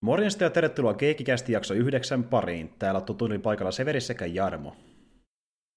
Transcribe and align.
Morjesta 0.00 0.44
ja 0.44 0.50
tervetuloa 0.50 0.94
Keekikästi 0.94 1.52
jakso 1.52 1.74
yhdeksän 1.74 2.24
pariin. 2.24 2.74
Täällä 2.78 3.00
on 3.10 3.42
paikalla 3.42 3.70
Severi 3.72 4.00
sekä 4.00 4.26
Jarmo. 4.26 4.76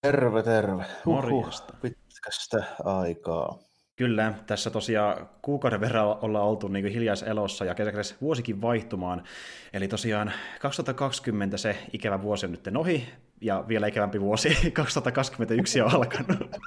Terve, 0.02 0.44
terve. 0.44 0.86
Morjesta. 1.06 1.74
Pitkästä 1.82 2.64
aikaa. 2.84 3.60
Kyllä, 3.96 4.34
tässä 4.48 4.70
tosiaan 4.70 5.30
kuukauden 5.42 5.82
verran 5.82 6.06
ollaan 6.08 6.46
oltu 6.46 6.68
niin 6.68 6.86
hiljaiselossa 6.86 7.66
ja 7.66 7.76
kesäkäs 7.76 8.16
vuosikin 8.22 8.62
vaihtumaan. 8.62 9.24
Eli 9.74 9.88
tosiaan 9.88 10.32
2020 10.60 11.58
se 11.58 11.78
ikävä 11.94 12.22
vuosi 12.22 12.46
on 12.46 12.52
nyt 12.52 12.68
ohi 12.78 13.10
ja 13.42 13.66
vielä 13.68 13.88
ikävämpi 13.88 14.22
vuosi 14.22 14.58
2021 14.74 15.82
on 15.82 15.96
alkanut. 15.96 16.58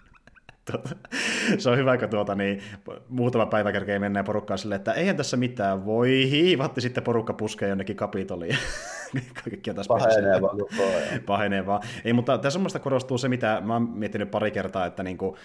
Tuota, 0.70 0.88
se 1.58 1.70
on 1.70 1.78
hyvä, 1.78 1.98
kun 1.98 2.08
tuota, 2.08 2.34
niin, 2.34 2.62
muutama 3.08 3.46
päivä 3.46 3.72
kerkeen 3.72 4.00
mennään 4.00 4.24
porukkaan 4.24 4.58
silleen, 4.58 4.76
että 4.76 4.92
eihän 4.92 5.16
tässä 5.16 5.36
mitään, 5.36 5.84
voi 5.86 6.30
hiivatti 6.30 6.80
sitten 6.80 7.04
porukka 7.04 7.32
puskee 7.32 7.68
jonnekin 7.68 7.96
kapitoliin. 7.96 8.56
Kaikkia 9.44 9.74
taas 9.74 9.88
Pahenee 9.88 10.42
vaan 10.42 10.56
Pahenee 11.26 11.66
vaan. 11.66 11.82
Ei, 12.04 12.12
mutta 12.12 12.38
tässä 12.38 12.58
muista 12.58 12.78
korostuu 12.78 13.18
se, 13.18 13.28
mitä 13.28 13.62
mä 13.64 13.72
oon 13.72 13.82
miettinyt 13.82 14.30
pari 14.30 14.50
kertaa, 14.50 14.86
että 14.86 15.02
niin 15.02 15.18
kuin, 15.18 15.36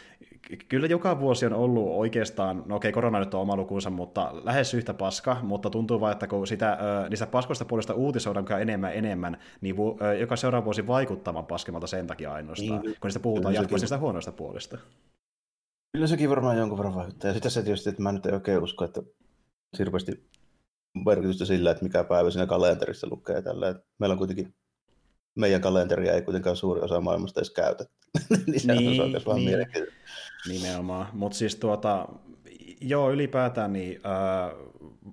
kyllä 0.70 0.88
joka 0.88 1.20
vuosi 1.20 1.46
on 1.46 1.54
ollut 1.54 1.88
oikeastaan, 1.90 2.64
no 2.66 2.76
okei, 2.76 2.92
korona 2.92 3.20
nyt 3.20 3.34
on 3.34 3.42
oma 3.42 3.56
lukunsa, 3.56 3.90
mutta 3.90 4.32
lähes 4.44 4.74
yhtä 4.74 4.94
paska, 4.94 5.38
mutta 5.42 5.70
tuntuu 5.70 6.02
vaan, 6.02 6.12
että 6.12 6.28
kun 6.28 6.48
sitä, 6.48 6.78
niistä 7.10 7.28
paskoista 7.28 7.66
puolesta 7.66 7.94
uutisoidaan 7.94 8.62
enemmän 8.62 8.94
enemmän, 8.94 9.38
niin 9.62 9.76
joka 10.20 10.36
seuraava 10.36 10.66
vuosi 10.66 10.88
vaikuttavan 10.88 11.46
paskemmalta 11.46 11.88
sen 11.88 12.08
takia 12.08 12.34
ainoastaan, 12.34 12.82
niin, 12.82 12.96
kun 13.00 13.08
niistä 13.08 13.20
puhutaan 13.20 13.54
jatkuvasti 13.54 13.84
niistä 13.84 13.98
huonoista 13.98 14.32
puolista. 14.32 14.78
Kyllä 15.92 16.08
sekin 16.08 16.30
varmaan 16.30 16.58
jonkun 16.58 16.78
verran 16.78 16.96
vaikuttaa. 16.96 17.30
Ja 17.30 17.34
sitten 17.34 17.52
se 17.52 17.64
tietysti, 17.64 17.90
että 17.90 18.02
mä 18.02 18.12
nyt 18.12 18.26
en 18.26 18.34
oikein 18.34 18.64
usko, 18.64 18.86
että 18.86 19.02
hirveästi 19.80 20.30
merkitystä 21.06 21.46
sillä, 21.46 21.72
että 21.72 21.84
mikä 21.84 22.04
päivä 22.04 22.32
siinä 22.32 22.46
kalenterissa 22.46 23.08
lukee 23.12 23.42
tällä. 23.42 23.76
Meillä 24.00 24.14
on 24.14 24.18
kuitenkin, 24.18 24.54
meidän 25.36 25.62
kalenteria 25.62 26.14
ei 26.14 26.22
kuitenkaan 26.22 26.56
suuri 26.56 26.82
osa 26.82 27.02
maailmasta 27.02 27.40
edes 27.40 27.52
käytä. 27.52 27.86
niin 28.48 28.60
se 28.60 28.74
niin, 28.74 29.02
on 29.02 29.22
vaan 29.26 29.38
niin. 29.38 29.68
Nimenomaan. 30.48 31.08
Mutta 31.14 31.38
siis 31.38 31.56
tuota, 31.56 32.08
joo, 32.82 33.12
ylipäätään 33.12 33.74
niin, 33.74 34.00
äh, 34.06 34.70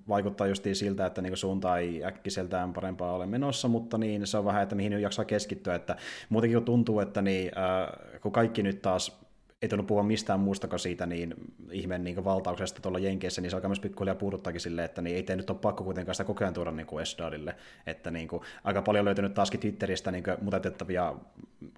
vaikuttaa 0.07 0.47
justiin 0.47 0.75
siltä, 0.75 1.05
että 1.05 1.21
niin 1.21 1.37
suunta 1.37 1.77
ei 1.77 2.05
äkkiseltään 2.05 2.73
parempaa 2.73 3.13
ole 3.13 3.25
menossa, 3.25 3.67
mutta 3.67 3.97
niin 3.97 4.27
se 4.27 4.37
on 4.37 4.45
vähän, 4.45 4.63
että 4.63 4.75
mihin 4.75 5.01
jaksaa 5.01 5.25
keskittyä, 5.25 5.75
että 5.75 5.95
muutenkin 6.29 6.57
kun 6.57 6.65
tuntuu, 6.65 6.99
että 6.99 7.21
niin, 7.21 7.51
äh, 7.57 8.19
kun 8.21 8.31
kaikki 8.31 8.63
nyt 8.63 8.81
taas 8.81 9.26
ei 9.61 9.69
tullut 9.69 9.87
puhua 9.87 10.03
mistään 10.03 10.39
muustakaan 10.39 10.79
siitä 10.79 11.05
niin 11.05 11.35
ihmeen 11.71 12.03
niin 12.03 12.23
valtauksesta 12.23 12.81
tuolla 12.81 12.99
Jenkeissä, 12.99 13.41
niin 13.41 13.49
se 13.49 13.55
alkaa 13.55 13.69
myös 13.69 13.79
pikkuhiljaa 13.79 14.15
puuduttaakin 14.15 14.61
silleen, 14.61 14.85
että 14.85 15.01
niin 15.01 15.15
ei 15.15 15.23
te 15.23 15.35
nyt 15.35 15.49
ole 15.49 15.59
pakko 15.59 15.83
kuitenkaan 15.83 16.15
sitä 16.15 16.23
koko 16.23 16.43
ajan 16.43 16.53
tuoda 16.53 16.71
niin 16.71 16.87
kuin 16.87 17.01
Esdalille. 17.01 17.55
Että 17.85 18.11
niin 18.11 18.27
kuin, 18.27 18.41
aika 18.63 18.81
paljon 18.81 19.05
löytynyt 19.05 19.33
taaskin 19.33 19.59
Twitteristä 19.59 20.11
niin 20.11 20.23
mutetettavia 20.41 21.15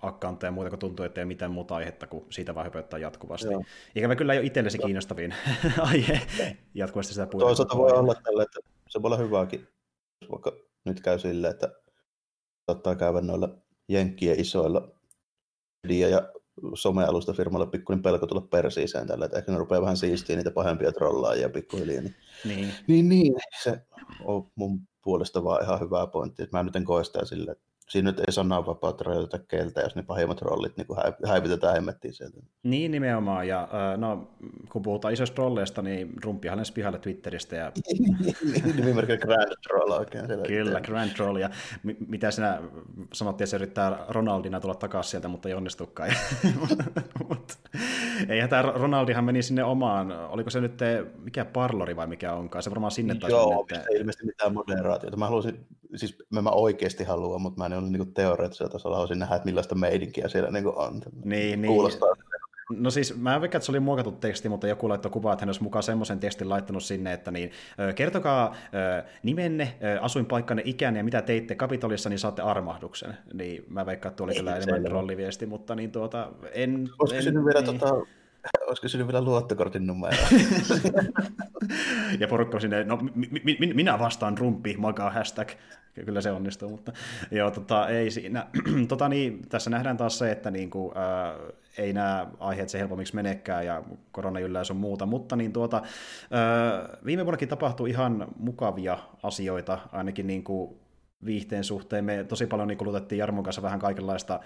accountteja 0.01 0.47
ja 0.47 0.51
muuta, 0.51 0.69
kun 0.69 0.79
tuntuu, 0.79 1.05
että 1.05 1.21
ei 1.21 1.23
ole 1.23 1.27
mitään 1.27 1.51
muuta 1.51 1.75
aihetta 1.75 2.07
kuin 2.07 2.25
siitä 2.29 2.55
vaan 2.55 2.65
höpöttää 2.65 2.99
jatkuvasti. 2.99 3.51
Joo. 3.51 3.63
Ikävä 3.95 4.15
kyllä 4.15 4.33
ei 4.33 4.39
ole 4.39 4.45
itsellesi 4.45 4.77
kiinnostavin 4.77 5.33
aihe 5.91 6.21
jatkuvasti 6.73 7.13
sitä 7.13 7.27
puhutaan. 7.27 7.49
Toisaalta 7.49 7.77
voi 7.77 7.91
olla 7.91 8.15
tällä, 8.15 8.43
että 8.43 8.59
se 8.89 9.01
voi 9.01 9.07
olla 9.07 9.17
hyvääkin, 9.17 9.67
jos 10.21 10.31
vaikka 10.31 10.51
nyt 10.85 11.01
käy 11.01 11.19
silleen, 11.19 11.53
että 11.53 11.69
saattaa 12.71 12.95
käydä 12.95 13.21
noilla 13.21 13.49
jenkkien 13.89 14.39
isoilla 14.39 14.91
media- 15.87 16.09
ja 16.09 16.29
somealusta 16.73 17.33
firmalle 17.33 17.67
pikkuinen 17.67 18.03
pelko 18.03 18.27
tulla 18.27 18.41
persiiseen 18.41 19.07
tällä, 19.07 19.25
että 19.25 19.37
ehkä 19.37 19.51
ne 19.51 19.57
rupeaa 19.57 19.81
vähän 19.81 19.97
siistiä 19.97 20.35
niitä 20.35 20.51
pahempia 20.51 20.91
trollaajia 20.91 21.49
pikkuhiljaa. 21.49 22.01
Niin, 22.01 22.15
niin. 22.45 22.73
niin, 22.87 23.09
niin 23.09 23.35
se 23.63 23.81
on 24.23 24.51
mun 24.55 24.81
puolesta 25.03 25.43
vaan 25.43 25.63
ihan 25.63 25.79
hyvä 25.79 26.07
pointti, 26.07 26.47
mä 26.51 26.63
nyt 26.63 26.75
en 26.75 26.85
koe 26.85 27.03
sitä 27.03 27.25
sille, 27.25 27.51
että 27.51 27.68
siinä 27.89 28.11
nyt 28.11 28.19
ei 28.19 28.31
sananvapautta 28.31 29.03
rajoiteta 29.03 29.45
keltä, 29.47 29.81
jos 29.81 29.95
ne 29.95 30.03
pahimmat 30.03 30.41
rollit 30.41 30.77
niin 30.77 30.87
häivitetään 31.27 31.73
hemmettiin 31.73 32.13
sieltä. 32.13 32.37
Niin 32.63 32.91
nimenomaan, 32.91 33.47
ja 33.47 33.67
no, 33.97 34.27
kun 34.71 34.81
puhutaan 34.81 35.13
isoista 35.13 35.35
trolleista, 35.35 35.81
niin 35.81 36.13
rumppihan 36.23 36.57
ne 36.57 36.63
pihalle 36.73 36.99
Twitteristä. 36.99 37.55
Ja... 37.55 37.71
Nimimerkillä 38.75 39.17
Grand 39.17 39.51
Troll 39.67 39.91
oikein. 39.91 40.25
Kyllä, 40.47 40.81
Grand 40.81 41.11
Troll, 41.11 41.35
ja 41.35 41.49
mitä 42.07 42.31
sinä 42.31 42.61
sanottiin, 43.13 43.45
että 43.45 43.49
se 43.49 43.57
yrittää 43.57 44.05
Ronaldina 44.09 44.59
tulla 44.59 44.75
takaisin 44.75 45.11
sieltä, 45.11 45.27
mutta 45.27 45.49
ei 45.49 45.53
onnistukaan. 45.53 46.09
eihän 48.29 48.49
tämä 48.49 48.61
Ronaldihan 48.61 49.23
meni 49.23 49.41
sinne 49.41 49.63
omaan, 49.63 50.11
oliko 50.11 50.49
se 50.49 50.61
nyt 50.61 50.77
te, 50.77 51.05
mikä 51.17 51.45
parlori 51.45 51.95
vai 51.95 52.07
mikä 52.07 52.33
onkaan, 52.33 52.63
se 52.63 52.69
varmaan 52.69 52.91
sinne 52.91 53.15
taas. 53.15 53.31
Joo, 53.31 53.67
ei 53.91 53.99
ilmeisesti 53.99 54.25
mitään 54.25 54.53
moderaatiota. 54.53 55.17
Mä 55.17 55.25
haluaisin, 55.25 55.67
siis 55.95 56.17
mä, 56.29 56.41
mä 56.41 56.49
oikeasti 56.49 57.03
haluan, 57.03 57.41
mutta 57.41 57.59
mä 57.59 57.65
en 57.65 57.73
ole 57.73 57.89
niin 57.89 58.13
teoreettisella 58.13 58.71
tasolla 58.71 58.95
haluaisin 58.95 59.19
nähdä, 59.19 59.35
että 59.35 59.45
millaista 59.45 59.75
meidinkiä 59.75 60.27
siellä 60.27 60.51
niin 60.51 60.67
on. 60.67 61.01
Niin, 61.23 61.61
Kuulostaa 61.61 62.13
niin. 62.13 62.29
No 62.77 62.91
siis 62.91 63.17
mä 63.17 63.35
en 63.35 63.43
että 63.43 63.59
se 63.59 63.71
oli 63.71 63.79
muokattu 63.79 64.11
teksti, 64.11 64.49
mutta 64.49 64.67
joku 64.67 64.89
laittoi 64.89 65.11
kuvaa, 65.11 65.33
että 65.33 65.43
hän 65.43 65.49
olisi 65.49 65.63
mukaan 65.63 65.83
semmoisen 65.83 66.19
tekstin 66.19 66.49
laittanut 66.49 66.83
sinne, 66.83 67.13
että 67.13 67.31
niin, 67.31 67.51
kertokaa 67.95 68.55
nimenne, 69.23 69.75
asuinpaikkanne, 70.01 70.63
ikänne 70.65 70.99
ja 70.99 71.03
mitä 71.03 71.21
teitte 71.21 71.55
Kapitolissa, 71.55 72.09
niin 72.09 72.19
saatte 72.19 72.41
armahduksen. 72.41 73.17
Niin 73.33 73.65
mä 73.69 73.85
veikkaan, 73.85 74.11
että 74.11 74.17
tuo 74.17 74.25
oli 74.25 74.35
kyllä 74.35 74.55
enemmän 74.55 74.83
trolliviesti, 74.83 75.45
mutta 75.45 75.75
niin 75.75 75.91
tuota, 75.91 76.31
en... 76.53 76.89
Olisiko 76.99 77.39
en, 77.39 77.45
vielä 77.45 77.61
niin. 77.61 77.79
tota, 77.79 77.95
Olisiko 78.67 78.87
sinne 78.87 79.07
vielä 79.07 79.21
luottokortin 79.21 79.87
numero? 79.87 80.17
ja 82.19 82.27
porukka 82.27 82.59
sinne, 82.59 82.83
no 82.83 82.97
mi, 83.15 83.55
mi, 83.59 83.73
minä 83.73 83.99
vastaan 83.99 84.37
rumpi, 84.37 84.75
makaa 84.77 85.09
hashtag. 85.09 85.49
Kyllä 86.05 86.21
se 86.21 86.31
onnistuu, 86.31 86.69
mutta 86.69 86.91
joo, 87.31 87.51
tota, 87.51 87.87
ei 87.87 88.11
siinä. 88.11 88.47
tota, 88.87 89.09
niin, 89.09 89.49
tässä 89.49 89.69
nähdään 89.69 89.97
taas 89.97 90.17
se, 90.17 90.31
että 90.31 90.51
niin 90.51 90.69
kuin, 90.69 90.97
ää, 90.97 91.35
ei 91.77 91.93
nämä 91.93 92.27
aiheet 92.39 92.69
se 92.69 92.79
helpommiksi 92.79 93.15
menekään 93.15 93.65
ja 93.65 93.83
koronayllä 94.11 94.61
on 94.69 94.75
muuta, 94.75 95.05
mutta 95.05 95.35
niin 95.35 95.53
tuota, 95.53 95.81
ää, 96.31 96.89
viime 97.05 97.25
vuonnakin 97.25 97.49
tapahtui 97.49 97.89
ihan 97.89 98.27
mukavia 98.37 98.97
asioita, 99.23 99.79
ainakin 99.91 100.27
niin 100.27 100.43
kuin 100.43 100.79
viihteen 101.25 101.63
suhteen. 101.63 102.05
Me 102.05 102.23
tosi 102.23 102.47
paljon 102.47 102.67
niin 102.67 102.77
kulutettiin 102.77 103.19
Jarmon 103.19 103.43
kanssa 103.43 103.61
vähän 103.61 103.79
kaikenlaista 103.79 104.39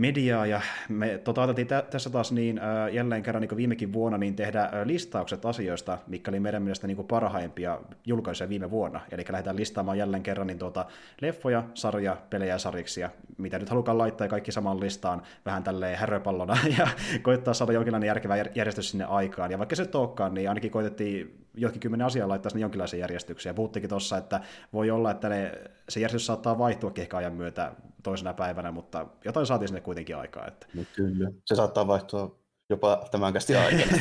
mediaa, 0.00 0.46
ja 0.46 0.60
me 0.88 1.20
tota, 1.24 1.42
otettiin 1.42 1.66
tä- 1.66 1.84
tässä 1.90 2.10
taas 2.10 2.32
niin, 2.32 2.58
äh, 2.58 2.94
jälleen 2.94 3.22
kerran 3.22 3.40
niin 3.40 3.56
viimekin 3.56 3.92
vuonna 3.92 4.18
niin 4.18 4.36
tehdä 4.36 4.70
listaukset 4.84 5.46
asioista, 5.46 5.98
mikä 6.06 6.30
oli 6.30 6.40
meidän 6.40 6.62
mielestä 6.62 6.86
niin 6.86 7.04
parhaimpia 7.04 7.78
julkaisuja 8.06 8.48
viime 8.48 8.70
vuonna. 8.70 9.00
Eli 9.12 9.24
lähdetään 9.28 9.56
listaamaan 9.56 9.98
jälleen 9.98 10.22
kerran 10.22 10.46
niin 10.46 10.58
tuota, 10.58 10.86
leffoja, 11.20 11.64
sarja, 11.74 12.16
pelejä 12.30 12.54
ja 12.54 12.58
sariksia, 12.58 13.10
mitä 13.38 13.58
nyt 13.58 13.68
halukaan 13.68 13.98
laittaa 13.98 14.28
kaikki 14.28 14.52
saman 14.52 14.80
listaan 14.80 15.22
vähän 15.46 15.62
tälleen 15.62 15.98
häröpallona, 15.98 16.56
ja 16.78 16.88
koittaa 17.22 17.54
saada 17.54 17.72
jonkinlainen 17.72 18.06
järkevä 18.06 18.36
järjestys 18.36 18.90
sinne 18.90 19.04
aikaan. 19.04 19.50
Ja 19.50 19.58
vaikka 19.58 19.76
se 19.76 19.88
olekaan, 19.94 20.34
niin 20.34 20.48
ainakin 20.48 20.70
koitettiin 20.70 21.46
jotkin 21.54 21.80
kymmenen 21.80 22.06
asiaa 22.06 22.28
laittaa 22.28 22.50
sinne 22.50 22.62
jonkinlaisen 22.62 23.00
järjestykseen. 23.00 23.54
Puhuttiinkin 23.54 23.90
tuossa, 23.90 24.16
että 24.16 24.40
voi 24.72 24.90
olla, 24.90 25.10
että 25.10 25.28
ne, 25.28 25.52
se 25.88 26.00
järjestys 26.00 26.26
saattaa 26.26 26.58
vaihtua 26.58 26.92
ehkä 26.96 27.16
ajan 27.16 27.34
myötä 27.34 27.72
toisena 28.02 28.34
päivänä, 28.34 28.72
mutta 28.72 29.06
jotain 29.24 29.46
saatiin 29.46 29.68
sinne 29.68 29.80
kuitenkin 29.90 30.16
aikaa. 30.16 30.46
Että... 30.46 30.66
No 30.74 30.82
kyllä, 30.96 31.30
se 31.44 31.54
saattaa 31.54 31.86
vaihtua 31.86 32.40
jopa 32.70 33.08
tämän 33.10 33.32
kästi 33.32 33.56
aikana. 33.56 33.92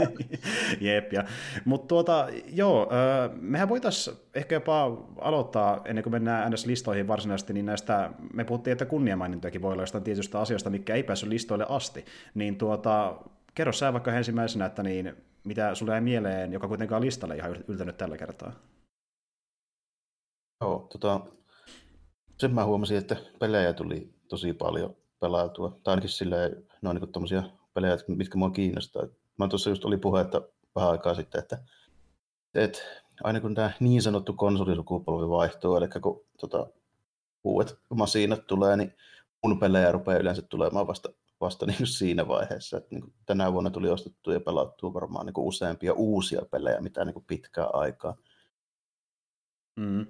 Jep, 0.80 1.12
ja. 1.12 1.24
mutta 1.64 1.86
tuota, 1.86 2.28
joo, 2.52 2.90
mehän 3.40 3.68
voitaisiin 3.68 4.16
ehkä 4.34 4.54
jopa 4.54 4.84
aloittaa, 5.20 5.80
ennen 5.84 6.02
kuin 6.02 6.12
mennään 6.12 6.52
NS-listoihin 6.52 7.08
varsinaisesti, 7.08 7.52
niin 7.52 7.66
näistä, 7.66 8.10
me 8.32 8.44
puhuttiin, 8.44 8.72
että 8.72 8.84
kunniamainintojakin 8.84 9.62
voi 9.62 9.72
olla 9.72 9.82
jostain 9.82 10.04
tietystä 10.04 10.40
asioista, 10.40 10.70
mikä 10.70 10.94
ei 10.94 11.02
päässyt 11.02 11.28
listoille 11.28 11.66
asti, 11.68 12.04
niin 12.34 12.58
tuota, 12.58 13.16
kerro 13.54 13.72
sä 13.72 13.92
vaikka 13.92 14.12
ensimmäisenä, 14.12 14.66
että 14.66 14.82
niin, 14.82 15.16
mitä 15.44 15.74
sulle 15.74 15.92
jäi 15.92 16.00
mieleen, 16.00 16.52
joka 16.52 16.68
kuitenkaan 16.68 17.02
listalle 17.02 17.36
ihan 17.36 17.56
yltänyt 17.68 17.96
tällä 17.96 18.16
kertaa? 18.16 18.52
Joo, 20.60 20.86
tota, 20.92 21.20
sen 22.38 22.54
mä 22.54 22.64
huomasin, 22.64 22.96
että 22.96 23.16
pelejä 23.38 23.72
tuli 23.72 24.14
tosi 24.28 24.52
paljon 24.52 24.96
pelautua. 25.24 25.78
Tai 25.82 25.92
ainakin 25.92 26.10
silleen, 26.10 26.66
ne 26.82 26.88
on 26.88 26.96
niin 26.96 27.12
tommosia 27.12 27.42
pelejä, 27.74 27.96
mitkä 28.08 28.38
mua 28.38 28.50
kiinnostaa. 28.50 29.06
Mä 29.38 29.48
tuossa 29.48 29.70
just 29.70 29.84
oli 29.84 29.96
puhe, 29.96 30.20
että 30.20 30.42
vähän 30.76 30.90
aikaa 30.90 31.14
sitten, 31.14 31.38
että, 31.38 31.58
että 32.54 32.78
aina 33.22 33.40
kun 33.40 33.54
tämä 33.54 33.70
niin 33.80 34.02
sanottu 34.02 34.32
konsolisukupolvi 34.32 35.28
vaihtuu, 35.28 35.76
eli 35.76 35.88
kun 36.02 36.24
tota, 36.40 36.66
uudet 37.44 37.78
masiinat 37.94 38.46
tulee, 38.46 38.76
niin 38.76 38.94
mun 39.42 39.60
pelejä 39.60 39.92
rupeaa 39.92 40.18
yleensä 40.18 40.42
tulemaan 40.42 40.86
vasta, 40.86 41.08
vasta 41.40 41.66
niin 41.66 41.86
siinä 41.86 42.28
vaiheessa. 42.28 42.76
Että 42.76 42.88
niin 42.90 43.14
tänä 43.26 43.52
vuonna 43.52 43.70
tuli 43.70 43.90
ostettu 43.90 44.30
ja 44.30 44.40
pelattua 44.40 44.94
varmaan 44.94 45.26
niin 45.26 45.34
useampia 45.38 45.92
uusia 45.92 46.42
pelejä, 46.50 46.80
mitä 46.80 47.04
niin 47.04 47.24
pitkää 47.26 47.66
aikaa. 47.72 48.16
Mm. 49.76 50.06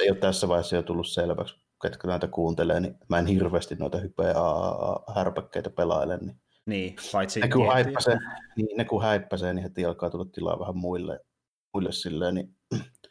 Ei 0.00 0.10
ole 0.10 0.18
tässä 0.18 0.48
vaiheessa 0.48 0.76
jo 0.76 0.82
tullut 0.82 1.08
selväksi, 1.08 1.56
ketkä 1.82 2.08
näitä 2.08 2.28
kuuntelee, 2.28 2.80
niin 2.80 2.98
mä 3.08 3.18
en 3.18 3.26
hirveästi 3.26 3.74
noita 3.74 3.98
hypeä 3.98 4.34
härpäkkeitä 5.14 5.70
pelaile. 5.70 6.16
Niin, 6.16 6.40
niin 6.66 6.96
paitsi 7.12 7.40
ne 7.40 7.48
kun, 7.48 7.72
häippäsee, 7.72 8.18
niin, 8.56 8.76
ne 8.76 8.84
kun 8.84 9.02
häippäsee, 9.02 9.54
niin 9.54 9.62
heti 9.62 9.84
alkaa 9.84 10.10
tulla 10.10 10.24
tilaa 10.24 10.58
vähän 10.58 10.76
muille, 10.76 11.20
muille 11.74 11.92
silleen, 11.92 12.34
niin 12.34 12.56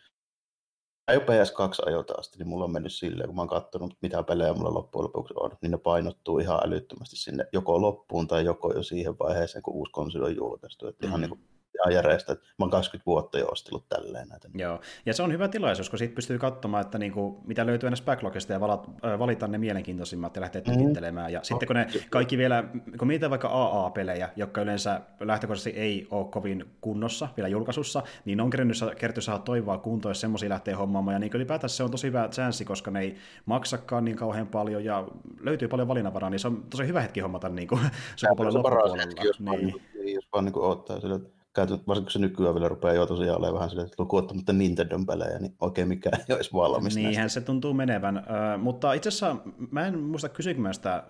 jo 1.14 1.20
PS2 1.20 1.88
ajoilta 1.88 2.14
asti, 2.18 2.38
niin 2.38 2.48
mulla 2.48 2.66
on 2.66 2.72
mennyt 2.72 2.94
silleen, 2.94 3.28
kun 3.28 3.36
mä 3.36 3.42
oon 3.42 3.50
katsonut, 3.50 3.94
mitä 4.02 4.24
pelejä 4.24 4.54
mulla 4.54 4.74
loppujen 4.74 5.04
lopuksi 5.04 5.34
on, 5.38 5.52
niin 5.62 5.72
ne 5.72 5.78
painottuu 5.78 6.40
ihan 6.40 6.60
älyttömästi 6.64 7.16
sinne 7.16 7.46
joko 7.54 7.82
loppuun 7.82 8.28
tai 8.28 8.46
joko 8.46 8.74
jo 8.74 8.84
siihen 8.84 9.20
vaiheeseen, 9.20 9.64
kun 9.64 9.74
uusi 9.74 9.92
konsoli 9.92 10.26
on 10.26 10.36
julkaistu. 10.36 10.88
Että 10.88 11.06
mm. 11.06 11.10
ihan 11.10 11.22
niin 11.22 11.30
kuin 11.30 11.42
ihan 11.84 11.94
järjestä. 11.94 12.34
Mä 12.34 12.40
oon 12.60 12.70
20 12.70 13.06
vuotta 13.06 13.40
jo 13.40 13.48
ostellut 13.48 13.90
tälleen 13.90 14.28
näitä. 14.28 14.50
Joo, 14.54 14.82
ja 15.06 15.14
se 15.14 15.24
on 15.24 15.32
hyvä 15.32 15.48
tilaisuus, 15.48 15.90
kun 15.90 16.00
siitä 16.00 16.16
pystyy 16.16 16.40
katsomaan, 16.40 16.82
että 16.82 16.98
niinku, 16.98 17.42
mitä 17.46 17.66
löytyy 17.66 17.88
ennäs 17.88 18.02
backlogista 18.02 18.54
ja 18.54 18.60
valat, 18.60 18.90
äh, 19.06 19.20
valita 19.20 19.48
ne 19.48 19.58
mielenkiintoisimmat 19.58 20.36
ja 20.36 20.42
lähteä 20.42 20.62
tykittelemään. 20.62 21.30
Mm. 21.30 21.34
Ja 21.34 21.40
sitten 21.44 21.68
kun 21.68 21.76
ne 21.76 21.88
kaikki 22.10 22.38
vielä, 22.38 22.64
kun 22.98 23.08
mietitään 23.08 23.30
vaikka 23.30 23.48
AA-pelejä, 23.48 24.30
jotka 24.36 24.62
yleensä 24.62 25.02
lähtökohtaisesti 25.20 25.80
ei 25.80 26.08
ole 26.12 26.26
kovin 26.26 26.66
kunnossa 26.82 27.28
vielä 27.38 27.48
julkaisussa, 27.48 28.04
niin 28.26 28.42
on 28.42 28.50
kerty 28.98 29.22
saada 29.22 29.40
toivoa 29.40 29.78
kuntoon, 29.78 30.12
jos 30.12 30.22
semmoisia 30.22 30.50
lähtee 30.50 30.74
hommaamaan. 30.74 31.16
Ja 31.16 31.20
niin 31.20 31.32
ylipäätään 31.34 31.70
se 31.70 31.84
on 31.84 31.92
tosi 31.92 32.08
hyvä 32.08 32.30
chanssi, 32.32 32.66
koska 32.66 32.92
ne 32.92 33.00
ei 33.00 33.16
maksakaan 33.46 34.06
niin 34.06 34.18
kauhean 34.18 34.48
paljon 34.48 34.86
ja 34.86 35.08
löytyy 35.40 35.68
paljon 35.68 35.88
valinnanvaraa, 35.88 36.30
niin 36.30 36.40
se 36.40 36.48
on 36.48 36.64
tosi 36.70 36.88
hyvä 36.88 37.02
hetki 37.02 37.20
hommata 37.20 37.50
niin 37.50 37.68
kuin, 37.68 37.82
sukupolven 38.16 38.54
loppupuolella. 38.54 38.98
Hetki, 38.98 39.28
jos 39.28 39.40
niin. 39.40 39.46
vaan, 39.46 39.60
niin, 39.60 40.16
jos 40.16 40.28
vaan 40.34 40.46
niin 40.46 40.58
ottaa 40.58 41.00
sille, 41.00 41.20
käytännössä, 41.54 41.88
varsinkin 41.88 42.12
se 42.12 42.20
nykyään 42.20 42.56
vielä 42.56 42.68
rupeaa 42.68 42.94
jo 42.94 43.06
tosiaan 43.06 43.38
olemaan 43.38 43.54
vähän 43.54 43.70
silleen, 43.70 43.86
että 43.86 44.04
lukuottamatta 44.04 44.54
Nintendon 44.54 45.06
pelejä, 45.06 45.40
niin 45.40 45.56
oikein 45.60 45.88
mikään 45.88 46.22
ei 46.30 46.36
olisi 46.36 46.54
valmis. 46.54 46.96
Niinhän 46.96 47.14
näistä. 47.14 47.40
se 47.40 47.46
tuntuu 47.46 47.74
menevän, 47.74 48.18
uh, 48.18 48.64
mutta 48.64 48.94
itse 48.94 49.10
asiassa 49.10 49.36
mä 49.72 49.88
en 49.88 50.00
muista 50.00 50.30
kysynkö 50.30 50.74
sitä 50.74 51.04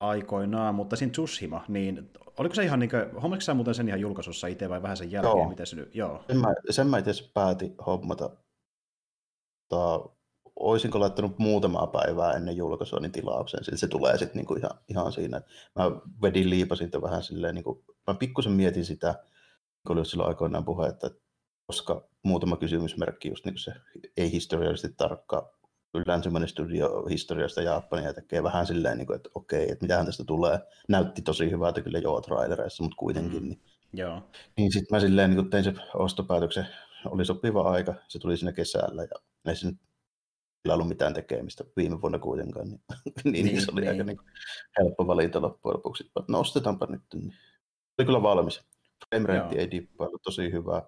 aikoinaan, 0.00 0.74
mutta 0.74 0.96
siinä 0.96 1.12
Tsushima, 1.12 1.64
niin 1.68 2.10
oliko 2.38 2.54
se 2.54 2.64
ihan 2.64 2.78
niin 2.78 2.90
kuin, 2.90 3.22
hommatko 3.22 3.40
sä 3.40 3.54
muuten 3.54 3.74
sen 3.74 3.88
ihan 3.88 4.00
julkaisussa 4.00 4.46
itse 4.46 4.68
vai 4.68 4.82
vähän 4.82 4.96
sen 4.96 5.12
jälkeen? 5.12 5.36
Joo. 5.36 5.48
Miten 5.48 5.66
se 5.66 5.76
nyt, 5.76 5.94
joo. 5.94 6.24
Sen 6.26 6.36
mä, 6.36 6.54
sen 6.70 6.86
mä 6.86 6.98
itse 6.98 7.30
päätin 7.34 7.74
hommata. 7.86 8.30
Tota, 9.68 10.08
oisinko 10.56 11.00
laittanut 11.00 11.38
muutamaa 11.38 11.86
päivää 11.86 12.32
ennen 12.32 12.56
julkaisua 12.56 13.00
niin 13.00 13.12
tilaukseen, 13.12 13.64
sitten 13.64 13.78
se 13.78 13.88
tulee 13.88 14.18
sitten 14.18 14.36
niinku 14.36 14.54
ihan, 14.54 14.70
ihan 14.88 15.12
siinä. 15.12 15.40
Mä 15.78 15.90
vedin 16.22 16.50
liipasin 16.50 16.90
vähän 17.02 17.22
silleen, 17.22 17.54
niinku, 17.54 17.84
mä 18.06 18.14
pikkusen 18.14 18.52
mietin 18.52 18.84
sitä, 18.84 19.14
oli 19.88 20.06
silloin 20.06 20.28
aikoinaan 20.28 20.64
puhe, 20.64 20.88
että 20.88 21.10
koska 21.66 22.08
muutama 22.22 22.56
kysymysmerkki, 22.56 23.28
just 23.28 23.44
niin 23.44 23.58
se 23.58 23.72
ei 24.16 24.32
historiallisesti 24.32 24.94
tarkka 24.96 25.58
länsimainen 26.06 26.48
studio 26.48 27.06
historiasta 27.10 27.62
Japania 27.62 28.14
tekee 28.14 28.42
vähän 28.42 28.66
silleen, 28.66 28.98
niin 28.98 29.06
kuin, 29.06 29.16
että 29.16 29.30
okei, 29.34 29.62
että 29.62 29.84
mitähän 29.84 30.06
tästä 30.06 30.24
tulee. 30.24 30.58
Näytti 30.88 31.22
tosi 31.22 31.50
hyvältä 31.50 31.82
kyllä 31.82 31.98
joo 31.98 32.20
trailereissa, 32.20 32.82
mutta 32.82 32.96
kuitenkin. 32.96 33.42
Mm. 33.42 33.48
Niin, 33.48 33.60
joo. 33.92 34.22
niin 34.56 34.72
sitten 34.72 34.96
mä 34.96 35.00
silleen 35.00 35.30
niin 35.30 35.50
tein 35.50 35.64
se 35.64 35.74
ostopäätöksen, 35.94 36.66
oli 37.06 37.24
sopiva 37.24 37.70
aika, 37.70 37.94
se 38.08 38.18
tuli 38.18 38.36
siinä 38.36 38.52
kesällä 38.52 39.02
ja 39.02 39.20
ei 39.48 39.56
se 39.56 39.66
nyt 39.66 39.80
ollut 40.68 40.88
mitään 40.88 41.14
tekemistä 41.14 41.64
viime 41.76 42.00
vuonna 42.00 42.18
kuitenkaan, 42.18 42.68
niin, 42.68 42.80
niin, 43.32 43.46
niin 43.46 43.60
se 43.60 43.72
oli 43.72 43.80
niin. 43.80 43.90
aika 43.90 44.04
niin 44.04 44.18
helppo 44.78 45.06
valinta 45.06 45.42
loppujen 45.42 45.76
lopuksi. 45.76 46.10
No 46.28 46.40
ostetaanpa 46.40 46.86
nyt. 46.86 47.02
Niin. 47.14 47.34
Oli 47.98 48.06
kyllä 48.06 48.22
valmis. 48.22 48.64
Framerate 49.08 49.56
ei 49.56 49.70
dippailu 49.70 50.18
tosi 50.18 50.52
hyvä. 50.52 50.82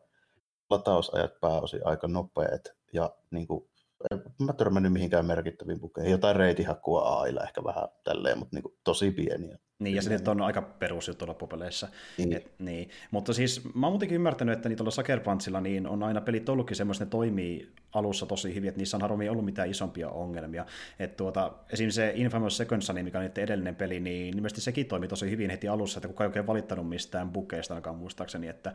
Latausajat 0.70 1.40
pääosin 1.40 1.86
aika 1.86 2.08
nopeat 2.08 2.62
ja 2.92 3.14
niin 3.30 3.46
kuin, 3.46 3.70
en 4.10 4.22
mä 4.42 4.52
törmännyt 4.52 4.92
mihinkään 4.92 5.26
merkittäviin 5.26 5.80
bukeihin. 5.80 6.12
Jotain 6.12 6.36
reitihakua 6.36 7.20
AIlla 7.20 7.42
ehkä 7.42 7.64
vähän 7.64 7.88
tälleen, 8.04 8.38
mutta 8.38 8.56
niin 8.56 8.62
kuin, 8.62 8.74
tosi 8.84 9.10
pieniä. 9.10 9.58
Niin, 9.78 9.96
ja 9.96 10.02
sitten 10.02 10.28
on 10.28 10.40
aika 10.40 10.62
perusjuttu 10.62 11.26
loppupeleissä. 11.26 11.88
Niin. 12.18 12.32
Et, 12.32 12.52
niin. 12.58 12.88
Mutta 13.10 13.32
siis 13.32 13.64
mä 13.74 13.86
oon 13.86 13.92
muutenkin 13.92 14.14
ymmärtänyt, 14.14 14.52
että 14.52 14.76
tuolla 14.76 14.90
Sucker 14.90 15.20
Punchilla 15.20 15.60
niin 15.60 15.86
on 15.86 16.02
aina 16.02 16.20
pelit 16.20 16.48
ollutkin 16.48 16.76
semmoista, 16.76 17.04
ne 17.04 17.10
toimii 17.10 17.72
alussa 17.92 18.26
tosi 18.26 18.54
hyvin, 18.54 18.68
että 18.68 18.78
niissä 18.78 18.96
on 18.96 19.00
harvemmin 19.00 19.30
ollut 19.30 19.44
mitään 19.44 19.70
isompia 19.70 20.08
ongelmia. 20.08 20.66
Et 20.98 21.16
tuota, 21.16 21.52
esimerkiksi 21.70 21.96
se 21.96 22.12
Infamous 22.14 22.56
Second 22.56 22.82
Son, 22.82 23.04
mikä 23.04 23.18
on 23.18 23.24
niiden 23.24 23.44
edellinen 23.44 23.76
peli, 23.76 24.00
niin 24.00 24.34
ilmeisesti 24.34 24.60
sekin 24.60 24.86
toimi 24.86 25.08
tosi 25.08 25.30
hyvin 25.30 25.50
heti 25.50 25.68
alussa, 25.68 25.98
että 25.98 26.08
kukaan 26.08 26.26
ei 26.26 26.28
oikein 26.28 26.46
valittanut 26.46 26.88
mistään 26.88 27.30
bukeista 27.30 27.74
ainakaan 27.74 27.96
muistaakseni. 27.96 28.48
Että, 28.48 28.72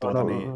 tuota, 0.00 0.18
no, 0.18 0.28
niin... 0.28 0.52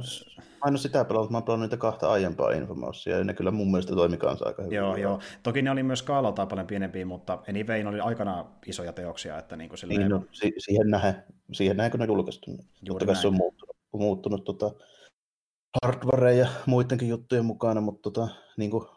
Aina 0.61 0.79
sitä 0.79 1.05
pelannut, 1.05 1.31
mä 1.31 1.43
oon 1.47 1.61
niitä 1.61 1.77
kahta 1.77 2.11
aiempaa 2.11 2.51
Infamousia, 2.51 3.19
ja 3.19 3.25
ne 3.25 3.35
kyllä 3.35 3.51
mun 3.51 3.71
mielestä 3.71 3.95
toimi 3.95 4.17
kanssa 4.17 4.47
aika 4.47 4.63
hyvin. 4.63 4.77
Joo, 4.77 4.97
joo. 4.97 5.21
Toki 5.43 5.63
ne 5.63 5.71
oli 5.71 5.83
myös 5.83 5.99
skaalaltaan 5.99 6.49
paljon 6.49 6.67
pienempiä, 6.67 7.07
mutta 7.07 7.39
anyway, 7.49 7.85
oli 7.85 8.01
aikana 8.01 8.45
isoja 8.67 8.93
teoksia, 8.93 9.39
että 9.39 9.57
niin 9.57 9.69
kuin 9.69 9.79
silleen... 9.89 10.01
niin, 10.01 10.21
no, 10.21 10.27
si- 10.33 10.55
siihen 10.59 10.91
nähden, 10.91 11.25
siihen 11.53 11.77
nähden 11.77 11.91
kun 11.91 12.01
ne 12.01 12.07
julkaistu. 12.07 12.51
Niin 12.51 12.67
Totta 12.87 13.07
kai 13.07 13.17
se 13.17 13.27
on 13.29 13.35
muuttunut, 13.37 13.77
muuttunut 13.93 14.45
tota, 14.45 14.71
hardware 15.83 16.35
ja 16.35 16.49
muidenkin 16.67 17.09
juttujen 17.09 17.45
mukana, 17.45 17.81
mutta 17.81 18.11
tota, 18.11 18.29
niin 18.57 18.71
kuin, 18.71 18.89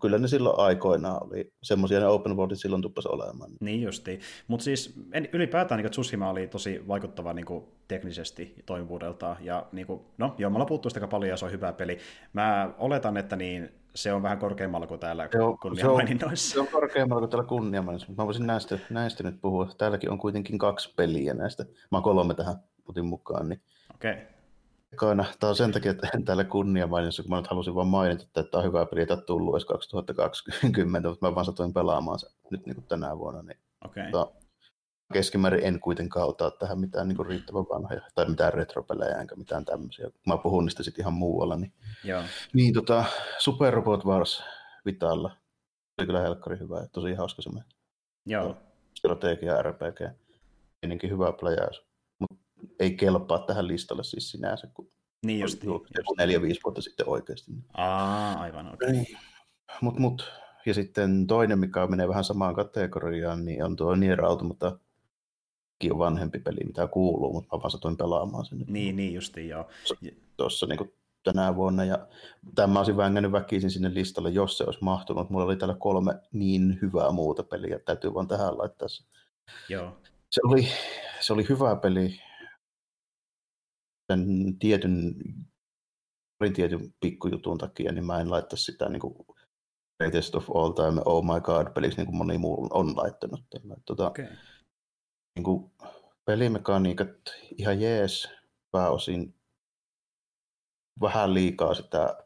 kyllä 0.00 0.18
ne 0.18 0.28
silloin 0.28 0.58
aikoinaan 0.58 1.26
oli 1.26 1.52
semmoisia 1.62 2.00
ne 2.00 2.06
open 2.06 2.36
worldit 2.36 2.58
silloin 2.58 2.82
tuppasi 2.82 3.08
olemaan. 3.08 3.50
Niin 3.60 3.82
justiin. 3.82 4.20
Mutta 4.48 4.64
siis 4.64 4.94
en, 5.12 5.28
ylipäätään 5.32 5.82
niin 5.82 5.90
Tsushima 5.90 6.30
oli 6.30 6.46
tosi 6.46 6.88
vaikuttava 6.88 7.32
niin 7.32 7.46
kuin, 7.46 7.64
teknisesti 7.88 8.54
toimivuudeltaan. 8.66 9.36
Ja 9.40 9.66
niin 9.72 9.86
kuin, 9.86 10.00
no 10.18 10.34
joo, 10.38 10.50
me 10.50 10.54
ollaan 10.54 10.68
puhuttu 10.68 10.90
sitä 10.90 11.08
paljon 11.08 11.30
ja 11.30 11.36
se 11.36 11.44
on 11.44 11.52
hyvä 11.52 11.72
peli. 11.72 11.98
Mä 12.32 12.70
oletan, 12.78 13.16
että 13.16 13.36
niin 13.36 13.72
se 13.94 14.12
on 14.12 14.22
vähän 14.22 14.38
korkeammalla 14.38 14.86
kuin 14.86 15.00
täällä 15.00 15.28
kunniamaininnoissa. 15.62 16.52
Se 16.52 16.60
on, 16.60 16.66
se 16.66 16.74
on 16.74 16.80
korkeammalla 16.80 17.20
kuin 17.20 17.30
täällä 17.30 17.48
kunniamaininnoissa, 17.48 18.08
mutta 18.08 18.22
mä 18.22 18.26
voisin 18.26 18.46
näistä, 18.46 18.78
näistä 18.90 19.22
nyt 19.22 19.40
puhua. 19.40 19.68
Täälläkin 19.78 20.10
on 20.10 20.18
kuitenkin 20.18 20.58
kaksi 20.58 20.94
peliä 20.96 21.34
näistä. 21.34 21.64
Mä 21.90 22.00
kolme 22.00 22.34
tähän 22.34 22.56
putin 22.84 23.06
mukaan. 23.06 23.48
Niin 23.48 23.60
Okei. 23.94 24.12
Okay. 24.12 24.35
Ekana, 24.96 25.24
tämä 25.40 25.48
on 25.48 25.56
sen 25.56 25.72
takia, 25.72 25.90
että 25.90 26.08
en 26.14 26.24
täällä 26.24 26.44
kunniamaininnoissa, 26.44 27.22
kun 27.22 27.30
mä 27.30 27.36
nyt 27.36 27.46
halusin 27.46 27.74
vaan 27.74 27.86
mainita, 27.86 28.24
että 28.24 28.42
tämä 28.42 28.60
on 28.60 28.68
hyvä 28.68 28.86
peli, 28.86 29.02
että 29.02 29.16
tullut 29.16 29.54
edes 29.54 29.64
2020, 29.64 31.08
mutta 31.08 31.28
mä 31.28 31.34
vaan 31.34 31.46
satoin 31.46 31.74
pelaamaan 31.74 32.18
se 32.18 32.26
nyt 32.50 32.66
niin 32.66 32.74
kuin 32.74 32.86
tänä 32.86 33.18
vuonna. 33.18 33.42
Niin, 33.42 33.58
okay. 33.84 34.10
tota, 34.10 34.32
keskimäärin 35.12 35.64
en 35.64 35.80
kuitenkaan 35.80 36.28
ota 36.28 36.50
tähän 36.50 36.80
mitään 36.80 37.08
niin 37.08 37.16
kuin 37.16 37.26
riittävän 37.26 37.64
vanhoja 37.70 38.00
tai 38.14 38.28
mitään 38.28 38.52
retropelejä 38.52 39.20
enkä 39.20 39.36
mitään 39.36 39.64
tämmöisiä. 39.64 40.10
Mä 40.26 40.36
puhun 40.36 40.64
niistä 40.64 40.82
sitten 40.82 41.02
ihan 41.02 41.14
muualla. 41.14 41.56
Niin, 41.56 41.72
Joo. 42.04 42.22
niin 42.52 42.74
tota, 42.74 43.04
Super 43.38 43.74
Robot 43.74 44.04
Wars 44.04 44.42
Vitalla 44.86 45.36
oli 45.98 46.06
kyllä 46.06 46.20
helkkari 46.20 46.58
hyvä 46.58 46.80
ja 46.80 46.88
tosi 46.92 47.14
hauska 47.14 47.42
se 47.42 47.50
Joo. 48.26 48.56
Strategia 48.94 49.62
RPG. 49.62 50.00
Ennenkin 50.82 51.10
hyvä 51.10 51.32
pläjäys, 51.32 51.85
ei 52.78 52.94
kelpaa 52.94 53.38
tähän 53.38 53.68
listalle 53.68 54.04
siis 54.04 54.30
sinänsä, 54.30 54.68
kun 54.74 54.90
niin 55.26 55.40
just, 55.40 55.64
just. 55.64 55.84
neljä-viisi 56.18 56.60
vuotta 56.64 56.82
sitten 56.82 57.08
oikeasti. 57.08 57.52
Aa, 57.74 58.40
aivan 58.40 58.70
oikein. 58.70 58.92
Niin. 58.92 59.18
Mut, 59.80 59.98
mut, 59.98 60.32
ja 60.66 60.74
sitten 60.74 61.26
toinen, 61.26 61.58
mikä 61.58 61.86
menee 61.86 62.08
vähän 62.08 62.24
samaan 62.24 62.54
kategoriaan, 62.54 63.44
niin 63.44 63.64
on 63.64 63.76
tuo 63.76 63.94
Nier 63.94 64.24
Automata 64.24 64.78
on 65.90 65.98
vanhempi 65.98 66.38
peli, 66.38 66.64
mitä 66.66 66.86
kuuluu, 66.86 67.32
mutta 67.32 67.56
mä 67.56 67.62
vaan 67.62 67.70
satoin 67.70 67.96
pelaamaan 67.96 68.44
sen. 68.44 68.64
Niin, 68.68 68.96
niin 68.96 69.14
justiin, 69.14 69.48
joo. 69.48 69.68
Tuossa 70.36 70.66
niin 70.66 70.92
tänä 71.22 71.56
vuonna, 71.56 71.84
ja 71.84 72.08
tämä 72.54 72.78
olisin 72.78 72.96
vängännyt 72.96 73.32
väkisin 73.32 73.70
sinne 73.70 73.94
listalle, 73.94 74.30
jos 74.30 74.58
se 74.58 74.64
olisi 74.64 74.84
mahtunut. 74.84 75.30
Mulla 75.30 75.44
oli 75.44 75.56
täällä 75.56 75.76
kolme 75.78 76.14
niin 76.32 76.78
hyvää 76.82 77.10
muuta 77.10 77.42
peliä, 77.42 77.78
täytyy 77.78 78.14
vaan 78.14 78.28
tähän 78.28 78.58
laittaa 78.58 78.88
se. 78.88 79.04
Joo. 79.68 79.96
Se 80.30 80.40
oli, 80.44 80.68
se 81.20 81.32
oli 81.32 81.46
hyvä 81.48 81.76
peli 81.76 82.20
sen 84.12 84.58
tietyn, 84.58 85.14
tietyn 86.54 86.94
pikkujutun 87.00 87.58
takia, 87.58 87.92
niin 87.92 88.06
mä 88.06 88.20
en 88.20 88.30
laittaa 88.30 88.56
sitä 88.56 88.88
niin 88.88 89.00
kuin 89.00 89.14
greatest 89.98 90.34
of 90.34 90.50
all 90.56 90.72
time, 90.72 91.02
oh 91.04 91.24
my 91.24 91.40
god 91.40 91.72
peliksi, 91.74 91.96
niin 91.96 92.06
kuin 92.06 92.16
moni 92.16 92.38
muu 92.38 92.68
on 92.70 92.96
laittanut. 92.96 93.40
Tuota, 93.86 94.06
okay 94.06 94.26
niin 95.36 95.44
kuin 95.44 95.72
pelimekaniikat 96.24 97.10
ihan 97.58 97.80
jees 97.80 98.28
pääosin 98.70 99.34
vähän 101.00 101.34
liikaa 101.34 101.74
sitä 101.74 102.25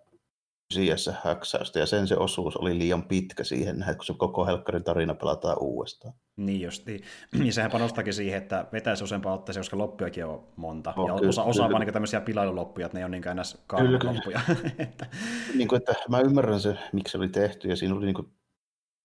CS-häksäystä, 0.74 1.78
ja 1.78 1.86
sen 1.86 2.08
se 2.08 2.16
osuus 2.16 2.56
oli 2.56 2.78
liian 2.78 3.02
pitkä 3.02 3.44
siihen, 3.44 3.82
että 3.82 3.94
kun 3.94 4.04
se 4.04 4.14
koko 4.18 4.46
helkkarin 4.46 4.84
tarina 4.84 5.14
pelataan 5.14 5.56
uudestaan. 5.60 6.14
Niin 6.36 6.60
justi. 6.60 7.00
Ja 7.46 7.52
sehän 7.52 7.70
panostakin 7.70 8.14
siihen, 8.14 8.38
että 8.38 8.66
vetäisi 8.72 9.04
useampaa 9.04 9.34
otteeseen, 9.34 9.60
koska 9.60 9.78
loppujakin 9.78 10.24
on 10.24 10.48
monta. 10.56 10.94
No, 10.96 11.06
ja 11.06 11.14
kyllä, 11.14 11.28
osa, 11.28 11.42
osa 11.42 11.70
vaan 11.70 11.80
niin 11.80 11.92
tämmöisiä 11.92 12.20
pilailuloppuja, 12.20 12.86
että 12.86 12.98
ne 12.98 13.04
on 13.04 13.10
niin 13.10 13.22
ns. 13.34 13.58
loppuja. 14.04 14.40
että... 14.78 15.06
Niin 15.54 15.68
kuin, 15.68 15.76
että 15.76 15.94
mä 16.08 16.20
ymmärrän 16.20 16.60
se, 16.60 16.76
miksi 16.92 17.12
se 17.12 17.18
oli 17.18 17.28
tehty, 17.28 17.68
ja 17.68 17.76
siinä 17.76 17.94
oli, 17.94 18.04
niin 18.04 18.14
kuin, 18.14 18.28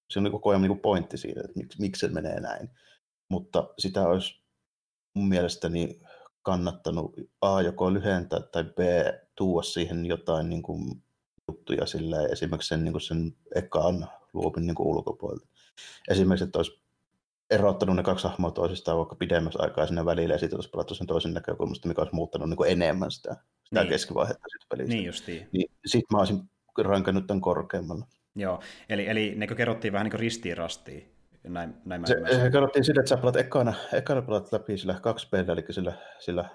siinä 0.10 0.26
oli 0.28 0.32
koko 0.32 0.50
ajan 0.50 0.62
niin 0.62 0.70
kuin 0.70 0.80
pointti 0.80 1.18
siitä, 1.18 1.40
että 1.40 1.60
miksi, 1.60 1.82
miksi 1.82 2.00
se 2.00 2.14
menee 2.14 2.40
näin 2.40 2.70
mutta 3.30 3.74
sitä 3.80 4.08
olisi 4.08 4.42
mun 5.14 5.28
mielestäni 5.28 6.00
kannattanut 6.42 7.14
A 7.42 7.62
joko 7.62 7.94
lyhentää 7.94 8.40
tai 8.40 8.64
B 8.64 8.80
tuoda 9.36 9.64
siihen 9.64 10.06
jotain 10.06 10.50
niin 10.50 10.62
kuin, 10.62 11.04
juttuja 11.48 11.86
sillä 11.86 12.28
esimerkiksi 12.28 12.68
sen, 12.68 12.84
niin 12.84 12.94
kuin 12.94 13.02
sen 13.02 13.36
ekaan 13.56 14.08
luopin 14.34 14.66
niin 14.66 14.76
kuin 14.76 14.88
ulkopuolelta. 14.88 15.48
Esimerkiksi, 16.10 16.44
että 16.44 16.60
olisi 16.60 16.82
erottanut 17.50 17.96
ne 17.96 18.04
kaksi 18.04 18.28
hahmoa 18.28 18.52
toisistaan 18.52 18.98
vaikka 18.98 19.16
pidemmäksi 19.16 19.60
aikaa 19.62 19.88
sinne 19.88 20.06
välillä 20.06 20.34
ja 20.34 20.38
sitten 20.38 20.58
olisi 20.58 20.70
pelattu 20.70 20.96
sen 20.96 21.08
toisen 21.08 21.34
näkökulmasta, 21.34 21.88
mikä 21.88 22.02
olisi 22.02 22.16
muuttanut 22.16 22.50
niin 22.50 22.58
kuin 22.58 22.72
enemmän 22.72 23.12
sitä, 23.12 23.36
sitä 23.64 23.80
niin. 23.80 23.90
keskivaihetta 23.90 24.48
siitä 24.50 24.66
pelistä. 24.70 24.94
Niin 24.94 25.06
justiin. 25.06 25.50
Niin, 25.52 25.72
sitten 25.86 26.16
mä 26.16 26.20
olisin 26.20 26.50
rankannut 26.78 27.28
tämän 27.28 27.42
korkeammalla. 27.42 28.08
Joo, 28.36 28.60
eli, 28.90 29.08
eli 29.08 29.36
ne 29.36 29.48
kerrottiin 29.48 29.94
vähän 29.94 30.06
niin 30.06 30.12
kuin 30.12 30.20
ristiin 30.20 30.58
rastiin. 30.58 31.12
Näin, 31.44 31.74
näin 31.86 32.02
mä 32.02 32.08
se, 32.08 32.14
ymmärsin. 32.14 32.52
kerrottiin 32.52 32.86
sitä, 32.86 33.00
että 33.00 33.10
sä 33.10 33.18
pelat 33.18 33.36
ekana, 33.36 33.74
ekana 33.94 34.22
pelat 34.22 34.52
läpi 34.52 34.78
sillä 34.78 35.00
2 35.02 35.28
p 35.30 35.34
eli 35.34 35.66
sillä, 35.70 35.94
sillä 36.20 36.50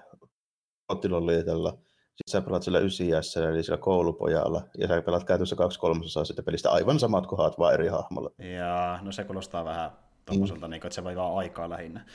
kotiloliitella. 0.85 1.77
Sitten 2.27 2.41
sä 2.41 2.45
pelaat 2.45 2.63
sillä 2.63 2.79
9 2.79 3.43
eli 3.43 3.63
sillä 3.63 3.77
koulupojalla, 3.77 4.61
ja 4.77 4.87
sä 4.87 5.01
pelaat 5.01 5.23
käytössä 5.23 5.55
kaksi 5.55 5.79
kolmasosaa 5.79 6.25
sitä 6.25 6.43
pelistä 6.43 6.71
aivan 6.71 6.99
samat 6.99 7.27
kohdat, 7.27 7.59
vaan 7.59 7.73
eri 7.73 7.87
hahmolla. 7.87 8.31
Ja 8.57 8.99
no 9.01 9.11
se 9.11 9.23
kuulostaa 9.23 9.65
vähän 9.65 9.91
tuommoiselta, 10.25 10.67
mm. 10.67 10.71
niin 10.71 10.85
että 10.85 10.95
se 10.95 11.03
voi 11.03 11.15
vaan 11.15 11.37
aikaa 11.37 11.69
lähinnä. 11.69 12.05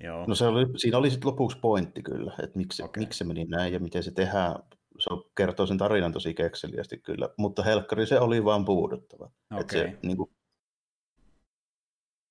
Joo. 0.00 0.24
No 0.26 0.34
se 0.34 0.46
oli, 0.46 0.66
siinä 0.76 0.98
oli 0.98 1.10
sitten 1.10 1.28
lopuksi 1.28 1.58
pointti 1.58 2.02
kyllä, 2.02 2.32
että 2.42 2.58
miksi, 2.58 2.82
okay. 2.82 3.00
miksi 3.00 3.18
se 3.18 3.24
meni 3.24 3.44
näin 3.44 3.72
ja 3.72 3.80
miten 3.80 4.02
se 4.02 4.10
tehdään. 4.10 4.54
Se 4.98 5.10
kertoo 5.36 5.66
sen 5.66 5.78
tarinan 5.78 6.12
tosi 6.12 6.34
kekseliästi 6.34 6.98
kyllä, 6.98 7.28
mutta 7.38 7.62
helkkari 7.62 8.06
se 8.06 8.20
oli 8.20 8.44
vaan 8.44 8.64
puuduttava. 8.64 9.24
Okay. 9.24 9.60
Että 9.60 9.72
se, 9.72 9.98
niin 10.02 10.16
kuin, 10.16 10.30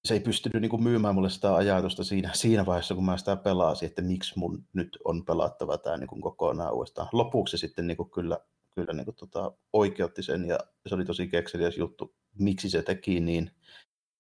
se 0.06 0.14
ei 0.14 0.20
pystynyt 0.20 0.62
niin 0.62 0.70
kuin, 0.70 0.84
myymään 0.84 1.16
mulle 1.16 1.30
sitä 1.30 1.56
ajatusta 1.56 2.04
siinä, 2.04 2.30
siinä 2.34 2.66
vaiheessa, 2.66 2.96
kun 2.96 3.06
mä 3.06 3.18
sitä 3.18 3.36
pelasin, 3.36 3.88
että 3.90 4.02
miksi 4.02 4.40
mun 4.40 4.66
nyt 4.74 4.98
on 5.06 5.26
pelattava 5.26 5.78
tämä 5.78 5.98
niin 5.98 6.08
kuin, 6.08 6.22
kokonaan 6.22 6.74
uudestaan. 6.74 7.08
Lopuksi 7.12 7.58
se 7.58 7.62
sitten 7.68 7.88
niin 7.88 7.98
kuin, 7.98 8.10
kyllä, 8.10 8.40
kyllä 8.76 8.94
niin 8.94 9.06
kuin, 9.06 9.16
tota, 9.16 9.52
oikeutti 9.74 10.24
sen 10.24 10.46
ja 10.46 10.60
se 10.88 10.96
oli 10.96 11.06
tosi 11.06 11.28
kekseliäs 11.28 11.78
juttu, 11.78 12.16
miksi 12.40 12.70
se 12.70 12.82
teki 12.82 13.20
niin, 13.20 13.52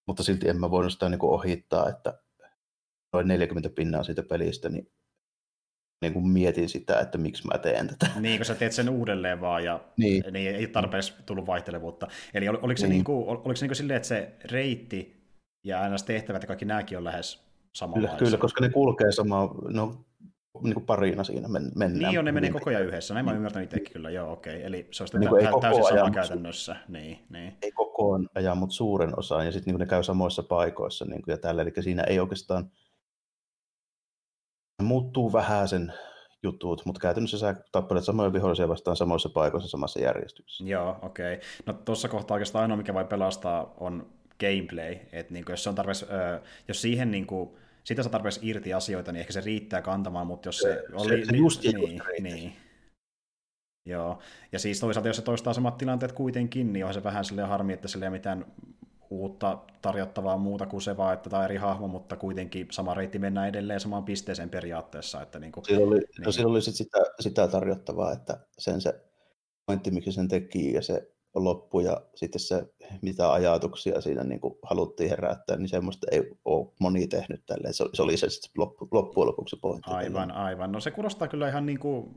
mutta 0.07 0.24
silti 0.24 0.50
en 0.50 0.59
mä 0.59 0.71
voinut 0.71 0.93
sitä 0.93 1.09
niin 1.09 1.19
kuin, 1.19 1.33
ohittaa, 1.33 1.89
että 1.89 2.21
noin 3.13 3.27
40 3.27 3.69
pinnaa 3.69 4.03
siitä 4.03 4.24
pelistä, 4.24 4.69
niin 4.69 4.91
niin 6.01 6.13
kuin 6.13 6.27
mietin 6.27 6.69
sitä, 6.69 7.00
että 7.00 7.17
miksi 7.17 7.48
mä 7.48 7.57
teen 7.57 7.88
tätä. 7.88 8.09
Niin, 8.19 8.38
kun 8.38 8.45
sä 8.45 8.55
teet 8.55 8.71
sen 8.71 8.89
uudelleen 8.89 9.41
vaan 9.41 9.63
ja 9.63 9.79
niin. 9.98 10.24
niin 10.31 10.55
ei 10.55 10.67
tarpeeksi 10.67 11.13
tullut 11.25 11.48
vaihtelevuutta. 11.48 12.07
Eli 12.33 12.50
ol, 12.50 12.57
oliko 12.62 12.77
se, 12.77 12.88
niin. 12.88 12.91
Niin 12.91 13.03
kuin, 13.03 13.27
oliko 13.27 13.55
se 13.55 13.65
niin 13.65 13.69
kuin 13.69 13.75
silleen, 13.75 13.98
että 13.98 14.07
se 14.07 14.33
reitti 14.43 15.18
ja 15.63 15.81
aina 15.81 15.95
tehtävät 16.05 16.43
ja 16.43 16.47
kaikki 16.47 16.65
nämäkin 16.65 16.97
on 16.97 17.03
lähes 17.03 17.43
samanlaisia? 17.75 18.17
Kyllä, 18.17 18.29
kyllä, 18.29 18.41
koska 18.41 18.61
ne 18.61 18.69
kulkee 18.69 19.11
samaa, 19.11 19.55
no 19.67 20.05
niin 20.63 20.73
kuin 20.73 20.85
parina 20.85 21.23
siinä 21.23 21.47
men, 21.47 21.71
mennään. 21.75 22.11
Niin 22.11 22.19
on, 22.19 22.25
ne 22.25 22.31
menee 22.31 22.51
koko 22.51 22.69
ajan 22.69 22.85
yhdessä. 22.85 23.13
Näin 23.13 23.25
mä 23.25 23.33
ymmärtänyt 23.33 23.73
itsekin 23.73 23.93
kyllä, 23.93 24.09
joo 24.09 24.31
okei. 24.31 24.55
Okay. 24.55 24.67
Eli 24.67 24.87
se 24.91 25.03
on 25.03 25.19
niin 25.19 25.29
tä- 25.29 25.59
täysin 25.61 25.83
sama 25.83 26.11
käytännössä. 26.11 26.75
Niin, 26.87 27.19
niin. 27.29 27.57
Ei 27.61 27.71
koko 27.71 28.19
ajan, 28.35 28.57
mutta 28.57 28.75
suuren 28.75 29.19
osan, 29.19 29.45
ja 29.45 29.51
sitten 29.51 29.73
niin 29.73 29.79
ne 29.79 29.85
käy 29.85 30.03
samoissa 30.03 30.43
paikoissa 30.43 31.05
niin 31.05 31.21
kuin 31.21 31.33
ja 31.33 31.37
tällä. 31.37 31.61
Eli 31.61 31.73
siinä 31.79 32.03
ei 32.03 32.19
oikeastaan, 32.19 32.71
muuttuu 34.83 35.33
vähän 35.33 35.67
sen 35.67 35.93
jutut, 36.43 36.85
mutta 36.85 37.01
käytännössä 37.01 37.37
sä 37.37 37.55
tappelet 37.71 38.03
samoja 38.03 38.33
vihollisia 38.33 38.67
vastaan 38.67 38.97
samoissa 38.97 39.29
paikoissa 39.29 39.69
samassa 39.69 39.99
järjestyksessä. 39.99 40.63
Joo, 40.63 40.99
okei. 41.01 41.33
Okay. 41.33 41.47
No 41.65 41.73
tuossa 41.73 42.07
kohtaa 42.07 42.35
oikeastaan 42.35 42.61
ainoa, 42.61 42.77
mikä 42.77 42.93
voi 42.93 43.05
pelastaa, 43.05 43.73
on 43.79 44.18
gameplay. 44.39 44.98
Että 45.12 45.34
niin 45.34 45.46
jos, 45.50 45.63
se 45.63 45.69
on 45.69 45.75
tarpeeksi, 45.75 46.05
äh, 46.05 46.41
jos 46.67 46.81
siihen 46.81 47.12
niin 47.12 47.27
kuin, 47.27 47.50
sitä 47.84 48.03
saa 48.03 48.12
tarpeeksi 48.12 48.39
irti 48.43 48.74
asioita, 48.74 49.12
niin 49.12 49.19
ehkä 49.19 49.34
se 49.34 49.41
riittää 49.41 49.81
kantamaan, 49.81 50.27
mutta 50.27 50.48
jos 50.48 50.58
se, 50.58 50.84
se 50.88 50.96
oli... 50.96 51.25
Se, 51.25 51.38
just 51.38 51.63
niin, 51.63 51.75
niin, 51.75 52.24
niin. 52.24 52.53
Joo, 53.86 54.19
ja 54.51 54.60
siis 54.60 54.79
toisaalta 54.79 55.10
jos 55.10 55.15
se 55.15 55.22
toistaa 55.22 55.53
samat 55.53 55.77
tilanteet 55.77 56.12
kuitenkin, 56.12 56.74
niin 56.74 56.86
on 56.86 56.93
se 56.93 57.03
vähän 57.03 57.25
silleen 57.25 57.48
harmi, 57.48 57.74
että 57.74 57.88
sillä 57.88 58.05
ei 58.05 58.10
mitään 58.10 58.46
uutta 59.10 59.60
tarjottavaa 59.81 60.38
muuta 60.38 60.65
kuin 60.65 60.81
se 60.81 60.98
vaan, 60.98 61.13
että 61.13 61.29
tämä 61.29 61.39
on 61.39 61.46
eri 61.46 61.58
hahmo, 61.58 61.88
mutta 61.88 62.15
kuitenkin 62.15 62.67
sama 62.72 62.93
reitti 62.93 63.19
mennään 63.19 63.50
edelleen 63.50 63.79
samaan 63.79 64.03
pisteeseen 64.03 64.50
periaatteessa. 64.50 65.22
Että 65.22 65.39
niin 65.39 65.51
kuin, 65.51 65.65
siinä 65.65 65.84
oli, 65.84 65.96
no 65.96 66.01
niin. 66.17 66.25
no 66.25 66.31
siinä 66.31 66.50
oli 66.50 66.62
sit 66.62 66.75
sitä, 66.75 66.98
sitä 67.19 67.48
tarjottavaa, 67.48 68.12
että 68.13 68.39
sen 68.58 68.81
se 68.81 69.01
pointti, 69.65 69.91
miksi 69.91 70.12
sen 70.12 70.27
teki 70.27 70.74
ja 70.74 70.81
se 70.81 71.12
loppu 71.43 71.79
ja 71.79 72.01
sitten 72.15 72.39
se, 72.39 72.65
mitä 73.01 73.31
ajatuksia 73.34 74.01
siinä 74.01 74.24
niin 74.24 74.39
kuin 74.39 74.55
haluttiin 74.63 75.10
herättää, 75.10 75.58
niin 75.58 75.69
semmoista 75.69 76.08
ei 76.12 76.31
ole 76.46 76.67
moni 76.79 77.08
tehnyt 77.08 77.46
tälleen. 77.46 77.74
Se, 77.74 77.86
se 77.93 78.01
oli 78.01 78.17
se 78.17 78.27
loppu, 78.58 78.88
loppujen 78.91 79.27
lopuksi 79.27 79.55
pointti. 79.62 79.91
Aivan, 79.91 80.31
aivan. 80.31 80.72
No 80.72 80.79
se 80.79 80.91
kuulostaa 80.91 81.27
kyllä 81.27 81.50
ihan 81.50 81.65
niin 81.65 81.79
kuin, 81.79 82.10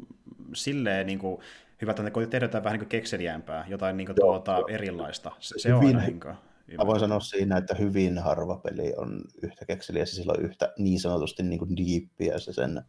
silleen 0.55 1.07
niin 1.07 1.19
kuin, 1.19 1.41
hyvä, 1.83 1.91
että 1.91 2.03
ne 2.03 2.27
tehdään 2.27 2.65
vähän 2.65 2.79
niin 2.79 2.89
kekseliämpää, 2.89 3.67
jotain 3.69 3.97
niin 3.97 4.07
kuin, 4.07 4.17
joo, 4.21 4.29
tuota, 4.29 4.53
joo. 4.53 4.67
erilaista. 4.69 5.33
Se, 5.39 5.55
se 5.59 5.69
hyvin, 5.69 5.97
on 5.97 6.03
niin 6.03 6.21
kuin, 6.21 6.35
Mä 6.77 6.87
voin 6.87 7.01
sanoa 7.01 7.21
siinä, 7.21 7.57
että 7.57 7.75
hyvin 7.75 8.19
harva 8.19 8.57
peli 8.57 8.93
on 8.97 9.25
yhtä 9.43 9.65
kekseliä, 9.65 10.07
se 10.07 10.15
sillä 10.15 10.33
on 10.33 10.45
yhtä 10.45 10.73
niin 10.79 11.01
sanotusti 11.01 11.43
niin 11.43 11.59
kuin 11.59 11.77
diippiä 11.77 12.39
se 12.39 12.53
sen, 12.53 12.83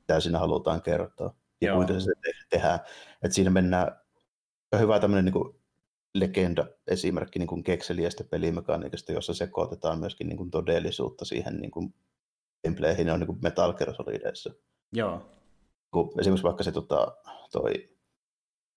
mitä 0.00 0.20
siinä 0.20 0.38
halutaan 0.38 0.82
kertoa. 0.82 1.34
Ja 1.60 1.68
Joo. 1.68 1.76
kuinka 1.76 2.00
se 2.00 2.12
tehdään. 2.50 2.80
Että 3.22 3.34
siinä 3.34 3.50
mennään, 3.50 3.96
hyvä 4.78 5.00
tämmöinen 5.00 5.24
niin 5.24 5.59
legenda 6.14 6.66
esimerkki 6.86 7.38
niin 7.38 7.46
kuin 7.46 7.62
kekseliästä 7.62 8.24
pelimekaniikasta, 8.24 9.12
jossa 9.12 9.34
sekoitetaan 9.34 10.00
myöskin 10.00 10.28
niin 10.28 10.36
kuin 10.36 10.50
todellisuutta 10.50 11.24
siihen 11.24 11.56
niin 11.56 11.70
kuin 11.70 11.94
gameplayhin, 12.64 13.10
on 13.10 13.20
niin 13.20 13.26
kuin 13.26 13.38
Metal 13.42 13.72
Gear 13.72 13.94
Solidissa. 13.94 14.54
Joo. 14.92 15.30
Kun 15.90 16.12
esimerkiksi 16.20 16.44
vaikka 16.44 16.62
se 16.62 16.72
tota, 16.72 17.16
toi 17.52 17.90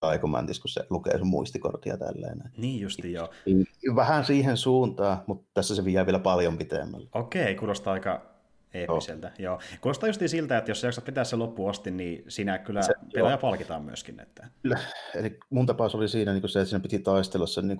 Taikomantis, 0.00 0.60
kun 0.60 0.68
se 0.68 0.86
lukee 0.90 1.18
sun 1.18 1.26
muistikortia 1.26 1.96
tälleen. 1.96 2.42
Niin 2.56 2.80
justi 2.80 3.12
joo. 3.12 3.28
Niin, 3.46 3.66
vähän 3.96 4.24
siihen 4.24 4.56
suuntaan, 4.56 5.22
mutta 5.26 5.50
tässä 5.54 5.74
se 5.74 5.84
vie 5.84 6.06
vielä 6.06 6.18
paljon 6.18 6.58
pitemmälle. 6.58 7.08
Okei, 7.14 7.54
kuulostaa 7.54 7.92
aika 7.92 8.33
eeppiseltä. 8.74 9.32
Joo. 9.38 9.52
joo. 9.52 9.60
Kuulostaa 9.80 10.08
just 10.08 10.22
siltä, 10.26 10.58
että 10.58 10.70
jos 10.70 10.80
sä 10.80 10.86
jaksat 10.86 11.04
pitää 11.04 11.24
se 11.24 11.36
loppuun 11.36 11.70
asti, 11.70 11.90
niin 11.90 12.24
siinä 12.28 12.58
kyllä 12.58 12.82
se, 12.82 12.92
pelaaja 13.14 13.34
joo. 13.34 13.40
palkitaan 13.40 13.84
myöskin. 13.84 14.20
Että... 14.20 14.48
Kyllä. 14.62 14.78
Eli 15.14 15.38
mun 15.50 15.66
tapaus 15.66 15.94
oli 15.94 16.08
siinä 16.08 16.32
niin 16.32 16.48
se, 16.48 16.60
että 16.60 16.70
siinä 16.70 16.82
piti 16.82 16.98
taistella 16.98 17.46
sen 17.46 17.68
niin 17.68 17.78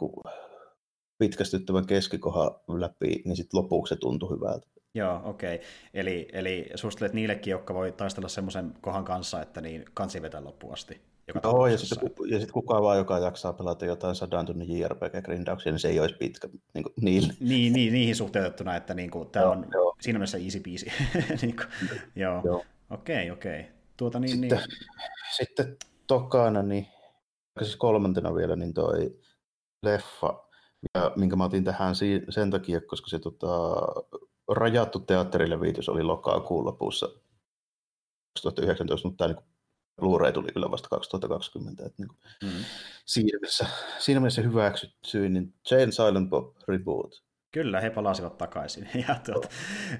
pitkästyttävän 1.18 1.86
keskikohan 1.86 2.50
läpi, 2.68 3.22
niin 3.24 3.36
sitten 3.36 3.58
lopuksi 3.58 3.94
se 3.94 4.00
tuntui 4.00 4.30
hyvältä. 4.30 4.66
Joo, 4.94 5.20
okei. 5.24 5.54
Okay. 5.54 5.66
Eli, 5.94 6.28
eli 6.32 6.70
suosittelet 6.74 7.12
niillekin, 7.12 7.50
jotka 7.50 7.74
voi 7.74 7.92
taistella 7.92 8.28
semmoisen 8.28 8.74
kohan 8.80 9.04
kanssa, 9.04 9.42
että 9.42 9.60
niin 9.60 9.84
kansi 9.94 10.22
vetää 10.22 10.44
loppuun 10.44 10.72
asti. 10.72 11.00
Joka 11.28 11.40
Joo, 11.44 11.66
ja 11.66 11.78
sitten, 11.78 12.10
ja 12.26 12.38
sitten 12.38 12.52
kukaan 12.52 12.82
vaan, 12.82 12.98
joka 12.98 13.18
jaksaa 13.18 13.52
pelata 13.52 13.86
jotain 13.86 14.14
sadan 14.14 14.46
tunnin 14.46 14.68
JRPG-grindauksia, 14.68 15.72
niin 15.72 15.78
se 15.78 15.88
ei 15.88 16.00
olisi 16.00 16.14
pitkä 16.14 16.48
niin 16.74 16.82
kuin, 16.82 16.92
niille. 17.00 17.32
Niin, 17.40 17.72
niin, 17.72 17.92
niihin 17.92 18.16
suhteutettuna, 18.16 18.76
että 18.76 18.94
niin 18.94 19.10
kuin, 19.10 19.30
tämä 19.30 19.50
on 19.50 19.66
joo. 19.72 19.96
siinä 20.00 20.18
mielessä 20.18 20.38
easy 20.38 20.60
peasy. 20.60 20.86
niin 21.42 21.56
kuin, 21.56 21.68
joo. 22.16 22.40
joo. 22.44 22.64
Okei, 22.90 23.30
okei. 23.30 23.66
Tuota, 23.96 24.20
niin, 24.20 24.30
sitten, 24.30 24.58
niin... 24.58 24.68
sitten 25.36 25.76
tokana, 26.06 26.62
niin, 26.62 26.86
siis 27.62 27.76
kolmantena 27.76 28.34
vielä, 28.34 28.56
niin 28.56 28.74
toi 28.74 29.18
leffa, 29.82 30.48
ja, 30.94 31.12
minkä 31.16 31.36
mä 31.36 31.44
otin 31.44 31.64
tähän 31.64 31.94
sen 32.28 32.50
takia, 32.50 32.80
koska 32.80 33.08
se 33.08 33.18
tota, 33.18 33.76
rajattu 34.48 35.00
teatterilevitys 35.00 35.88
oli 35.88 36.02
lokakuun 36.02 36.64
lopussa 36.64 37.06
2019, 38.34 39.08
mutta 39.08 39.24
tämä 39.24 39.34
niin 39.34 39.53
Blu-ray 39.96 40.32
tuli 40.32 40.52
kyllä 40.52 40.70
vasta 40.70 40.88
2020. 40.88 41.86
Että 41.86 42.02
niin 42.02 42.08
kuin 42.08 42.18
mm. 42.42 42.64
siinä, 43.04 43.26
mielessä, 43.26 43.66
siinä 43.98 44.20
mielessä 44.20 44.42
hyväksytty, 44.42 45.28
niin 45.28 45.54
Jane 45.70 45.92
Silent 45.92 46.30
Bob 46.30 46.56
Reboot. 46.68 47.23
Kyllä, 47.54 47.80
he 47.80 47.90
palasivat 47.90 48.38
takaisin. 48.38 48.88
Ja, 49.08 49.16
tuota, 49.26 49.48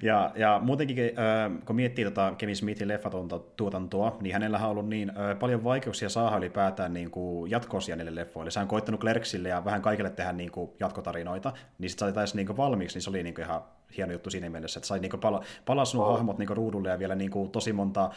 ja, 0.02 0.32
ja 0.36 0.60
muutenkin, 0.62 0.98
äh, 0.98 1.64
kun 1.64 1.76
miettii 1.76 2.04
tota 2.04 2.34
Kevin 2.38 2.56
Smithin 2.56 2.88
leffatuotantoa, 2.88 4.16
niin 4.20 4.32
hänellä 4.32 4.58
on 4.58 4.70
ollut 4.70 4.88
niin 4.88 5.10
äh, 5.10 5.38
paljon 5.38 5.64
vaikeuksia 5.64 6.08
saada 6.08 6.36
ylipäätään 6.36 6.92
niin 6.94 7.10
kuin 7.10 7.50
jatkoosia 7.50 7.96
niille 7.96 8.14
leffoille. 8.14 8.50
Se 8.50 8.60
on 8.60 8.68
koittanut 8.68 9.00
Clerksille 9.00 9.48
ja 9.48 9.64
vähän 9.64 9.82
kaikille 9.82 10.10
tehdä 10.10 10.32
niin 10.32 10.50
kuin 10.50 10.70
jatkotarinoita, 10.80 11.52
niin 11.78 11.90
sitten 11.90 12.06
sai 12.06 12.12
taisi 12.12 12.36
niin 12.36 12.46
kuin 12.46 12.56
valmiiksi, 12.56 12.96
niin 12.96 13.02
se 13.02 13.10
oli 13.10 13.22
niin 13.22 13.34
kuin 13.34 13.44
ihan 13.44 13.62
hieno 13.96 14.12
juttu 14.12 14.30
siinä 14.30 14.50
mielessä, 14.50 14.78
että 14.78 14.86
sai 14.86 14.98
niinku 14.98 15.18
pala, 15.18 15.44
palas 15.64 15.94
nuo 15.94 16.06
oh. 16.06 16.16
hahmot 16.16 16.38
niinku 16.38 16.54
ruudulle 16.54 16.88
ja 16.88 16.98
vielä 16.98 17.14
niinku 17.14 17.48
tosi 17.48 17.72
monta 17.72 18.10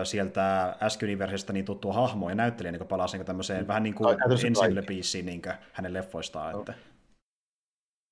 ö, 0.00 0.04
sieltä 0.04 0.76
S-Universesta 0.88 1.52
niin 1.52 1.64
tuttua 1.64 1.92
hahmoa 1.92 2.30
ja 2.30 2.34
näyttelijä 2.34 2.72
niinku 2.72 2.86
palasi 2.86 3.16
niinku 3.16 3.26
tämmöiseen 3.26 3.64
mm. 3.64 3.68
vähän 3.68 3.82
niin 3.82 3.94
kuin 3.94 4.16
ensimmäiselle 4.32 4.82
biisiin 4.82 5.26
niinku 5.26 5.48
hänen 5.72 5.92
leffoistaan. 5.92 6.52
No. 6.52 6.58
Että. 6.58 6.74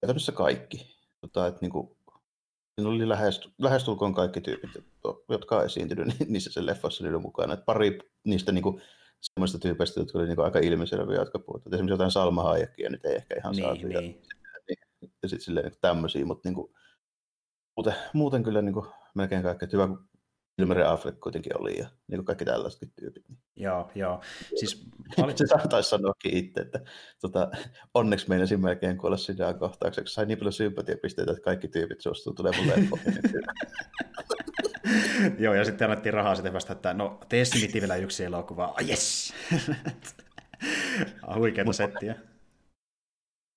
Käytännössä 0.07 0.33
kaikki. 0.33 0.97
Tota, 1.21 1.47
että 1.47 1.59
niinku, 1.61 1.97
siinä 2.75 2.91
oli 2.91 3.09
lähes, 3.09 3.49
lähestulkoon 3.59 4.15
kaikki 4.15 4.41
tyypit, 4.41 4.71
jotka 5.29 5.57
on 5.57 5.65
esiintynyt 5.65 6.09
niissä 6.29 6.53
sen 6.53 6.67
leffassa 6.67 7.05
niiden 7.05 7.21
mukana. 7.21 7.55
Et 7.55 7.65
pari 7.65 7.99
niistä 8.25 8.53
niinku, 8.53 8.81
semmoista 9.21 9.59
tyypeistä, 9.59 10.01
jotka 10.01 10.19
oli 10.19 10.27
niinku 10.27 10.43
aika 10.43 10.59
ilmiselviä, 10.59 11.17
jotka 11.17 11.39
puhutaan. 11.39 11.75
Esimerkiksi 11.75 11.93
jotain 11.93 12.11
Salma 12.11 12.43
Hayekia 12.43 12.91
nyt 12.91 13.05
ei 13.05 13.17
ehkä 13.17 13.35
ihan 13.39 13.53
niin, 13.53 13.65
saatu. 13.65 13.87
Niin. 13.87 13.93
Ja, 13.93 14.01
niin, 14.01 14.23
ja 15.23 15.29
sitten 15.29 15.45
silleen 15.45 15.67
niin 15.67 15.79
tämmöisiä, 15.81 16.25
mutta 16.25 16.49
niinku, 16.49 16.75
muuten, 17.77 17.95
muuten 18.13 18.43
kyllä 18.43 18.63
niin 18.63 18.75
kuin, 18.75 18.87
melkein 19.15 19.43
kaikki, 19.43 19.67
hyvä 19.73 19.89
Ilmeri 20.59 20.83
Affleck 20.83 21.21
kuitenkin 21.21 21.61
oli 21.61 21.79
ja 21.79 21.87
niin 22.09 22.19
kuin 22.19 22.25
kaikki 22.25 22.45
tällaisetkin 22.45 22.93
tyypit. 23.01 23.29
Niin. 23.29 23.39
Joo, 23.57 23.91
joo. 23.95 24.21
Siis, 24.55 24.89
paljon... 25.17 25.39
se 25.39 25.47
saattaisi 25.57 25.89
sanoakin 25.89 26.37
itse, 26.37 26.61
että 26.61 26.81
tota, 27.21 27.51
onneksi 27.95 28.29
meinasin 28.29 28.61
melkein 28.61 28.99
kuolla 28.99 29.17
sydän 29.17 29.59
kohtaukseksi. 29.59 30.15
Sai 30.15 30.27
niin 30.27 30.39
paljon 30.39 30.53
sympatiapisteitä, 30.53 31.33
että 31.33 31.45
kaikki 31.45 31.69
tyypit 31.69 32.01
suostuu 32.01 32.35
tulemaan 32.35 32.69
leffoihin. 32.69 33.15
joo, 35.45 35.55
ja 35.55 35.65
sitten 35.65 35.91
annettiin 35.91 36.15
rahaa 36.15 36.35
sitten 36.35 36.53
vasta, 36.53 36.73
että 36.73 36.95
no 36.95 37.21
tee 37.29 37.45
vielä 37.75 37.97
yksi 37.97 38.25
elokuva. 38.25 38.69
Oh, 38.69 38.89
yes! 38.89 39.35
Huikeita 41.37 41.73
settiä. 41.73 42.15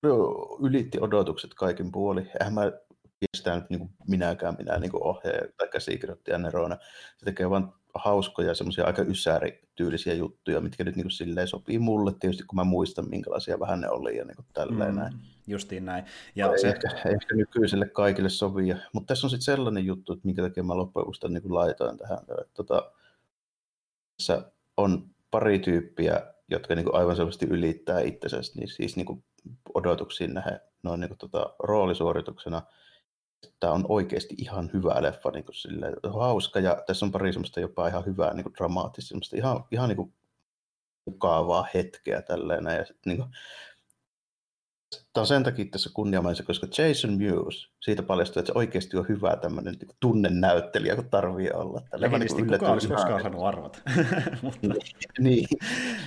No, 0.02 0.34
ylitti 0.62 0.98
odotukset 1.00 1.54
kaikin 1.54 1.92
puoli. 1.92 2.20
Eihän 2.40 2.54
mä 2.54 2.72
pistää 3.20 3.54
nyt 3.54 3.70
niin 3.70 3.80
kuin 3.80 3.90
minäkään 4.08 4.56
minä 4.58 4.78
niin 4.78 4.90
kuin 4.90 5.02
ohjaaja 5.02 5.42
tai 5.56 5.68
käsikirjoittaja 5.68 6.38
Nerona. 6.38 6.76
Se 7.16 7.24
tekee 7.24 7.50
vain 7.50 7.64
hauskoja, 7.94 8.54
semmoisia 8.54 8.84
aika 8.84 9.02
ysärityylisiä 9.02 10.14
juttuja, 10.14 10.60
mitkä 10.60 10.84
nyt 10.84 10.96
niin 10.96 11.04
kuin 11.04 11.12
silleen 11.12 11.48
sopii 11.48 11.78
mulle 11.78 12.12
tietysti, 12.20 12.44
kun 12.44 12.56
mä 12.56 12.64
muistan, 12.64 13.10
minkälaisia 13.10 13.60
vähän 13.60 13.80
ne 13.80 13.90
oli 13.90 14.16
ja 14.16 14.24
niin 14.24 14.36
kuin 14.36 14.46
tälleen 14.52 14.90
mm, 14.90 15.00
näin. 15.00 15.12
Justiin 15.46 15.84
näin. 15.84 16.04
Ja 16.36 16.52
ei, 16.52 16.58
se... 16.58 16.68
ehkä, 16.68 16.88
ei 17.04 17.12
ehkä 17.12 17.34
nykyiselle 17.34 17.88
kaikille 17.88 18.28
sovia, 18.28 18.76
mutta 18.92 19.06
tässä 19.06 19.26
on 19.26 19.30
sitten 19.30 19.44
sellainen 19.44 19.86
juttu, 19.86 20.12
että 20.12 20.26
minkä 20.26 20.42
takia 20.42 20.62
mä 20.62 20.76
loppujen 20.76 21.02
lopuksi 21.02 21.28
niin 21.28 21.54
laitoin 21.54 21.98
tähän. 21.98 22.18
Että, 22.18 22.54
tota, 22.54 22.92
tässä 24.16 24.52
on 24.76 25.10
pari 25.30 25.58
tyyppiä, 25.58 26.22
jotka 26.50 26.74
niin 26.74 26.84
kuin 26.84 26.94
aivan 26.94 27.16
selvästi 27.16 27.46
ylittää 27.46 28.00
itsensä, 28.00 28.52
niin 28.56 28.68
siis 28.68 28.96
niin 28.96 29.06
kuin 29.06 29.24
odotuksiin 29.74 30.34
nähden 30.34 30.60
noin 30.82 31.00
niin 31.00 31.08
kuin, 31.08 31.18
tota, 31.18 31.54
roolisuorituksena– 31.58 32.62
tämä 33.60 33.72
on 33.72 33.84
oikeasti 33.88 34.34
ihan 34.38 34.70
hyvä 34.72 35.02
leffa, 35.02 35.30
niin 35.30 35.44
kuin 35.44 35.54
silleen, 35.54 35.96
hauska. 36.12 36.60
Ja 36.60 36.82
tässä 36.86 37.06
on 37.06 37.12
pari 37.12 37.32
semmoista 37.32 37.60
jopa 37.60 37.88
ihan 37.88 38.06
hyvää 38.06 38.34
niin 38.34 38.44
kuin 38.44 38.54
dramaattista, 38.54 39.36
ihan, 39.36 39.64
ihan 39.70 39.88
niin 39.88 39.96
kuin 39.96 40.14
mukavaa 41.04 41.68
hetkeä 41.74 42.22
tälleen 42.22 42.64
ja 42.64 42.84
niin 43.06 43.18
kuin, 43.18 43.30
Tämä 45.12 45.22
on 45.22 45.26
sen 45.26 45.42
takia 45.42 45.64
tässä 45.70 45.90
kunniamaisen, 45.94 46.46
koska 46.46 46.66
Jason 46.78 47.18
Mewes, 47.18 47.70
siitä 47.80 48.02
paljastuu, 48.02 48.40
että 48.40 48.52
se 48.52 48.58
oikeasti 48.58 48.96
on 48.96 49.08
hyvä 49.08 49.36
tämmöinen 49.36 49.74
niin 49.80 49.96
tunnenäyttelijä, 50.00 50.94
kun 50.94 51.10
tarvii 51.10 51.50
olla. 51.50 51.82
Legitisti 51.92 52.42
niin 52.42 52.58
kuka 52.58 52.72
olisi 52.72 52.88
koskaan 52.88 53.22
saanut 53.22 53.44
arvata. 53.44 53.78
Mutta... 54.42 54.58
niin, 54.62 54.76
niin, 55.18 55.46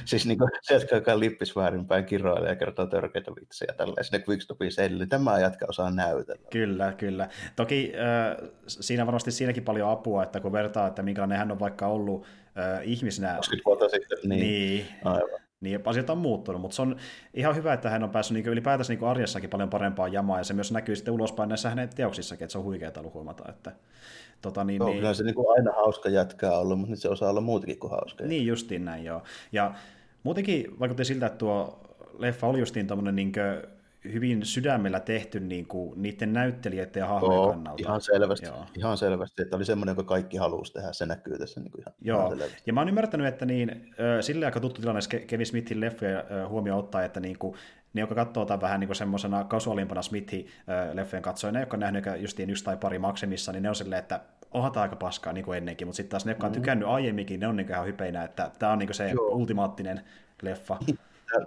siis 0.05 0.25
niin 0.25 0.37
kuin, 0.37 0.49
se, 0.61 0.73
jotka 0.73 0.95
alkaa 0.95 1.19
lippis 1.19 1.55
väärinpäin 1.55 2.05
kiroilla 2.05 2.47
ja 2.47 2.55
kertoo 2.55 2.85
törkeitä 2.85 3.31
vitsejä 3.41 3.73
tälleen 3.73 4.03
sinne 4.03 4.23
Quickstopin 4.29 4.71
selli. 4.71 5.07
Tämä 5.07 5.39
jätkä 5.39 5.65
osaa 5.69 5.91
näytellä. 5.91 6.47
Kyllä, 6.51 6.93
kyllä. 6.93 7.29
Toki 7.55 7.93
äh, 7.95 8.49
siinä 8.67 9.05
varmasti 9.05 9.31
siinäkin 9.31 9.63
paljon 9.63 9.89
apua, 9.89 10.23
että 10.23 10.39
kun 10.39 10.51
vertaa, 10.51 10.87
että 10.87 11.03
minkälainen 11.03 11.37
hän 11.37 11.51
on 11.51 11.59
vaikka 11.59 11.87
ollut 11.87 12.25
äh, 12.57 12.79
ihmisenä. 12.83 13.33
20 13.35 13.65
vuotta 13.65 13.89
sitten, 13.89 14.17
niin. 14.23 14.41
niin. 14.41 14.85
Aivan 15.03 15.42
niin 15.63 15.79
asiat 15.85 16.09
on 16.09 16.17
muuttunut, 16.17 16.61
mutta 16.61 16.75
se 16.75 16.81
on 16.81 16.95
ihan 17.33 17.55
hyvä, 17.55 17.73
että 17.73 17.89
hän 17.89 18.03
on 18.03 18.09
päässyt 18.09 18.35
niin 18.35 18.45
ylipäätänsä 18.45 18.93
niin 18.93 19.03
arjessakin 19.03 19.49
paljon 19.49 19.69
parempaan 19.69 20.13
jamaan, 20.13 20.39
ja 20.39 20.43
se 20.43 20.53
myös 20.53 20.71
näkyy 20.71 20.95
sitten 20.95 21.13
ulospäin 21.13 21.49
näissä 21.49 21.69
hänen 21.69 21.89
teoksissakin, 21.95 22.45
että 22.45 22.51
se 22.51 22.57
on 22.57 22.63
huikeaa 22.63 22.91
ollut 22.97 23.13
huomata. 23.13 23.43
Että, 23.49 23.71
tota, 24.41 24.63
niin, 24.63 24.79
joo, 24.79 24.87
niin, 24.87 24.97
kyllä 24.97 25.13
se 25.13 25.23
niin 25.23 25.35
kuin 25.35 25.47
aina 25.57 25.71
hauska 25.71 26.09
jätkää 26.09 26.57
ollut, 26.57 26.79
mutta 26.79 26.91
nyt 26.91 26.99
se 26.99 27.09
osaa 27.09 27.29
olla 27.29 27.41
muutakin 27.41 27.79
kuin 27.79 27.91
hauska. 27.91 28.23
Niin 28.23 28.47
justiin 28.47 28.85
näin, 28.85 29.05
joo. 29.05 29.23
Ja 29.51 29.73
muutenkin 30.23 30.79
vaikutti 30.79 31.05
siltä, 31.05 31.25
että 31.25 31.37
tuo 31.37 31.79
leffa 32.17 32.47
oli 32.47 32.59
justiin 32.59 32.87
tämmöinen 32.87 33.15
niin 33.15 33.31
hyvin 34.13 34.45
sydämellä 34.45 34.99
tehty 34.99 35.39
niin 35.39 35.67
kuin, 35.67 36.01
niiden 36.01 36.33
näyttelijöiden 36.33 36.99
ja 36.99 37.07
hahmojen 37.07 37.35
Joo, 37.35 37.49
kannalta. 37.49 37.83
Ihan 37.83 38.01
selvästi, 38.01 38.45
Joo. 38.45 38.65
ihan 38.77 38.97
selvästi, 38.97 39.41
että 39.41 39.55
oli 39.55 39.65
semmoinen, 39.65 39.91
joka 39.91 40.03
kaikki 40.03 40.37
halusi 40.37 40.73
tehdä, 40.73 40.93
se 40.93 41.05
näkyy 41.05 41.37
tässä 41.37 41.61
niin 41.61 41.71
kuin 41.71 41.81
ihan, 41.81 41.93
Joo, 42.01 42.35
ja 42.65 42.73
mä 42.73 42.79
oon 42.79 42.89
ymmärtänyt, 42.89 43.27
että 43.27 43.45
niin, 43.45 43.93
sille 44.21 44.45
aika 44.45 44.59
tuttu 44.59 44.81
tilanne 44.81 45.01
Kevin 45.27 45.45
Smithin 45.45 45.79
leffoja 45.79 46.23
huomioon 46.47 46.79
ottaa, 46.79 47.03
että 47.03 47.19
niin 47.19 47.37
kuin, 47.37 47.55
ne, 47.93 48.01
jotka 48.01 48.15
katsoo 48.15 48.45
tämän 48.45 48.61
vähän 48.61 48.79
niin 48.79 48.95
semmoisena 48.95 49.43
kasuaalimpana 49.43 50.01
Smithin 50.01 50.47
leffojen 50.93 51.23
katsoina, 51.23 51.59
jotka 51.59 51.75
on 51.75 51.79
nähnyt 51.79 52.05
justiin 52.17 52.49
yksi 52.49 52.63
tai 52.63 52.77
pari 52.77 52.99
maksimissa, 52.99 53.51
niin 53.51 53.63
ne 53.63 53.69
on 53.69 53.75
silleen, 53.75 53.99
että 53.99 54.19
onhan 54.51 54.71
tämä 54.71 54.81
aika 54.81 54.95
paskaa 54.95 55.33
niin 55.33 55.45
kuin 55.45 55.57
ennenkin, 55.57 55.87
mutta 55.87 55.97
sitten 55.97 56.11
taas 56.11 56.25
ne, 56.25 56.31
jotka 56.31 56.47
on 56.47 56.51
mm. 56.53 56.59
tykännyt 56.59 56.87
aiemminkin, 56.87 57.39
ne 57.39 57.47
on 57.47 57.55
niin 57.55 57.69
ihan 57.69 57.85
hypeinä, 57.85 58.23
että 58.23 58.51
tämä 58.59 58.71
on 58.71 58.79
niin 58.79 58.93
se 58.93 59.09
Joo. 59.09 59.27
ultimaattinen 59.27 60.01
leffa. 60.41 60.79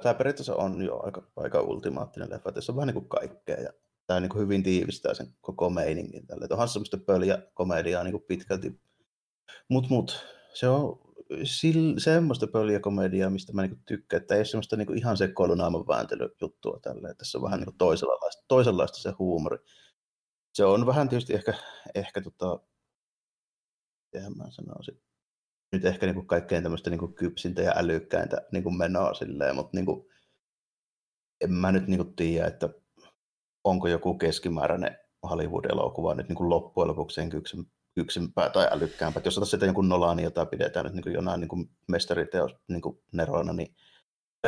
Tämä 0.03 0.15
periaatteessa 0.15 0.57
on 0.57 0.83
jo 0.83 1.01
aika, 1.03 1.23
aika 1.37 1.61
ultimaattinen 1.61 2.31
leffa, 2.31 2.53
tässä 2.53 2.73
on 2.73 2.77
vähän 2.77 2.87
niin 2.87 2.95
kuin 2.95 3.09
kaikkea, 3.09 3.61
ja 3.61 3.71
tämä 4.07 4.21
niin 4.21 4.31
kuin 4.31 4.43
hyvin 4.43 4.63
tiivistää 4.63 5.15
sen 5.15 5.35
koko 5.41 5.71
meiningin 5.71 6.27
tälle. 6.27 6.47
Onhan 6.51 6.69
semmoista 6.69 6.99
pöliä 6.99 7.43
komediaa 7.55 8.05
niin 8.05 8.13
kuin 8.13 8.25
pitkälti, 8.29 8.81
mutta 9.69 9.89
mut, 9.91 10.27
se 10.55 10.69
on 10.69 11.07
sil, 11.57 11.81
semmoista 11.99 12.47
pöliä 12.47 12.81
komediaa, 12.81 13.31
mistä 13.31 13.53
mä 13.53 13.63
niin 13.63 13.83
tykkään, 13.87 14.21
että 14.21 14.35
ei 14.35 14.39
ole 14.39 14.45
semmoista 14.45 14.77
niin 14.77 14.87
kuin 14.87 14.99
ihan 14.99 15.17
sekoilunaaman 15.17 15.87
vääntelyjuttua 15.87 16.79
tälle. 16.83 17.15
Tässä 17.15 17.39
on 17.39 17.45
vähän 17.45 17.61
niin 17.61 17.67
kuin 17.67 17.79
toisenlaista, 17.79 18.45
toisenlaista 18.49 18.99
se 18.99 19.11
huumori. 19.19 19.59
Se 20.55 20.65
on 20.65 20.87
vähän 20.87 21.09
tietysti 21.09 21.35
ehkä, 21.35 21.55
ehkä 21.95 22.21
tota, 22.21 22.61
mä 24.37 24.51
sanoisin, 24.51 25.03
nyt 25.73 25.85
ehkä 25.85 26.07
niin 26.07 26.15
kuin 26.15 26.27
kaikkein 26.27 26.63
tämmöistä 26.63 26.91
niin 26.91 26.99
kuin 26.99 27.15
kypsintä 27.15 27.63
ja 27.63 27.73
älykkäintä 27.77 28.43
niin 28.53 28.63
kuin 28.63 28.77
menoa 28.77 29.15
silleen, 29.15 29.57
mutta 29.57 29.77
niin 29.77 29.87
kuin, 29.87 30.07
en 31.41 31.53
mä 31.53 31.73
nyt 31.73 31.87
niin 31.87 31.99
kuin 31.99 32.17
tiedä, 32.17 32.47
että 32.47 32.69
onko 33.65 33.89
joku 33.89 34.19
keskimääräinen 34.19 34.99
Hollywood-elokuva 35.31 36.15
nyt 36.15 36.29
niin 36.29 36.37
kuin 36.37 36.51
loppujen 36.51 36.89
lopuksi 36.89 37.15
sen 37.15 37.31
kyksin, 37.31 37.71
kyksimpää 37.95 38.51
tai 38.51 38.69
älykkäämpää. 38.71 39.23
Jos 39.25 39.39
otat 39.39 39.49
sitten 39.49 39.67
jonkun 39.67 39.89
Nolani, 39.89 40.23
jota 40.23 40.47
pidetään 40.47 40.85
nyt 40.85 40.95
niin 40.95 41.03
kuin 41.03 41.15
jonain 41.15 41.41
niin 41.41 41.49
kuin 41.49 41.71
mestariteos 41.89 42.57
niin 42.69 42.83
kuin 42.83 43.03
nerona, 43.13 43.53
niin 43.53 43.75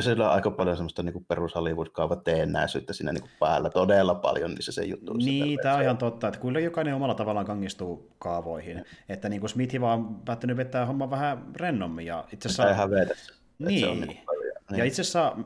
sillä 0.03 0.29
on 0.29 0.35
aika 0.35 0.51
paljon 0.51 0.77
semmoista 0.77 1.03
niin 1.03 1.25
perus 1.29 1.55
Hollywood-kaava 1.55 2.17
teennäisyyttä 2.17 2.93
siinä 2.93 3.13
niin 3.13 3.31
päällä, 3.41 3.71
todella 3.71 4.15
paljon, 4.15 4.51
niin 4.51 4.63
se 4.63 4.73
se 4.73 4.85
juttu. 4.85 5.13
Niin, 5.13 5.59
tämä 5.63 5.75
on 5.75 5.83
ihan 5.83 5.99
totta, 5.99 6.29
että 6.29 6.41
kyllä 6.41 6.61
jokainen 6.61 6.95
omalla 6.95 7.15
tavallaan 7.15 7.47
kangistuu 7.47 8.11
kaavoihin, 8.19 8.85
että 9.09 9.29
niin 9.29 9.41
kuin 9.41 9.51
Smithi 9.51 9.81
vaan 9.81 10.15
päättänyt 10.15 10.57
vetää 10.57 10.87
homma 10.87 11.11
vähän 11.11 11.45
rennommin. 11.57 12.07
Ja 12.07 12.25
itse 12.33 12.49
asiassa... 12.49 12.89
Niin. 13.59 13.81
Se 13.81 13.87
on 13.87 14.01
niin 14.01 14.21
kuin, 14.27 14.39
niin. 14.71 14.79
Ja 14.79 14.85
itse 14.85 15.03
asiassa 15.03 15.37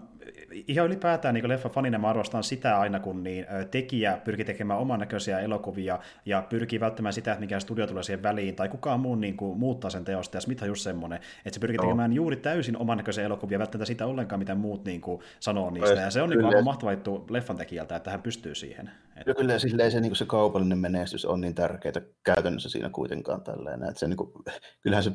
ihan 0.69 0.87
ylipäätään 0.87 1.35
niin 1.35 1.49
leffa 1.49 1.69
fanina 1.69 1.99
mä 1.99 2.11
arvostan 2.11 2.45
sitä 2.45 2.79
aina, 2.79 3.01
kun 3.01 3.23
niin, 3.23 3.47
tekijä 3.71 4.19
pyrkii 4.25 4.45
tekemään 4.45 4.79
oman 4.81 5.01
näköisiä 5.01 5.39
elokuvia 5.39 5.99
ja 6.27 6.47
pyrkii 6.49 6.81
välttämään 6.81 7.13
sitä, 7.13 7.33
että 7.33 7.41
mikä 7.41 7.61
studio 7.61 7.87
tulee 7.87 8.03
siihen 8.03 8.23
väliin, 8.23 8.57
tai 8.57 8.69
kukaan 8.69 9.01
muu 9.01 9.15
niin 9.15 9.37
kuin, 9.37 9.59
muuttaa 9.59 9.91
sen 9.91 10.05
teosta, 10.05 10.37
ja 10.37 10.41
Smith 10.41 10.63
on 10.63 10.69
just 10.69 10.83
semmoinen, 10.83 11.21
että 11.45 11.55
se 11.55 11.61
pyrkii 11.61 11.77
Joo. 11.77 11.85
tekemään 11.85 12.13
juuri 12.13 12.37
täysin 12.37 12.77
oman 12.77 12.97
näköisiä 12.97 13.25
elokuvia, 13.25 13.59
välttämättä 13.59 13.87
sitä 13.87 14.07
ollenkaan, 14.07 14.39
mitä 14.39 14.55
muut 14.55 14.85
niin 14.85 15.01
kuin, 15.01 15.21
sanoo 15.41 15.71
niistä, 15.71 16.01
ja 16.01 16.11
se 16.11 16.23
on 16.23 16.31
niin 16.31 16.41
kuin, 16.41 16.49
aivan 16.49 16.65
mahtava 16.65 16.93
juttu 16.93 17.27
leffan 17.31 17.57
tekijältä, 17.57 17.97
että 17.97 18.11
hän 18.11 18.23
pystyy 18.23 18.55
siihen. 18.55 18.91
Että... 19.17 19.35
kyllä 19.35 19.59
silleen 19.59 19.91
se, 19.91 20.01
niin 20.01 20.17
se 20.17 20.27
kaupallinen 20.27 20.79
menestys 20.79 21.25
on 21.25 21.41
niin 21.41 21.55
tärkeää 21.55 22.01
käytännössä 22.25 22.69
siinä 22.69 22.91
kuitenkaan 22.91 23.43
tälleen, 23.43 23.83
että 23.83 24.01
se, 24.01 24.09
niin 24.09 24.17
kuin, 24.17 24.31
kyllähän 24.81 25.05
se 25.05 25.13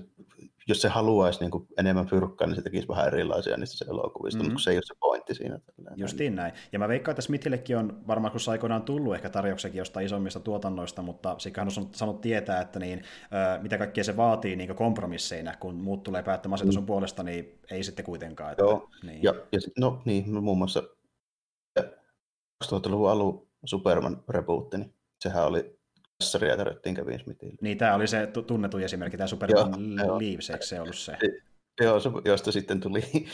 jos 0.67 0.81
se 0.81 0.89
haluaisi 0.89 1.39
niin 1.39 1.51
kuin 1.51 1.67
enemmän 1.77 2.07
pyrkkaa, 2.07 2.47
niin 2.47 2.55
se 2.55 2.61
tekisi 2.61 2.87
vähän 2.87 3.07
erilaisia 3.07 3.57
niistä 3.57 3.77
se 3.77 3.85
elokuvista, 3.85 4.39
mm-hmm. 4.39 4.53
mutta 4.53 4.63
se 4.63 4.71
ei 4.71 4.77
ole 4.77 4.83
se 4.85 4.93
pointti 4.99 5.35
siinä. 5.35 5.59
Justiin 5.95 6.35
näin. 6.35 6.53
Ja 6.71 6.79
mä 6.79 6.87
veikkaan, 6.87 7.13
että 7.13 7.21
Smithillekin 7.21 7.77
on 7.77 8.03
varmaan 8.07 8.31
kun 8.31 8.41
aikoinaan 8.51 8.83
tullut 8.83 9.15
ehkä 9.15 9.29
tarjouksekin 9.29 9.77
jostain 9.77 10.05
isommista 10.05 10.39
tuotannoista, 10.39 11.01
mutta 11.01 11.35
sikähän 11.39 11.67
on 11.77 11.89
saanut 11.91 12.21
tietää, 12.21 12.61
että 12.61 12.79
niin, 12.79 13.03
äh, 13.33 13.63
mitä 13.63 13.77
kaikkea 13.77 14.03
se 14.03 14.17
vaatii 14.17 14.55
niin 14.55 14.75
kompromisseina, 14.75 15.55
kun 15.59 15.75
muut 15.75 16.03
tulee 16.03 16.23
päättämään 16.23 16.53
asioita 16.53 16.73
sun 16.73 16.83
mm. 16.83 16.87
puolesta, 16.87 17.23
niin 17.23 17.59
ei 17.71 17.83
sitten 17.83 18.05
kuitenkaan. 18.05 18.51
Että, 18.51 18.63
Joo, 18.63 18.89
niin. 19.03 19.23
ja, 19.23 19.33
ja 19.51 19.59
no 19.79 20.01
niin, 20.05 20.33
no 20.33 20.41
muun 20.41 20.57
muassa 20.57 20.83
2000-luvun 22.65 23.11
alun 23.11 23.47
Superman 23.65 24.23
rebootti, 24.29 24.77
niin 24.77 24.93
sehän 25.19 25.45
oli 25.45 25.76
Kassaria 26.19 26.57
tarvittiin 26.57 26.95
Kevin 26.95 27.19
Smithille. 27.19 27.55
Niin, 27.61 27.77
tämä 27.77 27.95
oli 27.95 28.07
se 28.07 28.27
tunnetu 28.47 28.77
esimerkki, 28.77 29.17
tämä 29.17 29.27
Superman 29.27 29.95
Leaves, 29.95 30.49
eikö 30.49 30.65
se 30.65 30.81
ollut 30.81 30.95
se? 30.95 31.17
Joo, 31.81 32.01
josta 32.25 32.51
sitten 32.51 32.79
tuli 32.79 33.01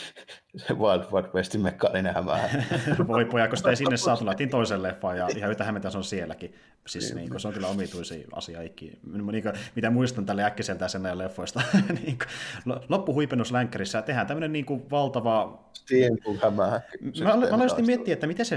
se 0.66 0.74
Wild 0.74 1.12
Wild 1.12 1.26
Westin 1.34 1.60
mekkaaninen 1.60 2.14
hämää. 2.14 2.50
Voi 3.08 3.24
poja, 3.24 3.48
kun 3.48 3.56
sitä 3.56 3.70
ei 3.70 3.76
sinne 3.76 3.96
saatu, 3.96 4.26
laitettiin 4.26 4.50
toisen 4.50 4.82
leffaan 4.82 5.18
ja 5.18 5.28
ihan 5.36 5.50
yhtä 5.50 5.64
hämmentä 5.64 5.90
se 5.90 5.98
on 5.98 6.04
sielläkin. 6.04 6.54
Siis 6.86 7.14
niin, 7.14 7.30
kuin, 7.30 7.40
se 7.40 7.48
on 7.48 7.54
kyllä 7.54 7.68
omituisia 7.68 8.28
asia 8.32 8.62
ikinä. 8.62 8.96
Niin 9.12 9.42
kuin, 9.42 9.54
mitä 9.74 9.90
muistan 9.90 10.26
tälle 10.26 10.44
äkkiseltä 10.44 10.88
sen 10.88 11.02
näin 11.02 11.18
leffoista. 11.18 11.62
niin 12.04 12.18
kuin, 12.18 12.76
loppuhuipennuslänkkärissä 12.88 14.02
tehdään 14.02 14.26
tämmöinen 14.26 14.52
niin 14.52 14.64
kuin, 14.64 14.90
valtava... 14.90 15.64
Steampunk 15.72 16.42
hämää. 16.42 16.80
Mä, 17.24 17.36
mä 17.36 17.64
aloin 17.64 17.86
miettiä, 17.86 18.14
että 18.14 18.26
miten 18.26 18.46
se 18.46 18.56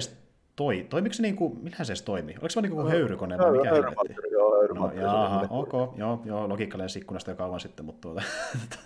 toi, 0.58 0.88
toimiko 0.90 1.14
se 1.14 1.22
niin 1.22 1.36
kuin, 1.36 1.60
millähän 1.64 1.86
se 1.86 2.04
toimi? 2.04 2.32
Oliko 2.32 2.50
se 2.50 2.56
vaan 2.56 2.64
niin 2.64 2.76
kuin 2.76 2.88
höyrykone 2.88 3.38
vai 3.38 3.52
mikä 3.52 3.70
helvetti? 3.70 4.14
Joo, 4.32 4.68
no, 4.74 4.92
jaha, 4.92 5.48
ok, 5.50 5.74
joo, 5.98 6.22
joo, 6.26 6.50
logiikkaleen 6.50 6.90
ikkunasta 6.98 7.32
jo 7.32 7.36
kauan 7.36 7.60
sitten, 7.60 7.86
mutta 7.86 8.02
tuota... 8.08 8.22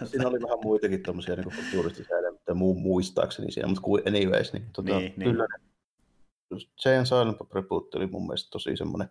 Siinä 0.06 0.28
oli 0.28 0.42
vähän 0.42 0.60
muitakin 0.64 1.04
tuommoisia 1.04 1.36
niin 1.36 1.50
futuristisia 1.50 2.18
elementtejä 2.18 2.56
muu, 2.56 2.76
muistaakseni 2.76 3.52
siellä, 3.52 3.68
mutta 3.68 3.82
kuin 3.82 4.04
anyways, 4.08 4.54
niin, 4.54 4.66
tuota, 4.74 4.98
niin, 4.98 5.14
niin. 5.18 5.32
kyllä 5.32 5.48
niin. 6.50 6.70
Jay 6.86 7.06
Silent 7.06 7.38
Bob 7.38 7.52
Reboot 7.54 7.96
oli 7.96 8.08
mun 8.08 8.28
mielestä 8.28 8.50
tosi 8.52 8.78
semmoinen, 8.78 9.10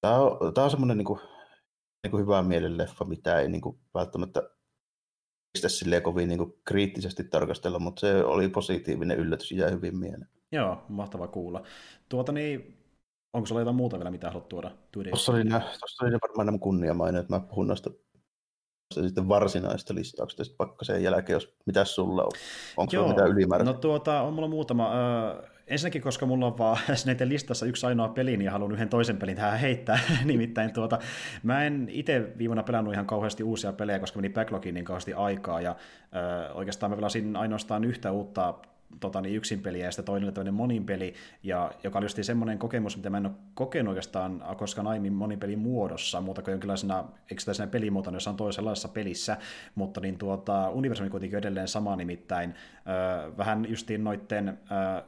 tämä 0.00 0.16
on, 0.18 0.54
tämä 0.54 0.64
on 0.64 0.70
semmoinen 0.70 0.98
niin 0.98 1.06
kuin, 1.06 1.20
niin 2.02 2.10
kuin 2.10 2.20
hyvä 2.20 2.42
mielen 2.42 2.78
leffa, 2.78 3.04
mitä 3.04 3.40
ei 3.40 3.48
niin 3.48 3.60
kuin, 3.60 3.78
välttämättä 3.94 4.50
sitä 5.56 5.68
silleen 5.68 6.02
kovin 6.02 6.28
niin 6.28 6.38
kuin, 6.38 6.54
kriittisesti 6.64 7.24
tarkastella, 7.24 7.78
mutta 7.78 8.00
se 8.00 8.24
oli 8.24 8.48
positiivinen 8.48 9.18
yllätys 9.18 9.52
ja 9.52 9.70
hyvin 9.70 9.98
mieleen. 9.98 10.28
Joo, 10.52 10.82
mahtava 10.88 11.28
kuulla. 11.28 11.62
Tuota 12.08 12.32
niin, 12.32 12.78
onko 13.32 13.46
sulla 13.46 13.60
jotain 13.60 13.76
muuta 13.76 13.98
vielä, 13.98 14.10
mitä 14.10 14.26
haluat 14.26 14.48
tuoda? 14.48 14.70
Tuossa 14.92 15.32
oli, 15.32 15.44
tuossa 15.44 16.04
oli 16.04 16.18
varmaan 16.22 16.46
nämä 16.46 16.58
kunniamainen, 16.58 17.20
että 17.20 17.34
mä 17.34 17.40
puhun 17.40 17.66
noista 17.66 17.90
sitten 18.94 19.28
varsinaista 19.28 19.94
listauksesta, 19.94 20.44
sitten 20.44 20.66
vaikka 20.66 20.84
sen 20.84 21.02
jälkeen, 21.02 21.34
jos 21.34 21.54
mitä 21.66 21.84
sulla 21.84 22.22
on. 22.22 22.30
Onko 22.76 22.90
sulla 22.90 23.08
mitään 23.08 23.30
ylimääräistä? 23.30 23.72
No 23.72 23.78
tuota, 23.78 24.20
on 24.20 24.34
mulla 24.34 24.48
muutama. 24.48 24.90
Äh, 24.92 25.50
ensinnäkin, 25.66 26.02
koska 26.02 26.26
mulla 26.26 26.46
on 26.46 26.58
vaan 26.58 26.78
näiden 27.06 27.28
listassa 27.28 27.66
yksi 27.66 27.86
ainoa 27.86 28.08
peli, 28.08 28.36
niin 28.36 28.50
haluan 28.50 28.72
yhden 28.72 28.88
toisen 28.88 29.16
pelin 29.16 29.36
tähän 29.36 29.58
heittää. 29.58 29.98
Nimittäin 30.24 30.72
tuota, 30.72 30.98
mä 31.42 31.64
en 31.64 31.88
itse 31.90 32.32
viimana 32.38 32.62
pelannut 32.62 32.94
ihan 32.94 33.06
kauheasti 33.06 33.42
uusia 33.42 33.72
pelejä, 33.72 33.98
koska 33.98 34.18
meni 34.18 34.30
backlogiin 34.30 34.74
niin 34.74 34.84
kauheasti 34.84 35.14
aikaa, 35.14 35.60
ja 35.60 35.70
äh, 35.70 36.56
oikeastaan 36.56 36.90
mä 36.90 36.96
pelasin 36.96 37.36
ainoastaan 37.36 37.84
yhtä 37.84 38.12
uutta 38.12 38.54
tota, 39.00 39.20
niin 39.20 39.36
yksin 39.36 39.60
peliä 39.60 39.84
ja 39.84 39.90
sitten 39.90 40.04
toinen 40.04 40.34
toinen 40.34 40.54
monin 40.54 40.84
peli, 40.84 41.14
ja 41.42 41.72
joka 41.82 41.98
oli 41.98 42.04
just 42.04 42.18
semmoinen 42.22 42.58
kokemus, 42.58 42.96
mitä 42.96 43.10
mä 43.10 43.16
en 43.16 43.26
ole 43.26 43.34
kokenut 43.54 43.90
oikeastaan 43.90 44.44
koskaan 44.56 44.86
aiemmin 44.86 45.12
monipelin 45.12 45.58
muodossa, 45.58 46.20
muuta 46.20 46.42
kuin 46.42 46.52
jonkinlaisena 46.52 47.04
yksittäisenä 47.32 47.66
pelimuotona, 47.66 48.16
jossa 48.16 48.30
on 48.30 48.36
toisenlaisessa 48.36 48.88
pelissä, 48.88 49.36
mutta 49.74 50.00
niin 50.00 50.18
tuota, 50.18 50.68
universumi 50.68 51.10
kuitenkin 51.10 51.38
edelleen 51.38 51.68
sama 51.68 51.96
nimittäin, 51.96 52.54
vähän 53.38 53.66
justiin 53.68 54.04
noitten 54.04 54.48
äh, 54.48 54.56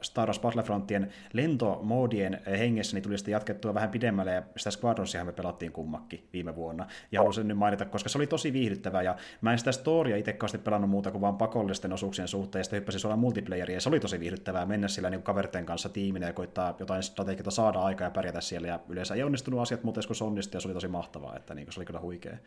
Star 0.01 0.27
Wars 0.27 0.39
Battlefrontien 0.39 1.09
lentomoodien 1.33 2.41
hengessä, 2.45 2.95
niin 2.95 3.03
tuli 3.03 3.17
sitten 3.17 3.31
jatkettua 3.31 3.73
vähän 3.73 3.89
pidemmälle, 3.89 4.33
ja 4.33 4.43
sitä 4.57 4.71
Squadronsia 4.71 5.25
me 5.25 5.31
pelattiin 5.31 5.71
kummakki 5.71 6.27
viime 6.33 6.55
vuonna, 6.55 6.87
ja 7.11 7.19
halusin 7.19 7.47
nyt 7.47 7.57
mainita, 7.57 7.85
koska 7.85 8.09
se 8.09 8.17
oli 8.17 8.27
tosi 8.27 8.53
viihdyttävää, 8.53 9.01
ja 9.01 9.15
mä 9.41 9.51
en 9.51 9.57
sitä 9.57 9.71
storia 9.71 10.17
itse 10.17 10.37
pelannut 10.63 10.89
muuta 10.89 11.11
kuin 11.11 11.21
vaan 11.21 11.37
pakollisten 11.37 11.93
osuuksien 11.93 12.27
suhteen, 12.27 12.59
ja 12.59 12.63
sitten 12.63 12.77
hyppäsin 12.77 12.99
suoraan 13.01 13.19
multiplayer 13.19 13.71
ja 13.71 13.81
se 13.81 13.89
oli 13.89 13.99
tosi 13.99 14.19
viihdyttävää 14.19 14.65
mennä 14.65 14.87
sillä 14.87 15.09
niin 15.09 15.23
kaverten 15.23 15.65
kanssa 15.65 15.89
tiiminä 15.89 16.27
ja 16.27 16.33
koittaa 16.33 16.75
jotain 16.79 17.03
strategiaa 17.03 17.51
saada 17.51 17.79
aikaa 17.79 18.07
ja 18.07 18.11
pärjätä 18.11 18.41
siellä, 18.41 18.67
ja 18.67 18.79
yleensä 18.89 19.15
ei 19.15 19.23
onnistunut 19.23 19.59
asiat, 19.59 19.83
mutta 19.83 19.97
joskus 19.97 20.21
onnistui, 20.21 20.57
ja 20.57 20.61
se 20.61 20.67
oli 20.67 20.73
tosi 20.73 20.87
mahtavaa, 20.87 21.35
että 21.35 21.55
niin 21.55 21.71
se 21.71 21.79
oli 21.79 21.85
kyllä 21.85 21.99
huikea 21.99 22.37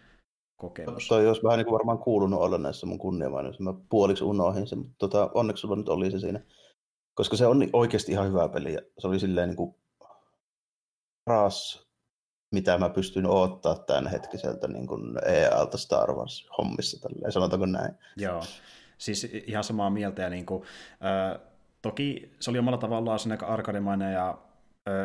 kokemus. 0.57 1.09
Toi 1.09 1.29
olisi 1.29 1.43
vähän 1.43 1.59
niin 1.59 1.67
kuin 1.67 1.75
varmaan 1.75 1.99
kuulunut 1.99 2.41
olla 2.41 2.59
näissä 2.59 2.87
mun 2.87 2.99
kunniamainoissa, 2.99 3.63
mä 3.63 3.75
puoliksi 3.89 4.25
unohin 4.25 4.67
sen, 4.67 4.79
mutta 4.79 4.95
tota, 4.99 5.31
onneksi 5.35 5.61
sulla 5.61 5.77
nyt 5.77 5.89
oli 5.89 6.11
se 6.11 6.19
siinä, 6.19 6.41
koska 7.15 7.37
se 7.37 7.47
on 7.47 7.69
oikeasti 7.73 8.13
ihan 8.13 8.29
hyvä 8.29 8.49
peli, 8.49 8.75
ja 8.75 8.81
se 8.99 9.07
oli 9.09 9.21
silleen 9.21 9.49
niin 9.49 9.57
kuin 9.57 9.75
paras 11.25 11.85
mitä 12.55 12.79
mä 12.79 12.89
pystyn 12.89 13.27
odottaa 13.27 13.75
tämän 13.75 14.07
hetkiseltä 14.07 14.69
niin 14.69 14.87
kuin 14.87 15.19
EA-alta 15.27 15.79
Star 15.79 16.11
Wars-hommissa, 16.11 17.01
tälleen, 17.01 17.33
sanotaanko 17.33 17.67
näin. 17.67 17.95
Joo, 18.17 18.43
siis 18.99 19.25
ihan 19.47 19.65
samaa 19.65 19.91
mieltä. 19.91 20.23
Ja 20.23 20.31
niin 20.31 20.47
kuin, 20.47 20.63
äh, 21.05 21.41
toki 21.83 22.35
se 22.41 22.51
oli 22.51 22.59
omalla 22.59 22.79
tavallaan 22.79 23.19
sen 23.19 23.33
aika 23.33 23.47
arkademainen 23.47 24.13
ja 24.13 24.39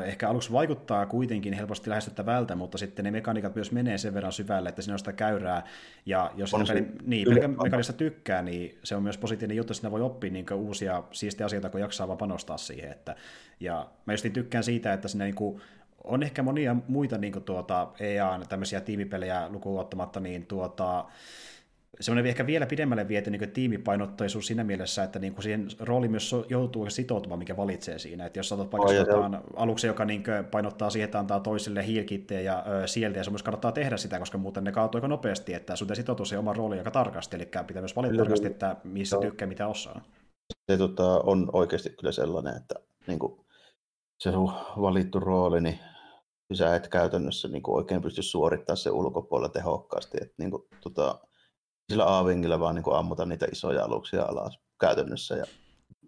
ehkä 0.06 0.30
aluksi 0.30 0.52
vaikuttaa 0.52 1.06
kuitenkin 1.06 1.54
helposti 1.54 1.90
lähestyttävältä, 1.90 2.56
mutta 2.56 2.78
sitten 2.78 3.06
ne 3.06 3.12
mekaniikat 3.12 3.56
myös 3.56 3.72
menee 3.72 3.98
sen 3.98 4.14
verran 4.14 4.32
syvälle, 4.32 4.70
että 4.70 4.82
siinä 4.82 4.94
on 4.94 5.00
sitä 5.00 5.14
käyrää. 5.14 5.64
Ja 6.06 6.32
jos 6.36 6.54
on 6.54 6.66
peli, 6.68 6.88
niin, 7.06 7.28
mekanisesta 7.64 7.94
tykkää, 7.94 8.42
niin 8.42 8.80
se 8.84 8.96
on 8.96 9.04
myös 9.04 9.18
positiivinen 9.18 9.58
juttu, 9.58 9.74
että 9.74 9.82
siinä 9.82 9.92
voi 9.92 10.02
oppia 10.02 10.32
niin 10.32 10.54
uusia 10.54 11.04
siistejä 11.12 11.46
asioita, 11.46 11.70
kun 11.70 11.82
jaksaa 11.82 12.08
vaan 12.08 12.18
panostaa 12.18 12.58
siihen. 12.58 12.92
Että, 12.92 13.16
ja 13.60 13.90
mä 14.06 14.14
just 14.14 14.26
tykkään 14.34 14.64
siitä, 14.64 14.94
että 14.94 15.08
sinne 15.08 15.26
niin 15.26 15.36
kuin, 15.36 15.62
on 16.04 16.24
ehkä 16.24 16.44
monia 16.44 16.76
muita 16.88 17.18
niin 17.18 17.34
kuin 17.34 17.44
tuota, 17.44 17.88
EA 18.00 18.40
tämmöisiä 18.50 18.82
tiimipelejä 18.82 19.50
lukuun 19.50 19.82
ottamatta, 19.82 20.20
niin 20.20 20.46
tuota, 20.46 21.06
semmoinen 22.02 22.30
ehkä 22.30 22.48
vielä 22.48 22.66
pidemmälle 22.66 23.08
viety 23.08 23.32
niin 23.32 23.52
tiimipainotteisuus 23.52 24.48
siinä 24.48 24.64
mielessä, 24.64 25.04
että 25.04 25.20
niin 25.20 25.34
kuin 25.34 25.44
siihen 25.44 25.68
rooli 25.80 26.08
myös 26.08 26.36
joutuu 26.50 26.90
sitoutumaan, 26.90 27.40
mikä 27.40 27.58
valitsee 27.58 28.00
siinä. 28.00 28.26
Että 28.26 28.40
jos 28.40 28.52
otat 28.52 28.72
vaikka 28.72 29.16
oh, 29.18 29.44
aluksi, 29.56 29.88
joka 29.88 30.06
niin 30.06 30.24
painottaa 30.52 30.90
siihen, 30.90 31.06
että 31.06 31.20
antaa 31.20 31.40
toisille 31.40 31.86
hiilkittejä 31.86 32.42
ja 32.42 32.64
ö, 32.68 32.88
sieltä, 32.88 33.20
ja 33.20 33.24
se 33.24 33.30
myös 33.30 33.44
kannattaa 33.44 33.72
tehdä 33.72 33.98
sitä, 33.98 34.20
koska 34.20 34.38
muuten 34.38 34.64
ne 34.64 34.72
kaatuu 34.72 34.98
aika 34.98 35.08
nopeasti, 35.08 35.54
että 35.54 35.76
sun 35.76 35.96
sitoutuu 35.96 36.26
siihen 36.26 36.40
oman 36.40 36.56
rooliin 36.56 36.80
aika 36.80 36.92
tarkasti, 36.92 37.36
eli 37.36 37.46
pitää 37.68 37.82
myös 37.82 37.96
valita 37.96 38.18
tarkasti, 38.18 38.48
että 38.48 38.76
missä 38.84 39.16
no. 39.16 39.22
tykkää, 39.22 39.48
mitä 39.48 39.68
osaa. 39.68 40.02
Se 40.72 40.78
tota, 40.78 41.20
on 41.20 41.50
oikeasti 41.54 41.90
kyllä 41.90 42.12
sellainen, 42.12 42.58
että 42.58 42.76
niin 43.08 43.20
kuin, 43.20 43.46
se 44.20 44.32
sun 44.32 44.52
valittu 44.82 45.20
rooli, 45.20 45.62
niin 45.62 45.80
sä 46.54 46.76
et 46.76 46.88
käytännössä 46.88 47.48
niin 47.48 47.64
kuin 47.64 47.76
oikein 47.76 48.02
pysty 48.02 48.22
suorittamaan 48.22 48.78
se 48.78 48.92
ulkopuolella 48.92 49.50
tehokkaasti. 49.50 50.18
Että, 50.22 50.34
niin 50.38 50.52
kuin, 50.52 50.64
tota, 50.82 51.20
sillä 51.90 52.18
A-vingillä 52.18 52.60
vaan 52.60 52.76
niin 52.76 52.84
kuin 52.84 52.98
ammuta 52.98 53.26
niitä 53.26 53.48
isoja 53.52 53.84
aluksia 53.84 54.24
alas 54.24 54.60
käytännössä 54.80 55.36
ja, 55.36 55.46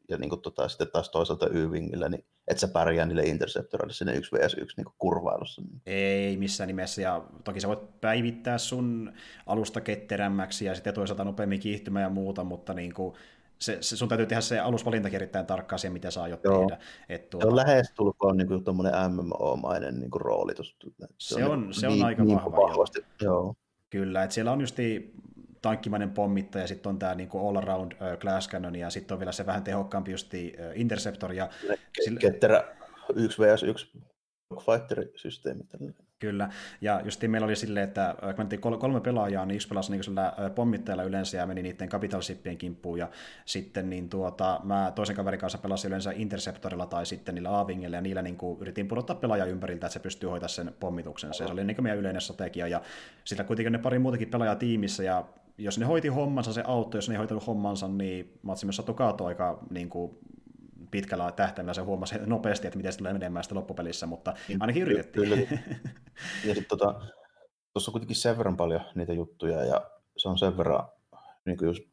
ja 0.10 0.18
niin 0.18 0.30
kuin, 0.30 0.42
tota, 0.42 0.70
sitten 0.70 0.88
taas 0.92 1.10
toisaalta 1.10 1.48
Y-vingillä, 1.48 2.10
niin 2.10 2.26
et 2.48 2.60
sä 2.60 2.68
pärjää 2.68 3.06
niille 3.06 3.24
interceptoreille 3.24 3.94
sinne 3.94 4.14
1 4.14 4.32
vs 4.32 4.54
1 4.54 4.78
niin 4.78 4.94
kurvailussa. 4.98 5.62
Ei 5.86 6.38
missään 6.38 6.68
nimessä, 6.68 7.02
ja 7.02 7.24
toki 7.44 7.60
sä 7.60 7.68
voit 7.68 8.02
päivittää 8.02 8.58
sun 8.58 9.14
alusta 9.46 9.82
ketterämmäksi 9.82 10.66
ja 10.66 10.76
sitten 10.76 10.94
toisaalta 10.94 11.24
nopeammin 11.24 11.60
kiihtymään 11.60 12.04
ja 12.04 12.10
muuta, 12.10 12.44
mutta 12.44 12.74
niin 12.74 12.94
kuin, 12.94 13.16
se, 13.62 13.78
se, 13.82 13.98
sun 13.98 14.10
täytyy 14.10 14.26
tehdä 14.26 14.42
se 14.42 14.60
alusvalintakin 14.60 15.16
erittäin 15.16 15.46
tarkkaan 15.46 15.80
siihen, 15.80 15.94
mitä 15.94 16.12
saa 16.12 16.28
jo 16.28 16.40
Joo. 16.44 16.60
tehdä. 16.60 16.78
Et 17.10 17.30
tuota... 17.30 17.46
Se 17.46 17.50
on 17.50 17.56
lähestulkoon 17.56 18.38
niin 18.38 18.64
tuommoinen 18.64 18.94
MMO-mainen 19.12 20.00
niin 20.00 20.12
kuin 20.12 20.22
roolitus. 20.22 20.76
Se, 21.18 21.36
se 21.36 21.46
on, 21.46 21.52
on, 21.52 21.74
se 21.74 21.88
on 21.88 21.94
niin, 21.94 22.06
aika 22.06 22.24
niin 22.24 22.38
vahva. 22.38 22.58
Vahvasti. 22.58 23.06
Joo. 23.22 23.56
Kyllä, 23.90 24.24
että 24.24 24.34
siellä 24.34 24.52
on 24.52 24.62
justi 24.62 25.14
tankkimainen 25.62 26.12
pommittaja, 26.12 26.68
sitten 26.68 26.90
on 26.90 27.00
tämä 27.00 27.16
niinku 27.16 27.48
all 27.48 27.56
around 27.56 27.92
uh, 27.92 28.20
glass 28.20 28.50
cannon, 28.50 28.76
ja 28.76 28.90
sitten 28.90 29.16
on 29.16 29.20
vielä 29.20 29.32
se 29.32 29.46
vähän 29.46 29.64
tehokkaampi 29.64 30.12
justi 30.12 30.54
uh, 30.60 30.80
interceptor. 30.80 31.34
Ja 31.34 31.50
Ketterä 32.20 32.64
1 33.16 33.42
vs 33.42 33.64
1 33.64 33.92
fighter-systeemi. 34.60 35.64
Kyllä, 36.20 36.50
ja 36.82 37.02
just 37.06 37.22
meillä 37.28 37.46
oli 37.46 37.56
silleen, 37.56 37.84
että 37.84 38.16
kun 38.22 38.34
mentiin 38.38 38.62
kolme 38.62 39.02
pelaajaa, 39.02 39.46
niin 39.46 39.56
yksi 39.56 39.68
pelasi 39.68 39.92
niin 39.92 40.04
sillä 40.04 40.34
pommittajalla 40.56 41.04
yleensä 41.04 41.38
ja 41.38 41.46
meni 41.46 41.62
niiden 41.62 41.90
capital 41.90 42.22
shippien 42.22 42.58
kimppuun, 42.58 43.00
ja 43.00 43.10
sitten 43.46 43.90
niin 43.90 44.10
tuota, 44.10 44.60
mä 44.64 44.92
toisen 44.96 45.16
kaverin 45.16 45.40
kanssa 45.40 45.58
pelasin 45.58 45.88
yleensä 45.88 46.12
Interceptorilla 46.16 46.86
tai 46.86 47.06
sitten 47.06 47.36
niillä 47.36 47.60
Avingilla, 47.60 47.96
ja 47.96 48.02
niillä 48.02 48.22
niin 48.22 48.38
kuin 48.38 48.62
yritin 48.62 48.88
pudottaa 48.88 49.16
pelaaja 49.16 49.46
ympäriltä, 49.46 49.88
että 49.88 49.94
se 49.94 50.00
pystyy 50.00 50.30
hoitamaan 50.30 50.50
sen 50.50 50.76
pommituksen. 50.80 51.34
Se 51.34 51.46
oli 51.46 51.64
niin 51.64 51.84
meidän 51.84 52.00
yleinen 52.00 52.22
strategia, 52.22 52.68
ja 52.68 52.82
sillä 53.24 53.44
kuitenkin 53.44 53.72
ne 53.72 53.80
pari 53.80 54.00
muutakin 54.00 54.30
pelaajaa 54.30 54.56
tiimissä, 54.56 55.04
ja 55.04 55.26
jos 55.58 55.80
ne 55.80 55.86
hoiti 55.86 56.08
hommansa, 56.08 56.54
se 56.54 56.64
auttoi, 56.66 56.98
jos 56.98 57.10
ne 57.10 57.16
ei 57.16 57.18
hoitanut 57.18 57.48
hommansa, 57.48 57.88
niin 57.88 58.40
matsi 58.42 58.66
myös 58.66 58.76
sattui 58.76 58.96
kaatua 58.96 59.28
aika 59.28 59.60
niin 59.70 59.90
kuin, 59.90 60.18
pitkällä 60.92 61.32
tähtäimellä 61.32 61.74
se 61.74 61.82
huomasi 61.82 62.16
nopeasti, 62.26 62.68
että 62.68 62.78
miten 62.78 62.92
se 62.92 62.98
tulee 62.98 63.14
menemään 63.14 63.44
sitä 63.44 63.56
loppupelissä, 63.56 64.06
mutta 64.06 64.34
ainakin 64.60 64.84
yritettiin. 64.84 65.30
Kyllä. 65.30 65.48
Ja 66.46 66.56
sitten 66.56 66.78
tota, 66.78 67.02
tuossa 67.74 67.90
on 67.90 67.94
kuitenkin 67.94 68.16
sen 68.16 68.38
verran 68.38 68.58
paljon 68.58 68.82
niitä 68.96 69.14
juttuja, 69.14 69.66
ja 69.66 69.82
se 70.18 70.30
on 70.30 70.38
sen 70.38 70.58
verran 70.58 70.88
niin 71.46 71.58
kuin 71.58 71.68
just 71.68 71.84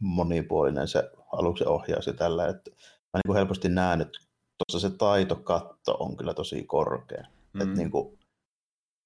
monipuolinen 0.00 0.88
se 0.88 1.10
aluksen 1.32 1.68
ohjaus 1.68 2.06
ja 2.06 2.12
tällä, 2.12 2.48
että 2.48 2.70
mä 2.70 3.14
niin 3.14 3.26
kuin 3.26 3.36
helposti 3.36 3.68
näen, 3.68 4.00
että 4.00 4.18
tuossa 4.58 4.88
se 4.88 4.96
taitokatto 4.96 5.96
on 5.98 6.16
kyllä 6.16 6.34
tosi 6.34 6.64
korkea. 6.64 7.24
Mm. 7.52 7.60
Että 7.60 7.74
niin 7.74 7.90
kuin, 7.90 8.18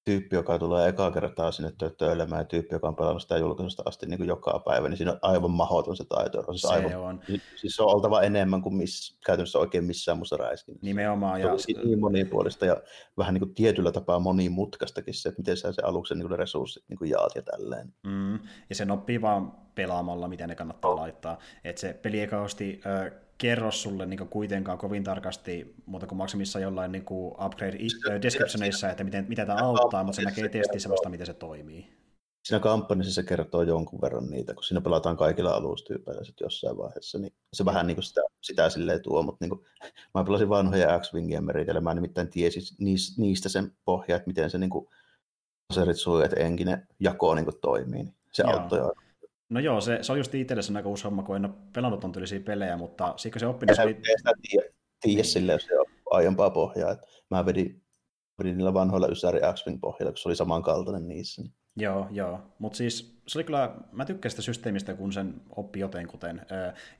tyyppi, 0.09 0.35
joka 0.35 0.59
tulee 0.59 0.89
ekaa 0.89 1.11
kertaa 1.11 1.51
sinne 1.51 1.71
töilemään, 1.97 2.39
ja 2.39 2.45
tyyppi, 2.45 2.75
joka 2.75 2.87
on 2.87 2.95
pelannut 2.95 3.21
sitä 3.21 3.37
julkaisusta 3.37 3.83
asti 3.85 4.05
niin 4.05 4.17
kuin 4.17 4.27
joka 4.27 4.61
päivä, 4.65 4.89
niin 4.89 4.97
siinä 4.97 5.11
on 5.11 5.19
aivan 5.21 5.51
mahdoton 5.51 5.97
se 5.97 6.03
taito. 6.03 6.43
Siis, 6.43 6.61
se 6.61 6.67
aivan, 6.67 6.95
on. 6.95 7.21
siis 7.55 7.75
se 7.75 7.83
on 7.83 7.93
oltava 7.93 8.21
enemmän 8.21 8.61
kuin 8.61 8.75
miss, 8.75 9.17
käytännössä 9.25 9.59
oikein 9.59 9.83
missään 9.83 10.17
muussa 10.17 10.37
räiskinnässä. 10.37 10.85
Nimenomaan. 10.85 11.41
Ja... 11.41 11.57
Se 11.57 11.73
on 11.77 11.87
niin 11.87 11.99
monipuolista 11.99 12.65
ja 12.65 12.77
vähän 13.17 13.33
niin 13.33 13.39
kuin 13.39 13.53
tietyllä 13.53 13.91
tapaa 13.91 14.19
monimutkaistakin 14.19 15.13
se, 15.13 15.29
että 15.29 15.41
miten 15.41 15.57
sä 15.57 15.71
se 15.71 15.81
aluksen 15.81 16.17
niin 16.17 16.27
kuin 16.27 16.39
resurssit 16.39 16.83
niin 16.89 16.97
kuin 16.97 17.09
jaat 17.09 17.35
ja 17.35 17.41
tälleen. 17.41 17.93
Mm. 18.03 18.39
Ja 18.69 18.75
se 18.75 18.87
oppii 18.91 19.21
vaan 19.21 19.51
pelaamalla, 19.75 20.27
miten 20.27 20.49
ne 20.49 20.55
kannattaa 20.55 20.91
oh. 20.91 20.99
laittaa. 20.99 21.37
Että 21.63 21.79
se 21.79 21.93
peli 21.93 22.27
kauheasti 22.27 22.81
äh, 22.85 23.11
kerro 23.39 23.71
sulle 23.71 24.05
niin 24.05 24.29
kuitenkaan 24.29 24.77
kovin 24.77 25.03
tarkasti, 25.03 25.75
mutta 25.85 26.07
kuin 26.07 26.17
maksimissa 26.17 26.59
jollain 26.59 26.91
niin 26.91 27.05
kuin 27.05 27.33
upgrade 27.45 27.77
descriptioneissa, 28.21 28.89
että 28.89 29.03
miten, 29.03 29.25
mitä 29.29 29.45
tämä 29.45 29.59
auttaa, 29.63 30.03
mutta 30.03 30.15
se 30.15 30.21
näkee 30.21 30.49
testissä 30.49 30.89
vasta, 30.89 31.09
miten 31.09 31.25
se 31.25 31.33
toimii. 31.33 31.99
Siinä 32.43 32.59
kampanjassa 32.59 33.13
se 33.13 33.23
kertoo 33.23 33.61
jonkun 33.61 34.01
verran 34.01 34.29
niitä, 34.29 34.53
kun 34.53 34.63
siinä 34.63 34.81
pelataan 34.81 35.17
kaikilla 35.17 35.51
alustyypeillä 35.51 36.23
sitten 36.23 36.45
jossain 36.45 36.77
vaiheessa, 36.77 37.19
niin 37.19 37.33
se 37.53 37.65
vähän 37.65 37.87
niin 37.87 37.95
kuin 37.95 38.03
sitä, 38.03 38.21
sitä 38.41 38.69
silleen 38.69 39.01
tuo, 39.01 39.23
mutta 39.23 39.45
niin 39.45 39.49
kuin, 39.49 39.65
mä 40.15 40.23
pelasin 40.23 40.49
vanhoja 40.49 40.99
X-Wingien 40.99 41.45
meriteillä, 41.45 41.81
mä 41.81 41.93
nimittäin 41.93 42.29
tiesin 42.29 42.61
niistä 43.17 43.49
sen 43.49 43.71
pohja, 43.85 44.15
että 44.15 44.27
miten 44.27 44.49
se 44.49 44.57
niin 44.57 44.69
kuin, 44.69 44.87
aserit 45.69 45.97
suu, 45.97 46.17
että 46.17 46.39
enkinen 46.39 46.87
jako 46.99 47.35
niin 47.35 47.45
kuin 47.45 47.59
toimii, 47.61 48.03
niin 48.03 48.15
se 48.31 48.43
Joo. 48.43 48.51
auttoi 48.51 48.91
No 49.49 49.59
joo, 49.59 49.81
se, 49.81 49.99
se 50.01 50.11
on 50.11 50.17
just 50.17 50.35
itselle 50.35 50.61
sen 50.61 50.77
aika 50.77 50.89
uusi 50.89 51.03
homma, 51.03 51.23
kun 51.23 51.35
en 51.35 51.45
ole 51.45 51.53
pelannut 51.73 52.03
on 52.03 52.11
tyylisiä 52.11 52.39
pelejä, 52.39 52.77
mutta 52.77 53.13
siinä 53.17 53.39
se 53.39 53.47
oppinut... 53.47 53.75
Sä 53.75 53.83
ei 53.83 53.95
sitä 54.17 54.31
tiedä, 54.49 54.69
tiedä 55.01 55.23
sille, 55.23 55.51
jos 55.51 55.65
se 55.65 55.79
on 55.79 55.85
aiempaa 56.09 56.49
pohjaa. 56.49 56.91
Että 56.91 57.07
mä 57.29 57.45
vedin, 57.45 57.83
vedin 58.39 58.57
niillä 58.57 58.73
vanhoilla 58.73 59.07
Ysäri 59.07 59.39
X-Wing 59.39 59.79
pohjilla, 59.81 60.11
kun 60.11 60.17
se 60.17 60.29
oli 60.29 60.35
samankaltainen 60.35 61.07
niissä. 61.07 61.41
Niin. 61.41 61.53
Joo, 61.77 62.07
joo. 62.11 62.39
Mutta 62.59 62.77
siis 62.77 63.21
se 63.27 63.37
oli 63.37 63.43
kyllä, 63.43 63.75
mä 63.91 64.05
tykkään 64.05 64.29
sitä 64.29 64.41
systeemistä, 64.41 64.93
kun 64.93 65.13
sen 65.13 65.33
oppi 65.55 65.79
jotenkuten. 65.79 66.41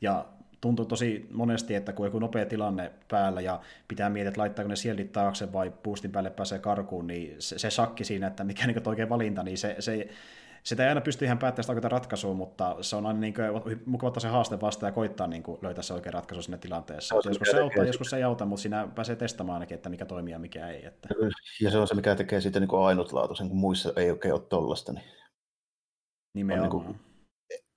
Ja 0.02 0.26
tuntuu 0.62 0.86
tosi 0.86 1.28
monesti, 1.32 1.76
että 1.76 1.94
kun 1.94 2.06
joku 2.06 2.20
nopea 2.20 2.46
tilanne 2.46 2.92
päällä 3.08 3.42
ja 3.42 3.62
pitää 3.88 4.10
miettiä, 4.10 4.30
että 4.30 4.42
laittaako 4.42 4.70
ne 4.70 4.76
sieldit 4.76 5.12
taakse 5.12 5.54
vai 5.54 5.72
boostin 5.84 6.12
päälle 6.12 6.30
pääsee 6.30 6.60
karkuun, 6.60 7.08
niin 7.08 7.36
se, 7.40 7.60
se 7.60 7.70
shakki 7.70 8.04
siinä, 8.04 8.28
että 8.28 8.44
mikä 8.44 8.68
niin 8.68 8.88
oikein 8.88 9.10
valinta, 9.10 9.44
niin 9.44 9.58
se, 9.58 9.76
se 9.80 10.10
sitä 10.64 10.84
ei 10.84 10.90
aina 10.90 11.02
pysty 11.02 11.26
ihan 11.26 11.40
päättämään 11.40 11.64
sitä 11.64 11.74
oikeaa 11.74 11.90
ratkaisua, 11.90 12.34
mutta 12.34 12.76
se 12.82 12.96
on 12.96 13.06
aina 13.06 13.20
niin 13.20 13.34
kuin, 13.34 13.82
mukava 13.86 14.08
ottaa 14.08 14.22
se 14.22 14.28
haaste 14.28 14.62
vastaan 14.62 14.88
ja 14.88 14.94
koittaa 14.94 15.28
niin 15.28 15.44
kuin, 15.44 15.60
löytää 15.62 15.84
se 15.84 15.94
oikea 15.94 16.12
ratkaisu 16.12 16.42
sinne 16.42 16.58
tilanteessa. 16.58 17.22
Se 17.22 17.30
joskus 17.30 17.48
se 17.52 17.62
auttaa, 17.62 17.84
joskus 17.84 18.10
se 18.10 18.18
ei 18.18 18.24
auta, 18.24 18.46
mutta 18.46 18.62
siinä 18.62 18.88
pääsee 18.96 19.16
testaamaan 19.16 19.54
ainakin, 19.54 19.76
että 19.76 19.90
mikä 19.90 20.06
toimii 20.06 20.32
ja 20.32 20.40
mikä 20.40 20.68
ei. 20.68 20.86
Että... 20.86 21.10
Ja 21.62 21.72
se 21.72 21.78
on 21.78 21.88
se, 21.88 21.96
mikä 21.96 22.16
tekee 22.16 22.42
siitä 22.42 22.60
niin 22.60 22.70
ainutlaatuisen, 22.86 23.50
kun 23.50 23.58
muissa 23.58 23.94
ei 23.96 24.12
oikein 24.12 24.34
ole 24.34 24.42
tollasta. 24.42 24.94
Niin... 24.94 25.06
Nimenomaan. 26.34 26.76
On, 26.76 26.86
niin 26.86 27.00
kuin, 27.00 27.00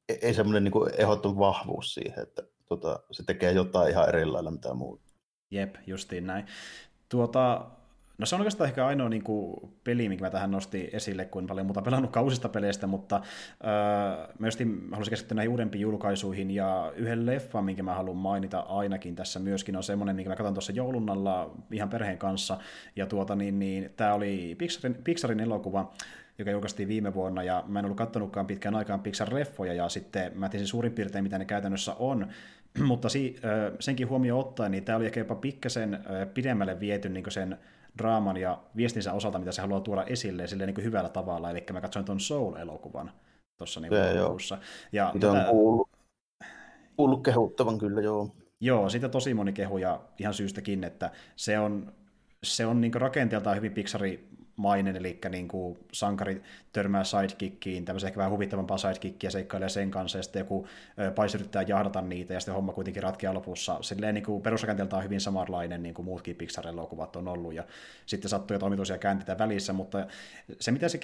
ei, 0.08 0.18
ei 0.22 0.34
semmoinen 0.34 0.64
niin 0.64 0.94
ehdotton 0.98 1.38
vahvuus 1.38 1.94
siihen, 1.94 2.22
että 2.22 2.42
tota, 2.68 3.00
se 3.10 3.22
tekee 3.26 3.52
jotain 3.52 3.90
ihan 3.90 4.08
eri 4.08 4.24
lailla 4.24 4.50
mitä 4.50 4.74
muuta. 4.74 5.12
Jep, 5.50 5.74
justiin 5.86 6.26
näin. 6.26 6.46
Tuota, 7.08 7.70
No 8.18 8.26
se 8.26 8.34
on 8.34 8.40
oikeastaan 8.40 8.68
ehkä 8.68 8.86
ainoa 8.86 9.08
niin 9.08 9.22
kuin, 9.22 9.72
peli, 9.84 10.08
mikä 10.08 10.24
mä 10.24 10.30
tähän 10.30 10.50
nostin 10.50 10.88
esille, 10.92 11.24
kun 11.24 11.46
paljon 11.46 11.66
muuta 11.66 11.82
pelannut 11.82 12.10
kausista 12.10 12.48
peleistä, 12.48 12.86
mutta 12.86 13.16
öö, 13.64 13.70
mä 14.38 14.48
haluaisin 14.90 15.10
keskittyä 15.10 15.34
näihin 15.34 15.50
uudempiin 15.50 15.82
julkaisuihin, 15.82 16.50
ja 16.50 16.92
yhden 16.96 17.26
leffan, 17.26 17.64
minkä 17.64 17.82
mä 17.82 17.94
haluan 17.94 18.16
mainita 18.16 18.60
ainakin 18.60 19.16
tässä 19.16 19.40
myöskin, 19.40 19.76
on 19.76 19.82
semmoinen, 19.82 20.16
minkä 20.16 20.28
mä 20.30 20.36
katson 20.36 20.54
tuossa 20.54 20.72
joulunnalla 20.72 21.56
ihan 21.70 21.88
perheen 21.88 22.18
kanssa, 22.18 22.58
ja 22.96 23.06
tuota 23.06 23.34
niin, 23.34 23.58
niin 23.58 23.90
tämä 23.96 24.14
oli 24.14 24.54
Pixarin, 24.58 24.94
Pixarin 25.04 25.40
elokuva, 25.40 25.92
joka 26.38 26.50
julkaistiin 26.50 26.88
viime 26.88 27.14
vuonna, 27.14 27.42
ja 27.42 27.64
mä 27.66 27.78
en 27.78 27.84
ollut 27.84 27.98
katsonutkaan 27.98 28.46
pitkään 28.46 28.74
aikaan 28.74 29.00
Pixar-leffoja, 29.00 29.72
ja 29.72 29.88
sitten 29.88 30.32
mä 30.34 30.48
tiesin 30.48 30.68
suurin 30.68 30.92
piirtein, 30.92 31.24
mitä 31.24 31.38
ne 31.38 31.44
käytännössä 31.44 31.94
on, 31.98 32.26
mutta 32.88 33.08
si, 33.08 33.36
senkin 33.80 34.08
huomioon 34.08 34.40
ottaen, 34.40 34.72
niin 34.72 34.84
tämä 34.84 34.96
oli 34.96 35.06
ehkä 35.06 35.20
jopa 35.20 35.34
pikkasen 35.34 35.98
pidemmälle 36.34 36.80
viety 36.80 37.08
niin 37.08 37.24
sen 37.28 37.58
draaman 37.98 38.36
ja 38.36 38.62
viestinsä 38.76 39.12
osalta, 39.12 39.38
mitä 39.38 39.52
se 39.52 39.60
haluaa 39.60 39.80
tuoda 39.80 40.04
esille 40.04 40.46
sille 40.46 40.66
niin 40.66 40.84
hyvällä 40.84 41.08
tavalla. 41.08 41.50
Eli 41.50 41.64
mä 41.72 41.80
katsoin 41.80 42.04
tuon 42.04 42.20
Soul-elokuvan 42.20 43.10
tuossa 43.58 43.80
niin 43.80 43.92
lopussa. 44.22 44.58
Ja 44.92 45.10
Mitä 45.14 45.30
on 45.30 45.44
kuullut, 45.50 45.88
kuullut 46.96 47.22
kehuttavan 47.22 47.78
kyllä, 47.78 48.00
joo. 48.00 48.36
Joo, 48.60 48.88
siitä 48.88 49.08
tosi 49.08 49.34
moni 49.34 49.52
kehu 49.52 49.78
ja 49.78 50.00
ihan 50.18 50.34
syystäkin, 50.34 50.84
että 50.84 51.10
se 51.36 51.58
on, 51.58 51.92
se 52.42 52.66
on 52.66 52.80
niin 52.80 52.94
rakenteeltaan 52.94 53.56
hyvin 53.56 53.72
Pixari 53.72 54.28
mainen, 54.56 54.96
eli 54.96 55.18
niin 55.30 55.48
kuin 55.48 55.78
sankari 55.92 56.42
törmää 56.72 57.04
sidekickiin, 57.04 57.84
tämmöisen 57.84 58.08
ehkä 58.08 58.18
vähän 58.18 58.32
huvittavampaa 58.32 58.78
sidekickia 58.78 59.30
seikkailee 59.30 59.68
sen 59.68 59.90
kanssa, 59.90 60.18
ja 60.18 60.22
sitten 60.22 60.40
joku 60.40 60.66
paisi 61.14 61.36
yrittää 61.36 61.62
jahdata 61.62 62.00
niitä, 62.00 62.34
ja 62.34 62.40
sitten 62.40 62.54
homma 62.54 62.72
kuitenkin 62.72 63.02
ratkeaa 63.02 63.34
lopussa. 63.34 63.78
Silleen 63.80 64.14
niin 64.14 64.24
kuin 64.24 64.42
on 64.92 65.04
hyvin 65.04 65.20
samanlainen, 65.20 65.82
niin 65.82 65.94
kuin 65.94 66.06
muutkin 66.06 66.36
Pixar-elokuvat 66.36 67.16
on 67.16 67.28
ollut, 67.28 67.54
ja 67.54 67.64
sitten 68.06 68.28
sattuu 68.28 68.54
jotain 68.54 68.66
omituisia 68.66 68.98
käänteitä 68.98 69.38
välissä, 69.38 69.72
mutta 69.72 70.06
se, 70.60 70.70
mitä 70.70 70.88
se 70.88 70.98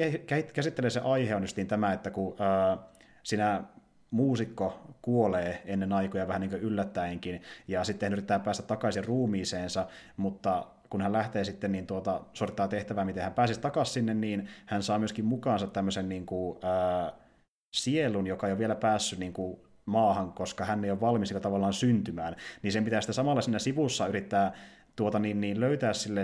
käsittelee 0.52 0.90
se 0.90 1.00
aihe, 1.00 1.34
on 1.34 1.42
just 1.42 1.58
tämä, 1.68 1.92
että 1.92 2.10
kun 2.10 2.36
ää, 2.38 2.78
sinä 3.22 3.64
muusikko 4.10 4.80
kuolee 5.02 5.62
ennen 5.64 5.92
aikoja 5.92 6.28
vähän 6.28 6.40
niin 6.40 6.50
kuin 6.50 6.62
yllättäenkin, 6.62 7.42
ja 7.68 7.84
sitten 7.84 8.12
yrittää 8.12 8.38
päästä 8.38 8.62
takaisin 8.62 9.04
ruumiiseensa, 9.04 9.86
mutta 10.16 10.66
kun 10.90 11.00
hän 11.00 11.12
lähtee 11.12 11.44
sitten 11.44 11.72
niin 11.72 11.86
tuota, 11.86 12.20
suorittaa 12.32 12.68
tehtävää, 12.68 13.04
miten 13.04 13.22
hän 13.22 13.34
pääsisi 13.34 13.60
takaisin 13.60 13.94
sinne, 13.94 14.14
niin 14.14 14.48
hän 14.66 14.82
saa 14.82 14.98
myöskin 14.98 15.24
mukaansa 15.24 15.66
tämmöisen 15.66 16.08
niin 16.08 16.26
kuin, 16.26 16.58
ää, 16.62 17.12
sielun, 17.76 18.26
joka 18.26 18.46
ei 18.46 18.52
ole 18.52 18.58
vielä 18.58 18.74
päässyt 18.74 19.18
niin 19.18 19.32
kuin, 19.32 19.60
maahan, 19.84 20.32
koska 20.32 20.64
hän 20.64 20.84
ei 20.84 20.90
ole 20.90 21.00
valmis 21.00 21.34
tavallaan 21.42 21.72
syntymään, 21.72 22.36
niin 22.62 22.72
sen 22.72 22.84
pitää 22.84 23.00
sitten 23.00 23.14
samalla 23.14 23.40
siinä 23.40 23.58
sivussa 23.58 24.06
yrittää 24.06 24.52
tuota, 24.96 25.18
niin, 25.18 25.40
niin 25.40 25.60
löytää 25.60 25.92
sille 25.92 26.22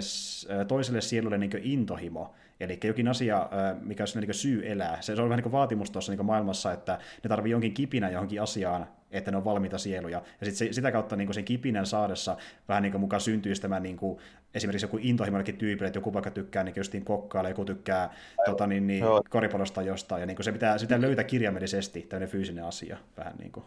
toiselle 0.68 1.00
sielulle 1.00 1.38
niin 1.38 1.50
intohimo, 1.62 2.34
Eli 2.60 2.78
jokin 2.84 3.08
asia, 3.08 3.48
mikä 3.80 4.04
on 4.16 4.20
niin 4.20 4.34
syy 4.34 4.70
elää. 4.72 4.98
Se, 5.00 5.12
on 5.12 5.28
vähän 5.28 5.42
niin 5.42 5.52
vaatimus 5.52 5.90
tuossa 5.90 6.12
niin 6.12 6.26
maailmassa, 6.26 6.72
että 6.72 6.98
ne 7.24 7.28
tarvii 7.28 7.52
jonkin 7.52 7.74
kipinä 7.74 8.10
johonkin 8.10 8.42
asiaan, 8.42 8.86
että 9.10 9.30
ne 9.30 9.36
on 9.36 9.44
valmiita 9.44 9.78
sieluja. 9.78 10.22
Ja 10.40 10.46
sit 10.46 10.54
se, 10.54 10.72
sitä 10.72 10.92
kautta 10.92 11.16
niin 11.16 11.34
sen 11.34 11.44
kipinän 11.44 11.86
saadessa 11.86 12.36
vähän 12.68 12.82
niin 12.82 13.00
mukaan 13.00 13.20
syntyy 13.20 13.54
tämä 13.54 13.80
niin 13.80 13.96
kuin, 13.96 14.18
esimerkiksi 14.54 14.84
joku 14.84 14.98
intohimo 15.00 15.42
tyypille, 15.42 15.86
että 15.86 15.96
joku 15.96 16.12
vaikka 16.12 16.30
tykkää 16.30 16.64
niin 16.64 16.74
justiin 16.76 17.04
kokkailla, 17.04 17.48
joku 17.48 17.64
tykkää 17.64 18.14
tota, 18.44 18.66
niin, 18.66 18.86
niin, 18.86 19.04
koripalosta 19.30 19.82
jostain, 19.82 20.20
ja 20.20 20.26
niin 20.26 20.44
se 20.44 20.52
pitää, 20.52 20.78
sitä 20.78 21.00
löytää 21.00 21.24
kirjaimellisesti, 21.24 22.02
tämmöinen 22.02 22.28
fyysinen 22.28 22.64
asia. 22.64 22.98
Vähän 23.16 23.36
niin 23.38 23.52
kuin. 23.52 23.64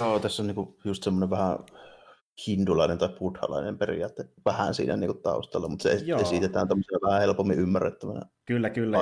Joo, 0.00 0.18
tässä 0.18 0.42
on 0.42 0.46
niin 0.46 0.54
kuin 0.54 0.76
just 0.84 1.02
semmoinen 1.02 1.30
vähän 1.30 1.58
hindulainen 2.46 2.98
tai 2.98 3.08
buddhalainen 3.08 3.78
periaate 3.78 4.24
vähän 4.44 4.74
siinä 4.74 4.96
niin 4.96 5.10
kuin 5.10 5.22
taustalla, 5.22 5.68
mutta 5.68 5.82
se 5.82 6.04
Joo. 6.04 6.20
esitetään 6.20 6.68
tämmöisenä 6.68 6.98
vähän 7.06 7.20
helpommin 7.20 7.58
ymmärrettävänä. 7.58 8.20
Kyllä, 8.46 8.70
kyllä. 8.70 8.98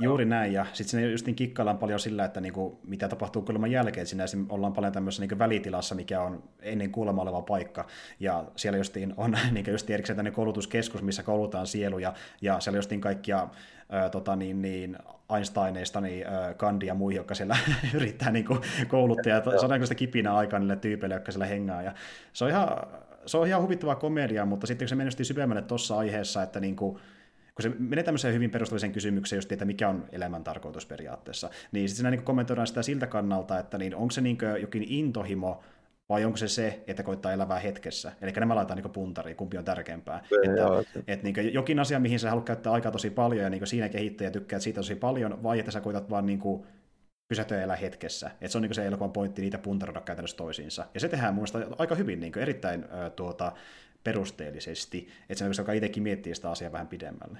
juuri 0.00 0.24
näin. 0.24 0.52
Ja 0.52 0.66
sitten 0.72 0.90
sinne 0.90 1.10
just 1.10 1.26
niin 1.26 1.36
kikkaillaan 1.36 1.78
paljon 1.78 2.00
sillä, 2.00 2.24
että 2.24 2.40
niin 2.40 2.52
kuin, 2.52 2.78
mitä 2.84 3.08
tapahtuu 3.08 3.42
kuuleman 3.42 3.70
jälkeen. 3.70 4.06
Siinä 4.06 4.24
ollaan 4.48 4.72
paljon 4.72 4.92
tämmöisessä 4.92 5.26
niin 5.26 5.38
välitilassa, 5.38 5.94
mikä 5.94 6.22
on 6.22 6.42
ennen 6.62 6.92
kuulemma 6.92 7.22
oleva 7.22 7.42
paikka. 7.42 7.86
Ja 8.20 8.44
siellä 8.56 8.78
justiin 8.78 9.14
on 9.16 9.36
niin 9.52 9.66
just 9.70 9.90
erikseen 9.90 10.16
tämmöinen 10.16 10.34
koulutuskeskus, 10.34 11.02
missä 11.02 11.22
koulutaan 11.22 11.66
sieluja. 11.66 12.14
Ja 12.42 12.60
siellä 12.60 12.78
justiin 12.78 13.00
kaikkia 13.00 13.48
ää, 13.90 14.10
tota, 14.10 14.36
niin, 14.36 14.62
niin, 14.62 14.98
Einsteineista 15.36 16.00
niin, 16.00 16.26
Kandi 16.56 16.86
ja 16.86 16.94
muihin, 16.94 17.16
jotka 17.16 17.34
siellä 17.34 17.56
yrittää 17.94 18.30
niin 18.30 18.46
kouluttaa. 18.88 19.32
Ja 19.32 19.42
sitä 19.82 19.94
kipinä 19.94 20.34
aikaa 20.34 20.58
niille 20.58 20.76
tyypeille, 20.76 21.14
jotka 21.14 21.32
siellä 21.32 21.46
hengaa. 21.46 21.82
Ja 21.82 21.94
se 22.32 22.44
on 22.44 22.50
ihan, 22.50 22.68
se 23.26 23.36
on 23.36 23.46
ihan 23.46 23.62
huvittavaa 23.62 23.94
komediaa, 23.94 24.46
mutta 24.46 24.66
sitten 24.66 24.84
kun 24.84 24.88
se 24.88 24.94
meni 24.94 25.24
syvemmälle 25.24 25.62
tuossa 25.62 25.98
aiheessa, 25.98 26.42
että 26.42 26.60
niin 26.60 26.76
kuin, 26.76 26.98
kun 27.54 27.62
se 27.62 27.68
menee 27.78 28.04
tämmöiseen 28.04 28.34
hyvin 28.34 28.50
perustavisen 28.50 28.92
kysymykseen, 28.92 29.38
just, 29.38 29.52
että 29.52 29.64
mikä 29.64 29.88
on 29.88 30.04
elämän 30.12 30.44
tarkoitus 30.44 30.86
periaatteessa, 30.86 31.50
niin 31.72 31.88
sitten 31.88 31.96
siinä 31.96 32.10
niin 32.10 32.22
kommentoidaan 32.22 32.66
sitä 32.66 32.82
siltä 32.82 33.06
kannalta, 33.06 33.58
että 33.58 33.78
niin 33.78 33.94
onko 33.94 34.10
se 34.10 34.20
niin 34.20 34.38
jokin 34.60 34.84
intohimo 34.88 35.62
vai 36.10 36.24
onko 36.24 36.36
se 36.36 36.48
se, 36.48 36.84
että 36.86 37.02
koittaa 37.02 37.32
elävää 37.32 37.58
hetkessä? 37.58 38.12
Eli 38.22 38.32
nämä 38.32 38.54
laitetaan 38.54 38.82
niin 38.82 38.92
puntariin, 38.92 39.36
kumpi 39.36 39.58
on 39.58 39.64
tärkeämpää. 39.64 40.24
Ei, 40.32 40.38
että, 40.44 40.60
joo, 40.60 40.84
että 41.06 41.24
niin 41.24 41.54
jokin 41.54 41.78
asia, 41.78 42.00
mihin 42.00 42.18
sä 42.18 42.28
haluat 42.28 42.46
käyttää 42.46 42.72
aikaa 42.72 42.92
tosi 42.92 43.10
paljon 43.10 43.44
ja 43.44 43.50
niin 43.50 43.66
siinä 43.66 43.88
kehittää 43.88 44.24
ja 44.24 44.30
tykkää 44.30 44.58
siitä 44.58 44.78
tosi 44.78 44.94
paljon, 44.94 45.42
vai 45.42 45.58
että 45.58 45.70
sä 45.70 45.80
koitat 45.80 46.10
vaan 46.10 46.26
niin 46.26 46.40
pysähtyä 47.28 47.62
elää 47.62 47.76
hetkessä. 47.76 48.26
Että 48.26 48.48
se 48.48 48.58
on 48.58 48.62
niin 48.62 48.74
se 48.74 48.86
elokuvan 48.86 49.12
pointti 49.12 49.42
niitä 49.42 49.58
puntaroida 49.58 50.00
käytännössä 50.00 50.36
toisiinsa. 50.36 50.86
Ja 50.94 51.00
se 51.00 51.08
tehdään 51.08 51.34
mun 51.34 51.46
aika 51.78 51.94
hyvin, 51.94 52.20
niin 52.20 52.38
erittäin 52.38 52.84
äh, 52.84 53.12
tuota, 53.16 53.52
perusteellisesti, 54.04 55.08
että 55.28 55.54
se 55.54 55.60
joka 55.62 55.72
itsekin 55.72 56.02
miettii 56.02 56.34
sitä 56.34 56.50
asiaa 56.50 56.72
vähän 56.72 56.88
pidemmälle. 56.88 57.38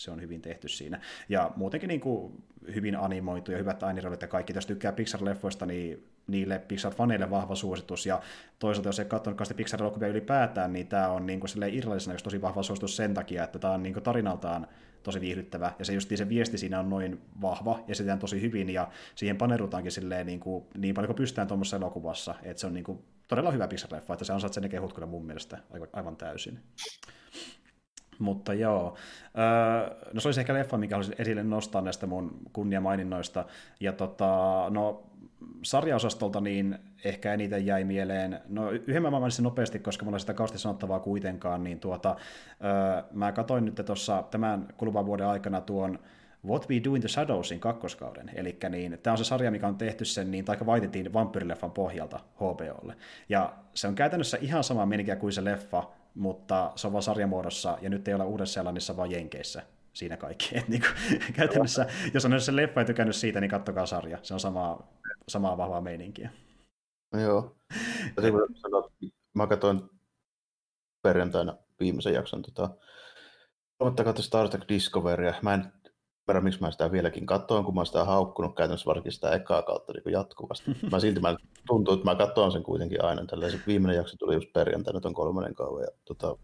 Se 0.00 0.10
on 0.10 0.20
hyvin 0.20 0.42
tehty 0.42 0.68
siinä. 0.68 1.00
Ja 1.28 1.50
muutenkin 1.56 1.88
niin 1.88 2.00
kuin 2.00 2.44
hyvin 2.74 2.96
animoitu 2.96 3.52
ja 3.52 3.58
hyvät 3.58 3.82
äänirolit 3.82 4.22
ja 4.22 4.28
kaikki. 4.28 4.52
Jos 4.54 4.66
tykkää 4.66 4.92
Pixar-leffoista, 4.92 5.66
niin 5.66 6.06
niille 6.26 6.62
Pixar-faneille 6.68 7.30
vahva 7.30 7.54
suositus. 7.54 8.06
Ja 8.06 8.20
toisaalta, 8.58 8.88
jos 8.88 8.98
ei 8.98 9.04
katsonut 9.04 9.40
Pixar-elokuvia 9.56 10.08
ylipäätään, 10.08 10.72
niin 10.72 10.86
tämä 10.86 11.08
on 11.08 11.26
niin 11.26 11.40
kuin 11.40 11.74
irrallisena 11.74 12.18
tosi 12.22 12.42
vahva 12.42 12.62
suositus 12.62 12.96
sen 12.96 13.14
takia, 13.14 13.44
että 13.44 13.58
tämä 13.58 13.74
on 13.74 13.82
niin 13.82 13.92
kuin 13.92 14.02
tarinaltaan 14.02 14.66
tosi 15.02 15.20
viihdyttävä, 15.20 15.72
ja 15.78 15.84
se 15.84 15.92
just 15.92 16.10
se 16.14 16.28
viesti 16.28 16.58
siinä 16.58 16.80
on 16.80 16.90
noin 16.90 17.20
vahva, 17.40 17.84
ja 17.88 17.94
se 17.94 18.04
tosi 18.20 18.40
hyvin, 18.40 18.70
ja 18.70 18.88
siihen 19.14 19.36
panerutaankin 19.36 19.92
silleen 19.92 20.26
niin, 20.26 20.40
kuin, 20.40 20.64
niin 20.78 20.94
paljon 20.94 21.06
kuin 21.06 21.16
pystytään 21.16 21.48
tuommoisessa 21.48 21.76
elokuvassa, 21.76 22.34
että 22.42 22.60
se 22.60 22.66
on 22.66 22.74
niin 22.74 22.84
kuin, 22.84 23.04
todella 23.28 23.50
hyvä 23.50 23.66
Pixar-leffa, 23.66 24.12
että 24.12 24.24
se 24.24 24.32
ansaitsee 24.32 24.60
ne 24.60 24.68
kehut 24.68 24.92
kyllä 24.92 25.06
mun 25.06 25.26
mielestä 25.26 25.58
aivan 25.92 26.16
täysin. 26.16 26.58
Mutta 28.20 28.54
joo, 28.54 28.96
no 30.12 30.20
se 30.20 30.28
olisi 30.28 30.40
ehkä 30.40 30.54
leffa, 30.54 30.78
mikä 30.78 30.94
haluaisin 30.94 31.14
esille 31.18 31.42
nostaa 31.42 31.82
näistä 31.82 32.06
mun 32.06 32.38
kunniamaininnoista. 32.52 33.44
Ja 33.80 33.92
tota, 33.92 34.66
no 34.70 35.02
sarjaosastolta 35.62 36.40
niin 36.40 36.78
ehkä 37.04 37.34
eniten 37.34 37.66
jäi 37.66 37.84
mieleen, 37.84 38.40
no 38.48 38.70
yhden 38.70 39.02
mä 39.02 39.10
mainitsin 39.10 39.42
nopeasti, 39.42 39.78
koska 39.78 40.04
mulla 40.04 40.16
ei 40.16 40.20
sitä 40.20 40.34
kausti 40.34 40.58
sanottavaa 40.58 41.00
kuitenkaan, 41.00 41.64
niin 41.64 41.80
tuota, 41.80 42.16
mä 43.12 43.32
katsoin 43.32 43.64
nyt 43.64 43.80
tuossa 43.86 44.24
tämän 44.30 44.68
kuluvan 44.76 45.06
vuoden 45.06 45.26
aikana 45.26 45.60
tuon 45.60 45.98
What 46.46 46.70
We 46.70 46.80
Do 46.84 46.94
in 46.94 47.00
the 47.00 47.08
Shadowsin 47.08 47.60
kakkoskauden. 47.60 48.30
Eli 48.34 48.58
niin, 48.68 48.98
tämä 49.02 49.12
on 49.12 49.18
se 49.18 49.24
sarja, 49.24 49.50
mikä 49.50 49.66
on 49.66 49.76
tehty 49.76 50.04
sen, 50.04 50.30
niin 50.30 50.44
taika 50.44 50.66
vaitettiin 50.66 51.12
vampyrileffan 51.12 51.70
pohjalta 51.70 52.20
HBOlle. 52.36 52.96
Ja 53.28 53.52
se 53.74 53.88
on 53.88 53.94
käytännössä 53.94 54.38
ihan 54.40 54.64
sama 54.64 54.86
menikä 54.86 55.16
kuin 55.16 55.32
se 55.32 55.44
leffa, 55.44 55.90
mutta 56.14 56.72
se 56.76 56.86
on 56.86 56.92
vaan 56.92 57.02
sarjamuodossa, 57.02 57.78
ja 57.80 57.90
nyt 57.90 58.08
ei 58.08 58.14
ole 58.14 58.24
uudessa 58.24 58.54
seelannissa 58.54 58.96
vaan 58.96 59.10
Jenkeissä 59.10 59.62
siinä 59.92 60.16
kaikki. 60.16 60.48
Et 60.58 60.68
niin 60.68 60.82
kuin, 60.82 61.32
käytännössä, 61.32 61.86
jos 62.14 62.24
on 62.24 62.40
se 62.40 62.56
leffa 62.56 62.84
tykännyt 62.84 63.16
siitä, 63.16 63.40
niin 63.40 63.50
kattokaa 63.50 63.86
sarja. 63.86 64.18
Se 64.22 64.34
on 64.34 64.40
samaa, 64.40 64.88
samaa 65.28 65.56
vahvaa 65.56 65.80
meininkiä. 65.80 66.30
Joo. 67.22 67.56
Sanot, 68.54 68.92
mä 69.34 69.46
katsoin 69.46 69.80
perjantaina 71.02 71.56
viimeisen 71.80 72.14
jakson 72.14 72.42
tota, 72.42 72.70
kolmatta 73.78 74.22
Star 74.22 74.48
Trek 74.48 74.68
Discoverya. 74.68 75.34
Mä 75.42 75.54
en 75.54 75.72
tiedä, 76.30 76.44
miksi 76.44 76.60
mä 76.60 76.70
sitä 76.70 76.92
vieläkin 76.92 77.26
katsoin, 77.26 77.64
kun 77.64 77.74
mä 77.74 77.84
sitä 77.84 78.04
haukkunut 78.04 78.56
käytännössä 78.56 78.86
varsinkin 78.86 79.12
sitä 79.12 79.30
ekaa 79.30 79.62
kautta 79.62 79.92
niin 79.92 80.12
jatkuvasti. 80.12 80.70
Mä 80.90 81.00
silti 81.00 81.20
mä 81.20 81.36
tuntuu, 81.66 81.94
että 81.94 82.10
mä 82.10 82.14
katsoin 82.14 82.52
sen 82.52 82.62
kuitenkin 82.62 83.04
aina. 83.04 83.26
Tällä 83.26 83.46
viimeinen 83.66 83.96
jakso 83.96 84.16
tuli 84.16 84.34
just 84.34 84.52
perjantaina 84.52 85.00
ton 85.00 85.14
kolmannen 85.14 85.54
kauan. 85.54 85.82
Ja, 85.82 85.88
tota, 86.04 86.36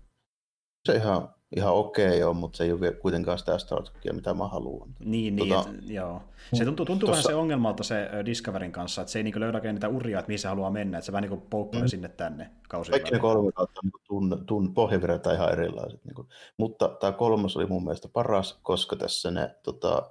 Se 0.84 0.96
ihan, 0.96 1.34
ihan 1.56 1.74
okei 1.74 2.22
on, 2.22 2.36
mutta 2.36 2.56
se 2.56 2.64
ei 2.64 2.72
ole 2.72 2.92
kuitenkaan 2.92 3.38
sitä 3.38 3.58
Star 3.58 3.82
Trekia, 3.82 4.12
mitä 4.12 4.34
mä 4.34 4.48
haluan. 4.48 4.94
Niin, 5.04 5.36
niin 5.36 5.48
tota, 5.48 5.70
et, 5.70 5.90
joo. 5.90 6.22
Se 6.54 6.64
tuntuu, 6.64 6.86
tuntuu 6.86 7.06
tossa... 7.06 7.22
vähän 7.22 7.36
se 7.36 7.40
ongelmalta 7.42 7.82
se 7.82 8.10
Discoverin 8.24 8.72
kanssa, 8.72 9.02
että 9.02 9.12
se 9.12 9.18
ei 9.18 9.22
niin 9.22 9.40
löydä 9.40 9.72
niitä 9.72 9.88
uria, 9.88 10.18
että 10.18 10.28
mihin 10.28 10.38
se 10.38 10.48
haluaa 10.48 10.70
mennä, 10.70 10.98
että 10.98 11.06
se 11.06 11.12
vähän 11.12 11.30
niin 11.30 11.40
kuin 11.50 11.80
mm. 11.80 11.86
sinne 11.86 12.08
tänne 12.08 12.50
kausi. 12.68 12.90
Kaikki 12.90 13.10
ne 13.10 13.18
kolme 13.18 13.52
kautta 13.52 13.80
niin 13.82 13.92
tun, 14.08 14.42
tun, 14.46 14.74
pohjavirrat 14.74 15.26
ihan 15.26 15.52
erilaiset. 15.52 16.04
Niin 16.04 16.14
kuin. 16.14 16.28
Mutta 16.56 16.88
tämä 16.88 17.12
kolmas 17.12 17.56
oli 17.56 17.66
mun 17.66 17.84
mielestä 17.84 18.08
paras, 18.08 18.58
koska 18.62 18.96
tässä 18.96 19.30
ne, 19.30 19.54
tota, 19.62 20.10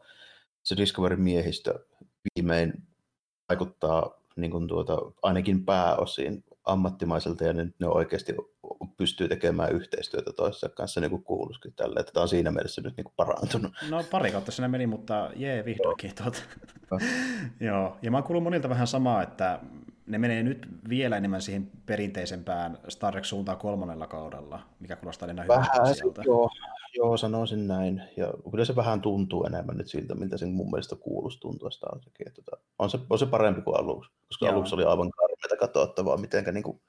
se 0.63 0.77
Discoverin 0.77 1.21
miehistö 1.21 1.79
viimein 2.35 2.73
vaikuttaa 3.49 4.21
niin 4.35 4.51
kuin 4.51 4.67
tuota, 4.67 4.97
ainakin 5.21 5.65
pääosin 5.65 6.43
ammattimaiselta 6.65 7.43
ja 7.43 7.53
nyt 7.53 7.75
ne 7.79 7.87
oikeasti 7.87 8.35
pystyy 8.97 9.27
tekemään 9.27 9.71
yhteistyötä 9.71 10.31
toisessa 10.33 10.69
kanssa 10.69 11.01
niin 11.01 11.09
kuin 11.09 11.23
kuuluisikin 11.23 11.73
tälle, 11.75 11.99
että 11.99 12.11
tämä 12.11 12.21
on 12.21 12.27
siinä 12.27 12.51
mielessä 12.51 12.81
nyt 12.81 12.97
niin 12.97 13.05
kuin 13.05 13.13
parantunut. 13.15 13.71
No 13.89 14.03
pari 14.11 14.31
kautta 14.31 14.51
siinä 14.51 14.67
meni, 14.67 14.87
mutta 14.87 15.31
jee, 15.35 15.65
vihdoinkin. 15.65 16.11
Tuota. 16.15 16.39
Joo, 17.59 17.97
ja 18.01 18.11
mä 18.11 18.17
oon 18.17 18.23
kuullut 18.23 18.43
monilta 18.43 18.69
vähän 18.69 18.87
samaa, 18.87 19.23
että 19.23 19.59
ne 20.07 20.17
menee 20.17 20.43
nyt 20.43 20.67
vielä 20.89 21.17
enemmän 21.17 21.41
siihen 21.41 21.71
perinteisempään 21.85 22.77
Star 22.87 23.11
Trek 23.11 23.25
suuntaan 23.25 23.57
kolmannella 23.57 24.07
kaudella, 24.07 24.59
mikä 24.79 24.95
kuulostaa 24.95 25.29
enää 25.29 25.47
Vähän, 25.47 25.95
sieltä. 25.95 26.21
joo, 26.25 26.49
joo, 26.95 27.17
sanoisin 27.17 27.67
näin. 27.67 28.01
Ja 28.17 28.33
kyllä 28.51 28.65
se 28.65 28.75
vähän 28.75 29.01
tuntuu 29.01 29.43
enemmän 29.43 29.77
nyt 29.77 29.87
siltä, 29.87 30.15
mitä 30.15 30.37
sen 30.37 30.49
mun 30.49 30.71
mielestä 30.71 30.95
kuuluisi 30.95 31.39
tuntua 31.39 31.71
Star 31.71 31.99
Trekin. 31.99 32.33
Tota, 32.33 32.57
on, 32.79 32.89
se, 32.89 32.99
on 33.09 33.19
se 33.19 33.25
parempi 33.25 33.61
kuin 33.61 33.79
aluksi, 33.79 34.11
koska 34.27 34.45
joo. 34.45 34.53
aluksi 34.53 34.75
oli 34.75 34.83
aivan 34.83 35.11
karmeita 35.11 35.57
katsottavaa, 35.59 36.17
mitenkä 36.17 36.51
niin 36.51 36.63
kuin, 36.63 36.81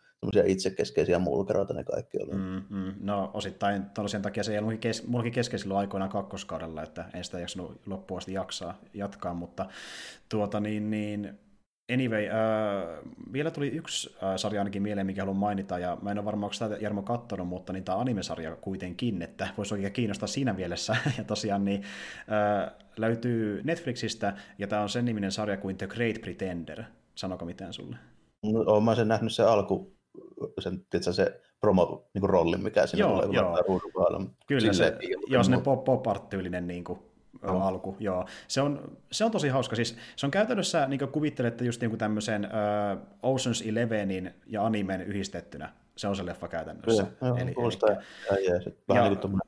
itsekeskeisiä 0.44 1.18
mulkeroita 1.18 1.74
ne 1.74 1.85
kaikki 1.85 2.18
oli. 2.22 2.35
Mm, 2.35 2.62
mm. 2.70 2.94
No 3.00 3.31
osittain 3.35 3.83
sen 4.07 4.22
takia 4.22 4.42
se 4.42 4.52
ei 4.52 4.59
ollut 4.59 4.81
kes, 4.81 5.07
mullakin 5.07 5.33
kesken 5.33 5.59
silloin 5.59 5.79
aikoinaan 5.79 6.11
kakkoskaudella, 6.11 6.83
että 6.83 7.05
en 7.14 7.24
sitä 7.24 7.40
jaksanut 7.40 7.81
loppuun 7.87 8.18
asti 8.18 8.33
jaksaa, 8.33 8.79
jatkaa, 8.94 9.35
mutta 9.35 9.66
tuota 10.29 10.61
niin, 10.61 10.90
niin 10.90 11.38
Anyway, 11.92 12.26
äh, 12.26 12.33
vielä 13.33 13.50
tuli 13.50 13.68
yksi 13.68 14.16
äh, 14.22 14.37
sarja 14.37 14.61
ainakin 14.61 14.83
mieleen, 14.83 15.07
mikä 15.07 15.22
haluan 15.22 15.37
mainita, 15.37 15.79
ja 15.79 15.98
mä 16.02 16.11
en 16.11 16.18
ole 16.18 16.24
varmaan, 16.24 16.44
onko 16.44 16.52
sitä 16.52 16.76
Jarmo 16.81 17.02
kattonut, 17.02 17.48
mutta 17.48 17.72
niin 17.72 17.85
tämä 17.85 17.98
animesarja 17.98 18.57
kuitenkin, 18.57 19.22
että 19.22 19.48
voisi 19.57 19.74
oikein 19.74 19.92
kiinnostaa 19.92 20.26
siinä 20.26 20.52
mielessä, 20.52 20.96
ja 21.18 21.24
tosiaan 21.24 21.64
niin, 21.64 21.83
äh, 22.20 22.72
löytyy 22.96 23.61
Netflixistä, 23.64 24.37
ja 24.59 24.66
tämä 24.66 24.83
on 24.83 24.88
sen 24.88 25.05
niminen 25.05 25.33
sarja 25.33 25.57
kuin 25.57 25.76
The 25.76 25.87
Great 25.87 26.20
Pretender. 26.20 26.83
Sanoko 27.14 27.44
mitään 27.44 27.72
sulle? 27.72 27.96
No, 28.52 28.61
olen 28.66 28.83
mä 28.83 28.94
sen 28.94 29.09
nähnyt 29.09 29.33
se 29.33 29.42
alku, 29.42 29.95
sen, 30.59 30.87
tiedätkö, 30.90 31.12
se 31.12 31.40
promo 31.61 32.09
niin 32.14 32.31
rollin, 32.31 32.62
mikä 32.62 32.87
siinä 32.87 33.07
joo, 33.07 33.22
tulee 33.22 33.37
joo. 33.37 33.57
ruudun 33.68 34.35
Kyllä 34.46 34.72
se, 34.72 34.96
joo, 35.26 35.44
sellainen 35.44 35.85
pop-art-tyylinen 35.85 36.66
niin 36.66 36.85
kuin, 36.85 36.98
oh. 37.42 37.62
alku, 37.62 37.96
joo. 38.00 38.26
Se 38.48 38.61
on, 38.61 38.96
se 39.12 39.24
on 39.24 39.31
tosi 39.31 39.48
hauska. 39.48 39.76
Siis, 39.76 39.96
se 40.16 40.26
on 40.26 40.31
käytännössä, 40.31 40.87
niin 40.87 40.98
kuin 40.98 41.11
kuvittelette, 41.11 41.64
just 41.64 41.81
niin 41.81 41.90
kuin 41.90 41.98
tämmöisen 41.98 42.48
uh, 43.22 43.37
Ocean's 43.37 43.68
Elevenin 43.68 44.35
ja 44.46 44.66
animen 44.66 45.00
yhdistettynä. 45.00 45.72
Se 45.96 46.09
on 46.09 46.16
se 46.16 46.26
leffa 46.26 46.48
käytännössä. 46.48 47.07
Joo, 47.22 47.37
eli, 47.37 47.50
eli, 47.50 47.96
ja, 48.31 48.55
ja, 48.55 48.61
vähän 48.88 49.05
ja, 49.05 49.11
niin 49.11 49.20
kuin 49.20 49.40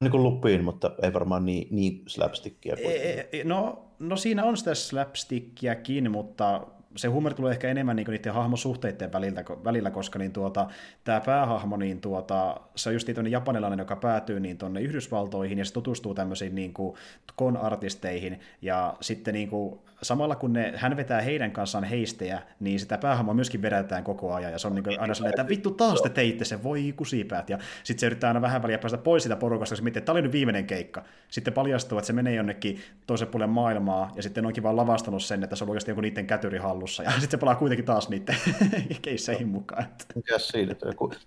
niin 0.00 0.10
kuin 0.10 0.22
lupiin, 0.22 0.64
mutta 0.64 0.90
ei 1.02 1.12
varmaan 1.12 1.44
niin, 1.44 1.68
niin 1.70 2.02
slapstickia. 2.06 2.76
E, 2.78 3.28
e, 3.32 3.44
no, 3.44 3.88
no 3.98 4.16
siinä 4.16 4.44
on 4.44 4.56
sitä 4.56 4.74
slapstickiäkin, 4.74 6.10
mutta 6.10 6.66
se 6.96 7.08
humori 7.08 7.34
tulee 7.34 7.52
ehkä 7.52 7.68
enemmän 7.68 7.96
niin 7.96 8.10
niiden 8.10 8.34
hahmosuhteiden 8.34 9.12
välillä, 9.12 9.44
välillä 9.64 9.90
koska 9.90 10.18
niin 10.18 10.32
tuota, 10.32 10.68
tämä 11.04 11.20
päähahmo, 11.20 11.76
niin 11.76 12.00
tuota, 12.00 12.60
se 12.76 12.88
on 12.88 12.94
just 12.94 13.08
niin 13.08 13.30
japanilainen, 13.30 13.78
joka 13.78 13.96
päätyy 13.96 14.40
niin 14.40 14.58
tuonne 14.58 14.80
Yhdysvaltoihin 14.80 15.58
ja 15.58 15.64
se 15.64 15.72
tutustuu 15.72 16.14
tämmöisiin 16.14 16.54
niin 16.54 16.72
kuin 16.72 16.96
con-artisteihin 17.38 18.40
ja 18.62 18.96
sitten 19.00 19.34
niin 19.34 19.48
kuin, 19.48 19.80
samalla 20.02 20.36
kun 20.36 20.52
ne, 20.52 20.72
hän 20.76 20.96
vetää 20.96 21.20
heidän 21.20 21.52
kanssaan 21.52 21.84
heistejä, 21.84 22.42
niin 22.60 22.80
sitä 22.80 22.98
päähahmoa 22.98 23.34
myöskin 23.34 23.62
vedetään 23.62 24.04
koko 24.04 24.34
ajan 24.34 24.52
ja 24.52 24.58
se 24.58 24.66
on 24.66 24.74
niin 24.74 24.84
kuin 24.84 25.00
aina 25.00 25.14
sellainen, 25.14 25.40
että 25.40 25.48
vittu 25.48 25.70
taas 25.70 26.02
te 26.02 26.08
teitte 26.08 26.44
sen, 26.44 26.62
voi 26.62 26.92
kusipäät 26.96 27.50
ja 27.50 27.58
sitten 27.84 28.00
se 28.00 28.06
yrittää 28.06 28.30
aina 28.30 28.40
vähän 28.40 28.62
väliä 28.62 28.78
päästä 28.78 28.98
pois 28.98 29.22
sitä 29.22 29.36
porukasta, 29.36 29.72
koska 29.72 29.84
mietin, 29.84 29.98
että 29.98 30.06
tämä 30.06 30.14
oli 30.14 30.22
nyt 30.22 30.32
viimeinen 30.32 30.66
keikka. 30.66 31.04
Sitten 31.28 31.54
paljastuu, 31.54 31.98
että 31.98 32.06
se 32.06 32.12
menee 32.12 32.34
jonnekin 32.34 32.80
toisen 33.06 33.28
puolen 33.28 33.50
maailmaa 33.50 34.12
ja 34.16 34.22
sitten 34.22 34.46
onkin 34.46 34.62
vaan 34.62 34.76
lavastanut 34.76 35.22
sen, 35.22 35.44
että 35.44 35.56
se 35.56 35.64
on 35.64 35.70
oikeasti 35.70 35.90
joku 35.90 36.00
niiden 36.00 36.26
kätyri 36.26 36.58
hallussa 36.58 37.02
ja 37.02 37.10
sitten 37.20 37.30
se 37.30 37.36
palaa 37.36 37.54
kuitenkin 37.54 37.86
taas 37.86 38.08
niiden 38.08 38.36
keisseihin 39.02 39.48
mukaan. 39.48 39.86
Mikä 40.14 40.38
siinä? 40.38 40.74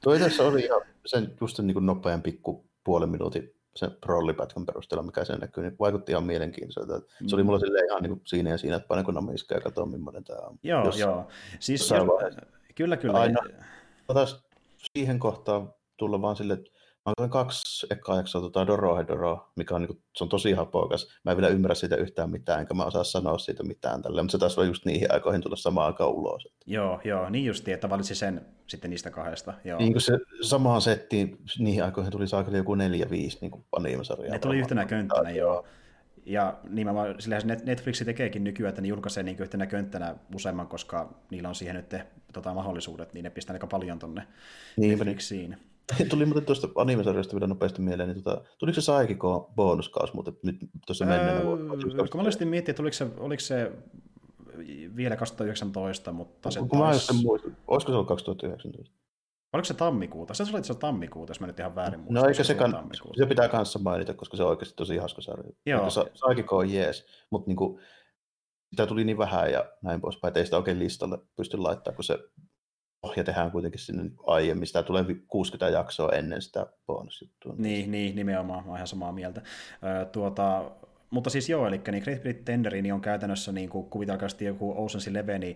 Tuo 0.03 0.19
tässä 0.19 0.43
oli 0.43 0.61
ihan 0.61 0.81
sen 1.05 1.31
just 1.41 1.59
niin 1.59 1.73
kuin 1.73 1.85
nopean 1.85 2.21
pikku 2.21 2.65
puolen 2.83 3.09
minuutin 3.09 3.53
sen 3.75 3.97
rollipätkän 4.05 4.65
perusteella, 4.65 5.03
mikä 5.03 5.25
se 5.25 5.37
näkyy, 5.37 5.63
niin 5.63 5.75
vaikutti 5.79 6.11
ihan 6.11 6.23
mielenkiintoiselta. 6.23 6.99
Mm. 7.21 7.27
Se 7.27 7.35
oli 7.35 7.43
mulla 7.43 7.59
silleen 7.59 7.85
ihan 7.85 8.03
niin 8.03 8.09
kuin 8.09 8.21
siinä 8.25 8.49
ja 8.49 8.57
siinä, 8.57 8.75
että 8.75 8.87
painanko 8.87 9.11
namiskaa 9.11 9.57
ja 9.57 9.61
katsoa, 9.61 9.85
millainen 9.85 10.23
tämä 10.23 10.39
on. 10.39 10.59
Joo, 10.63 10.85
Jos, 10.85 10.99
joo. 10.99 11.27
Siis, 11.59 11.89
jo, 11.89 12.19
kyllä, 12.75 12.97
kyllä. 12.97 13.19
Aina, 13.19 13.39
siihen 14.93 15.19
kohtaan 15.19 15.73
tulla 15.97 16.21
vaan 16.21 16.35
silleen, 16.35 16.59
että 16.59 16.71
Mä 17.05 17.13
oon 17.17 17.29
kaksi 17.29 17.87
ekaa 17.89 18.17
jaksoa 18.17 18.41
tota 18.41 18.67
Doro 18.67 18.97
mikä 19.55 19.75
on, 19.75 19.81
niin 19.81 19.87
kuin, 19.87 20.03
se 20.15 20.23
on 20.23 20.29
tosi 20.29 20.51
hapokas. 20.51 21.19
Mä 21.23 21.31
en 21.31 21.37
vielä 21.37 21.53
ymmärrä 21.53 21.75
siitä 21.75 21.95
yhtään 21.95 22.29
mitään, 22.29 22.59
enkä 22.59 22.73
mä 22.73 22.85
osaa 22.85 23.03
sanoa 23.03 23.37
siitä 23.37 23.63
mitään 23.63 24.01
tälle, 24.01 24.21
mutta 24.21 24.31
se 24.31 24.37
taas 24.37 24.57
voi 24.57 24.67
just 24.67 24.85
niihin 24.85 25.13
aikoihin 25.13 25.41
tulla 25.41 25.55
samaan 25.55 25.87
aikaan 25.87 26.11
ulos. 26.11 26.47
Joo, 26.65 27.01
joo, 27.03 27.29
niin 27.29 27.45
justi, 27.45 27.71
että 27.71 27.89
valitsi 27.89 28.15
sen 28.15 28.45
sitten 28.67 28.89
niistä 28.89 29.09
kahdesta. 29.09 29.53
Joo. 29.63 29.79
Niin 29.79 29.93
kuin 29.93 30.01
se 30.01 30.17
samaan 30.41 30.81
settiin, 30.81 31.37
niihin 31.59 31.83
aikoihin 31.83 32.11
tuli 32.11 32.27
saakeli 32.27 32.57
joku 32.57 32.75
neljä, 32.75 33.09
viisi 33.09 33.37
niin 33.41 33.51
kuin 33.51 33.65
Ne 34.29 34.39
tuli 34.39 34.59
yhtenä 34.59 34.85
könttänä, 34.85 35.31
joo. 35.31 35.65
Ja 36.25 36.59
nimenomaan 36.69 37.21
sillähän 37.21 37.57
Netflix 37.63 38.05
tekeekin 38.05 38.43
nykyään, 38.43 38.69
että 38.69 38.81
ne 38.81 38.87
julkaisee 38.87 39.23
niin 39.23 39.37
yhtenä 39.39 39.65
könttänä 39.65 40.15
useamman, 40.35 40.67
koska 40.67 41.13
niillä 41.31 41.49
on 41.49 41.55
siihen 41.55 41.75
nyt 41.75 41.95
tota, 42.33 42.53
mahdollisuudet, 42.53 43.13
niin 43.13 43.23
ne 43.23 43.29
pistää 43.29 43.53
aika 43.53 43.67
paljon 43.67 43.99
tonne 43.99 44.27
niin, 44.77 44.89
Netflixiin. 44.89 45.49
Niin. 45.49 45.70
Tuli 46.09 46.25
muuten 46.25 46.45
tuosta 46.45 46.67
animesarjasta 46.75 47.33
vielä 47.33 47.47
nopeasti 47.47 47.81
mieleen, 47.81 48.09
niin 48.09 48.23
tota, 48.23 48.41
tuliko 48.57 48.75
se 48.75 48.81
Saikiko 48.81 49.51
bonuskaus 49.55 50.13
muuten 50.13 50.33
nyt 50.43 50.55
tuossa 50.85 51.05
menneenä 51.05 51.31
öö, 51.39 51.45
vuonna? 51.45 51.73
Kun 52.11 52.21
mä 52.21 52.23
olisin 52.23 52.47
miettiä, 52.47 52.71
että 52.71 52.83
oliko 52.83 52.93
se, 52.93 53.07
oliko 53.17 53.39
se 53.39 53.71
vielä 54.95 55.15
2019, 55.15 56.11
mutta 56.11 56.51
se 56.51 56.59
kun 56.59 56.69
taisi... 56.69 57.13
Mä 57.13 57.21
muistin, 57.21 57.57
olisiko 57.67 57.91
se 57.91 57.95
ollut 57.95 58.07
2019? 58.07 58.95
Oliko 59.53 59.65
se 59.65 59.73
tammikuuta? 59.73 60.33
Se 60.33 60.43
oli 60.53 60.63
se 60.63 60.73
tammikuuta, 60.73 61.31
jos 61.31 61.39
mä 61.39 61.47
nyt 61.47 61.59
ihan 61.59 61.75
väärin 61.75 61.99
muistan. 61.99 62.23
No 62.23 62.27
eikä 62.27 62.43
se, 62.43 62.55
kan... 62.55 62.89
se 63.17 63.25
pitää 63.25 63.47
kanssa 63.47 63.79
mainita, 63.79 64.13
koska 64.13 64.37
se 64.37 64.43
on 64.43 64.49
oikeasti 64.49 64.75
tosi 64.75 64.97
hauska 64.97 65.21
sarja. 65.21 65.51
Joo. 65.65 65.89
Sa- 65.89 66.05
Saikiko 66.13 66.57
on 66.57 66.69
jees, 66.69 67.05
mutta 67.29 67.47
niinku, 67.49 67.79
sitä 68.69 68.87
tuli 68.87 69.03
niin 69.03 69.17
vähän 69.17 69.51
ja 69.51 69.65
näin 69.81 70.01
poispäin, 70.01 70.29
että 70.29 70.39
ei 70.39 70.45
sitä 70.45 70.57
oikein 70.57 70.79
listalle 70.79 71.19
pysty 71.35 71.57
laittamaan, 71.57 71.95
kun 71.95 72.03
se 72.03 72.19
pohja 73.01 73.23
tehdään 73.23 73.51
kuitenkin 73.51 73.79
sinne 73.79 74.11
aiemmin. 74.27 74.67
Sitä 74.67 74.83
tulee 74.83 75.05
60 75.27 75.69
jaksoa 75.69 76.11
ennen 76.11 76.41
sitä 76.41 76.65
bonusjuttua. 76.87 77.53
Niin, 77.57 77.91
niin, 77.91 78.15
nimenomaan. 78.15 78.67
Mä 78.67 78.75
ihan 78.75 78.87
samaa 78.87 79.11
mieltä. 79.11 79.41
tuota, 80.11 80.71
mutta 81.11 81.29
siis 81.29 81.49
joo, 81.49 81.67
eli 81.67 81.81
niin 81.91 82.03
Great 82.03 82.21
Pretenderi 82.21 82.81
niin 82.81 82.93
on 82.93 83.01
käytännössä 83.01 83.51
niin 83.51 83.69
kuin 83.69 83.85
kuvitelkaasti 83.89 84.45
joku 84.45 84.73
Ocean's 84.73 85.09
Eleven 85.09 85.43
äh, 85.43 85.49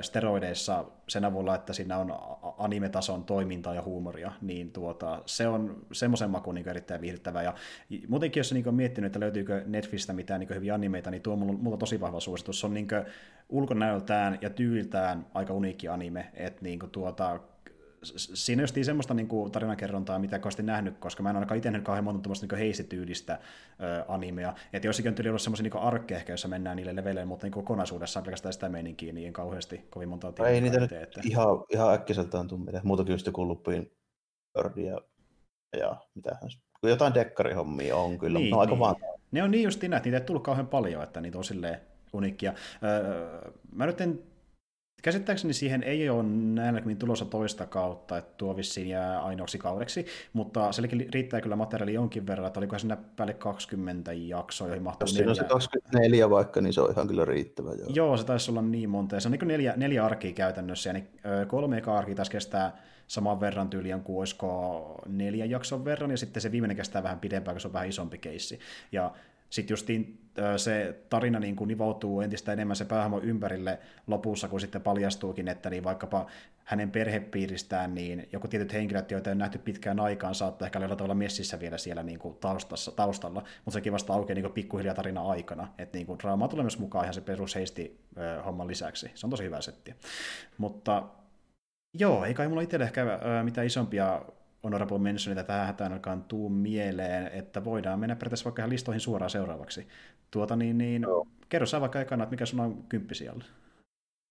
steroideissa 0.00 0.84
sen 1.08 1.24
avulla, 1.24 1.54
että 1.54 1.72
siinä 1.72 1.98
on 1.98 2.14
animetason 2.58 3.24
toimintaa 3.24 3.74
ja 3.74 3.82
huumoria, 3.82 4.32
niin 4.40 4.72
tuota, 4.72 5.22
se 5.26 5.48
on 5.48 5.86
semmoisen 5.92 6.30
makuun 6.30 6.54
niin 6.54 6.68
erittäin 6.68 7.00
viihdyttävää. 7.00 7.42
Ja 7.42 7.54
muutenkin, 8.08 8.40
jos 8.40 8.52
niin 8.52 8.68
on 8.68 8.74
miettinyt, 8.74 9.06
että 9.06 9.20
löytyykö 9.20 9.62
Netflistä 9.66 10.12
mitään 10.12 10.40
niin 10.40 10.54
hyviä 10.54 10.74
animeita, 10.74 11.10
niin 11.10 11.22
tuo 11.22 11.32
on 11.32 11.38
mulla, 11.38 11.52
mulla 11.52 11.76
tosi 11.76 12.00
vahva 12.00 12.20
suositus. 12.20 12.60
Se 12.60 12.66
on 12.66 12.74
niin 12.74 12.88
ulkonäöltään 13.48 14.38
ja 14.40 14.50
tyyltään 14.50 15.26
aika 15.34 15.54
uniikki 15.54 15.88
anime, 15.88 16.30
että 16.34 16.62
niin 16.62 16.78
tuota, 16.92 17.40
siinä 18.02 18.62
just 18.62 18.76
semmoista 18.82 19.14
niin 19.14 19.28
kuin 19.28 19.52
tarinakerrontaa, 19.52 20.18
mitä 20.18 20.38
kovasti 20.38 20.62
nähnyt, 20.62 20.98
koska 20.98 21.22
mä 21.22 21.30
en 21.30 21.36
ainakaan 21.36 21.58
itse 21.58 21.70
nähnyt 21.70 21.86
kauhean 21.86 22.04
monta 22.04 22.22
tuommoista 22.22 22.46
niin 22.46 22.58
heisityylistä 22.58 23.32
äh, 23.32 23.40
animea. 24.08 24.54
Että 24.72 24.88
jossakin 24.88 25.08
on 25.08 25.14
tyyli 25.14 25.28
ollut 25.28 25.42
semmoisia 25.42 25.62
niin 25.62 25.82
arkkeja 25.82 26.18
ehkä, 26.18 26.32
jossa 26.32 26.48
mennään 26.48 26.76
niille 26.76 26.96
leveleille, 26.96 27.24
mutta 27.24 27.46
niin 27.46 27.52
kokonaisuudessaan 27.52 28.24
pelkästään 28.24 28.52
sitä 28.52 28.68
meininkiä, 28.68 29.12
niin 29.12 29.32
kauheasti 29.32 29.86
kovin 29.90 30.08
monta 30.08 30.32
tietoa. 30.32 30.48
Ei 30.48 30.60
niitä 30.60 30.80
nyt 30.80 30.92
että... 30.92 31.20
ihan, 31.24 31.64
ihan 31.72 31.94
äkkiseltään 31.94 32.48
tule 32.48 32.60
mitään. 32.60 32.86
Muutakin 32.86 33.12
just 33.12 33.26
joku 33.26 33.48
Lupin 33.48 33.92
ja, 34.76 35.00
ja 35.78 35.96
mitähän 36.14 36.50
jotain 36.82 37.14
dekkarihommia 37.14 37.96
on 37.96 38.18
kyllä, 38.18 38.38
niin, 38.38 38.50
no, 38.50 38.58
aika 38.58 38.72
niin. 38.72 38.80
vaan. 38.80 38.96
Ne 39.30 39.42
on 39.42 39.50
niin 39.50 39.64
just 39.64 39.84
että 39.84 40.00
niitä 40.04 40.16
ei 40.16 40.24
tullut 40.24 40.44
kauhean 40.44 40.66
paljon, 40.66 41.02
että 41.02 41.20
niitä 41.20 41.38
on 41.38 41.44
silleen 41.44 41.80
uniikkia. 42.12 42.54
Öö, 42.82 43.50
mä 43.72 43.86
nyt 43.86 44.00
en 44.00 44.22
Käsittääkseni 45.02 45.52
siihen 45.52 45.82
ei 45.82 46.08
ole 46.08 46.22
näilläkin 46.22 46.96
tulossa 46.96 47.24
toista 47.24 47.66
kautta, 47.66 48.18
että 48.18 48.34
tuo 48.36 48.56
vissiin 48.56 48.88
jää 48.88 49.22
ainoaksi 49.22 49.58
kaudeksi, 49.58 50.06
mutta 50.32 50.72
sielläkin 50.72 51.08
riittää 51.14 51.40
kyllä 51.40 51.56
materiaali 51.56 51.94
jonkin 51.94 52.26
verran, 52.26 52.46
että 52.46 52.60
olikohan 52.60 52.80
siinä 52.80 52.96
päälle 53.16 53.34
20 53.34 54.12
jaksoa, 54.12 54.68
joihin 54.68 54.82
mahtuu 54.82 55.06
Jos 55.06 55.14
neljä. 55.14 55.30
on 55.30 55.36
se 55.36 55.44
24 55.44 56.30
vaikka, 56.30 56.60
niin 56.60 56.72
se 56.72 56.80
on 56.80 56.90
ihan 56.90 57.08
kyllä 57.08 57.24
riittävä. 57.24 57.70
Joo, 57.70 57.88
joo 57.88 58.16
se 58.16 58.24
taisi 58.24 58.50
olla 58.50 58.62
niin 58.62 58.90
monta, 58.90 59.16
ja 59.16 59.20
se 59.20 59.28
on 59.28 59.32
niin 59.32 59.48
neljä, 59.48 59.74
neljä 59.76 60.04
arkia 60.04 60.32
käytännössä, 60.32 60.88
ja 60.88 60.92
niin 60.92 61.08
kolme 61.46 61.78
eka 61.78 61.98
arkia 61.98 62.14
taas 62.14 62.30
kestää 62.30 62.82
saman 63.06 63.40
verran 63.40 63.70
tyyliin 63.70 64.00
kuin 64.00 64.18
olisiko 64.18 65.02
neljän 65.06 65.50
jakson 65.50 65.84
verran, 65.84 66.10
ja 66.10 66.16
sitten 66.16 66.42
se 66.42 66.52
viimeinen 66.52 66.76
kestää 66.76 67.02
vähän 67.02 67.20
pidempään, 67.20 67.54
koska 67.54 67.62
se 67.62 67.68
on 67.68 67.72
vähän 67.72 67.88
isompi 67.88 68.18
keissi. 68.18 68.58
Ja 68.92 69.12
sitten 69.50 69.72
justiin 69.72 70.18
se 70.56 71.00
tarina 71.08 71.40
niin 71.40 71.56
kuin 71.56 71.68
nivoutuu 71.68 72.20
entistä 72.20 72.52
enemmän 72.52 72.76
se 72.76 72.84
päähahmo 72.84 73.20
ympärille 73.20 73.78
lopussa, 74.06 74.48
kun 74.48 74.60
sitten 74.60 74.82
paljastuukin, 74.82 75.48
että 75.48 75.70
niin 75.70 75.84
vaikkapa 75.84 76.26
hänen 76.64 76.90
perhepiiristään, 76.90 77.94
niin 77.94 78.28
joku 78.32 78.48
tietyt 78.48 78.72
henkilöt, 78.72 79.10
joita 79.10 79.30
on 79.30 79.38
nähty 79.38 79.58
pitkään 79.58 80.00
aikaan, 80.00 80.34
saattaa 80.34 80.66
ehkä 80.66 80.78
olla 80.78 80.96
tavalla 80.96 81.14
messissä 81.14 81.60
vielä 81.60 81.78
siellä 81.78 82.02
niin 82.02 82.18
kuin 82.18 82.36
taustassa, 82.36 82.92
taustalla, 82.92 83.42
mutta 83.64 83.78
sekin 83.78 83.92
vasta 83.92 84.12
aukeaa 84.12 84.34
niin 84.34 84.42
kuin 84.42 84.52
pikkuhiljaa 84.52 84.94
tarina 84.94 85.22
aikana, 85.22 85.68
että 85.78 85.98
niin 85.98 86.06
kuin 86.06 86.18
draamaa 86.18 86.48
tulee 86.48 86.62
myös 86.62 86.78
mukaan 86.78 87.04
ihan 87.04 87.14
se 87.14 87.20
perusheisti 87.20 88.00
homman 88.44 88.66
lisäksi. 88.66 89.10
Se 89.14 89.26
on 89.26 89.30
tosi 89.30 89.44
hyvä 89.44 89.60
setti. 89.60 89.94
Mutta 90.58 91.02
joo, 91.94 92.24
ei 92.24 92.34
kai 92.34 92.48
mulla 92.48 92.62
itselle 92.62 92.84
ehkä 92.84 93.06
mitään 93.42 93.66
isompia 93.66 94.22
honorable 94.64 94.98
mentionita 94.98 95.44
tähän 95.44 95.92
alkaan 95.92 96.24
tuu 96.24 96.48
mieleen, 96.48 97.26
että 97.32 97.64
voidaan 97.64 98.00
mennä 98.00 98.16
periaatteessa 98.16 98.44
vaikka 98.44 98.62
ihan 98.62 98.70
listoihin 98.70 99.00
suoraan 99.00 99.30
seuraavaksi. 99.30 99.88
Tuota 100.30 100.56
niin, 100.56 100.78
niin 100.78 101.02
no. 101.02 101.26
kerro 101.48 101.66
sä 101.66 101.80
vaikka 101.80 102.00
ekana, 102.00 102.24
että 102.24 102.30
mikä 102.30 102.46
sun 102.46 102.60
on 102.60 102.82
kymppi 102.88 103.14
siellä. 103.14 103.44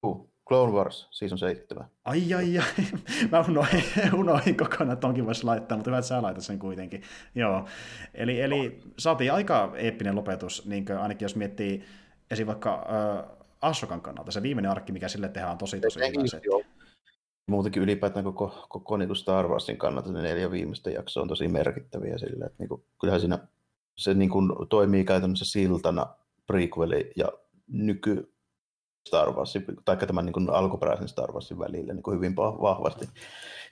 Uh, 0.05 0.30
Clone 0.47 0.73
Wars, 0.73 1.07
season 1.11 1.38
7. 1.38 1.86
Ai 2.05 2.34
ai 2.34 2.57
ai, 2.57 2.65
mä 3.32 3.45
unohdin, 3.49 3.84
unohdin 4.13 4.57
kokonaan, 4.57 4.93
että 4.93 5.07
onkin 5.07 5.25
voisi 5.25 5.43
laittaa, 5.43 5.78
mutta 5.78 5.89
hyvä, 5.89 5.97
että 5.97 6.07
sä 6.07 6.21
laitat 6.21 6.43
sen 6.43 6.59
kuitenkin. 6.59 7.01
Joo, 7.36 7.65
eli, 8.13 8.41
eli 8.41 8.82
saatiin 8.97 9.34
aika 9.34 9.73
eeppinen 9.75 10.15
lopetus, 10.15 10.65
niin 10.65 10.86
ainakin 10.99 11.25
jos 11.25 11.36
miettii 11.36 11.84
esim. 12.32 12.47
vaikka 12.47 12.73
äh, 12.73 13.38
Ashokan 13.61 14.01
kannalta, 14.01 14.32
se 14.32 14.41
viimeinen 14.41 14.71
arkki, 14.71 14.91
mikä 14.91 15.07
sille 15.07 15.30
tehdään, 15.30 15.51
on 15.51 15.57
tosi 15.57 15.80
tosi 15.80 15.99
hyvä 15.99 16.28
setti 16.28 16.76
muutenkin 17.47 17.83
ylipäätään 17.83 18.25
koko, 18.25 18.65
koko 18.69 18.97
niin 18.97 19.07
kuin 19.07 19.17
Star 19.17 19.47
Warsin 19.47 19.77
kannalta 19.77 20.11
ne 20.11 20.21
neljä 20.21 20.51
viimeistä 20.51 20.89
jaksoa 20.89 21.23
on 21.23 21.29
tosi 21.29 21.47
merkittäviä 21.47 22.17
sillä, 22.17 22.45
että 22.45 22.55
niin 22.59 22.69
kuin, 22.69 22.83
kyllähän 23.01 23.19
siinä 23.19 23.39
se 23.95 24.13
niin 24.13 24.29
kuin, 24.29 24.51
toimii 24.69 25.05
käytännössä 25.05 25.45
siltana 25.45 26.07
prequeli 26.47 27.11
ja 27.15 27.27
nyky 27.67 28.33
Star 29.07 29.31
Warsin, 29.31 29.65
tai 29.85 29.97
tämän 29.97 30.25
niin 30.25 30.33
kuin 30.33 30.49
alkuperäisen 30.49 31.07
Star 31.07 31.31
Warsin 31.31 31.59
välillä 31.59 31.93
niin 31.93 32.03
kuin 32.03 32.17
hyvin 32.17 32.35
vahvasti, 32.35 33.05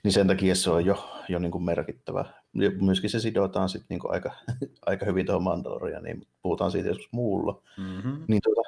niin 0.02 0.12
sen 0.12 0.26
takia 0.26 0.54
se 0.54 0.70
on 0.70 0.84
jo, 0.84 1.08
jo 1.28 1.38
niin 1.38 1.52
kuin 1.52 1.64
merkittävä. 1.64 2.24
Ja 2.54 2.70
myöskin 2.70 3.10
se 3.10 3.20
sidotaan 3.20 3.68
sitten 3.68 3.86
niin 3.88 4.00
kuin 4.00 4.12
aika, 4.12 4.30
aika 4.86 5.06
hyvin 5.06 5.26
tuohon 5.26 5.42
Mandalorianiin, 5.42 6.18
niin 6.18 6.28
puhutaan 6.42 6.70
siitä 6.70 6.88
joskus 6.88 7.08
muulla. 7.12 7.62
Mm-hmm. 7.78 8.24
Niin 8.28 8.40
tuota, 8.42 8.60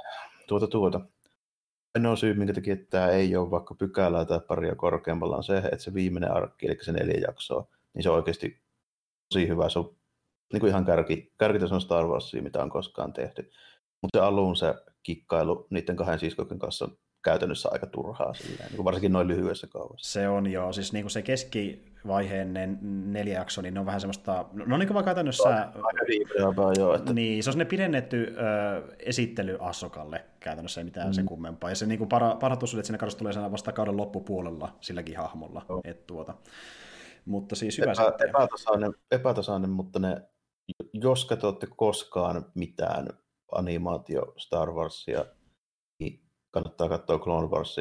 tuota, 0.48 0.66
tuota 0.66 1.00
ainoa 1.98 2.16
syy, 2.16 2.34
minkä 2.34 2.54
takia 2.54 2.76
tämä 2.90 3.08
ei 3.08 3.36
ole 3.36 3.50
vaikka 3.50 3.74
pykälää 3.74 4.24
tai 4.24 4.40
paria 4.40 4.74
korkeammalla, 4.74 5.36
on 5.36 5.44
se, 5.44 5.58
että 5.58 5.78
se 5.78 5.94
viimeinen 5.94 6.32
arkki, 6.32 6.66
eli 6.66 6.78
se 6.82 6.92
neljä 6.92 7.20
jaksoa, 7.20 7.68
niin 7.94 8.02
se 8.02 8.10
on 8.10 8.16
oikeasti 8.16 8.62
tosi 9.32 9.48
hyvä. 9.48 9.68
Se 9.68 9.78
on 9.78 9.96
niin 10.52 10.60
kuin 10.60 10.70
ihan 10.70 10.84
kärki, 10.84 11.32
kärkitason 11.38 11.80
Star 11.80 12.06
Warsia, 12.06 12.42
mitä 12.42 12.62
on 12.62 12.70
koskaan 12.70 13.12
tehty. 13.12 13.50
Mutta 14.02 14.18
se 14.18 14.24
alun 14.24 14.56
se 14.56 14.74
kikkailu 15.02 15.66
niiden 15.70 15.96
kahden 15.96 16.18
siskojen 16.18 16.58
kanssa 16.58 16.88
käytännössä 17.28 17.68
aika 17.72 17.86
turhaa, 17.86 18.34
silleen, 18.34 18.72
niin 18.72 18.84
varsinkin 18.84 19.12
noin 19.12 19.28
lyhyessä 19.28 19.66
kaavassa. 19.66 20.12
Se 20.12 20.28
on 20.28 20.52
joo, 20.52 20.72
siis 20.72 20.92
niin 20.92 21.02
kuin 21.02 21.10
se 21.10 21.22
keskivaiheen 21.22 22.54
ne 22.54 22.68
neljä 22.82 23.38
jakso, 23.38 23.62
niin 23.62 23.74
ne 23.74 23.80
on 23.80 23.86
vähän 23.86 24.00
semmoista, 24.00 24.44
no 24.52 24.76
niin 24.76 24.86
kuin 24.86 24.94
vaan 24.94 25.04
käytännössä... 25.04 25.48
Aika 25.48 26.72
joo. 26.78 26.94
Että... 26.94 27.12
Niin, 27.12 27.42
se 27.42 27.50
on 27.50 27.58
ne 27.58 27.64
pidennetty 27.64 28.36
ö, 28.36 28.94
esittely 28.98 29.56
Assokalle 29.60 30.24
käytännössä, 30.40 30.80
ei 30.80 30.84
mitään 30.84 31.06
mm. 31.06 31.12
sen 31.12 31.26
kummempaa. 31.26 31.70
Ja 31.70 31.76
se 31.76 31.86
niin 31.86 31.98
kuin 31.98 32.08
para, 32.08 32.34
parhatus 32.34 32.74
että 32.74 32.86
sinne 32.86 32.98
tulee 33.18 33.52
vasta 33.52 33.72
kauden 33.72 33.96
loppupuolella 33.96 34.76
silläkin 34.80 35.16
hahmolla. 35.16 35.66
Oh. 35.68 35.80
Et, 35.84 36.06
tuota. 36.06 36.34
Mutta 37.24 37.56
siis 37.56 37.78
hyvä 37.78 37.92
Epä, 37.92 38.24
epätasainen, 38.28 38.94
epätasainen, 39.10 39.70
mutta 39.70 39.98
ne, 39.98 40.22
jos 40.92 41.24
katsotte 41.24 41.66
koskaan 41.76 42.44
mitään 42.54 43.06
animaatio 43.52 44.34
Star 44.36 44.70
Warsia, 44.70 45.24
kannattaa 46.50 46.88
katsoa 46.88 47.18
Clone 47.18 47.48
Wars 47.48 47.76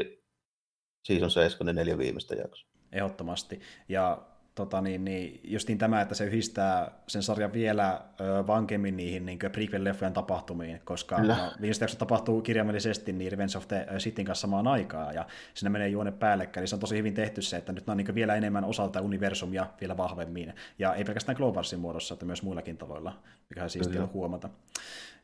Season 1.03 1.31
7 1.31 1.75
neljä 1.75 1.97
viimeistä 1.97 2.35
jaksoa. 2.35 2.69
Ehdottomasti. 2.91 3.59
Ja 3.89 4.21
tota, 4.57 4.81
niin, 4.81 5.05
niin, 5.05 5.39
justiin 5.43 5.77
tämä, 5.77 6.01
että 6.01 6.15
se 6.15 6.25
yhdistää 6.25 6.91
sen 7.07 7.23
sarjan 7.23 7.53
vielä 7.53 8.01
ö, 8.21 8.47
vankemmin 8.47 8.97
niihin 8.97 9.25
niin 9.25 9.39
prequel-leffojen 9.39 10.13
tapahtumiin, 10.13 10.81
koska 10.85 11.17
no, 11.17 11.35
viimeiset 11.61 11.81
jakso 11.81 11.97
tapahtuu 11.97 12.41
kirjaimellisesti 12.41 13.13
niin 13.13 13.31
Revenge 13.31 13.57
of 13.57 13.67
the 13.67 13.87
Cityn 13.97 14.25
kanssa 14.25 14.41
samaan 14.41 14.67
aikaan, 14.67 15.15
ja 15.15 15.25
siinä 15.53 15.69
menee 15.69 15.87
juone 15.87 16.11
päällekkäin, 16.11 16.61
niin 16.61 16.67
se 16.67 16.75
on 16.75 16.79
tosi 16.79 16.97
hyvin 16.97 17.13
tehty 17.13 17.41
se, 17.41 17.57
että 17.57 17.73
nyt 17.73 17.87
ne 17.87 17.91
on 17.91 17.97
niin 17.97 18.15
vielä 18.15 18.35
enemmän 18.35 18.65
osalta 18.65 19.01
universumia 19.01 19.67
vielä 19.81 19.97
vahvemmin, 19.97 20.53
ja 20.79 20.93
ei 20.93 21.03
pelkästään 21.03 21.35
Globalsin 21.35 21.79
muodossa, 21.79 22.13
että 22.13 22.25
myös 22.25 22.43
muillakin 22.43 22.77
tavoilla, 22.77 23.19
mikä 23.49 23.63
on 23.63 23.69
siistiä 23.69 24.07
huomata. 24.13 24.49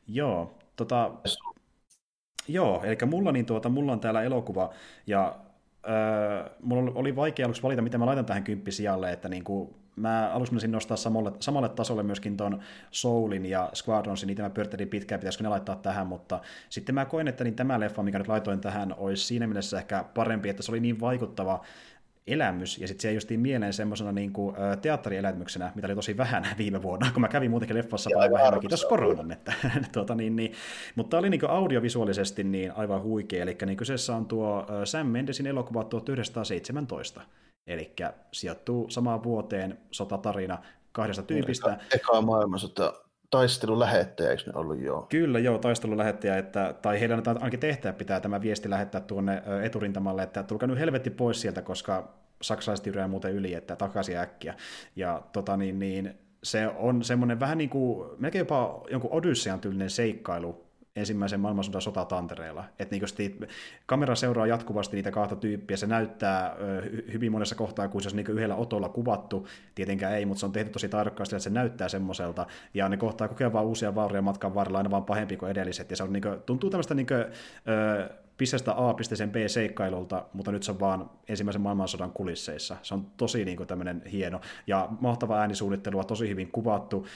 Joo, 0.08 0.58
tota, 0.76 1.10
Joo, 2.48 2.82
eli 2.84 2.96
mulla, 3.06 3.32
niin 3.32 3.46
tuota, 3.46 3.68
mulla 3.68 3.92
on 3.92 4.00
täällä 4.00 4.22
elokuva, 4.22 4.70
ja 5.06 5.36
öö, 5.88 6.50
mulla 6.62 6.92
oli 6.94 7.16
vaikea 7.16 7.46
aluksi 7.46 7.62
valita, 7.62 7.82
mitä 7.82 7.98
mä 7.98 8.06
laitan 8.06 8.24
tähän 8.24 8.44
kymppisijalle, 8.44 9.12
että 9.12 9.28
niin 9.28 9.44
kuin, 9.44 9.74
mä 9.96 10.30
aluksi 10.34 10.52
menisin 10.52 10.72
nostaa 10.72 10.96
samalle, 10.96 11.32
samalle 11.40 11.68
tasolle 11.68 12.02
myöskin 12.02 12.36
ton 12.36 12.60
Soulin 12.90 13.46
ja 13.46 13.70
Squadronsin, 13.74 14.26
niitä 14.26 14.42
mä 14.42 14.50
pyörittelin 14.50 14.88
pitkään, 14.88 15.20
pitäisikö 15.20 15.44
ne 15.44 15.48
laittaa 15.48 15.76
tähän, 15.76 16.06
mutta 16.06 16.40
sitten 16.68 16.94
mä 16.94 17.04
koen, 17.04 17.28
että 17.28 17.44
niin 17.44 17.54
tämä 17.54 17.80
leffa, 17.80 18.02
mikä 18.02 18.18
nyt 18.18 18.28
laitoin 18.28 18.60
tähän, 18.60 18.94
olisi 18.98 19.24
siinä 19.24 19.46
mielessä 19.46 19.78
ehkä 19.78 20.04
parempi, 20.14 20.48
että 20.48 20.62
se 20.62 20.72
oli 20.72 20.80
niin 20.80 21.00
vaikuttava, 21.00 21.64
elämys, 22.26 22.78
ja 22.78 22.88
sitten 22.88 23.02
se 23.02 23.12
justiin 23.12 23.40
mieleen 23.40 23.72
semmoisena 23.72 24.12
niin 24.12 24.32
kuin, 24.32 24.56
teatterielämyksenä, 24.82 25.72
mitä 25.74 25.86
oli 25.86 25.94
tosi 25.94 26.16
vähän 26.16 26.46
viime 26.58 26.82
vuonna, 26.82 27.10
kun 27.12 27.20
mä 27.20 27.28
kävin 27.28 27.50
muutenkin 27.50 27.76
leffassa 27.76 28.10
paljon 28.14 28.32
vähemmän, 28.32 28.60
kiitos 28.60 28.84
koronan, 28.84 29.32
että, 29.32 29.52
tuota, 29.92 30.14
niin, 30.14 30.36
niin, 30.36 30.52
mutta 30.94 31.18
oli 31.18 31.30
niin 31.30 31.40
kuin 31.40 31.50
audiovisuaalisesti 31.50 32.44
niin 32.44 32.72
aivan 32.72 33.02
huikea, 33.02 33.42
eli 33.42 33.56
niin 33.66 33.76
kyseessä 33.76 34.16
on 34.16 34.26
tuo 34.26 34.66
Sam 34.84 35.06
Mendesin 35.06 35.46
elokuva 35.46 35.84
1917, 35.84 37.20
eli 37.66 37.92
sijoittuu 38.32 38.90
samaan 38.90 39.22
vuoteen 39.22 39.78
sotatarina 39.90 40.58
kahdesta 40.92 41.22
tyypistä. 41.22 41.72
Eka, 41.72 41.84
eka 41.94 42.20
maailmansota 42.22 43.03
taistelulähettäjä, 43.34 44.30
eikö 44.30 44.42
ne 44.46 44.52
ollut 44.54 44.80
joo? 44.80 45.06
Kyllä 45.08 45.38
joo, 45.38 45.58
taistelulähettäjä, 45.58 46.38
että, 46.38 46.74
tai 46.82 47.00
heidän 47.00 47.22
ainakin 47.26 47.60
tehtävä 47.60 47.92
pitää 47.92 48.20
tämä 48.20 48.40
viesti 48.40 48.70
lähettää 48.70 49.00
tuonne 49.00 49.42
eturintamalle, 49.62 50.22
että 50.22 50.42
tulkaa 50.42 50.66
nyt 50.68 50.78
helvetti 50.78 51.10
pois 51.10 51.40
sieltä, 51.40 51.62
koska 51.62 52.14
saksalaiset 52.42 52.86
yritetään 52.86 53.10
muuten 53.10 53.32
yli, 53.32 53.54
että 53.54 53.76
takaisin 53.76 54.16
äkkiä. 54.16 54.54
Ja 54.96 55.22
tota 55.32 55.56
niin, 55.56 55.78
niin 55.78 56.18
se 56.42 56.68
on 56.68 57.04
semmoinen 57.04 57.40
vähän 57.40 57.58
niin 57.58 57.70
kuin, 57.70 58.10
melkein 58.18 58.40
jopa 58.40 58.84
jonkun 58.90 59.12
Odyssean 59.12 59.60
tyylinen 59.60 59.90
seikkailu 59.90 60.63
ensimmäisen 60.96 61.40
maailmansodan 61.40 61.82
sotatantereella. 61.82 62.64
Että 62.78 62.96
niin 62.96 63.48
kamera 63.86 64.14
seuraa 64.14 64.46
jatkuvasti 64.46 64.96
niitä 64.96 65.10
kahta 65.10 65.36
tyyppiä, 65.36 65.76
se 65.76 65.86
näyttää 65.86 66.56
hyvin 67.12 67.32
monessa 67.32 67.54
kohtaa, 67.54 67.88
kun 67.88 68.02
se 68.02 68.08
on 68.08 68.16
niin 68.16 68.30
yhdellä 68.30 68.54
otolla 68.54 68.88
kuvattu, 68.88 69.46
tietenkään 69.74 70.14
ei, 70.14 70.26
mutta 70.26 70.40
se 70.40 70.46
on 70.46 70.52
tehty 70.52 70.72
tosi 70.72 70.88
tarkasti, 70.88 71.36
että 71.36 71.44
se 71.44 71.50
näyttää 71.50 71.88
semmoiselta, 71.88 72.46
ja 72.74 72.88
ne 72.88 72.96
kohtaa 72.96 73.28
kokea 73.28 73.52
vaan 73.52 73.64
uusia 73.64 73.94
vauria 73.94 74.22
matkan 74.22 74.54
varrella, 74.54 74.78
aina 74.78 74.90
vaan 74.90 75.04
pahempi 75.04 75.36
kuin 75.36 75.50
edelliset, 75.50 75.90
ja 75.90 75.96
se 75.96 76.02
on 76.02 76.12
niin 76.12 76.22
kuin, 76.22 76.40
tuntuu 76.46 76.70
tämmöistä 76.70 76.94
niin 76.94 77.06
kuin, 77.06 77.20
ö, 77.20 78.10
pisteestä 78.36 78.74
A 78.76 78.94
pisteeseen 78.94 79.30
B 79.30 79.36
seikkailulta, 79.46 80.24
mutta 80.32 80.52
nyt 80.52 80.62
se 80.62 80.70
on 80.70 80.80
vaan 80.80 81.10
ensimmäisen 81.28 81.62
maailmansodan 81.62 82.12
kulisseissa. 82.12 82.76
Se 82.82 82.94
on 82.94 83.06
tosi 83.16 83.44
niin 83.44 83.56
kuin, 83.56 83.66
tämmöinen 83.66 84.02
hieno 84.12 84.40
ja 84.66 84.88
mahtava 85.00 85.38
äänisuunnittelua, 85.38 86.04
tosi 86.04 86.28
hyvin 86.28 86.52
kuvattu, 86.52 87.06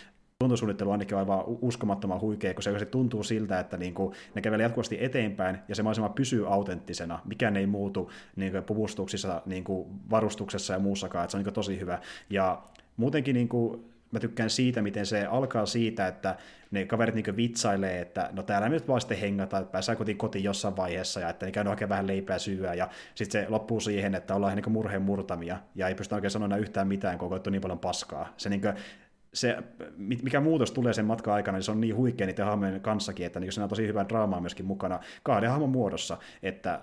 tuntosuunnittelu 0.43 0.91
ainakin 0.91 1.15
on 1.15 1.19
aivan 1.19 1.45
uskomattoman 1.47 2.21
huikea, 2.21 2.55
kun 2.55 2.63
se 2.63 2.85
tuntuu 2.85 3.23
siltä, 3.23 3.61
että 3.61 3.77
niin 3.77 3.95
kuin 3.95 4.15
ne 4.35 4.43
kävelee 4.43 4.65
jatkuvasti 4.65 5.05
eteenpäin 5.05 5.59
ja 5.69 5.75
se 5.75 5.83
maisema 5.83 6.09
pysyy 6.09 6.53
autenttisena. 6.53 7.21
Mikään 7.25 7.57
ei 7.57 7.67
muutu 7.67 8.11
niin 8.37 8.53
kuin 8.53 8.65
puvustuksissa, 8.65 9.43
niin 9.47 9.65
kuin 9.65 9.89
varustuksessa 10.11 10.73
ja 10.73 10.79
muussakaan, 10.79 11.25
että 11.25 11.31
se 11.31 11.37
on 11.37 11.45
niin 11.45 11.55
tosi 11.55 11.81
hyvä. 11.81 11.99
Ja 12.31 12.63
muutenkin 12.97 13.35
niin 13.35 13.49
kuin, 13.49 13.85
mä 14.13 14.21
tykkään 14.21 14.51
siitä, 14.51 14.83
miten 14.83 15.07
se 15.07 15.27
alkaa 15.27 15.67
siitä, 15.67 16.07
että 16.07 16.37
ne 16.71 16.85
kaverit 16.85 17.15
niin 17.15 17.37
vitsailee, 17.37 18.01
että 18.01 18.31
no 18.33 18.43
täällä 18.43 18.69
me 18.69 18.75
nyt 18.75 18.89
vaan 18.89 19.01
sitten 19.01 19.19
hengata, 19.19 19.59
että 19.59 19.73
pääsee 19.73 19.97
kotiin 19.97 20.19
kotiin 20.19 20.45
jossain 20.45 20.77
vaiheessa 20.77 21.21
ja 21.21 21.29
että 21.29 21.47
ne 21.47 21.53
käy 21.53 21.67
oikein 21.67 21.89
vähän 21.89 22.07
leipää 22.07 22.39
syyä 22.39 22.75
ja 22.75 22.89
sitten 23.15 23.43
se 23.43 23.49
loppuu 23.51 23.81
siihen, 23.81 24.15
että 24.15 24.35
ollaan 24.35 24.57
niin 24.57 24.73
murheen 24.73 25.03
murtamia 25.03 25.59
ja 25.75 25.89
ei 25.89 25.95
pysty 25.95 26.15
oikein 26.15 26.31
sanoa 26.31 26.57
yhtään 26.57 26.89
mitään, 26.89 27.19
kun 27.19 27.33
on 27.33 27.53
niin 27.53 27.63
paljon 27.63 27.79
paskaa. 27.79 28.33
Se 28.37 28.49
niin 28.49 28.61
kuin, 28.61 28.75
se, 29.35 29.57
mikä 29.97 30.41
muutos 30.41 30.73
tulee 30.73 30.93
sen 30.93 31.05
matkan 31.05 31.35
aikana, 31.35 31.59
niin 31.59 31.65
se 31.65 31.71
on 31.71 31.81
niin 31.81 31.97
huikea 31.97 32.27
niiden 32.27 32.45
hahmojen 32.45 32.81
kanssakin, 32.81 33.27
että 33.27 33.41
niin 33.41 33.53
se 33.53 33.63
on 33.63 33.69
tosi 33.69 33.87
hyvää 33.87 34.09
draamaa 34.09 34.41
myöskin 34.41 34.67
mukana 34.67 35.01
kahden 35.23 35.51
hahmon 35.51 35.71
muodossa. 35.71 36.19
Että... 36.43 36.81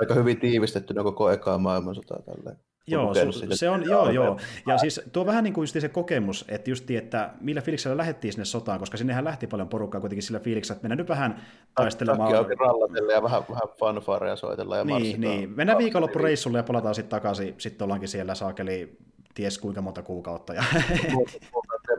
Aika 0.00 0.14
hyvin 0.14 0.40
tiivistetty 0.40 0.94
koko 0.94 1.30
ekaa 1.30 1.58
maailmansota 1.58 2.22
tälleen. 2.22 2.56
Joo, 2.86 3.12
su- 3.12 3.56
se 3.56 3.70
on, 3.70 3.84
joo, 3.84 4.10
joo. 4.10 4.38
Ja 4.66 4.78
siis 4.78 5.00
tuo 5.12 5.26
vähän 5.26 5.44
niin 5.44 5.54
kuin 5.54 5.62
just 5.62 5.80
se 5.80 5.88
kokemus, 5.88 6.44
että 6.48 6.70
just 6.70 6.90
että 6.90 7.30
millä 7.40 7.62
fiiliksellä 7.62 7.96
lähdettiin 7.96 8.32
sinne 8.32 8.44
sotaan, 8.44 8.78
koska 8.78 8.96
sinnehän 8.96 9.24
lähti 9.24 9.46
paljon 9.46 9.68
porukkaa 9.68 10.00
kuitenkin 10.00 10.22
sillä 10.22 10.40
fiiliksellä, 10.40 10.76
että 10.76 10.84
mennään 10.84 10.98
nyt 10.98 11.08
vähän 11.08 11.42
taistelemaan. 11.74 12.32
Takki 12.32 12.54
rallatelle 12.54 13.12
ja 13.12 13.22
vähän, 13.22 13.42
vähän 13.50 13.76
fanfareja 13.80 14.36
soitella 14.36 14.76
ja 14.76 14.84
Niin, 14.84 15.20
niin. 15.20 15.50
Mennään 15.56 15.78
viikonloppureissulle 15.78 16.58
ja 16.58 16.62
palataan 16.62 16.94
sitten 16.94 17.10
takaisin, 17.10 17.54
sitten 17.58 17.84
ollaankin 17.84 18.08
siellä 18.08 18.34
saakeli 18.34 18.98
ties 19.34 19.58
kuinka 19.58 19.82
monta 19.82 20.02
kuukautta. 20.02 20.54
Ja... 20.54 20.64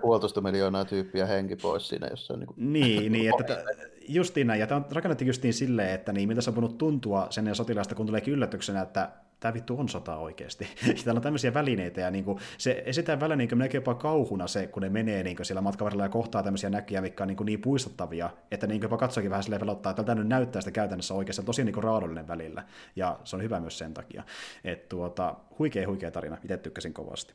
puolitoista 0.02 0.42
miljoonaa 0.42 0.86
tyyppiä 0.86 1.26
henki 1.26 1.56
pois 1.56 1.90
siinä 1.90 2.08
jossain. 2.08 2.40
Niin, 2.40 2.48
kuin... 2.48 2.74
niin, 2.74 3.12
niin 3.12 3.32
että 3.40 3.64
justiin 4.08 4.48
näin. 4.48 4.60
Ja 4.60 4.68
tämä 4.68 4.78
on 4.78 4.86
rakennettu 4.92 5.24
justiin 5.24 5.54
silleen, 5.54 5.94
että 5.94 6.14
niin, 6.14 6.28
miltä 6.28 6.42
se 6.42 6.50
on 6.50 6.56
voinut 6.56 6.78
tuntua 6.78 7.28
sen 7.30 7.56
sotilaasta, 7.56 7.96
kun 7.96 8.06
tuleekin 8.06 8.34
yllätyksenä, 8.34 8.82
että 8.82 9.10
tämä 9.42 9.54
vittu 9.54 9.80
on 9.80 9.90
sota 9.90 10.18
oikeasti. 10.18 10.68
Täällä 11.04 11.18
on 11.18 11.22
tämmöisiä 11.22 11.54
välineitä, 11.54 12.02
ja 12.02 12.12
niin 12.12 12.26
kuin, 12.26 12.40
se 12.58 12.84
esitään 12.86 13.20
välillä 13.20 13.36
niin 13.36 13.50
näkee 13.56 13.78
jopa 13.78 13.94
kauhuna 13.94 14.48
se, 14.48 14.68
kun 14.68 14.82
ne 14.82 14.90
menee 14.90 15.24
niin 15.24 15.36
kuin 15.36 15.46
siellä 15.46 15.62
matkavarrella 15.62 16.04
ja 16.04 16.10
kohtaa 16.10 16.44
tämmöisiä 16.44 16.70
näkyjä, 16.70 17.02
mikä 17.02 17.24
on 17.24 17.28
niin, 17.28 17.38
kuin 17.38 17.46
niin 17.46 17.62
puistuttavia, 17.62 18.30
että 18.52 18.68
niin 18.68 18.82
jopa 18.82 18.98
katsokin 18.98 19.30
vähän 19.30 19.44
silleen 19.44 19.60
pelottaa, 19.60 19.90
että 19.90 20.04
tämä 20.04 20.16
nyt 20.16 20.28
näyttää 20.28 20.62
sitä 20.62 20.72
käytännössä 20.72 21.14
oikeasti, 21.14 21.44
tosi 21.44 21.64
niin 21.64 21.84
raadollinen 21.84 22.28
välillä, 22.28 22.64
ja 22.96 23.20
se 23.24 23.36
on 23.36 23.42
hyvä 23.42 23.60
myös 23.60 23.78
sen 23.78 23.94
takia. 23.94 24.24
Että 24.64 24.90
tuota, 24.90 25.36
huikea, 25.60 25.88
huikea 25.88 26.12
tarina, 26.12 26.38
itse 26.44 26.58
tykkäsin 26.58 26.94
kovasti. 26.94 27.34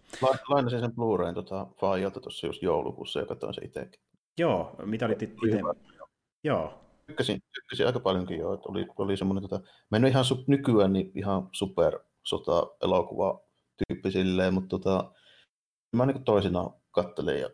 Lainasin 0.48 0.80
sen 0.80 0.92
Blu-rayn 0.92 1.34
tota, 1.34 1.66
Faajalta 1.80 2.20
tuossa 2.20 2.46
just 2.46 2.62
joulukuussa, 2.62 3.20
joka 3.20 3.34
katsoin 3.34 3.54
se 3.54 3.60
itsekin. 3.64 4.00
Joo, 4.38 4.76
mitä 4.84 5.06
olit 5.06 5.22
itse? 5.22 5.36
Joo, 6.44 6.85
tykkäsin, 7.06 7.42
tykkäsin 7.54 7.86
aika 7.86 8.00
paljonkin 8.00 8.38
jo, 8.38 8.52
että 8.54 8.68
oli, 8.68 8.86
oli 8.96 9.16
semmoinen, 9.16 9.48
tota, 9.48 9.60
mennyt 9.90 10.10
ihan 10.10 10.24
su, 10.24 10.44
nykyään 10.46 10.92
niin 10.92 11.12
ihan 11.14 11.48
super 11.52 11.98
sota-elokuva 12.22 13.40
tyyppi 13.76 14.10
silleen, 14.10 14.54
mutta 14.54 14.68
tota, 14.68 15.12
mä 15.96 16.06
niin 16.06 16.24
toisinaan 16.24 16.70
kattelin 16.90 17.40
ja 17.40 17.50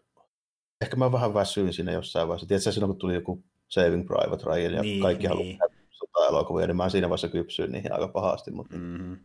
ehkä 0.81 0.97
mä 0.97 1.13
vähän 1.13 1.35
väsyin 1.35 1.73
siinä 1.73 1.93
jossain 1.93 2.29
vaiheessa. 2.29 2.47
Tiedätkö, 2.47 2.73
silloin 2.73 2.93
kun 2.93 2.99
tuli 2.99 3.15
joku 3.15 3.45
Saving 3.69 4.07
Private 4.07 4.45
Ryan 4.47 4.73
ja 4.73 4.83
niin, 4.83 5.03
kaikki 5.03 5.29
niin. 5.29 5.31
haluaa 5.31 5.83
sota-elokuvia, 5.91 6.67
niin 6.67 6.77
mä 6.77 6.89
siinä 6.89 7.09
vaiheessa 7.09 7.29
kypsyin 7.29 7.73
niihin 7.73 7.93
aika 7.93 8.09
pahasti, 8.09 8.51
mutta 8.51 8.77
mm-hmm. 8.77 9.19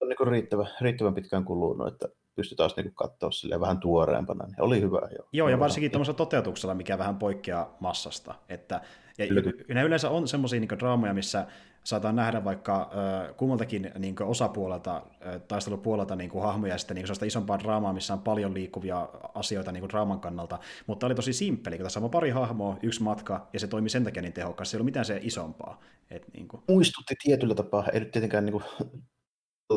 on 0.00 0.08
niin 0.08 0.28
riittävän, 0.28 0.68
riittävän 0.80 1.14
pitkään 1.14 1.44
kulunut, 1.44 1.88
että 1.88 2.08
pystyy 2.34 2.56
taas 2.56 2.76
niin 2.76 2.94
katsoa 2.94 3.30
sille 3.30 3.60
vähän 3.60 3.78
tuoreempana, 3.78 4.46
niin 4.46 4.62
oli 4.62 4.80
hyvä. 4.80 5.00
Jo. 5.18 5.28
Joo, 5.32 5.48
ja 5.48 5.58
varsinkin 5.58 5.90
tuollaisella 5.90 6.16
toteutuksella, 6.16 6.74
mikä 6.74 6.98
vähän 6.98 7.16
poikkeaa 7.16 7.76
massasta, 7.80 8.34
että 8.48 8.80
ja 9.18 9.26
Kyllä. 9.26 9.82
yleensä 9.82 10.10
on 10.10 10.28
semmoisia 10.28 10.60
niin 10.60 10.78
draamoja, 10.78 11.14
missä 11.14 11.46
saataan 11.84 12.16
nähdä 12.16 12.44
vaikka 12.44 12.80
äh, 12.82 13.36
kummaltakin 13.36 13.92
niin 13.98 14.22
osapuolelta, 14.22 14.96
äh, 14.96 15.40
taistelupuolelta 15.48 16.16
niin 16.16 16.42
hahmoja 16.42 16.74
ja 16.74 16.78
sitten 16.78 16.94
niin 16.94 17.06
isompaa 17.26 17.58
draamaa, 17.58 17.92
missä 17.92 18.14
on 18.14 18.22
paljon 18.22 18.54
liikkuvia 18.54 19.08
asioita 19.34 19.72
niin 19.72 19.88
draaman 19.88 20.20
kannalta, 20.20 20.58
mutta 20.86 21.06
oli 21.06 21.14
tosi 21.14 21.32
simppeli, 21.32 21.76
kun 21.76 21.84
tässä 21.84 22.00
on 22.00 22.10
pari 22.10 22.30
hahmoa, 22.30 22.76
yksi 22.82 23.02
matka, 23.02 23.48
ja 23.52 23.60
se 23.60 23.66
toimi 23.66 23.88
sen 23.88 24.04
takia 24.04 24.22
niin 24.22 24.32
tehokkaasti, 24.32 24.70
se 24.70 24.76
ei 24.76 24.78
ollut 24.78 24.86
mitään 24.86 25.04
se 25.04 25.18
isompaa. 25.22 25.80
Et, 26.10 26.26
niin 26.32 26.48
kuin. 26.48 26.62
Muistutti 26.68 27.14
tietyllä 27.22 27.54
tapaa, 27.54 27.88
ei 27.92 28.00
nyt 28.00 28.10
tietenkään 28.10 28.44
niin 28.44 28.52
kuin, 28.52 28.64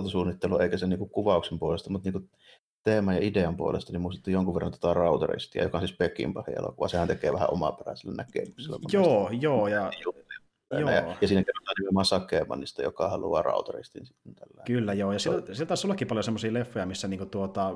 suunnittelu 0.07 0.59
eikä 0.59 0.77
sen 0.77 0.89
niin 0.89 1.09
kuvauksen 1.09 1.59
puolesta, 1.59 1.89
mutta 1.89 2.05
niin 2.05 2.13
kuin, 2.13 2.29
teeman 2.83 3.15
ja 3.15 3.21
idean 3.23 3.57
puolesta, 3.57 3.91
niin 3.91 4.01
muistutti 4.01 4.31
jonkun 4.31 4.53
verran 4.53 4.71
tätä 4.71 4.81
tota 4.81 4.93
Routeristia, 4.93 5.63
joka 5.63 5.77
on 5.77 5.87
siis 5.87 5.97
Peckinpahin 5.97 6.59
elokuva. 6.59 6.87
Sehän 6.87 7.07
tekee 7.07 7.33
vähän 7.33 7.51
omaperäisellä 7.51 8.15
näkemyksellä. 8.15 8.77
Joo, 8.91 9.29
joo. 9.41 9.67
Ja, 9.67 9.91
joo. 10.71 10.89
Ja, 10.89 11.15
ja 11.21 11.27
siinä 11.27 11.43
kerrotaan 11.43 11.75
nimenomaan 11.79 12.05
Sakkeemannista, 12.05 12.81
joka 12.81 13.09
haluaa 13.09 13.41
Routeristin 13.41 14.05
sitten 14.05 14.35
tällä. 14.35 14.63
Kyllä, 14.65 14.93
joo. 14.93 15.11
Ja 15.11 15.19
sieltä, 15.19 15.53
sieltä 15.53 15.67
taisi 15.67 15.87
ollakin 15.87 16.07
paljon 16.07 16.23
semmoisia 16.23 16.53
leffoja, 16.53 16.85
missä 16.85 17.07
niinku 17.07 17.25
tuota, 17.25 17.69
äh, 17.69 17.75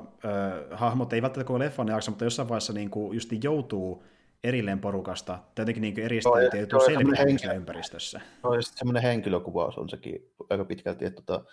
hahmot 0.78 1.12
ei 1.12 1.22
välttämättä 1.22 1.48
koko 1.48 1.58
leffan 1.58 1.88
jaksa, 1.88 2.10
mutta 2.10 2.24
jossain 2.24 2.48
vaiheessa 2.48 2.72
niinku 2.72 3.12
just 3.12 3.30
joutuu 3.44 4.04
erilleen 4.44 4.78
porukasta, 4.78 5.38
tai 5.54 5.62
jotenkin 5.62 5.80
niin 5.80 6.00
eristäytyy 6.00 6.60
joutuu 6.60 6.80
selviämään 6.80 7.56
ympäristössä. 7.56 8.20
Joo, 8.44 8.54
ja 8.54 8.62
semmoinen 8.62 9.02
henkilökuvaus 9.02 9.78
on 9.78 9.88
sekin 9.88 10.30
aika 10.50 10.64
pitkälti, 10.64 11.04
että 11.04 11.22
tota, 11.22 11.44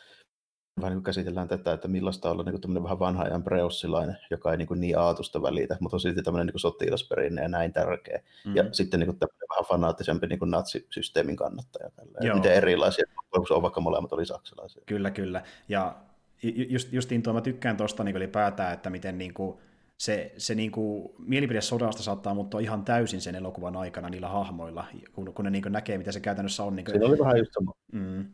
vähän 0.82 0.94
niin 0.94 1.04
käsitellään 1.04 1.48
tätä, 1.48 1.74
että 1.74 1.88
millaista 1.88 2.32
olla 2.32 2.44
niin 2.44 2.62
kuin 2.62 2.84
vähän 2.84 3.00
vanha 3.00 3.24
ajan 3.24 3.44
preussilainen, 3.44 4.18
joka 4.32 4.52
ei 4.52 4.58
niin, 4.58 4.68
kuin 4.68 4.82
niin 4.82 4.98
aatusta 4.98 5.42
välitä, 5.42 5.78
mutta 5.80 5.96
on 5.96 6.00
silti 6.00 6.24
tämmöinen 6.24 6.48
niin 6.48 6.60
sotilasperinne 6.60 7.42
ja 7.42 7.48
näin 7.48 7.74
tärkeä. 7.74 8.22
Mm. 8.46 8.56
Ja 8.56 8.64
sitten 8.72 9.00
niin 9.00 9.08
kuin 9.08 9.18
vähän 9.50 9.66
fanaattisempi 9.68 10.28
niin 10.28 10.40
kuin 10.40 10.52
natsisysteemin 10.52 11.36
kannattaja. 11.36 11.90
Miten 12.34 12.54
erilaisia, 12.54 13.06
se 13.48 13.54
on 13.54 13.62
vaikka 13.62 13.82
molemmat 13.82 14.14
oli 14.14 14.26
saksalaisia. 14.26 14.84
Kyllä, 14.86 15.12
kyllä. 15.12 15.44
Ja 15.70 15.96
just, 16.44 16.94
justiin 16.94 17.24
tuo 17.24 17.34
mä 17.34 17.42
tykkään 17.42 17.78
tuosta 17.78 18.04
niin 18.04 18.16
ylipäätään, 18.16 18.74
että 18.74 18.90
miten 18.90 19.18
niin 19.18 19.34
kuin, 19.34 19.60
se, 19.98 20.34
se 20.38 20.56
niin 20.56 20.72
kuin, 20.72 21.10
mielipide 21.18 21.62
sodasta 21.62 22.04
saattaa 22.04 22.34
muuttua 22.34 22.60
ihan 22.60 22.86
täysin 22.86 23.22
sen 23.22 23.36
elokuvan 23.36 23.76
aikana 23.76 24.10
niillä 24.10 24.28
hahmoilla, 24.28 24.86
kun, 25.14 25.34
kun 25.34 25.46
ne 25.46 25.52
niin 25.52 25.62
kuin 25.62 25.74
näkee, 25.74 25.98
mitä 25.98 26.12
se 26.12 26.20
käytännössä 26.20 26.64
on. 26.64 26.76
Niin 26.76 26.86
kuin, 26.86 26.94
Siinä 26.94 27.08
oli 27.08 27.20
vähän 27.20 27.38
just 27.38 27.52
sama. 27.54 27.74
Mm, 27.92 28.26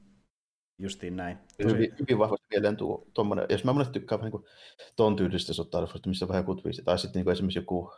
Justiin 0.77 1.15
näin. 1.15 1.37
Tosi... 1.37 1.75
Hyvin, 1.75 1.93
hyvin 1.99 2.19
vahvasti 2.19 2.45
mieleen 2.49 2.77
tuo 2.77 3.07
tuommoinen, 3.13 3.45
jos 3.49 3.63
mä 3.63 3.73
monesti 3.73 3.93
tykkään 3.93 4.21
vähän 4.21 4.31
niin 4.31 4.45
ton 4.95 5.15
tyylistä 5.15 5.53
sotaa, 5.53 5.87
missä 6.05 6.25
on 6.25 6.29
vähän 6.29 6.41
joku 6.41 6.55
twisti, 6.55 6.83
tai 6.83 6.99
sitten 6.99 7.21
niin 7.21 7.31
esimerkiksi 7.31 7.59
joku 7.59 7.91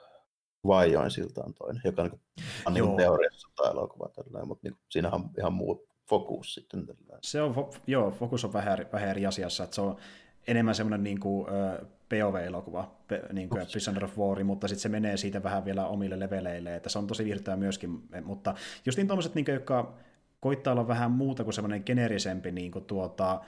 Vaijoin 0.67 1.11
siltaan 1.11 1.53
toinen, 1.53 1.82
joka 1.86 2.01
on, 2.01 2.73
niin 2.73 2.86
niin 2.86 2.97
teoriassa 2.97 3.47
tai 3.55 3.71
elokuva 3.71 4.09
tällainen, 4.15 4.47
mutta 4.47 4.67
niin 4.67 4.78
siinä 4.89 5.11
on 5.11 5.30
ihan 5.38 5.53
muu 5.53 5.88
fokus 6.09 6.53
sitten. 6.53 6.86
Tällainen. 6.86 7.19
Se 7.23 7.41
on, 7.41 7.55
joo, 7.88 8.11
fokus 8.11 8.45
on 8.45 8.53
vähän, 8.53 8.86
vähän 8.93 9.09
eri 9.09 9.25
asiassa, 9.25 9.63
että 9.63 9.75
se 9.75 9.82
on 9.82 9.97
enemmän 10.47 10.75
semmoinen 10.75 11.03
niin 11.03 11.19
kuin, 11.19 11.47
POV-elokuva, 12.09 12.91
niin 13.34 13.49
kuin 13.49 13.67
Prisoner 13.71 14.05
of 14.05 14.17
War, 14.17 14.43
mutta 14.43 14.67
sitten 14.67 14.82
se 14.82 14.89
menee 14.89 15.17
siitä 15.17 15.43
vähän 15.43 15.65
vielä 15.65 15.88
omille 15.88 16.19
leveleille, 16.19 16.75
että 16.75 16.89
se 16.89 16.99
on 16.99 17.07
tosi 17.07 17.25
virtaa 17.25 17.57
myöskin, 17.57 17.89
mutta 18.23 18.55
just 18.86 18.97
niin 18.97 19.07
tuommoiset, 19.07 19.36
niin 19.36 19.45
jotka 19.47 19.93
koittaa 20.47 20.71
olla 20.73 20.87
vähän 20.87 21.11
muuta 21.11 21.43
kuin 21.43 21.53
semmoinen 21.53 21.83
generisempi 21.85 22.51
niin 22.51 22.71
kuin 22.71 22.85
tuota, 22.85 23.41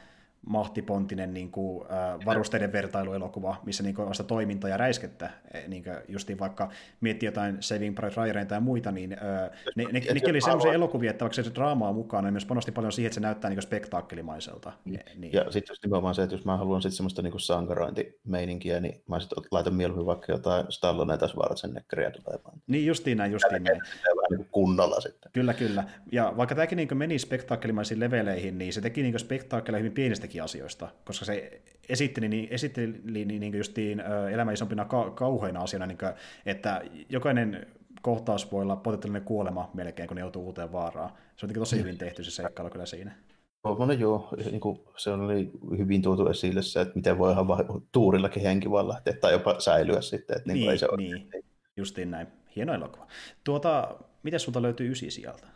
mahtipontinen 0.47 1.33
niin 1.33 1.51
kuin, 1.51 1.85
äh, 1.91 2.25
varusteiden 2.25 2.71
vertailuelokuva, 2.71 3.55
missä 3.65 3.83
niin 3.83 3.95
kuin, 3.95 4.07
on 4.07 4.15
sitä 4.15 4.27
toimintaa 4.27 4.69
ja 4.69 4.77
räiskettä. 4.77 5.29
E, 5.53 5.67
niin 5.67 5.83
kuin, 5.83 5.95
justiin 6.07 6.39
vaikka 6.39 6.69
miettii 7.01 7.27
jotain 7.27 7.57
Saving 7.59 7.95
Private 7.95 8.33
Ryan 8.33 8.47
tai 8.47 8.61
muita, 8.61 8.91
niin 8.91 9.13
äh, 9.13 9.49
ne, 9.75 9.83
ne, 9.83 9.99
ne, 9.99 10.31
ne 10.31 10.41
sellaisia 10.41 10.73
elokuvia, 10.73 11.11
että 11.11 11.25
vaikka 11.25 11.43
se 11.43 11.55
draamaa 11.55 11.93
mukaan, 11.93 12.23
niin 12.23 12.33
myös 12.33 12.45
panosti 12.45 12.71
paljon 12.71 12.91
siihen, 12.91 13.07
että 13.07 13.15
se 13.15 13.21
näyttää 13.21 13.49
niin 13.49 13.61
spektaakkelimaiselta. 13.61 14.71
Niin. 14.85 15.03
niin. 15.17 15.33
Ja 15.33 15.51
sitten 15.51 15.71
just 15.71 15.83
nimenomaan 15.83 16.15
se, 16.15 16.23
että 16.23 16.35
jos 16.35 16.45
mä 16.45 16.57
haluan 16.57 16.81
sitten 16.81 16.97
semmoista 16.97 17.21
niin 17.21 17.39
sankarointimeininkiä, 17.39 18.79
niin 18.79 19.01
mä 19.07 19.19
sitten 19.19 19.43
laitan 19.51 19.73
mieluummin 19.73 20.05
vaikka 20.05 20.31
jotain 20.31 20.65
Stallone 20.69 21.17
tai 21.17 21.29
Schwarzeneggeria 21.29 22.11
tulemaan. 22.11 22.61
Niin 22.67 22.85
justiin 22.85 23.17
näin, 23.17 23.31
justiin 23.31 23.63
näin. 23.63 23.81
Niin 24.29 24.47
kunnolla 24.51 25.01
sitten. 25.01 25.31
Kyllä, 25.31 25.53
kyllä. 25.53 25.83
Ja 26.11 26.33
vaikka 26.37 26.55
tämäkin 26.55 26.75
niin 26.75 26.97
meni 26.97 27.19
spektaakkelimaisiin 27.19 27.99
leveleihin, 27.99 28.57
niin 28.57 28.73
se 28.73 28.81
teki 28.81 29.03
niin 29.03 29.19
spektaakkeleja 29.19 29.79
hyvin 29.79 29.91
pienistä 29.91 30.27
muistakin 30.29 30.43
asioista, 30.43 30.89
koska 31.05 31.25
se 31.25 31.61
esitteli, 31.89 32.29
niin, 32.29 32.47
esitteli 32.51 33.01
niin, 33.03 33.27
niin 33.27 33.57
justiin 33.57 34.03
elämä 34.31 34.51
isompina 34.51 34.85
ka- 34.85 35.11
kauheina 35.11 35.61
asioina, 35.61 35.85
niin 35.85 35.97
kuin, 35.97 36.13
että 36.45 36.81
jokainen 37.09 37.67
kohtaus 38.01 38.51
voi 38.51 38.61
olla 38.61 38.75
potentiaalinen 38.75 39.25
kuolema 39.25 39.69
melkein, 39.73 40.07
kun 40.07 40.15
ne 40.15 40.21
joutuu 40.21 40.45
uuteen 40.45 40.71
vaaraan. 40.71 41.11
Se 41.37 41.45
on 41.45 41.53
tosi 41.53 41.79
hyvin 41.79 41.97
tehty 41.97 42.23
se 42.23 42.31
seikkailu 42.31 42.69
kyllä 42.69 42.85
siinä. 42.85 43.15
Tuommoinen 43.61 43.99
joo, 43.99 44.29
niin 44.51 44.59
kuin 44.59 44.79
se 44.97 45.11
oli 45.11 45.51
hyvin 45.77 46.01
tuotu 46.01 46.27
esille 46.27 46.61
se, 46.61 46.81
että 46.81 46.95
miten 46.95 47.17
voi 47.17 47.31
ihan 47.31 47.47
tuurillakin 47.91 48.43
henki 48.43 48.71
vaan 48.71 48.87
lähteä 48.87 49.13
tai 49.13 49.31
jopa 49.31 49.59
säilyä 49.59 50.01
sitten. 50.01 50.37
Että 50.37 50.53
niin, 50.53 50.59
niin, 50.59 50.71
ei 50.71 50.77
se 50.77 50.87
niin. 50.97 51.29
justiin 51.77 52.11
näin. 52.11 52.27
Hieno 52.55 52.73
elokuva. 52.73 53.07
Tuota, 53.43 53.95
miten 54.23 54.39
sulta 54.39 54.61
löytyy 54.61 54.91
ysi 54.91 55.11
sieltä? 55.11 55.47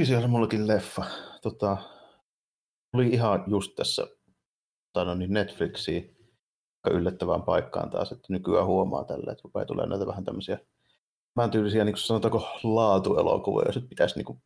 Ysi 0.00 0.08
sieltä 0.08 0.28
mullakin 0.28 0.66
leffa. 0.66 1.04
Tota, 1.42 1.76
Tuli 2.92 3.08
ihan 3.08 3.44
just 3.46 3.74
tässä 3.76 4.06
no 4.96 5.14
niin 5.14 5.32
Netflixiin 5.32 6.16
yllättävään 6.90 7.42
paikkaan 7.42 7.90
taas, 7.90 8.12
että 8.12 8.26
nykyään 8.28 8.66
huomaa 8.66 9.04
tällä, 9.04 9.32
että 9.32 9.42
rupeaa 9.44 9.66
tulee 9.66 9.86
näitä 9.86 10.06
vähän 10.06 10.24
tämmöisiä 10.24 10.58
vähän 11.36 11.50
tyylisiä, 11.50 11.84
niin 11.84 11.92
kuin 11.92 12.00
sanotaanko, 12.00 12.48
laatuelokuvia, 12.62 13.68
jos 13.68 13.84
pitäisi 13.88 14.16
niin 14.16 14.24
kuin, 14.24 14.42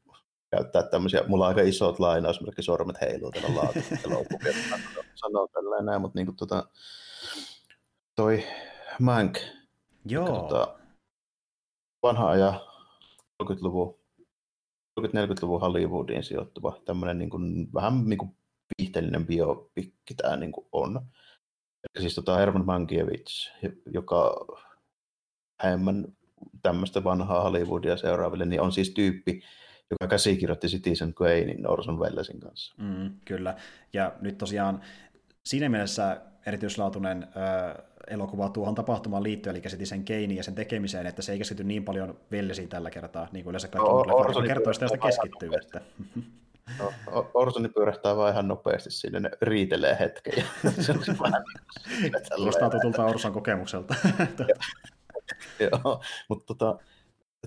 käyttää 0.50 0.82
tämmöisiä, 0.82 1.22
mulla 1.26 1.44
on 1.44 1.48
aika 1.48 1.60
isot 1.60 1.98
lainausmerkki, 1.98 2.62
sormet 2.62 3.00
heiluu 3.00 3.30
tällä 3.30 3.56
laatuelokuvia, 3.56 4.52
sanoo 5.14 5.48
tällä 5.52 5.82
näin, 5.82 6.00
mutta 6.00 6.18
niin 6.18 6.26
kuin, 6.26 6.36
tota, 6.36 6.68
toi 8.14 8.44
Mank, 9.00 9.38
Joo. 10.04 10.26
Tota, 10.26 10.78
vanha 12.02 12.30
aja 12.30 12.66
30-luvun 13.42 13.98
40-luvun 15.00 15.60
Hollywoodiin 15.60 16.24
sijoittuva 16.24 16.80
tämmöinen 16.84 17.18
niin 17.18 17.30
kuin, 17.30 17.68
vähän 17.74 18.04
niin 18.04 18.18
kuin 18.18 18.36
viihteellinen 18.78 19.26
biopikki 19.26 20.14
tämä 20.14 20.36
niin 20.36 20.52
kuin 20.52 20.66
on. 20.72 20.96
Eli 21.94 22.02
siis 22.02 22.14
tota 22.14 22.36
Herman 22.36 22.66
Mankiewicz, 22.66 23.50
joka 23.86 24.46
vähemmän 25.62 26.04
tämmöistä 26.62 27.04
vanhaa 27.04 27.42
Hollywoodia 27.42 27.96
seuraaville, 27.96 28.44
niin 28.44 28.60
on 28.60 28.72
siis 28.72 28.90
tyyppi, 28.90 29.42
joka 29.90 30.06
käsikirjoitti 30.06 30.68
Citizen 30.68 31.14
Kanein 31.14 31.70
Orson 31.70 31.98
Wellesin 31.98 32.40
kanssa. 32.40 32.74
Mm, 32.82 33.20
kyllä, 33.24 33.56
ja 33.92 34.12
nyt 34.20 34.38
tosiaan 34.38 34.80
siinä 35.44 35.68
mielessä 35.68 36.20
erityislaatuinen 36.46 37.28
ö, 37.36 37.82
elokuva 38.06 38.48
tuohon 38.48 38.74
tapahtumaan 38.74 39.22
liittyen, 39.22 39.54
eli 39.56 39.60
käsiti 39.60 39.86
sen 39.86 40.04
keini 40.04 40.36
ja 40.36 40.42
sen 40.42 40.54
tekemiseen, 40.54 41.06
että 41.06 41.22
se 41.22 41.32
ei 41.32 41.38
keskity 41.38 41.64
niin 41.64 41.84
paljon 41.84 42.18
vellesiin 42.30 42.68
tällä 42.68 42.90
kertaa, 42.90 43.28
niin 43.32 43.44
kuin 43.44 43.50
yleensä 43.50 43.68
kaikki 43.68 43.90
No, 43.90 44.04
muut 44.04 44.46
kertoo 44.46 44.72
sitä, 44.72 44.86
keskittyy. 44.98 45.50
vähän 45.50 45.62
Että. 45.62 45.80
No, 46.78 46.92
Orsoni 47.34 47.68
pyörähtää 47.68 48.16
vaan 48.16 48.32
ihan 48.32 48.48
nopeasti 48.48 48.90
sinne, 48.90 49.20
ne 49.20 49.30
riitelee 49.42 49.96
hetken. 50.00 50.34
Niin 52.02 52.12
Kuulostaa 52.36 52.70
tutulta 52.70 53.04
Orson 53.04 53.32
kokemukselta. 53.32 53.94
Joo, 55.60 56.02
mutta 56.28 56.46
tota, 56.46 56.78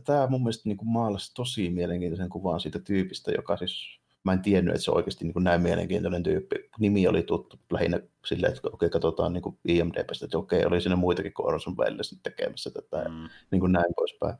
tämä 0.05 0.27
mun 0.27 0.41
mielestä 0.41 0.69
niin 0.69 0.77
kuin 0.77 0.89
maalasi 0.89 1.33
tosi 1.33 1.69
mielenkiintoisen 1.69 2.29
kuvan 2.29 2.59
siitä 2.59 2.79
tyypistä, 2.79 3.31
joka 3.31 3.57
siis, 3.57 3.98
mä 4.29 4.33
en 4.33 4.41
tiennyt, 4.41 4.75
että 4.75 4.83
se 4.83 4.91
on 4.91 4.97
oikeasti 4.97 5.25
niin 5.25 5.33
kuin 5.33 5.43
näin 5.43 5.61
mielenkiintoinen 5.61 6.23
tyyppi. 6.23 6.55
Nimi 6.79 7.07
oli 7.07 7.23
tuttu 7.23 7.59
lähinnä 7.71 7.99
silleen, 8.25 8.53
että 8.53 8.69
okei, 8.73 8.89
katsotaan 8.89 9.33
niin 9.33 9.41
kuin 9.41 9.59
IMDBstä, 9.67 10.25
että 10.25 10.37
okei, 10.37 10.65
oli 10.65 10.81
siinä 10.81 10.95
muitakin 10.95 11.33
kuin 11.33 11.47
Orson 11.47 11.77
Welles 11.77 12.19
tekemässä 12.23 12.71
tätä 12.71 12.97
ja 12.97 13.09
Mm. 13.09 13.29
niin 13.51 13.59
kuin 13.59 13.71
näin 13.71 13.93
poispäin. 13.95 14.35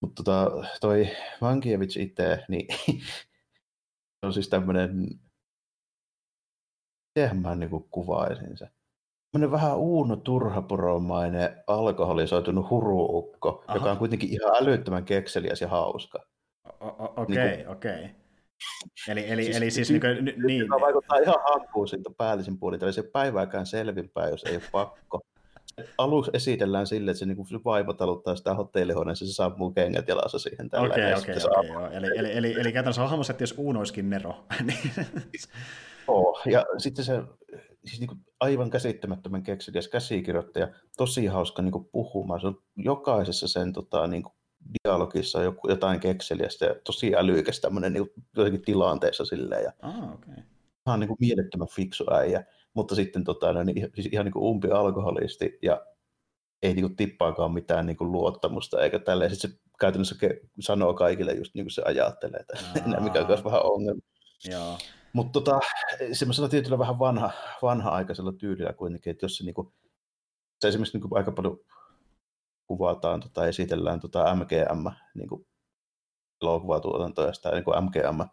Mutta 0.00 0.22
tota, 0.22 0.50
toi 0.80 1.08
Mankiewicz 1.40 1.96
itse, 1.96 2.44
niin 2.48 2.66
on 4.22 4.32
siis 4.32 4.48
tämmöinen, 4.48 5.08
mitenhän 7.14 7.42
mä 7.42 7.54
niin 7.54 7.70
kuin 7.70 7.84
kuvaisin 7.90 8.58
se. 8.58 8.68
Tämmöinen 9.32 9.50
vähän 9.52 9.76
Uuno 9.78 10.16
Turhaporomainen 10.16 11.62
alkoholisoitunut 11.66 12.70
huruukko, 12.70 13.64
Aha. 13.66 13.76
joka 13.76 13.90
on 13.90 13.98
kuitenkin 13.98 14.28
ihan 14.30 14.56
älyttömän 14.62 15.04
kekseliäs 15.04 15.60
ja 15.60 15.68
hauska. 15.68 16.18
Okei, 17.16 17.56
Niin 17.56 17.68
okei. 17.68 18.08
Eli, 19.08 19.30
eli, 19.30 19.44
Siis 19.44 19.56
eli 19.56 19.70
siis 19.70 19.90
niin, 19.90 20.02
niin, 20.24 20.42
niin, 20.46 20.62
Tämä 20.62 20.80
vaikuttaa 20.80 21.18
ihan 21.18 21.34
hankkuun 21.52 21.88
siitä 21.88 22.10
päällisin 22.18 22.58
puolin. 22.58 22.84
Ei 22.84 22.92
se 22.92 23.02
päivääkään 23.02 23.66
selvinpäin, 23.66 24.30
jos 24.30 24.44
ei 24.44 24.56
ole 24.56 24.62
pakko. 24.72 25.20
Aluksi 25.98 26.30
esitellään 26.34 26.86
sille, 26.86 27.10
että 27.10 27.18
se, 27.18 27.26
niin 27.26 27.46
se 27.46 27.58
vaimo 27.64 27.92
taluttaa 27.92 28.36
sitä 28.36 28.54
hotellihuoneessa, 28.54 29.26
se 29.26 29.32
sammuu 29.32 29.70
kengät 29.70 30.08
jalassa 30.08 30.38
siihen. 30.38 30.70
tällä 30.70 30.86
Okei, 30.86 31.10
ja 31.10 31.16
okei, 31.16 31.34
okei. 31.36 31.96
Eli, 31.96 32.06
eli, 32.18 32.32
eli, 32.32 32.60
eli 32.60 32.72
käytännössä 32.72 33.02
on 33.02 33.08
hahmossa, 33.08 33.32
että 33.32 33.42
jos 33.42 33.54
Uuno 33.58 33.78
olisikin 33.78 34.10
Nero, 34.10 34.44
niin 34.66 34.78
Joo, 36.08 36.40
ja 36.46 36.64
sitten 36.78 37.04
se 37.04 37.22
siis 37.84 38.00
niin 38.00 38.08
kuin 38.08 38.20
aivan 38.40 38.70
käsittämättömän 38.70 39.42
kekseliäs 39.42 39.88
käsikirjoittaja, 39.88 40.68
tosi 40.96 41.26
hauska 41.26 41.62
niin 41.62 41.72
kuin 41.72 41.88
puhumaan. 41.92 42.40
Se 42.40 42.46
on 42.46 42.62
jokaisessa 42.76 43.48
sen 43.48 43.72
tota, 43.72 44.06
niin 44.06 44.22
kuin 44.22 44.32
dialogissa 44.84 45.38
on 45.38 45.44
joku, 45.44 45.68
jotain 45.68 46.00
kekseliästä 46.00 46.64
ja 46.64 46.74
tosi 46.84 47.16
älykäs 47.16 47.60
tämmöinen 47.60 47.92
niin 47.92 48.10
jotenkin 48.36 48.62
tilanteessa 48.62 49.24
silleen. 49.24 49.64
Ja 49.64 49.72
ah, 49.82 50.12
okei. 50.12 50.34
ihan 50.86 51.00
niin 51.00 51.08
kuin 51.08 51.18
mielettömän 51.20 51.68
fiksu 51.68 52.04
äijä, 52.14 52.44
mutta 52.74 52.94
sitten 52.94 53.24
tota, 53.24 53.64
niin, 53.64 53.90
siis 53.94 54.08
ihan 54.12 54.24
niin 54.24 54.32
kuin 54.32 54.44
umpi 54.44 54.70
alkoholisti 54.70 55.58
ja 55.62 55.86
ei 56.62 56.74
niin 56.74 56.84
kuin 56.84 56.96
tippaakaan 56.96 57.52
mitään 57.52 57.86
niin 57.86 57.96
kuin 57.96 58.12
luottamusta 58.12 58.82
eikä 58.82 58.98
tälleen. 58.98 59.30
Sitten 59.30 59.50
se 59.50 59.56
käytännössä 59.80 60.16
sanoo 60.60 60.94
kaikille 60.94 61.32
just 61.32 61.54
niin 61.54 61.64
kuin 61.64 61.72
se 61.72 61.82
ajattelee, 61.84 62.40
että 62.40 62.58
Aa. 62.94 63.00
mikä 63.00 63.20
on 63.20 63.26
myös 63.26 63.44
vähän 63.44 63.64
ongelma. 63.64 64.00
Joo. 64.50 64.78
Mutta 65.12 65.32
tota, 65.32 65.60
semmoisella 66.12 66.48
tietyllä 66.48 66.78
vähän 66.78 66.98
vanha, 66.98 67.30
vanha-aikaisella 67.62 68.32
tyylillä 68.32 68.72
kuitenkin, 68.72 69.10
että 69.10 69.24
jos 69.24 69.36
se, 69.36 69.44
niinku, 69.44 69.72
se 70.60 70.68
esimerkiksi 70.68 70.98
niinku 70.98 71.16
aika 71.16 71.32
paljon 71.32 71.60
kuvataan, 72.66 73.20
tota, 73.20 73.46
esitellään 73.46 74.00
tota 74.00 74.34
MGM 74.34 74.90
niinku, 75.14 75.46
elokuvatuotantoa 76.42 77.26
ja 77.26 77.32
sitä 77.32 77.50
niinku 77.50 77.72
MGM 77.80 78.28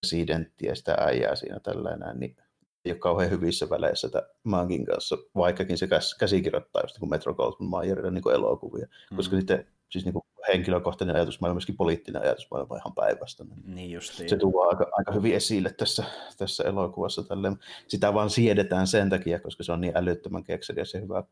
presidenttiä 0.00 0.74
sitä 0.74 0.94
äijää 1.00 1.36
siinä 1.36 1.60
tällainen, 1.60 2.20
niin 2.20 2.36
ei 2.84 2.92
ole 2.92 2.98
kauhean 2.98 3.30
hyvissä 3.30 3.70
väleissä 3.70 4.08
tämän 4.08 4.30
Mankin 4.44 4.84
kanssa, 4.86 5.16
vaikkakin 5.36 5.78
se 5.78 5.86
käs, 5.86 6.14
käsikirjoittaa 6.14 6.82
just 6.82 7.00
niin 7.00 7.10
Metro 7.10 7.34
Goldwyn 7.34 7.70
Mayerille 7.70 8.10
niin 8.10 8.34
elokuvia, 8.34 8.86
mm. 9.10 9.16
koska 9.16 9.36
sitten 9.36 9.66
siis 9.90 10.04
niin 10.04 10.12
kuin 10.12 10.24
henkilökohtainen 10.48 11.16
ajatusmaailma, 11.16 11.54
myöskin 11.54 11.76
poliittinen 11.76 12.22
ajatusmaailma 12.22 12.76
ihan 12.76 12.94
päivästä. 12.94 13.44
Niin 13.64 13.90
justiin. 13.90 14.28
Se 14.28 14.36
tuo 14.36 14.68
aika, 14.68 14.86
aika 14.92 15.12
hyvin 15.12 15.34
esille 15.34 15.72
tässä, 15.72 16.04
tässä 16.38 16.64
elokuvassa. 16.64 17.22
Tälleen. 17.22 17.56
Sitä 17.88 18.14
vaan 18.14 18.30
siedetään 18.30 18.86
sen 18.86 19.10
takia, 19.10 19.40
koska 19.40 19.62
se 19.62 19.72
on 19.72 19.80
niin 19.80 19.96
älyttömän 19.96 20.44
kekseliäs 20.44 20.94
ja 20.94 21.00
hyvä 21.00 21.24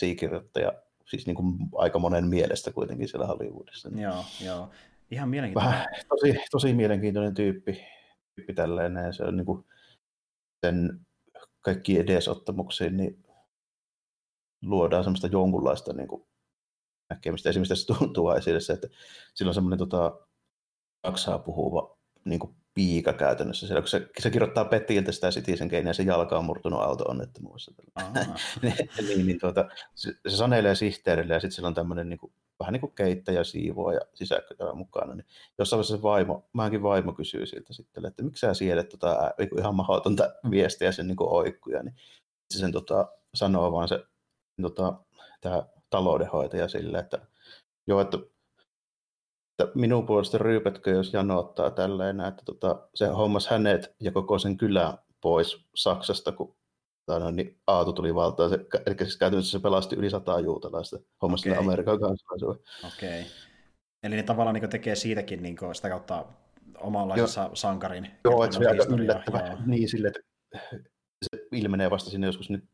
käsikirjoittaja, 0.00 0.72
siis 1.06 1.26
niin 1.26 1.34
kuin 1.34 1.58
aika 1.74 1.98
monen 1.98 2.26
mielestä 2.26 2.72
kuitenkin 2.72 3.08
siellä 3.08 3.26
Hollywoodissa. 3.26 3.90
Joo, 3.94 4.24
joo. 4.44 4.70
Ihan 5.10 5.28
mielenkiintoinen. 5.28 5.72
Vähän 5.72 5.86
tosi, 6.08 6.36
tosi 6.50 6.74
mielenkiintoinen 6.74 7.34
tyyppi, 7.34 7.84
tyyppi 8.34 8.54
tällainen. 8.54 9.12
Se 9.12 9.24
on 9.24 9.36
niin 9.36 9.46
kuin 9.46 9.64
sen 10.66 11.06
kaikki 11.60 11.98
edesottamuksiin, 11.98 12.96
niin 12.96 13.24
luodaan 14.62 15.04
semmoista 15.04 15.26
jonkunlaista 15.26 15.92
niin 15.92 16.08
kuin 16.08 16.26
näkemistä. 17.10 17.48
Esimerkiksi 17.50 17.86
tässä 17.86 17.98
tuntuu 17.98 18.30
esille 18.30 18.60
se, 18.60 18.72
että 18.72 18.88
sillä 19.34 19.50
on 19.50 19.54
semmoinen 19.54 19.78
tota, 19.78 20.20
saksaa 21.06 21.38
puhuva 21.38 21.98
niin 22.24 22.40
kuin 22.40 22.56
piika 22.76 23.12
käytännössä. 23.12 23.66
Siellä, 23.66 23.82
kun 23.82 23.88
se, 23.88 24.08
se 24.18 24.30
kirjoittaa 24.30 24.64
Petiltä 24.64 25.12
sitä 25.12 25.30
Citizen 25.30 25.68
Kane 25.68 25.82
ja 25.82 25.94
se 25.94 26.02
jalka 26.02 26.38
on 26.38 26.44
murtunut 26.44 26.80
auto-onnettomuudessa. 26.80 27.72
Aa, 27.94 28.12
niin, 28.62 29.26
niin 29.26 29.40
tuota, 29.40 29.68
se, 29.94 30.12
se 30.28 30.36
sanelee 30.36 30.74
sihteerille 30.74 31.34
ja 31.34 31.40
sitten 31.40 31.54
sillä 31.54 31.68
on 31.68 31.74
tämmöinen 31.74 32.08
niin 32.08 32.18
kuin, 32.18 32.32
vähän 32.60 32.72
niin 32.72 32.80
kuin 32.80 32.92
keittäjä, 32.94 33.44
siivoa 33.44 33.92
ja 33.92 34.00
sisäkköjä 34.14 34.72
mukana. 34.72 35.14
Niin 35.14 35.26
jossain 35.58 35.78
vaiheessa 35.78 35.96
se 35.96 36.02
vaimo, 36.02 36.48
mäkin 36.52 36.82
vaimo 36.82 37.12
kysyy 37.12 37.46
siltä 37.46 37.72
sitten, 37.72 38.06
että 38.06 38.22
miksi 38.22 38.40
sä 38.40 38.54
siedät 38.54 38.88
tota, 38.88 39.10
ää, 39.10 39.34
ihan 39.58 39.74
mahdotonta 39.74 40.30
viestiä 40.50 40.92
sen 40.92 41.06
niin 41.06 41.16
kuin 41.16 41.30
oikkuja. 41.30 41.82
Niin 41.82 41.94
se 42.50 42.58
sen 42.58 42.72
tota, 42.72 43.08
sanoo 43.34 43.72
vaan 43.72 43.88
se 43.88 44.04
tota, 44.62 44.94
tämä 45.40 45.62
taloudenhoitaja 45.90 46.68
sille, 46.68 46.98
että 46.98 47.18
joo, 47.86 48.00
että 48.00 48.18
minun 49.74 50.06
puolesta 50.06 50.38
ryypätkö, 50.38 50.90
jos 50.90 51.12
janottaa 51.12 51.70
tälleen, 51.70 52.20
että 52.20 52.42
tota, 52.44 52.88
se 52.94 53.06
hommas 53.06 53.48
hänet 53.48 53.94
ja 54.00 54.12
koko 54.12 54.38
sen 54.38 54.56
kylän 54.56 54.98
pois 55.20 55.66
Saksasta, 55.74 56.32
kun 56.32 56.56
tai 57.06 57.20
no, 57.20 57.30
niin 57.30 57.58
Aatu 57.66 57.92
tuli 57.92 58.14
valtaan. 58.14 58.50
Se, 58.50 58.58
eli 58.86 58.96
siis 58.98 59.16
käytännössä 59.16 59.58
se 59.58 59.62
pelasti 59.62 59.96
yli 59.96 60.10
sata 60.10 60.40
juutalaista 60.40 60.98
hommasta 61.22 61.50
okay. 61.50 61.60
Amerikan 61.62 62.00
kansalaisuuden. 62.00 62.60
Okei. 62.86 63.26
Eli 64.02 64.16
ne 64.16 64.22
tavallaan 64.22 64.54
niin 64.54 64.70
tekee 64.70 64.94
siitäkin 64.94 65.42
niin 65.42 65.56
sitä 65.72 65.88
kautta 65.88 66.26
omanlaisensa 66.78 67.50
sankarin. 67.54 68.10
Joo, 68.24 68.44
että 68.44 68.56
se 68.56 68.58
oli 68.58 68.66
aika 68.66 68.94
yllättävä. 68.94 69.46
joo. 69.46 69.58
Niin 69.66 69.88
sille, 69.88 70.08
että 70.08 70.20
se 71.22 71.46
ilmenee 71.52 71.90
vasta 71.90 72.10
sinne 72.10 72.26
joskus 72.26 72.50
nyt 72.50 72.64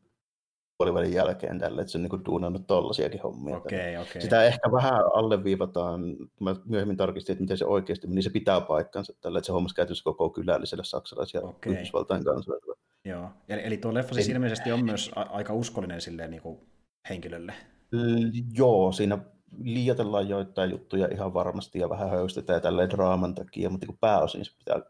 puolivälin 0.79 1.13
jälkeen 1.13 1.59
tälle, 1.59 1.81
että 1.81 1.91
se 1.93 1.99
on 1.99 2.03
niin 2.03 2.25
duunannut 2.25 2.67
tollasiakin 2.67 3.21
hommia. 3.23 3.57
Okei, 3.57 3.97
okei. 3.97 4.23
Sitä 4.23 4.45
ehkä 4.45 4.73
vähän 4.73 5.01
alleviivataan, 5.15 6.01
kun 6.17 6.29
mä 6.41 6.57
myöhemmin 6.65 6.97
tarkistin, 6.97 7.33
että 7.33 7.43
miten 7.43 7.59
se 7.59 7.65
oikeasti 7.65 8.07
meni, 8.07 8.15
niin 8.15 8.23
se 8.23 8.31
pitää 8.31 8.61
paikkansa 8.61 9.13
tällä, 9.21 9.39
että 9.39 9.47
se 9.47 9.53
hommasi 9.53 9.75
käytännössä 9.75 10.05
koko 10.05 10.31
kylälliselle 10.31 10.85
saksalaisia 10.85 11.41
Okei. 11.41 11.73
Yhdysvaltain 11.73 12.25
kansalaisille. 12.25 12.77
Joo. 13.05 13.29
Eli, 13.49 13.61
eli 13.65 13.77
tuo 13.77 13.95
leffa 13.95 14.15
siis 14.15 14.29
Ei- 14.29 14.35
ilmeisesti 14.35 14.73
on 14.73 14.85
myös 14.85 15.11
a- 15.17 15.21
aika 15.23 15.53
uskollinen 15.55 16.01
silleen 16.01 16.31
niin 16.31 16.43
kuin 16.43 16.61
henkilölle. 17.09 17.55
L- 17.93 18.59
Joo, 18.59 18.93
siinä 18.93 19.19
liioitellaan 19.63 20.29
joitain 20.29 20.71
juttuja 20.71 21.09
ihan 21.13 21.35
varmasti 21.35 21.79
ja 21.79 21.89
vähän 21.89 22.11
höystetään 22.11 22.63
tälleen 22.63 22.91
draaman 22.91 23.35
takia, 23.35 23.71
mutta 23.71 23.87
niin 23.87 23.99
pääosin 24.01 24.45
se 24.45 24.53
pitää, 24.59 24.81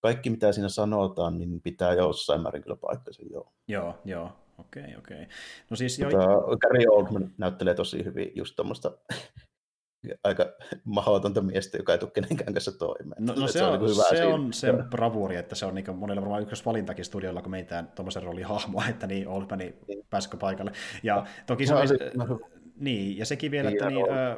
kaikki 0.00 0.30
mitä 0.30 0.52
siinä 0.52 0.68
sanotaan, 0.68 1.38
niin 1.38 1.60
pitää 1.62 1.94
jossain 1.94 2.40
määrin 2.40 2.62
kyllä 2.62 2.76
paikkansa, 2.76 3.22
joo. 3.30 3.52
Joo, 3.68 3.94
joo. 4.04 4.30
Okei, 4.58 4.96
okei. 4.98 5.26
No 5.70 5.76
siis 5.76 5.98
joo, 5.98 6.10
Tota, 6.10 6.56
Gary 6.56 6.84
Oldman 6.90 7.30
näyttelee 7.38 7.74
tosi 7.74 8.04
hyvin 8.04 8.32
just 8.34 8.56
tuommoista 8.56 8.92
aika 10.24 10.46
mahdotonta 10.84 11.40
miestä, 11.42 11.76
joka 11.76 11.92
ei 11.92 11.98
tule 11.98 12.10
kenenkään 12.10 12.52
kanssa 12.54 12.78
toimeen. 12.78 13.24
No, 13.26 13.34
no 13.34 13.40
Että 13.40 13.52
se, 13.52 13.62
on, 13.64 13.70
niinku 13.72 13.86
hyvä 13.94 14.02
se 14.02 14.08
siinä. 14.16 14.34
on 14.34 14.52
sen 14.52 14.84
bravuuri, 14.90 15.36
että 15.36 15.54
se 15.54 15.66
on 15.66 15.74
niin 15.74 15.96
monilla 15.96 16.20
varmaan 16.20 16.42
ykkösvalintakin 16.42 17.04
studiolla, 17.04 17.42
kun 17.42 17.50
meitään 17.50 17.92
tuommoisen 17.94 18.22
roolin 18.22 18.46
hahmoa, 18.46 18.84
että 18.90 19.06
niin 19.06 19.28
Oldmani 19.28 19.74
pääsikö 20.10 20.36
paikalle. 20.36 20.72
Ja 21.02 21.26
toki 21.46 21.66
se 21.66 21.72
No, 21.74 21.78
oli, 21.80 21.88
se- 21.88 22.10
no, 22.16 22.40
niin, 22.76 23.18
ja 23.18 23.26
sekin 23.26 23.50
vielä, 23.50 23.70
että 23.70 23.86
Niin, 23.90 24.04
niin, 24.04 24.18
äh, 24.18 24.36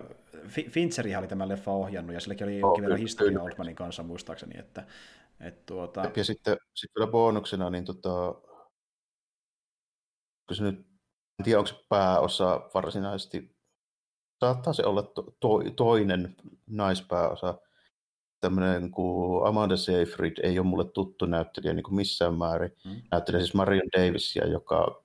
Fi- 0.49 0.69
Fincherihan 0.71 1.19
oli 1.21 1.29
tämän 1.29 1.49
leffa 1.49 1.71
ohjannut, 1.71 2.15
ja 2.15 2.21
silläkin 2.21 2.45
oli 2.47 2.59
jonkin 2.59 2.83
verran 2.85 2.99
historia. 3.01 3.43
Oldmanin 3.43 3.75
kanssa 3.77 4.03
muistaakseni, 4.03 4.59
että, 4.59 4.85
että 5.41 5.63
tuota, 5.67 6.11
Ja 6.17 6.25
sitten, 6.25 6.57
sitten 6.75 7.01
vielä 7.01 7.11
bonuksena, 7.11 7.71
niin 7.71 7.85
tota, 7.85 8.35
kun 10.49 10.57
se 10.57 10.63
nyt, 10.63 10.79
en 11.39 11.45
tiedä 11.45 11.59
onko 11.59 11.69
se 11.69 11.85
pääosa 11.89 12.71
varsinaisesti, 12.75 13.57
saattaa 14.45 14.73
se 14.73 14.85
olla 14.85 15.03
to, 15.03 15.23
to, 15.41 15.49
toinen 15.77 16.37
naispääosa, 16.67 17.59
tämmöinen 18.41 18.91
kuin 18.91 19.49
Amanda 19.49 19.77
Seyfried 19.77 20.39
ei 20.43 20.59
ole 20.59 20.67
mulle 20.67 20.91
tuttu 20.91 21.27
näyttelijä 21.27 21.75
niin 21.75 21.85
kuin 21.85 21.95
missään 21.95 22.35
määrin. 22.35 22.73
Mm. 22.85 23.03
Näyttelee 23.11 23.41
siis 23.41 23.55
Marion 23.55 23.89
Davisia, 23.97 24.47
joka 24.47 25.05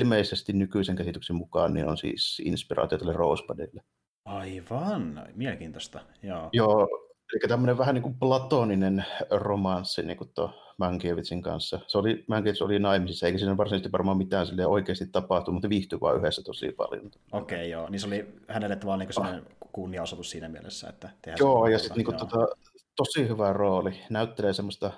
ilmeisesti 0.00 0.52
nykyisen 0.52 0.96
käsityksen 0.96 1.36
mukaan 1.36 1.74
niin 1.74 1.88
on 1.88 1.96
siis 1.96 2.42
inspiraatio 2.44 2.98
tälle 2.98 3.12
Rosebudille. 3.12 3.82
aivan, 4.24 5.28
mielenkiintoista, 5.34 6.00
joo. 6.22 6.48
Joo, 6.52 7.03
Eli 7.34 7.48
tämmöinen 7.48 7.78
vähän 7.78 7.94
niin 7.94 8.02
kuin 8.02 8.14
platoninen 8.14 9.04
romanssi 9.30 10.02
niin 10.02 10.16
kuin 10.16 10.30
tuo 10.34 10.50
Mankiewicin 10.78 11.42
kanssa. 11.42 11.80
Se 11.86 11.98
oli, 11.98 12.24
Mankiewicz 12.28 12.62
oli 12.62 12.78
naimisissa, 12.78 13.26
eikä 13.26 13.38
siinä 13.38 13.56
varsinaisesti 13.56 13.92
varmaan 13.92 14.16
mitään 14.16 14.46
sille 14.46 14.66
oikeasti 14.66 15.06
tapahtunut, 15.06 15.54
mutta 15.54 15.68
viihtyi 15.68 16.00
vaan 16.00 16.16
yhdessä 16.16 16.42
tosi 16.42 16.72
paljon. 16.72 17.10
Okei, 17.32 17.58
okay, 17.58 17.68
joo. 17.68 17.88
Niin 17.88 18.00
se 18.00 18.06
oli 18.06 18.34
hänelle 18.48 18.76
tavallaan 18.76 18.98
niin 18.98 19.12
sellainen 19.12 19.46
kunniaosoitus 19.72 20.30
siinä 20.30 20.48
mielessä, 20.48 20.88
että 20.88 21.10
Joo, 21.38 21.66
ja 21.66 21.78
sitten 21.78 22.04
niin 22.04 22.16
tota, 22.16 22.48
tosi 22.96 23.28
hyvä 23.28 23.52
rooli. 23.52 24.00
Näyttelee 24.10 24.52
semmoista 24.52 24.90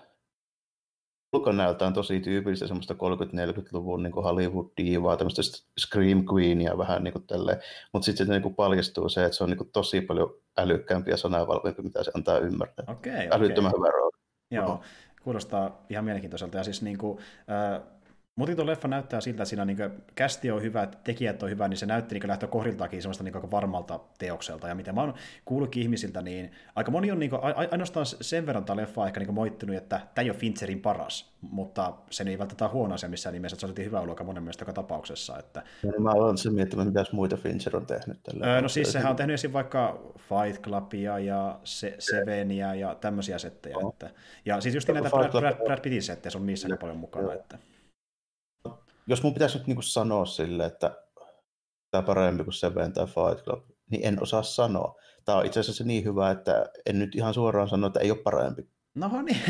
ulkonäöltään 1.33 1.93
tosi 1.93 2.20
tyypillistä 2.20 2.66
semmoista 2.66 2.95
30-40-luvun 2.95 4.03
niin 4.03 4.12
Hollywood-diivaa, 4.12 5.16
tämmöistä 5.16 5.43
Scream 5.81 6.24
Queenia 6.33 6.79
vähän 6.79 7.05
niin 7.05 7.12
kuin 7.12 7.24
mutta 7.93 8.07
sitten 8.07 8.29
niin 8.29 8.43
kuin 8.43 8.55
paljastuu 8.55 9.09
se, 9.09 9.24
että 9.24 9.37
se 9.37 9.45
on 9.45 9.51
niin 9.51 9.59
kuin 9.59 9.70
tosi 9.72 10.01
paljon 10.01 10.35
älykkäämpi 10.59 11.11
ja 11.11 11.16
sanavalvoimpi, 11.16 11.83
mitä 11.83 12.05
se 12.05 12.11
antaa 12.14 12.39
ymmärtää. 12.39 12.85
Okay, 12.89 13.29
Älyttömän 13.31 13.70
okay. 13.74 13.79
hyvä 13.79 13.91
rooli. 13.91 14.18
Joo, 14.51 14.81
kuulostaa 15.22 15.85
ihan 15.91 16.05
mielenkiintoiselta. 16.05 16.59
Ja 16.59 16.64
siis 16.64 16.83
niin 16.83 16.99
kuin, 16.99 17.18
äh, 17.51 17.95
mutta 18.37 18.57
tuo 18.57 18.66
leffa 18.66 18.89
näyttää 18.89 19.20
siltä, 19.20 19.43
että 19.43 19.45
siinä 19.45 19.64
niin 19.64 19.78
kästi 20.14 20.51
on 20.51 20.62
hyvä, 20.62 20.89
tekijät 21.05 21.43
on 21.43 21.51
hyvä, 21.51 21.68
niin 21.68 21.78
se 21.78 21.87
näytti 21.87 22.14
niin 22.14 22.28
lähtökohdiltakin 22.28 23.03
semmoista 23.03 23.24
niin 23.24 23.37
aika 23.37 23.51
varmalta 23.51 24.01
teokselta. 24.18 24.68
Ja 24.68 24.74
mitä 24.74 24.93
mä 24.93 25.01
oon 25.01 25.14
kuullutkin 25.45 25.82
ihmisiltä, 25.82 26.22
niin 26.22 26.51
aika 26.74 26.91
moni 26.91 27.11
on 27.11 27.18
niin 27.18 27.30
ainoastaan 27.70 28.07
sen 28.07 28.47
verran 28.47 28.64
tämä 28.64 28.76
leffa 28.76 29.07
ehkä 29.07 29.20
niin 29.20 29.34
moittunut, 29.34 29.76
että 29.76 30.01
tämä 30.14 30.22
ei 30.22 30.30
ole 30.30 30.39
Fincherin 30.39 30.80
paras, 30.80 31.32
mutta 31.41 31.95
se 32.11 32.24
ei 32.24 32.39
välttämättä 32.39 32.68
huono 32.68 32.95
asia 32.95 33.09
missään 33.09 33.32
nimessä, 33.32 33.55
että 33.55 33.66
se 33.66 33.72
oli 33.72 33.84
hyvä 33.84 34.01
ollut 34.01 34.24
monen 34.24 34.43
mielestä 34.43 34.62
joka 34.62 34.72
tapauksessa. 34.72 35.39
Että... 35.39 35.62
No, 35.82 35.93
mä 35.99 36.11
olen 36.11 36.39
sen 36.39 36.55
miettimään, 36.55 36.89
mitä 36.89 37.05
muita 37.12 37.37
Fincher 37.37 37.76
on 37.76 37.87
tehnyt. 37.87 38.18
Tällä 38.22 38.47
öö, 38.47 38.61
no 38.61 38.68
siis 38.68 38.93
sehän 38.93 39.11
on 39.11 39.16
tehnyt 39.16 39.34
esim. 39.34 39.53
vaikka 39.53 40.01
Fight 40.18 40.62
Clubia 40.62 41.18
ja 41.18 41.61
Se- 41.64 41.97
Sevenia 41.99 42.74
ja 42.74 42.95
tämmöisiä 42.95 43.39
settejä. 43.39 43.76
No. 43.76 43.89
Että... 43.89 44.11
Ja 44.45 44.61
siis 44.61 44.74
just 44.74 44.89
näitä 44.89 45.11
Brad, 45.11 45.30
Brad, 45.30 45.64
Brad 45.64 45.80
Pittin 45.80 46.03
settejä, 46.03 46.30
se 46.30 46.39
on 46.39 46.47
niissä 46.47 46.68
aika 46.68 46.76
paljon 46.80 46.99
mukana. 46.99 47.32
Että 47.32 47.59
jos 49.07 49.23
mun 49.23 49.35
pitäisi 49.35 49.59
nyt 49.59 49.67
niin 49.67 49.77
kuin 49.77 49.85
sanoa 49.85 50.27
sille, 50.27 50.67
että 50.67 50.97
tämä 51.91 52.03
parempi 52.03 52.45
kuin 52.45 52.55
Seven 52.55 52.93
tai 52.93 53.07
Fight 53.07 53.45
Club, 53.45 53.65
niin 53.91 54.07
en 54.07 54.23
osaa 54.23 54.43
sanoa. 54.43 54.95
Tämä 55.25 55.39
on 55.39 55.47
itse 55.47 55.61
asiassa 55.61 55.85
niin 55.85 56.05
hyvä, 56.05 56.31
että 56.31 56.67
en 56.87 56.99
nyt 56.99 57.15
ihan 57.15 57.35
suoraan 57.35 57.69
sano, 57.69 57.87
että 57.87 58.01
ei 58.01 58.11
ole 58.11 58.19
parempi. 58.19 58.69
No 58.95 59.23
niin, 59.23 59.41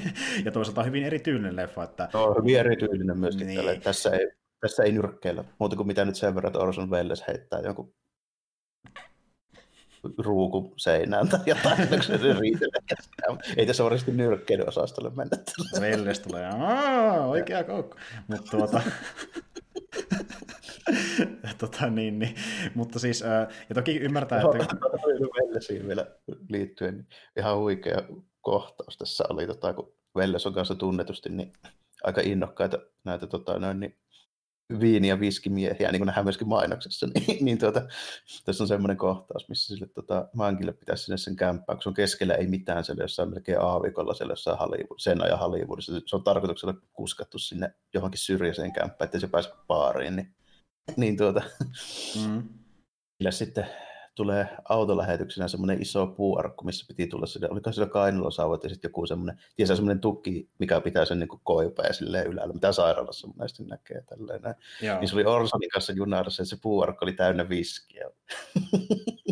ja 0.44 0.52
toisaalta 0.52 0.82
hyvin 0.82 1.04
erityylinen 1.04 1.56
leffa. 1.56 1.84
Että... 1.84 2.08
No, 2.14 2.34
hyvin 2.40 2.58
erityylinen 2.58 3.18
myöskin 3.18 3.46
niin. 3.46 3.56
tälle. 3.56 3.80
Tässä 3.80 4.10
ei, 4.10 4.30
tässä 4.60 4.82
ei 4.82 4.92
nyrkkeillä, 4.92 5.44
muuta 5.58 5.76
kuin 5.76 5.86
mitä 5.86 6.04
nyt 6.04 6.16
sen 6.16 6.34
verran, 6.34 6.48
että 6.48 6.58
Orson 6.58 6.90
Welles 6.90 7.24
heittää 7.28 7.60
jonkun 7.60 7.94
ruuku 10.18 10.72
seinään 10.76 11.28
tai 11.28 11.40
jotain, 11.46 11.88
se 12.02 12.18
Ei 13.56 13.66
tässä 13.66 13.84
varmasti 13.84 14.12
nyrkkeiden 14.12 14.68
osastolle 14.68 15.10
mennä. 15.10 15.36
Velles 15.80 16.20
tulee, 16.20 16.50
oikea 17.26 17.64
koukku. 17.64 17.96
Mutta 18.28 18.50
tuota, 18.50 18.80
tota, 21.58 21.90
niin, 21.90 22.18
niin. 22.18 22.34
Mutta 22.74 22.98
siis, 22.98 23.24
ja 23.68 23.74
toki 23.74 23.96
ymmärtää, 23.96 24.40
että... 24.40 24.76
Vellesiin 25.36 25.88
vielä 25.88 26.06
liittyen, 26.48 26.94
niin 26.96 27.06
ihan 27.36 27.58
huikea 27.58 28.02
kohtaus 28.40 28.96
tässä 28.96 29.24
oli, 29.28 29.46
tota, 29.46 29.74
kun 29.74 29.92
Velles 30.16 30.46
on 30.46 30.54
kanssa 30.54 30.74
tunnetusti 30.74 31.28
niin 31.28 31.52
aika 32.02 32.20
innokkaita 32.24 32.78
näitä 33.04 33.26
tota, 33.26 33.58
noin, 33.58 33.80
niin 33.80 33.98
viini- 34.80 35.08
ja 35.08 35.20
viskimiehiä, 35.20 35.92
niin 35.92 36.00
kuin 36.00 36.06
nähdään 36.06 36.26
myöskin 36.26 36.48
mainoksessa, 36.48 37.06
niin, 37.14 37.44
niin 37.44 37.58
tuota, 37.58 37.82
tässä 38.44 38.64
on 38.64 38.68
semmoinen 38.68 38.96
kohtaus, 38.96 39.48
missä 39.48 39.74
sille 39.74 39.88
tota, 39.94 40.28
Mankille 40.34 40.72
pitäisi 40.72 41.04
sinne 41.04 41.16
sen 41.16 41.36
kämppään, 41.36 41.76
kun 41.76 41.82
se 41.82 41.88
on 41.88 41.94
keskellä 41.94 42.34
ei 42.34 42.46
mitään 42.46 42.84
siellä 42.84 43.04
jossain 43.04 43.30
melkein 43.30 43.60
aavikolla 43.60 44.14
siellä 44.14 44.32
jossain 44.32 44.58
Hollywood, 44.58 44.98
sen 44.98 45.22
ajan 45.22 45.38
Hollywoodissa. 45.38 45.92
Se 46.06 46.16
on 46.16 46.24
tarkoituksella 46.24 46.74
kuskattu 46.92 47.38
sinne 47.38 47.74
johonkin 47.94 48.20
syrjäiseen 48.20 48.72
kämppään, 48.72 49.06
ettei 49.06 49.20
se 49.20 49.28
pääse 49.28 49.50
baariin, 49.66 50.16
niin, 50.16 50.34
niin 50.96 51.16
tuota, 51.16 51.42
mm. 52.26 52.42
sitten 53.30 53.66
tulee 54.16 54.48
autolähetyksenä 54.68 55.48
semmoinen 55.48 55.82
iso 55.82 56.06
puuarkku, 56.06 56.64
missä 56.64 56.84
piti 56.88 57.06
tulla 57.06 57.26
sinne, 57.26 57.48
oliko 57.50 57.72
sillä 57.72 57.86
kainalosauvat 57.86 58.64
ja 58.64 58.70
sitten 58.70 58.88
joku 58.88 59.06
semmoinen, 59.06 59.40
tiesä 59.56 59.76
semmoinen 59.76 60.00
tukki, 60.00 60.48
mikä 60.58 60.80
pitää 60.80 61.04
sen 61.04 61.18
niin 61.18 61.28
koipea 61.44 61.92
silleen 61.92 62.26
ylällä, 62.26 62.54
mitä 62.54 62.72
sairaalassa 62.72 63.26
monesti 63.26 63.64
näkee 63.64 64.02
tälleen. 64.02 64.40
Niin 65.00 65.08
se 65.08 65.16
oli 65.16 65.24
Orsonin 65.24 65.70
kanssa 65.70 65.92
junarissa, 65.92 66.42
että 66.42 66.56
se 66.56 66.62
puuarkku 66.62 67.04
oli 67.04 67.12
täynnä 67.12 67.48
viskiä. 67.48 68.10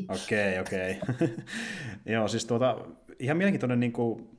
Okei, 0.09 0.59
okei. 0.59 1.01
Joo, 2.15 2.29
siis 2.29 2.45
tuota, 2.45 2.79
ihan 3.19 3.37
mielenkiintoinen 3.37 3.81
niin 3.81 3.93
kuin, 3.93 4.34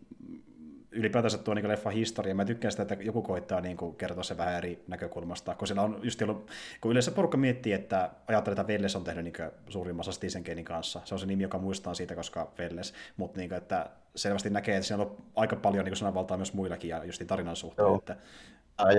ylipäätänsä 0.95 1.37
tuo 1.37 1.53
niin 1.53 1.67
leffa 1.67 1.89
historia. 1.89 2.35
Mä 2.35 2.45
tykkään 2.45 2.71
sitä, 2.71 2.81
että 2.83 2.97
joku 2.99 3.21
koittaa 3.21 3.61
niin 3.61 3.77
kuin, 3.77 3.95
kertoa 3.95 4.23
se 4.23 4.37
vähän 4.37 4.57
eri 4.57 4.83
näkökulmasta, 4.87 5.55
kun 5.55 5.67
siellä 5.67 5.81
on 5.81 5.99
just 6.03 6.21
ollut, 6.21 6.51
kun 6.81 6.91
yleensä 6.91 7.11
porukka 7.11 7.37
miettii, 7.37 7.73
että 7.73 8.09
ajattelee, 8.27 8.53
että 8.53 8.67
Velles 8.67 8.95
on 8.95 9.03
tehnyt 9.03 9.23
niin 9.23 9.51
suurimmassa 9.69 10.11
Stephen 10.11 10.43
Kingin 10.43 10.65
kanssa. 10.65 11.01
Se 11.05 11.15
on 11.15 11.19
se 11.19 11.25
nimi, 11.25 11.43
joka 11.43 11.57
muistaa 11.57 11.93
siitä, 11.93 12.15
koska 12.15 12.51
Velles, 12.57 12.93
mutta 13.17 13.39
niin 13.39 13.49
kuin, 13.49 13.57
että 13.57 13.89
selvästi 14.15 14.49
näkee, 14.49 14.75
että 14.75 14.87
siellä 14.87 15.05
on 15.05 15.17
aika 15.35 15.55
paljon 15.55 15.85
niin 15.85 15.95
sananvaltaa 15.95 16.37
myös 16.37 16.53
muillakin 16.53 16.89
ja 16.89 17.03
just 17.03 17.23
tarinan 17.27 17.55
suhteen. 17.55 17.85
Joo. 17.85 17.97
Että... 17.97 18.17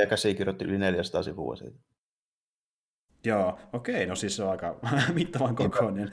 Ja 0.00 0.06
käsikirjoitti 0.06 0.64
yli 0.64 0.78
400 0.78 1.22
sivua 1.22 1.56
siitä. 1.56 1.78
Joo, 3.26 3.58
okei, 3.72 4.06
no 4.06 4.14
siis 4.14 4.36
se 4.36 4.42
on 4.42 4.50
aika 4.50 4.76
mittavan 5.14 5.56
kokoinen. 5.56 6.10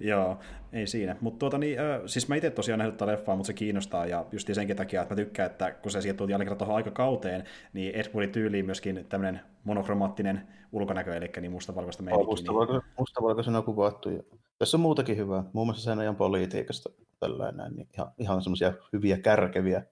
Joo, 0.00 0.38
ei 0.72 0.86
siinä. 0.86 1.16
Mutta 1.20 1.38
tuota 1.38 1.58
niin, 1.58 1.80
äh, 1.80 2.00
siis 2.06 2.28
mä 2.28 2.36
itse 2.36 2.50
tosiaan 2.50 2.78
nähnyt 2.78 2.96
tätä 2.96 3.12
leffaa, 3.12 3.36
mutta 3.36 3.46
se 3.46 3.52
kiinnostaa 3.52 4.06
ja 4.06 4.26
just 4.32 4.48
senkin 4.52 4.76
takia, 4.76 5.02
että 5.02 5.14
mä 5.14 5.16
tykkään, 5.16 5.50
että 5.50 5.70
kun 5.70 5.92
se 5.92 6.00
sieltä 6.00 6.18
tuli 6.18 6.32
jälleen 6.32 6.58
tuohon 6.58 6.76
aikakauteen, 6.76 7.44
niin 7.72 7.94
Ed 7.94 8.14
Woodin 8.14 8.32
tyyliin 8.32 8.66
myöskin 8.66 9.06
tämmöinen 9.08 9.40
monokromaattinen 9.64 10.48
ulkonäkö, 10.72 11.16
eli 11.16 11.30
niin 11.40 11.52
mustavalkoista 11.52 12.02
meininkiä. 12.02 12.30
Mustavalko, 12.30 12.72
niin... 12.72 12.82
mustavalkoisena 12.98 13.62
kuvattu. 13.62 14.10
Ja 14.10 14.22
tässä 14.58 14.76
on 14.76 14.80
muutakin 14.80 15.16
hyvää, 15.16 15.44
muun 15.52 15.66
muassa 15.66 15.84
sen 15.84 15.98
ajan 15.98 16.16
politiikasta 16.16 16.90
tällainen, 17.20 17.72
niin 17.76 17.88
ihan, 17.94 18.12
ihan 18.18 18.42
semmoisia 18.42 18.72
hyviä 18.92 19.18
kärkeviä 19.18 19.82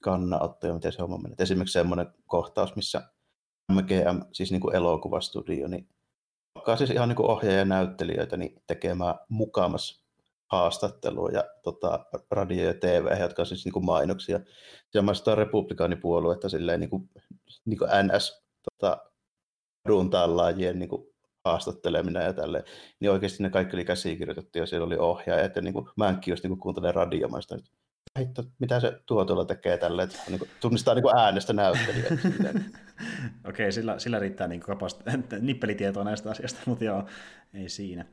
kannanottoja, 0.00 0.74
miten 0.74 0.92
se 0.92 1.02
homma 1.02 1.18
menee. 1.18 1.36
Esimerkiksi 1.38 1.72
semmoinen 1.72 2.06
kohtaus, 2.26 2.76
missä 2.76 3.02
MGM, 3.70 4.22
siis 4.32 4.50
niin 4.50 4.60
kuin 4.60 4.76
elokuvastudio, 4.76 5.68
niin 5.68 5.88
alkaa 6.54 6.76
siis 6.76 6.90
ihan 6.90 7.08
niin 7.08 7.16
kuin 7.16 7.30
ohjaaja 7.30 7.64
näyttelijöitä 7.64 8.36
niin 8.36 8.62
tekemään 8.66 9.14
mukamas 9.28 10.04
haastattelua 10.50 11.30
ja 11.30 11.44
tota, 11.62 12.06
radio 12.30 12.64
ja 12.64 12.74
TV, 12.74 13.20
jotka 13.20 13.42
on 13.42 13.46
siis 13.46 13.64
niin 13.64 13.72
kuin 13.72 13.84
mainoksia. 13.84 14.40
Ja 14.94 15.02
maistaa 15.02 15.34
republikaanipuoluetta 15.34 16.48
silleen 16.48 16.80
niin 16.80 16.90
kuin, 16.90 17.10
niin 17.64 17.78
kuin 17.78 17.90
NS 18.06 18.44
tota, 18.80 18.98
tallaajien 20.10 20.78
niin 20.78 20.88
kuin 20.88 21.06
haastatteleminen 21.44 22.24
ja 22.24 22.32
tälleen, 22.32 22.64
niin 23.00 23.10
oikeasti 23.10 23.42
ne 23.42 23.50
kaikki 23.50 23.76
oli 23.76 23.84
käsikirjoitettu 23.84 24.58
ja 24.58 24.66
siellä 24.66 24.86
oli 24.86 24.96
ohjaajat 24.98 25.56
ja 25.56 25.62
niin 25.62 25.74
kuin, 25.74 25.88
mä 25.96 26.08
enkin 26.08 26.32
just 26.32 26.44
niin 26.44 26.58
kuuntelen 26.58 26.94
radiomaista, 26.94 27.56
hitto, 28.18 28.42
mitä 28.58 28.80
se 28.80 29.00
tuo 29.06 29.24
tuolla 29.24 29.44
tekee 29.44 29.78
tälle, 29.78 30.02
että 30.02 30.18
niin 30.28 30.38
kuin, 30.38 30.50
tunnistaa 30.60 30.94
niin 30.94 31.02
kuin 31.02 31.16
äänestä 31.16 31.52
näyttelijä. 31.52 32.08
Okei, 33.48 33.72
sillä, 33.72 33.98
sillä 33.98 34.18
riittää 34.18 34.48
niin 34.48 34.62
kapast- 34.62 35.02
nippelitietoa 35.40 36.04
näistä 36.04 36.30
asioista, 36.30 36.60
mutta 36.66 36.84
joo, 36.84 37.04
ei 37.54 37.68
siinä. 37.68 38.04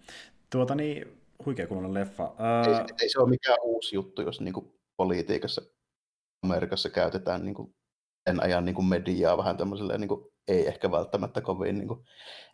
Tuota 0.50 0.76
niin, 0.76 1.22
huikea 1.46 1.68
kuulunen 1.68 1.94
leffa. 1.94 2.24
Uh... 2.24 2.68
Ei, 2.68 2.86
ei, 3.02 3.10
se 3.10 3.20
ole 3.20 3.30
mikään 3.30 3.58
uusi 3.62 3.96
juttu, 3.96 4.22
jos 4.22 4.42
niin 4.42 4.54
kuin 4.54 4.74
politiikassa 4.98 5.62
Amerikassa 6.44 6.90
käytetään 6.90 7.46
niin 7.46 7.56
kuin 7.56 7.76
sen 8.30 8.44
ajan 8.44 8.66
niin 8.66 8.76
kuin 8.76 8.86
mediaa 8.86 9.38
vähän 9.38 9.58
tämmöisellä 9.58 9.98
niin 9.98 10.08
kuin, 10.08 10.26
ei 10.48 10.68
ehkä 10.68 10.92
välttämättä 10.92 11.42
kovin 11.42 11.78
niin 11.78 11.88
kuin, 11.88 12.06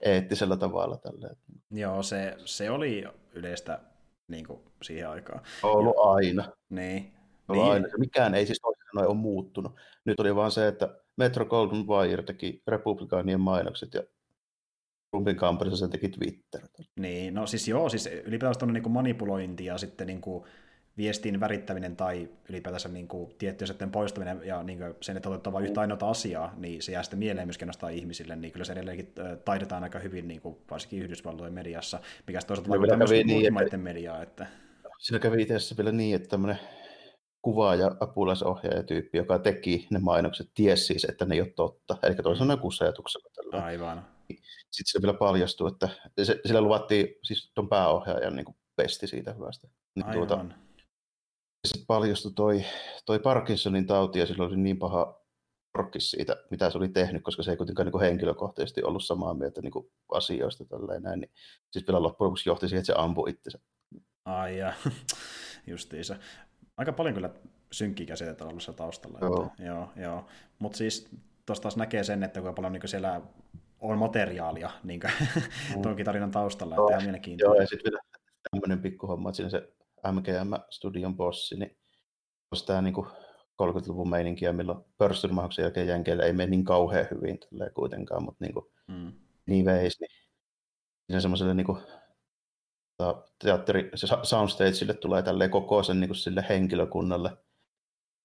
eettisellä 0.02 0.58
tavalla. 0.58 0.98
Tälleen. 0.98 1.36
Joo, 1.72 2.04
se, 2.04 2.36
se 2.46 2.72
oli 2.72 3.04
yleistä 3.34 3.80
niin 4.28 4.48
kuin, 4.48 4.60
siihen 4.82 5.10
aikaan. 5.10 5.42
Ollut 5.64 5.96
aina. 5.98 6.52
Niin. 6.70 7.14
Niin. 7.52 7.72
aina. 7.72 7.88
Mikään 7.98 8.36
ei 8.36 8.46
siis 8.46 8.60
toisin 8.62 9.08
ole 9.08 9.18
muuttunut. 9.18 9.76
Nyt 10.06 10.20
oli 10.20 10.36
vaan 10.36 10.52
se, 10.52 10.68
että 10.68 10.90
Metro 11.18 11.46
Golden 11.46 11.88
Wire 11.88 12.24
teki 12.24 12.64
republikaanien 12.68 13.40
mainokset 13.40 13.94
ja 13.94 14.04
Trumpin 15.12 15.36
kampanjassa 15.36 15.80
sen 15.80 15.90
teki 15.90 16.10
Twitter. 16.10 16.62
Niin, 17.00 17.34
no 17.34 17.48
siis 17.48 17.68
joo, 17.68 17.90
siis 17.90 18.10
ylipäätään 18.26 18.60
tuonne 18.60 18.80
niin 18.80 18.92
manipulointi 18.92 19.66
ja 19.66 19.78
sitten 19.78 20.08
niin 20.08 20.22
kuin 20.22 20.44
viestin 20.98 21.40
värittäminen 21.40 21.96
tai 21.96 22.30
ylipäätänsä 22.50 22.90
niin 22.90 23.08
kuin 23.08 23.36
tiettyjen 23.38 23.68
sitten 23.68 23.92
poistaminen 23.92 24.42
ja 24.44 24.64
niin 24.64 24.78
kuin 24.80 24.96
sen, 25.02 25.18
että 25.18 25.30
otetaan 25.30 25.54
vain 25.54 25.66
yhtä 25.66 25.82
ainoa 25.82 26.10
asiaa, 26.10 26.54
niin 26.58 26.82
se 26.82 26.92
jää 26.92 27.04
sitten 27.04 27.20
mieleen 27.20 27.48
myöskin 27.48 27.66
nostaa 27.66 27.90
ihmisille, 27.90 28.36
niin 28.36 28.52
kyllä 28.52 28.66
se 28.66 28.74
edelleenkin 28.74 29.14
taidetaan 29.46 29.84
aika 29.84 30.00
hyvin, 30.00 30.28
niin 30.28 30.42
kuin 30.42 30.58
varsinkin 30.72 31.02
Yhdysvaltojen 31.02 31.54
mediassa, 31.54 32.00
mikä 32.28 32.40
toisaalta 32.48 32.70
vaikuttaa 32.70 32.98
myös 32.98 33.12
niin, 33.12 33.62
että... 33.62 33.78
mediaa. 33.78 34.22
Että... 34.22 34.48
Siinä 35.00 35.20
kävi 35.20 35.42
itse 35.42 35.78
vielä 35.78 35.92
niin, 35.92 36.16
että 36.16 36.30
tämmöinen 36.30 36.60
kuvaaja, 37.44 37.96
apulaisohjaajatyyppi, 38.00 39.18
joka 39.18 39.40
teki 39.40 39.88
ne 39.90 40.00
mainokset, 40.00 40.50
tiesi 40.54 40.86
siis, 40.86 41.06
että 41.10 41.26
ne 41.26 41.36
ei 41.36 41.42
ole 41.42 41.54
totta. 41.56 41.98
Eli 42.04 42.16
toisaalta 42.16 42.56
mm. 42.56 42.62
kussajatuksella. 42.62 43.30
Tällä. 43.36 43.66
Aivan. 43.66 44.08
Sitten 44.72 44.92
se 44.92 45.02
vielä 45.02 45.18
paljastui, 45.18 45.72
että 45.72 45.90
se, 46.24 46.42
sillä 46.46 46.62
luvattiin 46.62 47.08
siis 47.24 47.52
tuon 47.56 47.70
pääohjaajan 47.70 48.36
niin 48.36 48.46
pesti 48.76 49.08
siitä 49.08 49.34
hyvästä. 49.34 49.68
Niin 49.96 50.06
Aivan. 50.06 50.28
Tuota, 50.28 50.46
sitten 51.68 51.86
paljastui 51.88 52.32
toi, 52.36 52.66
toi 53.06 53.20
Parkinsonin 53.20 53.88
tauti 53.88 54.20
ja 54.20 54.26
sillä 54.26 54.46
oli 54.46 54.58
niin 54.58 54.80
paha 54.80 55.24
porkkis 55.78 56.12
siitä, 56.12 56.38
mitä 56.52 56.70
se 56.70 56.78
oli 56.78 56.90
tehnyt, 56.90 57.24
koska 57.24 57.44
se 57.44 57.52
ei 57.52 57.58
kuitenkaan 57.58 57.92
niin 57.92 58.02
henkilökohtaisesti 58.02 58.84
ollut 58.84 59.04
samaa 59.04 59.34
mieltä 59.34 59.62
niin 59.62 59.72
kuin 59.72 59.92
asioista 60.12 60.66
tälleen 60.66 61.04
näin. 61.04 61.20
Niin, 61.20 61.32
siis 61.72 61.88
vielä 61.88 62.04
loppujen 62.04 62.28
lopuksi 62.28 62.50
johti 62.50 62.68
siihen, 62.68 62.80
että 62.80 62.94
se 62.94 63.00
ampui 63.00 63.30
itsensä. 63.30 63.60
Ai 64.26 64.58
ja, 64.58 64.74
justiinsa. 65.68 66.16
Aika 66.78 66.94
paljon 66.94 67.16
kyllä 67.16 67.30
synkkiä 67.72 68.06
käsitetä 68.06 68.46
ollut 68.46 68.64
se 68.64 68.74
taustalla. 68.74 69.20
Joo. 69.22 69.46
Että, 69.46 69.64
joo, 69.64 69.90
joo. 69.96 70.26
Mutta 70.60 70.78
siis 70.78 71.10
tuosta 71.46 71.62
taas 71.62 71.78
näkee 71.78 72.04
sen, 72.04 72.24
että 72.24 72.42
kuinka 72.42 72.56
paljon 72.56 72.74
niin 72.74 72.88
siellä 72.90 73.22
on 73.80 73.98
materiaalia 73.98 74.72
niin 74.84 75.02
mm. 75.76 75.82
tuonkin 75.84 76.06
tarinan 76.06 76.32
taustalla, 76.32 76.76
joo. 76.76 76.90
että 76.90 77.04
ihan. 77.04 77.40
Joo, 77.40 77.54
ja 77.54 77.68
sitten 77.68 77.92
vielä 77.92 78.04
tämmöinen 78.52 78.82
pikkuhomma, 78.82 79.30
että 79.30 79.36
siinä 79.36 79.50
se 79.50 79.74
MGM-studion 80.12 81.18
bossi, 81.18 81.56
niin 81.56 81.78
olisi 82.52 82.66
tämä 82.66 82.82
niin 82.82 82.96
30-luvun 83.64 84.10
meininkiä, 84.10 84.54
milloin 84.54 84.80
pörssyrmauksen 84.98 85.64
jälkeen 85.64 85.88
jänkeillä 85.88 86.24
ei 86.24 86.34
mene 86.34 86.50
niin 86.50 86.64
kauhean 86.64 87.08
hyvin 87.12 87.40
kuitenkaan, 87.74 88.24
mutta 88.24 88.46
niin, 88.46 88.54
kuin, 88.54 88.66
mm. 88.88 89.12
niin 89.46 89.66
veis, 89.66 90.00
niin 90.00 90.12
siinä 91.08 91.20
semmoiselle 91.20 91.54
niin 91.54 91.66
kuin, 91.66 91.78
teatteri, 93.40 93.90
se 93.96 94.08
soundstageille 94.24 94.94
tulee 94.94 95.22
tälleen 95.22 95.50
koko 95.50 95.84
sen 95.84 96.00
niin 96.00 96.08
kuin 96.08 96.18
sille 96.18 96.46
henkilökunnalle, 96.50 97.32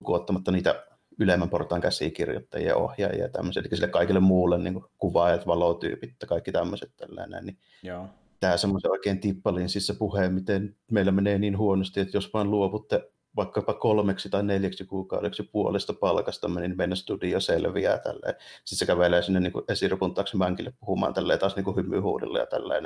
kuottamatta 0.04 0.52
niitä 0.52 0.84
ylemmän 1.18 1.50
portaan 1.50 1.80
käsikirjoittajia, 1.80 2.76
ohjaajia 2.76 3.22
ja 3.22 3.28
tämmöisiä, 3.28 3.60
eli 3.60 3.76
sille 3.76 3.88
kaikille 3.88 4.20
muulle 4.20 4.58
niin 4.58 4.74
kuin 4.74 4.84
kuvaajat, 4.98 5.46
valotyypit 5.46 6.14
ja 6.20 6.26
kaikki 6.26 6.52
tämmöiset 6.52 6.92
tällainen, 6.96 7.46
niin 7.46 7.58
Joo. 7.82 8.06
tämä 8.40 8.56
semmoisen 8.56 8.90
oikein 8.90 9.20
tippalin 9.20 9.68
siis 9.68 9.86
se 9.86 9.94
puhe, 9.94 10.28
miten 10.28 10.76
meillä 10.90 11.12
menee 11.12 11.38
niin 11.38 11.58
huonosti, 11.58 12.00
että 12.00 12.16
jos 12.16 12.32
vaan 12.34 12.50
luovutte 12.50 13.10
vaikkapa 13.36 13.74
kolmeksi 13.74 14.30
tai 14.30 14.42
neljäksi 14.42 14.84
kuukaudeksi 14.84 15.42
puolesta 15.42 15.92
palkasta, 15.92 16.48
niin 16.48 16.76
meidän 16.76 16.96
studio 16.96 17.40
selviää 17.40 17.98
tälleen. 17.98 18.34
Sitten 18.64 18.78
se 18.78 18.86
kävelee 18.86 19.22
sinne 19.22 19.40
niin 19.40 19.52
esirupun 19.68 20.14
taakse 20.14 20.36
Mänkille 20.36 20.72
puhumaan 20.80 21.14
tälleen 21.14 21.38
taas 21.38 21.56
niin 21.56 21.76
hymyhuudella 21.76 22.38
ja 22.38 22.46
tälleen. 22.46 22.84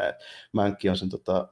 Mänkki 0.53 0.89
on 0.89 0.97
sen, 0.97 1.09
tota, 1.09 1.49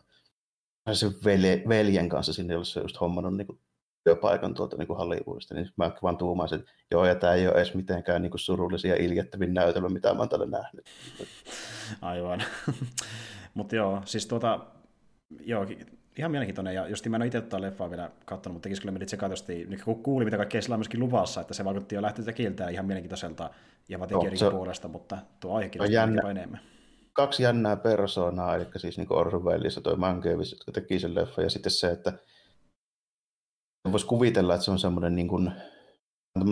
sen 0.93 1.14
velje, 1.24 1.62
veljen 1.68 2.09
kanssa 2.09 2.33
sinne, 2.33 2.57
on 2.57 2.64
just 2.83 3.01
hommannut 3.01 3.37
niin 3.37 3.47
kuin 3.47 3.59
työpaikan 4.05 4.55
tuolta 4.55 4.76
niin 4.76 4.89
Hollywoodista, 4.89 5.55
niin 5.55 5.68
mä 5.76 5.91
vaan 6.03 6.16
tuumasin, 6.16 6.59
että 6.59 6.70
joo, 6.91 7.07
ja 7.07 7.14
tämä 7.14 7.35
ei 7.35 7.47
ole 7.47 7.57
edes 7.57 7.74
mitenkään 7.74 8.22
niin 8.22 8.31
kuin 8.31 8.41
surullisia 8.41 8.95
iljettävin 8.95 9.55
näytelmä, 9.55 9.89
mitä 9.89 10.14
mä 10.14 10.18
oon 10.18 10.28
tällä 10.28 10.47
nähnyt. 10.47 10.87
Aivan. 12.03 12.43
Mutta 13.55 13.76
joo, 13.76 14.03
siis 14.05 14.26
tuota, 14.26 14.61
joo, 15.41 15.66
ihan 16.18 16.31
mielenkiintoinen, 16.31 16.74
ja 16.74 16.89
just 16.89 17.07
mä 17.07 17.16
en 17.16 17.22
ole 17.22 17.26
itse 17.26 17.41
tuota 17.41 17.61
leffaa 17.61 17.91
vielä 17.91 18.11
katsonut, 18.24 18.55
mutta 18.55 18.62
tekisi 18.62 18.83
kyllä 18.83 18.93
menit 18.93 19.09
sekatosti, 19.09 19.64
niin 19.64 19.81
kun 19.85 20.03
kuuli, 20.03 20.24
mitä 20.24 20.37
kaikkea 20.37 20.62
sillä 20.62 20.74
on 20.74 20.78
myöskin 20.78 21.01
luvassa, 21.01 21.41
että 21.41 21.55
se 21.55 21.64
vaikutti 21.64 21.95
jo 21.95 22.03
lähtöä 22.03 22.33
kieltään 22.33 22.72
ihan 22.72 22.87
mielenkiintoiselta 22.87 23.51
ja 23.89 23.99
no, 23.99 24.07
puolesta, 24.51 24.89
mutta 24.89 25.18
tuo 25.41 25.57
aihe 25.57 25.68
kiinnostaa 25.68 26.31
enemmän. 26.31 26.61
Kaksi 27.12 27.42
jännää 27.42 27.76
persoonaa, 27.76 28.56
eli 28.56 28.66
siis 28.76 28.98
niin 28.98 29.12
Orson 29.12 29.44
Welles 29.44 29.76
ja 29.76 29.82
toi 29.82 29.96
Mankiewicz, 29.96 30.52
jotka 30.52 30.72
teki 30.72 30.98
sen 30.98 31.14
leffa, 31.14 31.42
ja 31.42 31.50
sitten 31.50 31.72
se, 31.72 31.90
että 31.90 32.12
voisi 33.92 34.06
kuvitella, 34.06 34.54
että 34.54 34.64
se 34.64 34.70
on 34.70 34.78
semmoinen 34.78 35.16
niin 35.16 35.28
kuin, 35.28 35.52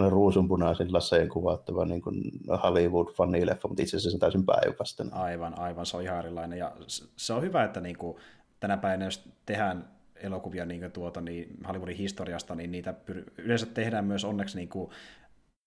ruusunpunaisen 0.08 0.92
laseen 0.92 1.28
kuvattava 1.28 1.84
niin 1.84 2.02
kuin 2.02 2.22
Hollywood-fanileffa, 2.48 3.68
mutta 3.68 3.82
itse 3.82 3.96
asiassa 3.96 4.10
se 4.10 4.16
on 4.16 4.20
täysin 4.20 4.46
päinvastainen. 4.46 5.14
Aivan, 5.14 5.58
aivan, 5.58 5.86
se 5.86 5.96
on 5.96 6.02
ihan 6.02 6.18
erilainen. 6.18 6.58
Ja 6.58 6.76
se 7.16 7.32
on 7.32 7.42
hyvä, 7.42 7.64
että 7.64 7.80
niin 7.80 7.98
kuin, 7.98 8.16
tänä 8.60 8.76
päivänä, 8.76 9.04
jos 9.04 9.28
tehdään 9.46 9.88
elokuvia 10.16 10.64
niin 10.64 10.92
tuota, 10.92 11.20
niin 11.20 11.56
Hollywoodin 11.68 11.96
historiasta, 11.96 12.54
niin 12.54 12.70
niitä 12.70 12.94
yleensä 13.38 13.66
tehdään 13.66 14.04
myös 14.04 14.24
onneksi 14.24 14.56
niin 14.56 14.68
kuin, 14.68 14.90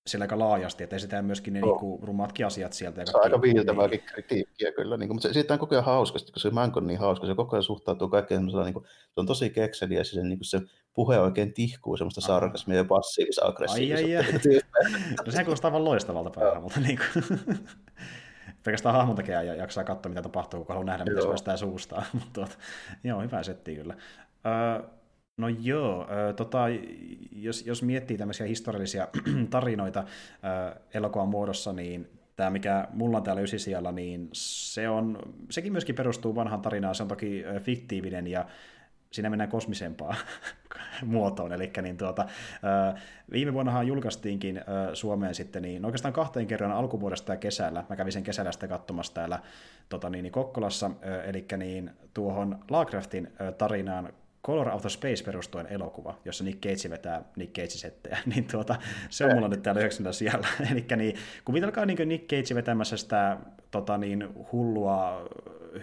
siellä 0.07 0.23
aika 0.23 0.39
laajasti, 0.39 0.83
että 0.83 0.95
esitään 0.95 1.25
myöskin 1.25 1.53
ne 1.53 1.59
no. 1.59 1.67
niinku, 1.67 1.99
rumatkin 2.03 2.45
asiat 2.45 2.73
sieltä. 2.73 3.01
Ja 3.01 3.05
se 3.05 3.17
on 3.17 3.23
aika 3.23 3.41
viiltävääkin 3.41 3.99
niin. 3.99 4.07
kritiikkiä 4.07 4.71
kyllä, 4.71 4.97
niin 4.97 5.07
kuin, 5.07 5.15
mutta 5.15 5.27
se, 5.27 5.33
siitä 5.33 5.53
on 5.53 5.59
koko 5.59 5.75
ajan 5.75 5.85
hauskasti, 5.85 6.31
koska 6.31 6.49
se 6.49 6.53
Mank 6.53 6.77
on 6.77 6.87
niin 6.87 6.99
hauska, 6.99 7.27
se 7.27 7.35
koko 7.35 7.55
ajan 7.55 7.63
suhtautuu 7.63 8.09
kaikkeen 8.09 8.45
niin 8.45 8.73
kuin, 8.73 8.85
se 8.85 9.19
on 9.19 9.25
tosi 9.25 9.49
kekseli 9.49 9.95
ja 9.95 10.03
se, 10.03 10.23
niin 10.23 10.37
kuin, 10.37 10.45
se 10.45 10.61
puhe 10.93 11.19
oikein 11.19 11.53
tihkuu 11.53 11.97
semmoista 11.97 12.21
sarkasmia 12.21 12.77
ja 12.77 12.85
passiivista 12.85 13.45
aggressiivista. 13.45 14.05
Ai, 14.05 14.15
ai, 14.15 14.25
ai. 14.25 14.61
no 15.25 15.31
sehän 15.31 15.45
kuulostaa 15.45 15.69
aivan 15.69 15.85
loistavalta 15.85 16.61
mutta 16.61 16.79
niin 16.79 16.99
kuin, 17.13 17.25
pelkästään 18.63 18.95
hahmon 18.95 19.15
takia 19.15 19.43
ja 19.43 19.55
jaksaa 19.55 19.83
katsoa, 19.83 20.09
mitä 20.09 20.21
tapahtuu, 20.21 20.59
kun 20.59 20.75
haluaa 20.75 20.85
nähdä, 20.85 21.05
mitä 21.05 21.21
se 21.21 21.27
päästään 21.27 21.57
suustaan. 21.57 22.05
mutta 22.13 22.29
tuota, 22.33 22.55
joo, 23.03 23.21
hyvä 23.21 23.43
setti 23.43 23.75
kyllä. 23.75 23.95
Öö, 24.45 24.89
No 25.37 25.47
joo, 25.47 26.01
äh, 26.01 26.35
tota, 26.35 26.59
jos, 27.31 27.65
jos 27.65 27.83
miettii 27.83 28.17
tämmöisiä 28.17 28.47
historiallisia 28.47 29.07
tarinoita 29.49 29.99
äh, 29.99 30.81
elokuvan 30.93 31.29
muodossa, 31.29 31.73
niin 31.73 32.09
tämä, 32.35 32.49
mikä 32.49 32.87
mulla 32.93 33.17
on 33.17 33.23
täällä 33.23 33.41
ysisijalla, 33.41 33.91
niin 33.91 34.29
se 34.33 34.89
on, 34.89 35.19
sekin 35.49 35.71
myöskin 35.71 35.95
perustuu 35.95 36.35
vanhaan 36.35 36.61
tarinaan, 36.61 36.95
se 36.95 37.03
on 37.03 37.09
toki 37.09 37.43
fiktiivinen 37.61 38.27
ja 38.27 38.45
siinä 39.11 39.29
mennään 39.29 39.49
kosmisempaan 39.49 40.15
muotoon. 41.05 41.53
Eli 41.53 41.71
niin 41.81 41.97
tuota, 41.97 42.25
viime 43.31 43.53
vuonnahan 43.53 43.87
julkaistiinkin 43.87 44.61
Suomeen 44.93 45.35
sitten 45.35 45.61
niin 45.61 45.85
oikeastaan 45.85 46.13
kahteen 46.13 46.47
kerran 46.47 46.71
alkuvuodesta 46.71 47.33
ja 47.33 47.37
kesällä. 47.37 47.83
Mä 47.89 47.95
kävin 47.95 48.13
sen 48.13 48.23
kesällä 48.23 48.51
sitten 48.51 48.69
katsomassa 48.69 49.13
täällä 49.13 49.39
tota, 49.89 50.09
niin, 50.09 50.23
niin 50.23 50.31
Kokkolassa, 50.31 50.91
eli 51.25 51.45
niin 51.57 51.91
tuohon 52.13 52.59
Laakraftin 52.69 53.31
tarinaan 53.57 54.13
Color 54.45 54.69
of 54.69 54.81
the 54.81 54.89
Space 54.89 55.23
perustuen 55.23 55.67
elokuva, 55.67 56.17
jossa 56.25 56.43
Nick 56.43 56.61
Cage 56.61 56.89
vetää 56.89 57.23
Nick 57.35 57.53
Cage-settejä, 57.53 58.17
niin 58.35 58.47
tuota, 58.51 58.75
se 59.09 59.25
on 59.25 59.35
mulla 59.35 59.47
nyt 59.47 59.61
täällä 59.61 59.79
yhdeksännellä 59.79 60.13
siellä. 60.13 60.47
Eli 60.71 60.85
niin, 60.95 61.15
kuvitelkaa 61.45 61.85
niin 61.85 62.09
Nick 62.09 62.27
Cage 62.27 62.55
vetämässä 62.55 62.97
sitä 62.97 63.37
tota 63.71 63.97
niin, 63.97 64.29
hullua, 64.51 65.29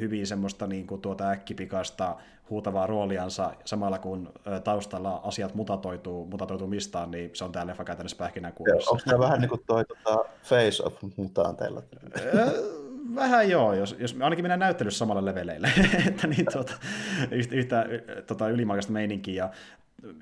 hyvin 0.01 0.27
semmoista 0.27 0.67
niin 0.67 0.87
kuin, 0.87 1.01
tuota 1.01 1.31
äkkipikasta 1.31 2.17
huutavaa 2.51 2.87
rooliansa 2.87 3.55
samalla 3.65 3.99
kun 3.99 4.33
taustalla 4.65 5.21
asiat 5.25 5.55
mutatoituu, 5.55 6.27
mutatoituu 6.27 6.67
mistaan, 6.67 7.11
niin 7.11 7.31
se 7.33 7.45
on 7.45 7.53
tää 7.53 7.67
leffa 7.67 7.85
käytännössä 7.85 8.17
pähkinänkuoressa. 8.17 8.91
Onko 8.91 9.03
tämä 9.07 9.19
vähän 9.19 9.41
niin 9.41 9.49
kuin 9.49 9.63
toi 9.67 9.85
tota, 9.85 10.25
Face 10.43 10.83
of 10.83 10.95
mutanteilla? 11.17 11.83
Vähän 13.15 13.51
joo, 13.51 13.75
jos, 13.75 13.97
jos 13.99 14.17
ainakin 14.21 14.45
mennään 14.45 14.61
näyttelyssä 14.61 14.99
samalla 14.99 15.25
leveleille, 15.25 15.71
että 16.09 16.27
niin 16.27 16.47
tuota, 16.53 16.73
yhtä, 17.31 17.55
yhtä 17.55 17.87
tota, 18.27 18.49
ylimaikaista 18.49 18.93
meininkiä. 18.93 19.45
Ja 19.45 19.51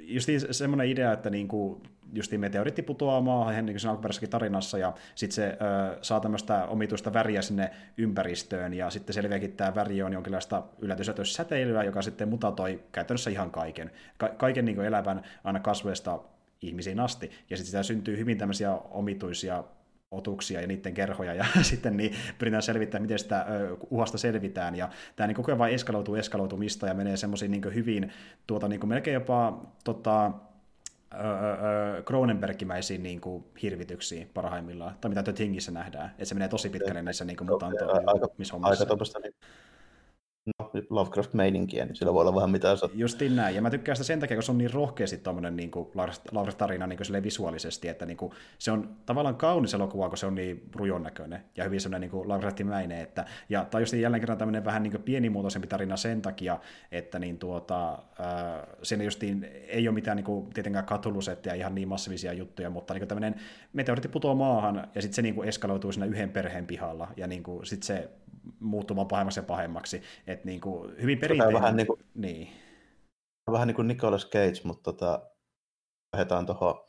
just 0.01 0.29
semmoinen 0.51 0.89
idea, 0.89 1.13
että 1.13 1.31
niinku, 1.31 1.83
justiin 2.13 2.41
meteoriitti 2.41 2.83
putoaa 2.83 3.21
maahan 3.21 3.67
niin 3.67 3.77
kuin 3.81 3.91
alkuperäisessäkin 3.91 4.31
tarinassa, 4.31 4.79
ja 4.79 4.95
sitten 5.15 5.35
se 5.35 5.47
ö, 5.47 5.99
saa 6.03 6.21
tämmöistä 6.21 6.67
omituista 6.67 7.13
väriä 7.13 7.43
sinne 7.43 7.71
ympäristöön, 7.97 8.75
ja 8.75 8.91
sitten 8.91 9.15
selviääkin 9.15 9.53
tämä 9.53 9.75
väri 9.75 10.03
on 10.03 10.13
jonkinlaista 10.13 10.63
yllätyssäteilyä, 10.79 11.85
joka 11.85 12.03
sitten 12.03 12.29
mutatoi 12.29 12.83
käytännössä 12.93 13.31
ihan 13.31 13.51
kaiken. 13.51 13.91
Ka- 14.19 14.29
kaiken 14.29 14.65
niin 14.65 14.77
kuin 14.77 14.87
elävän 14.87 15.23
aina 15.45 15.61
kasveista 15.61 16.19
ihmisiin 16.63 17.01
asti, 17.01 17.31
ja 17.51 17.57
sitten 17.57 17.71
sitä 17.71 17.83
syntyy 17.83 18.19
hyvin 18.19 18.39
tämmöisiä 18.39 18.73
omituisia 18.73 19.65
otuksia 20.11 20.61
ja 20.61 20.67
niiden 20.67 20.95
kerhoja, 20.95 21.35
ja 21.35 21.45
sitten 21.63 21.97
niin 21.97 22.15
pyritään 22.39 22.63
selvittämään, 22.63 23.03
miten 23.03 23.19
sitä 23.19 23.47
uhasta 23.91 24.19
selvitään, 24.19 24.75
ja 24.75 24.89
tämä 25.17 25.27
niin 25.27 25.35
koko 25.37 25.51
ajan 25.51 25.59
vain 25.59 25.75
eskaloituu 25.75 26.15
eskaloitumista, 26.15 26.87
ja 26.87 26.95
menee 26.95 27.17
semmoisiin 27.17 27.51
niin 27.51 27.75
hyvin, 27.75 28.13
tuota, 28.47 28.69
niin 28.69 28.89
melkein 28.89 29.15
jopa 29.15 29.61
tota, 29.85 30.33
Cronenbergimäisiin 32.05 33.03
niin 33.03 33.21
kuin, 33.21 33.45
hirvityksiin 33.63 34.31
parhaimmillaan, 34.35 34.97
tai 35.01 35.09
mitä 35.09 35.23
The 35.23 35.33
Thingissä 35.33 35.73
nähdään, 35.73 36.11
että 36.11 36.25
se 36.25 36.35
menee 36.35 36.49
tosi 36.49 36.69
pitkälle 36.69 37.03
näissä 37.03 37.25
niin 37.25 37.37
kuin, 37.37 37.49
mutanto- 37.49 37.95
aika, 37.95 38.29
aika 38.63 38.87
tuommoista 38.87 39.19
niin 39.19 39.35
no, 40.59 40.71
Lovecraft-meininkiä, 40.91 41.85
niin 41.85 41.97
sillä 41.97 42.15
voi 42.15 42.21
olla 42.21 42.35
vähän 42.35 42.51
mitä 42.51 42.77
sattuu. 42.77 43.01
Justiin 43.01 43.37
näin, 43.37 43.55
ja 43.55 43.63
mä 43.63 43.71
tykkään 43.71 43.97
sitä 43.97 44.07
sen 44.07 44.21
takia, 44.21 44.37
kun 44.37 44.43
se 44.43 44.51
on 44.51 44.59
niin 44.59 44.73
rohkeasti 44.73 45.19
tuommoinen 45.19 45.57
niin 45.57 45.71
Lovecraft-tarina 46.33 46.87
niin 46.87 46.99
kuin 46.99 47.23
visuaalisesti, 47.23 47.89
että 47.89 48.07
niin 48.07 48.17
kuin, 48.17 48.33
se 48.59 48.71
on 48.71 48.97
tavallaan 49.07 49.37
kaunis 49.37 49.75
elokuva, 49.75 50.09
kun 50.09 50.19
se 50.19 50.27
on 50.27 50.35
niin 50.35 50.63
rujon 50.75 51.03
näköinen 51.03 51.41
ja 51.57 51.65
hyvin 51.65 51.81
semmoinen 51.81 52.11
niin 52.11 52.29
Lovecraft-mäinen, 52.29 53.01
että, 53.01 53.25
ja 53.49 53.65
tai 53.65 53.83
just 53.83 53.93
jälleen 53.93 54.21
kerran 54.21 54.39
tämmöinen 54.39 54.65
vähän 54.65 54.83
niin 54.83 54.91
kuin 54.91 55.03
pienimuotoisempi 55.03 55.69
tarina 55.69 55.97
sen 55.97 56.23
takia, 56.23 56.59
että 56.93 57.19
niin 57.19 57.39
tuota, 57.39 57.93
äh, 57.93 57.99
siinä 58.83 59.05
justiin 59.05 59.49
ei 59.69 59.89
ole 59.89 59.95
mitään 59.95 60.17
niin 60.17 60.25
kuin, 60.25 60.51
tietenkään 60.51 60.87
katulusetteja, 60.87 61.55
ihan 61.55 61.75
niin 61.75 61.89
massiivisia 61.89 62.33
juttuja, 62.33 62.71
mutta 62.71 62.95
niin 62.95 63.09
tämmöinen 63.09 63.35
meteoritti 63.73 64.09
putoaa 64.09 64.35
maahan, 64.35 64.89
ja 64.95 65.03
sitten 65.03 65.17
se 65.17 65.23
niin 65.23 65.35
kuin 65.35 65.49
eskaloituu 65.49 65.93
siinä 65.93 66.07
yhden 66.07 66.31
perheen 66.31 66.67
pihalla, 66.67 67.09
ja 67.17 67.27
niin 67.27 67.43
kuin, 67.43 67.67
sitten 67.67 67.87
se 67.87 68.11
muuttumaan 68.61 69.09
pahemmaksi 69.09 69.41
ja 69.41 69.45
pahemmaksi. 69.45 70.03
Et 70.27 70.45
niin 70.45 70.61
kuin, 70.61 71.03
hyvin 71.03 71.19
perinteinen. 71.19 71.55
Vähän 71.55 71.77
niin 71.77 71.87
kuin, 71.87 72.01
niin. 72.15 72.49
vähän 73.53 73.69
niin 73.69 73.75
kuin 73.77 73.89
Nicolas 73.89 74.27
Cage, 74.27 74.61
mutta 74.65 74.93
tota, 74.93 75.23
lähdetään 76.13 76.47
tuohon 76.47 76.87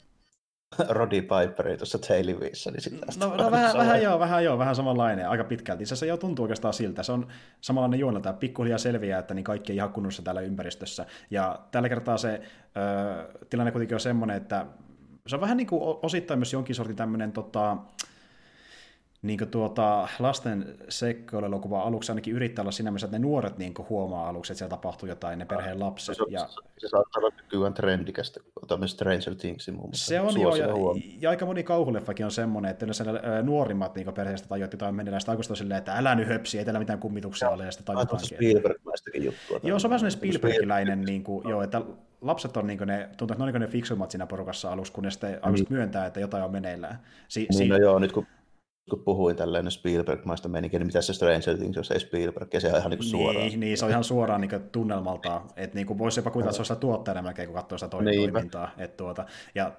Roddy 0.90 1.22
Piperi 1.22 1.78
tuossa 1.78 2.00
Tailiviissa, 2.00 2.72
niin 2.72 2.82
sitä 2.82 3.06
No, 3.20 3.36
no 3.36 3.52
vähän, 3.52 3.78
vähän 3.78 4.02
joo, 4.02 4.20
vähän 4.20 4.44
joo, 4.44 4.58
vähän 4.58 4.76
samanlainen, 4.76 5.30
aika 5.30 5.44
pitkälti. 5.44 5.86
Se 5.86 6.06
jo 6.06 6.18
tuntuu 6.18 6.44
oikeastaan 6.44 6.74
siltä. 6.74 7.04
Se 7.04 7.12
on 7.12 7.28
samanlainen 7.62 8.00
juonelta, 8.00 8.34
pikkuhiljaa 8.34 8.78
selviää, 8.78 9.20
että 9.20 9.34
niin 9.34 9.44
kaikki 9.44 9.72
ei 9.72 9.76
ihan 9.76 9.94
kunnossa 9.94 10.22
täällä 10.22 10.42
ympäristössä. 10.42 11.06
Ja 11.32 11.60
tällä 11.72 11.90
kertaa 11.90 12.18
se 12.18 12.42
ö, 12.78 13.46
tilanne 13.50 13.72
kuitenkin 13.72 13.96
on 13.96 14.00
semmoinen, 14.00 14.38
että 14.38 14.66
se 15.28 15.36
on 15.36 15.42
vähän 15.42 15.58
niin 15.58 15.68
kuin 15.68 15.82
osittain 16.02 16.40
myös 16.40 16.54
jonkin 16.54 16.76
sortin 16.76 16.96
tämmöinen 16.96 17.32
tota, 17.32 17.78
niin 19.22 19.38
kuin 19.38 19.50
tuota, 19.50 20.08
lasten 20.20 20.76
seikkoiluelokuva 20.90 21.82
aluksi 21.82 22.12
ainakin 22.12 22.34
yrittää 22.34 22.64
olla 22.64 22.72
siinä 22.72 22.92
mielessä, 22.92 23.08
että 23.08 23.20
ne 23.20 23.26
nuoret 23.26 23.58
niin 23.58 23.74
kuin 23.74 23.90
huomaa 23.90 24.30
aluksi, 24.30 24.54
että 24.54 24.58
siellä 24.58 24.70
tapahtuu 24.70 25.10
jotain, 25.10 25.40
ne 25.40 25.46
perheen 25.46 25.80
lapset. 25.80 26.18
Se, 26.18 26.24
ja... 26.30 26.50
se 26.78 26.88
saattaa 26.88 27.20
olla 27.24 27.36
nykyään 27.38 27.74
trendikästä, 27.74 28.40
otamme 28.62 28.88
Stranger 28.88 29.36
Thingsin 29.36 29.74
muun 29.74 29.90
muassa. 29.90 30.06
Se 30.06 30.20
on 30.20 30.42
jo, 30.42 30.56
ja, 30.56 30.68
ja, 31.20 31.30
aika 31.30 31.46
moni 31.46 31.64
kauhuleffakin 31.64 32.26
on 32.26 32.32
semmoinen, 32.32 32.72
että 32.72 32.86
yleensä 32.86 33.06
nuorimmat 33.44 33.96
niin 33.96 34.14
perheestä 34.14 34.48
tajuat 34.48 34.72
jotain 34.72 34.96
menellä, 34.96 35.20
sitä 35.20 35.56
silleen, 35.56 35.78
että 35.78 35.94
älä 35.94 36.16
nyt 36.16 36.28
höpsi, 36.28 36.60
ei 36.60 36.66
täällä 36.66 36.80
mitään 36.80 37.00
kummituksia 37.00 37.50
ole, 37.50 37.66
ja 37.66 37.72
sitten 37.72 37.96
tajutaan. 37.96 38.20
Spielberg-maistakin 38.20 39.24
juttua. 39.24 39.60
Joo, 39.64 39.80
se 39.80 39.88
on 39.88 39.90
vähän 39.90 40.00
sellainen 40.00 40.18
Spielbergiläinen, 40.18 41.02
niin 41.02 41.24
kuin, 41.24 41.50
joo, 41.50 41.62
että 41.62 41.82
lapset 42.22 42.58
on 42.58 42.68
niin 42.68 42.80
ne, 42.86 43.10
tuntuu, 43.18 43.34
että 43.34 43.44
ne 43.46 43.48
on 43.48 43.54
niin 43.54 43.62
ne 43.62 43.68
fiksummat 43.68 44.12
siinä 44.12 44.28
porukassa 44.28 44.72
aluksi, 44.72 44.92
kun 44.92 45.04
ne 45.04 45.12
sitten 45.12 45.40
mm. 45.46 45.66
myöntää, 45.70 46.06
että 46.06 46.20
jotain 46.20 46.44
on 46.44 46.52
meneillään. 46.52 47.00
Si- 47.28 47.40
niin, 47.40 47.58
si- 47.58 47.68
no 47.68 47.78
joo, 47.78 48.00
nyt 48.00 48.12
kun 48.12 48.28
kun 48.90 49.04
puhuin 49.04 49.36
tällainen 49.36 49.72
Spielberg-maista 49.72 50.50
menikin, 50.50 50.80
niin 50.80 50.88
mitä 50.88 51.02
se 51.02 51.14
Stranger 51.14 51.58
Things, 51.58 51.76
jos 51.76 51.92
ei 51.92 52.00
Spielberg, 52.00 52.54
ja 52.54 52.60
se 52.60 52.74
on 52.74 52.80
ihan 52.80 52.92
niin 52.92 53.04
suoraan. 53.04 53.48
Niin, 53.48 53.60
niin, 53.60 53.78
se 53.78 53.86
on 53.86 53.92
ihan 53.92 54.04
suoraan 54.04 54.42
niin 54.42 54.62
tunnelmalta, 54.72 55.42
että 55.56 55.76
niin 55.76 55.88
kuin 55.88 56.00
voisi 56.00 56.20
jopa 56.20 56.32
kuvitella, 56.32 56.52
että 56.52 56.64
se 56.64 56.74
on 56.74 56.80
tuottajana 56.80 57.22
melkein, 57.22 57.48
kun 57.48 57.56
katsoo 57.56 57.78
sitä 57.78 57.90
toimintaa. 57.90 58.70
Että 58.78 58.98
tuota, 58.98 59.26
ja 59.56 59.72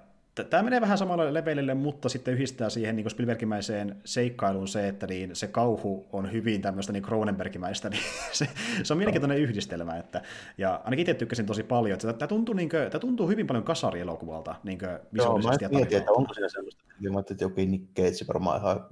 Tämä 0.45 0.63
menee 0.63 0.81
vähän 0.81 0.99
samalle 0.99 1.35
levelille, 1.35 1.75
mutta 1.75 2.09
sitten 2.09 2.35
yhdistää 2.35 2.71
siihen 2.71 2.97
niin 2.97 3.11
Spielbergimäiseen 3.11 3.97
seikkailuun 4.05 4.69
se, 4.69 4.89
että 4.89 5.07
niin 5.07 5.37
se 5.37 5.47
kauhu 5.47 6.09
on 6.13 6.33
hyvin 6.33 6.63
tämmöistä 6.63 6.93
niin 6.93 7.03
Cronenbergimäistä, 7.03 7.89
niin 7.91 8.03
se, 8.33 8.49
se 8.83 8.93
on 8.93 8.99
mielenkiintoinen 8.99 9.39
yhdistelmä. 9.39 9.97
Että, 9.97 10.23
ja 10.59 10.81
ainakin 10.85 11.01
itse 11.03 11.15
tykkäsin 11.15 11.47
tosi 11.47 11.63
paljon, 11.63 11.93
että 11.93 12.13
tämä 12.13 12.29
tuntuu, 12.29 12.55
niin 12.55 12.69
kuin, 12.69 12.91
tämä 12.91 13.01
tuntuu 13.01 13.29
hyvin 13.29 13.47
paljon 13.47 13.65
kasarielokuvalta 13.65 14.55
niin 14.63 14.79
Joo, 15.13 15.39
mä 15.39 15.69
mietin, 15.71 15.99
että 15.99 16.13
onko 16.13 16.35
siinä 16.35 16.49
sellaista, 16.49 17.33
että 17.33 17.45
joku 17.45 17.61
Nick 17.61 17.85
Cage 17.97 18.27
varmaan 18.29 18.61
ihan, 18.61 18.87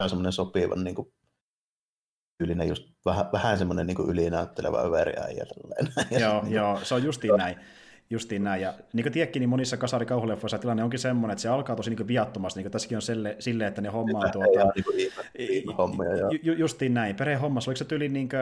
ihan 0.00 0.10
semmoinen 0.10 0.32
sopivan 0.32 0.84
niin 0.84 0.94
kuin 0.94 1.12
tyylinen, 2.38 2.68
just 2.68 2.84
vähän, 3.04 3.26
vähän 3.32 3.58
semmoinen 3.58 3.86
niin 3.86 4.10
ylinäyttelevä 4.10 4.80
överiäijä. 4.80 5.46
Joo, 6.20 6.44
joo, 6.58 6.80
se 6.82 6.94
on 6.94 7.04
justiin 7.04 7.36
näin 7.36 7.56
justiin 8.14 8.44
näin. 8.44 8.62
Ja 8.62 8.74
niin 8.92 9.04
kuin 9.04 9.12
tiedäkin, 9.12 9.40
niin 9.40 9.48
monissa 9.48 9.76
kasarikauhuleffoissa 9.76 10.58
tilanne 10.58 10.84
onkin 10.84 10.98
semmoinen, 10.98 11.32
että 11.32 11.42
se 11.42 11.48
alkaa 11.48 11.76
tosi 11.76 11.90
niin 11.90 12.08
viattomasti, 12.08 12.58
niin 12.58 12.64
kuin 12.64 12.72
tässäkin 12.72 12.98
on 12.98 13.02
sille, 13.02 13.36
silleen, 13.38 13.68
että 13.68 13.80
ne 13.82 13.88
hommaa 13.88 14.28
tuota... 14.28 14.72
Niin 15.38 15.76
hommia, 15.78 16.08
ju, 16.42 16.52
justiin 16.52 16.94
näin. 16.94 17.16
Perhehommassa, 17.16 17.70
oliko 17.70 17.76
se 17.76 17.84
tyli, 17.84 18.08
niin 18.08 18.28
kuin, 18.28 18.40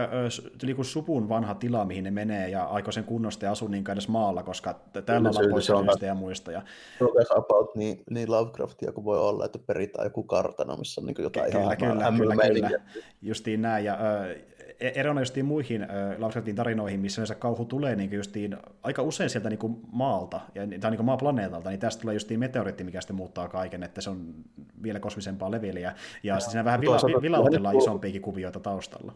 tyli 0.58 0.74
kuin 0.74 0.84
supun 0.84 1.28
vanha 1.28 1.54
tila, 1.54 1.84
mihin 1.84 2.04
ne 2.04 2.10
menee 2.10 2.48
ja 2.48 2.64
aikoo 2.64 2.92
sen 2.92 3.04
kunnosta 3.04 3.44
ja 3.44 3.52
asuu 3.52 3.68
niin 3.68 3.90
edes 3.90 4.08
maalla, 4.08 4.42
koska 4.42 4.80
täällä 5.06 5.28
ollaan 5.28 5.50
pois 5.50 5.68
ja 6.02 6.14
muista. 6.14 6.52
Ja... 6.52 6.62
On 7.00 7.08
about 7.36 7.74
niin, 7.74 8.02
niin 8.10 8.30
Lovecraftia 8.30 8.92
kuin 8.92 9.04
voi 9.04 9.18
olla, 9.18 9.44
että 9.44 9.58
peritään 9.58 10.06
joku 10.06 10.22
kartano, 10.22 10.76
missä 10.76 11.00
on 11.00 11.06
niin 11.06 11.16
jotain 11.18 11.52
kyllä, 11.52 11.64
ihan 11.64 11.76
kyllä, 12.16 12.34
kyllä, 12.34 12.54
kyllä. 12.54 12.80
Justiin 13.22 13.62
näin. 13.62 13.84
Ja, 13.84 13.98
E- 14.26 14.51
erona 14.88 15.20
justiin 15.20 15.46
muihin 15.46 15.82
äh, 15.82 15.88
Lovecraftin 16.18 16.56
tarinoihin, 16.56 17.00
missä 17.00 17.26
se 17.26 17.34
kauhu 17.34 17.64
tulee 17.64 17.96
niin 17.96 18.12
justiin 18.12 18.56
aika 18.82 19.02
usein 19.02 19.30
sieltä 19.30 19.48
niin 19.48 19.58
kuin 19.58 19.76
maalta, 19.92 20.40
ja, 20.54 20.62
tai 20.80 20.90
niin 20.90 20.96
kuin 20.96 21.06
maaplaneetalta, 21.06 21.70
niin 21.70 21.80
tästä 21.80 22.00
tulee 22.00 22.14
justiin 22.14 22.40
meteoriitti, 22.40 22.84
mikä 22.84 23.00
sitten 23.00 23.16
muuttaa 23.16 23.48
kaiken, 23.48 23.82
että 23.82 24.00
se 24.00 24.10
on 24.10 24.34
vielä 24.82 25.00
kosmisempaa 25.00 25.50
leveliä, 25.50 25.94
ja 26.22 26.34
no, 26.34 26.40
siinä 26.40 26.64
vähän 26.64 26.80
vila, 26.80 27.22
vilautellaan 27.22 27.76
isompiakin 27.76 28.22
kuvioita 28.22 28.60
taustalla. 28.60 29.14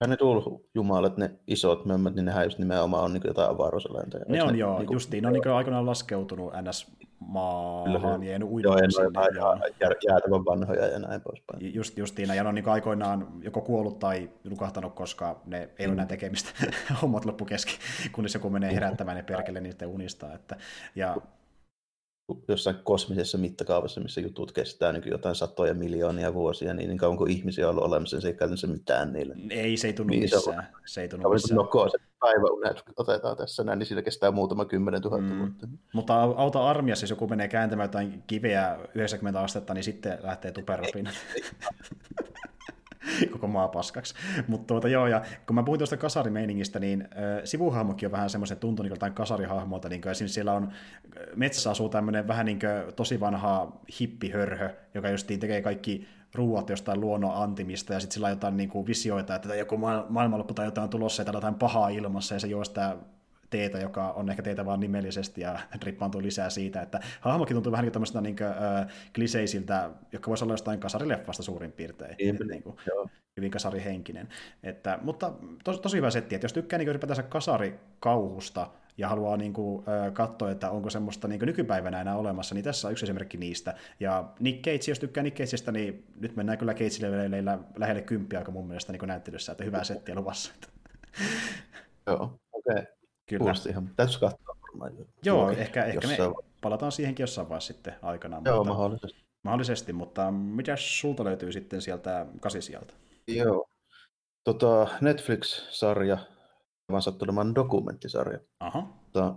Ja 0.00 0.06
ne 0.06 0.16
jumalat, 0.74 1.16
ne 1.16 1.30
isot 1.46 1.84
mömmät, 1.84 2.14
niin 2.14 2.24
nehän 2.24 2.44
just 2.44 2.58
nimenomaan 2.58 3.04
on 3.04 3.12
niin 3.12 3.22
jotain 3.24 3.50
avaruusolentoja. 3.50 4.24
Ne 4.28 4.42
on 4.42 4.52
ne, 4.52 4.58
joo, 4.58 4.78
niin 4.78 4.92
justiin. 4.92 5.22
Ne 5.22 5.28
on 5.28 5.32
niin 5.32 5.48
aikoinaan 5.48 5.86
laskeutunut 5.86 6.52
ns 6.62 6.96
maahan 7.20 8.22
ja 8.22 8.30
jäänyt 8.30 8.48
uimaan 8.48 8.92
sinne. 8.92 9.20
Joo, 9.34 9.56
jää, 9.80 9.90
jäätävän 10.08 10.44
vanhoja 10.44 10.86
ja 10.86 10.98
näin 10.98 11.20
poispäin. 11.20 11.74
Just, 11.74 11.98
justiin, 11.98 12.28
ja 12.28 12.42
ne 12.42 12.48
on 12.48 12.54
niin 12.54 12.68
aikoinaan 12.68 13.28
joko 13.42 13.60
kuollut 13.60 13.98
tai 13.98 14.30
nukahtanut, 14.44 14.94
koska 14.94 15.40
ne 15.46 15.68
ei 15.78 15.86
ole 15.86 15.92
enää 15.92 16.06
tekemistä 16.06 16.50
hommat 17.02 17.24
loppu 17.24 17.44
kesken, 17.44 17.74
kunnes 18.12 18.34
joku 18.34 18.50
menee 18.50 18.74
herättämään 18.74 19.16
ne 19.16 19.22
perkele 19.22 19.60
niistä 19.60 19.86
unistaa. 19.86 20.34
Että, 20.34 20.56
ja 20.96 21.16
jossain 22.48 22.76
kosmisessa 22.84 23.38
mittakaavassa, 23.38 24.00
missä 24.00 24.20
jutut 24.20 24.52
kestää 24.52 24.92
niin 24.92 25.02
jotain 25.06 25.34
satoja 25.34 25.74
miljoonia 25.74 26.34
vuosia, 26.34 26.74
niin, 26.74 26.88
niin 26.88 26.98
kauan 26.98 27.16
kuin 27.16 27.30
ihmisiä 27.30 27.66
on 27.66 27.70
ollut 27.70 27.84
olemassa, 27.84 28.16
niin 28.16 28.22
se 28.22 28.28
ei 28.28 28.34
käytännössä 28.34 28.66
mitään 28.66 29.12
niille. 29.12 29.34
Ei, 29.50 29.76
se 29.76 29.86
ei 29.86 29.92
tunnu 29.92 30.10
niin 30.10 30.22
missään. 30.22 30.42
Se, 30.42 30.50
on, 30.50 30.62
se 30.86 31.02
ei 31.02 31.08
tunnu 31.08 31.28
missään. 31.30 31.56
Noko, 31.56 31.88
se 31.88 31.98
päiväunet 32.20 32.82
otetaan 32.96 33.36
tässä 33.36 33.64
näin, 33.64 33.78
niin 33.78 33.86
sillä 33.86 34.02
kestää 34.02 34.30
muutama 34.30 34.64
kymmenen 34.64 35.02
tuhatta 35.02 35.32
mm. 35.34 35.38
vuotta. 35.38 35.68
Mutta 35.92 36.22
auta 36.22 36.70
armiassa, 36.70 37.04
jos 37.04 37.10
joku 37.10 37.28
menee 37.28 37.48
kääntämään 37.48 37.88
jotain 37.88 38.22
kiveä 38.26 38.78
90 38.94 39.40
astetta, 39.40 39.74
niin 39.74 39.84
sitten 39.84 40.18
lähtee 40.22 40.52
tuperapinat. 40.52 41.14
koko 43.32 43.46
maa 43.46 43.68
paskaksi. 43.68 44.14
Mutta 44.48 44.66
tuota, 44.66 44.88
joo, 44.88 45.06
ja 45.06 45.22
kun 45.46 45.54
mä 45.54 45.62
puhuin 45.62 45.78
tuosta 45.78 45.96
kasarimeiningistä, 45.96 46.80
niin 46.80 47.02
äh, 47.02 47.40
sivuhahmokin 47.44 48.06
on 48.06 48.12
vähän 48.12 48.30
semmoisen 48.30 48.58
tuntuu 48.58 48.82
niin 48.82 48.90
jotain 48.90 49.12
kasarihahmolta, 49.12 49.88
niin 49.88 50.00
kuin 50.00 50.10
esimerkiksi 50.10 50.34
siellä 50.34 50.52
on 50.52 50.72
metsässä 51.36 51.70
asuu 51.70 51.88
tämmöinen 51.88 52.28
vähän 52.28 52.46
niin 52.46 52.58
kuin 52.58 52.94
tosi 52.94 53.20
vanha 53.20 53.80
hippihörhö, 54.00 54.70
joka 54.94 55.10
justiin 55.10 55.40
tekee 55.40 55.62
kaikki 55.62 56.08
ruuat 56.34 56.70
jostain 56.70 57.00
luonnon 57.00 57.42
antimista, 57.42 57.92
ja 57.92 58.00
sitten 58.00 58.14
sillä 58.14 58.26
on 58.26 58.32
jotain 58.32 58.56
niin 58.56 58.68
kuin 58.68 58.86
visioita, 58.86 59.34
että 59.34 59.54
joku 59.54 59.76
maailmanloppu 60.08 60.54
tai 60.54 60.64
jotain 60.64 60.82
on 60.82 60.90
tulossa, 60.90 61.20
ja 61.20 61.24
täällä 61.24 61.36
jotain 61.36 61.54
pahaa 61.54 61.88
ilmassa, 61.88 62.34
ja 62.34 62.40
se 62.40 62.48
juo 62.48 62.64
sitä 62.64 62.96
teetä, 63.50 63.78
joka 63.78 64.12
on 64.12 64.30
ehkä 64.30 64.42
teitä 64.42 64.66
vaan 64.66 64.80
nimellisesti 64.80 65.40
ja 65.40 65.58
rippaantuu 65.82 66.22
lisää 66.22 66.50
siitä, 66.50 66.82
että 66.82 67.00
hahmokin 67.20 67.56
tuntuu 67.56 67.72
vähän 67.72 67.84
niin 67.84 68.22
niin 68.22 68.36
kuin, 68.36 68.48
äh, 68.48 68.86
kliseisiltä, 69.14 69.90
jotka 70.12 70.28
voisi 70.28 70.44
olla 70.44 70.52
jostain 70.52 70.80
kasarileffasta 70.80 71.42
suurin 71.42 71.72
piirtein. 71.72 72.16
Niin, 72.18 72.38
niin 72.48 72.62
kuin, 72.62 72.76
hyvin 73.36 73.50
kasarihenkinen. 73.50 74.28
Että, 74.62 74.98
mutta 75.02 75.32
tos, 75.64 75.80
tosi 75.80 75.96
hyvä 75.96 76.10
setti, 76.10 76.34
että 76.34 76.44
jos 76.44 76.52
tykkää 76.52 76.78
niin 76.78 76.88
ylipäätänsä 76.88 77.22
kasarikauhusta 77.22 78.70
ja 78.98 79.08
haluaa 79.08 79.36
niin 79.36 79.52
kuin, 79.52 79.84
äh, 79.88 80.12
katsoa, 80.12 80.50
että 80.50 80.70
onko 80.70 80.90
semmoista 80.90 81.28
niin 81.28 81.40
nykypäivänä 81.40 82.00
enää 82.00 82.16
olemassa, 82.16 82.54
niin 82.54 82.64
tässä 82.64 82.88
on 82.88 82.92
yksi 82.92 83.04
esimerkki 83.04 83.36
niistä. 83.36 83.74
Ja 84.00 84.32
Nick 84.40 84.64
Cage, 84.64 84.90
jos 84.90 84.98
tykkää 84.98 85.22
Nick 85.22 85.36
Cageista, 85.36 85.72
niin 85.72 86.04
nyt 86.20 86.36
mennään 86.36 86.58
kyllä 86.58 86.74
Cage-leveleillä 86.74 87.58
lähelle 87.76 88.02
kymppiä 88.02 88.38
aika 88.38 88.52
mun 88.52 88.66
mielestä 88.66 88.92
niin 88.92 89.08
näyttelyssä, 89.08 89.52
että 89.52 89.64
hyvää 89.64 89.84
settiä 89.84 90.14
luvassa. 90.14 90.52
Joo, 92.06 92.40
okei. 92.52 92.74
Okay. 92.74 92.99
Kyllä. 93.38 93.52
ihan, 93.68 93.90
täytyisi 93.96 94.20
katsoa 94.20 94.56
varmaan. 94.62 95.06
Joo, 95.24 95.50
ehkä, 95.50 95.84
ehkä 95.84 96.08
me 96.08 96.22
on... 96.22 96.34
palataan 96.60 96.92
siihenkin 96.92 97.22
jossain 97.22 97.48
vaiheessa 97.48 97.72
sitten 97.72 97.94
aikanaan. 98.02 98.42
Joo, 98.44 98.56
mutta, 98.56 98.72
mahdollisesti. 98.72 99.24
Mahdollisesti, 99.42 99.92
mutta 99.92 100.30
mitä 100.30 100.76
sulta 100.76 101.24
löytyy 101.24 101.52
sitten 101.52 101.82
sieltä 101.82 102.26
kasisijalta? 102.40 102.94
Joo, 103.28 103.66
tota, 104.44 104.88
Netflix-sarja, 105.00 106.18
vaan 106.90 107.02
sattunemaan 107.02 107.54
dokumenttisarja. 107.54 108.38
Aha. 108.60 108.88
Tota, 109.12 109.34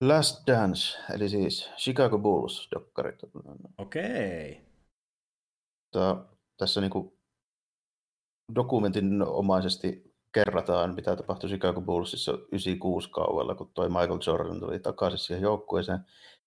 Last 0.00 0.46
Dance, 0.46 0.98
eli 1.14 1.28
siis 1.28 1.70
Chicago 1.76 2.18
Bulls-dokkarit. 2.18 3.18
Okei. 3.78 4.50
Okay. 4.50 4.64
Tota, 5.92 6.24
tässä 6.56 6.80
niinku 6.80 7.18
dokumentin 8.54 9.22
omaisesti 9.22 10.05
kerrataan, 10.36 10.94
mitä 10.94 11.16
tapahtui 11.16 11.50
Chicago 11.50 11.80
Bullsissa 11.80 12.32
96 12.32 13.10
kaudella, 13.10 13.54
kun 13.54 13.70
toi 13.74 13.88
Michael 13.88 14.18
Jordan 14.26 14.60
tuli 14.60 14.78
takaisin 14.78 15.18
siihen 15.18 15.42
joukkueeseen 15.42 15.98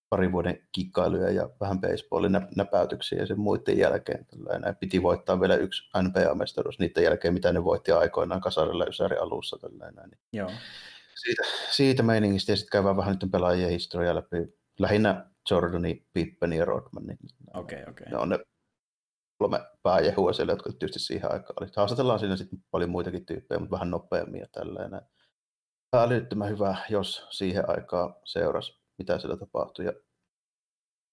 parin 0.09 0.31
vuoden 0.31 0.67
kikkailuja 0.71 1.31
ja 1.31 1.49
vähän 1.59 1.81
baseballin 1.81 2.31
näpäytyksiä 2.55 3.19
ja 3.19 3.25
sen 3.25 3.39
muiden 3.39 3.77
jälkeen. 3.77 4.25
Tällainen. 4.25 4.75
Piti 4.75 5.03
voittaa 5.03 5.41
vielä 5.41 5.55
yksi 5.55 5.89
NBA-mestaruus 5.97 6.79
niiden 6.79 7.03
jälkeen, 7.03 7.33
mitä 7.33 7.53
ne 7.53 7.63
voitti 7.63 7.91
aikoinaan 7.91 8.41
kasarilla 8.41 8.85
Ysäri 8.85 9.17
alussa. 9.17 9.57
Tällainen. 9.57 10.11
Joo. 10.33 10.51
Siitä, 11.15 11.43
siitä 11.71 12.03
meiningistä 12.03 12.51
ja 12.51 12.55
sitten 12.55 12.71
käydään 12.71 12.97
vähän 12.97 13.17
nyt 13.21 13.31
pelaajien 13.31 13.69
historiaa 13.69 14.15
läpi. 14.15 14.37
Lähinnä 14.79 15.25
Jordani, 15.51 16.05
Pippen 16.13 16.53
ja 16.53 16.65
Rodman. 16.65 17.03
Okei, 17.03 17.17
okay, 17.53 17.81
okei. 17.81 17.89
Okay. 17.89 18.05
Ne 18.11 18.17
on 18.17 18.29
ne 18.29 18.39
kolme 19.39 19.59
pääjehua 19.83 20.33
siellä, 20.33 20.53
jotka 20.53 20.69
tietysti 20.69 20.99
siihen 20.99 21.31
aikaan 21.31 21.55
oli. 21.61 21.69
Haastatellaan 21.75 22.19
siinä 22.19 22.35
sitten 22.35 22.63
paljon 22.71 22.89
muitakin 22.89 23.25
tyyppejä, 23.25 23.59
mutta 23.59 23.73
vähän 23.73 23.91
nopeammin 23.91 24.41
ja 24.41 24.47
tällainen. 24.51 25.01
Tämä 25.91 26.03
oli 26.03 26.49
hyvä, 26.49 26.77
jos 26.89 27.27
siihen 27.29 27.69
aikaan 27.69 28.15
seurasi, 28.25 28.81
mitä 28.97 29.19
siellä 29.19 29.37
tapahtui. 29.37 29.85
Ja 29.85 29.93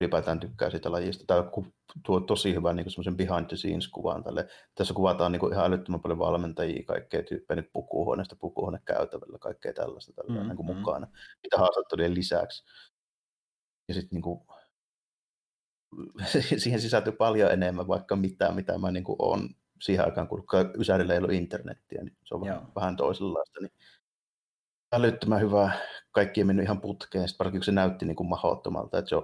ylipäätään 0.01 0.41
tykkää 0.41 0.70
siitä 0.70 0.93
lajista. 0.93 1.24
Tämä 1.27 1.51
tuo 2.07 2.20
tosi 2.20 2.55
hyvän 2.55 2.77
niin 2.77 2.91
semmoisen 2.91 3.16
behind 3.16 3.47
the 3.47 3.57
scenes 3.57 3.89
kuvan 3.89 4.24
tälle. 4.24 4.49
Tässä 4.74 4.95
kuvataan 4.95 5.33
niin 5.33 5.41
kuin 5.41 5.53
ihan 5.53 5.66
älyttömän 5.66 6.01
paljon 6.01 6.18
valmentajia, 6.18 6.85
kaikkea 6.87 7.22
tyyppejä 7.22 7.61
niin 7.61 7.70
pukuhuoneesta 7.72 8.37
pukuhuone 8.41 8.79
käytävällä, 8.85 9.39
kaikkea 9.39 9.72
tällaista 9.72 10.12
tällä, 10.12 10.41
mm, 10.41 10.49
niin 10.49 10.66
mm. 10.66 10.77
mukana. 10.77 11.07
Mitä 11.43 11.59
haastattelujen 11.59 12.14
lisäksi. 12.14 12.64
Ja 13.89 13.95
sitten 13.95 14.16
niin 14.16 14.22
kuin, 14.22 14.41
siihen 16.59 16.80
sisältyy 16.80 17.12
paljon 17.12 17.53
enemmän 17.53 17.88
vaikka 17.88 18.16
mitään, 18.16 18.55
mitä 18.55 18.78
mä 18.78 18.90
niin 18.90 19.05
kuin 19.05 19.16
olen 19.18 19.57
siihen 19.82 20.05
aikaan, 20.05 20.28
kun 20.28 20.44
Ysärillä 20.78 21.12
ei 21.12 21.18
ollut 21.18 21.32
internettiä, 21.32 22.03
niin 22.03 22.16
se 22.24 22.34
on 22.34 22.40
vähän, 22.40 22.68
vähän 22.74 22.97
toisenlaista. 22.97 23.61
Niin 23.61 23.72
älyttömän 24.92 25.40
hyvä. 25.40 25.70
Kaikki 26.11 26.40
ei 26.40 26.44
mennyt 26.44 26.64
ihan 26.64 26.80
putkeen, 26.80 27.28
sitten 27.28 27.44
varsinkin 27.44 27.64
se 27.64 27.72
näytti 27.72 28.07
niin 28.07 28.16
kuin 28.16 28.28
mahdottomalta, 28.28 28.99
että 28.99 29.16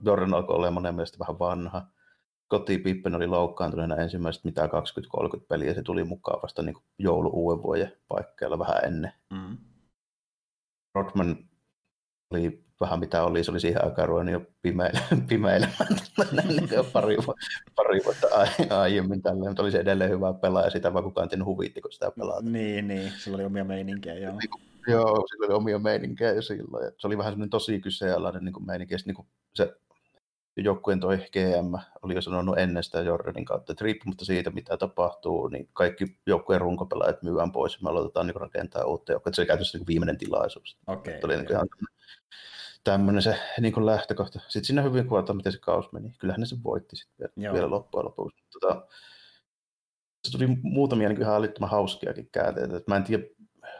Jordan 0.00 0.34
alkoi 0.34 0.56
olemaan 0.56 0.74
monen 0.74 0.94
mielestä 0.94 1.18
vähän 1.18 1.38
vanha. 1.38 1.86
Koti 2.48 2.78
Pippen 2.78 3.14
oli 3.14 3.26
loukkaantuneena 3.26 3.96
ensimmäiset 3.96 4.44
mitä 4.44 4.66
20-30 4.66 4.68
peliä, 5.48 5.74
se 5.74 5.82
tuli 5.82 6.04
mukaan 6.04 6.42
vasta 6.42 6.62
niin 6.62 6.76
joulu 6.98 7.30
uuden 7.32 7.62
vuoden 7.62 7.92
paikkeilla 8.08 8.58
vähän 8.58 8.84
ennen. 8.84 9.12
Mm. 9.30 9.56
Rodman 10.94 11.48
oli 12.30 12.65
vähän 12.80 13.00
mitä 13.00 13.24
oli, 13.24 13.44
se 13.44 13.50
oli 13.50 13.60
siihen 13.60 13.84
aikaan 13.84 14.08
ruvennut 14.08 14.32
jo 14.32 14.46
pimeilemään, 14.62 15.22
pimeilemään 15.28 15.88
pari, 16.92 17.16
pari 17.76 18.00
vuotta 18.04 18.26
aiemmin 18.80 19.22
tälleen, 19.22 19.50
mutta 19.50 19.62
oli 19.62 19.70
se 19.70 19.78
edelleen 19.78 20.10
hyvä 20.10 20.32
pelaaja, 20.32 20.70
sitä 20.70 20.92
vaan 20.92 21.04
kukaan 21.04 21.28
tiennyt 21.28 21.46
huvitti, 21.46 21.80
kun 21.80 21.92
sitä 21.92 22.10
pelata. 22.18 22.50
Niin, 22.50 22.88
niin, 22.88 23.12
sillä 23.18 23.34
oli 23.34 23.44
omia 23.44 23.64
meininkejä, 23.64 24.18
joo. 24.18 24.34
Joo, 24.88 25.26
sillä 25.30 25.46
oli 25.46 25.54
omia 25.54 25.78
meininkejä 25.78 26.32
jo 26.32 26.42
silloin. 26.42 26.92
Se 26.98 27.06
oli 27.06 27.18
vähän 27.18 27.32
semmoinen 27.32 27.50
tosi 27.50 27.80
kyseenalainen 27.80 28.44
niin 28.44 28.66
meininki. 28.66 28.94
Ja 28.94 28.98
niin 29.06 29.26
se 29.54 29.76
joukkueen 30.56 31.00
toi 31.00 31.16
GM 31.16 31.74
oli 32.02 32.14
jo 32.14 32.20
sanonut 32.20 32.58
ennen 32.58 32.82
sitä 32.82 33.00
Jordanin 33.00 33.44
kautta, 33.44 33.72
että 33.72 33.84
riippumatta 33.84 34.24
siitä, 34.24 34.50
mitä 34.50 34.76
tapahtuu, 34.76 35.48
niin 35.48 35.68
kaikki 35.72 36.04
joukkueen 36.26 36.60
runkopelaajat 36.60 37.22
myydään 37.22 37.52
pois 37.52 37.72
ja 37.72 37.78
me 37.82 37.90
aloitetaan 37.90 38.26
niin 38.26 38.36
rakentaa 38.36 38.84
uutta 38.84 39.12
joukkoa. 39.12 39.32
Se 39.32 39.40
oli 39.40 39.46
käytössä 39.46 39.78
niin 39.78 39.86
viimeinen 39.86 40.18
tilaisuus. 40.18 40.78
Okay, 40.86 41.14
oli 41.14 41.34
okay. 41.34 41.36
niin 41.36 41.52
ihan 41.52 41.68
tämmöinen 42.90 43.22
se 43.22 43.38
niin 43.60 43.72
kuin 43.72 43.86
lähtökohta. 43.86 44.40
Sitten 44.48 44.64
siinä 44.64 44.82
hyvin 44.82 45.08
kuvataan, 45.08 45.36
miten 45.36 45.52
se 45.52 45.58
kaus 45.58 45.92
meni. 45.92 46.12
Kyllähän 46.18 46.40
ne 46.40 46.46
se 46.46 46.56
voitti 46.64 46.96
sitten 46.96 47.30
vielä, 47.36 47.54
vielä 47.54 47.70
loppujen 47.70 48.04
lopuksi. 48.04 48.44
Tota, 48.52 48.86
se 50.24 50.38
tuli 50.38 50.58
muutamia 50.62 51.08
niin 51.08 51.20
ihan 51.20 51.36
älyttömän 51.36 51.70
hauskiakin 51.70 52.28
käänteitä. 52.32 52.80
Mä 52.86 52.96
en 52.96 53.04
tiedä, 53.04 53.24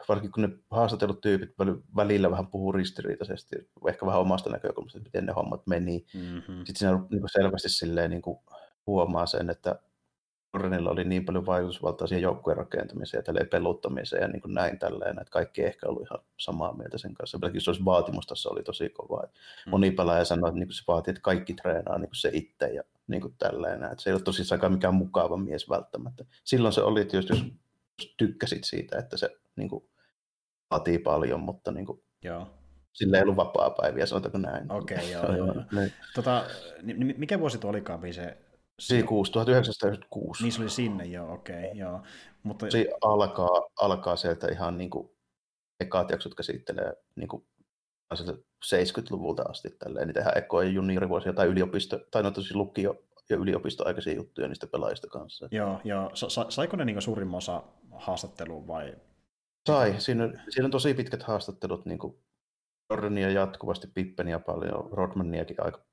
varsinkin 0.09 0.33
kun 0.33 0.43
ne 0.43 0.49
haastatellut 0.71 1.21
tyypit 1.21 1.51
välillä 1.97 2.31
vähän 2.31 2.47
puhuu 2.47 2.73
ristiriitaisesti, 2.73 3.57
ehkä 3.89 4.07
vähän 4.07 4.21
omasta 4.21 4.51
näkökulmasta, 4.51 5.01
miten 5.01 5.27
ne 5.27 5.33
hommat 5.33 5.67
meni. 5.67 6.07
Mm-hmm. 6.15 6.57
Sitten 6.57 6.77
siinä 6.77 6.93
niin 7.11 7.21
kuin 7.21 7.31
selvästi 7.33 7.69
silleen, 7.69 8.11
niin 8.11 8.23
kuin 8.23 8.39
huomaa 8.87 9.27
sen, 9.27 9.51
että 9.51 9.79
Jordanilla 10.57 10.91
oli 10.91 11.05
niin 11.05 11.25
paljon 11.25 11.47
vaikutusvaltaa 11.47 12.07
siihen 12.07 12.23
joukkueen 12.23 12.57
rakentamiseen 12.57 13.25
ja 13.27 13.47
peluttamiseen 13.51 14.23
ja 14.23 14.29
niin 14.29 14.41
kuin 14.41 14.55
näin 14.55 14.79
tälleen, 14.79 15.19
että 15.19 15.31
kaikki 15.31 15.63
ei 15.63 15.67
ehkä 15.67 15.89
ollut 15.89 16.03
ihan 16.03 16.19
samaa 16.37 16.77
mieltä 16.77 16.99
sen 16.99 17.15
kanssa. 17.15 17.39
Pelkästään 17.39 17.61
se 17.61 17.71
olisi 17.71 17.85
vaatimus 17.85 18.47
oli 18.47 18.63
tosi 18.63 18.89
kova. 18.89 19.23
Mm. 19.23 19.71
Moni 19.71 19.91
pelaaja 19.91 20.25
sanoi, 20.25 20.49
että 20.49 20.59
niin 20.59 20.69
kuin 20.69 20.75
se 20.75 20.83
vaatii, 20.89 21.11
että 21.11 21.21
kaikki 21.21 21.55
treenaa 21.55 21.99
niin 21.99 22.09
kuin 22.09 22.17
se 22.17 22.31
itse 22.33 22.67
ja 22.67 22.83
niin 23.07 23.21
kuin 23.21 23.35
tälleen. 23.39 23.85
Että 23.85 24.03
se 24.03 24.11
ei 24.11 24.15
ole 24.15 24.23
tosissaan 24.23 24.73
mikään 24.73 24.95
mukava 24.95 25.37
mies 25.37 25.69
välttämättä. 25.69 26.25
Silloin 26.45 26.73
se 26.73 26.81
oli 26.81 27.05
tietysti, 27.05 27.33
jos 27.33 27.45
tykkäsit 28.17 28.65
siitä, 28.65 28.99
että 28.99 29.17
se 29.17 29.37
niin 29.57 29.69
kuin, 29.69 29.85
vaatii 30.71 30.99
paljon, 30.99 31.41
mutta 31.41 31.73
niin 31.73 31.87
kuin, 31.87 32.03
Joo. 32.23 32.47
sillä 32.93 33.17
ei 33.17 33.23
ollut 33.23 33.37
vapaa-päiviä, 33.37 34.07
sanotaanko 34.07 34.39
näin. 34.39 34.73
Okei, 34.73 34.97
okay, 34.97 35.11
joo, 35.37 35.37
joo. 35.37 35.55
Niin. 35.73 35.93
Tota, 36.15 36.45
mikä 37.17 37.41
vuosi 37.41 37.59
tuo 37.59 37.71
olikaan 37.71 38.13
se? 38.13 38.37
Se 38.79 39.03
1996. 39.03 40.43
Niin 40.43 40.53
se 40.53 40.63
oli 40.63 40.71
sinne, 40.71 41.05
joo, 41.05 41.33
okei, 41.33 41.65
okay, 41.65 41.71
joo. 41.79 42.03
Mutta... 42.43 42.71
Se 42.71 42.87
alkaa, 43.03 43.49
alkaa 43.81 44.17
sieltä 44.17 44.49
ihan 44.49 44.79
niin 44.79 44.91
kuin 44.91 45.11
ekat 45.81 46.11
jaksot 46.11 46.35
käsittelee 46.35 46.93
niin 47.17 47.29
kuin 47.29 47.47
70-luvulta 48.15 49.43
asti 49.43 49.71
tälleen, 49.71 50.07
niitä 50.07 50.21
ihan 50.21 50.39
ekoja 50.39 50.71
juniorivuosia 50.71 51.33
tai 51.33 51.47
yliopisto, 51.47 52.01
tai 52.11 52.23
no 52.23 52.31
tosi 52.31 52.55
lukio 52.55 53.03
ja 53.31 53.37
yliopistoaikaisia 53.37 54.15
juttuja 54.15 54.49
niistä 54.49 54.67
pelaajista 54.67 55.09
kanssa. 55.09 55.49
Joo, 55.51 55.81
joo. 55.85 56.11
Sa- 56.15 56.51
saiko 56.51 56.77
ne 56.77 56.85
niin 56.85 57.03
suurimman 57.03 57.39
osa 57.39 57.63
haastatteluun 57.91 58.67
vai 58.67 58.95
Sai. 59.67 60.01
Siinä, 60.01 60.45
siinä 60.49 60.65
on 60.65 60.71
tosi 60.71 60.95
pitkät 60.95 61.23
haastattelut, 61.23 61.87
niin 61.87 61.99
kuin 61.99 62.19
Jordania 62.91 63.31
jatkuvasti, 63.31 63.87
Pippeniä 63.95 64.39
paljon, 64.39 64.93
Rodmaniakin 64.93 65.57
aika 65.65 65.85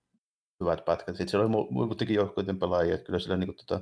hyvät 0.63 0.85
pätkät. 0.85 1.15
Sitten 1.15 1.29
siellä 1.29 1.57
oli 1.57 1.67
muutenkin 1.71 2.15
joukkueiden 2.15 2.59
pelaajia, 2.59 2.93
että 2.93 3.05
kyllä 3.05 3.19
siellä 3.19 3.37
niin 3.37 3.47
kuin, 3.47 3.57
tota, 3.57 3.81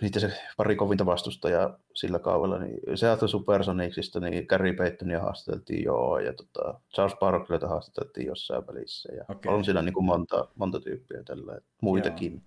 niitä 0.00 0.20
se 0.20 0.32
pari 0.56 0.76
kovinta 0.76 1.06
vastustajaa 1.06 1.78
sillä 1.94 2.18
kaudella, 2.18 2.58
niin 2.58 2.98
Seattle 2.98 3.28
Supersonicsista, 3.28 4.20
niin 4.20 4.46
Gary 4.48 4.72
Paytonia 4.72 5.20
haastateltiin 5.20 5.84
joo, 5.84 6.18
ja 6.18 6.32
tota, 6.32 6.80
Charles 6.94 7.18
Barkleyta 7.18 7.68
haastateltiin 7.68 8.26
jossain 8.26 8.66
välissä, 8.66 9.12
ja 9.12 9.24
okay. 9.28 9.54
on 9.54 9.64
siinä 9.64 9.82
niin 9.82 9.94
kuin 9.94 10.06
monta, 10.06 10.48
monta 10.54 10.80
tyyppiä 10.80 11.22
tällä, 11.22 11.58
muitakin. 11.82 12.42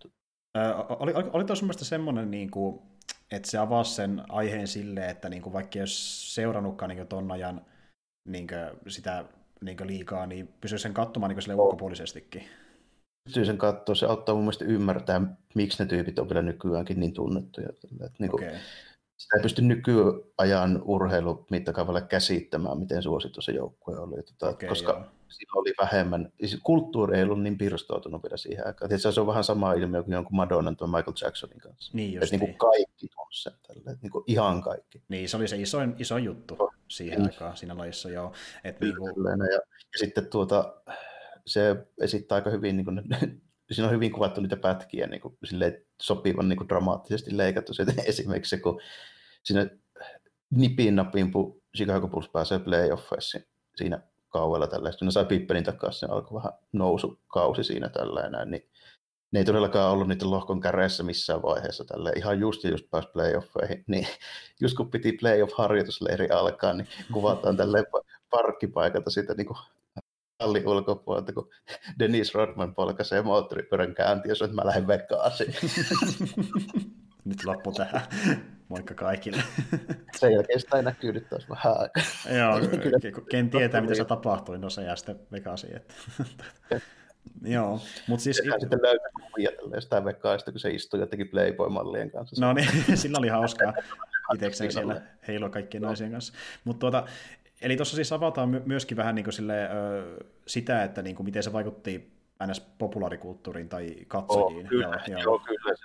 Ö, 0.57 0.75
oli, 0.75 1.13
oli, 1.13 1.29
oli 1.33 1.43
tuossa 1.43 1.85
semmoinen, 1.85 2.31
niin 2.31 2.51
kuin, 2.51 2.81
että 3.31 3.51
se 3.51 3.57
avasi 3.57 3.95
sen 3.95 4.23
aiheen 4.29 4.67
silleen, 4.67 5.09
että 5.09 5.29
niin 5.29 5.41
kuin 5.41 5.53
vaikka 5.53 5.79
jos 5.79 6.35
seurannutkaan 6.35 6.89
niin 6.89 7.07
ton 7.07 7.31
ajan 7.31 7.65
niin 8.27 8.47
sitä 8.87 9.25
niin 9.65 9.77
liikaa, 9.85 10.25
niin 10.25 10.47
pysyy 10.61 10.77
sen 10.77 10.93
katsomaan 10.93 11.29
niin 11.29 11.41
sille 11.41 11.55
ulkopuolisestikin. 11.55 12.43
Pystyy 13.23 13.45
sen 13.45 13.57
katsoa, 13.57 13.95
se 13.95 14.05
auttaa 14.05 14.35
mun 14.35 14.43
mielestä 14.43 14.65
ymmärtää, 14.65 15.21
miksi 15.55 15.83
ne 15.83 15.89
tyypit 15.89 16.19
on 16.19 16.29
vielä 16.29 16.41
nykyäänkin 16.41 16.99
niin 16.99 17.13
tunnettuja. 17.13 17.69
Että 17.69 18.15
niin 18.19 18.31
kuin, 18.31 18.43
okay 18.43 18.59
sitä 19.23 19.37
ei 19.37 19.41
pysty 19.41 19.61
nykyajan 19.61 20.81
urheilu 20.85 21.45
mittakaavalla 21.51 22.01
käsittämään, 22.01 22.79
miten 22.79 23.03
suosittu 23.03 23.41
se 23.41 23.51
joukkue 23.51 23.99
oli. 23.99 24.23
Tota, 24.23 24.49
okay, 24.49 24.69
koska 24.69 24.91
joo. 24.91 25.05
Silloin 25.33 25.61
oli 25.61 25.73
vähemmän, 25.81 26.31
siis 26.39 26.59
kulttuuri 26.63 27.17
ei 27.17 27.23
ollut 27.23 27.41
niin 27.41 27.57
pirstoutunut 27.57 28.23
vielä 28.23 28.37
siihen 28.37 28.67
aikaan. 28.67 28.89
Tietysti 28.89 29.13
se 29.13 29.21
on 29.21 29.27
vähän 29.27 29.43
sama 29.43 29.73
ilmiö 29.73 30.03
kuin 30.03 30.13
jonkun 30.13 30.35
Madonnan 30.35 30.77
tai 30.77 30.87
Michael 30.87 31.13
Jacksonin 31.21 31.59
kanssa. 31.59 31.91
Niin 31.97 32.13
just 32.13 32.31
niin. 32.31 32.41
Niin 32.41 32.57
kaikki 32.57 33.07
tunsi 33.07 33.43
sen 33.43 33.53
tälle, 33.67 33.97
niin 34.01 34.11
kuin 34.11 34.23
ihan 34.27 34.61
kaikki. 34.61 35.03
Niin, 35.09 35.29
se 35.29 35.37
oli 35.37 35.47
se 35.47 35.57
isoin, 35.57 35.95
iso 35.99 36.17
juttu 36.17 36.55
oh, 36.59 36.73
siihen 36.87 37.19
niin. 37.19 37.31
aikaan 37.31 37.57
siinä 37.57 37.77
lajissa, 37.77 38.09
joo. 38.09 38.33
Et 38.63 38.79
niin 38.79 38.97
kuin... 38.97 39.13
ja, 39.39 39.53
ja, 39.53 39.59
sitten 39.95 40.27
tuota, 40.27 40.81
se 41.45 41.75
esittää 42.01 42.35
aika 42.35 42.49
hyvin 42.49 42.77
niin 42.77 42.85
kuin, 42.85 43.01
siinä 43.71 43.87
on 43.87 43.93
hyvin 43.93 44.11
kuvattu 44.11 44.41
niitä 44.41 44.57
pätkiä 44.57 45.07
niin 45.07 45.21
kuin, 45.21 45.37
sopivan 46.01 46.49
niin 46.49 46.57
kuin, 46.57 46.69
dramaattisesti 46.69 47.37
leikattu. 47.37 47.73
Se, 47.73 47.85
esimerkiksi 48.05 48.49
se, 48.49 48.61
kun 48.61 48.81
siinä 49.43 49.69
nipin 50.55 50.95
napin 50.95 51.31
Chicago 51.77 52.07
Bulls 52.07 52.29
pääsee 52.29 52.59
playoffeissa 52.59 53.39
siinä 53.75 54.01
kauella 54.33 54.67
tällä. 54.67 54.91
Kun 54.99 55.05
ne 55.05 55.11
sai 55.11 55.25
Pippenin 55.25 55.63
takaisin, 55.63 55.99
se 55.99 56.05
alkoi 56.05 56.35
vähän 56.35 56.53
nousukausi 56.71 57.63
siinä 57.63 57.89
tällainen, 57.89 58.51
niin 58.51 58.69
ne 59.31 59.39
ei 59.39 59.45
todellakaan 59.45 59.91
ollut 59.91 60.07
niiden 60.07 60.31
lohkon 60.31 60.61
käreessä 60.61 61.03
missään 61.03 61.41
vaiheessa 61.41 61.85
tällä 61.85 62.11
ihan 62.15 62.39
just 62.39 62.63
ja 62.63 62.69
just 62.69 62.89
pääsi 62.91 63.07
playoffeihin, 63.13 63.83
niin 63.91 64.07
just 64.61 64.77
kun 64.77 64.91
piti 64.91 65.11
playoff-harjoitusleiri 65.11 66.29
alkaa, 66.29 66.73
niin 66.73 66.87
kuvataan 67.13 67.57
tälle 67.57 67.83
parkkipaikalta 68.29 69.09
sitä 69.09 69.33
niin 69.33 69.47
kuin 69.47 69.57
hallin 70.39 70.67
ulkopuolelta, 70.67 71.33
kun 71.33 71.49
Dennis 71.99 72.33
Rodman 72.33 72.75
polkaisee 72.75 73.21
moottoripyörän 73.21 73.95
käyntiin, 73.95 74.29
jos 74.29 74.51
mä 74.51 74.65
lähden 74.65 74.87
vekkaasiin. 74.87 75.53
Nyt 77.25 77.45
loppu 77.45 77.71
tähän. 77.71 78.01
Moikka 78.69 78.93
kaikille. 78.93 79.43
Sen 80.15 80.33
jälkeen 80.33 80.59
sitä 80.59 80.77
ei 80.77 80.83
näkyy 80.83 81.11
nyt 81.11 81.29
taas 81.29 81.49
vähän 81.49 81.73
aikaa. 81.79 82.03
Joo, 82.37 82.59
ken 83.31 83.49
tietää, 83.49 83.81
mitä 83.81 83.95
se 83.95 84.05
tapahtui, 84.05 84.57
no 84.57 84.69
se 84.69 84.83
jää 84.83 84.95
sitten. 84.95 85.19
Että... 85.75 85.93
Joo, 87.41 87.79
mutta 88.07 88.23
siis... 88.23 88.37
Sehän 88.37 88.59
sitten 88.59 88.79
löytää 88.81 89.09
kuvia 89.31 89.51
sitä 89.81 90.05
vekaista, 90.05 90.51
kun 90.51 90.59
se 90.59 90.69
istui 90.69 90.99
jotenkin 90.99 91.27
Playboy-mallien 91.27 92.11
kanssa. 92.11 92.45
No 92.45 92.53
niin, 92.53 92.67
sillä 92.95 93.17
oli 93.17 93.27
hauskaa 93.29 93.73
itsekseen 94.33 94.71
siellä 94.71 95.01
heilua 95.27 95.49
kaikkien 95.49 95.81
no. 95.81 95.87
naisien 95.87 96.11
kanssa. 96.11 96.33
Mutta 96.63 96.79
tuota, 96.79 97.05
eli 97.61 97.75
tuossa 97.75 97.95
siis 97.95 98.11
avataan 98.11 98.61
myöskin 98.65 98.97
vähän 98.97 99.15
niin 99.15 99.23
kuin 99.23 99.33
sille, 99.33 99.69
sitä, 100.47 100.83
että 100.83 101.01
niin 101.01 101.15
kuin 101.15 101.25
miten 101.25 101.43
se 101.43 101.53
vaikutti 101.53 102.13
ns. 102.47 102.59
populaarikulttuuriin 102.77 103.69
tai 103.69 103.95
katsojiin. 104.07 104.65
Oh, 104.65 104.69
kyllä, 104.69 104.85
joo, 104.85 104.93
joo. 105.07 105.21
joo, 105.21 105.39
kyllä. 105.39 105.75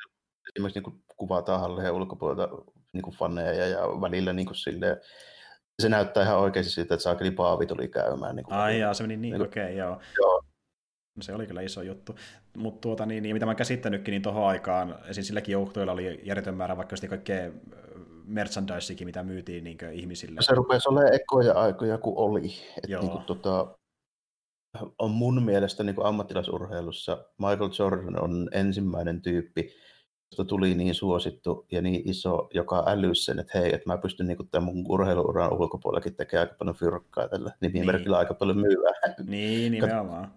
Esimerkiksi 0.57 0.81
niin 0.81 1.03
kuvataan 1.17 1.61
hallien 1.61 1.93
ulkopuolelta 1.93 2.49
niin 2.93 3.03
kuin 3.03 3.17
faneja 3.17 3.67
ja 3.67 3.79
välillä 3.79 4.33
niin 4.33 4.47
kuin 4.47 4.57
silleen, 4.57 4.97
se 5.83 5.89
näyttää 5.89 6.23
ihan 6.23 6.39
oikeasti 6.39 6.73
siltä, 6.73 6.95
että 6.95 7.03
Saakeli 7.03 7.31
Paavi 7.31 7.67
tuli 7.67 7.89
käymään. 7.89 8.37
Niin 8.37 8.45
kuin, 8.45 8.55
Ai 8.55 8.81
jaa, 8.81 8.95
se 8.95 9.03
meni 9.03 9.17
niin, 9.17 9.33
niin 9.33 9.43
okei, 9.43 9.65
okay, 9.65 9.75
joo. 9.75 10.01
joo. 10.17 10.43
No 11.17 11.23
se 11.23 11.35
oli 11.35 11.47
kyllä 11.47 11.61
iso 11.61 11.83
juttu. 11.83 12.17
Mutta 12.57 12.81
tuota, 12.81 13.07
niin, 13.07 13.23
niin, 13.23 13.37
mitä 13.37 13.47
mä 13.47 13.55
käsittänytkin, 13.55 14.13
niin 14.13 14.23
tuohon 14.23 14.49
aikaan, 14.49 14.99
esim. 15.09 15.25
silläkin 15.25 15.53
joukkueella 15.53 15.93
oli 15.93 16.21
järjetön 16.25 16.55
määrä 16.55 16.77
vaikka 16.77 16.97
kaikkea 17.09 17.51
merchandiseikin, 18.25 19.07
mitä 19.07 19.23
myytiin 19.23 19.65
niin 19.65 19.79
ihmisille. 19.93 20.43
Se 20.43 20.55
rupesi 20.55 20.89
olemaan 20.89 21.15
ekoja 21.15 21.53
aikoja, 21.53 21.99
kun 21.99 22.15
oli. 22.17 22.47
Et 22.77 23.01
niin 23.01 23.11
kuin, 23.11 23.25
tota, 23.25 23.79
on 24.99 25.11
mun 25.11 25.43
mielestä 25.43 25.83
niin 25.83 26.05
ammattilaisurheilussa 26.05 27.25
Michael 27.39 27.71
Jordan 27.79 28.23
on 28.23 28.49
ensimmäinen 28.53 29.23
tyyppi, 29.23 29.73
tuli 30.49 30.75
niin 30.75 30.95
suosittu 30.95 31.67
ja 31.71 31.83
niin 31.83 32.09
iso, 32.09 32.49
joka 32.55 32.85
älys 32.87 33.25
sen, 33.25 33.39
että 33.39 33.59
hei, 33.59 33.75
että 33.75 33.89
mä 33.89 33.99
pystyn 33.99 34.27
niinku 34.27 34.45
tämän 34.45 34.65
mun 34.65 34.85
urheiluuran 34.89 35.53
ulkopuolellakin 35.53 36.15
tekemään 36.15 36.47
aika 36.49 36.57
paljon 36.59 36.77
fyrkkaa 36.77 37.29
tällä 37.29 37.53
nimimerkillä 37.61 38.17
niin. 38.17 38.19
aika 38.19 38.35
paljon 38.35 38.59
myyä. 38.59 38.91
Niin, 39.27 39.73
nimenomaan. 39.73 40.33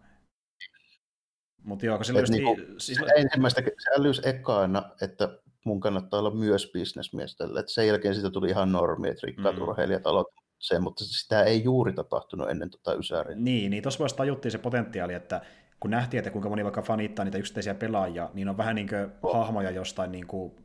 Mutta 1.64 1.86
joo, 1.86 1.98
just 1.98 2.30
niinku, 2.30 2.56
niin, 2.56 2.76
siis... 2.78 3.00
ensimmäistä 3.16 3.62
se 3.62 4.00
älys 4.00 4.22
ekana, 4.26 4.84
että 5.02 5.40
mun 5.66 5.80
kannattaa 5.80 6.20
olla 6.20 6.32
myös 6.32 6.72
bisnesmies 6.74 7.36
tällä. 7.36 7.60
Et 7.60 7.70
sen 7.70 7.88
jälkeen 7.88 8.16
siitä 8.16 8.30
tuli 8.30 8.50
ihan 8.50 8.72
normi, 8.72 9.10
että 9.10 9.28
rikkaat 9.28 9.56
mm. 9.56 9.62
urheilijat 9.62 10.08
aloittavat 10.08 10.46
sen, 10.60 10.84
mutta 10.84 11.04
sitä 11.04 11.44
ei 11.44 11.64
juuri 11.64 11.94
tapahtunut 11.94 12.50
ennen 12.50 12.70
tota 12.70 12.94
Ysäriä. 12.94 13.36
Niin, 13.36 13.72
niin 13.72 13.84
tuossa 13.84 14.00
vaiheessa 14.00 14.18
tajuttiin 14.18 14.52
se 14.52 14.58
potentiaali, 14.58 15.14
että 15.14 15.42
kun 15.82 15.92
nähtiin, 15.92 16.20
että 16.20 16.32
kuinka 16.32 16.50
moni 16.50 16.64
vaikka 16.64 16.82
fanittaa 16.82 17.26
niitä 17.26 17.38
yksittäisiä 17.38 17.76
pelaajia, 17.76 18.30
niin 18.34 18.50
on 18.50 18.58
vähän 18.58 18.76
niin 18.76 18.88
kuin 18.90 19.34
hahmoja 19.34 19.72
jostain 19.72 20.12
niin 20.12 20.28
kuin 20.28 20.56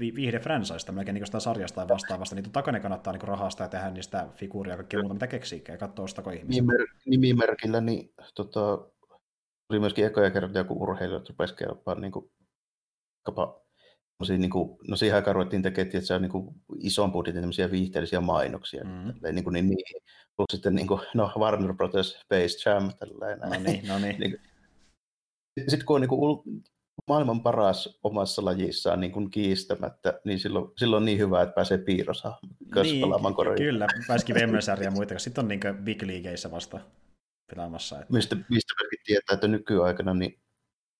viihde 0.00 0.40
melkein 0.92 1.14
niin 1.14 1.26
sitä 1.26 1.40
sarjasta 1.40 1.74
tai 1.74 1.88
vastaavasta, 1.88 2.34
niin 2.34 2.44
totta 2.44 2.62
kai 2.62 2.72
ne 2.72 2.80
kannattaa 2.80 3.12
niin 3.12 3.28
rahastaa 3.28 3.64
ja 3.64 3.68
tehdä 3.68 3.90
niistä 3.90 4.26
figuuria 4.34 4.72
ja 4.72 4.76
kaikkea 4.76 5.00
muuta, 5.00 5.14
mitä 5.14 5.26
keksii, 5.26 5.64
ja 5.68 5.78
katsoa 5.78 6.04
ostako 6.04 6.30
ihmisiä. 6.30 6.62
Nimimer- 6.62 7.00
nimimerkillä, 7.06 7.80
niin 7.80 8.12
tota, 8.34 8.60
oli 9.70 9.80
myöskin 9.80 10.06
ekoja 10.06 10.30
kertoja, 10.30 10.64
kun 10.64 10.76
urheilijat 10.76 11.28
rupesivat 11.28 11.58
kelpaamaan 11.58 12.02
niin 12.02 12.12
kuin, 12.12 12.30
niin 14.38 14.50
kuin, 14.50 14.78
no 14.88 14.96
siihen 14.96 15.16
aikaan 15.16 15.34
ruvettiin 15.34 15.62
tekemään 15.62 15.86
että 15.86 16.06
se 16.06 16.14
on 16.14 16.22
niin 16.22 16.32
kuin 16.32 16.54
ison 16.78 17.12
budjetin 17.12 17.42
tämmöisiä 17.42 17.70
viihteellisiä 17.70 18.20
mainoksia. 18.20 18.84
Mm. 18.84 19.12
Tälleen, 19.12 19.34
niin 19.34 19.44
kuin, 19.44 19.54
niin, 19.54 19.66
niin, 19.68 20.02
plus 20.36 20.46
sitten 20.52 20.74
niin 20.74 20.86
kuin, 20.86 21.00
no, 21.14 21.32
Warner 21.38 21.74
Brothers 21.74 22.20
Space 22.20 22.70
Jam. 22.70 22.92
Tälleen, 22.98 23.38
no 23.38 23.70
niin, 23.70 23.88
no 23.88 23.98
niin. 23.98 24.20
niin 24.20 24.40
sitten 25.58 25.86
kun 25.86 25.94
on 25.94 26.00
niin 26.00 26.08
kuin, 26.08 26.42
maailman 27.08 27.42
paras 27.42 27.98
omassa 28.02 28.44
lajissaan 28.44 29.00
niin 29.00 29.12
kuin 29.12 29.30
kiistämättä, 29.30 30.20
niin 30.24 30.38
silloin, 30.38 30.72
silloin 30.76 31.00
on 31.00 31.04
niin 31.04 31.18
hyvä, 31.18 31.42
että 31.42 31.54
pääsee 31.54 31.78
piirossa 31.78 32.32
niin, 32.82 33.00
pelaamaan 33.00 33.34
Kyllä, 33.56 33.86
pääsikin 34.08 34.34
Vemmelsääriä 34.34 34.84
ja 34.84 34.90
muita, 34.90 35.18
sitten 35.18 35.44
on 35.44 35.48
niin 35.48 35.60
big 35.82 36.02
leagueissa 36.02 36.50
vasta 36.50 36.80
pelaamassa. 37.50 38.00
Että... 38.00 38.12
Mistä, 38.12 38.36
mistä 38.50 38.74
tietää, 39.06 39.34
että 39.34 39.48
nykyaikana 39.48 40.14
niin 40.14 40.40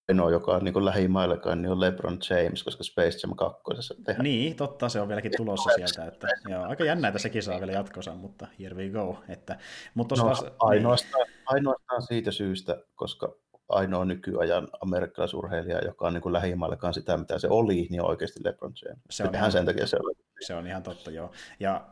ainoa, 0.09 0.31
joka 0.31 0.55
on 0.55 0.65
niin 0.65 0.85
lähimaillakaan, 0.85 1.63
niin 1.63 1.73
on 1.73 1.81
LeBron 1.81 2.19
James, 2.31 2.63
koska 2.63 2.85
Space 2.85 3.19
Jam 3.23 3.37
2. 3.37 3.63
Tehdään. 4.05 4.25
Niin, 4.25 4.57
totta, 4.57 4.89
se 4.89 5.01
on 5.01 5.09
vieläkin 5.09 5.33
tulossa 5.37 5.71
sieltä. 5.77 6.05
Että, 6.05 6.29
joo, 6.49 6.63
aika 6.63 6.85
jännä, 6.85 7.09
että 7.09 7.19
sekin 7.19 7.43
saa 7.43 7.61
vielä 7.61 7.73
jatkossa, 7.73 8.15
mutta 8.15 8.47
here 8.61 8.77
we 8.77 8.89
go. 8.89 9.19
Että, 9.29 9.59
mutta 9.95 10.15
no, 10.15 10.25
taas, 10.25 10.45
ainoastaan, 10.59 11.27
niin. 11.27 11.43
ainoastaan 11.47 12.03
siitä 12.03 12.31
syystä, 12.31 12.83
koska 12.95 13.35
ainoa 13.69 14.05
nykyajan 14.05 14.69
amerikkalaisurheilija, 14.81 15.85
joka 15.85 16.07
on 16.07 16.15
niin 16.15 16.33
lähimaillakaan 16.33 16.95
sitä, 16.95 17.17
mitä 17.17 17.39
se 17.39 17.49
oli, 17.51 17.87
niin 17.91 18.03
on 18.03 18.11
oikeasti 18.11 18.41
LeBron 18.45 18.73
James. 18.85 19.03
Se 19.11 19.25
on 19.25 19.35
ihan, 19.35 19.53
sen 19.53 19.67
takia 19.67 19.87
se 19.87 19.97
on. 19.97 20.15
Se 20.41 20.55
on 20.55 20.67
ihan 20.67 20.83
totta, 20.83 21.11
joo. 21.11 21.31
Ja 21.61 21.85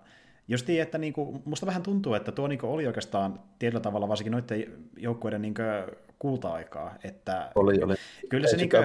just 0.48 0.66
niin, 0.66 0.82
että 0.82 0.98
niinku, 0.98 1.42
musta 1.44 1.66
vähän 1.66 1.82
tuntuu, 1.82 2.14
että 2.14 2.32
tuo 2.32 2.46
niinku 2.46 2.72
oli 2.72 2.86
oikeastaan 2.86 3.40
tietyllä 3.58 3.80
tavalla 3.80 4.08
varsinkin 4.08 4.32
noiden 4.32 4.88
joukkueiden 4.96 5.42
niinku 5.42 5.62
kulta-aikaa. 6.18 6.94
Että 7.04 7.50
oli, 7.54 7.82
oli. 7.82 7.94
Kyllä 8.28 8.48
se 8.48 8.56
niinku... 8.56 8.76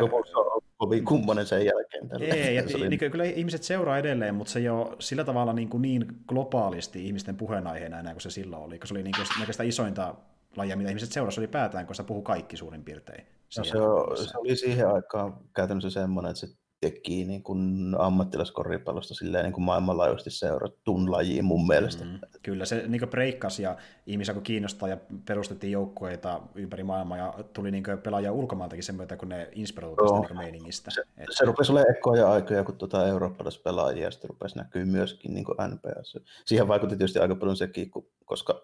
kovin 0.77 1.05
kummonen 1.05 1.45
sen 1.45 1.65
jälkeen. 1.65 2.09
Tällä. 2.09 2.25
Ei, 2.25 2.57
et, 2.57 2.75
oli... 2.75 2.89
niin, 2.89 3.11
kyllä 3.11 3.23
ihmiset 3.23 3.63
seuraa 3.63 3.97
edelleen, 3.97 4.35
mutta 4.35 4.53
se 4.53 4.59
ei 4.59 4.69
ole 4.69 4.95
sillä 4.99 5.23
tavalla 5.23 5.53
niin, 5.53 5.69
kuin 5.69 5.81
niin 5.81 6.05
globaalisti 6.27 7.05
ihmisten 7.05 7.37
puheenaiheena 7.37 7.99
enää 7.99 8.13
kuin 8.13 8.21
se 8.21 8.29
silloin 8.29 8.63
oli, 8.63 8.79
koska 8.79 8.87
se 8.87 8.93
oli 8.93 9.03
niin 9.03 9.15
kuin 9.57 9.67
isointa 9.67 10.15
lajia, 10.55 10.75
mitä 10.75 10.89
ihmiset 10.89 11.11
seurasi 11.11 11.47
päätään, 11.47 11.85
kun 11.85 11.95
sitä 11.95 12.07
puhuu 12.07 12.21
kaikki 12.21 12.57
suurin 12.57 12.83
piirtein. 12.83 13.25
No 13.57 13.63
se, 13.63 13.77
on, 13.77 14.17
se 14.17 14.37
oli 14.37 14.55
siihen 14.55 14.87
aikaan 14.87 15.33
käytännössä 15.55 15.89
semmoinen, 15.89 16.29
että 16.29 16.39
se 16.39 16.47
teki 16.81 17.25
niin 17.25 17.43
kuin 17.43 17.95
ammattilaskoripallosta 17.99 19.13
silleen 19.13 19.43
niin 19.43 19.53
kuin 19.53 19.63
maailmanlaajuisesti 19.63 20.29
seurattuun 20.29 21.11
lajiin 21.11 21.45
mun 21.45 21.67
mielestä. 21.67 22.05
Mm, 22.05 22.19
kyllä, 22.43 22.65
se 22.65 22.83
niin 22.87 23.09
breikkasi 23.09 23.63
ja 23.63 23.77
ihmisiä 24.05 24.33
kun 24.33 24.43
kiinnostaa 24.43 24.89
ja 24.89 24.97
perustettiin 25.25 25.71
joukkueita 25.71 26.41
ympäri 26.55 26.83
maailmaa 26.83 27.17
ja 27.17 27.33
tuli 27.53 27.71
niin 27.71 27.83
pelaajia 28.03 28.31
ulkomaaltakin 28.31 28.83
sen 28.83 28.95
myötä, 28.95 29.17
kun 29.17 29.29
ne 29.29 29.49
inspiroituivat 29.51 30.29
niin 30.29 30.37
meiningistä. 30.37 30.91
Se, 30.91 31.01
että... 31.17 31.35
se 31.35 31.45
rupesi 31.45 31.71
olemaan 31.71 31.97
ekoja 31.97 32.31
aikoja, 32.31 32.63
kun 32.63 32.77
tuota 32.77 33.07
eurooppalaisia 33.07 33.61
pelaajia 33.63 34.03
ja 34.03 34.11
sitten 34.11 34.29
rupesi 34.29 34.57
näkyy 34.57 34.85
myöskin 34.85 35.33
niin 35.33 35.45
NPS. 35.67 36.17
Siihen 36.45 36.67
vaikutti 36.67 36.95
tietysti 36.95 37.19
aika 37.19 37.35
paljon 37.35 37.57
sekin, 37.57 37.91
koska 38.25 38.61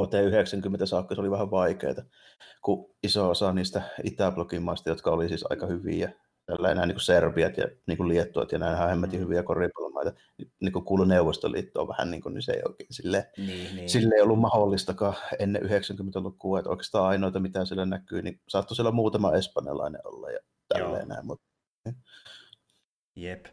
vuoteen 0.00 0.24
90 0.24 0.86
saakka 0.86 1.14
se 1.14 1.20
oli 1.20 1.30
vähän 1.30 1.50
vaikeaa, 1.50 1.94
kun 2.62 2.90
iso 3.02 3.30
osa 3.30 3.52
niistä 3.52 3.82
Itäblogin 4.04 4.62
maista, 4.62 4.90
jotka 4.90 5.10
oli 5.10 5.28
siis 5.28 5.44
aika 5.50 5.66
hyviä, 5.66 6.12
nämä 6.60 6.86
niin 6.86 6.94
kuin 6.94 7.00
Serbiat 7.04 7.56
ja 7.56 7.66
niin 7.86 7.96
kuin 7.96 8.08
Liettuat 8.08 8.52
ja 8.52 8.58
nämä 8.58 8.86
hemmetin 8.86 9.20
mm. 9.20 9.24
hyviä 9.24 9.42
koripallomaita, 9.42 10.12
niin 10.60 10.72
kuin 10.72 10.84
kuului 10.84 11.08
Neuvostoliittoon 11.08 11.88
vähän, 11.88 12.10
niin, 12.10 12.22
kuin, 12.22 12.34
niin 12.34 12.42
se 12.42 12.52
ei 12.52 12.62
oikein 12.68 12.94
sille, 12.94 13.30
niin, 13.36 13.76
niin. 13.76 13.88
sille 13.88 14.14
ei 14.14 14.22
ollut 14.22 14.40
mahdollistakaan 14.40 15.14
ennen 15.38 15.62
90-lukua, 15.62 16.58
että 16.58 16.70
oikeastaan 16.70 17.06
ainoita, 17.06 17.40
mitä 17.40 17.64
siellä 17.64 17.86
näkyy, 17.86 18.22
niin 18.22 18.40
saattoi 18.48 18.76
siellä 18.76 18.92
muutama 18.92 19.32
espanjalainen 19.32 20.00
olla 20.04 20.30
ja 20.30 20.38
tälleen 20.68 21.08
näin. 21.08 21.26
Mutta... 21.26 21.44
Jep. 23.16 23.46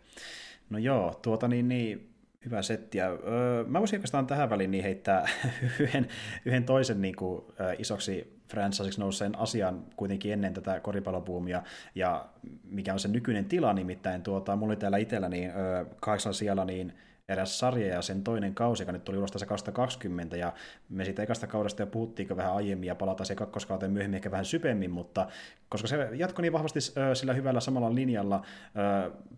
No 0.69 0.77
joo, 0.77 1.19
tuota 1.21 1.47
niin, 1.47 1.67
niin 1.67 2.06
Hyvä 2.47 2.61
setti. 2.61 3.01
Öö, 3.01 3.63
mä 3.67 3.79
voisin 3.79 3.97
oikeastaan 3.97 4.27
tähän 4.27 4.49
väliin 4.49 4.71
niin 4.71 4.83
heittää 4.83 5.29
yhden, 5.79 6.07
yhden 6.45 6.63
toisen 6.63 7.01
niin 7.01 7.15
kuin, 7.15 7.45
isoksi 7.77 8.39
franchisiksi 8.49 8.99
nousseen 8.99 9.39
asian 9.39 9.83
kuitenkin 9.95 10.33
ennen 10.33 10.53
tätä 10.53 10.79
koripallobuumia, 10.79 11.63
ja 11.95 12.29
mikä 12.63 12.93
on 12.93 12.99
se 12.99 13.07
nykyinen 13.07 13.45
tila, 13.45 13.73
nimittäin 13.73 14.23
tuota, 14.23 14.55
mulla 14.55 14.71
oli 14.71 14.79
täällä 14.79 14.97
itsellä 14.97 15.29
niin, 15.29 15.51
kahdeksan 15.99 16.33
siellä 16.33 16.65
niin 16.65 16.93
eräs 17.29 17.59
sarja 17.59 17.87
ja 17.87 18.01
sen 18.01 18.23
toinen 18.23 18.55
kausi, 18.55 18.83
joka 18.83 18.91
nyt 18.91 19.03
tuli 19.03 19.17
ulos 19.17 19.31
tässä 19.31 19.45
2020, 19.45 20.37
ja 20.37 20.53
me 20.89 21.05
siitä 21.05 21.23
ekasta 21.23 21.47
kaudesta 21.47 21.81
jo 21.81 21.87
puhuttiinko 21.87 22.37
vähän 22.37 22.53
aiemmin, 22.53 22.87
ja 22.87 22.95
palataan 22.95 23.25
siihen 23.25 23.37
kakkoskauteen 23.37 23.91
myöhemmin 23.91 24.15
ehkä 24.15 24.31
vähän 24.31 24.45
syvemmin, 24.45 24.91
mutta 24.91 25.27
koska 25.69 25.87
se 25.87 26.09
jatkoi 26.13 26.41
niin 26.41 26.53
vahvasti 26.53 26.79
sillä 27.13 27.33
hyvällä 27.33 27.59
samalla 27.59 27.95
linjalla 27.95 28.45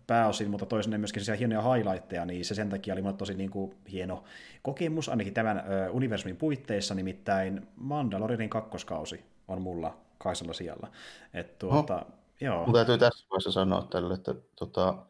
pääosin, 0.06 0.50
mutta 0.50 0.66
toisena 0.66 0.98
myöskin 0.98 1.24
siellä 1.24 1.38
hienoja 1.38 1.74
highlightteja, 1.74 2.24
niin 2.24 2.44
se 2.44 2.54
sen 2.54 2.68
takia 2.68 2.94
oli 2.94 3.02
tosi 3.18 3.34
niin 3.34 3.50
kuin 3.50 3.74
hieno 3.92 4.24
kokemus, 4.62 5.08
ainakin 5.08 5.34
tämän 5.34 5.64
universumin 5.90 6.36
puitteissa, 6.36 6.94
nimittäin 6.94 7.68
Mandalorianin 7.76 8.50
kakkoskausi 8.50 9.24
on 9.48 9.62
mulla 9.62 9.96
kaisella 10.18 10.52
sijalla. 10.52 10.90
Et 11.34 11.58
tuota, 11.58 11.96
oh. 11.96 12.12
joo. 12.40 12.64
Mun 12.64 12.74
täytyy 12.74 12.98
tässä 12.98 13.26
vaiheessa 13.30 13.52
sanoa 13.52 13.86
tälle, 13.90 14.14
että 14.14 14.34
tota, 14.56 15.06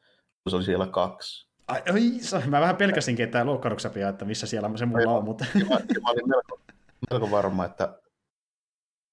se 0.48 0.56
oli 0.56 0.64
siellä 0.64 0.86
kaksi 0.86 1.49
Ai, 1.70 1.82
oi, 1.92 2.46
mä 2.46 2.60
vähän 2.60 2.76
pelkäsinkin, 2.76 3.24
että 3.24 3.46
loukkauduksia 3.46 4.08
että 4.08 4.24
missä 4.24 4.46
siellä 4.46 4.70
se 4.76 4.86
mulla 4.86 5.10
on, 5.10 5.24
mutta... 5.24 5.44
Mä, 5.54 5.76
mä 6.02 6.10
olin 6.10 6.28
melko, 6.28 6.60
melko 7.10 7.30
varma, 7.30 7.64
että 7.64 7.88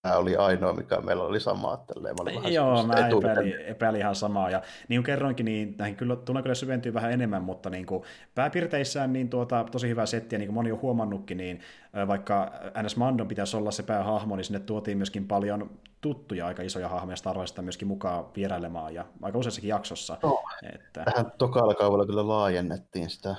tämä 0.02 0.18
oli 0.18 0.36
ainoa, 0.36 0.74
mikä 0.74 1.02
meillä 1.02 1.24
oli 1.24 1.40
sama. 1.40 1.86
Mä 2.02 2.50
Joo, 2.50 2.84
mä 2.84 2.94
epäilin, 2.94 3.62
epäilin, 3.62 4.02
ihan 4.02 4.16
samaa. 4.16 4.50
Ja 4.50 4.62
niin 4.88 5.00
kuin 5.00 5.06
kerroinkin, 5.06 5.46
niin 5.46 5.76
näihin 5.78 5.96
kyllä, 5.96 6.16
tulee 6.16 6.42
kyllä 6.42 6.56
syventyä 6.56 6.94
vähän 6.94 7.12
enemmän, 7.12 7.44
mutta 7.44 7.70
niin 7.70 7.86
kuin 7.86 8.04
pääpiirteissään 8.36 9.14
niin 9.14 9.30
tuota, 9.30 9.66
tosi 9.72 9.90
hyvä 9.90 10.06
setti, 10.06 10.36
ja 10.36 10.40
niin 10.40 10.48
kuin 10.48 10.54
moni 10.54 10.72
on 10.72 10.82
huomannutkin, 10.82 11.38
niin 11.38 11.60
vaikka 12.08 12.52
NS 12.84 12.96
Mandon 12.96 13.28
pitäisi 13.28 13.58
olla 13.58 13.72
se 13.72 13.84
päähahmo, 13.84 14.36
niin 14.36 14.46
sinne 14.46 14.60
tuotiin 14.60 14.98
myöskin 14.98 15.28
paljon 15.28 15.70
tuttuja 16.02 16.48
aika 16.48 16.64
isoja 16.64 16.90
hahmoja 16.90 17.16
Star 17.16 17.38
Warsista 17.38 17.62
myöskin 17.62 17.88
mukaan 17.88 18.26
vierailemaan, 18.36 18.94
ja 18.94 19.06
aika 19.22 19.38
useassakin 19.38 19.70
jaksossa. 19.70 20.18
No, 20.24 20.44
että... 20.74 21.04
Tähän 21.04 21.32
tokalla 21.38 21.74
kaudella 21.74 22.06
kyllä 22.06 22.28
laajennettiin 22.28 23.10
sitä, 23.10 23.36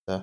sitä 0.00 0.20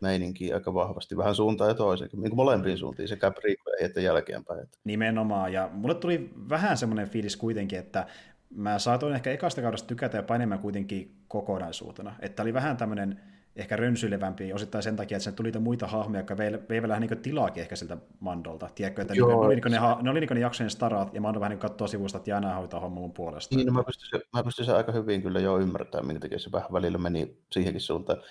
meininkiä 0.00 0.54
aika 0.54 0.74
vahvasti, 0.74 1.16
vähän 1.16 1.34
suuntaan 1.34 1.70
ja 1.70 1.74
toiseen, 1.74 2.10
niin 2.12 2.22
kuin 2.30 2.36
molempiin 2.36 2.78
suuntiin, 2.78 3.08
sekä 3.08 3.30
prequeliin 3.30 3.84
että 3.84 4.00
jälkeenpäin. 4.00 4.68
Nimenomaan, 4.84 5.52
ja 5.52 5.70
mulle 5.72 5.94
tuli 5.94 6.30
vähän 6.48 6.76
semmoinen 6.76 7.08
fiilis 7.08 7.36
kuitenkin, 7.36 7.78
että 7.78 8.06
mä 8.50 8.78
saatoin 8.78 9.14
ehkä 9.14 9.30
ekasta 9.30 9.62
kaudesta 9.62 9.86
tykätä 9.86 10.16
jopa 10.16 10.34
enemmän 10.34 10.58
kuitenkin 10.58 11.16
kokonaisuutena. 11.28 12.14
Että 12.20 12.42
oli 12.42 12.54
vähän 12.54 12.76
tämmöinen 12.76 13.20
ehkä 13.56 13.76
rönsyilevämpi 13.76 14.52
osittain 14.52 14.82
sen 14.82 14.96
takia, 14.96 15.16
että 15.16 15.24
sen 15.24 15.34
tuli 15.34 15.52
muita 15.60 15.86
hahmoja, 15.86 16.20
jotka 16.20 16.36
veivät 16.68 16.88
vähän 16.88 17.00
niin 17.00 17.18
tilaakin 17.18 17.60
ehkä 17.60 17.76
siltä 17.76 17.96
Mandolta. 18.20 18.68
Tiedätkö, 18.74 19.02
että 19.02 19.14
Joo, 19.14 19.28
ne, 19.28 19.34
oli 19.34 19.54
niin 19.54 19.72
ne, 19.72 19.78
ne, 20.02 20.10
oli 20.10 20.20
niin 20.20 20.28
ne 20.34 20.40
jaksojen 20.40 20.70
starat, 20.70 21.14
ja 21.14 21.20
Mando 21.20 21.40
vähän 21.40 21.50
niin 21.50 21.58
katsoo 21.58 21.88
sivusta, 21.88 22.18
että 22.18 22.30
Jana 22.30 22.54
hoitaa 22.54 22.80
homman 22.80 23.02
mun 23.02 23.12
puolesta. 23.12 23.56
Niin, 23.56 23.66
no 23.66 23.72
mä 23.72 23.84
pystyisin, 23.84 24.20
mä 24.32 24.44
pystyisin 24.44 24.74
aika 24.74 24.92
hyvin 24.92 25.22
kyllä 25.22 25.40
jo 25.40 25.58
ymmärtämään, 25.58 26.06
minkä 26.06 26.20
takia 26.20 26.38
se 26.38 26.52
vähän 26.52 26.72
välillä 26.72 26.98
meni 26.98 27.36
siihenkin 27.52 27.80
suuntaan 27.80 28.22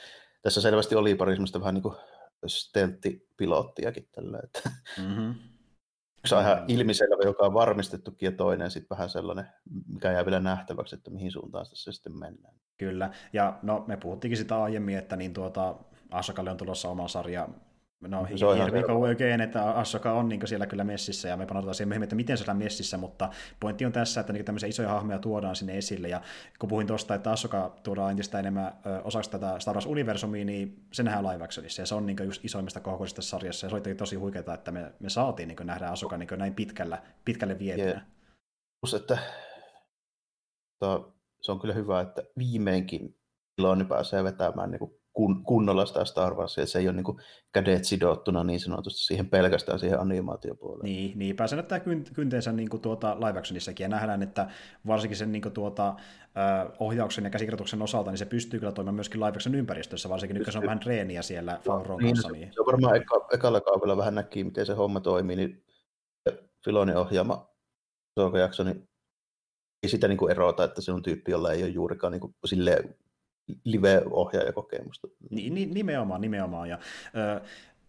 tässä 0.45 0.61
selvästi 0.61 0.95
oli 0.95 1.15
pari 1.15 1.33
semmoista 1.33 1.59
vähän 1.59 1.73
niin 1.73 1.81
kuin 1.81 1.95
stelttipilottiakin 2.47 4.09
tällä, 4.11 4.39
että 4.43 4.71
mm-hmm. 4.97 5.35
yksi 6.17 6.35
on 6.35 6.41
ihan 6.41 6.65
ilmiselvä, 6.67 7.23
joka 7.23 7.45
on 7.45 7.53
varmistettukin, 7.53 8.27
ja 8.27 8.31
toinen 8.31 8.71
sitten 8.71 8.97
vähän 8.97 9.09
sellainen, 9.09 9.47
mikä 9.87 10.11
jää 10.11 10.25
vielä 10.25 10.39
nähtäväksi, 10.39 10.95
että 10.95 11.11
mihin 11.11 11.31
suuntaan 11.31 11.65
tässä 11.69 11.91
sitten 11.91 12.17
mennään. 12.17 12.55
Kyllä, 12.77 13.11
ja 13.33 13.59
no 13.61 13.83
me 13.87 13.97
puhuttiinkin 13.97 14.37
sitä 14.37 14.63
aiemmin, 14.63 14.97
että 14.97 15.15
niin 15.15 15.33
tuota, 15.33 15.75
Asakalle 16.11 16.51
on 16.51 16.57
tulossa 16.57 16.89
oma 16.89 17.07
sarja 17.07 17.49
No, 18.01 18.27
se 18.35 18.45
on 18.45 18.57
hirveän 18.57 18.91
oikein, 18.91 19.41
että 19.41 19.71
Assoka 19.71 20.13
on 20.13 20.29
niin 20.29 20.47
siellä 20.47 20.67
kyllä 20.67 20.83
messissä, 20.83 21.27
ja 21.27 21.37
me 21.37 21.45
panotaan 21.45 21.75
siihen 21.75 21.87
myöhemmin, 21.87 22.03
että 22.03 22.15
miten 22.15 22.37
se 22.37 22.51
on 22.51 22.57
messissä, 22.57 22.97
mutta 22.97 23.29
pointti 23.59 23.85
on 23.85 23.91
tässä, 23.91 24.21
että 24.21 24.33
niin 24.33 24.45
tämmöisiä 24.45 24.69
isoja 24.69 24.89
hahmoja 24.89 25.19
tuodaan 25.19 25.55
sinne 25.55 25.77
esille, 25.77 26.07
ja 26.07 26.21
kun 26.59 26.69
puhuin 26.69 26.87
tuosta, 26.87 27.15
että 27.15 27.31
Assoka 27.31 27.75
tuodaan 27.83 28.11
entistä 28.11 28.39
enemmän 28.39 28.73
osaksi 29.03 29.31
tätä 29.31 29.59
Star 29.59 29.75
Wars-universumia, 29.75 30.45
niin 30.45 30.85
se 30.91 31.03
nähdään 31.03 31.27
live 31.27 31.43
actionissa, 31.43 31.81
ja 31.81 31.85
se 31.85 31.95
on 31.95 32.05
niin 32.05 32.17
just 32.23 32.45
isoimmista 32.45 32.79
kohokoisista 32.79 33.21
sarjassa, 33.21 33.65
ja 33.65 33.69
se 33.69 33.75
oli 33.75 33.95
tosi 33.95 34.15
huikeaa, 34.15 34.53
että 34.53 34.71
me, 34.71 34.93
me 34.99 35.09
saatiin 35.09 35.47
niin 35.47 35.57
nähdä 35.63 35.87
Assoka 35.87 36.17
niin 36.17 36.29
näin 36.37 36.55
pitkällä, 36.55 37.01
pitkälle 37.25 37.59
vietyä. 37.59 37.85
Yeah. 37.85 38.01
Plus, 38.81 38.93
että 38.93 39.17
to, 40.79 41.13
se 41.41 41.51
on 41.51 41.59
kyllä 41.59 41.73
hyvä, 41.73 42.01
että 42.01 42.23
viimeinkin 42.37 43.17
Iloni 43.57 43.85
pääsee 43.85 44.23
vetämään 44.23 44.71
niin 44.71 44.99
kun, 45.15 45.43
kunnolla 45.43 45.85
sitä 45.85 46.05
Star 46.05 46.33
Warsia, 46.33 46.61
että 46.61 46.71
se 46.71 46.79
ei 46.79 46.87
ole 46.87 46.95
niin 46.95 47.21
kädet 47.53 47.85
sidottuna 47.85 48.43
niin 48.43 48.59
sanotusti 48.59 48.99
siihen 48.99 49.29
pelkästään 49.29 49.79
siihen 49.79 49.99
animaatiopuoleen. 49.99 50.83
Niin, 50.83 51.19
niin 51.19 51.35
pääsee 51.35 51.55
näyttää 51.55 51.81
kynteensä 52.13 52.51
niin 52.51 52.69
kuin 52.69 52.81
tuota 52.81 53.15
live 53.19 53.39
actionissakin, 53.39 53.83
ja 53.83 53.89
nähdään, 53.89 54.23
että 54.23 54.49
varsinkin 54.87 55.17
sen 55.17 55.31
niin 55.31 55.41
kuin 55.41 55.53
tuota, 55.53 55.95
ohjauksen 56.79 57.23
ja 57.23 57.29
käsikirjoituksen 57.29 57.81
osalta, 57.81 58.11
niin 58.11 58.17
se 58.17 58.25
pystyy 58.25 58.59
kyllä 58.59 58.71
toimimaan 58.71 58.95
myöskin 58.95 59.19
live 59.19 59.29
action 59.29 59.55
ympäristössä, 59.55 60.09
varsinkin 60.09 60.35
nyt 60.35 60.43
kun 60.43 60.53
se 60.53 60.59
on 60.59 60.65
vähän 60.65 60.79
treeniä 60.79 61.21
siellä 61.21 61.59
Favron 61.65 61.99
niin, 61.99 62.15
kanssa. 62.15 62.31
Niin. 62.31 62.53
Se 62.53 62.61
on 62.61 62.65
varmaan 62.65 62.95
eka, 62.95 63.27
ekalla 63.33 63.61
kaudella 63.61 63.97
vähän 63.97 64.15
näki, 64.15 64.43
miten 64.43 64.65
se 64.65 64.73
homma 64.73 64.99
toimii, 64.99 65.35
niin 65.35 65.63
Filonin 66.65 66.97
ohjaama 66.97 67.49
jakso, 68.39 68.63
niin 68.63 68.89
ei 69.83 69.89
sitä 69.89 70.07
niin 70.07 70.17
kuin 70.17 70.31
erota, 70.31 70.63
että 70.63 70.81
se 70.81 70.91
on 70.91 71.03
tyyppi, 71.03 71.31
jolla 71.31 71.51
ei 71.51 71.63
ole 71.63 71.71
juurikaan 71.71 72.11
niin 72.11 72.21
kuin, 72.21 72.35
silleen 72.45 72.95
live-ohjaajakokemusta. 73.63 75.07
Niin, 75.29 75.73
nimenomaan, 75.73 76.21
nimenomaan. 76.21 76.69
Ja, 76.69 76.79
ö, 77.15 77.41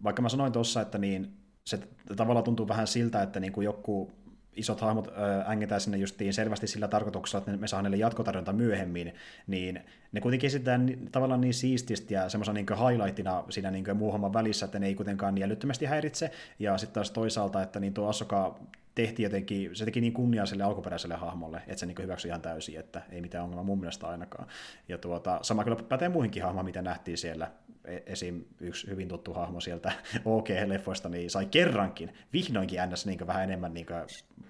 vaikka 0.03 0.23
mä 0.23 0.28
sanoin 0.28 0.53
tuossa, 0.53 0.81
että 0.81 0.99
niin, 0.99 1.37
se 1.65 1.78
tavallaan 2.16 2.45
tuntuu 2.45 2.69
vähän 2.69 2.87
siltä, 2.87 3.23
että 3.23 3.41
niin 3.41 3.53
kuin 3.53 3.65
joku 3.65 4.12
isot 4.57 4.81
hahmot 4.81 5.09
ängetään 5.47 5.81
sinne 5.81 5.99
justiin 5.99 6.35
selvästi 6.35 6.66
sillä 6.66 6.89
tarkoituksella, 6.89 7.45
että 7.45 7.61
me 7.61 7.69
saa 7.69 7.83
niille 7.83 7.97
jatkotarjonta 7.97 8.53
myöhemmin, 8.53 9.15
niin 9.47 9.81
ne 10.12 10.20
kuitenkin 10.20 10.49
esitetään 10.49 10.97
tavallaan 11.12 11.41
niin 11.41 11.55
siististi 11.55 12.15
ja 12.15 12.28
semmoisen 12.28 12.55
niin 12.55 12.66
highlightina 12.89 13.45
siinä 13.51 13.70
niin 13.70 13.97
muun 13.97 14.12
homman 14.12 14.33
välissä, 14.33 14.66
että 14.66 14.78
ne 14.78 14.87
ei 14.87 14.95
kuitenkaan 14.95 15.35
niin 15.35 15.45
älyttömästi 15.45 15.85
häiritse, 15.85 16.31
ja 16.59 16.78
sitten 16.78 16.95
taas 16.95 17.11
toisaalta, 17.11 17.62
että 17.62 17.81
niin 17.81 17.95
tuo 17.95 18.09
Asoka 18.09 18.59
tehtiin 18.97 19.24
jotenkin, 19.24 19.77
se 19.77 19.85
teki 19.85 20.01
niin 20.01 20.12
kunniaa 20.12 20.47
sille 20.47 20.64
alkuperäiselle 20.64 21.14
hahmolle, 21.14 21.56
että 21.59 21.77
se 21.77 21.86
niin 21.86 21.97
hyväksyi 22.02 22.28
ihan 22.28 22.43
täysin, 22.43 22.81
että 22.81 23.02
ei 23.10 23.20
mitään 23.20 23.44
ongelmaa 23.44 23.64
mun 23.64 23.81
mielestä 23.81 24.09
ainakaan. 24.09 24.48
Ja 24.89 24.98
tuota, 24.98 25.39
sama 25.43 25.64
kyllä 25.64 25.77
pätee 25.89 26.09
muihinkin 26.09 26.43
hahmoihin, 26.43 26.66
mitä 26.66 26.82
nähtiin 26.82 27.18
siellä. 27.18 27.52
E, 27.85 27.98
esim. 28.06 28.44
yksi 28.60 28.86
hyvin 28.86 29.09
tuttu 29.09 29.35
hahmo 29.35 29.60
sieltä 29.60 29.93
OK-leffoista, 30.24 31.09
niin 31.09 31.31
sai 31.31 31.47
kerrankin, 31.47 32.12
vihdoinkin 32.32 32.81
ns. 32.90 33.06
Niin 33.06 33.27
vähän 33.27 33.44
enemmän 33.44 33.74
niin 33.74 33.86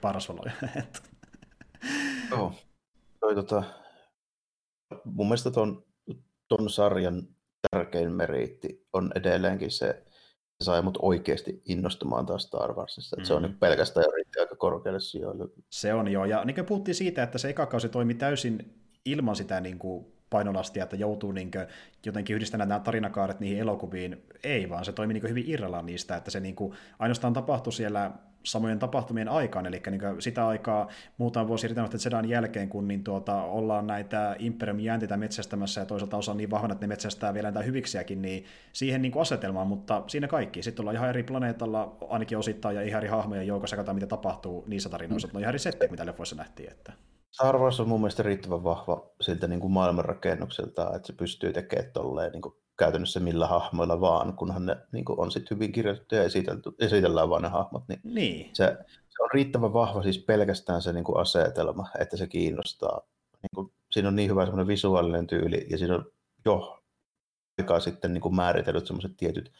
parasvaloja. 0.00 0.52
Joo. 2.30 2.52
Toi, 3.20 3.34
tota, 3.34 3.62
mun 5.04 5.26
mielestä 5.26 5.50
ton, 5.50 5.84
ton 6.48 6.70
sarjan 6.70 7.22
tärkein 7.70 8.12
meriitti 8.12 8.86
on 8.92 9.10
edelleenkin 9.14 9.70
se, 9.70 10.04
se 10.60 10.64
sai 10.64 10.82
mut 10.82 10.98
oikeasti 11.02 11.62
innostumaan 11.64 12.26
taas 12.26 12.42
Star 12.42 12.72
Warsista. 12.72 13.16
Mm. 13.16 13.24
Se 13.24 13.34
on 13.34 13.42
mm. 13.42 13.48
nyt 13.48 13.60
pelkästään 13.60 14.04
jo 14.04 14.10
riitti 14.10 14.40
aika 14.40 14.56
korkealle 14.56 15.00
sijoille. 15.00 15.44
Se 15.70 15.94
on 15.94 16.08
joo, 16.08 16.24
ja 16.24 16.44
niin 16.44 16.54
kuin 16.54 16.66
puhuttiin 16.66 16.94
siitä, 16.94 17.22
että 17.22 17.38
se 17.38 17.48
eka 17.48 17.66
kausi 17.66 17.88
toimi 17.88 18.14
täysin 18.14 18.74
ilman 19.04 19.36
sitä 19.36 19.60
niin 19.60 19.78
kuin 19.78 20.06
painolastia, 20.30 20.84
että 20.84 20.96
joutuu 20.96 21.32
niin 21.32 21.50
kuin, 21.50 21.66
jotenkin 22.06 22.36
yhdistämään 22.36 22.68
nämä 22.68 22.80
tarinakaaret 22.80 23.40
niihin 23.40 23.58
elokuviin. 23.58 24.22
Ei, 24.42 24.70
vaan 24.70 24.84
se 24.84 24.92
toimi 24.92 25.14
niin 25.14 25.28
hyvin 25.28 25.44
irrallaan 25.46 25.86
niistä, 25.86 26.16
että 26.16 26.30
se 26.30 26.40
niin 26.40 26.56
kuin, 26.56 26.74
ainoastaan 26.98 27.32
tapahtui 27.32 27.72
siellä 27.72 28.10
samojen 28.46 28.78
tapahtumien 28.78 29.28
aikaan, 29.28 29.66
eli 29.66 29.82
niin 29.90 30.00
sitä 30.18 30.46
aikaa 30.46 30.88
muutama 31.18 31.48
vuosi 31.48 31.68
Return 31.68 31.98
Zedan 31.98 32.28
jälkeen, 32.28 32.68
kun 32.68 32.88
niin 32.88 33.04
tuota, 33.04 33.42
ollaan 33.42 33.86
näitä 33.86 34.36
Imperium 34.38 34.80
jäntitä 34.80 35.16
metsästämässä 35.16 35.80
ja 35.80 35.86
toisaalta 35.86 36.16
osa 36.16 36.30
on 36.30 36.36
niin 36.36 36.50
vahvana, 36.50 36.72
että 36.72 36.86
ne 36.86 36.88
metsästää 36.88 37.34
vielä 37.34 37.50
näitä 37.50 37.66
hyviksiäkin, 37.66 38.22
niin 38.22 38.44
siihen 38.72 39.02
niin 39.02 39.20
asetelmaan, 39.20 39.66
mutta 39.66 40.02
siinä 40.06 40.28
kaikki. 40.28 40.62
Sitten 40.62 40.82
ollaan 40.82 40.96
ihan 40.96 41.08
eri 41.08 41.22
planeetalla, 41.22 41.96
ainakin 42.08 42.38
osittain, 42.38 42.76
ja 42.76 42.82
ihan 42.82 43.02
eri 43.02 43.08
hahmojen 43.08 43.46
joukossa, 43.46 43.76
katsotaan 43.76 43.96
mitä 43.96 44.06
tapahtuu 44.06 44.64
niissä 44.66 44.88
tarinoissa, 44.88 45.28
mm. 45.28 45.36
on 45.36 45.40
ihan 45.40 45.48
eri 45.48 45.58
setti, 45.58 45.88
mitä 45.90 46.06
leffoissa 46.06 46.36
nähtiin. 46.36 46.70
Että... 46.70 46.92
Star 47.32 47.58
Wars 47.58 47.80
on 47.80 47.88
mun 47.88 48.00
mielestä 48.00 48.22
riittävän 48.22 48.64
vahva 48.64 49.10
siltä 49.20 49.46
niin 49.46 49.60
kuin 49.60 49.72
maailmanrakennukselta, 49.72 50.92
että 50.96 51.06
se 51.06 51.12
pystyy 51.12 51.52
tekemään 51.52 51.92
tolleen 51.92 52.32
niin 52.32 52.42
kuin 52.42 52.54
käytännössä 52.78 53.20
millä 53.20 53.46
hahmoilla 53.46 54.00
vaan, 54.00 54.36
kunhan 54.36 54.66
ne 54.66 54.76
niin 54.92 55.04
kuin 55.04 55.20
on 55.20 55.30
sitten 55.30 55.56
hyvin 55.56 55.72
kirjoitettu 55.72 56.14
ja 56.14 56.22
esitelty, 56.22 56.70
esitellään 56.78 57.30
vaan 57.30 57.42
ne 57.42 57.48
hahmot, 57.48 57.88
niin, 57.88 58.00
niin. 58.04 58.50
Se, 58.52 58.76
se 58.86 59.22
on 59.22 59.30
riittävän 59.34 59.72
vahva 59.72 60.02
siis 60.02 60.18
pelkästään 60.18 60.82
se 60.82 60.92
niin 60.92 61.04
kuin 61.04 61.20
asetelma, 61.20 61.88
että 61.98 62.16
se 62.16 62.26
kiinnostaa. 62.26 63.00
Niin 63.42 63.50
kuin, 63.54 63.72
siinä 63.90 64.08
on 64.08 64.16
niin 64.16 64.30
hyvä 64.30 64.44
semmoinen 64.44 64.66
visuaalinen 64.66 65.26
tyyli 65.26 65.66
ja 65.70 65.78
siinä 65.78 65.94
on 65.94 66.12
jo 66.44 66.82
aikaa 67.58 67.80
sitten 67.80 68.12
niin 68.12 68.22
kuin 68.22 68.36
määritellyt 68.36 68.86
semmoiset 68.86 69.16
tietyt 69.16 69.52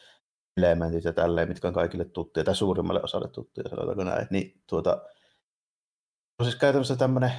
elementit 0.57 1.03
ja 1.03 1.13
tälleen, 1.13 1.47
mitkä 1.47 1.67
on 1.67 1.73
kaikille 1.73 2.05
tuttuja 2.05 2.43
tai 2.43 2.55
suurimmalle 2.55 3.03
osalle 3.03 3.27
tuttuja, 3.27 3.69
sanotaanko 3.69 4.03
näin. 4.03 4.27
Niin, 4.29 4.61
tuota, 4.67 5.01
on 6.39 6.45
siis 6.45 6.55
käytännössä 6.55 6.95
tämmöinen 6.95 7.31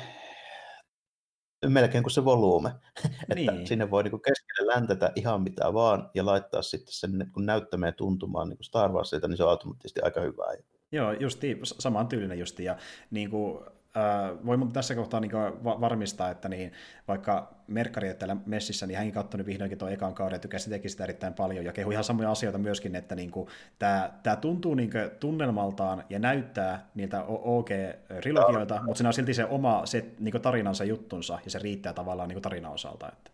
melkein 1.66 2.04
kuin 2.04 2.12
se 2.12 2.24
volyyme. 2.24 2.70
Niin. 3.34 3.50
että 3.50 3.68
sinne 3.68 3.90
voi 3.90 4.02
niin 4.02 4.22
keskelle 4.22 4.74
läntetä 4.74 5.12
ihan 5.16 5.42
mitä 5.42 5.74
vaan 5.74 6.10
ja 6.14 6.26
laittaa 6.26 6.62
sitten 6.62 6.92
sen, 6.94 7.30
kun 7.32 7.46
näyttämään 7.46 7.94
tuntumaan 7.94 8.48
niin 8.48 8.58
Star 8.62 8.92
Warsilta, 8.92 9.28
niin 9.28 9.36
se 9.36 9.44
on 9.44 9.50
automaattisesti 9.50 10.00
aika 10.02 10.20
hyvää. 10.20 10.54
Joo, 10.92 11.12
justi, 11.12 11.58
saman 11.62 12.08
tyylinen 12.08 12.38
justi. 12.38 12.64
Ja 12.64 12.76
niin 13.10 13.30
kuin, 13.30 13.64
äh, 13.98 14.46
voi 14.46 14.56
mun 14.56 14.72
tässä 14.72 14.94
kohtaa 14.94 15.20
niin 15.20 15.32
varmistaa, 15.64 16.30
että 16.30 16.48
niin, 16.48 16.72
vaikka 17.08 17.54
Merkari 17.66 18.14
täällä 18.14 18.36
messissä, 18.46 18.86
niin 18.86 18.98
hänkin 18.98 19.14
katsoi 19.14 19.46
vihdoinkin 19.46 19.78
tuon 19.78 19.92
ekan 19.92 20.14
kauden 20.14 20.36
ja 20.36 20.40
tykäsi 20.40 20.70
teki 20.70 20.88
sitä 20.88 21.04
erittäin 21.04 21.34
paljon 21.34 21.64
ja 21.64 21.72
kehui 21.72 21.94
ihan 21.94 22.04
samoja 22.04 22.30
asioita 22.30 22.58
myöskin, 22.58 22.96
että 22.96 23.14
niin 23.14 23.30
kuin, 23.30 23.48
tämä, 23.78 24.10
tämä 24.22 24.36
tuntuu 24.36 24.74
niin 24.74 24.90
kuin, 24.90 25.10
tunnelmaltaan 25.20 26.04
ja 26.10 26.18
näyttää 26.18 26.88
niiltä 26.94 27.24
OG-trilogioilta, 27.24 28.82
mutta 28.82 28.98
siinä 28.98 29.08
on 29.08 29.14
silti 29.14 29.34
se 29.34 29.44
oma 29.44 29.86
se, 29.86 30.06
niin 30.18 30.32
kuin, 30.32 30.42
tarinansa 30.42 30.84
juttunsa 30.84 31.38
ja 31.44 31.50
se 31.50 31.58
riittää 31.58 31.92
tavallaan 31.92 32.28
niin 32.28 32.34
kuin, 32.34 32.42
tarinan 32.42 32.72
osalta. 32.72 33.08
Että. 33.12 33.30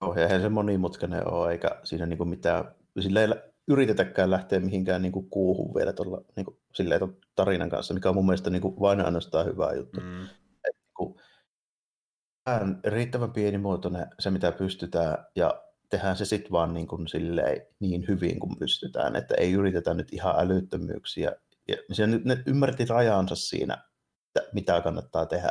Oh, 0.00 0.16
eihän 0.16 0.40
se 0.40 0.48
monimutkainen 0.48 1.32
ole, 1.32 1.52
eikä 1.52 1.68
siinä 1.84 2.06
niin 2.06 2.18
kuin 2.18 2.28
mitään, 2.28 2.64
sillä 3.00 3.20
ei 3.20 3.28
yritetäkään 3.68 4.30
lähteä 4.30 4.60
mihinkään 4.60 5.02
niin 5.02 5.12
kuin 5.12 5.30
kuuhun 5.30 5.74
vielä 5.74 5.92
tuolla 5.92 6.20
niin 6.36 6.44
kuin, 6.44 6.59
silleen, 6.74 7.16
tarinan 7.34 7.70
kanssa, 7.70 7.94
mikä 7.94 8.08
on 8.08 8.14
mun 8.14 8.26
mielestä 8.26 8.50
niin 8.50 8.62
kuin, 8.62 8.80
vain 8.80 9.00
ainoastaan 9.00 9.46
hyvä 9.46 9.72
juttu. 9.72 10.00
Mm. 10.00 10.24
Et, 10.24 10.76
niin 10.76 10.94
kuin, 10.94 11.14
riittävän 12.84 13.32
pienimuotoinen 13.32 14.06
se, 14.18 14.30
mitä 14.30 14.52
pystytään, 14.52 15.26
ja 15.36 15.62
tehdään 15.88 16.16
se 16.16 16.24
sitten 16.24 16.52
vaan 16.52 16.74
niin, 16.74 16.86
kuin, 16.86 17.08
silleen, 17.08 17.66
niin 17.80 18.04
hyvin 18.08 18.40
kuin 18.40 18.56
pystytään, 18.58 19.16
että 19.16 19.34
ei 19.34 19.52
yritetä 19.52 19.94
nyt 19.94 20.12
ihan 20.12 20.34
älyttömyyksiä. 20.38 21.32
Ja 21.68 21.76
se, 21.92 22.06
ne 22.06 22.42
ymmärti 22.46 22.84
rajansa 22.84 23.36
siinä, 23.36 23.84
että 24.36 24.50
mitä 24.52 24.80
kannattaa 24.80 25.26
tehdä 25.26 25.50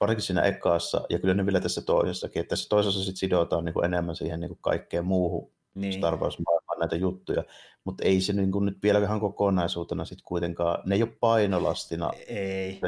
varsinkin 0.00 0.22
siinä 0.22 0.42
ekassa, 0.42 1.06
ja 1.10 1.18
kyllä 1.18 1.34
ne 1.34 1.46
vielä 1.46 1.60
tässä 1.60 1.82
toisessakin, 1.82 2.40
että 2.40 2.48
tässä 2.48 2.68
toisessa 2.68 3.04
sit 3.04 3.16
sidotaan 3.16 3.64
niin 3.64 3.74
kuin 3.74 3.84
enemmän 3.84 4.16
siihen 4.16 4.40
niin 4.40 4.48
kuin 4.48 4.58
kaikkeen 4.60 5.04
muuhun 5.04 5.52
niin. 5.74 5.92
Star 5.92 6.16
Wars 6.16 6.38
näitä 6.80 6.96
juttuja, 6.96 7.44
mutta 7.84 8.04
ei 8.04 8.20
se 8.20 8.32
niin 8.32 8.52
kuin 8.52 8.64
nyt 8.64 8.78
vielä 8.82 8.98
ihan 8.98 9.20
kokonaisuutena 9.20 10.04
sitten 10.04 10.24
kuitenkaan, 10.24 10.82
ne 10.84 10.94
ei 10.94 11.02
ole 11.02 11.16
painolastina. 11.20 12.10
Ei 12.26 12.80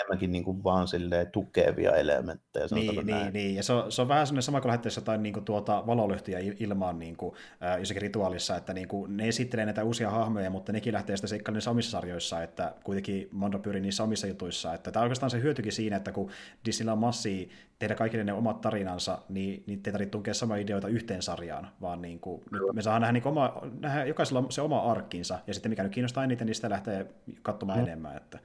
enemmänkin 0.00 0.32
niin 0.32 0.44
kuin 0.44 0.64
vaan 0.64 0.86
tukevia 1.32 1.96
elementtejä. 1.96 2.66
Niin, 2.70 3.06
niin, 3.06 3.32
niin, 3.32 3.54
ja 3.54 3.62
se 3.62 3.72
on, 3.72 3.92
se 3.92 4.02
on 4.02 4.08
vähän 4.08 4.26
sellainen 4.26 4.42
sama 4.42 4.60
kuin 4.60 4.68
lähettäisiin 4.68 5.02
jotain 5.02 5.22
niin 5.22 5.32
kuin 5.32 5.44
tuota 5.44 5.86
valolyhtyjä 5.86 6.38
ilmaan 6.58 6.98
niin 6.98 7.16
kuin, 7.16 7.34
äh, 7.62 7.78
jossakin 7.78 8.02
rituaalissa, 8.02 8.56
että 8.56 8.74
niin 8.74 8.88
kuin, 8.88 9.16
ne 9.16 9.28
esittelee 9.28 9.64
näitä 9.64 9.84
uusia 9.84 10.10
hahmoja, 10.10 10.50
mutta 10.50 10.72
nekin 10.72 10.92
lähtee 10.94 11.16
sitä 11.16 11.26
seikkailemaan 11.26 11.68
omissa 11.68 11.90
sarjoissa, 11.90 12.42
että 12.42 12.74
kuitenkin 12.84 13.28
Mondo 13.32 13.58
pyörii 13.58 13.82
niissä 13.82 14.02
omissa 14.02 14.26
jutuissa. 14.26 14.74
Että 14.74 14.90
tämä 14.90 15.00
on 15.00 15.04
oikeastaan 15.04 15.30
se 15.30 15.42
hyötykin 15.42 15.72
siinä, 15.72 15.96
että 15.96 16.12
kun 16.12 16.30
Disneyllä 16.64 16.92
on 16.92 16.98
massia 16.98 17.46
tehdä 17.78 17.94
kaikille 17.94 18.24
ne 18.24 18.32
omat 18.32 18.60
tarinansa, 18.60 19.18
niin 19.28 19.64
niitä 19.66 19.90
ei 19.90 19.92
tarvitse 19.92 20.10
tunkea 20.10 20.34
samoja 20.34 20.62
ideoita 20.62 20.88
yhteen 20.88 21.22
sarjaan, 21.22 21.68
vaan 21.80 22.02
niin 22.02 22.20
kuin, 22.20 22.42
me 22.72 22.82
saadaan 22.82 23.00
nähdä, 23.00 23.12
niin 23.12 23.22
kuin 23.22 23.30
oma, 23.30 23.62
nähdä 23.80 24.04
jokaisella 24.04 24.44
se 24.50 24.60
oma 24.60 24.78
arkkinsa, 24.78 25.38
ja 25.46 25.54
sitten 25.54 25.70
mikä 25.70 25.82
nyt 25.82 25.92
kiinnostaa 25.92 26.24
eniten, 26.24 26.46
niin 26.46 26.54
sitä 26.54 26.70
lähtee 26.70 27.06
katsomaan 27.42 27.78
mm. 27.78 27.84
enemmän. 27.84 28.16
Että... 28.16 28.38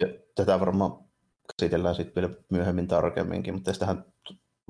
Ja 0.00 0.08
tätä 0.34 0.60
varmaan 0.60 1.04
käsitellään 1.58 1.94
sitten 1.94 2.22
vielä 2.22 2.34
myöhemmin 2.50 2.88
tarkemminkin, 2.88 3.54
mutta 3.54 3.70
tästähän 3.70 4.04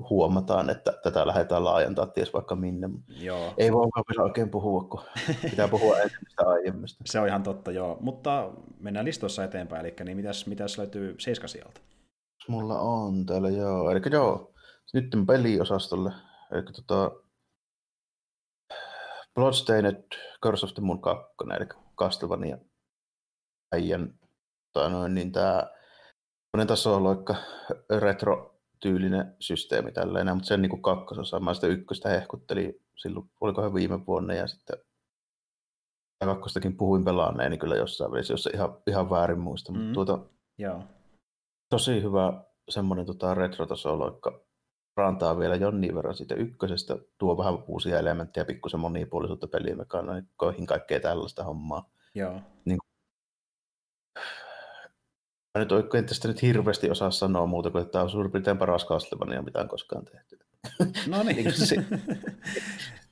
huomataan, 0.09 0.69
että 0.69 0.93
tätä 1.03 1.27
lähdetään 1.27 1.63
laajentaa 1.63 2.07
ties 2.07 2.33
vaikka 2.33 2.55
minne. 2.55 2.89
Joo. 3.07 3.53
Ei 3.57 3.73
voi 3.73 3.87
vielä 4.09 4.23
oikein 4.23 4.49
puhua, 4.49 4.83
kun 4.83 5.01
pitää 5.49 5.67
puhua 5.67 5.97
enemmistä 5.97 6.43
aiemmista. 6.47 7.03
Se 7.05 7.19
on 7.19 7.27
ihan 7.27 7.43
totta, 7.43 7.71
joo. 7.71 7.97
Mutta 8.01 8.53
mennään 8.79 9.05
listoissa 9.05 9.43
eteenpäin, 9.43 9.85
eli 9.85 9.95
niin 10.03 10.17
mitäs, 10.17 10.47
mitäs 10.47 10.77
löytyy 10.77 11.15
seiska 11.19 11.47
sieltä? 11.47 11.81
Mulla 12.47 12.79
on 12.79 13.25
täällä, 13.25 13.49
joo. 13.49 13.91
Eli 13.91 14.01
joo, 14.11 14.53
nyt 14.93 15.05
peliosastolle. 15.27 16.11
Eli 16.51 16.63
tota, 16.63 17.11
Bloodstained 19.35 20.03
Curse 20.43 20.65
of 20.65 20.73
the 20.73 20.81
Moon 20.83 21.01
2, 21.01 21.25
eli 21.55 21.67
Castlevania 21.97 22.57
äijän, 23.71 24.19
tai 24.75 24.89
noin, 24.89 25.13
niin 25.13 25.31
tämä 25.31 25.67
tasoloikka 26.67 27.35
retro-tyylinen 27.99 29.35
systeemi 29.39 29.91
tälleen, 29.91 30.27
mutta 30.33 30.47
sen 30.47 30.61
niin 30.61 30.81
kakkososa, 30.81 31.39
mä 31.39 31.53
sitä 31.53 31.67
ykköstä 31.67 32.09
hehkuttelin 32.09 32.73
silloin, 32.95 33.29
olikohan 33.41 33.73
viime 33.73 34.05
vuonna, 34.05 34.33
ja 34.33 34.47
sitten 34.47 34.77
kakkostakin 36.25 36.77
puhuin 36.77 37.05
pelaaneeni 37.05 37.57
kyllä 37.57 37.75
jossain 37.75 38.11
välissä, 38.11 38.33
jos 38.33 38.49
ihan, 38.53 38.77
ihan 38.87 39.09
väärin 39.09 39.39
muista, 39.39 39.71
mm. 39.71 39.77
mutta 39.77 39.93
tuota, 39.93 40.19
Joo. 40.57 40.83
tosi 41.69 42.01
hyvä 42.01 42.43
semmoinen 42.69 43.05
tota, 43.05 43.33
retro-tasoloikka, 43.33 44.45
parantaa 44.95 45.39
vielä 45.39 45.55
jonnin 45.55 45.95
verran 45.95 46.15
siitä 46.15 46.35
ykkösestä, 46.35 46.97
tuo 47.17 47.37
vähän 47.37 47.63
uusia 47.67 47.99
elementtejä, 47.99 48.45
pikkusen 48.45 48.79
monipuolisuutta 48.79 49.47
pelimekaniikkoihin, 49.47 50.65
kaikkea 50.65 50.99
tällaista 50.99 51.43
hommaa. 51.43 51.89
Joo. 52.15 52.41
Niin, 52.65 52.77
mä 55.55 55.59
nyt 55.59 55.71
oikein 55.71 56.05
tästä 56.05 56.27
nyt 56.27 56.41
hirveästi 56.41 56.89
osaa 56.89 57.11
sanoa 57.11 57.45
muuta 57.45 57.71
kuin, 57.71 57.81
että 57.81 57.91
tämä 57.91 58.03
on 58.03 58.09
suurin 58.09 58.31
piirtein 58.31 58.57
paras 58.57 58.85
Castlevania, 58.85 59.41
mitä 59.41 59.59
on 59.59 59.67
koskaan 59.67 60.05
tehty. 60.05 60.39
No 61.07 61.23
niin. 61.23 61.53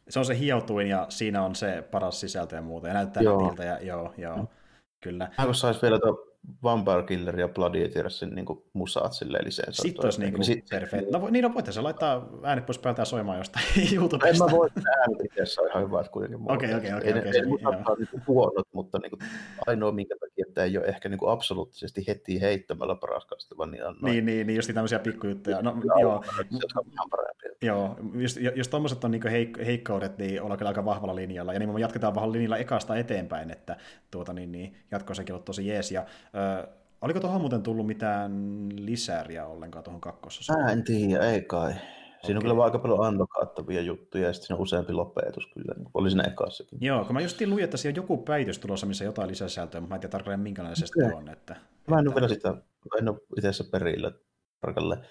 se 0.10 0.20
on 0.20 0.26
se 0.26 0.40
hioutuin 0.40 0.88
ja 0.88 1.06
siinä 1.10 1.44
on 1.44 1.56
se 1.56 1.84
paras 1.92 2.20
sisältö 2.20 2.56
ja 2.56 2.62
muuta. 2.62 2.88
Ja 2.88 2.94
näyttää 2.94 3.24
joo. 3.24 3.42
nätiltä 3.42 3.64
ja 3.64 3.80
joo, 3.82 4.14
joo, 4.18 4.38
mm. 4.38 4.48
kyllä. 5.02 5.32
Mä 5.38 5.54
saisi 5.54 5.82
vielä 5.82 6.00
tuo 6.00 6.33
Vampire 6.64 7.04
Killer 7.04 7.40
ja 7.40 7.48
Gladiatorsin 7.48 8.36
niin 8.36 8.46
musaat 8.74 9.14
silleen 9.14 9.46
lisensä. 9.46 9.82
Sitten 9.82 10.06
olisi 10.06 10.22
niin 10.22 10.44
sit, 10.44 10.66
perfect. 10.70 11.12
No, 11.12 11.28
niin, 11.30 11.44
no 11.44 11.54
voitaisiin 11.54 11.84
laittaa 11.84 12.30
äänet 12.44 12.66
pois 12.66 12.78
päältä 12.78 13.02
ja 13.02 13.06
soimaan 13.06 13.38
jostain 13.38 13.66
YouTubesta. 13.96 14.46
En 14.46 14.52
mä 14.52 14.58
voi, 14.58 14.70
äänet 15.00 15.18
itse 15.26 15.62
on 15.62 15.68
ihan 15.68 15.84
hyvät 15.84 16.10
kuitenkin. 16.10 16.52
Okei, 16.52 16.76
okei, 16.76 16.94
okei. 16.94 17.12
Ei 17.12 17.22
niin 17.22 18.24
huonot, 18.28 18.68
mutta 18.74 19.00
niin 19.00 19.10
kuin, 19.10 19.20
ainoa 19.68 19.92
minkä 19.92 20.16
takia, 20.20 20.46
että 20.48 20.64
ei 20.64 20.78
ole 20.78 20.86
ehkä 20.86 21.10
niin 21.10 21.20
kuin 21.20 21.32
absoluuttisesti 21.32 22.08
heti 22.08 22.42
heittämällä 22.42 22.96
paras 22.96 23.28
vaan 23.58 23.72
niin 23.72 23.86
on 23.86 23.96
noin. 24.02 24.12
Niin, 24.12 24.26
niin, 24.26 24.48
niin 24.48 24.56
just 24.56 24.72
tämmöisiä 24.74 25.00
pikkujuttuja. 25.00 25.62
No, 25.62 25.78
no, 25.84 26.00
joo. 26.00 26.24
Joo, 27.62 27.96
just, 28.14 28.38
jos 28.56 28.68
tuommoiset 28.68 29.04
on 29.04 29.12
niin 29.12 29.24
heik- 29.24 29.66
heikkoudet, 29.66 30.18
niin 30.18 30.42
ollaan 30.42 30.58
kyllä 30.58 30.70
aika 30.70 30.86
vahvalla 30.86 31.16
linjalla. 31.16 31.54
Ja 31.54 31.60
niin 31.60 31.74
me 31.74 31.80
jatketaan 31.80 32.16
vähän 32.16 32.32
linjalla 32.32 32.58
ekasta 32.58 32.96
eteenpäin, 32.96 33.52
että 33.52 33.78
tuota, 34.12 34.34
niin, 34.34 34.52
niin, 34.52 34.76
jatkossakin 34.92 35.36
on 35.36 35.44
tosi 35.44 35.68
jees. 35.68 35.92
Ja 35.92 36.06
Ö, 36.36 36.68
oliko 37.02 37.20
tuohon 37.20 37.42
muuten 37.42 37.64
tullut 37.64 37.88
mitään 37.88 38.32
lisäriä 38.76 39.46
ollenkaan 39.46 39.84
tuohon 39.84 40.02
kakkososaan? 40.02 40.64
Mä 40.64 40.72
en 40.72 40.84
tiedä, 40.84 41.26
ei 41.26 41.42
kai. 41.42 41.74
Siinä 42.24 42.38
okay. 42.40 42.50
on 42.50 42.56
kyllä 42.56 42.64
aika 42.64 42.80
paljon 42.80 43.06
andokaattavia 43.06 43.82
juttuja, 43.82 44.28
ja 44.28 44.34
sitten 44.34 44.48
siinä 44.48 44.58
on 44.58 44.62
useampi 44.62 44.94
lopetus 44.94 45.48
kyllä, 45.54 45.74
niin 45.78 45.90
oli 45.94 46.10
siinä 46.10 46.24
ekassakin. 46.24 46.78
Joo, 46.82 47.06
kun 47.06 47.14
mä 47.14 47.22
just 47.22 47.42
luin, 47.42 47.64
että 47.64 47.78
siellä 47.78 47.94
on 47.94 48.04
joku 48.04 48.18
päivitys 48.18 48.60
tulossa, 48.60 48.86
missä 48.86 49.06
jotain 49.06 49.30
lisäsisältöä, 49.30 49.82
mutta 49.82 49.90
mä 49.90 49.96
en 49.96 50.02
tiedä 50.02 50.12
tarkalleen 50.12 50.40
minkälainen 50.40 50.78
se 50.78 50.86
okay. 51.06 51.18
on. 51.18 51.30
Että, 51.30 51.56
mä 51.88 52.00
en 52.00 52.08
että... 52.08 52.12
ole 52.12 52.16
vielä 52.16 52.28
sitä, 52.28 52.56
en 53.00 53.10
ole 53.10 53.20
itse 53.38 53.64
perillä 53.72 54.12
tarkalleen. 54.62 55.06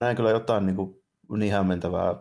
Näin 0.00 0.16
kyllä 0.16 0.30
jotain 0.30 0.66
niin, 0.66 0.76
kuin, 0.76 1.02
niin 1.36 1.52
hämmentävää, 1.52 2.16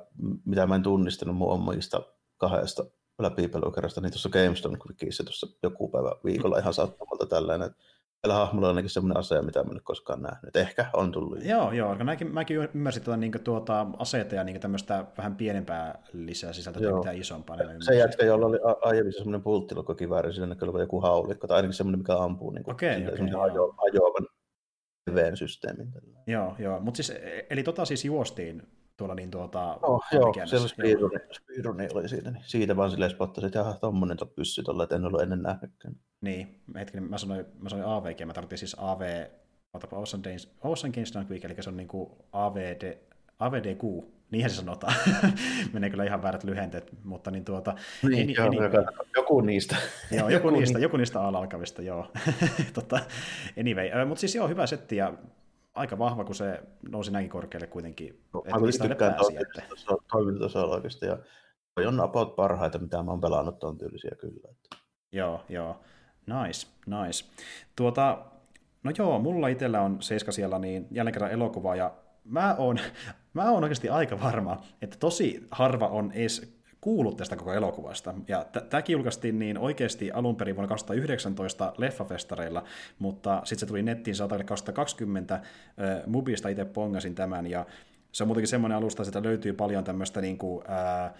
mitä 0.46 0.68
mä 0.68 0.76
en 0.76 0.84
tunnistanut 0.84 1.36
mun 1.36 1.52
omista 1.52 2.02
kahdesta 2.38 2.86
läpipelukerrasta, 3.20 4.02
niin 4.02 4.12
tuossa 4.12 4.30
GameStone 4.30 4.78
Quickissa 4.88 5.24
tuossa 5.24 5.48
joku 5.64 5.90
päivä 5.90 6.12
viikolla 6.26 6.58
ihan 6.58 6.74
sattumalta 6.74 7.26
tällainen, 7.26 7.68
että 7.68 7.84
tällä 8.22 8.36
hahmolla 8.36 8.68
on 8.68 8.72
ainakin 8.72 8.90
semmoinen 8.90 9.18
ase, 9.18 9.42
mitä 9.42 9.64
mä 9.64 9.72
en 9.72 9.82
koskaan 9.84 10.22
nähnyt. 10.22 10.56
Ehkä 10.56 10.86
on 10.94 11.12
tullut. 11.12 11.44
Joo, 11.44 11.72
joo. 11.72 11.96
Mäkin, 11.96 12.34
mäkin 12.34 12.58
ymmärsin 12.58 13.04
tuota, 13.04 13.18
niin 13.18 13.32
tuota 13.44 13.88
aseita 13.98 14.36
ja 14.36 14.44
niin 14.44 14.60
tämmöistä 14.60 15.06
vähän 15.18 15.36
pienempää 15.36 16.04
lisää 16.14 16.54
sisältöä, 16.54 16.96
mitä 16.98 17.12
isompaa. 17.12 17.58
Se 17.86 17.96
jätkä, 17.96 18.26
jolla 18.26 18.46
oli 18.46 18.60
aiemmin 18.82 19.14
semmoinen 19.14 19.42
pulttilokokivääri, 19.42 20.34
siinä 20.34 20.48
näkyy 20.48 20.66
olevan 20.66 20.82
joku 20.82 21.02
haulikko, 21.02 21.48
tai 21.48 21.56
ainakin 21.56 21.74
semmoinen, 21.74 22.00
mikä 22.00 22.18
ampuu 22.18 22.52
niin 22.52 22.64
kuin, 22.64 22.74
okay, 22.74 23.08
okay, 23.08 23.28
ajo, 23.42 23.76
ajoavan 23.78 24.28
systeemin. 25.36 25.94
Joo, 26.28 26.56
joo. 26.60 26.80
Mutta 26.80 26.96
siis, 26.98 27.10
e- 27.10 27.48
eli 27.50 27.64
tota 27.64 27.86
siis 27.86 28.06
juostiin 28.06 28.68
tuolla 28.98 29.16
niin 29.16 29.32
tuota... 29.32 29.80
Oh, 29.82 30.04
joo, 30.12 30.34
siellä 30.46 30.68
speedruni, 30.68 31.20
speedruni 31.34 31.88
oli 31.94 32.10
siitä, 32.10 32.32
niin 32.32 32.44
siitä 32.46 32.76
vaan 32.76 32.92
silleen 32.92 33.12
spottasin, 33.12 33.48
että 33.48 33.60
jaha, 33.60 33.74
tommonen 33.74 34.18
to 34.18 34.26
pyssy 34.26 34.64
tuolla, 34.64 34.84
että 34.84 34.96
en 34.96 35.06
ollut 35.06 35.22
ennen 35.22 35.42
nähnytkään. 35.42 35.96
Niin, 36.22 36.62
hetkinen, 36.76 37.10
mä 37.10 37.18
sanoin, 37.18 37.46
mä 37.60 37.70
sanoin 37.70 37.90
AVG, 37.90 38.26
mä 38.26 38.34
tarvitsin 38.34 38.58
siis 38.58 38.76
AV, 38.80 39.26
otapa 39.74 39.98
Ocean, 39.98 40.24
Days, 40.24 40.56
Ocean 40.64 40.92
Games 40.96 41.14
Done 41.14 41.26
Quick, 41.30 41.46
eli 41.46 41.56
se 41.60 41.70
on 41.70 41.78
niinku 41.78 42.18
AVD, 42.32 42.98
AVDQ, 43.40 43.84
niinhän 44.32 44.50
se 44.50 44.56
sanotaan. 44.56 44.94
Menee 45.74 45.90
kyllä 45.90 46.04
ihan 46.04 46.24
väärät 46.24 46.44
lyhenteet, 46.44 46.92
mutta 47.04 47.32
niin 47.32 47.46
tuota... 47.46 47.76
Niin, 48.04 48.22
eni, 48.22 48.34
joo, 48.34 48.48
eni, 48.48 48.58
joku 49.16 49.42
niistä. 49.42 49.76
joo, 50.18 50.30
joku, 50.30 50.50
niistä, 50.50 50.80
joku 50.80 50.98
niistä 50.98 51.22
alkavista, 51.22 51.82
joo. 51.82 52.12
tota, 52.74 53.00
anyway, 53.60 54.06
mutta 54.06 54.20
siis 54.20 54.36
joo, 54.36 54.48
hyvä 54.48 54.68
setti 54.68 54.96
ja 54.96 55.14
aika 55.76 55.98
vahva, 55.98 56.26
kun 56.26 56.36
se 56.36 56.64
nousi 56.90 57.12
näinkin 57.12 57.32
korkealle 57.32 57.68
kuitenkin. 57.68 58.22
No, 58.34 58.44
että 58.46 58.88
tykkään 58.88 59.16
toimintatasolla 60.12 60.76
oikeasti, 60.76 61.06
ja 61.06 61.18
toi 61.76 61.86
on 61.86 62.00
about 62.00 62.36
parhaita, 62.36 62.80
mitä 62.80 63.04
mä 63.04 63.12
oon 63.12 63.22
pelannut 63.22 63.60
tuon 63.60 63.78
tyylisiä 63.78 64.12
kyllä. 64.20 64.50
Että. 64.52 64.78
Joo, 65.12 65.42
joo. 65.50 65.82
Nice, 66.28 66.68
nice. 66.86 67.26
Tuota, 67.76 68.26
no 68.84 68.92
joo, 68.98 69.20
mulla 69.20 69.48
itsellä 69.48 69.82
on 69.82 70.02
seiska 70.02 70.32
siellä, 70.32 70.60
niin 70.60 70.88
jälleen 70.92 71.14
kerran 71.14 71.32
elokuva, 71.32 71.76
ja 71.76 71.94
mä 72.24 72.56
oon, 72.56 72.80
mä 73.34 73.52
oon 73.52 73.64
oikeasti 73.64 73.90
aika 73.90 74.20
varma, 74.20 74.62
että 74.82 74.98
tosi 75.00 75.48
harva 75.52 75.88
on 75.88 76.12
edes 76.12 76.55
kuullut 76.86 77.18
tästä 77.18 77.36
koko 77.36 77.54
elokuvasta. 77.54 78.14
Ja 78.28 78.46
tämäkin 78.70 78.94
julkaistiin 78.94 79.40
niin 79.40 79.58
oikeasti 79.58 80.12
alun 80.12 80.36
perin 80.36 80.56
vuonna 80.56 80.68
2019 80.68 81.74
leffafestareilla, 81.78 82.64
mutta 83.00 83.42
sitten 83.44 83.60
se 83.60 83.66
tuli 83.66 83.84
nettiin 83.84 84.16
saataville 84.16 84.44
2020. 84.44 85.42
Mubista 86.06 86.50
itse 86.50 86.66
pongasin 86.66 87.16
tämän, 87.16 87.48
ja 87.48 87.66
se 88.12 88.24
on 88.24 88.28
muutenkin 88.28 88.48
semmoinen 88.48 88.78
alusta, 88.78 89.04
että 89.04 89.24
löytyy 89.24 89.54
paljon 89.54 89.84
tämmöistä 89.84 90.22
niin 90.22 90.38
kuin, 90.38 90.64
ää, 90.68 91.14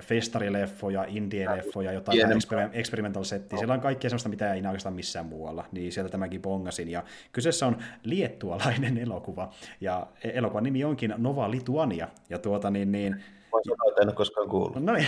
festarileffoja, 0.00 1.04
indie-leffoja, 1.08 1.92
jotain 1.92 2.18
exper- 2.18 2.70
experimental 2.72 3.24
settiä. 3.24 3.58
Siellä 3.58 3.74
on 3.74 3.80
kaikkea 3.80 4.10
sellaista, 4.10 4.28
mitä 4.28 4.54
ei 4.54 4.66
oikeastaan 4.66 4.94
missään 4.94 5.26
muualla. 5.26 5.64
Niin 5.72 5.92
sieltä 5.92 6.10
tämäkin 6.10 6.42
bongasin. 6.42 6.88
Ja 6.88 7.04
kyseessä 7.32 7.66
on 7.66 7.76
liettualainen 8.04 8.98
elokuva. 9.06 9.50
Ja 9.80 10.06
e-, 10.24 10.30
elokuvan 10.34 10.64
nimi 10.64 10.84
onkin 10.84 11.14
Nova 11.16 11.50
Lituania. 11.50 12.08
Ja 12.30 12.38
tuota 12.38 12.70
niin, 12.70 12.92
niin 12.92 13.22
Voin 13.52 13.64
sanoa, 13.64 13.88
että 13.88 14.02
en 14.02 14.08
ole 14.08 14.14
koskaan 14.14 14.48
kuullut. 14.48 14.84
No 14.84 14.92
niin, 14.92 15.06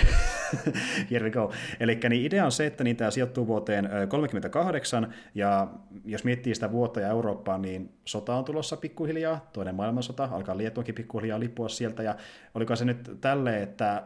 here 1.11 1.25
we 1.25 1.31
go. 1.31 1.53
Eli 1.81 2.01
niin 2.09 2.27
idea 2.27 2.45
on 2.45 2.53
se, 2.53 2.67
että 2.67 2.85
niin 2.85 2.97
tämä 2.97 3.11
sijoittuu 3.11 3.47
vuoteen 3.47 3.89
38, 4.09 5.15
ja 5.35 5.69
jos 6.05 6.25
miettii 6.25 6.55
sitä 6.55 6.73
vuotta 6.73 7.01
ja 7.01 7.09
Eurooppaa, 7.09 7.59
niin 7.59 7.93
sota 8.05 8.35
on 8.35 8.45
tulossa 8.45 8.77
pikkuhiljaa, 8.77 9.51
toinen 9.53 9.75
maailmansota, 9.75 10.29
alkaa 10.33 10.59
Liettuakin 10.59 10.95
pikkuhiljaa 10.95 11.41
lipua 11.41 11.69
sieltä, 11.69 12.03
ja 12.03 12.17
oliko 12.55 12.77
se 12.77 12.85
nyt 12.85 13.11
tälle, 13.21 13.63
että 13.63 13.97
äh, 13.97 14.03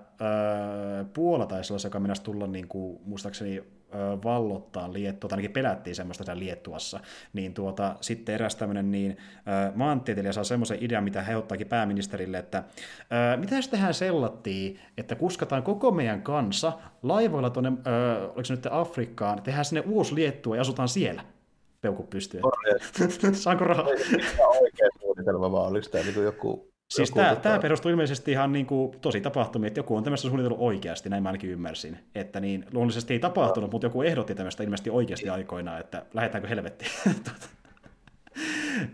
Puola 1.12 1.46
taisi 1.46 1.72
olla 1.72 1.78
se, 1.78 1.88
joka 1.88 2.00
tulla 2.22 2.46
niin 2.46 2.68
kuin, 2.68 3.00
muistaakseni 3.04 3.75
vallottaa 4.24 4.92
Liettua, 4.92 5.28
tai 5.28 5.36
ainakin 5.36 5.52
pelättiin 5.52 5.96
semmoista 5.96 6.24
siellä 6.24 6.40
Liettuassa, 6.40 7.00
niin 7.32 7.54
tuota, 7.54 7.96
sitten 8.00 8.34
eräs 8.34 8.56
tämmöinen 8.56 8.90
niin, 8.90 9.16
maantieteilijä 9.74 10.32
saa 10.32 10.44
semmoisen 10.44 10.78
idean, 10.80 11.04
mitä 11.04 11.22
he 11.22 11.36
ottaakin 11.36 11.66
pääministerille, 11.66 12.38
että 12.38 12.64
mitä 13.36 13.56
jos 13.56 13.68
tehdään 13.68 13.94
sellattiin, 13.94 14.80
että 14.98 15.14
kuskataan 15.14 15.62
koko 15.62 15.90
meidän 15.90 16.22
kanssa 16.22 16.72
laivoilla 17.02 17.50
tuonne, 17.50 17.72
oliko 18.24 18.44
se 18.44 18.54
nyt 18.54 18.66
Afrikkaan, 18.70 19.42
tehdään 19.42 19.64
sinne 19.64 19.82
uusi 19.86 20.14
Liettua 20.14 20.56
ja 20.56 20.60
asutaan 20.60 20.88
siellä 20.88 21.24
peukku 21.80 22.02
pystyy. 22.02 22.40
Saanko 23.32 23.64
rahaa? 23.64 23.84
Oikea 24.60 24.88
suunnitelma, 25.00 25.52
vaan 25.52 25.70
oliko 25.70 25.88
tämä 25.88 26.04
niin 26.04 26.24
joku 26.24 26.75
Siis 26.90 27.10
tämä, 27.10 27.28
tota... 27.28 27.40
tämä 27.40 27.58
perustuu 27.58 27.90
ilmeisesti 27.90 28.30
ihan 28.30 28.52
niin 28.52 28.66
kuin 28.66 29.00
tosi 29.00 29.20
tapahtumia, 29.20 29.68
että 29.68 29.78
joku 29.78 29.96
on 29.96 30.04
tämmöistä 30.04 30.28
suunnitellut 30.28 30.60
oikeasti, 30.60 31.08
näin 31.08 31.22
mä 31.22 31.28
ainakin 31.28 31.50
ymmärsin. 31.50 31.98
Että 32.14 32.40
niin, 32.40 32.64
luonnollisesti 32.72 33.14
ei 33.14 33.18
tapahtunut, 33.18 33.72
mutta 33.72 33.86
joku 33.86 34.02
ehdotti 34.02 34.34
tämmöistä 34.34 34.62
ilmeisesti 34.62 34.90
oikeasti 34.90 35.28
aikoinaan, 35.28 35.80
että 35.80 36.06
lähdetäänkö 36.14 36.48
helvettiin. 36.48 36.90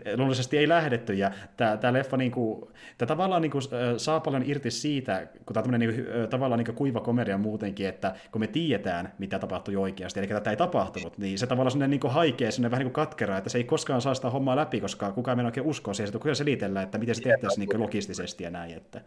Luonnollisesti 0.05 0.57
ei 0.57 0.67
lähdetty, 0.67 1.13
ja 1.13 1.31
tämä, 1.57 1.93
leffa 1.93 2.17
niin 2.17 2.31
kuin, 2.31 2.65
tämä 2.97 3.07
tavallaan 3.07 3.41
niin 3.41 3.51
kuin, 3.51 3.61
saa 3.97 4.19
paljon 4.19 4.43
irti 4.45 4.71
siitä, 4.71 5.27
kun 5.45 5.53
tämä 5.53 5.65
on 5.73 5.79
niin, 5.79 6.05
tavallaan 6.29 6.63
niin 6.63 6.75
kuiva 6.75 6.99
komedia 6.99 7.37
muutenkin, 7.37 7.87
että 7.87 8.15
kun 8.31 8.41
me 8.41 8.47
tiedetään, 8.47 9.13
mitä 9.17 9.39
tapahtui 9.39 9.75
oikeasti, 9.75 10.19
eli 10.19 10.27
tätä 10.27 10.49
ei 10.49 10.57
tapahtunut, 10.57 11.17
niin 11.17 11.39
se 11.39 11.47
tavallaan 11.47 11.71
sinne 11.71 11.87
niin 11.87 12.01
haikea, 12.07 12.51
sinne 12.51 12.71
vähän 12.71 12.79
niin 12.79 12.93
kuin 12.93 13.05
katkeraa, 13.05 13.37
että 13.37 13.49
se 13.49 13.57
ei 13.57 13.63
koskaan 13.63 14.01
saa 14.01 14.13
sitä 14.13 14.29
hommaa 14.29 14.55
läpi, 14.55 14.81
koska 14.81 15.11
kukaan 15.11 15.39
ei 15.39 15.45
oikein 15.45 15.65
usko 15.65 15.93
siihen, 15.93 16.07
että 16.07 16.19
kyllä 16.19 16.35
selitellä, 16.35 16.81
että 16.81 16.97
miten 16.97 17.15
se 17.15 17.21
tehtäisiin 17.21 17.67
niin 17.69 17.81
logistisesti 17.81 18.43
ja 18.43 18.49
näin, 18.49 18.77
että, 18.77 19.01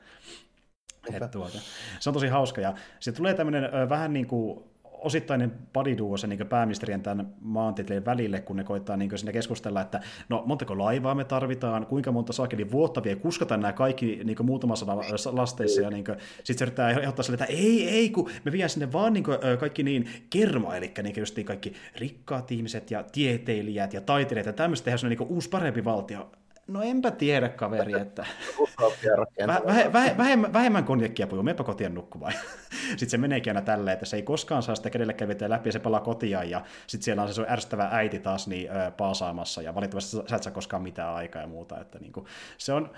että 1.12 1.28
tuota. 1.28 1.58
Se 2.00 2.10
on 2.10 2.14
tosi 2.14 2.28
hauska, 2.28 2.60
ja 2.60 2.74
sitten 3.00 3.16
tulee 3.16 3.34
tämmöinen 3.34 3.88
vähän 3.88 4.12
niin 4.12 4.26
kuin 4.26 4.64
osittainen 4.98 5.52
padiduo 5.72 6.16
se 6.16 6.26
niin 6.26 6.46
pääministerien 6.46 7.02
tämän 7.02 7.34
maantieteen 7.40 8.04
välille, 8.04 8.40
kun 8.40 8.56
ne 8.56 8.64
koittaa 8.64 8.96
niin 8.96 9.18
sinne 9.18 9.32
keskustella, 9.32 9.80
että 9.80 10.00
no 10.28 10.42
montako 10.46 10.78
laivaa 10.78 11.14
me 11.14 11.24
tarvitaan, 11.24 11.86
kuinka 11.86 12.12
monta 12.12 12.32
saakeli 12.32 12.70
vuotta 12.70 13.02
vie 13.02 13.16
kuskata 13.16 13.56
nämä 13.56 13.72
kaikki 13.72 14.20
niin 14.24 14.36
muutamassa 14.42 14.86
lasteissa, 15.32 15.80
ja 15.80 15.90
niin 15.90 16.04
sitten 16.44 16.58
se 16.58 16.64
yrittää 16.64 16.90
ehdottaa 16.90 17.22
sille, 17.22 17.34
että 17.34 17.54
ei, 17.54 17.88
ei, 17.88 18.10
kun 18.10 18.30
me 18.44 18.52
viedään 18.52 18.70
sinne 18.70 18.92
vaan 18.92 19.12
niin 19.12 19.24
kuin, 19.24 19.38
kaikki 19.60 19.82
niin 19.82 20.08
kerma, 20.30 20.76
eli 20.76 20.92
niin 21.02 21.14
just 21.16 21.36
niin 21.36 21.46
kaikki 21.46 21.72
rikkaat 21.96 22.52
ihmiset 22.52 22.90
ja 22.90 23.04
tieteilijät 23.12 23.94
ja 23.94 24.00
taiteilijat 24.00 24.46
ja 24.46 24.52
tämmöistä 24.52 24.84
tehdään 24.84 25.10
niin 25.10 25.28
uusi 25.28 25.48
parempi 25.48 25.84
valtio. 25.84 26.30
No 26.66 26.82
enpä 26.82 27.10
tiedä, 27.10 27.48
kaveri, 27.48 27.92
että 27.92 28.26
väh, 29.46 29.92
väh, 29.92 30.16
vähemmän, 30.16 30.52
vähemmän 30.52 30.84
puhuu, 30.84 31.42
meepä 31.42 31.64
kotiin 31.64 31.94
nukkumaan. 31.94 32.32
sitten 32.88 33.10
se 33.10 33.18
meneekin 33.18 33.50
aina 33.50 33.62
tälleen, 33.62 33.92
että 33.92 34.06
se 34.06 34.16
ei 34.16 34.22
koskaan 34.22 34.62
saa 34.62 34.74
sitä 34.74 34.90
kenellekään 34.90 35.28
vetää 35.28 35.50
läpi 35.50 35.68
ja 35.68 35.72
se 35.72 35.78
palaa 35.78 36.00
kotiin 36.00 36.50
ja 36.50 36.64
sitten 36.86 37.04
siellä 37.04 37.22
on 37.22 37.28
se 37.28 37.34
sun 37.34 37.46
ärsyttävä 37.48 37.88
äiti 37.92 38.18
taas 38.18 38.48
niin, 38.48 38.68
paasaamassa 38.96 39.62
ja 39.62 39.74
valitettavasti 39.74 40.16
sä 40.26 40.36
et 40.36 40.42
saa 40.42 40.52
koskaan 40.52 40.82
mitään 40.82 41.14
aikaa 41.14 41.42
ja 41.42 41.48
muuta. 41.48 41.80
Että, 41.80 41.98
niin 41.98 42.12
kuin, 42.12 42.26
se 42.58 42.72
on, 42.72 42.90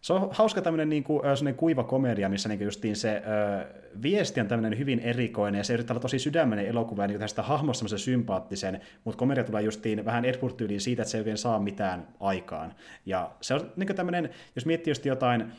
se 0.00 0.12
on 0.12 0.28
hauska 0.32 0.60
tämmöinen 0.62 0.88
niin 0.88 1.04
kuin, 1.04 1.22
kuiva 1.56 1.84
komedia, 1.84 2.28
missä 2.28 2.48
niin 2.48 2.60
justiin 2.60 2.96
se 2.96 3.22
ö, 3.26 3.66
viesti 4.02 4.40
on 4.40 4.48
tämmöinen 4.48 4.78
hyvin 4.78 5.00
erikoinen, 5.00 5.58
ja 5.58 5.64
se 5.64 5.74
yrittää 5.74 5.94
olla 5.94 6.00
tosi 6.02 6.18
sydämenen 6.18 6.66
elokuva, 6.66 7.02
ja 7.02 7.08
niin 7.08 7.28
sitä 7.28 7.42
hahmosta 7.42 7.78
semmoisen 7.78 7.98
sympaattisen, 7.98 8.80
mutta 9.04 9.18
komedia 9.18 9.44
tulee 9.44 9.62
justiin 9.62 10.04
vähän 10.04 10.24
Edward-tyyliin 10.24 10.80
siitä, 10.80 11.02
että 11.02 11.10
se 11.10 11.18
ei 11.18 11.20
oikein 11.20 11.38
saa 11.38 11.58
mitään 11.60 12.06
aikaan. 12.20 12.74
Ja 13.06 13.30
se 13.40 13.54
on 13.54 13.72
niin 13.76 13.96
tämmöinen, 13.96 14.30
jos 14.56 14.66
miettii 14.66 14.90
just 14.90 15.04
jotain 15.04 15.52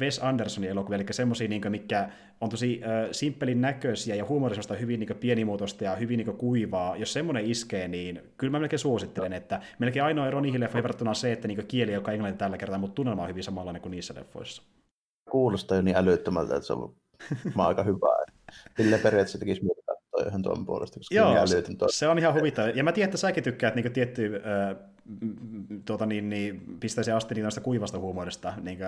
Wes 0.00 0.20
Andersonin 0.22 0.70
elokuvia, 0.70 0.96
eli 0.96 1.06
semmoisia, 1.10 1.48
niin 1.48 1.62
mikä 1.70 2.08
on 2.40 2.50
tosi 2.50 2.80
äh, 2.84 3.08
simppelin 3.12 3.60
näköisiä 3.60 4.14
ja 4.14 4.24
huumorisesta 4.24 4.74
hyvin 4.74 5.00
niin 5.00 5.16
pienimuotoista 5.16 5.84
ja 5.84 5.96
hyvin 5.96 6.16
niin 6.16 6.36
kuivaa. 6.36 6.96
Jos 6.96 7.12
semmoinen 7.12 7.44
iskee, 7.44 7.88
niin 7.88 8.22
kyllä 8.36 8.50
mä 8.50 8.58
melkein 8.58 8.80
suosittelen, 8.80 9.32
että 9.32 9.60
melkein 9.78 10.04
ainoa 10.04 10.26
ero 10.26 10.40
niihin 10.40 10.60
leffoihin 10.60 10.82
verrattuna 10.82 11.10
on 11.10 11.14
se, 11.14 11.32
että 11.32 11.48
niin 11.48 11.66
kieli, 11.66 11.92
joka 11.92 12.12
englannin 12.12 12.38
tällä 12.38 12.58
kertaa, 12.58 12.78
mutta 12.78 12.94
tunnelma 12.94 13.22
on 13.22 13.28
hyvin 13.28 13.44
samanlainen 13.44 13.82
kuin 13.82 13.90
niissä 13.90 14.14
leffoissa. 14.14 14.62
Kuulostaa 15.30 15.76
jo 15.76 15.82
niin 15.82 15.96
älyttömältä, 15.96 16.56
että 16.56 16.66
se 16.66 16.72
on 16.72 16.94
aika 17.56 17.82
hyvä. 17.82 18.24
Sille 18.76 18.98
periaatteessa 18.98 19.38
tekisi 19.38 19.64
mieltä 19.64 19.93
ihan 20.28 20.42
tuon 20.42 20.66
puolesta, 20.66 21.00
koska 21.00 21.14
Joo, 21.14 21.46
se, 21.46 21.64
se 21.88 22.08
on 22.08 22.18
ihan 22.18 22.34
huvittava. 22.34 22.68
Ja 22.68 22.84
mä 22.84 22.92
tiedän, 22.92 23.08
että 23.08 23.16
säkin 23.16 23.44
tykkäät 23.44 23.74
niin 23.74 23.92
tietty 23.92 24.34
äh, 24.34 24.76
tuota, 25.84 26.06
niin, 26.06 26.28
niin, 26.28 26.76
pistäisi 26.80 27.10
asti 27.10 27.34
niin 27.34 27.46
kuivasta 27.62 27.98
huumorista, 27.98 28.52
niin 28.62 28.78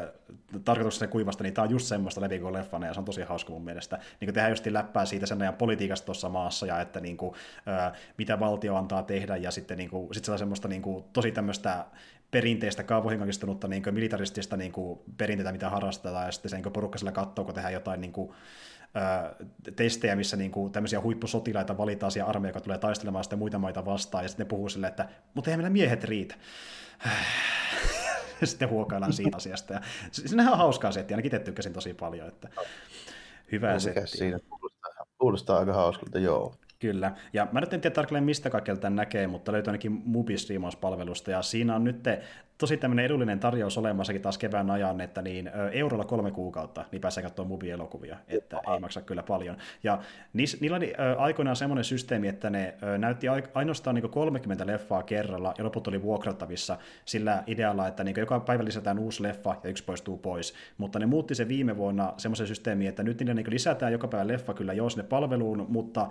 tarkoituksessa 0.65 1.07
kuivasta, 1.07 1.43
niin 1.43 1.55
tämä 1.55 1.65
on 1.65 1.71
just 1.71 1.87
semmoista 1.87 2.21
levikon 2.21 2.53
leffana, 2.53 2.87
ja 2.87 2.95
se 2.95 3.01
on 3.01 3.05
tosi 3.05 3.23
hauska 3.23 3.53
mun 3.53 3.65
mielestä. 3.65 3.99
Niin 4.21 4.35
tehdään 4.35 4.53
just 4.53 4.67
läppää 4.67 5.07
siitä 5.07 5.27
sen 5.27 5.43
ajan 5.43 5.55
politiikasta 5.55 6.07
tuossa 6.07 6.29
maassa, 6.29 6.67
ja 6.67 6.81
että 6.81 7.01
niin 7.01 7.17
kuin, 7.17 7.35
ää, 7.67 7.95
mitä 8.19 8.41
valtio 8.41 8.77
antaa 8.77 9.03
tehdä, 9.03 9.37
ja 9.37 9.51
sitten 9.51 9.79
niin 9.79 9.91
kuin, 9.91 10.15
sit 10.15 10.25
se 10.25 10.39
semmoista 10.39 10.69
niin 10.69 10.83
kuin, 10.83 11.05
tosi 11.13 11.33
tämmöistä 11.33 11.85
perinteistä 12.31 12.83
kauhuhenkakistunutta 12.83 13.69
niin 13.69 13.83
militaristista 13.91 14.57
niin 14.57 14.73
kuin, 14.73 15.01
perinteitä, 15.17 15.53
mitä 15.53 15.71
harrastetaan, 15.71 16.27
ja 16.27 16.33
sitten 16.33 16.51
se 16.51 16.57
niin 16.57 16.73
porukka 16.73 16.99
sillä 16.99 17.13
katsoo, 17.13 17.45
kun 17.45 17.55
tehdään 17.55 17.75
jotain 17.75 18.01
niin 18.01 18.13
kuin, 18.13 18.33
testejä, 19.77 20.17
missä 20.17 20.37
niin 20.37 20.51
kuin, 20.51 20.73
tämmöisiä 20.73 21.01
huippusotilaita 21.01 21.79
valitaan 21.79 22.13
siihen 22.13 22.29
armeija, 22.29 22.51
joka 22.51 22.61
tulee 22.61 22.79
taistelemaan 22.79 23.25
sitten 23.25 23.39
muita 23.39 23.59
maita 23.59 23.85
vastaan, 23.85 24.25
ja 24.25 24.29
sitten 24.29 24.45
ne 24.45 24.49
puhuu 24.49 24.69
silleen, 24.69 24.91
että 24.91 25.09
mutta 25.35 25.51
eihän 25.51 25.59
meillä 25.59 25.71
miehet 25.71 26.05
riitä. 26.05 26.35
sitten 28.45 28.69
huokaillaan 28.69 29.13
siitä 29.13 29.37
asiasta. 29.43 29.75
Ja 29.75 29.81
sinnehän 30.11 30.53
on 30.53 30.59
hauskaa 30.59 30.93
setti, 30.93 31.15
ainakin 31.15 31.35
itse 31.35 31.45
tykkäsin 31.45 31.73
tosi 31.73 31.95
paljon. 31.95 32.29
Että 32.29 32.49
hyvä 33.53 33.79
setti. 33.79 34.07
Siinä 34.07 34.39
kuulostaa, 34.39 35.07
kuulostaa 35.19 35.59
aika 35.59 35.73
hauskalta, 35.73 36.19
joo. 36.19 36.55
Kyllä, 36.79 37.13
ja 37.33 37.47
mä 37.53 37.61
nyt 37.61 37.73
en 37.73 37.81
tiedä 37.81 37.95
tarkalleen 37.95 38.25
mistä 38.25 38.51
kaikilta 38.51 38.81
tämän 38.81 38.97
näkee, 38.97 39.27
mutta 39.27 39.53
löytyy 39.53 39.71
ainakin 39.71 40.03
Mubis 40.05 40.49
palvelusta 40.81 41.31
ja 41.31 41.43
siinä 41.43 41.77
on 41.77 41.85
nyt 41.85 42.05
tosi 42.59 42.77
tämmöinen 42.77 43.05
edullinen 43.05 43.41
tarjous 43.41 43.79
olemassakin 43.79 44.23
taas 44.23 44.39
kevään 44.39 44.71
ajan, 44.71 45.01
että 45.01 45.23
niin 45.23 45.51
eurolla 45.73 46.05
kolme 46.05 46.31
kuukautta, 46.31 46.85
niin 46.93 47.01
pääsee 47.01 47.23
katsomaan 47.23 47.49
Mubi-elokuvia, 47.49 48.17
että 48.29 48.61
ei 48.75 48.81
maksa 48.81 49.01
kyllä 49.01 49.23
paljon. 49.23 49.57
Ja 49.83 49.99
niis, 50.33 50.61
niillä 50.61 50.77
oli 50.77 50.95
aikoinaan 51.19 51.57
semmoinen 51.57 51.85
systeemi, 51.85 52.29
että 52.29 52.51
ne 52.51 52.75
näytti 52.99 53.27
ainoastaan 53.55 53.95
niin 53.95 54.11
30 54.11 54.67
leffaa 54.67 55.03
kerralla, 55.03 55.55
ja 55.59 55.65
loput 55.65 55.89
oli 55.89 56.03
vuokrattavissa 56.03 56.79
sillä 57.05 57.43
idealla, 57.47 57.89
että 57.89 58.05
niin 58.05 58.17
joka 58.19 58.41
päivä 58.41 58.65
lisätään 58.65 58.99
uusi 58.99 59.23
leffa 59.23 59.57
ja 59.65 59.71
yksi 59.71 59.85
poistuu 59.85 60.19
pois. 60.19 60.55
Mutta 60.79 60.99
ne 60.99 61.07
muutti 61.07 61.35
se 61.35 61.49
viime 61.49 61.77
vuonna 61.77 62.15
semmoisen 62.17 62.47
systeemiin, 62.47 62.89
että 62.89 63.03
nyt 63.03 63.19
niille 63.19 63.35
niin 63.35 63.51
lisätään 63.51 63.93
joka 63.93 64.09
päivä 64.09 64.29
leffa 64.29 64.55
kyllä 64.55 64.73
jo 64.73 64.91
sinne 64.91 65.05
palveluun, 65.09 65.67
mutta 65.69 66.09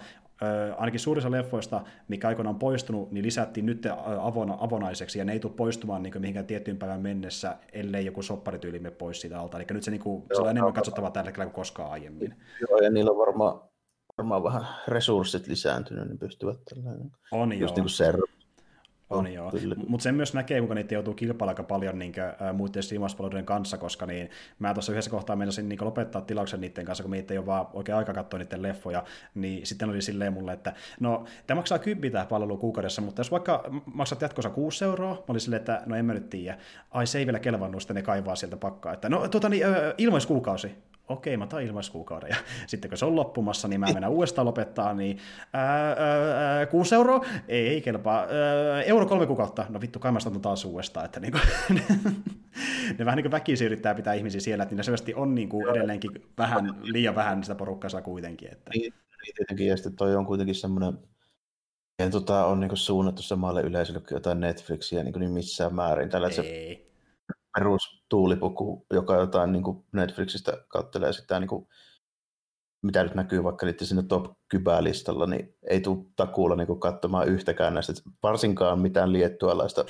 ainakin 0.77 0.99
suurissa 0.99 1.31
leffoista, 1.31 1.81
mikä 2.07 2.27
aikoinaan 2.27 2.55
on 2.55 2.59
poistunut, 2.59 3.11
niin 3.11 3.25
lisättiin 3.25 3.65
nyt 3.65 3.87
avona, 4.21 4.57
avonaiseksi, 4.59 5.19
ja 5.19 5.25
ne 5.25 5.33
ei 5.33 5.39
tule 5.39 5.53
poistumaan 5.53 6.03
niin 6.03 6.21
mihinkään 6.21 6.45
tiettyyn 6.45 6.77
päivän 6.77 7.01
mennessä, 7.01 7.57
ellei 7.73 8.05
joku 8.05 8.21
sopparityyli 8.21 8.79
mene 8.79 8.95
pois 8.95 9.21
siitä 9.21 9.39
alta. 9.39 9.57
Eli 9.57 9.65
nyt 9.71 9.83
se, 9.83 9.91
niin 9.91 10.01
kuin, 10.01 10.23
Joo, 10.29 10.35
se 10.35 10.41
on 10.41 10.49
enemmän 10.49 10.73
katsottavaa 10.73 11.11
tällä 11.11 11.27
hetkellä 11.27 11.45
kuin 11.45 11.55
koskaan 11.55 11.91
aiemmin. 11.91 12.35
Joo, 12.69 12.79
ja 12.79 12.89
niillä 12.89 13.11
on 13.11 13.17
varmaan, 13.17 13.61
varmaan 14.17 14.43
vähän 14.43 14.67
resurssit 14.87 15.47
lisääntynyt, 15.47 16.07
niin 16.07 16.19
pystyvät 16.19 16.57
tällainen. 16.69 17.11
On 17.31 17.59
just 17.59 17.77
joo. 17.77 17.85
niin 17.85 17.95
kuin 17.97 18.13
ser- 18.13 18.34
on 19.09 19.33
joo, 19.33 19.51
mutta 19.87 20.03
sen 20.03 20.15
myös 20.15 20.33
näkee, 20.33 20.59
kuinka 20.59 20.75
niitä 20.75 20.93
joutuu 20.93 21.13
kilpailemaan 21.13 21.51
aika 21.51 21.63
paljon 21.63 21.99
niin 21.99 22.11
kuin, 22.13 22.55
muiden 22.55 22.83
striimauspalveluiden 22.83 23.45
kanssa, 23.45 23.77
koska 23.77 24.05
niin, 24.05 24.29
mä 24.59 24.73
tuossa 24.73 24.91
yhdessä 24.91 25.11
kohtaa 25.11 25.35
menisin 25.35 25.69
niin 25.69 25.79
lopettaa 25.81 26.21
tilauksen 26.21 26.61
niiden 26.61 26.85
kanssa, 26.85 27.03
kun 27.03 27.11
meitä 27.11 27.33
ei 27.33 27.37
ole 27.37 27.45
vaan 27.45 27.67
oikein 27.73 27.97
aika 27.97 28.13
katsoa 28.13 28.39
niiden 28.39 28.61
leffoja, 28.61 29.03
niin 29.35 29.65
sitten 29.65 29.89
oli 29.89 30.01
silleen 30.01 30.33
mulle, 30.33 30.53
että 30.53 30.73
no, 30.99 31.25
tämä 31.47 31.55
maksaa 31.55 31.79
kymppi 31.79 32.09
tämä 32.09 32.25
palvelu 32.25 32.57
kuukaudessa, 32.57 33.01
mutta 33.01 33.19
jos 33.19 33.31
vaikka 33.31 33.63
maksat 33.93 34.21
jatkossa 34.21 34.49
6 34.49 34.85
euroa, 34.85 35.13
mä 35.13 35.23
olin 35.27 35.41
silleen, 35.41 35.59
että 35.59 35.81
no 35.85 35.95
en 35.95 36.05
mä 36.05 36.13
nyt 36.13 36.29
tiedä, 36.29 36.57
ai 36.91 37.07
se 37.07 37.19
ei 37.19 37.25
vielä 37.25 37.39
kelvannut, 37.39 37.81
sitten 37.81 37.95
ne 37.95 38.01
kaivaa 38.01 38.35
sieltä 38.35 38.57
pakkaa, 38.57 38.93
että 38.93 39.09
no 39.09 39.27
tuota 39.27 39.49
niin, 39.49 39.63
ilmaiskuukausi, 39.97 40.75
okei, 41.07 41.37
mä 41.37 41.43
otan 41.43 41.63
ilmaiskuukauden. 41.63 42.29
Ja 42.29 42.35
sitten 42.67 42.89
kun 42.89 42.97
se 42.97 43.05
on 43.05 43.15
loppumassa, 43.15 43.67
niin 43.67 43.79
mä 43.79 43.93
menen 43.93 44.09
uudestaan 44.09 44.45
lopettaa, 44.45 44.93
niin 44.93 45.17
ää, 45.53 45.95
ää, 46.57 46.65
6 46.65 46.95
euroa, 46.95 47.25
ei, 47.47 47.67
ei 47.67 47.81
kelpaa, 47.81 48.19
ää, 48.19 48.81
euro 48.81 49.05
kolme 49.05 49.25
kuukautta, 49.25 49.65
no 49.69 49.81
vittu, 49.81 49.99
kai 49.99 50.11
mä 50.11 50.19
taas 50.41 50.65
uudestaan, 50.65 51.05
että 51.05 51.19
niinku, 51.19 51.37
ne 52.97 53.05
vähän 53.05 53.17
niin 53.17 53.23
kuin 53.23 53.31
väkisin 53.31 53.65
yrittää 53.65 53.95
pitää 53.95 54.13
ihmisiä 54.13 54.41
siellä, 54.41 54.63
että 54.63 54.73
niillä 54.73 54.83
selvästi 54.83 55.13
on 55.13 55.35
niin 55.35 55.49
kuin 55.49 55.69
edelleenkin 55.69 56.11
vähän, 56.37 56.75
liian 56.81 57.15
vähän 57.15 57.43
sitä 57.43 57.55
porukkaa 57.55 58.01
kuitenkin. 58.03 58.51
Että. 58.51 58.71
Niin, 58.73 58.93
niin, 59.25 59.35
tietenkin, 59.35 59.67
ja 59.67 59.77
sitten 59.77 59.95
toi 59.95 60.15
on 60.15 60.25
kuitenkin 60.25 60.55
semmoinen, 60.55 60.97
en 61.99 62.11
tota, 62.11 62.45
on 62.45 62.59
niin 62.59 62.77
suunnattu 62.77 63.21
samalle 63.21 63.61
yleisölle 63.61 63.99
kuin 63.99 64.15
jotain 64.15 64.39
Netflixiä 64.39 65.03
niin, 65.03 65.19
niin 65.19 65.31
missään 65.31 65.75
määrin. 65.75 66.09
Tällä, 66.09 66.27
ei. 66.27 66.33
Se 66.33 66.84
perustuulipuku, 67.55 68.85
joka 68.93 69.15
jotain 69.15 69.51
niin 69.51 69.63
kuin 69.63 69.85
Netflixistä 69.93 70.57
kattelee 70.67 71.13
sitä, 71.13 71.39
niin 71.39 71.47
kuin, 71.47 71.67
mitä 72.83 73.03
nyt 73.03 73.15
näkyy 73.15 73.43
vaikka 73.43 73.65
niiden 73.65 73.87
sinne 73.87 74.03
top 74.03 74.25
listalla, 74.79 75.25
niin 75.25 75.55
ei 75.69 75.81
tule 75.81 76.05
takuulla 76.15 76.55
niin 76.55 76.67
kuin 76.67 76.79
katsomaan 76.79 77.27
yhtäkään 77.27 77.73
näistä, 77.73 77.93
varsinkaan 78.23 78.79
mitään 78.79 79.13
liettualaista 79.13 79.85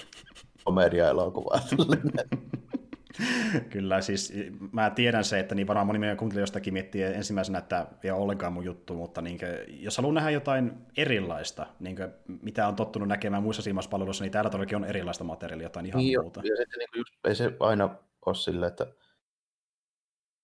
komedia-elokuvaa. 0.64 1.60
Kyllä, 3.70 4.02
siis 4.02 4.34
mä 4.72 4.90
tiedän 4.90 5.24
se, 5.24 5.40
että 5.40 5.56
niin 5.56 5.68
varmaan 5.68 5.88
moni 5.88 6.00
meidän 6.00 6.18
kuuntelijoistakin 6.18 6.74
miettii 6.74 7.04
ensimmäisenä, 7.04 7.58
että 7.58 7.88
ei 8.04 8.12
ole 8.12 8.22
ollenkaan 8.22 8.54
mun 8.54 8.66
juttu, 8.66 8.94
mutta 8.94 9.22
niin 9.22 9.40
kuin, 9.40 9.84
jos 9.84 9.98
haluaa 9.98 10.14
nähdä 10.14 10.30
jotain 10.30 10.72
erilaista, 10.98 11.68
niin 11.80 11.96
kuin, 11.96 12.10
mitä 12.42 12.68
on 12.68 12.76
tottunut 12.76 13.08
näkemään 13.08 13.44
muissa 13.44 13.62
siimaspalveluissa, 13.62 14.24
niin 14.24 14.32
täällä 14.32 14.50
todellakin 14.50 14.76
on 14.76 14.86
erilaista 14.86 15.24
materiaalia, 15.24 15.66
jotain 15.66 15.86
ihan 15.86 15.98
niin 15.98 16.22
muuta. 16.22 16.42
Ja 16.44 16.56
sitten 16.58 16.80
niin 16.80 16.90
kuin 16.92 17.00
just, 17.00 17.14
ei 17.28 17.36
se 17.36 17.58
aina 17.60 17.96
ole 18.26 18.36
sille, 18.36 18.68
että 18.68 18.88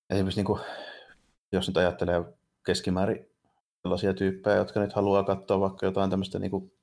esimerkiksi 0.10 0.40
niin 0.40 0.46
kuin, 0.46 0.60
jos 1.52 1.68
nyt 1.68 1.78
ajattelee 1.78 2.24
keskimäärin 2.66 3.26
sellaisia 3.82 4.14
tyyppejä, 4.14 4.56
jotka 4.56 4.80
nyt 4.80 4.94
haluaa 4.94 5.24
katsoa 5.24 5.60
vaikka 5.60 5.86
jotain 5.86 6.10
tämmöistä 6.10 6.40
niin 6.40 6.52
kuin 6.52 6.74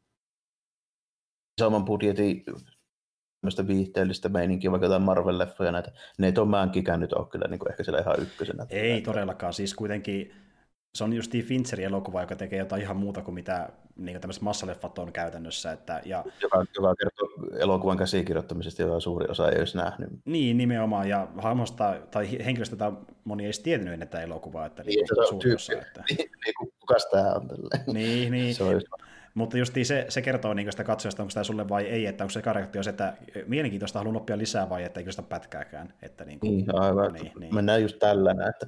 isomman 1.61 1.85
budjetin 1.85 2.45
tämmöistä 3.41 3.67
viihteellistä 3.67 4.29
meininkiä, 4.29 4.71
vaikka 4.71 4.87
jotain 4.87 5.03
Marvel-leffoja 5.03 5.73
näitä, 5.73 5.93
ne 6.19 6.27
ei 6.27 6.33
tuon 6.33 6.49
mänkikään 6.49 7.01
nyt 7.01 7.13
ole 7.13 7.27
kyllä 7.27 7.47
niin 7.49 7.59
kuin 7.59 7.71
ehkä 7.71 7.83
siellä 7.83 8.01
ihan 8.01 8.23
ykkösenä. 8.23 8.67
Ei 8.71 9.01
todellakaan, 9.01 9.53
siis 9.53 9.75
kuitenkin 9.75 10.33
se 10.95 11.05
on 11.05 11.13
just 11.13 11.33
Fincherin 11.43 11.87
elokuva, 11.87 12.21
joka 12.21 12.37
tekee 12.37 12.59
jotain 12.59 12.83
ihan 12.83 12.97
muuta 12.97 13.23
kuin 13.23 13.35
mitä 13.35 13.69
niin 13.97 14.21
tämmöiset 14.21 14.43
massaleffat 14.43 14.99
on 14.99 15.13
käytännössä. 15.13 15.73
Että, 15.73 16.03
ja... 16.05 16.25
joka, 16.43 16.65
joka 16.75 16.95
kertoo 16.95 17.29
elokuvan 17.59 17.97
käsikirjoittamisesta, 17.97 18.83
jota 18.83 19.01
suuri 19.01 19.27
osa 19.29 19.51
ei 19.51 19.59
olisi 19.59 19.77
nähnyt. 19.77 20.09
Niin, 20.25 20.57
nimenomaan, 20.57 21.09
ja 21.09 21.29
hahmosta 21.37 21.97
tai 22.11 22.45
henkilöstötä 22.45 22.93
moni 23.25 23.43
ei 23.43 23.47
edes 23.47 23.61
tiennyt 23.61 23.93
ennen 23.93 24.09
tätä 24.09 24.23
elokuvaa. 24.23 24.67
Että 24.67 24.83
niin, 24.83 24.95
niin 24.95 25.29
suuri 25.29 25.55
osa, 25.55 25.73
että... 25.73 26.05
niin, 26.11 26.31
niin, 26.45 26.55
kukas 26.81 27.09
tämä 27.11 27.33
on 27.33 27.49
tälleen. 27.49 27.85
Niin, 27.93 28.33
niin. 28.33 28.55
Se 28.55 28.65
on 28.65 28.73
just... 28.73 28.87
Mutta 29.35 29.59
just 29.59 29.75
se, 29.83 30.07
se 30.09 30.23
kertoo 30.23 30.55
niin 30.55 30.73
sitä 30.73 30.85
katsojasta, 30.85 31.23
onko 31.23 31.33
tämä 31.35 31.45
sulle 31.45 31.69
vai 31.69 31.85
ei, 31.85 32.07
että 32.07 32.25
onko 32.25 32.31
se 32.31 32.43
reaktio 32.53 32.83
se, 32.83 32.91
että 32.91 33.17
mielenkiintoista 33.47 33.99
haluan 33.99 34.17
oppia 34.17 34.39
lisää 34.39 34.69
vai 34.69 34.85
että 34.85 35.01
ei 35.01 35.11
sitä 35.11 35.23
pätkääkään. 35.23 35.95
Että 36.03 36.25
niin, 36.25 36.41
kuin, 36.41 36.57
niin, 36.57 36.75
aivan. 36.75 37.13
Niin, 37.13 37.33
niin. 37.39 37.55
Mennään 37.55 37.83
just 37.83 37.99
tällä 37.99 38.31
että 38.49 38.67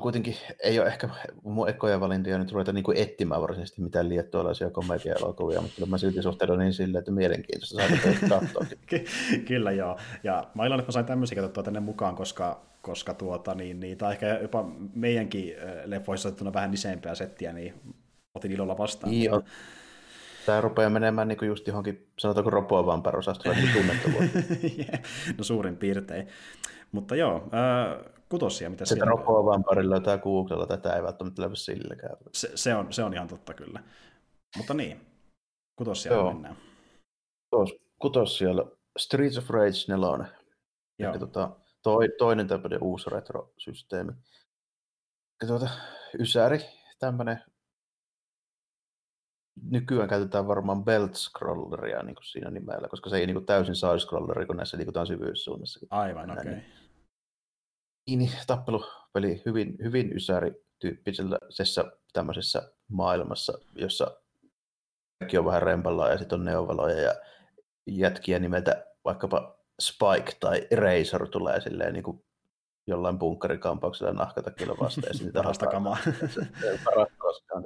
kuitenkin 0.00 0.36
ei 0.62 0.80
ole 0.80 0.88
ehkä 0.88 1.08
mun 1.42 1.68
ekoja 1.68 2.00
valintoja 2.00 2.38
nyt 2.38 2.52
ruveta 2.52 2.72
niin 2.72 2.84
kuin 2.84 2.98
etsimään 2.98 3.42
varsinaisesti 3.42 3.82
mitään 3.82 4.08
liettualaisia 4.08 4.70
komedia-elokuvia, 4.70 5.60
mutta 5.60 5.76
kyllä 5.76 5.90
mä 5.90 5.98
silti 5.98 6.22
suhtaudun 6.22 6.58
niin 6.58 6.72
silleen, 6.72 6.98
että 6.98 7.10
mielenkiintoista 7.10 7.76
saada 7.76 8.16
katsoa. 8.40 8.66
kyllä 9.48 9.70
joo, 9.70 9.98
ja 10.22 10.50
mä 10.54 10.66
iloinen, 10.66 10.80
että 10.80 10.88
mä 10.88 10.92
sain 10.92 11.06
tämmöisiä 11.06 11.36
katsottua 11.36 11.62
tänne 11.62 11.80
mukaan, 11.80 12.16
koska, 12.16 12.62
koska 12.82 13.14
tuota, 13.14 13.54
niin, 13.54 13.80
niin, 13.80 13.98
tai 13.98 14.12
ehkä 14.12 14.38
jopa 14.42 14.64
meidänkin 14.94 15.54
leffoissa 15.84 16.28
otettuna 16.28 16.52
vähän 16.52 16.70
niseempää 16.70 17.14
settiä, 17.14 17.52
niin 17.52 17.74
otin 18.34 18.52
ilolla 18.52 18.78
vastaan. 18.78 19.10
Niin, 19.10 19.32
on. 19.32 19.44
Tämä 20.46 20.60
rupeaa 20.60 20.90
menemään 20.90 21.28
niin 21.28 21.38
just 21.46 21.66
johonkin, 21.66 22.10
sanotaanko 22.18 22.50
ropoa 22.50 22.86
vampäärosastolla 22.86 23.56
niin 23.56 23.72
tunnettavuutta. 23.72 24.38
no 25.38 25.44
suurin 25.44 25.76
piirtein. 25.76 26.28
Mutta 26.92 27.16
joo, 27.16 27.36
äh, 27.36 28.12
kutosia, 28.28 28.70
mitä 28.70 28.84
Sitä 28.84 29.04
ropoa 29.04 29.44
vampäärin 29.44 29.90
löytää 29.90 30.18
Googlella, 30.18 30.66
tätä 30.66 30.96
ei 30.96 31.02
välttämättä 31.02 31.42
löydy 31.42 31.56
silläkään. 31.56 32.16
Se, 32.32 32.50
se, 32.54 32.74
on, 32.74 32.92
se 32.92 33.04
on 33.04 33.14
ihan 33.14 33.28
totta 33.28 33.54
kyllä. 33.54 33.82
Mutta 34.56 34.74
niin, 34.74 35.00
kutosia 35.76 36.12
joo. 36.12 36.32
mennään. 36.32 36.56
Tos, 37.50 37.74
kutos 37.98 38.38
siellä 38.38 38.64
Streets 38.98 39.38
of 39.38 39.50
Rage 39.50 39.96
4. 39.96 40.26
Joo. 40.98 41.18
tota, 41.18 41.50
toi, 41.82 42.08
toinen 42.18 42.48
tämmöinen 42.48 42.82
uusi 42.82 43.10
retro-systeemi. 43.10 44.12
Tuota, 45.46 45.68
Ysäri, 46.18 46.58
tämmöinen 46.98 47.42
nykyään 49.70 50.08
käytetään 50.08 50.46
varmaan 50.46 50.84
belt 50.84 51.14
scrolleria 51.14 52.02
niin 52.02 52.14
kuin 52.14 52.24
siinä 52.24 52.50
nimellä, 52.50 52.88
koska 52.88 53.10
se 53.10 53.16
ei 53.16 53.26
niin 53.26 53.34
kuin 53.34 53.46
täysin 53.46 53.74
side 53.74 53.98
scrolleri, 53.98 54.46
kun 54.46 54.56
näissä 54.56 54.76
liikutaan 54.76 55.06
syvyyssuunnassa. 55.06 55.86
Aivan, 55.90 56.30
okei. 56.30 56.52
Okay. 56.52 56.62
Niin, 58.06 58.18
niin, 58.18 58.30
tappelupeli 58.46 59.42
hyvin, 59.46 59.76
hyvin 59.82 60.16
ysäri-tyyppisessä 60.16 61.84
tämmöisessä 62.12 62.72
maailmassa, 62.88 63.58
jossa 63.74 64.16
kaikki 65.18 65.38
on 65.38 65.44
vähän 65.44 65.62
rempallaan 65.62 66.10
ja 66.10 66.18
sitten 66.18 66.38
on 66.38 66.44
neovaloja 66.44 67.00
ja 67.00 67.14
jätkiä 67.86 68.38
nimeltä 68.38 68.86
vaikkapa 69.04 69.58
Spike 69.82 70.36
tai 70.40 70.68
Razor 70.76 71.28
tulee 71.28 71.60
silleen 71.60 71.92
niin 71.92 72.04
kuin 72.04 72.24
jollain 72.86 73.18
bunkkarikampauksella 73.18 74.12
nahkatakilla 74.12 74.76
vastaan. 74.80 75.08
Ja 75.08 75.14
sitten 75.14 75.32
Parasta 75.32 75.66
kamaa. 75.66 75.96
Parasta 76.84 77.16
koskaan 77.18 77.62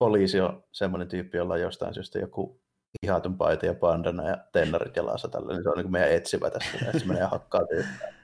poliisi 0.00 0.40
on 0.40 0.64
semmoinen 0.72 1.08
tyyppi, 1.08 1.38
jolla 1.38 1.54
on 1.54 1.60
jostain 1.60 1.94
syystä 1.94 2.18
joku 2.18 2.60
ihatun 3.02 3.36
paita 3.36 3.66
ja 3.66 3.74
bandana 3.74 4.28
ja 4.28 4.36
tennarit 4.52 4.96
jalassa 4.96 5.28
tällä, 5.28 5.52
niin 5.52 5.62
se 5.62 5.68
on 5.68 5.76
niin 5.76 5.84
kuin 5.84 5.92
meidän 5.92 6.12
etsivä 6.12 6.50
tässä, 6.50 6.70
että 6.86 6.98
se 6.98 7.06
menee 7.06 7.24
hakkaa 7.24 7.66
tyyppiä. 7.66 8.19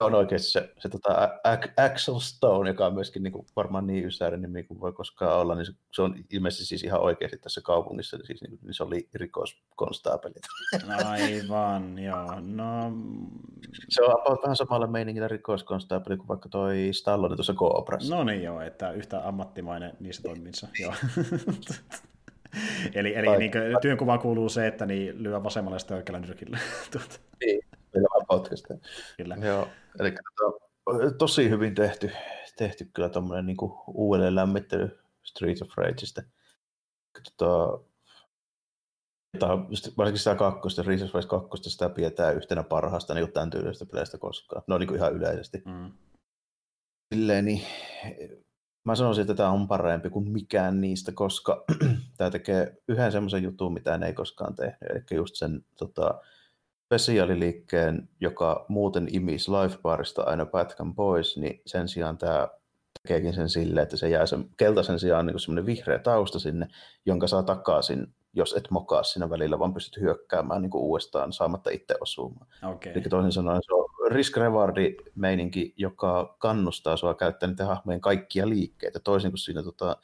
On 0.00 0.14
oikeasti 0.14 0.48
se, 0.48 0.72
se 0.78 0.88
tota, 0.88 1.38
Axel 1.76 2.18
Stone, 2.18 2.70
joka 2.70 2.86
on 2.86 2.94
myöskin 2.94 3.22
niin 3.22 3.32
kuin, 3.32 3.46
varmaan 3.56 3.86
niin 3.86 4.04
ysäinen 4.04 4.42
nimi 4.42 4.62
kuin 4.62 4.80
voi 4.80 4.92
koskaan 4.92 5.40
olla, 5.40 5.54
niin 5.54 5.66
se, 5.66 5.72
se 5.92 6.02
on 6.02 6.14
ilmeisesti 6.30 6.64
siis 6.64 6.84
ihan 6.84 7.00
oikeasti 7.00 7.38
tässä 7.38 7.60
kaupungissa, 7.64 8.18
siis 8.24 8.42
niin, 8.42 8.58
niin 8.62 8.74
se 8.74 8.82
oli 8.82 9.08
rikoskonstaapeli. 9.14 10.34
Aivan, 11.06 11.98
joo. 11.98 12.40
No... 12.40 12.92
Se 13.88 14.02
on 14.02 14.20
about 14.20 14.42
vähän 14.42 14.56
samalla 14.56 14.86
meiningillä 14.86 15.28
rikoskonstaapeli 15.28 16.16
kuin 16.16 16.28
vaikka 16.28 16.48
toi 16.48 16.88
Stallone 16.92 17.36
tuossa 17.36 17.54
Cobrassa. 17.54 18.16
No 18.16 18.24
niin 18.24 18.42
joo, 18.42 18.60
että 18.60 18.92
yhtä 18.92 19.28
ammattimainen 19.28 19.92
niissä 20.00 20.22
toiminnissa, 20.22 20.68
joo. 20.80 20.94
eli 22.94 23.14
eli 23.14 23.38
niin 23.38 23.52
työnkuvaan 23.82 24.18
kuuluu 24.18 24.48
se, 24.48 24.66
että 24.66 24.86
niin 24.86 25.22
lyö 25.22 25.42
vasemmalla 25.42 25.78
ja 25.90 25.96
oikealla 25.96 26.26
nyrkillä. 26.26 26.58
Tuota. 26.92 27.18
Niin, 27.44 27.60
meillä 28.30 28.42
podcast. 28.42 28.64
Kyllä. 29.16 29.36
Joo, 29.36 29.68
eli 30.00 30.12
to, 30.12 30.58
tosi 31.18 31.50
hyvin 31.50 31.74
tehty, 31.74 32.10
tehty 32.56 32.90
kyllä 32.94 33.08
tuommoinen 33.08 33.46
niin 33.46 33.56
uudelleen 33.86 34.34
lämmittely 34.34 34.98
Streets 35.22 35.62
of 35.62 35.68
Rageista. 35.76 36.22
Tota, 37.36 37.78
varsinkin 39.98 40.18
sitä 40.18 40.34
kakkosta, 40.34 40.82
Streets 40.82 41.02
of 41.02 41.14
Rage 41.14 41.26
kakkosta, 41.26 41.70
sitä 41.70 41.88
pidetään 41.88 42.36
yhtenä 42.36 42.62
parhaasta 42.62 43.14
niin 43.14 43.32
tämän 43.32 43.50
tyylisestä 43.50 43.86
peleistä 43.86 44.18
koskaan. 44.18 44.62
No 44.66 44.78
niin 44.78 44.88
kuin 44.88 44.98
ihan 44.98 45.12
yleisesti. 45.12 45.62
Mm. 45.64 45.92
Silleen, 47.14 47.44
niin, 47.44 47.62
mä 48.84 48.94
sanoisin, 48.94 49.22
että 49.22 49.34
tämä 49.34 49.50
on 49.50 49.68
parempi 49.68 50.10
kuin 50.10 50.30
mikään 50.30 50.80
niistä, 50.80 51.12
koska 51.12 51.64
tämä 52.16 52.30
tekee 52.30 52.76
yhden 52.88 53.12
semmoisen 53.12 53.42
jutun, 53.42 53.72
mitä 53.72 53.98
ne 53.98 54.06
ei 54.06 54.12
koskaan 54.12 54.54
tehnyt. 54.54 54.90
Eli 54.90 55.02
just 55.14 55.34
sen 55.34 55.64
tota, 55.78 56.20
spesiaaliliikkeen, 56.86 58.08
joka 58.20 58.66
muuten 58.68 59.08
imisi 59.10 59.50
Lifebarista 59.50 60.22
aina 60.22 60.46
pätkän 60.46 60.94
pois, 60.94 61.36
niin 61.36 61.62
sen 61.66 61.88
sijaan 61.88 62.18
tämä 62.18 62.48
tekeekin 63.02 63.34
sen 63.34 63.48
sille, 63.48 63.82
että 63.82 63.96
se 63.96 64.08
jää 64.08 64.26
sen 64.26 64.48
keltaisen 64.56 65.00
sijaan 65.00 65.26
niin 65.26 65.40
semmoinen 65.40 65.66
vihreä 65.66 65.98
tausta 65.98 66.38
sinne, 66.38 66.68
jonka 67.06 67.26
saa 67.26 67.42
takaisin, 67.42 68.14
jos 68.32 68.52
et 68.52 68.70
mokaa 68.70 69.02
siinä 69.02 69.30
välillä, 69.30 69.58
vaan 69.58 69.74
pystyt 69.74 70.02
hyökkäämään 70.02 70.62
niin 70.62 70.70
uudestaan 70.74 71.32
saamatta 71.32 71.70
itse 71.70 71.94
osumaan. 72.00 72.46
Okay. 72.62 72.92
Eli 72.92 73.02
toisin 73.02 73.32
sanoen 73.32 73.60
se 73.64 73.74
on 73.74 74.10
risk 74.10 74.36
rewardi 74.36 74.96
meininki, 75.14 75.74
joka 75.76 76.36
kannustaa 76.38 76.96
sua 76.96 77.14
käyttää 77.14 77.48
niitä 77.48 77.66
hahmojen 77.66 78.00
kaikkia 78.00 78.48
liikkeitä, 78.48 79.00
toisin 79.00 79.30
kuin 79.30 79.38
siinä 79.38 79.62
tota, 79.62 79.96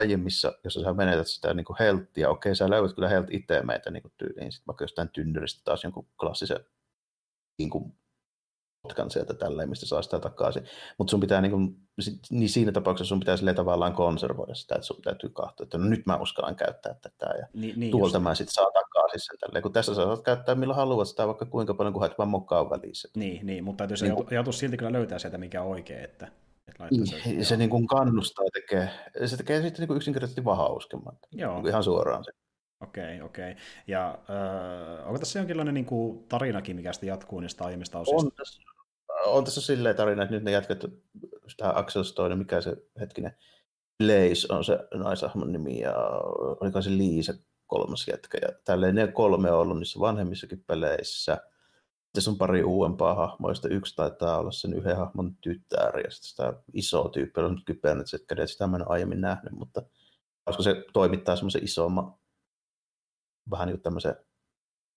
aiemmissa, 0.00 0.52
jos 0.64 0.74
sä 0.74 0.94
menetät 0.94 1.26
sitä 1.26 1.54
niin 1.54 1.66
helttiä, 1.78 2.30
okei, 2.30 2.54
sä 2.54 2.70
löydät 2.70 2.94
kyllä 2.94 3.08
helt 3.08 3.30
itse 3.30 3.62
meitä 3.62 3.90
niin 3.90 4.12
tyyliin, 4.16 4.52
sitten 4.52 4.66
vaikka 4.66 4.84
jostain 4.84 5.08
tynnyristä 5.08 5.60
taas 5.64 5.84
jonkun 5.84 6.06
klassisen 6.20 6.64
niin 7.58 7.70
kuin, 7.70 7.94
potkan 8.82 9.10
sieltä 9.10 9.34
tälleen, 9.34 9.68
mistä 9.68 9.86
saa 9.86 10.02
sitä 10.02 10.18
takaisin. 10.18 10.64
Mutta 10.98 11.10
sun 11.10 11.20
pitää, 11.20 11.40
niin, 11.40 11.50
kuin, 11.50 11.76
niin 12.30 12.48
siinä 12.48 12.72
tapauksessa 12.72 13.08
sun 13.08 13.20
pitää 13.20 13.36
sille 13.36 13.54
tavallaan 13.54 13.92
konservoida 13.92 14.54
sitä, 14.54 14.74
että 14.74 14.86
sun 14.86 15.02
täytyy 15.02 15.30
katsoa, 15.30 15.64
että 15.64 15.78
no 15.78 15.84
nyt 15.84 16.06
mä 16.06 16.16
uskallan 16.16 16.56
käyttää 16.56 16.94
tätä 16.94 17.26
ja 17.38 17.46
niin, 17.52 17.80
niin 17.80 17.90
tuolta 17.90 18.16
just. 18.16 18.22
mä 18.22 18.34
sitten 18.34 18.54
saa 18.54 18.70
takaisin 18.70 19.20
sen 19.20 19.38
tälleen. 19.38 19.62
Kun 19.62 19.72
tässä 19.72 19.94
sä 19.94 20.04
saat 20.04 20.22
käyttää 20.22 20.54
milloin 20.54 20.76
haluat 20.76 21.08
sitä 21.08 21.26
vaikka 21.26 21.46
kuinka 21.46 21.74
paljon, 21.74 21.92
kun 21.92 22.00
haet 22.00 22.18
vaan 22.18 22.28
mokaan 22.28 22.70
välissä. 22.70 23.08
Niin, 23.16 23.46
niin 23.46 23.64
mutta 23.64 23.78
täytyy 23.78 23.96
se 23.96 24.08
niin, 24.08 24.26
joutua 24.30 24.52
silti 24.52 24.76
kyllä 24.76 24.92
löytää 24.92 25.18
sieltä, 25.18 25.38
mikä 25.38 25.62
on 25.62 25.68
oikein, 25.68 26.04
että 26.04 26.28
niin, 26.90 27.44
se 27.44 27.56
niin 27.56 27.70
kuin 27.70 27.86
kannustaa 27.86 28.44
tekee, 28.52 28.90
se 29.26 29.36
tekee 29.36 29.62
sitten 29.62 29.80
niin 29.80 29.88
kuin 29.88 29.96
yksinkertaisesti 29.96 30.44
vaan 30.44 30.56
hauskemman. 30.56 31.18
Joo. 31.32 31.54
Niin 31.54 31.68
ihan 31.68 31.84
suoraan 31.84 32.24
se. 32.24 32.30
Okei, 32.80 33.14
okay, 33.14 33.26
okei. 33.26 33.52
Okay. 33.52 33.62
Ja 33.86 34.18
äh, 34.30 35.06
onko 35.06 35.18
tässä 35.18 35.38
jonkinlainen 35.38 35.74
niin 35.74 35.86
kuin, 35.86 36.24
tarinakin, 36.28 36.76
mikä 36.76 36.92
sitten 36.92 37.08
jatkuu 37.08 37.40
niistä 37.40 37.64
aiemmista 37.64 37.98
osista? 37.98 38.16
On 38.16 38.32
tässä, 38.32 38.62
on 39.26 39.44
tässä 39.44 39.60
silleen 39.60 39.96
tarina, 39.96 40.22
että 40.22 40.34
nyt 40.34 40.44
ne 40.44 40.50
jatket 40.50 40.84
sitä 41.48 41.72
Axel 41.78 42.02
Stone, 42.02 42.36
mikä 42.36 42.60
se 42.60 42.76
hetkinen, 43.00 43.32
Blaze 43.98 44.54
on 44.54 44.64
se 44.64 44.78
naisahmon 44.94 45.52
nimi, 45.52 45.80
ja 45.80 45.94
oliko 46.60 46.82
se 46.82 46.90
Liise 46.90 47.34
kolmas 47.66 48.08
jätkä. 48.08 48.38
Ja 48.42 48.48
tälleen 48.64 48.94
ne 48.94 49.06
kolme 49.06 49.52
on 49.52 49.58
ollut 49.58 49.78
niissä 49.78 50.00
vanhemmissakin 50.00 50.64
peleissä– 50.66 51.38
tässä 52.12 52.30
on 52.30 52.38
pari 52.38 52.64
uudempaa 52.64 53.14
hahmoa, 53.14 53.50
joista 53.50 53.68
yksi 53.68 53.96
taitaa 53.96 54.38
olla 54.38 54.50
sen 54.50 54.74
yhden 54.74 54.96
hahmon 54.96 55.36
tyttär, 55.40 55.98
ja 55.98 56.10
sitten 56.10 56.28
sitä 56.28 56.62
isoa 56.72 57.08
tyyppiä 57.08 57.44
on 57.44 57.62
kypärät 57.66 58.06
kädet, 58.28 58.50
sitä 58.50 58.66
mä 58.66 58.76
en 58.76 58.82
ole 58.82 58.92
aiemmin 58.92 59.20
nähnyt, 59.20 59.52
mutta 59.52 59.82
koska 60.44 60.62
se 60.62 60.84
toimittaa 60.92 61.36
semmoisen 61.36 61.64
isomman, 61.64 62.14
vähän 63.50 63.66
niin 63.66 63.76
kuin 63.76 63.82
tämmöisen, 63.82 64.16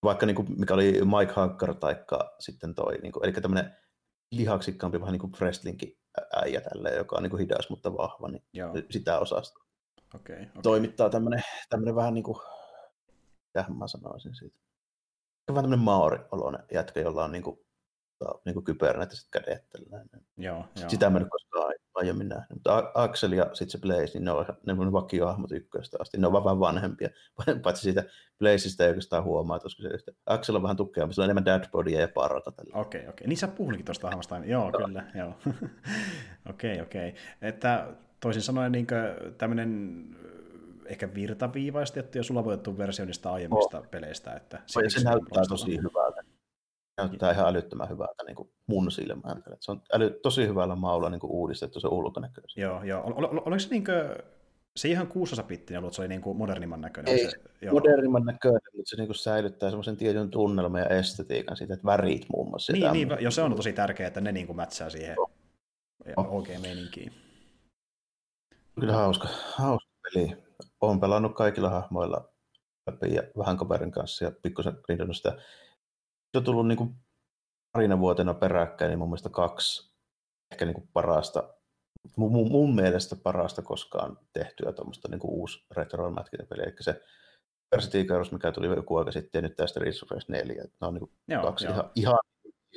vaikka 0.04 0.26
niin 0.26 0.36
kuin, 0.36 0.60
mikä 0.60 0.74
oli 0.74 0.92
Mike 0.92 1.34
Hacker 1.34 1.74
taikka 1.74 2.36
sitten 2.40 2.76
toi, 2.76 2.98
niin 2.98 3.12
kuin, 3.12 3.26
eli 3.26 3.34
tämmöinen 3.34 3.76
lihaksikkaampi, 4.32 5.00
vähän 5.00 5.12
niin 5.12 5.20
kuin 5.20 5.32
wrestlingin 5.32 5.98
äijä 6.36 6.62
tälleen, 6.62 6.98
joka 6.98 7.16
on 7.16 7.24
niin 7.24 7.32
kuin 7.32 7.40
hidas, 7.40 7.70
mutta 7.70 7.94
vahva, 7.98 8.28
niin 8.28 8.44
Joo. 8.54 8.74
sitä 8.90 9.20
osasta. 9.20 9.60
Okay, 10.16 10.36
okay. 10.36 10.62
Toimittaa 10.64 11.10
tämmöinen, 11.10 11.44
tämmöinen 11.70 11.96
vähän 11.96 12.14
niin 12.14 12.24
kuin, 12.24 12.38
mitä 13.46 13.66
mä 13.70 13.88
sanoisin 13.88 14.36
siitä 14.36 14.58
vähän 15.56 15.64
tämmöinen 15.64 15.86
maori-oloinen 15.86 16.64
jätkä, 16.72 17.00
jolla 17.00 17.24
on 17.24 17.32
niinku, 17.32 17.66
niinku 18.46 18.62
kybernetiset 18.62 19.28
kädet. 19.32 19.66
Joo, 20.38 20.66
joo. 20.80 20.90
Sitä 20.90 21.10
mä 21.10 21.18
en 21.18 21.30
koskaan 21.30 21.74
aiemmin 21.94 22.30
nähnyt. 22.30 22.50
Mutta 22.50 22.92
Axel 22.94 23.32
ja 23.32 23.50
sitten 23.54 23.70
se 23.70 23.78
Blaze, 23.78 24.14
niin 24.14 24.26
ne 24.26 24.32
on, 24.32 24.46
ne 24.66 24.74
on 24.74 24.92
vakiohahmot 24.92 25.52
ykköstä 25.52 25.98
asti. 26.00 26.18
Ne 26.18 26.28
on 26.28 26.34
vähän 26.34 26.60
vanhempia, 26.60 27.10
paitsi 27.64 27.82
siitä 27.82 28.04
Blazeista 28.40 28.84
ei 28.84 28.90
oikeastaan 28.90 29.24
huomaa, 29.24 29.60
koska 29.60 29.84
se 29.84 29.90
yhtä. 29.90 30.12
Axel 30.26 30.56
on 30.56 30.64
vähän 30.64 30.78
tukkeampi, 30.78 31.14
se 31.14 31.22
on 31.22 31.26
enemmän 31.26 31.46
dadbodia 31.46 32.00
ja 32.00 32.08
parata. 32.08 32.52
Okei, 32.52 32.72
okei. 32.74 33.02
Okay, 33.02 33.10
okay. 33.10 33.28
Niin 33.28 33.38
sä 33.38 33.48
puhuinkin 33.48 33.86
tuosta 33.86 34.08
hahmosta. 34.08 34.42
Joo, 34.46 34.72
no. 34.72 34.80
kyllä. 34.80 35.04
Joo. 35.16 35.34
Okei, 36.50 36.82
okei. 36.82 36.82
Okay, 36.82 37.10
okay. 37.10 37.12
Että 37.42 37.88
toisin 38.20 38.42
sanoen 38.42 38.72
niin 38.72 38.88
tämmöinen 39.38 40.04
ehkä 40.92 41.14
virtaviivaistettu 41.14 42.18
ja 42.18 42.24
sulavoitettu 42.24 42.78
versio 42.78 43.06
niistä 43.06 43.32
aiemmista 43.32 43.80
oh. 43.80 43.90
peleistä. 43.92 44.34
Että 44.34 44.62
se, 44.66 44.80
se 44.88 45.04
näyttää 45.04 45.44
tosi 45.50 45.78
hyvältä. 45.78 46.22
Näyttää 46.98 47.32
ihan 47.32 47.48
älyttömän 47.48 47.90
hyvältä 47.90 48.24
niin 48.24 48.36
kuin 48.36 48.50
mun 48.68 48.92
silmään. 48.92 49.44
Se 49.60 49.72
on 49.72 49.82
äly, 49.94 50.10
tosi 50.10 50.48
hyvällä 50.48 50.76
maulla 50.76 51.10
niin 51.10 51.20
kuin 51.20 51.32
uudistettu 51.32 51.80
se 51.80 51.88
ulkonäköisesti. 51.88 52.62
Joo, 52.62 52.84
joo. 52.84 53.04
Ol, 53.04 53.24
ol, 53.24 53.42
oliko 53.46 53.60
se 53.60 53.70
niin 53.70 53.84
kuin, 53.84 53.96
se 54.76 54.90
ihan 54.90 55.08
kuusosa 55.08 55.44
pittinen 55.44 55.80
ollut, 55.80 55.94
se 55.94 56.02
oli 56.02 56.08
niin 56.08 56.22
kuin 56.22 56.38
modernimman 56.38 56.82
näköinen? 56.82 57.14
Ei, 57.14 57.32
se, 57.32 57.38
joo. 57.62 57.74
modernimman 57.74 58.26
näköinen, 58.26 58.62
mutta 58.76 58.90
se 58.90 58.96
niin 58.96 59.08
kuin 59.08 59.16
säilyttää 59.16 59.70
semmoisen 59.70 59.98
tietyn 59.98 60.30
tunnelman 60.30 60.82
ja 60.82 60.88
estetiikan 60.88 61.58
siitä, 61.58 61.74
että 61.74 61.86
värit 61.86 62.26
muun 62.30 62.50
muassa. 62.50 62.74
Niin, 62.74 62.92
niin 62.92 63.10
jo, 63.20 63.32
se 63.32 63.42
on 63.42 63.56
tosi 63.56 63.74
tärkeää, 63.74 64.08
että 64.08 64.22
ne 64.22 64.32
niin 64.32 64.48
kuin 64.48 64.58
mätsää 64.58 64.90
siihen. 64.90 65.16
Joo 65.16 65.32
OG-meininkiin. 66.18 67.14
Kyllä 68.80 68.94
hauska, 68.94 69.28
hauska 69.56 69.90
peli. 70.04 70.38
Olen 70.82 71.00
pelannut 71.00 71.36
kaikilla 71.36 71.70
hahmoilla 71.70 72.30
läpi 72.88 73.16
ja 73.16 73.24
vähän 73.38 73.58
kaverin 73.58 73.92
kanssa 73.92 74.26
ja 74.26 74.32
pikkusen 74.42 74.78
grindannut 74.84 75.18
sitä. 75.18 75.32
Se 76.32 76.38
on 76.38 76.44
tullut 76.44 76.68
niin 76.68 76.78
kuin 76.78 76.96
parina 77.72 78.00
vuotena 78.00 78.34
peräkkäin, 78.34 78.90
niin 78.90 79.00
mun 79.00 79.10
mielestä 79.10 79.30
kaksi 79.30 79.92
ehkä 80.52 80.66
niin 80.66 80.74
kuin 80.74 80.90
parasta, 80.94 81.54
mun, 82.18 82.52
mun, 82.52 82.76
mielestä 82.76 83.16
parasta 83.16 83.62
koskaan 83.62 84.18
tehtyä 84.34 84.72
tuommoista 84.72 85.08
niin 85.08 85.20
kuin 85.20 85.32
uusi 85.32 85.66
retro 85.72 86.14
peli. 86.50 86.64
Eli 86.64 86.76
se 86.80 87.02
City 87.80 88.08
mikä 88.32 88.52
tuli 88.52 88.68
joku 88.68 88.98
aika 88.98 89.12
sitten, 89.12 89.40
ja 89.40 89.42
nyt 89.42 89.56
tästä 89.56 89.80
of 90.04 90.20
4. 90.28 90.64
Ne 90.64 90.88
on 90.88 90.94
niin 90.94 91.00
kuin 91.00 91.12
joo, 91.28 91.44
kaksi 91.44 91.66
joo. 91.66 91.74
Ihan, 91.74 91.90
ihan 91.96 92.20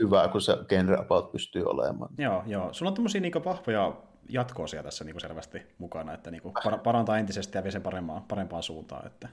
hyvää, 0.00 0.28
kun 0.28 0.40
se 0.40 0.56
genre 0.68 0.96
about 0.96 1.32
pystyy 1.32 1.64
olemaan. 1.64 2.14
Joo, 2.18 2.42
joo. 2.46 2.72
Sulla 2.72 2.90
on 2.90 2.94
tämmöisiä 2.94 3.20
niin 3.20 3.44
vahvoja 3.44 4.02
jatkoosia 4.28 4.82
tässä 4.82 5.04
niin 5.04 5.20
selvästi 5.20 5.62
mukana, 5.78 6.14
että 6.14 6.30
niin 6.30 6.42
parantaa 6.84 7.18
entisestä 7.18 7.58
ja 7.58 7.62
vie 7.62 7.70
sen 7.70 7.82
parempaan, 7.82 8.22
parempaan 8.22 8.62
suuntaan. 8.62 9.06
Että... 9.06 9.28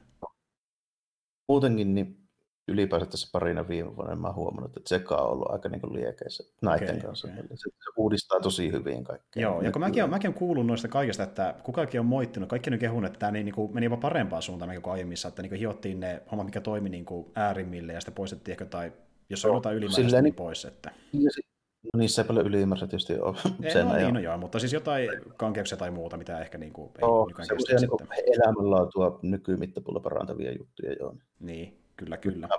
Muutenkin 1.48 1.96
niin 1.96 2.22
ylipäänsä 2.68 3.06
tässä 3.06 3.30
parina 3.32 3.68
viime 3.68 3.96
vuonna 3.96 4.16
mä 4.16 4.34
huomannut, 4.34 4.78
että 4.78 4.90
Seka 4.90 5.16
on 5.16 5.32
ollut 5.32 5.52
aika 5.52 5.70
niin 5.70 5.94
liekeissä 5.94 6.44
näiden 6.62 6.90
okay, 6.90 7.02
kanssa. 7.02 7.28
Okay. 7.28 7.44
Se, 7.56 7.70
uudistaa 7.98 8.40
tosi 8.40 8.72
hyvin 8.72 9.04
kaikkea. 9.04 9.42
Joo, 9.42 9.62
ja 9.62 9.72
kun 9.72 9.80
mäkin, 9.80 10.04
olen, 10.04 10.10
mäkin 10.10 10.28
olen 10.28 10.40
kuullut 10.40 10.66
noista 10.66 10.88
kaikista, 10.88 11.24
että 11.24 11.56
kukakin 11.64 12.00
on 12.00 12.06
moittinut, 12.06 12.50
kaikki 12.50 12.70
on 12.74 12.80
kehunut, 12.80 13.08
että 13.08 13.20
tämä 13.20 13.32
niin, 13.32 13.46
niin 13.46 13.56
kuin, 13.56 13.74
meni 13.74 13.86
jopa 13.86 13.98
parempaan 13.98 14.42
suuntaan 14.42 14.82
kuin 14.82 14.94
aiemmissa, 14.94 15.28
että 15.28 15.42
niin 15.42 15.50
kuin 15.50 15.60
hiottiin 15.60 16.00
ne 16.00 16.22
hommat, 16.32 16.46
mikä 16.46 16.62
toimi 16.62 16.90
niin 16.90 17.06
kuin 17.06 17.32
äärimmille, 17.36 17.94
ja 17.94 18.02
sitten 18.02 18.16
poistettiin 18.16 18.54
ehkä 18.54 18.66
tai 18.66 18.92
jos 19.30 19.46
on 19.46 19.54
jotain 19.54 19.78
ylimääräistä, 19.78 20.22
niin 20.22 20.36
pois. 20.36 20.66
Että... 20.66 20.92
Ja 21.14 21.32
No 21.94 21.98
niissä 21.98 22.22
ei 22.22 22.28
paljon 22.28 22.48
ylimääräistä 22.48 22.88
tietysti 22.88 23.20
ole. 23.20 23.36
Ei, 23.64 23.72
Sen 23.72 23.88
no, 23.88 23.96
niin, 23.96 24.14
no 24.14 24.20
joo, 24.20 24.38
mutta 24.38 24.60
siis 24.60 24.74
jotain 24.74 25.10
kankeuksia 25.38 25.78
tai 25.78 25.92
muuta, 25.92 26.18
mitä 26.18 26.40
ehkä 26.40 26.58
niin 26.58 26.74
kuin, 26.74 26.92
ei 26.96 27.02
no, 27.02 27.26
nykyään 27.26 27.48
kestä 27.50 27.76
niin 27.76 28.36
elämänlaatua 28.36 29.20
nykymittapulla 29.22 30.00
parantavia 30.00 30.52
juttuja, 30.52 30.94
joo. 30.94 31.16
Niin, 31.40 31.82
kyllä, 31.96 32.18
kyllä. 32.18 32.50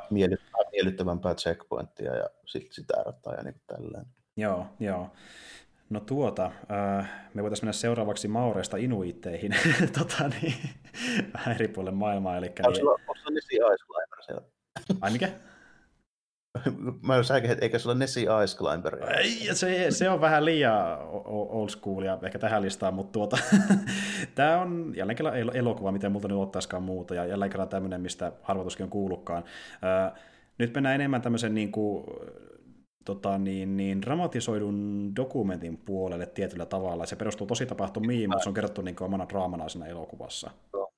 Miellyttävämpää 0.72 1.34
checkpointtia 1.34 2.16
ja 2.16 2.28
sit, 2.46 2.72
sitä 2.72 3.00
erottaa 3.00 3.34
ja 3.34 3.42
niin 3.42 3.54
kuin 3.54 3.78
tälleen. 3.78 4.06
Joo, 4.36 4.66
joo. 4.80 5.10
No 5.90 6.00
tuota, 6.00 6.44
äh, 6.44 7.10
me 7.34 7.42
voitaisiin 7.42 7.64
mennä 7.64 7.72
seuraavaksi 7.72 8.28
Maureista 8.28 8.76
Inuitteihin, 8.76 9.54
tota, 9.98 10.28
niin, 10.28 10.54
vähän 11.34 11.54
eri 11.54 11.68
puolelle 11.68 11.98
maailmaa. 11.98 12.36
Eli, 12.36 12.46
onko 12.46 12.74
sulla, 12.74 12.90
onko 12.92 13.14
sulla 13.16 13.76
siellä? 14.26 14.42
Ai 15.00 15.10
mikä? 15.10 15.28
Mä 17.02 17.14
että 17.18 17.64
eikö 17.64 17.78
sulla 17.78 17.94
Nessie 17.94 18.28
Ice 18.44 18.56
Climber? 18.56 18.96
Ei, 19.18 19.54
se, 19.54 19.86
se, 19.90 20.10
on 20.10 20.20
vähän 20.20 20.44
liian 20.44 20.98
old 21.24 21.68
schoolia 21.68 22.18
ehkä 22.22 22.38
tähän 22.38 22.62
listaan, 22.62 22.94
mutta 22.94 23.12
tuota, 23.12 23.38
tämä 24.34 24.60
on 24.60 24.92
jälleen 24.96 25.16
kerran 25.16 25.56
elokuva, 25.56 25.92
miten 25.92 26.12
multa 26.12 26.28
nyt 26.28 26.38
ottaisikaan 26.38 26.82
muuta, 26.82 27.14
ja 27.14 27.24
jälleen 27.24 27.50
kerran 27.50 27.68
tämmöinen, 27.68 28.00
mistä 28.00 28.32
harvoituskin 28.42 28.84
on 28.84 28.90
kuullutkaan. 28.90 29.44
nyt 30.58 30.74
mennään 30.74 30.94
enemmän 30.94 31.22
tämmöisen 31.22 31.54
niin 31.54 31.72
kuin, 31.72 32.04
tota, 33.04 33.38
niin, 33.38 33.76
niin, 33.76 34.02
dramatisoidun 34.02 35.12
dokumentin 35.16 35.76
puolelle 35.76 36.26
tietyllä 36.26 36.66
tavalla. 36.66 37.06
Se 37.06 37.16
perustuu 37.16 37.46
tosi 37.46 37.66
tapahtumiin, 37.66 38.30
mutta 38.30 38.42
se 38.42 38.48
on 38.48 38.54
kerrottu 38.54 38.82
niin 38.82 39.02
omana 39.02 39.28
draamana 39.28 39.68
siinä 39.68 39.86
elokuvassa 39.86 40.50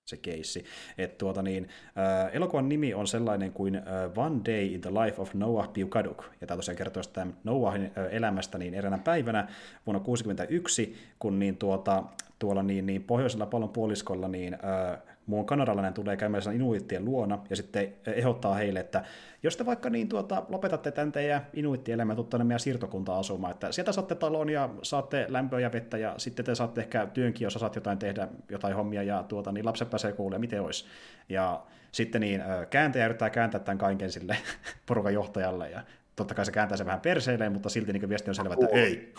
se 0.04 0.16
keissi. 0.16 0.64
Et 0.98 1.18
tuota 1.18 1.42
niin, 1.42 1.68
äh, 1.98 2.34
elokuvan 2.36 2.68
nimi 2.68 2.94
on 2.94 3.06
sellainen 3.06 3.52
kuin 3.52 3.76
äh, 3.76 3.82
One 4.16 4.40
Day 4.44 4.66
in 4.66 4.80
the 4.80 4.90
Life 4.90 5.22
of 5.22 5.34
Noah 5.34 5.72
Piukaduk, 5.72 6.24
ja 6.40 6.46
tämä 6.46 6.56
tosiaan 6.56 6.76
kertoo 6.76 7.02
sitä 7.02 7.26
Noahin 7.44 7.82
äh, 7.82 8.06
elämästä 8.10 8.58
niin 8.58 8.74
eräänä 8.74 8.98
päivänä 8.98 9.48
vuonna 9.86 10.00
1961, 10.00 10.96
kun 11.18 11.38
niin 11.38 11.56
tuota, 11.56 12.04
tuolla 12.38 12.62
niin, 12.62 12.86
niin 12.86 13.02
pohjoisella 13.02 13.46
pallon 13.46 13.68
puoliskolla 13.68 14.28
niin 14.28 14.54
äh, 14.54 14.98
muun 15.26 15.46
kanadalainen 15.46 15.94
tulee 15.94 16.16
käymään 16.16 16.42
inuittien 16.54 17.04
luona 17.04 17.38
ja 17.50 17.56
sitten 17.56 17.92
ehdottaa 18.06 18.54
heille, 18.54 18.80
että 18.80 19.04
jos 19.42 19.56
te 19.56 19.66
vaikka 19.66 19.90
niin 19.90 20.08
tuota, 20.08 20.42
lopetatte 20.48 20.90
tämän 20.90 21.12
teidän 21.12 21.46
inuittielämän 21.52 22.16
tuonne 22.16 22.44
meidän 22.44 22.60
siirtokunta 22.60 23.18
asumaan, 23.18 23.52
että 23.52 23.72
sieltä 23.72 23.92
saatte 23.92 24.14
talon 24.14 24.50
ja 24.50 24.70
saatte 24.82 25.26
lämpöä 25.28 25.60
ja 25.60 25.72
vettä 25.72 25.98
ja 25.98 26.14
sitten 26.16 26.44
te 26.44 26.54
saatte 26.54 26.80
ehkä 26.80 27.06
työnkin, 27.06 27.44
jos 27.44 27.54
saat 27.54 27.74
jotain 27.74 27.98
tehdä, 27.98 28.28
jotain 28.48 28.76
hommia 28.76 29.02
ja 29.02 29.22
tuota, 29.22 29.52
niin 29.52 29.66
lapset 29.66 29.90
pääsee 29.90 30.12
kuulemaan, 30.12 30.40
miten 30.40 30.62
olisi. 30.62 30.84
Ja 31.28 31.62
sitten 31.92 32.20
niin 32.20 32.42
kääntäjä 32.70 33.06
yrittää 33.06 33.30
kääntää 33.30 33.60
tämän 33.60 33.78
kaiken 33.78 34.10
sille 34.10 34.36
porukan 34.86 35.14
johtajalle 35.14 35.70
ja 35.70 35.82
totta 36.16 36.34
kai 36.34 36.46
se 36.46 36.52
kääntää 36.52 36.76
sen 36.76 36.86
vähän 36.86 37.00
perseilleen, 37.00 37.52
mutta 37.52 37.68
silti 37.68 37.92
niin 37.92 38.08
viesti 38.08 38.30
on 38.30 38.34
selvä, 38.34 38.54
että 38.54 38.76
ei. 38.76 39.14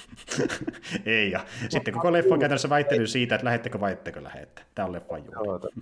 ei. 1.19 1.31
Ja 1.31 1.45
sitten 1.69 1.93
koko 1.93 2.13
leffa 2.13 2.33
on 2.33 2.39
käytännössä 2.39 2.69
väittely 2.69 3.07
siitä, 3.07 3.35
että 3.35 3.45
lähettekö 3.45 3.79
vai 3.79 3.91
ettekö 3.91 4.23
lähette. 4.23 4.61
Tämä 4.75 4.85
on 4.85 4.91
leffan 4.91 5.23
juuri. 5.25 5.73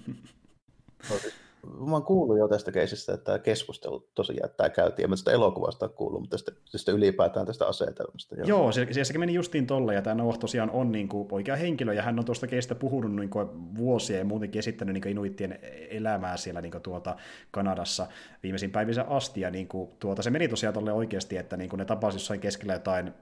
Mä 1.67 1.91
oon 1.91 2.03
kuullut 2.03 2.37
jo 2.37 2.47
tästä 2.47 2.71
keisistä, 2.71 3.13
että 3.13 3.25
tämä 3.25 3.39
keskustelu 3.39 4.09
tosiaan, 4.15 4.49
tämä 4.57 4.69
käytiin, 4.69 5.09
mä 5.09 5.15
sitä 5.15 5.31
elokuvasta 5.31 5.89
kuullut, 5.89 6.21
mutta 6.21 6.37
tästä, 6.37 6.51
tästä 6.71 6.91
ylipäätään 6.91 7.45
tästä 7.45 7.67
asetelmasta. 7.67 8.35
Joo, 8.35 8.47
joo 8.47 8.71
se, 8.71 8.87
se, 8.91 9.03
se, 9.03 9.17
meni 9.17 9.33
justiin 9.33 9.67
tolle, 9.67 9.93
ja 9.93 10.01
tämä 10.01 10.15
Noah 10.15 10.37
tosiaan 10.37 10.71
on 10.71 10.91
niin 10.91 11.07
kuin 11.07 11.27
oikea 11.31 11.55
henkilö, 11.55 11.93
ja 11.93 12.01
hän 12.01 12.19
on 12.19 12.25
tuosta 12.25 12.47
keistä 12.47 12.75
puhunut 12.75 13.15
niin 13.15 13.29
kuin 13.29 13.75
vuosia 13.77 14.17
ja 14.17 14.25
muutenkin 14.25 14.59
esittänyt 14.59 14.93
niin 14.93 15.07
inuittien 15.07 15.59
elämää 15.89 16.37
siellä 16.37 16.61
niin 16.61 16.71
kuin 16.71 16.81
tuota 16.81 17.15
Kanadassa 17.51 18.07
viimeisin 18.43 18.71
päivissä 18.71 19.05
asti, 19.09 19.41
ja 19.41 19.49
niin 19.49 19.67
kuin, 19.67 19.89
tuota, 19.99 20.21
se 20.21 20.29
meni 20.29 20.47
tosiaan 20.47 20.73
tolle 20.73 20.93
oikeasti, 20.93 21.37
että 21.37 21.57
niin 21.57 21.69
kuin 21.69 21.77
ne 21.77 21.85
tapasivat 21.85 22.21
jossain 22.21 22.39
keskellä 22.39 22.73
jotain 22.73 23.13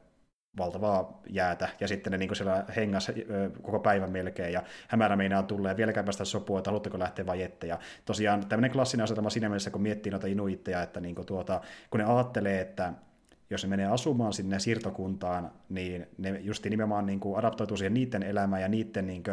valtavaa 0.57 1.21
jäätä, 1.29 1.69
ja 1.79 1.87
sitten 1.87 2.11
ne 2.11 2.17
niin 2.17 2.35
siellä 2.35 2.65
hengas 2.75 3.11
koko 3.61 3.79
päivän 3.79 4.11
melkein, 4.11 4.53
ja 4.53 4.63
hämärä 4.87 5.15
meinaa 5.15 5.43
tulee, 5.43 5.77
vieläkään 5.77 6.05
päästä 6.05 6.25
sopua, 6.25 6.59
että 6.59 6.69
haluatteko 6.69 6.99
lähteä 6.99 7.25
vai 7.25 7.41
ette. 7.41 7.67
Ja 7.67 7.79
tosiaan 8.05 8.45
tämmöinen 8.45 8.71
klassinen 8.71 9.03
asetelma 9.03 9.29
siinä 9.29 9.49
mielessä, 9.49 9.71
kun 9.71 9.81
miettii 9.81 10.11
noita 10.11 10.27
inuitteja, 10.27 10.83
että 10.83 10.99
niin 10.99 11.15
tuota, 11.25 11.61
kun 11.89 11.99
ne 11.99 12.05
ajattelee, 12.05 12.61
että 12.61 12.93
jos 13.49 13.63
ne 13.63 13.69
menee 13.69 13.87
asumaan 13.87 14.33
sinne 14.33 14.59
siirtokuntaan, 14.59 15.51
niin 15.69 16.07
ne 16.17 16.39
just 16.39 16.65
nimenomaan 16.65 17.05
niin 17.05 17.19
kuin 17.19 17.37
adaptoituu 17.37 17.77
siihen 17.77 17.93
niiden 17.93 18.23
elämään 18.23 18.61
ja 18.61 18.67
niiden 18.67 19.07
niin 19.07 19.23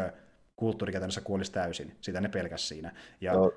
kulttuuri 0.55 0.91
käytännössä 0.91 1.21
kuolisi 1.21 1.51
täysin. 1.51 1.95
Sitä 2.01 2.21
ne 2.21 2.29
pelkäs 2.29 2.67
siinä. 2.67 2.91
Ja... 3.21 3.33
No, 3.33 3.51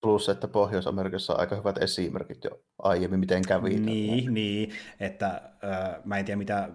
Plus, 0.00 0.28
että 0.28 0.48
Pohjois-Amerikassa 0.48 1.32
on 1.32 1.40
aika 1.40 1.56
hyvät 1.56 1.78
esimerkit 1.78 2.44
jo 2.44 2.50
aiemmin, 2.78 3.20
miten 3.20 3.42
kävi. 3.42 3.76
Niin, 3.76 4.34
niin 4.34 4.70
että 5.00 5.26
äh, 5.26 6.04
mä 6.04 6.18
en 6.18 6.24
tiedä, 6.24 6.38
mitä 6.38 6.68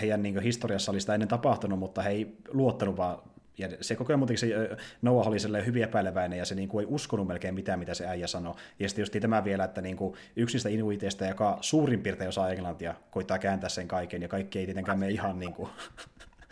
heidän 0.00 0.22
niin 0.22 0.42
historiassa 0.42 0.92
oli 0.92 1.00
sitä 1.00 1.14
ennen 1.14 1.28
tapahtunut, 1.28 1.78
mutta 1.78 2.02
he 2.02 2.10
ei 2.10 2.36
luottanut 2.48 2.96
vaan 2.96 3.18
ja 3.58 3.68
se 3.80 3.96
koko 3.96 4.12
ajan 4.12 4.18
muutenkin 4.18 4.38
se 4.38 4.76
Noah 5.02 5.28
oli 5.28 5.66
hyvin 5.66 5.82
epäileväinen 5.82 6.38
ja 6.38 6.44
se 6.44 6.54
niin 6.54 6.68
kuin 6.68 6.86
ei 6.86 6.94
uskonut 6.94 7.26
melkein 7.26 7.54
mitään, 7.54 7.78
mitä 7.78 7.94
se 7.94 8.06
äijä 8.06 8.26
sanoi. 8.26 8.54
Ja 8.78 8.88
sitten 8.88 9.02
just 9.02 9.14
tämä 9.20 9.44
vielä, 9.44 9.64
että 9.64 9.80
niin 9.80 9.96
kuin 9.96 10.14
yksistä 10.36 10.68
inuiteista, 10.68 11.26
joka 11.26 11.58
suurin 11.60 12.02
piirtein 12.02 12.28
osaa 12.28 12.50
englantia, 12.50 12.94
koittaa 13.10 13.38
kääntää 13.38 13.68
sen 13.68 13.88
kaiken 13.88 14.22
ja 14.22 14.28
kaikki 14.28 14.58
ei 14.58 14.64
tietenkään 14.64 14.98
mene 14.98 15.12
ihan 15.12 15.38
niin 15.38 15.52
kuin 15.52 15.68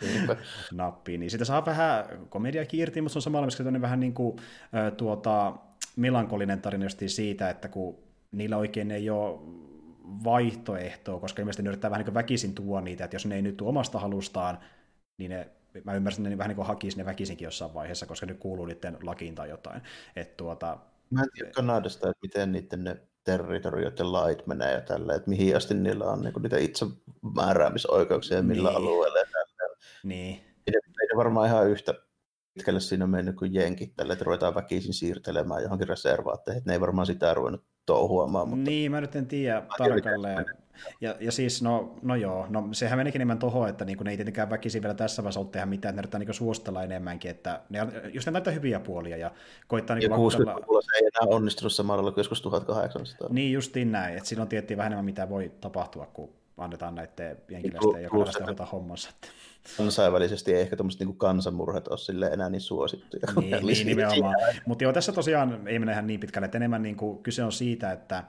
nappiin. 0.71 1.19
Niin 1.19 1.31
sitä 1.31 1.45
saa 1.45 1.65
vähän 1.65 2.05
komedia 2.29 2.65
irti, 2.73 3.01
mutta 3.01 3.13
se 3.13 3.17
on 3.17 3.23
samalla 3.23 3.45
myös 3.45 3.81
vähän 3.81 3.99
niin 3.99 4.13
kuin, 4.13 4.37
tuota, 4.97 5.53
melankolinen 5.97 6.61
tarina 6.61 6.85
siitä, 6.89 7.49
että 7.49 7.67
kun 7.67 7.97
niillä 8.31 8.57
oikein 8.57 8.91
ei 8.91 9.09
ole 9.09 9.39
vaihtoehtoa, 10.23 11.19
koska 11.19 11.41
ilmeisesti 11.41 11.63
ne 11.63 11.69
yrittää 11.69 11.91
vähän 11.91 12.05
niin 12.05 12.13
väkisin 12.13 12.55
tuoda 12.55 12.81
niitä, 12.81 13.03
että 13.03 13.15
jos 13.15 13.25
ne 13.25 13.35
ei 13.35 13.41
nyt 13.41 13.57
tule 13.57 13.69
omasta 13.69 13.99
halustaan, 13.99 14.59
niin 15.17 15.31
ne, 15.31 15.49
mä 15.83 15.93
ymmärsin, 15.93 16.25
että 16.25 16.29
ne 16.29 16.37
vähän 16.37 16.49
niin 16.49 16.55
kuin 16.55 16.67
hakisi 16.67 16.97
ne 16.97 17.05
väkisinkin 17.05 17.45
jossain 17.45 17.73
vaiheessa, 17.73 18.05
koska 18.05 18.25
nyt 18.25 18.39
kuuluu 18.39 18.65
niiden 18.65 18.97
lakiin 19.03 19.35
tai 19.35 19.49
jotain. 19.49 19.81
Et 20.15 20.37
tuota, 20.37 20.77
mä 21.09 21.21
en 21.21 21.29
tiedä 21.33 21.51
Kanadasta, 21.51 22.09
että 22.09 22.19
miten 22.21 22.51
niiden 22.51 22.83
ne 22.83 22.97
territorioiden 23.23 24.13
lait 24.13 24.47
menee 24.47 24.73
ja 24.73 24.81
tällä, 24.81 25.15
että 25.15 25.29
mihin 25.29 25.57
asti 25.57 25.73
niillä 25.73 26.05
on 26.05 26.21
niin 26.21 26.33
niitä 26.41 26.57
itsemääräämisoikeuksia 26.57 28.37
ja 28.37 28.43
millä 28.43 28.69
niin. 28.69 28.77
alueella 28.77 29.19
ja 29.19 29.25
tällä. 29.25 29.77
Niin. 30.03 30.35
Ei, 30.67 30.73
ei 31.01 31.17
varmaan 31.17 31.47
ihan 31.47 31.69
yhtä 31.69 31.93
pitkälle 32.57 32.79
siinä 32.79 33.03
on 33.03 33.09
mennyt 33.09 33.35
kuin 33.35 33.53
jenkit 33.53 33.95
tälle, 33.95 34.13
että 34.13 34.25
ruvetaan 34.25 34.55
väkisin 34.55 34.93
siirtelemään 34.93 35.63
johonkin 35.63 35.87
reservaatteihin. 35.87 36.63
Ne 36.65 36.73
ei 36.73 36.81
varmaan 36.81 37.07
sitä 37.07 37.33
ruvennut 37.33 37.63
touhuamaan. 37.85 38.49
Mutta... 38.49 38.69
Niin, 38.69 38.91
mä 38.91 39.01
nyt 39.01 39.15
en 39.15 39.27
tiedä 39.27 39.63
tarkalleen. 39.77 40.45
Ja, 41.01 41.15
ja 41.19 41.31
siis, 41.31 41.61
no, 41.61 41.95
no 42.01 42.15
joo, 42.15 42.45
no 42.49 42.69
sehän 42.71 42.99
menikin 42.99 43.17
enemmän 43.17 43.39
tuohon, 43.39 43.69
että 43.69 43.85
niinku, 43.85 44.03
ne 44.03 44.11
ei 44.11 44.17
tietenkään 44.17 44.49
väkisin 44.49 44.81
vielä 44.81 44.93
tässä 44.93 45.23
vaiheessa 45.23 45.39
ollut 45.39 45.51
tehdä 45.51 45.65
mitään, 45.65 45.95
ne 45.95 45.99
yrittää 45.99 46.19
niinku 46.19 46.33
suostella 46.33 46.83
enemmänkin, 46.83 47.31
että 47.31 47.61
ne 47.69 47.81
on 47.81 47.91
just 48.13 48.25
ne 48.25 48.31
näitä 48.31 48.51
hyviä 48.51 48.79
puolia 48.79 49.17
ja 49.17 49.31
koittaa 49.67 49.95
niinku 49.95 50.13
ja 50.13 50.17
60-luvulla 50.17 50.81
se 50.81 50.95
ei 50.95 51.09
enää 51.15 51.35
onnistunut 51.35 51.73
samalla 51.73 52.11
kuin 52.11 52.19
joskus 52.19 52.41
1800. 52.41 53.27
Niin 53.31 53.53
justiin 53.53 53.91
näin, 53.91 54.17
että 54.17 54.29
silloin 54.29 54.49
tiettiin 54.49 54.77
vähän 54.77 54.91
enemmän 54.91 55.05
mitä 55.05 55.29
voi 55.29 55.51
tapahtua, 55.61 56.05
kun 56.05 56.29
annetaan 56.57 56.95
näiden 56.95 57.37
jenkiläisten 57.49 58.03
ja 58.03 58.09
kanalaisten 58.09 58.45
hoitaa 58.45 58.65
hommansa. 58.65 59.09
Kansainvälisesti 59.77 60.53
ei 60.53 60.61
ehkä 60.61 60.75
tuommoiset 60.75 60.99
niin 61.01 61.17
kansanmurhat 61.17 61.87
ole 61.87 61.97
sille 61.97 62.27
enää 62.27 62.49
niin 62.49 62.61
suosittuja. 62.61 63.23
Niin, 63.41 63.65
niin 63.65 63.87
nimenomaan. 63.87 64.35
Mutta 64.65 64.83
joo, 64.83 64.93
tässä 64.93 65.11
tosiaan 65.11 65.67
ei 65.67 65.79
mene 65.79 65.91
ihan 65.91 66.07
niin 66.07 66.19
pitkälle, 66.19 66.45
että 66.45 66.57
enemmän 66.57 66.81
niin 66.81 66.95
kuin, 66.95 67.23
kyse 67.23 67.43
on 67.43 67.51
siitä, 67.51 67.91
että 67.91 68.23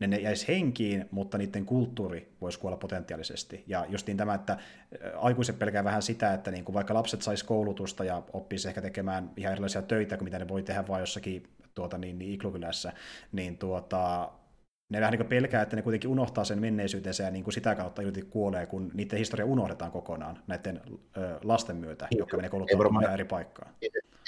ne, 0.00 0.06
ne 0.06 0.16
jäisi 0.16 0.48
henkiin, 0.48 1.08
mutta 1.10 1.38
niiden 1.38 1.66
kulttuuri 1.66 2.32
voisi 2.40 2.58
kuolla 2.58 2.76
potentiaalisesti. 2.76 3.64
Ja 3.66 3.86
justiin 3.88 4.16
tämä, 4.16 4.34
että 4.34 4.58
aikuiset 5.16 5.58
pelkää 5.58 5.84
vähän 5.84 6.02
sitä, 6.02 6.34
että 6.34 6.50
niin 6.50 6.64
kuin 6.64 6.74
vaikka 6.74 6.94
lapset 6.94 7.22
sais 7.22 7.42
koulutusta 7.42 8.04
ja 8.04 8.22
oppisi 8.32 8.68
ehkä 8.68 8.82
tekemään 8.82 9.30
ihan 9.36 9.52
erilaisia 9.52 9.82
töitä 9.82 10.16
kuin 10.16 10.24
mitä 10.24 10.38
ne 10.38 10.48
voi 10.48 10.62
tehdä 10.62 10.88
vain 10.88 11.00
jossakin 11.00 11.48
tuota, 11.74 11.98
niin, 11.98 12.18
niin 12.18 12.34
iklukylässä, 12.34 12.92
niin 13.32 13.58
tuota, 13.58 14.30
ne 14.88 15.00
vähän 15.00 15.12
niin 15.12 15.26
pelkää, 15.26 15.62
että 15.62 15.76
ne 15.76 15.82
kuitenkin 15.82 16.10
unohtaa 16.10 16.44
sen 16.44 16.60
menneisyytensä 16.60 17.24
ja 17.24 17.30
niin 17.30 17.44
kuin 17.44 17.54
sitä 17.54 17.74
kautta 17.74 18.02
juuri 18.02 18.22
kuolee, 18.22 18.66
kun 18.66 18.90
niiden 18.94 19.18
historia 19.18 19.46
unohdetaan 19.46 19.90
kokonaan 19.92 20.38
näiden 20.46 20.80
ö, 21.16 21.38
lasten 21.44 21.76
myötä, 21.76 22.08
niin, 22.10 22.18
jotka 22.18 22.36
menee 22.36 22.50
kouluttamaan 22.50 23.14
eri 23.14 23.24
paikkaan. 23.24 23.72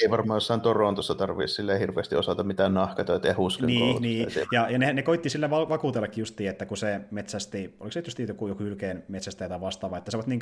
Ei 0.02 0.10
varmaan 0.10 0.36
jossain 0.36 0.60
Torontossa 0.60 1.14
tarvitse 1.14 1.54
sille 1.54 1.78
hirveästi 1.78 2.16
osata 2.16 2.44
mitään 2.44 2.74
nahkatöitä 2.74 3.28
ja 3.28 3.36
husken 3.36 3.66
Niin, 3.66 4.02
niin. 4.02 4.28
ja, 4.52 4.70
ja 4.70 4.78
ne, 4.78 4.92
ne 4.92 5.02
koitti 5.02 5.30
sillä 5.30 5.50
vakuutellakin 5.50 6.22
justiin, 6.22 6.50
että 6.50 6.66
kun 6.66 6.76
se 6.76 7.00
metsästi, 7.10 7.76
oliko 7.80 7.92
se 7.92 8.02
just 8.06 8.18
joku, 8.18 8.48
joku 8.48 8.62
ylkeen 8.62 9.04
metsästä 9.08 9.48
tai 9.48 9.60
vastaava, 9.60 9.98
että 9.98 10.10
sä 10.10 10.18
voit 10.18 10.26
niin 10.26 10.40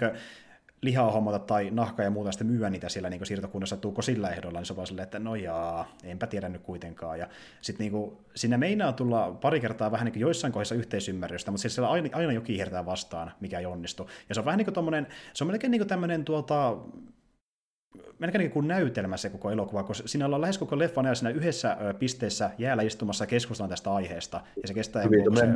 lihaa 0.83 1.11
hommata 1.11 1.39
tai 1.39 1.71
nahkaa 1.71 2.05
ja 2.05 2.11
muuta 2.11 2.33
sitten 2.33 2.47
myyä 2.47 2.71
niitä 2.71 2.89
siellä 2.89 3.11
niin 3.11 3.27
siirtokunnassa, 3.27 3.77
tuuko 3.77 4.03
sillä 4.03 4.31
ehdolla, 4.31 4.59
niin 4.59 4.67
se 4.67 4.73
on 4.73 4.77
vaan 4.77 4.87
silleen, 4.87 5.05
että 5.05 5.19
no 5.19 5.35
jaa, 5.35 5.97
enpä 6.05 6.27
tiedä 6.27 6.49
nyt 6.49 6.63
kuitenkaan. 6.63 7.19
Ja 7.19 7.29
sitten 7.61 7.93
niin 7.93 8.13
sinne 8.35 8.57
meinaa 8.57 8.93
tulla 8.93 9.39
pari 9.41 9.61
kertaa 9.61 9.91
vähän 9.91 10.05
niin 10.05 10.13
kuin 10.13 10.21
joissain 10.21 10.53
kohdissa 10.53 10.75
yhteisymmärrystä, 10.75 11.51
mutta 11.51 11.63
siis 11.63 11.75
siellä 11.75 11.91
aina, 11.91 12.09
aina 12.13 12.33
jokin 12.33 12.57
hertää 12.57 12.87
vastaan, 12.87 13.33
mikä 13.41 13.59
ei 13.59 13.67
onnistu. 13.67 14.11
Ja 14.29 14.35
se 14.35 14.41
on 14.41 14.45
vähän 14.45 14.59
niin 14.59 14.67
kuin 14.67 14.75
tommonen, 14.75 15.07
se 15.35 15.45
on 15.45 15.49
melkein 15.49 15.71
niin 15.71 15.81
kuin 15.81 15.89
tämmöinen 15.89 16.25
tuota, 16.25 16.77
melkein 18.19 18.41
niin 18.41 18.51
kuin 18.51 18.69
näytelmä 18.69 19.17
se 19.17 19.31
koko 19.31 19.51
elokuva, 19.51 19.83
koska 19.83 20.09
siinä 20.09 20.27
ollaan 20.27 20.41
lähes 20.41 20.59
koko 20.59 20.79
leffan 20.79 21.07
ajan 21.07 21.17
siinä 21.17 21.31
yhdessä 21.31 21.77
pisteessä 21.99 22.51
jäällä 22.59 22.83
istumassa 22.83 23.27
keskustellaan 23.27 23.71
tästä 23.71 23.95
aiheesta, 23.95 24.41
ja 24.63 24.69
se 24.69 24.75
kestää 24.75 25.03
Hyvin, 25.03 25.37
se, 25.37 25.47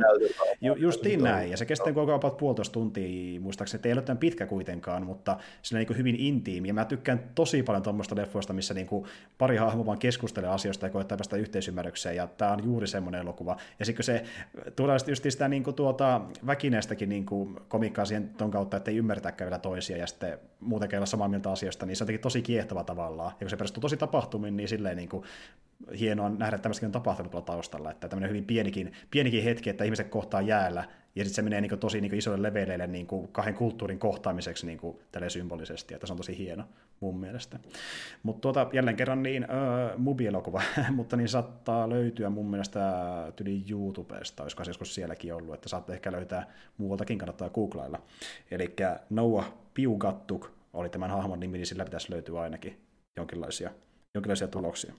ju, 0.61 0.75
justiin 0.75 1.23
näin, 1.23 1.51
ja 1.51 1.57
se 1.57 1.65
kestää 1.65 1.93
koko 1.93 2.11
ajan 2.11 2.35
puolitoista 2.37 2.73
tuntia, 2.73 3.39
muistaakseni, 3.39 3.77
että 3.77 3.89
ei 3.89 3.93
ole 3.93 4.01
tämän 4.01 4.17
pitkä 4.17 4.45
kuitenkaan, 4.45 5.05
mutta 5.05 5.37
se 5.61 5.75
on 5.75 5.79
niin 5.79 5.97
hyvin 5.97 6.15
intiimi, 6.15 6.67
ja 6.67 6.73
mä 6.73 6.85
tykkään 6.85 7.23
tosi 7.35 7.63
paljon 7.63 7.83
tuommoista 7.83 8.15
leffoista, 8.15 8.53
missä 8.53 8.73
niin 8.73 8.87
kuin 8.87 9.05
pari 9.37 9.57
hahmoa 9.57 9.85
vaan 9.85 9.99
keskustelee 9.99 10.49
asioista 10.49 10.85
ja 10.85 10.89
koettaa 10.89 11.17
päästä 11.17 11.37
yhteisymmärrykseen, 11.37 12.15
ja 12.15 12.27
tämä 12.27 12.51
on 12.51 12.63
juuri 12.65 12.87
semmoinen 12.87 13.21
elokuva, 13.21 13.57
ja 13.79 13.85
sitten 13.85 14.03
se 14.03 14.23
tulee 14.75 14.97
just 15.07 15.23
sitä 15.29 15.47
niin 15.47 15.63
kuin 15.63 15.75
tuota, 15.75 16.21
väkineestäkin 16.47 17.09
niin 17.09 17.25
kuin 17.25 17.59
komikkaa 17.67 18.05
siihen 18.05 18.29
ton 18.29 18.51
kautta, 18.51 18.77
että 18.77 18.91
ei 18.91 18.97
ymmärtäkään 18.97 19.49
vielä 19.49 19.59
toisia, 19.59 19.97
ja 19.97 20.07
sitten 20.07 20.39
muutenkin 20.59 20.97
olla 20.97 21.05
samaa 21.05 21.27
mieltä 21.27 21.51
asioista, 21.51 21.85
niin 21.85 21.95
se 21.95 22.03
on 22.03 22.19
tosi 22.21 22.30
kiehtova 22.39 22.83
tavallaan. 22.83 23.31
Ja 23.31 23.37
kun 23.37 23.49
se 23.49 23.57
perustuu 23.57 23.81
tosi 23.81 23.97
tapahtumiin, 23.97 24.57
niin 24.57 24.69
silleen 24.69 24.97
niin 24.97 25.09
kuin 25.09 25.23
hienoa 25.99 26.29
nähdä, 26.29 26.55
että 26.55 26.63
tämmöistäkin 26.63 26.87
on 26.87 26.91
tapahtunut 26.91 27.31
tuolla 27.31 27.45
taustalla. 27.45 27.91
Että 27.91 28.09
tämmöinen 28.09 28.29
hyvin 28.29 28.45
pienikin, 28.45 28.93
pienikin 29.11 29.43
hetki, 29.43 29.69
että 29.69 29.83
ihmiset 29.83 30.09
kohtaa 30.09 30.41
jäällä, 30.41 30.85
ja 31.15 31.23
sitten 31.23 31.35
se 31.35 31.41
menee 31.41 31.61
niin 31.61 31.69
kuin 31.69 31.79
tosi 31.79 32.01
niin 32.01 32.11
kuin 32.11 32.17
isoille 32.17 32.47
leveleille 32.47 32.87
niin 32.87 33.07
kuin 33.07 33.27
kahden 33.27 33.53
kulttuurin 33.53 33.99
kohtaamiseksi 33.99 34.65
niin 34.65 34.77
kuin 34.77 34.97
symbolisesti, 35.27 35.93
että 35.93 36.07
se 36.07 36.13
on 36.13 36.17
tosi 36.17 36.37
hieno 36.37 36.63
mun 36.99 37.19
mielestä. 37.19 37.59
Mutta 38.23 38.41
tuota, 38.41 38.69
jälleen 38.73 38.97
kerran 38.97 39.23
niin 39.23 39.43
uh, 39.43 39.99
mubielokuva, 39.99 40.61
mutta 40.89 41.17
niin 41.17 41.29
saattaa 41.29 41.89
löytyä 41.89 42.29
mun 42.29 42.49
mielestä 42.49 42.81
tyli 43.35 43.63
YouTubesta, 43.69 44.43
olisiko 44.43 44.63
se 44.63 44.69
joskus 44.69 44.95
sielläkin 44.95 45.33
ollut, 45.33 45.53
että 45.53 45.69
saatte 45.69 45.93
ehkä 45.93 46.11
löytää 46.11 46.47
muualtakin, 46.77 47.17
kannattaa 47.17 47.49
googlailla. 47.49 48.01
Eli 48.51 48.75
Noah 49.09 49.53
Piugattuk 49.73 50.51
oli 50.73 50.89
tämän 50.89 51.09
hahmon 51.09 51.39
nimi, 51.39 51.57
niin 51.57 51.65
sillä 51.65 51.85
pitäisi 51.85 52.11
löytyä 52.11 52.41
ainakin 52.41 52.87
jonkinlaisia, 53.17 53.71
jonkinlaisia 54.13 54.47
tuloksia. 54.47 54.93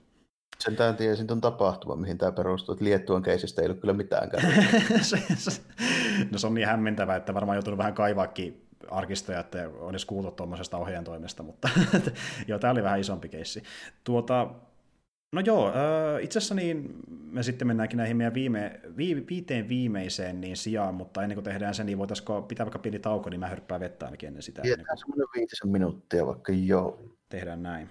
Sen 0.59 0.75
tämän 0.75 0.95
tiesin 0.95 1.27
tuon 1.27 1.41
tapahtuma, 1.41 1.95
mihin 1.95 2.17
tämä 2.17 2.31
perustuu, 2.31 2.73
että 2.73 2.85
Liettuan 2.85 3.23
keisistä 3.23 3.61
ei 3.61 3.65
ollut 3.65 3.79
kyllä 3.79 3.93
mitään 3.93 4.29
no 6.31 6.37
se 6.37 6.47
on 6.47 6.53
niin 6.53 6.67
hämmentävää, 6.67 7.15
että 7.15 7.33
varmaan 7.33 7.55
joutunut 7.55 7.77
vähän 7.77 7.93
kaivaakin 7.93 8.67
arkistoja, 8.91 9.39
että 9.39 9.69
on 9.79 9.89
edes 9.89 10.05
kuultu 10.05 10.31
tuommoisesta 10.31 10.77
ohjaajan 10.77 11.03
toimesta, 11.03 11.43
mutta 11.43 11.69
joo, 12.47 12.59
tämä 12.59 12.71
oli 12.71 12.83
vähän 12.83 12.99
isompi 12.99 13.29
keissi. 13.29 13.63
Tuota, 14.03 14.49
no 15.33 15.41
joo, 15.41 15.71
itse 16.21 16.37
asiassa 16.37 16.55
niin 16.55 16.95
me 17.07 17.43
sitten 17.43 17.67
mennäänkin 17.67 17.97
näihin 17.97 18.17
meidän 18.17 18.33
viime, 18.33 18.79
vi, 18.97 19.25
viiteen 19.29 19.69
viimeiseen 19.69 20.41
niin 20.41 20.57
sijaan, 20.57 20.95
mutta 20.95 21.23
ennen 21.23 21.35
kuin 21.35 21.43
tehdään 21.43 21.75
se, 21.75 21.83
niin 21.83 21.97
voitaisiko 21.97 22.41
pitää 22.41 22.65
vaikka 22.65 22.79
pieni 22.79 22.99
tauko, 22.99 23.29
niin 23.29 23.39
mä 23.39 23.47
hörppään 23.47 23.81
vettä 23.81 24.05
ainakin 24.05 24.27
ennen 24.27 24.43
sitä. 24.43 24.61
Pidetään 24.61 24.97
semmoinen 24.97 25.27
viitisen 25.35 25.69
minuuttia 25.69 26.25
vaikka 26.25 26.51
joo. 26.51 27.15
Tehdään 27.29 27.63
näin. 27.63 27.89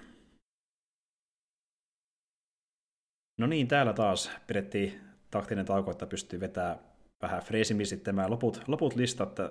No 3.39 3.47
niin, 3.47 3.69
täällä 3.69 3.93
taas 3.93 4.31
pidettiin 4.47 5.01
taktinen 5.31 5.65
tauko, 5.65 5.91
että 5.91 6.07
pystyy 6.07 6.41
vetämään 6.41 6.79
vähän 7.23 7.43
freesimmin 7.43 7.87
sitten 7.87 8.17
nämä 8.17 8.31
loput, 8.31 8.63
loput 8.67 8.97
listat, 8.97 9.39
ö, 9.39 9.51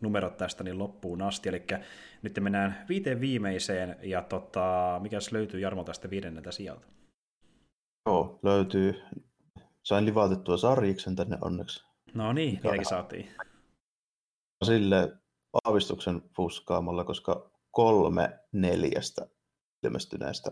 numerot 0.00 0.36
tästä 0.36 0.64
niin 0.64 0.78
loppuun 0.78 1.22
asti. 1.22 1.48
Eli 1.48 1.62
nyt 2.22 2.40
mennään 2.40 2.84
viiteen 2.88 3.20
viimeiseen, 3.20 3.96
ja 4.02 4.22
tota, 4.22 4.98
mikäs 5.02 5.32
löytyy 5.32 5.60
Jarmo 5.60 5.84
tästä 5.84 6.10
viidenneltä 6.10 6.52
sieltä? 6.52 6.86
Joo, 8.08 8.38
löytyy. 8.42 9.02
Sain 9.82 10.04
livautettua 10.04 10.56
sarjiksen 10.56 11.16
tänne 11.16 11.38
onneksi. 11.40 11.84
No 12.14 12.32
niin, 12.32 12.54
niitäkin 12.54 12.84
saatiin. 12.84 13.28
Sille 14.64 15.16
aavistuksen 15.64 16.22
fuskaamalla, 16.36 17.04
koska 17.04 17.50
kolme 17.70 18.38
neljästä 18.52 19.26
ilmestyneestä 19.82 20.50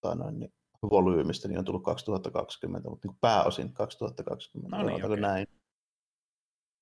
tai 0.00 0.16
noin, 0.16 0.38
niin 0.38 0.52
volyymista 0.90 1.48
niin 1.48 1.58
on 1.58 1.64
tullut 1.64 1.82
2020, 1.82 2.90
mutta 2.90 3.08
niin 3.08 3.18
pääosin 3.20 3.72
2020. 3.72 4.76
No 4.76 4.82
niin, 4.82 5.04
okay. 5.04 5.16
näin. 5.16 5.46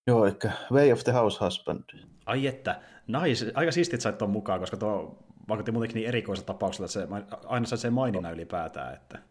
Joo, 0.07 0.27
eli 0.27 0.37
Way 0.73 0.93
of 0.93 1.05
the 1.05 1.13
House 1.13 1.45
Husband. 1.45 1.85
Ai 2.27 2.47
että, 2.47 2.83
nice. 3.07 3.53
aika 3.55 3.73
siistit 3.73 4.01
sait 4.01 4.19
tuon 4.19 4.31
mukaan, 4.31 4.61
koska 4.61 4.77
tuo 4.77 5.19
vaikutti 5.49 5.73
muutenkin 5.73 5.95
niin 5.95 6.09
erikoiselta 6.09 6.53
tapaukselta, 6.53 7.01
että 7.01 7.29
se, 7.37 7.47
aina 7.47 7.67
sai 7.67 7.79
sen 7.79 7.93
maininnan 7.93 8.35
ylipäätään. 8.35 8.95
Että... 8.95 9.30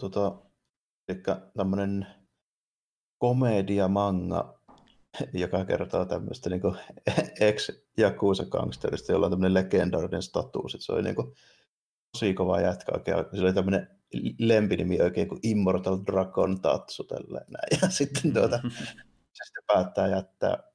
Tota, 0.00 0.42
eli 1.08 1.22
tämmöinen 1.56 2.06
komedia-manga, 3.18 4.60
joka 5.42 5.64
kertoo 5.64 6.04
tämmöistä 6.04 6.50
niin 6.50 6.62
ex-jakuusa-gangsterista, 7.40 9.12
jolla 9.12 9.26
on 9.26 9.32
tämmöinen 9.32 9.54
legendaarinen 9.54 10.22
status, 10.22 10.74
että 10.74 10.84
se 10.86 10.92
oli 10.92 11.02
niin 11.02 11.16
kuin, 11.16 11.34
tosi 12.12 12.34
kova 12.34 12.60
jätkä 12.60 12.92
oikein. 12.94 13.16
Se 13.34 13.42
oli 13.42 13.52
tämmöinen 13.52 13.88
lempinimi 14.38 15.00
oikein 15.00 15.28
kuin 15.28 15.40
Immortal 15.42 15.98
Dragon 16.06 16.60
Tatsu 16.60 17.04
tälleen 17.04 17.46
näin. 17.48 17.80
Ja 17.82 17.88
sitten 17.98 18.32
tuota, 18.32 18.60
se 19.32 19.44
sitten 19.44 19.64
päättää 19.66 20.08
jättää 20.08 20.74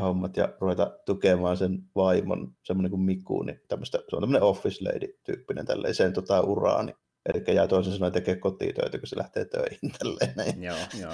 hommat 0.00 0.36
ja 0.36 0.48
ruveta 0.60 0.98
tukemaan 1.06 1.56
sen 1.56 1.82
vaimon, 1.96 2.56
semmoinen 2.62 2.90
kuin 2.90 3.02
Miku, 3.02 3.42
niin 3.42 3.60
tämmöistä, 3.68 3.98
se 4.10 4.16
on 4.16 4.22
tämmöinen 4.22 4.42
office 4.42 4.84
lady-tyyppinen 4.84 5.66
tälleen, 5.66 5.94
sen 5.94 6.12
tota 6.12 6.40
uraani. 6.40 6.94
Eli 7.34 7.56
jää 7.56 7.68
toisen 7.68 7.92
sanoen 7.92 8.12
tekee 8.12 8.36
kotitöitä, 8.36 8.98
kun 8.98 9.08
se 9.08 9.18
lähtee 9.18 9.44
töihin 9.44 9.92
tälleen. 9.98 10.62
Joo, 10.62 10.76
joo. 11.00 11.12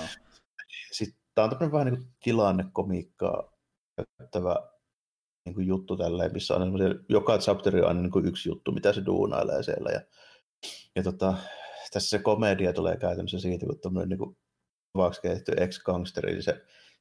Sitten 0.92 1.20
tämä 1.34 1.44
on 1.44 1.50
tämmöinen 1.50 1.72
vähän 1.72 1.86
niin 1.86 1.96
kuin 1.96 2.14
tilannekomiikkaa 2.24 3.52
käyttävä 4.18 4.56
niin 5.44 5.54
kuin 5.54 5.66
juttu 5.66 5.96
tälleen, 5.96 6.32
missä 6.32 6.54
on 6.54 6.72
joka 7.08 7.38
chapteri 7.38 7.80
on 7.80 7.88
aina 7.88 8.02
niin 8.02 8.10
kuin 8.10 8.26
yksi 8.26 8.48
juttu, 8.48 8.72
mitä 8.72 8.92
se 8.92 9.06
duunailee 9.06 9.62
siellä. 9.62 9.90
Ja, 9.90 10.00
ja 10.96 11.02
tota, 11.02 11.34
tässä 11.92 12.08
se 12.08 12.18
komedia 12.18 12.72
tulee 12.72 12.96
käytännössä 12.96 13.38
siitä, 13.38 13.66
kun 13.66 13.80
tämmöinen 13.80 14.08
niin 14.08 14.18
kuin 14.18 14.36
kehitty 15.22 15.52
ex-gangsteri, 15.56 16.32
niin 16.32 16.42
se, 16.42 16.52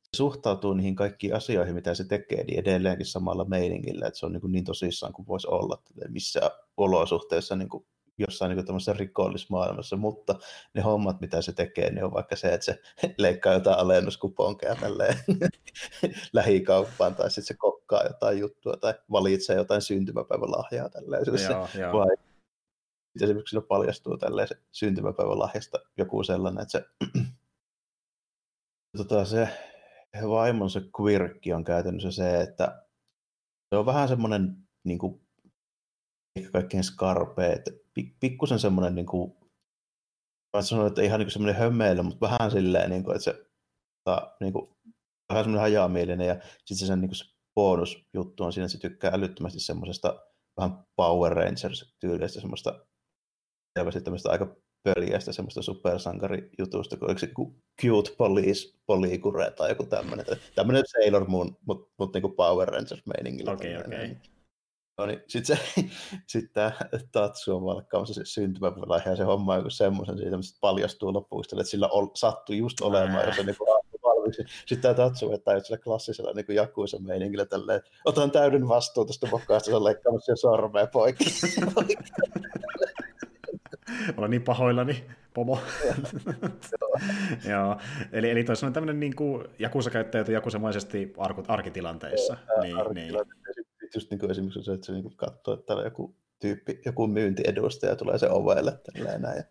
se 0.04 0.18
suhtautuu 0.18 0.74
niihin 0.74 0.96
kaikkiin 0.96 1.36
asioihin, 1.36 1.76
mitä 1.76 1.94
se 1.94 2.04
tekee, 2.04 2.44
niin 2.44 2.60
edelleenkin 2.60 3.06
samalla 3.06 3.46
meiningillä, 3.46 4.08
että 4.08 4.20
se 4.20 4.26
on 4.26 4.32
niin, 4.32 4.42
kuin 4.42 4.52
niin 4.52 4.66
tosissaan 4.66 5.14
kuin 5.14 5.28
voisi 5.28 5.48
olla, 5.48 5.84
missä 6.10 6.52
olosuhteessa 6.78 7.56
niin 7.56 7.70
kuin 7.70 7.86
jossain 8.22 8.56
niin 8.56 8.65
tämmöisessä 8.65 8.93
rikollismaailmassa, 8.93 9.98
mutta 9.98 10.35
ne 10.73 10.81
hommat, 10.81 11.22
mitä 11.22 11.41
se 11.41 11.53
tekee, 11.53 11.91
niin 11.91 12.03
on 12.03 12.14
vaikka 12.14 12.35
se, 12.35 12.53
että 12.53 12.65
se 12.65 12.81
leikkaa 13.18 13.53
jotain 13.53 13.77
alennuskuponkeja 13.77 14.76
tälleen 14.76 15.18
lähikauppaan, 16.34 17.15
tai 17.15 17.31
sitten 17.31 17.48
se 17.48 17.53
kokkaa 17.53 18.03
jotain 18.03 18.39
juttua, 18.39 18.73
tai 18.73 18.93
valitsee 19.11 19.56
jotain 19.56 19.81
syntymäpäivälahjaa 19.81 20.89
tälleen. 20.89 21.23
Joo, 21.49 21.68
joo. 21.76 21.93
Vai 21.93 22.15
esimerkiksi 23.22 23.56
se 23.56 23.61
paljastuu 23.61 24.18
tälleen 24.18 24.48
se 24.48 24.56
syntymäpäivälahjasta 24.72 25.80
joku 25.98 26.23
sellainen, 26.23 26.61
että 26.61 26.72
se, 26.72 26.85
tota, 28.98 29.26
se 29.26 29.48
vaimon 30.30 30.69
se 30.69 30.81
quirkki 30.99 31.53
on 31.53 31.64
käytännössä 31.64 32.11
se, 32.11 32.41
että 32.41 32.85
se 33.69 33.77
on 33.77 33.85
vähän 33.85 34.07
semmoinen 34.07 34.57
niin 34.84 34.99
kuin, 34.99 35.22
ehkä 36.35 36.52
kaikkein 36.52 36.84
skarpeet 36.84 37.61
pikkusen 38.19 38.59
semmoinen, 38.59 38.95
niin 38.95 39.05
kuin, 39.05 39.34
mä 40.57 40.61
sanoin, 40.61 40.88
että 40.88 41.01
ihan 41.01 41.19
niin 41.19 41.31
semmoinen 41.31 41.59
hömmeily, 41.59 42.01
mutta 42.01 42.30
vähän 42.30 42.51
silleen, 42.51 42.89
niin 42.89 43.03
kuin, 43.03 43.15
että 43.15 43.23
se 43.23 43.45
ta, 44.03 44.35
niin 44.39 44.53
kuin, 44.53 44.69
vähän 45.30 45.43
semmoinen 45.43 45.61
hajamielinen 45.61 46.27
ja 46.27 46.35
sitten 46.57 46.77
se 46.77 46.85
sen 46.85 47.01
niin 47.01 47.09
kuin 47.09 47.15
se 47.15 47.26
bonusjuttu 47.55 48.43
on 48.43 48.53
siinä, 48.53 48.65
että 48.65 48.77
se 48.77 48.81
tykkää 48.81 49.11
älyttömästi 49.13 49.59
semmoisesta 49.59 50.19
vähän 50.57 50.85
Power 50.95 51.34
Rangers-tyylisestä 51.34 52.41
semmoista 52.41 52.85
selvästi 53.80 54.01
tämmöistä 54.01 54.31
aika 54.31 54.55
pöljästä 54.84 55.31
semmoista 55.31 55.61
supersankarijutusta, 55.61 56.97
kun 56.97 57.19
se 57.19 57.30
Cute 57.81 58.15
Police 58.18 58.77
Polycure 58.85 59.51
tai 59.51 59.69
joku 59.69 59.85
tämmöinen. 59.85 60.26
Tämmöinen 60.55 60.84
Sailor 60.88 61.27
Moon, 61.27 61.57
mutta 61.65 61.93
mut 61.99 62.13
niinku 62.13 62.30
Power 62.30 62.68
Rangers-meiningillä. 62.68 63.51
Okei, 63.51 63.77
okay, 63.77 63.88
okei. 63.88 64.11
Okay. 64.11 64.15
No 65.02 65.06
niin, 65.06 65.23
sitten 65.28 65.57
se, 65.57 65.64
sit 66.32 66.53
tämä 66.53 66.72
Tatsu 67.11 67.56
on 67.56 67.65
valkkaamassa 67.65 68.14
se 68.14 68.22
syntymäpäivä 68.26 69.02
ja 69.06 69.15
se 69.15 69.23
homma 69.23 69.56
joku 69.56 69.69
semmoisen 69.69 70.18
siitä, 70.18 70.38
mistä 70.38 70.57
paljastuu 70.61 71.14
loppuun, 71.14 71.44
että 71.52 71.64
sillä 71.64 71.88
ol, 71.88 72.07
sattui 72.14 72.57
just 72.57 72.82
olemaan, 72.82 73.26
jos 73.26 73.36
se 73.36 73.44
niinku 73.44 73.65
valmiiksi. 74.03 74.44
Sitten 74.65 74.82
tämä 74.82 74.94
Tatsu 74.94 75.32
vetää 75.32 75.60
sillä 75.60 75.78
klassisella 75.78 76.34
niin 76.34 76.45
jakuisa 76.56 76.99
meiningillä 76.99 77.45
tälleen, 77.45 77.78
että 77.78 77.90
otan 78.06 78.32
täyden 78.32 78.68
vastuun 78.68 79.07
tästä 79.07 79.28
vokkaasta, 79.32 79.69
se 79.69 79.76
on 79.76 79.84
leikkaamassa 79.84 80.36
sormea 80.36 80.88
poikki. 80.88 81.26
Olen 84.18 84.32
niin 84.32 84.41
pahoillani, 84.41 85.06
pomo. 85.34 85.60
Joo. 87.52 87.78
Eli, 88.11 88.30
eli 88.30 88.45
on 88.65 88.73
tämmöinen 88.73 88.99
niin 88.99 89.15
kuin 89.15 89.48
Jakusa 89.60 89.90
käyttäytyy 89.90 90.34
jakusamaisesti 90.34 91.14
arkitilanteissa. 91.48 92.38
niin, 92.61 92.76
niin. 92.94 93.14
Sitten 93.91 93.99
just 93.99 94.11
niin 94.11 94.19
kuin 94.19 94.31
esimerkiksi 94.31 94.63
se, 94.63 94.73
että 94.73 94.85
se 94.85 94.93
niin 94.93 95.15
katsoo, 95.15 95.53
että 95.53 95.65
täällä 95.65 95.84
joku 95.84 96.15
tyyppi, 96.39 96.81
joku 96.85 97.07
myyntiedustaja 97.07 97.95
tulee 97.95 98.18
se 98.18 98.30
ovelle 98.30 98.72
tälleen 98.72 99.22
näin. 99.22 99.38
Ja 99.38 99.43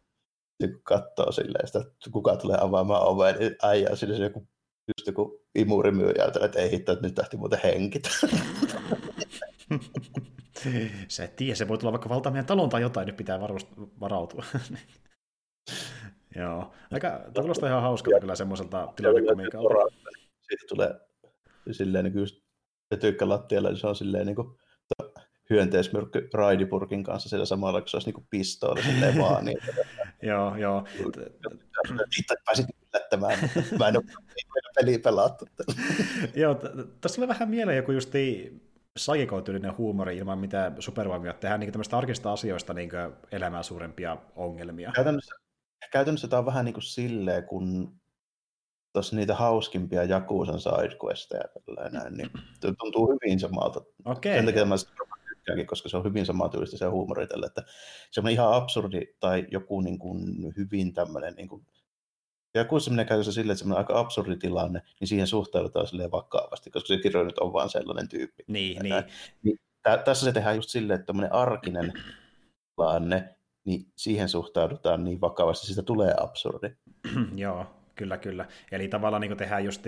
niin 0.61 0.81
katsoo 0.83 1.33
silleen 1.33 1.67
sitä, 1.67 1.79
että 1.79 2.11
kuka 2.13 2.37
tulee 2.37 2.59
avaamaan 2.61 3.07
oveen, 3.07 3.39
niin 3.39 3.57
äijää 3.63 3.97
sille 3.97 4.17
se 4.17 4.23
joku, 4.23 4.49
just 4.89 5.07
joku 5.07 5.45
imurimyyjä, 5.55 6.25
että 6.25 6.61
ei 6.61 6.71
hitto, 6.71 6.93
että 6.93 7.07
nyt 7.07 7.19
lähti 7.19 7.37
muuten 7.37 7.61
henkit. 7.65 8.09
Sä 11.09 11.25
et 11.25 11.37
tiedä, 11.37 11.55
se 11.55 11.69
voi 11.69 11.79
tulla 11.79 11.93
vaikka 11.93 12.09
valtaa 12.09 12.33
meidän 12.33 12.47
talon 12.47 12.69
tai 12.69 12.83
jotain, 12.83 13.07
nyt 13.07 13.17
pitää 13.17 13.39
varust- 13.39 13.89
varautua. 14.01 14.45
Joo, 16.37 16.73
aika, 16.91 17.21
kuulostaa 17.35 17.69
ihan 17.69 17.83
hauskalta 17.83 18.21
kyllä 18.21 18.35
semmoiselta 18.35 18.93
tilannekomiikalta. 18.97 19.75
Siitä 20.41 20.65
tulee 20.69 21.01
silleen 21.71 22.05
niin 22.05 22.15
just 22.15 22.40
tyykkä 22.97 23.29
lattialle, 23.29 23.69
niin 23.69 23.79
se 23.79 23.87
on 23.87 23.97
silleen 23.97 24.27
niin 24.27 24.37
kuin, 24.37 24.59
hyönteismyrkky 25.51 26.29
raidipurkin 26.35 27.05
kanssa 27.05 27.29
sillä 27.29 27.45
samalla, 27.45 27.81
kun 27.81 27.89
se 27.89 27.97
olisi 27.97 28.11
niin 28.11 28.27
pistooli 28.31 28.83
silleen 28.83 29.19
vaan. 29.23 29.45
Niin, 29.45 29.59
joo, 30.23 30.57
joo. 30.57 30.85
Itse 32.19 32.35
pääsit 32.45 32.67
yllättämään, 32.95 33.39
mä 33.79 33.89
en 33.89 33.97
ole 33.97 34.05
peliä 34.75 34.99
pelattu. 34.99 35.47
joo, 36.35 36.55
tässä 37.01 37.17
tulee 37.17 37.29
vähän 37.29 37.51
mieleen 37.51 37.77
joku 37.77 37.93
justi 37.93 38.53
sagikotyylinen 38.97 39.77
huumori 39.77 40.17
ilman 40.17 40.39
mitään 40.39 40.83
supervoimia, 40.83 41.33
tehdään 41.33 41.61
niin 41.61 41.73
tämmöistä 41.73 41.99
arkista 41.99 42.33
asioista 42.33 42.75
niin 42.75 42.91
elämää 43.33 43.63
suurempia 43.63 44.17
ongelmia. 44.37 44.93
Käytännössä, 44.95 45.35
käytännössä 45.93 46.29
tämä 46.29 46.39
on 46.39 46.47
vähän 46.47 46.65
niin 46.65 46.75
kuin 46.75 46.83
silleen, 46.83 47.45
kun 47.45 48.00
tuossa 48.93 49.17
niitä 49.17 49.35
hauskimpia 49.35 50.05
Jakuusan 50.05 50.61
sidequesteja, 50.61 51.45
näin, 51.93 52.15
niin 52.15 52.31
tuntuu 52.79 53.07
hyvin 53.13 53.41
samalta. 53.41 53.81
Okay. 54.05 54.35
Sen 54.35 54.47
takia 54.47 54.65
mä 54.65 54.75
tykkäänkin, 55.29 55.67
koska 55.67 55.89
se 55.89 55.97
on 55.97 56.05
hyvin 56.05 56.27
samantyylistä 56.27 56.77
se 56.77 56.87
huumori 56.87 57.27
tälle, 57.27 57.47
että 57.47 57.63
se 58.11 58.21
on 58.21 58.29
ihan 58.29 58.53
absurdi 58.53 59.01
tai 59.21 59.47
joku 59.51 59.81
niin 59.81 59.99
kuin 59.99 60.21
hyvin 60.57 60.95
tämmöinen 60.95 61.35
niin 61.35 61.49
kuin 61.49 61.67
ja 62.55 62.65
kun 62.65 62.81
se 62.81 62.91
menee 62.91 63.05
käytössä 63.05 63.33
silleen, 63.33 63.53
että 63.53 63.65
se 63.65 63.71
on 63.71 63.79
aika 63.79 63.99
absurdi 63.99 64.37
tilanne, 64.37 64.83
niin 65.01 65.09
siihen 65.09 65.27
suhtaudutaan 65.27 65.87
silleen 65.87 66.11
vakavasti, 66.11 66.71
koska 66.71 66.87
se 66.87 66.97
kirjoitus 66.97 67.33
nyt 67.33 67.39
on 67.39 67.53
vaan 67.53 67.71
sellainen 67.71 68.09
tyyppi. 68.09 68.45
Niin, 68.47 68.83
niin. 68.83 68.95
niin 69.43 69.59
tä- 69.83 70.03
tässä 70.05 70.25
se 70.25 70.33
tehdään 70.33 70.57
just 70.57 70.69
silleen, 70.71 70.95
että 70.95 71.07
tämmöinen 71.07 71.33
arkinen 71.33 71.93
tilanne, 72.77 73.35
niin 73.65 73.87
siihen 73.97 74.29
suhtaudutaan 74.29 75.05
niin 75.05 75.21
vakavasti, 75.21 75.67
siitä 75.67 75.83
tulee 75.83 76.15
absurdi. 76.21 76.71
Joo, 77.37 77.67
kyllä, 78.01 78.19
kyllä. 78.19 78.49
Eli 78.73 78.89
tavallaan 78.89 79.21
niin 79.21 79.37
tehdään 79.37 79.65
just 79.65 79.83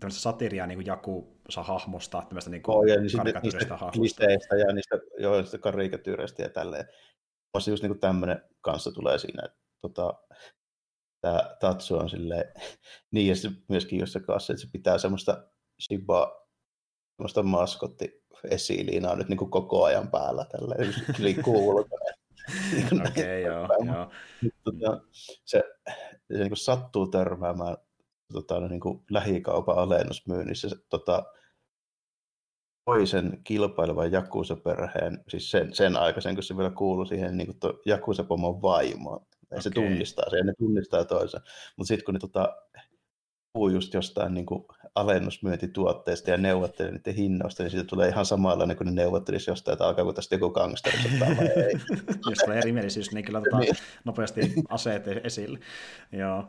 tämmöistä 0.00 0.20
satiria 0.20 0.66
niin 0.66 0.86
Jaku 0.86 1.40
saa 1.48 1.64
hahmosta, 1.64 2.22
tämmöistä 2.28 2.50
niin 2.50 2.62
oh, 2.66 2.84
ja 2.84 2.94
niin 2.96 3.02
niistä 3.42 3.76
hahmosta. 3.76 4.24
ja 4.24 4.72
niistä, 4.72 4.98
joo, 5.18 5.40
niistä 5.40 5.58
karikatyyreistä 5.58 6.42
ja 6.42 6.48
tälleen. 6.48 6.88
Musta 7.54 7.70
just 7.70 7.82
niin 7.82 7.98
tämmöinen 7.98 8.42
kanssa 8.60 8.92
tulee 8.92 9.18
siinä, 9.18 9.42
että 9.44 9.58
tota, 9.80 10.14
tämä 11.20 11.56
Tatsu 11.60 11.96
on 11.96 12.10
silleen, 12.10 12.44
niin 13.12 13.28
ja 13.28 13.50
myöskin 13.68 13.98
jossa 13.98 14.20
kanssa, 14.20 14.52
että 14.52 14.60
se 14.60 14.68
pitää 14.72 14.98
semmoista 14.98 15.48
Shiba, 15.82 16.46
semmoista 17.16 17.42
maskotti 17.42 18.24
esiliinaa 18.50 19.16
nyt 19.16 19.28
niin 19.28 19.38
kuin 19.38 19.50
koko 19.50 19.84
ajan 19.84 20.10
päällä, 20.10 20.44
tällä 20.44 20.74
liikkuu 21.18 21.68
ulkona. 21.68 22.14
Niin 22.72 23.06
Okei, 23.06 23.48
okay, 23.48 23.54
joo, 23.54 23.68
joo. 23.86 24.10
Tota, 24.64 25.00
se, 25.44 25.62
se 26.32 26.38
niin 26.38 26.48
kuin 26.48 26.56
sattuu 26.56 27.06
törmäämään 27.06 27.76
tota, 28.32 28.68
niin 28.68 28.80
kuin 28.80 29.04
lähikaupan 29.10 29.78
alennusmyynnissä 29.78 30.68
tota, 30.88 31.24
toisen 32.84 33.40
kilpailevan 33.44 34.12
Jakusa-perheen, 34.12 35.24
siis 35.28 35.50
sen, 35.50 35.74
sen 35.74 35.96
aikaisen, 35.96 36.34
kun 36.34 36.42
se 36.42 36.56
vielä 36.56 36.70
kuului 36.70 37.06
siihen 37.06 37.36
niin 37.36 37.46
kuin 37.46 37.74
Jakusa-pomon 37.86 38.62
vaimoon. 38.62 39.26
Okay. 39.46 39.62
Se 39.62 39.70
tunnistaa 39.70 40.30
sen 40.30 40.38
ja 40.38 40.44
ne 40.44 40.52
tunnistaa 40.58 41.04
toisen. 41.04 41.40
Mutta 41.76 41.88
sitten 41.88 42.04
kun 42.04 42.14
ne 42.14 42.20
tota, 42.20 42.56
puhuu 43.54 43.68
just 43.68 43.94
jostain 43.94 44.34
niin 44.34 44.46
kuin 44.46 44.64
alennusmyyntituotteista 44.94 46.30
ja 46.30 46.36
neuvottelee 46.36 46.92
niiden 46.92 47.14
hinnoista, 47.14 47.62
niin 47.62 47.70
siitä 47.70 47.84
tulee 47.84 48.08
ihan 48.08 48.26
samalla 48.26 48.74
kuin 48.74 48.86
ne 48.86 48.92
neuvottelisi 48.92 49.50
jostain, 49.50 49.72
että 49.72 49.86
alkaako 49.86 50.12
tästä 50.12 50.34
joku 50.34 50.50
gangsteri 50.50 50.96
vai 51.20 51.46
ei. 51.46 51.72
Jos 52.30 52.38
tulee 52.44 52.58
erimielisyys, 52.58 53.12
niin 53.12 53.24
kyllä 53.24 53.40
tota, 53.40 53.58
niin. 53.58 53.74
nopeasti 54.04 54.54
aseet 54.68 55.04
esille. 55.24 55.58
Joo. 56.12 56.48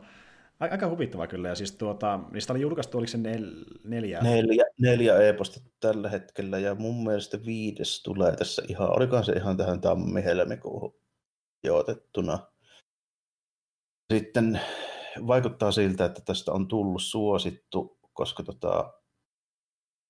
Aika 0.60 0.88
huvittava 0.88 1.26
kyllä, 1.26 1.48
ja 1.48 1.54
siis 1.54 1.72
tuota, 1.72 2.20
niistä 2.32 2.52
oli 2.52 2.60
julkaistu, 2.60 2.98
oliko 2.98 3.10
se 3.10 3.18
nel, 3.18 3.64
neljä? 3.84 4.20
Neljä, 4.20 4.64
neljä 4.80 5.28
e-posta 5.28 5.60
tällä 5.80 6.10
hetkellä, 6.10 6.58
ja 6.58 6.74
mun 6.74 7.04
mielestä 7.04 7.38
viides 7.46 8.02
tulee 8.02 8.36
tässä 8.36 8.62
ihan, 8.68 8.96
olikohan 8.96 9.24
se 9.24 9.32
ihan 9.32 9.56
tähän 9.56 9.80
tammi-helmikuuhun 9.80 10.94
jootettuna. 11.64 12.38
Sitten 14.12 14.60
vaikuttaa 15.26 15.72
siltä, 15.72 16.04
että 16.04 16.22
tästä 16.24 16.52
on 16.52 16.68
tullut 16.68 17.02
suosittu, 17.02 17.98
koska 18.12 18.42
tota, 18.42 18.92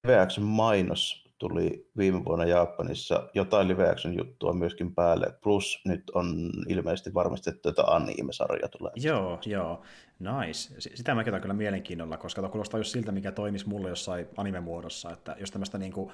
LiveAction 0.06 0.46
mainos 0.46 1.26
tuli 1.38 1.90
viime 1.96 2.24
vuonna 2.24 2.44
Japanissa, 2.44 3.28
jotain 3.34 3.68
LiveAction 3.68 4.16
juttua 4.18 4.52
myöskin 4.52 4.94
päälle, 4.94 5.26
plus 5.42 5.80
nyt 5.84 6.10
on 6.14 6.50
ilmeisesti 6.68 7.14
varmistettu, 7.14 7.68
että 7.68 7.82
anime-sarja 7.82 8.68
tulee. 8.68 8.92
Joo, 8.96 9.38
joo, 9.46 9.82
nice. 10.18 10.74
Sitä 10.94 11.14
mä 11.14 11.24
kyllä 11.24 11.54
mielenkiinnolla, 11.54 12.16
koska 12.16 12.42
tuo 12.42 12.50
kuulostaa 12.50 12.80
just 12.80 12.90
siltä, 12.90 13.12
mikä 13.12 13.32
toimisi 13.32 13.68
mulle 13.68 13.88
jossain 13.88 14.26
anime-muodossa, 14.36 15.12
että 15.12 15.36
jos 15.40 15.50
tämmöistä 15.50 15.78
niinku 15.78 16.12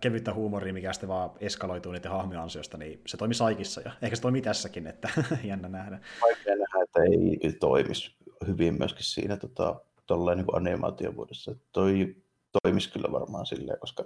kevyttä 0.00 0.34
huumoria, 0.34 0.72
mikä 0.72 0.92
sitten 0.92 1.08
vaan 1.08 1.30
eskaloituu 1.40 1.92
niiden 1.92 2.10
hahmojen 2.10 2.42
ansiosta, 2.42 2.76
niin 2.76 3.00
se 3.06 3.16
toimi 3.16 3.34
Saikissa 3.34 3.80
ja 3.80 3.90
ehkä 4.02 4.16
se 4.16 4.22
toimii 4.22 4.42
tässäkin, 4.42 4.86
että 4.86 5.08
jännä 5.44 5.68
nähdä. 5.68 6.00
Vaikea 6.22 6.56
nähdä, 6.56 6.84
että 6.84 7.00
ei 7.02 7.52
toimisi 7.52 8.16
hyvin 8.46 8.78
myöskin 8.78 9.04
siinä 9.04 9.36
tota, 9.36 9.80
tolleen 10.06 10.38
niin 10.38 10.56
animaatiovuodessa. 10.56 11.54
Toi 11.72 12.16
toimisi 12.62 12.92
kyllä 12.92 13.12
varmaan 13.12 13.46
silleen, 13.46 13.78
koska 13.78 14.04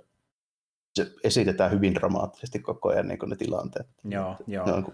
se 0.95 1.07
esitetään 1.25 1.71
hyvin 1.71 1.95
dramaattisesti 1.95 2.59
koko 2.59 2.89
ajan 2.89 3.09
niin 3.09 3.19
ne 3.27 3.37
tilanteet. 3.37 3.87
Joo, 4.05 4.37
joo. 4.47 4.67
Ne 4.67 4.73
on, 4.73 4.93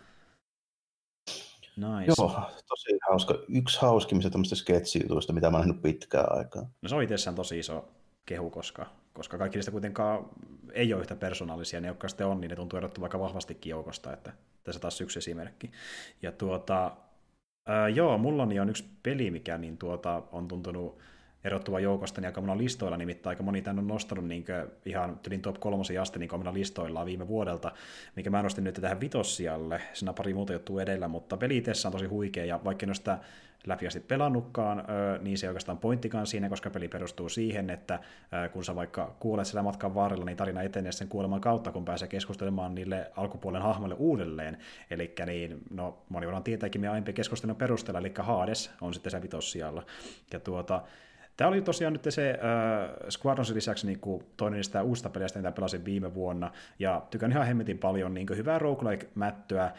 Nice. 1.78 2.12
Joo, 2.18 2.50
tosi 2.68 2.98
hauska. 3.08 3.34
Yksi 3.48 3.80
hauskimmista 3.80 4.30
tämmöistä 4.30 4.54
sketsijutuista, 4.56 5.32
mitä 5.32 5.50
mä 5.50 5.56
oon 5.56 5.66
nähnyt 5.66 5.82
pitkään 5.82 6.38
aikaa. 6.38 6.62
No 6.82 6.88
se 6.88 6.94
on 6.94 7.02
itsessään 7.02 7.34
tosi 7.34 7.58
iso 7.58 7.88
kehu, 8.26 8.50
koska, 8.50 8.86
koska 9.18 9.38
kaikki 9.38 9.58
niistä 9.58 9.70
kuitenkaan 9.70 10.28
ei 10.72 10.94
ole 10.94 11.00
yhtä 11.00 11.16
persoonallisia, 11.16 11.80
ne 11.80 11.88
jotka 11.88 12.08
sitten 12.08 12.26
on, 12.26 12.40
niin 12.40 12.48
ne 12.50 12.56
tuntuu 12.56 12.76
erottua 12.76 13.04
aika 13.04 13.20
vahvastikin 13.20 13.70
joukosta, 13.70 14.12
että 14.12 14.32
tässä 14.64 14.80
taas 14.80 15.00
yksi 15.00 15.18
esimerkki. 15.18 15.70
Ja 16.22 16.32
tuota, 16.32 16.96
ää, 17.66 17.88
joo, 17.88 18.18
mulla 18.18 18.42
on 18.42 18.68
yksi 18.70 18.84
peli, 19.02 19.30
mikä 19.30 19.58
niin 19.58 19.78
tuota, 19.78 20.22
on 20.32 20.48
tuntunut 20.48 20.98
erottuva 21.48 21.80
joukosta, 21.80 22.20
niin 22.20 22.26
aika 22.26 22.40
monilla 22.40 22.58
listoilla, 22.58 22.96
nimittäin 22.96 23.30
aika 23.30 23.42
moni 23.42 23.62
tämän 23.62 23.78
on 23.78 23.86
nostanut 23.86 24.24
niin 24.24 24.44
ihan 24.84 25.18
tylin 25.22 25.42
top 25.42 25.60
kolmosi 25.60 25.98
asti 25.98 26.18
niin 26.18 26.34
omilla 26.34 26.54
listoillaan 26.54 27.06
viime 27.06 27.28
vuodelta, 27.28 27.72
mikä 28.16 28.30
mä 28.30 28.42
nostin 28.42 28.64
nyt 28.64 28.78
tähän 28.80 29.00
vitossialle, 29.00 29.80
siinä 29.92 30.12
pari 30.12 30.34
muuta 30.34 30.52
juttua 30.52 30.82
edellä, 30.82 31.08
mutta 31.08 31.36
peli 31.36 31.62
on 31.86 31.92
tosi 31.92 32.06
huikea, 32.06 32.44
ja 32.44 32.60
vaikka 32.64 32.84
en 32.84 32.90
ole 32.90 32.94
sitä 32.94 33.18
läpi 33.66 33.86
asti 33.86 34.00
pelannutkaan, 34.00 34.84
niin 35.20 35.38
se 35.38 35.46
ei 35.46 35.48
oikeastaan 35.48 35.78
pointtikaan 35.78 36.26
siinä, 36.26 36.48
koska 36.48 36.70
peli 36.70 36.88
perustuu 36.88 37.28
siihen, 37.28 37.70
että 37.70 38.00
kun 38.52 38.64
sä 38.64 38.74
vaikka 38.74 39.16
kuolet 39.20 39.46
siellä 39.46 39.62
matkan 39.62 39.94
varrella, 39.94 40.24
niin 40.24 40.36
tarina 40.36 40.62
etenee 40.62 40.92
sen 40.92 41.08
kuoleman 41.08 41.40
kautta, 41.40 41.72
kun 41.72 41.84
pääsee 41.84 42.08
keskustelemaan 42.08 42.74
niille 42.74 43.10
alkupuolen 43.16 43.62
hahmoille 43.62 43.96
uudelleen. 43.98 44.58
Eli 44.90 45.14
niin, 45.26 45.58
no, 45.70 45.98
moni 46.08 46.26
voidaan 46.26 46.44
tietääkin 46.44 46.80
meidän 46.80 46.92
aiempien 46.94 47.14
keskustelun 47.14 47.56
perusteella, 47.56 48.00
eli 48.00 48.12
Hades 48.18 48.70
on 48.80 48.94
sitten 48.94 49.10
se 49.10 49.22
vitossialla. 49.22 49.82
Ja 50.32 50.40
tuota, 50.40 50.82
Tämä 51.38 51.48
oli 51.48 51.62
tosiaan 51.62 51.92
nyt 51.92 52.06
se 52.08 52.30
äh, 52.30 53.10
Squadronsin 53.10 53.56
lisäksi 53.56 53.86
niin 53.86 54.00
kuin 54.00 54.24
toinen 54.36 54.56
niistä 54.56 54.82
uusista 54.82 55.10
peleistä, 55.10 55.38
mitä 55.38 55.52
pelasin 55.52 55.84
viime 55.84 56.14
vuonna, 56.14 56.50
ja 56.78 57.02
tykän 57.10 57.32
ihan 57.32 57.46
hemmetin 57.46 57.78
paljon 57.78 58.14
niin 58.14 58.26
hyvää 58.36 58.58
roguelike-mättöä, 58.58 59.70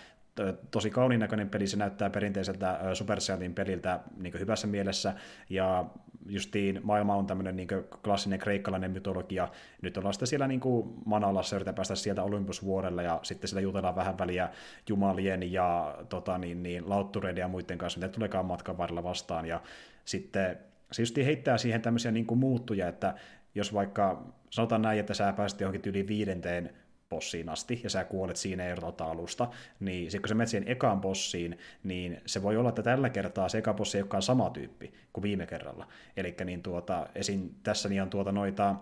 tosi 0.72 0.90
kauniin 0.90 1.20
näköinen 1.20 1.50
peli, 1.50 1.68
se 1.68 1.78
näyttää 1.78 2.10
perinteiseltä 2.10 2.80
Supercellin 2.94 3.54
peliltä 3.54 4.00
niin 4.18 4.40
hyvässä 4.40 4.68
mielessä, 4.68 5.14
ja 5.50 5.86
justiin 6.26 6.80
maailma 6.84 7.16
on 7.16 7.28
tämmöinen 7.28 7.56
niin 7.56 7.68
klassinen 8.04 8.40
kreikkalainen 8.40 8.92
mytologia, 8.92 9.48
nyt 9.82 9.98
ollaan 9.98 10.14
sitten 10.14 10.28
siellä 10.28 10.48
niin 10.48 10.62
Manalassa, 11.06 11.56
yritetään 11.56 11.76
päästä 11.76 11.96
sieltä 11.96 12.24
Olympusvuorelle, 12.24 13.04
ja 13.04 13.20
sitten 13.24 13.48
siellä 13.48 13.62
jutellaan 13.62 13.96
vähän 13.96 14.18
väliä 14.18 14.50
jumalien 14.90 15.52
ja 15.54 15.98
tota, 16.10 16.38
niin, 16.38 16.64
niin, 16.64 16.90
lauttureiden 16.90 17.42
ja 17.42 17.48
muiden 17.48 17.78
kanssa, 17.78 18.00
mitä 18.00 18.14
tuleekaan 18.14 18.46
matkan 18.46 18.78
varrella 18.78 19.04
vastaan, 19.04 19.46
ja 19.46 19.62
sitten 20.06 20.69
se 20.92 21.02
just 21.02 21.18
heittää 21.18 21.58
siihen 21.58 21.82
tämmöisiä 21.82 22.12
niin 22.12 22.26
kuin 22.26 22.38
muuttuja, 22.38 22.88
että 22.88 23.16
jos 23.56 23.74
vaikka 23.74 24.34
sanotaan 24.50 24.82
näin, 24.82 25.00
että 25.00 25.14
sä 25.14 25.34
pääset 25.34 25.62
johonkin 25.62 25.92
yli 25.92 26.08
viidenteen 26.08 26.74
bossiin 27.10 27.50
asti, 27.50 27.82
ja 27.84 27.90
sä 27.90 28.04
kuolet 28.04 28.36
siinä 28.36 28.66
erota 28.66 29.06
alusta, 29.06 29.50
niin 29.80 30.12
sitten 30.12 30.22
kun 30.22 30.30
sä 30.30 30.36
menet 30.36 30.50
siihen 30.50 30.68
ekaan 30.68 31.02
bossiin, 31.02 31.58
niin 31.84 32.22
se 32.26 32.44
voi 32.44 32.58
olla, 32.58 32.70
että 32.70 32.84
tällä 32.84 33.10
kertaa 33.10 33.50
se 33.50 33.58
eka 33.58 33.74
bossi 33.74 33.98
ei 33.98 34.02
olekaan 34.02 34.24
sama 34.24 34.50
tyyppi 34.50 34.94
kuin 35.14 35.24
viime 35.24 35.46
kerralla. 35.46 35.88
Eli 36.18 36.36
niin 36.46 36.64
tuota, 36.64 37.08
esim. 37.16 37.50
tässä 37.64 37.90
niin 37.90 38.02
on 38.02 38.10
tuota 38.10 38.32
noita, 38.32 38.76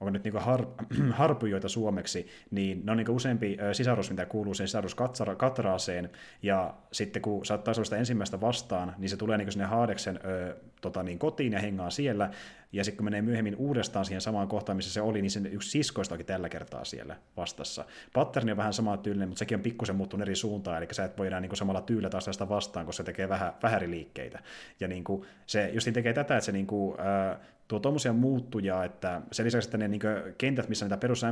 onko 0.00 0.10
nyt 0.10 0.24
niin 0.24 0.34
har, 0.34 0.66
harpyjoita 1.10 1.68
suomeksi, 1.68 2.26
niin 2.50 2.86
ne 2.86 2.92
on 2.92 2.96
niin 2.98 3.10
useampi 3.10 3.56
sisarus, 3.72 4.10
mitä 4.10 4.26
kuuluu 4.26 4.54
sen 4.54 4.68
sisarruskatraaseen, 4.68 6.10
ja 6.42 6.74
sitten 6.92 7.22
kun 7.22 7.46
sä 7.46 7.54
oot 7.54 7.64
sitä 7.84 7.96
ensimmäistä 7.96 8.40
vastaan, 8.40 8.94
niin 8.98 9.08
se 9.08 9.16
tulee 9.16 9.38
niin 9.38 9.52
sinne 9.52 9.64
Haadeksen 9.64 10.20
ö, 10.24 10.56
tota 10.80 11.02
niin, 11.02 11.18
kotiin 11.18 11.52
ja 11.52 11.58
hengaa 11.58 11.90
siellä, 11.90 12.30
ja 12.72 12.84
sitten 12.84 12.96
kun 12.96 13.04
menee 13.04 13.22
myöhemmin 13.22 13.56
uudestaan 13.56 14.04
siihen 14.04 14.20
samaan 14.20 14.48
kohtaan, 14.48 14.76
missä 14.76 14.92
se 14.92 15.00
oli, 15.00 15.22
niin 15.22 15.30
sen 15.30 15.46
yksi 15.46 15.70
siskoista 15.70 16.14
onkin 16.14 16.26
tällä 16.26 16.48
kertaa 16.48 16.84
siellä 16.84 17.16
vastassa. 17.36 17.84
Patterni 18.12 18.50
on 18.50 18.56
vähän 18.56 18.72
sama 18.72 18.96
tyylinen, 18.96 19.28
mutta 19.28 19.38
sekin 19.38 19.56
on 19.56 19.62
pikkusen 19.62 19.96
muuttunut 19.96 20.22
eri 20.22 20.36
suuntaan, 20.36 20.78
eli 20.78 20.86
sä 20.92 21.04
et 21.04 21.18
voi 21.18 21.26
enää 21.26 21.40
niin 21.40 21.48
kuin 21.48 21.56
samalla 21.56 21.80
tyylillä 21.80 22.10
taas 22.10 22.24
sitä 22.24 22.48
vastaan, 22.48 22.86
koska 22.86 22.96
se 22.96 23.04
tekee 23.04 23.28
vähän, 23.28 23.52
vähän 23.62 23.90
liikkeitä. 23.90 24.38
Ja 24.80 24.88
niin 24.88 25.04
kuin, 25.04 25.22
se 25.46 25.70
just 25.72 25.88
tekee 25.92 26.12
tätä, 26.12 26.36
että 26.36 26.46
se 26.46 26.52
niin 26.52 26.66
kuin, 26.66 27.00
äh, 27.00 27.38
tuo 27.68 27.78
tuommoisia 27.78 28.12
muuttuja, 28.12 28.84
että 28.84 29.22
sen 29.32 29.46
lisäksi, 29.46 29.68
että 29.68 29.78
ne 29.78 29.88
niin 29.88 30.00
kentät, 30.38 30.68
missä 30.68 30.84
niitä 30.84 30.96
perus 30.96 31.22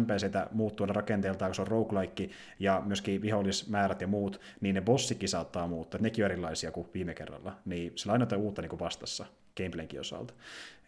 muuttuu 0.52 0.86
rakenteeltaan, 0.86 1.48
kun 1.48 1.54
se 1.54 1.62
on 1.62 1.68
roguelike 1.68 2.30
ja 2.58 2.82
myöskin 2.86 3.22
vihollismäärät 3.22 4.00
ja 4.00 4.06
muut, 4.06 4.40
niin 4.60 4.74
ne 4.74 4.80
bossikin 4.80 5.28
saattaa 5.28 5.66
muuttua, 5.66 6.00
nekin 6.02 6.24
on 6.24 6.30
erilaisia 6.30 6.72
kuin 6.72 6.88
viime 6.94 7.14
kerralla, 7.14 7.56
niin 7.64 7.92
sillä 7.94 8.12
on 8.12 8.22
aina 8.22 8.42
uutta 8.42 8.62
niin 8.62 8.78
vastassa 8.78 9.26
gameplayinkin 9.56 10.00
osalta. 10.00 10.34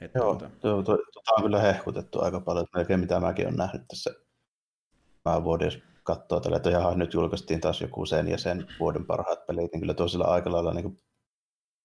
Että 0.01 0.19
Joo, 0.19 0.37
tuota... 0.37 0.51
tuo, 0.61 0.83
tuo, 0.83 0.97
tuo, 0.97 1.23
on 1.37 1.43
kyllä 1.43 1.61
hehkutettu 1.61 2.21
aika 2.21 2.41
paljon, 2.41 2.67
melkein 2.75 3.01
mitä 3.01 3.21
mäkin 3.21 3.47
olen 3.47 3.57
nähnyt 3.57 3.83
tässä 3.89 4.11
mä 5.25 5.45
vuoden 5.45 5.73
katsoa 6.03 6.41
tällä, 6.41 6.57
että 6.57 6.71
jaha, 6.71 6.95
nyt 6.95 7.15
julkaistiin 7.15 7.61
taas 7.61 7.81
joku 7.81 8.07
sen 8.07 8.29
ja 8.29 8.39
sen 8.39 8.67
vuoden 8.81 9.07
parhaat 9.07 9.47
pelit, 9.47 9.73
niin 9.73 9.81
kyllä 9.81 9.95
toisella 9.95 10.25
aika 10.25 10.53
lailla 10.53 10.75
niin 10.75 10.83
kuin 10.83 10.97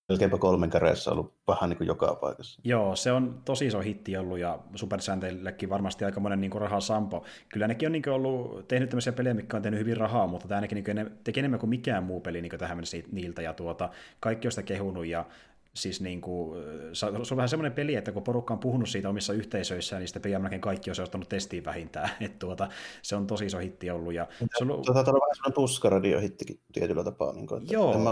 melkeinpä 0.10 0.38
kolmen 0.38 0.70
kädessä 0.70 1.12
ollut 1.12 1.34
vähän 1.48 1.70
niin 1.70 1.78
kuin 1.78 1.88
joka 1.88 2.18
paikassa. 2.22 2.62
Joo, 2.64 2.96
se 2.96 3.12
on 3.12 3.42
tosi 3.46 3.66
iso 3.66 3.80
hitti 3.80 4.18
ollut 4.18 4.40
ja 4.40 4.60
Supersäänteillekin 4.76 5.70
varmasti 5.70 6.06
aika 6.06 6.20
monen 6.20 6.42
niin 6.42 6.52
rahaa 6.52 6.80
sampo. 6.80 7.26
Kyllä 7.50 7.68
nekin 7.68 7.88
on 7.88 7.92
niin 7.92 8.10
ollut 8.10 8.68
tehnyt 8.68 8.90
tämmöisiä 8.90 9.14
pelejä, 9.14 9.34
mikä 9.34 9.58
on 9.58 9.64
tehnyt 9.64 9.80
hyvin 9.80 9.98
rahaa, 9.98 10.28
mutta 10.28 10.48
tämä 10.48 10.58
ainakin 10.58 10.84
niin 10.84 10.96
ne, 10.96 11.12
teki 11.24 11.40
enemmän 11.40 11.60
kuin 11.60 11.70
mikään 11.70 12.04
muu 12.04 12.22
peli 12.22 12.42
niin 12.42 12.60
tähän 12.60 12.78
mennessä 12.78 12.98
niiltä 13.12 13.42
ja 13.42 13.54
tuota, 13.54 13.90
kaikki 14.20 14.48
on 14.48 14.52
sitä 14.52 14.64
kehunut 14.64 15.06
ja 15.06 15.26
siis 15.74 16.02
niin 16.02 16.22
kuin, 16.22 16.64
se 16.94 17.06
on 17.06 17.38
vähän 17.38 17.50
semmoinen 17.50 17.72
peli, 17.72 17.96
että 17.96 18.12
kun 18.12 18.24
porukka 18.24 18.54
on 18.54 18.60
puhunut 18.60 18.90
siitä 18.90 19.10
omissa 19.10 19.34
yhteisöissään, 19.34 20.00
niin 20.00 20.08
sitten 20.08 20.22
pelin 20.22 20.62
kaikki 20.62 20.92
on 20.92 20.96
se 20.96 21.02
ottanut 21.02 21.30
testiin 21.30 21.66
vähintään. 21.66 22.10
että 22.22 22.40
tuota, 22.40 22.70
se 23.02 23.16
on 23.16 23.28
tosi 23.28 23.46
iso 23.46 23.58
hitti 23.58 23.90
ollut. 23.90 24.14
Ja 24.14 24.28
se 24.40 24.64
on 24.64 24.72
ollut... 24.72 24.86
Tota, 24.86 25.00
on 25.00 25.06
vähän 25.06 25.36
semmoinen 25.36 25.54
tuskaradio-hittikin 25.54 26.60
tietyllä 26.74 27.04
tapaa. 27.04 27.34
Niin 27.34 27.48
kuin, 27.48 27.62
että 27.62 27.74
Joo. 27.74 27.94
En 27.94 28.00
mä 28.00 28.12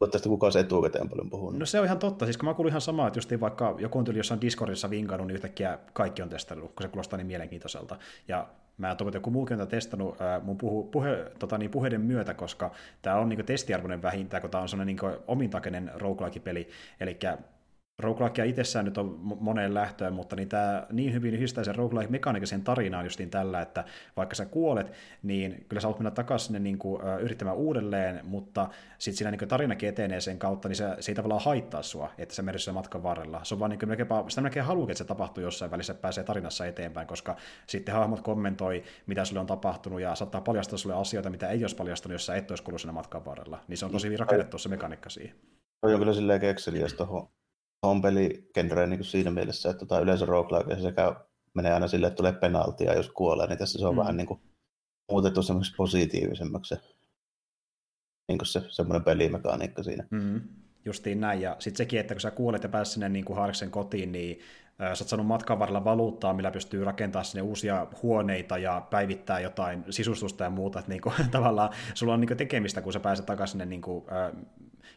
ole 0.00 0.10
tästä 0.10 0.28
kukaan 0.28 0.52
se 0.52 0.60
etukäteen 0.60 1.08
paljon 1.08 1.30
puhunut. 1.30 1.58
No 1.58 1.66
se 1.66 1.80
on 1.80 1.86
ihan 1.86 1.98
totta. 1.98 2.24
Siis 2.26 2.36
kun 2.36 2.48
mä 2.48 2.54
kuulin 2.54 2.70
ihan 2.70 2.80
samaa, 2.80 3.06
että 3.06 3.18
just 3.18 3.32
vaikka 3.40 3.74
joku 3.78 3.98
on 3.98 4.04
tuli 4.04 4.18
jossain 4.18 4.40
Discordissa 4.40 4.90
vinkannut, 4.90 5.26
niin 5.26 5.34
yhtäkkiä 5.34 5.78
kaikki 5.92 6.22
on 6.22 6.28
testannut, 6.28 6.72
kun 6.74 6.82
se 6.82 6.88
kuulostaa 6.88 7.16
niin 7.16 7.26
mielenkiintoiselta. 7.26 7.96
Ja 8.28 8.48
mä 8.78 8.94
toivon, 8.94 9.10
että 9.10 9.16
joku 9.16 9.30
muukin 9.30 9.60
on 9.60 9.68
testannut 9.68 10.16
mun 10.42 10.58
puhu, 10.58 10.84
puhe, 10.84 11.32
tota 11.38 11.58
niin, 11.58 11.70
puheiden 11.70 12.00
myötä, 12.00 12.34
koska 12.34 12.70
tämä 13.02 13.16
on 13.16 13.28
niin 13.28 13.44
testiarvoinen 13.44 14.02
vähintään, 14.02 14.40
kun 14.40 14.50
tämä 14.50 14.62
on 14.62 14.68
sellainen 14.68 14.96
niin 14.96 15.12
omintakeinen 15.26 15.90
roguelike-peli. 15.94 16.68
Eli 17.00 17.18
roguelikea 17.98 18.44
itsessään 18.44 18.84
nyt 18.84 18.98
on 18.98 19.18
moneen 19.20 19.74
lähtöön, 19.74 20.12
mutta 20.12 20.36
niin 20.36 20.48
tämä 20.48 20.86
niin 20.92 21.12
hyvin 21.12 21.34
yhdistää 21.34 21.64
sen 21.64 21.74
roguelike-mekaniikisen 21.74 22.62
tarinaan 22.64 23.06
justiin 23.06 23.30
tällä, 23.30 23.60
että 23.60 23.84
vaikka 24.16 24.34
sä 24.34 24.46
kuolet, 24.46 24.92
niin 25.22 25.66
kyllä 25.68 25.80
sä 25.80 25.88
oot 25.88 25.98
mennä 25.98 26.10
takaisin 26.10 26.46
sinne 26.46 26.58
niin 26.58 26.78
kuin, 26.78 27.02
yrittämään 27.20 27.56
uudelleen, 27.56 28.20
mutta 28.26 28.68
sitten 28.98 29.18
siinä 29.18 29.30
niin 29.30 29.48
tarinakin 29.48 29.88
etenee 29.88 30.20
sen 30.20 30.38
kautta, 30.38 30.68
niin 30.68 30.76
se, 30.76 30.96
se 31.00 31.10
ei 31.10 31.16
tavallaan 31.16 31.44
haittaa 31.44 31.82
sua, 31.82 32.10
että 32.18 32.34
se 32.34 32.42
menee 32.42 32.58
matkan 32.72 33.02
varrella. 33.02 33.40
Se 33.44 33.54
on 33.54 33.60
vaan 33.60 33.70
niin 33.70 33.78
kuin, 33.78 33.88
melkein, 33.88 34.08
sitä 34.28 34.40
melkein 34.40 34.66
haluaa, 34.66 34.90
että 34.90 34.98
se 34.98 35.04
tapahtuu 35.04 35.42
jossain 35.44 35.70
välissä, 35.70 35.94
pääsee 35.94 36.24
tarinassa 36.24 36.66
eteenpäin, 36.66 37.06
koska 37.06 37.36
sitten 37.66 37.94
hahmot 37.94 38.20
kommentoi, 38.20 38.82
mitä 39.06 39.24
sulle 39.24 39.40
on 39.40 39.46
tapahtunut, 39.46 40.00
ja 40.00 40.14
saattaa 40.14 40.40
paljastaa 40.40 40.78
sulle 40.78 40.94
asioita, 40.94 41.30
mitä 41.30 41.48
ei 41.48 41.64
olisi 41.64 41.76
paljastunut, 41.76 42.14
jos 42.14 42.26
sä 42.26 42.36
et 42.36 42.50
olisi 42.50 42.62
kuullut 42.62 42.80
siinä 42.80 42.92
matkan 42.92 43.24
varrella. 43.24 43.60
Niin 43.68 43.76
se 43.76 43.84
on 43.84 43.90
tosi 43.90 44.06
hyvin 44.06 44.18
rakennettu 44.18 44.58
se 44.58 44.68
mekaniikka 44.68 45.10
siihen. 45.10 45.36
On 45.82 45.98
kyllä 45.98 46.12
silleen 46.12 46.40
kekseliäs 46.40 46.94
tuohon 46.94 47.28
on 47.82 48.02
peligenreen 48.02 48.90
niin 48.90 49.04
siinä 49.04 49.30
mielessä, 49.30 49.70
että 49.70 49.78
tota, 49.86 50.00
yleensä 50.00 50.26
roguelike 50.26 50.82
sekä 50.82 51.14
menee 51.54 51.72
aina 51.72 51.88
silleen, 51.88 52.08
että 52.08 52.16
tulee 52.16 52.32
penaltia, 52.32 52.94
jos 52.94 53.08
kuolee, 53.08 53.46
niin 53.46 53.58
tässä 53.58 53.78
se 53.78 53.86
on 53.86 53.94
mm. 53.94 53.98
vähän 53.98 54.16
niin 54.16 54.26
kuin 54.26 54.40
muutettu 55.10 55.42
semmoiseksi 55.42 55.76
positiivisemmaksi 55.76 56.74
se, 56.74 56.80
niin 58.28 58.38
kuin 58.38 58.46
se 58.46 58.62
semmoinen 58.68 59.04
pelimekaniikka 59.04 59.82
siinä. 59.82 60.04
Mm. 60.10 60.40
Justiin 60.84 61.20
näin, 61.20 61.40
ja 61.40 61.56
sitten 61.58 61.76
sekin, 61.76 62.00
että 62.00 62.14
kun 62.14 62.20
sä 62.20 62.30
kuolet 62.30 62.62
ja 62.62 62.68
pääset 62.68 62.92
sinne 62.92 63.08
niin 63.08 63.24
kuin 63.24 63.36
Harksen 63.36 63.70
kotiin, 63.70 64.12
niin 64.12 64.38
sä 64.78 65.04
oot 65.04 65.08
saanut 65.08 65.26
matkan 65.26 65.58
varrella 65.58 65.84
valuuttaa, 65.84 66.34
millä 66.34 66.50
pystyy 66.50 66.84
rakentamaan 66.84 67.24
sinne 67.24 67.42
uusia 67.42 67.86
huoneita 68.02 68.58
ja 68.58 68.86
päivittää 68.90 69.40
jotain 69.40 69.84
sisustusta 69.90 70.44
ja 70.44 70.50
muuta, 70.50 70.78
että 70.78 70.90
niin 70.90 71.00
kuin, 71.00 71.14
tavallaan 71.30 71.70
sulla 71.94 72.14
on 72.14 72.20
niin 72.20 72.28
kuin 72.28 72.38
tekemistä, 72.38 72.82
kun 72.82 72.92
sä 72.92 73.00
pääset 73.00 73.26
takaisin 73.26 73.52
sinne, 73.52 73.66
niin 73.66 73.82
kuin, 73.82 74.04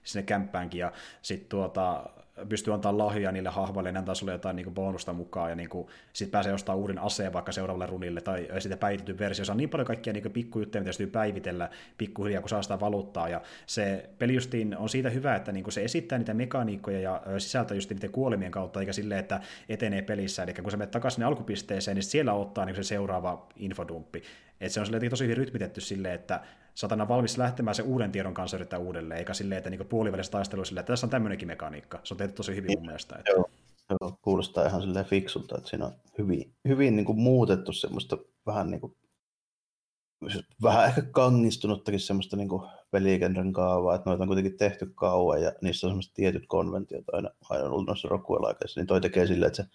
sinne 0.03 0.24
kämppäänkin, 0.24 0.80
ja 0.80 0.91
sitten 1.22 1.49
tuota, 1.49 2.10
pystyy 2.49 2.74
antaa 2.74 2.98
lahjoja 2.98 3.32
niille 3.32 3.49
hahmoille, 3.49 3.91
ne 3.91 3.99
antaa 3.99 4.16
sulle 4.16 4.32
jotain 4.32 4.56
niin 4.56 4.74
bonusta 4.74 5.14
mukaan, 5.14 5.49
ja 5.49 5.56
niin 5.56 5.70
sitten 6.14 6.32
pääsee 6.32 6.53
ostamaan 6.53 6.80
uuden 6.80 6.99
aseen 6.99 7.34
vaikka 7.34 7.52
seuraavalle 7.52 7.86
runille, 7.86 8.22
tai 8.22 8.48
sitten 8.60 8.78
päivitetty 8.80 9.20
versio. 9.20 9.45
Se 9.45 9.52
on 9.52 9.58
niin 9.58 9.70
paljon 9.70 9.88
kaikkia 9.88 10.14
niin 10.14 10.32
pikkujuttuja, 10.32 10.82
mitä 10.82 10.91
täytyy 10.91 11.08
päivitellä 11.08 11.70
pikkuhiljaa, 11.98 12.41
kun 12.41 12.49
saa 12.49 12.62
sitä 12.62 12.80
valuuttaa, 12.80 13.30
ja 13.30 13.41
se 13.66 14.10
peli 14.20 14.34
justiin 14.34 14.78
on 14.78 14.90
siitä 14.90 15.10
hyvä, 15.10 15.36
että 15.36 15.52
niin 15.52 15.72
se 15.72 15.84
esittää 15.84 16.18
niitä 16.18 16.34
mekaniikkoja 16.34 16.99
ja 16.99 17.22
sisältää 17.38 17.76
just 17.76 17.90
niiden 17.90 18.12
kuolemien 18.12 18.52
kautta, 18.52 18.80
eikä 18.80 18.94
silleen, 18.94 19.20
että 19.20 19.40
etenee 19.70 20.02
pelissä, 20.02 20.44
eli 20.44 20.53
kun 20.53 20.72
sä 20.72 20.78
menet 20.78 20.91
takaisin 20.91 21.24
alkupisteeseen, 21.24 21.95
niin 21.95 22.03
siellä 22.03 22.34
ottaa 22.34 22.66
niin 22.66 22.76
se 22.76 22.84
seuraava 22.84 23.48
infodumppi. 23.56 24.24
Et 24.62 24.72
se 24.72 24.80
on 24.80 24.88
tosi 25.10 25.24
hyvin 25.24 25.38
rytmitetty 25.38 25.82
silleen, 25.82 26.16
että 26.16 26.42
satana 26.74 27.08
valmis 27.08 27.38
lähtemään 27.38 27.76
se 27.76 27.84
uuden 27.84 28.12
tiedon 28.12 28.34
kanssa 28.34 28.58
yrittää 28.58 28.80
uudelleen, 28.80 29.18
eikä 29.18 29.34
silleen, 29.34 29.58
että 29.58 29.70
niinku 29.70 29.86
puolivälissä 29.86 30.32
taistelu 30.32 30.66
silleen, 30.66 30.82
että 30.82 30.94
tässä 30.94 31.06
on 31.06 31.12
tämmöinenkin 31.12 31.48
mekaniikka. 31.48 32.00
Se 32.04 32.14
on 32.14 32.18
tehty 32.18 32.34
tosi 32.34 32.56
hyvin 32.56 32.72
mun 32.78 32.86
mielestä. 32.86 33.16
Että... 33.16 33.32
Joo, 33.32 33.50
joo, 33.90 34.18
kuulostaa 34.22 34.66
ihan 34.66 34.82
silleen 34.82 35.06
fiksulta, 35.06 35.58
että 35.58 35.70
siinä 35.70 35.86
on 35.86 35.94
hyvin, 36.18 36.54
hyvin 36.68 36.96
niin 36.96 37.06
kuin 37.06 37.20
muutettu 37.20 37.74
semmoista 37.74 38.18
vähän 38.46 38.72
niin 38.72 38.82
kuin, 38.82 38.96
vähän 40.64 40.86
ehkä 40.86 41.02
kangistunuttakin 41.02 42.00
semmoista 42.00 42.38
niin 42.38 42.50
pelikenren 42.92 43.54
kaavaa, 43.54 43.96
että 43.96 44.10
noita 44.10 44.24
on 44.24 44.28
kuitenkin 44.28 44.58
tehty 44.58 44.92
kauan 44.96 45.42
ja 45.42 45.54
niissä 45.62 45.88
on 45.88 45.92
semmoiset 45.92 46.14
tietyt 46.14 46.44
konventiot 46.48 47.06
aina, 47.12 47.30
aina 47.50 47.66
ollut 47.66 47.88
noissa 47.88 48.08
rokkuelaikeissa, 48.08 48.80
niin 48.80 48.88
toi 48.88 49.02
tekee 49.02 49.28
silleen, 49.28 49.48
että 49.48 49.64
se 49.64 49.70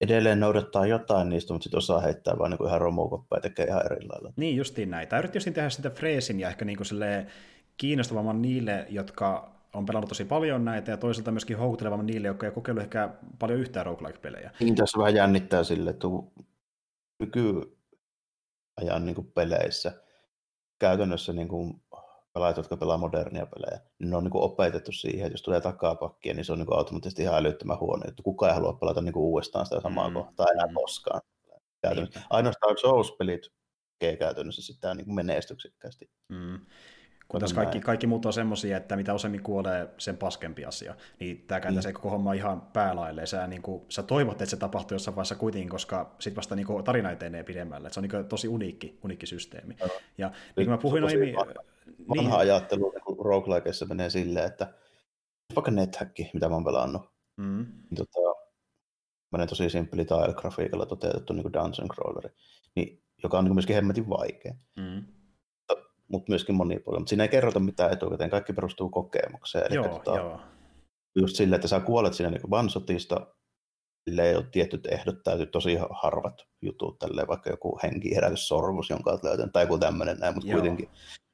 edelleen 0.00 0.40
noudattaa 0.40 0.86
jotain 0.86 1.28
niistä, 1.28 1.52
mutta 1.54 1.64
sitten 1.64 1.78
osaa 1.78 2.00
heittää 2.00 2.38
vaan 2.38 2.50
niin 2.50 2.66
ihan 2.66 2.80
romukoppaa 2.80 3.36
ja 3.36 3.40
tekee 3.40 3.66
ihan 3.66 3.86
eri 3.86 4.08
lailla. 4.08 4.32
Niin, 4.36 4.56
justiin 4.56 4.90
näin. 4.90 5.08
Tai 5.08 5.18
yritti 5.18 5.50
tehdä 5.50 5.70
sitä 5.70 5.90
freesin 5.90 6.40
ja 6.40 6.48
ehkä 6.48 6.64
niin 6.64 6.78
kuin 6.78 6.86
kiinnostavamman 7.76 8.42
niille, 8.42 8.86
jotka 8.88 9.50
on 9.74 9.86
pelannut 9.86 10.08
tosi 10.08 10.24
paljon 10.24 10.64
näitä, 10.64 10.90
ja 10.90 10.96
toisaalta 10.96 11.30
myöskin 11.30 11.58
houkuttelevamman 11.58 12.06
niille, 12.06 12.28
jotka 12.28 12.46
ei 12.46 12.52
kokeillut 12.52 12.84
ehkä 12.84 13.10
paljon 13.38 13.60
yhtään 13.60 13.86
roguelike-pelejä. 13.86 14.50
Niin, 14.60 14.74
tässä 14.74 14.98
vähän 14.98 15.14
jännittää 15.14 15.64
sille, 15.64 15.90
että 15.90 16.06
nykyajan 17.20 19.06
niin 19.06 19.32
peleissä 19.34 19.92
käytännössä 20.78 21.32
niin 21.32 21.48
kuin 21.48 21.82
pelaajat, 22.32 22.56
jotka 22.56 22.76
pelaa 22.76 22.98
modernia 22.98 23.46
pelejä, 23.46 23.80
niin 23.98 24.10
ne 24.10 24.16
on 24.16 24.24
niin 24.24 24.30
kuin 24.30 24.44
opetettu 24.44 24.92
siihen, 24.92 25.26
että 25.26 25.34
jos 25.34 25.42
tulee 25.42 25.60
takapakkia, 25.60 26.34
niin 26.34 26.44
se 26.44 26.52
on 26.52 26.58
niin 26.58 26.66
kuin 26.66 26.78
automaattisesti 26.78 27.22
ihan 27.22 27.36
älyttömän 27.38 27.80
huono 27.80 28.02
että 28.08 28.22
Kukaan 28.22 28.50
ei 28.50 28.54
halua 28.54 28.72
pelata 28.72 29.02
niin 29.02 29.12
kuin 29.12 29.22
uudestaan 29.22 29.66
sitä 29.66 29.80
samaa 29.80 30.08
mm. 30.08 30.14
kohtaa 30.14 30.46
enää 30.52 30.66
mm. 30.66 30.74
koskaan. 30.74 31.20
Käytännössä. 31.82 32.20
Niin. 32.20 32.26
Ainoastaan 32.30 32.78
Souls-pelit 32.78 33.52
tekee 33.98 34.16
käytännössä 34.16 34.62
sitä 34.62 34.94
niin 34.94 35.04
kuin 35.04 35.14
menestyksekkäästi. 35.14 36.10
Mm. 36.28 36.60
Kun 37.28 37.40
tässä 37.40 37.56
kaikki, 37.56 37.80
kaikki 37.80 38.06
muut 38.06 38.26
on 38.26 38.32
semmoisia, 38.32 38.76
että 38.76 38.96
mitä 38.96 39.14
useammin 39.14 39.42
kuolee, 39.42 39.88
sen 39.98 40.16
paskempi 40.16 40.64
asia. 40.64 40.94
Niin 41.20 41.44
tämä 41.46 41.60
kääntäisi 41.60 41.88
mm. 41.88 41.94
koko 41.94 42.10
homma 42.10 42.32
ihan 42.32 42.60
päälaille. 42.60 43.26
Sä, 43.26 43.46
niin 43.46 43.62
kuin, 43.62 43.82
sä 43.88 44.02
toivot, 44.02 44.32
että 44.32 44.46
se 44.46 44.56
tapahtuu 44.56 44.94
jossain 44.94 45.16
vaiheessa 45.16 45.34
kuitenkin, 45.34 45.70
koska 45.70 46.16
sitten 46.18 46.36
vasta 46.36 46.56
niin 46.56 46.66
kuin, 46.66 46.84
tarina 46.84 47.10
etenee 47.10 47.44
pidemmälle. 47.44 47.86
Et 47.86 47.94
se 47.94 48.00
on 48.00 48.02
niin 48.02 48.10
kuin, 48.10 48.24
tosi 48.24 48.48
uniikki, 48.48 48.98
uniikki 49.04 49.26
systeemi. 49.26 49.76
No. 49.80 49.88
Ja 50.18 50.28
niin 50.28 50.66
kuin 50.66 50.70
mä 50.70 50.78
puhuin 50.78 51.04
aiemmin, 51.04 51.34
vanha 52.08 52.22
niin. 52.22 52.40
ajattelu 52.40 52.92
kun 53.04 53.26
roguelikeissa 53.26 53.86
menee 53.86 54.10
silleen, 54.10 54.46
että 54.46 54.74
vaikka 55.54 55.70
NetHack, 55.70 56.18
mitä 56.34 56.48
mä 56.48 56.54
oon 56.54 56.64
pelannut, 56.64 57.02
mm. 57.36 57.66
niin 57.90 57.96
tota, 57.96 58.40
tämmöinen 59.30 59.48
tosi 59.48 59.70
simppeli 59.70 60.04
tile-grafiikalla 60.04 60.86
toteutettu 60.86 61.32
niin 61.32 61.42
kuin 61.42 61.52
dungeon 61.52 61.88
crawleri, 61.88 62.34
niin, 62.76 63.02
joka 63.22 63.38
on 63.38 63.44
niin 63.44 63.54
myöskin 63.54 63.76
hemmetin 63.76 64.08
vaikea. 64.08 64.54
Mm. 64.76 65.04
Mutta 66.08 66.30
myöskin 66.30 66.54
monipuolinen. 66.54 67.00
Mutta 67.00 67.08
siinä 67.08 67.24
ei 67.24 67.28
kerrota 67.28 67.60
mitään 67.60 67.92
etukäteen, 67.92 68.30
kaikki 68.30 68.52
perustuu 68.52 68.88
kokemukseen. 68.88 69.66
Eli 69.66 69.74
joo, 69.74 69.88
tota, 69.88 70.16
joo. 70.16 70.40
Just 71.16 71.36
sille, 71.36 71.56
että 71.56 71.68
sä 71.68 71.80
kuolet 71.80 72.14
siinä 72.14 72.30
niin 72.30 72.50
vansotista, 72.50 73.26
sille 74.08 74.28
ei 74.28 74.36
ole 74.36 74.46
tietyt 74.52 74.86
ehdot, 74.86 75.22
täytyy 75.22 75.46
tosi 75.46 75.78
harvat 75.90 76.46
jutut, 76.62 76.98
tälleen, 76.98 77.28
vaikka 77.28 77.50
joku 77.50 77.78
sorvus, 78.34 78.90
jonka 78.90 79.10
olet 79.10 79.24
löytänyt, 79.24 79.52
tai 79.52 79.62
joku 79.62 79.78
tämmöinen 79.78 80.18
näin, 80.18 80.34
mutta 80.34 80.50
joo. 80.50 80.60
kuitenkin. 80.60 80.88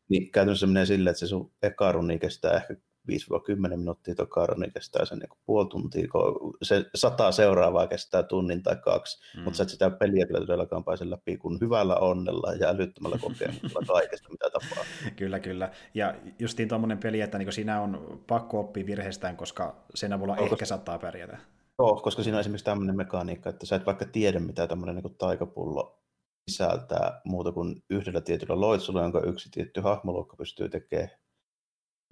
Niin 0.08 0.30
käytännössä 0.30 0.66
menee 0.66 0.86
silleen, 0.86 1.10
että 1.10 1.20
se 1.20 1.26
sun 1.26 1.52
eka 1.62 1.92
runi 1.92 2.18
kestää 2.18 2.56
ehkä 2.56 2.74
5-10 3.12 3.76
minuuttia 3.76 4.14
toka 4.14 4.46
niin 4.56 4.72
kestää 4.72 5.04
sen 5.04 5.18
niin 5.18 5.28
puoli 5.46 5.68
tuntia, 5.68 6.08
kun 6.08 6.56
se 6.62 6.84
sata 6.94 7.32
seuraavaa 7.32 7.86
kestää 7.86 8.22
tunnin 8.22 8.62
tai 8.62 8.76
kaksi, 8.76 9.36
mm. 9.36 9.42
mutta 9.42 9.56
sä 9.56 9.62
et 9.62 9.68
sitä 9.68 9.90
peliä 9.90 10.26
kyllä 10.26 10.40
todellakaan 10.40 10.84
pääse 10.84 11.10
läpi 11.10 11.36
kun 11.36 11.58
hyvällä 11.60 11.96
onnella 11.96 12.52
ja 12.52 12.68
älyttömällä 12.68 13.18
kokemuksella 13.18 13.86
kaikesta, 13.94 14.28
mitä 14.28 14.50
tapahtuu. 14.50 15.10
kyllä, 15.16 15.40
kyllä. 15.40 15.70
Ja 15.94 16.14
justiin 16.38 16.68
tuommoinen 16.68 16.98
peli, 16.98 17.20
että 17.20 17.38
niin 17.38 17.52
siinä 17.52 17.80
on 17.80 18.22
pakko 18.26 18.60
oppia 18.60 18.86
virheestään, 18.86 19.36
koska 19.36 19.76
sen 19.94 20.12
avulla 20.12 20.32
Onko... 20.32 20.44
ehkä 20.44 20.64
saattaa 20.64 20.98
pärjätä. 20.98 21.38
Joo, 21.78 21.96
koska 21.96 22.22
siinä 22.22 22.36
on 22.36 22.40
esimerkiksi 22.40 22.64
tämmöinen 22.64 22.96
mekaniikka, 22.96 23.50
että 23.50 23.66
sä 23.66 23.76
et 23.76 23.86
vaikka 23.86 24.04
tiedä, 24.04 24.40
mitä 24.40 24.66
tämmöinen 24.66 24.96
niin 24.96 25.14
taikapullo 25.18 26.05
sisältää 26.50 27.20
muuta 27.24 27.52
kuin 27.52 27.82
yhdellä 27.90 28.20
tietyllä 28.20 28.60
loitsulla, 28.60 29.02
jonka 29.02 29.20
yksi 29.20 29.50
tietty 29.50 29.80
hahmoluokka 29.80 30.36
pystyy 30.36 30.68
tekemään 30.68 31.10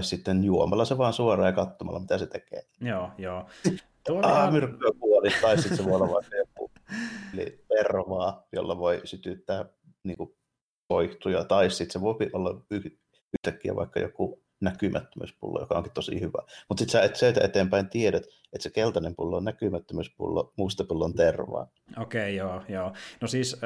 sitten 0.03 0.45
juomalla 0.45 0.85
se 0.85 0.99
vaan 0.99 1.13
suoraan 1.13 1.49
ja 1.49 1.53
katsomalla, 1.53 2.01
mitä 2.01 2.19
se 2.19 2.27
tekee. 2.27 2.63
Joo, 2.81 3.11
joo. 3.19 3.47
Tuo 4.07 4.21
ah, 4.23 4.37
ihan... 4.37 4.53
myrkkyä 4.53 4.91
kuoli, 5.01 5.29
tai 5.41 5.59
sitten 5.59 5.77
se 5.77 5.85
voi 5.85 5.95
olla 5.95 6.09
vaikka 6.11 6.37
joku 6.37 6.71
eli 7.35 7.65
pervaa, 7.69 8.47
jolla 8.53 8.79
voi 8.79 9.01
sytyttää 9.05 9.65
niin 10.05 10.17
kuin, 10.17 10.37
poihtuja, 10.89 11.45
tai 11.45 11.71
sitten 11.71 11.93
se 11.93 12.01
voi 12.01 12.17
olla 12.33 12.65
yhtäkkiä 12.71 13.77
vaikka 13.77 14.01
joku 14.01 14.44
näkymättömyyspullo, 14.65 15.61
joka 15.61 15.75
onkin 15.75 15.93
tosi 15.93 16.21
hyvä. 16.21 16.43
Mutta 16.69 16.81
sitten 16.81 16.93
sä 16.93 17.03
et 17.03 17.17
se 17.17 17.29
eteenpäin 17.29 17.89
tiedät, 17.89 18.23
että 18.53 18.63
se 18.63 18.71
keltainen 18.71 19.15
pullo 19.17 19.37
on 19.37 19.45
näkymättömyyspullo, 19.45 20.53
musta 20.57 20.85
pullo 20.85 21.05
on 21.05 21.15
tervaa. 21.15 21.69
Okei, 21.99 22.41
okay, 22.41 22.49
joo, 22.49 22.63
joo. 22.69 22.93
No 23.21 23.29
siis 23.29 23.57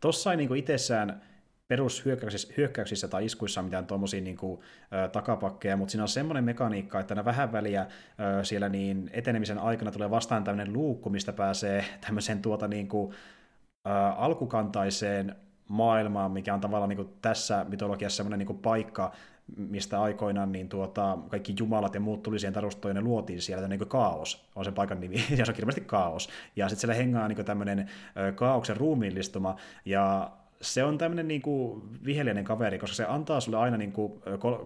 tuossa 0.00 0.30
ei 0.30 0.36
niinku 0.36 0.54
itsessään 0.54 1.22
perushyökkäyksissä 1.68 2.54
hyökkäyksissä 2.56 3.08
tai 3.08 3.24
iskuissa 3.24 3.62
mitään 3.62 3.86
tuommoisia 3.86 4.20
niin 4.20 4.36
kuin, 4.36 4.60
ä, 4.92 5.08
takapakkeja, 5.08 5.76
mutta 5.76 5.92
siinä 5.92 6.04
on 6.04 6.08
semmoinen 6.08 6.44
mekaniikka, 6.44 7.00
että 7.00 7.14
aina 7.14 7.24
vähän 7.24 7.52
väliä 7.52 7.80
ä, 7.80 8.44
siellä 8.44 8.68
niin 8.68 9.10
etenemisen 9.12 9.58
aikana 9.58 9.90
tulee 9.90 10.10
vastaan 10.10 10.44
tämmöinen 10.44 10.72
luukku, 10.72 11.10
mistä 11.10 11.32
pääsee 11.32 11.84
tämmöiseen 12.00 12.42
tuota 12.42 12.68
niin 12.68 12.88
kuin, 12.88 13.14
ä, 13.88 14.08
alkukantaiseen 14.10 15.36
maailmaan, 15.68 16.30
mikä 16.30 16.54
on 16.54 16.60
tavallaan 16.60 16.88
niin 16.88 16.96
kuin 16.96 17.08
tässä 17.22 17.66
mytologiassa 17.68 18.16
semmoinen 18.16 18.38
niin 18.38 18.46
kuin 18.46 18.58
paikka, 18.58 19.12
mistä 19.56 20.02
aikoinaan 20.02 20.52
niin 20.52 20.68
tuota, 20.68 21.18
kaikki 21.28 21.54
jumalat 21.58 21.94
ja 21.94 22.00
muut 22.00 22.22
tuli 22.22 22.38
siihen 22.38 22.54
tarustoon 22.54 22.90
ja 22.90 22.94
ne 22.94 23.08
luotiin 23.08 23.42
siellä, 23.42 23.68
niin 23.68 23.78
kuin 23.78 23.88
kaos 23.88 24.48
on 24.56 24.64
se 24.64 24.72
paikan 24.72 25.00
nimi, 25.00 25.16
ja 25.38 25.44
se 25.44 25.50
on 25.50 25.54
kirjallisesti 25.54 25.88
kaos. 25.88 26.28
Ja 26.56 26.68
sitten 26.68 26.80
siellä 26.80 26.94
hengaa 26.94 27.28
niin 27.28 27.44
tämmöinen 27.44 27.90
kaauksen 28.34 28.76
ruumiillistuma, 28.76 29.56
ja 29.84 30.30
se 30.60 30.84
on 30.84 30.98
tämmöinen 30.98 31.28
niin 31.28 31.42
kuin 31.42 31.82
viheliäinen 32.04 32.44
kaveri, 32.44 32.78
koska 32.78 32.96
se 32.96 33.04
antaa 33.08 33.40
sulle 33.40 33.58
aina 33.58 33.76
niin 33.76 33.92
kuin 33.92 34.12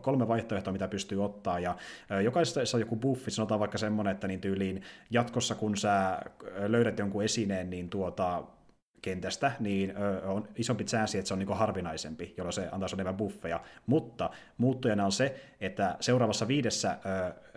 kolme 0.03 0.29
vaihtoehtoa, 0.29 0.73
mitä 0.73 0.89
pystyy 0.89 1.25
ottaa, 1.25 1.61
ja 1.61 1.77
jokaisessa 2.25 2.77
on 2.77 2.81
joku 2.81 2.97
buffi, 2.97 3.31
sanotaan 3.31 3.61
vaikka 3.61 3.79
semmoinen, 3.79 4.12
että 4.12 4.29
niin 4.29 4.41
tyyliin 4.41 4.83
jatkossa, 5.11 5.55
kun 5.55 5.77
sä 5.77 6.20
löydät 6.66 6.99
jonkun 6.99 7.25
esineen, 7.25 7.70
niin 7.70 7.91
tuota, 7.91 8.43
kentästä, 9.03 9.53
niin 9.61 9.95
on 10.25 10.49
isompi 10.57 10.85
chanssi, 10.85 11.19
että 11.19 11.29
se 11.29 11.35
on 11.35 11.39
niin 11.39 11.57
harvinaisempi, 11.57 12.35
jolloin 12.37 12.53
se 12.53 12.69
antaa 12.73 12.89
enemmän 12.93 13.16
buffeja. 13.16 13.61
Mutta 13.87 14.31
muuttujana 14.59 15.05
on 15.05 15.12
se, 15.12 15.41
että 15.61 15.97
seuraavassa 16.01 16.49
viidessä 16.49 16.99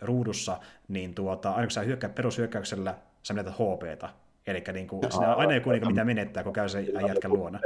ruudussa, 0.01 0.59
niin 0.87 1.13
tuota, 1.13 1.49
aina 1.49 1.63
kun 1.63 1.71
sä 1.71 1.81
hyökkäät 1.81 2.15
perushyökkäyksellä, 2.15 2.95
sä 3.23 3.33
menetät 3.33 3.53
HPtä. 3.53 4.09
Eli 4.47 4.63
niin 4.73 4.87
kuin, 4.87 5.11
siinä 5.11 5.33
aina 5.33 5.53
joku, 5.53 5.69
niin 5.69 5.81
kuin, 5.81 5.93
mitä 5.93 6.05
menettää, 6.05 6.43
kun 6.43 6.53
käy 6.53 6.69
sen 6.69 6.87
jätkän 7.07 7.33
luona. 7.33 7.59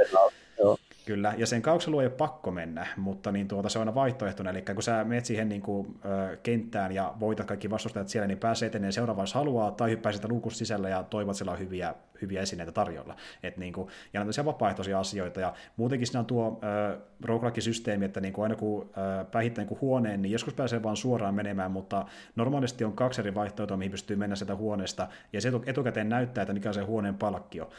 Kyllä, 1.06 1.34
ja 1.36 1.46
sen 1.46 1.62
kauksen 1.62 1.92
luo 1.92 2.00
ei 2.00 2.06
ole 2.06 2.14
pakko 2.14 2.50
mennä, 2.50 2.86
mutta 2.96 3.32
niin 3.32 3.48
tuota, 3.48 3.68
se 3.68 3.78
on 3.78 3.80
aina 3.80 3.94
vaihtoehtona, 3.94 4.50
eli 4.50 4.62
kun 4.62 4.82
sä 4.82 5.04
menet 5.04 5.24
siihen 5.24 5.48
niin 5.48 5.62
kuin, 5.62 5.98
ö, 6.04 6.36
kenttään 6.36 6.92
ja 6.92 7.14
voitat 7.20 7.46
kaikki 7.46 7.70
vastustajat 7.70 8.08
siellä, 8.08 8.26
niin 8.26 8.38
pääsee 8.38 8.66
eteneen 8.66 8.92
seuraavaan, 8.92 9.22
jos 9.22 9.34
haluaa, 9.34 9.70
tai 9.70 9.90
hyppää 9.90 10.12
sitä 10.12 10.28
luukusta 10.28 10.58
sisällä 10.58 10.88
ja 10.88 11.02
toivot, 11.02 11.30
että 11.30 11.38
siellä 11.38 11.52
on 11.52 11.58
hyviä, 11.58 11.94
hyviä 12.22 12.42
esineitä 12.42 12.72
tarjolla. 12.72 13.16
Et, 13.42 13.56
niin 13.56 13.72
kuin, 13.72 13.88
ja 14.12 14.20
on 14.20 14.44
vapaaehtoisia 14.44 15.00
asioita, 15.00 15.40
ja 15.40 15.54
muutenkin 15.76 16.06
siinä 16.06 16.20
on 16.20 16.26
tuo 16.26 16.60
ö, 16.92 16.98
roguelike-systeemi, 17.24 18.04
että 18.04 18.20
niin 18.20 18.32
kuin 18.32 18.42
aina 18.42 18.56
kun 18.56 18.90
ö, 19.20 19.24
päihittää 19.24 19.64
niin 19.64 19.80
huoneen, 19.80 20.22
niin 20.22 20.32
joskus 20.32 20.54
pääsee 20.54 20.82
vaan 20.82 20.96
suoraan 20.96 21.34
menemään, 21.34 21.70
mutta 21.70 22.06
normaalisti 22.36 22.84
on 22.84 22.92
kaksi 22.92 23.20
eri 23.20 23.34
vaihtoehtoa, 23.34 23.76
mihin 23.76 23.90
pystyy 23.90 24.16
mennä 24.16 24.36
sieltä 24.36 24.54
huoneesta, 24.54 25.08
ja 25.32 25.40
se 25.40 25.52
etukäteen 25.66 26.08
näyttää, 26.08 26.42
että 26.42 26.54
mikä 26.54 26.68
on 26.68 26.74
se 26.74 26.82
huoneen 26.82 27.14
palkkio. 27.14 27.70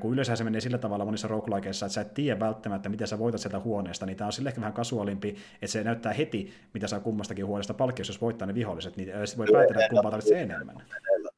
Kun 0.00 0.12
yleensä 0.12 0.36
se 0.36 0.44
menee 0.44 0.60
sillä 0.60 0.78
tavalla 0.78 1.04
monissa 1.04 1.28
roguelikeissa, 1.28 1.86
että 1.86 1.94
sä 1.94 2.00
et 2.00 2.14
tiedä 2.14 2.40
välttämättä, 2.40 2.88
miten 2.88 3.06
sä 3.06 3.18
voitat 3.18 3.40
sieltä 3.40 3.60
huoneesta, 3.60 4.06
niin 4.06 4.16
tämä 4.16 4.26
on 4.26 4.32
sille 4.32 4.48
ehkä 4.48 4.60
vähän 4.60 4.72
kasuaalimpi, 4.72 5.36
että 5.54 5.66
se 5.66 5.84
näyttää 5.84 6.12
heti, 6.12 6.54
mitä 6.74 6.86
saa 6.86 7.00
kummastakin 7.00 7.46
huoneesta 7.46 7.74
palkkiossa, 7.74 8.12
jos 8.12 8.20
voittaa 8.20 8.46
ne 8.46 8.54
viholliset, 8.54 8.96
niin 8.96 9.08
sitten 9.24 9.38
voi 9.38 9.46
päätellä, 9.52 9.84
että 9.84 9.94
kumpaa 9.94 10.10
tarvitsee 10.10 10.42
enemmän. 10.42 10.82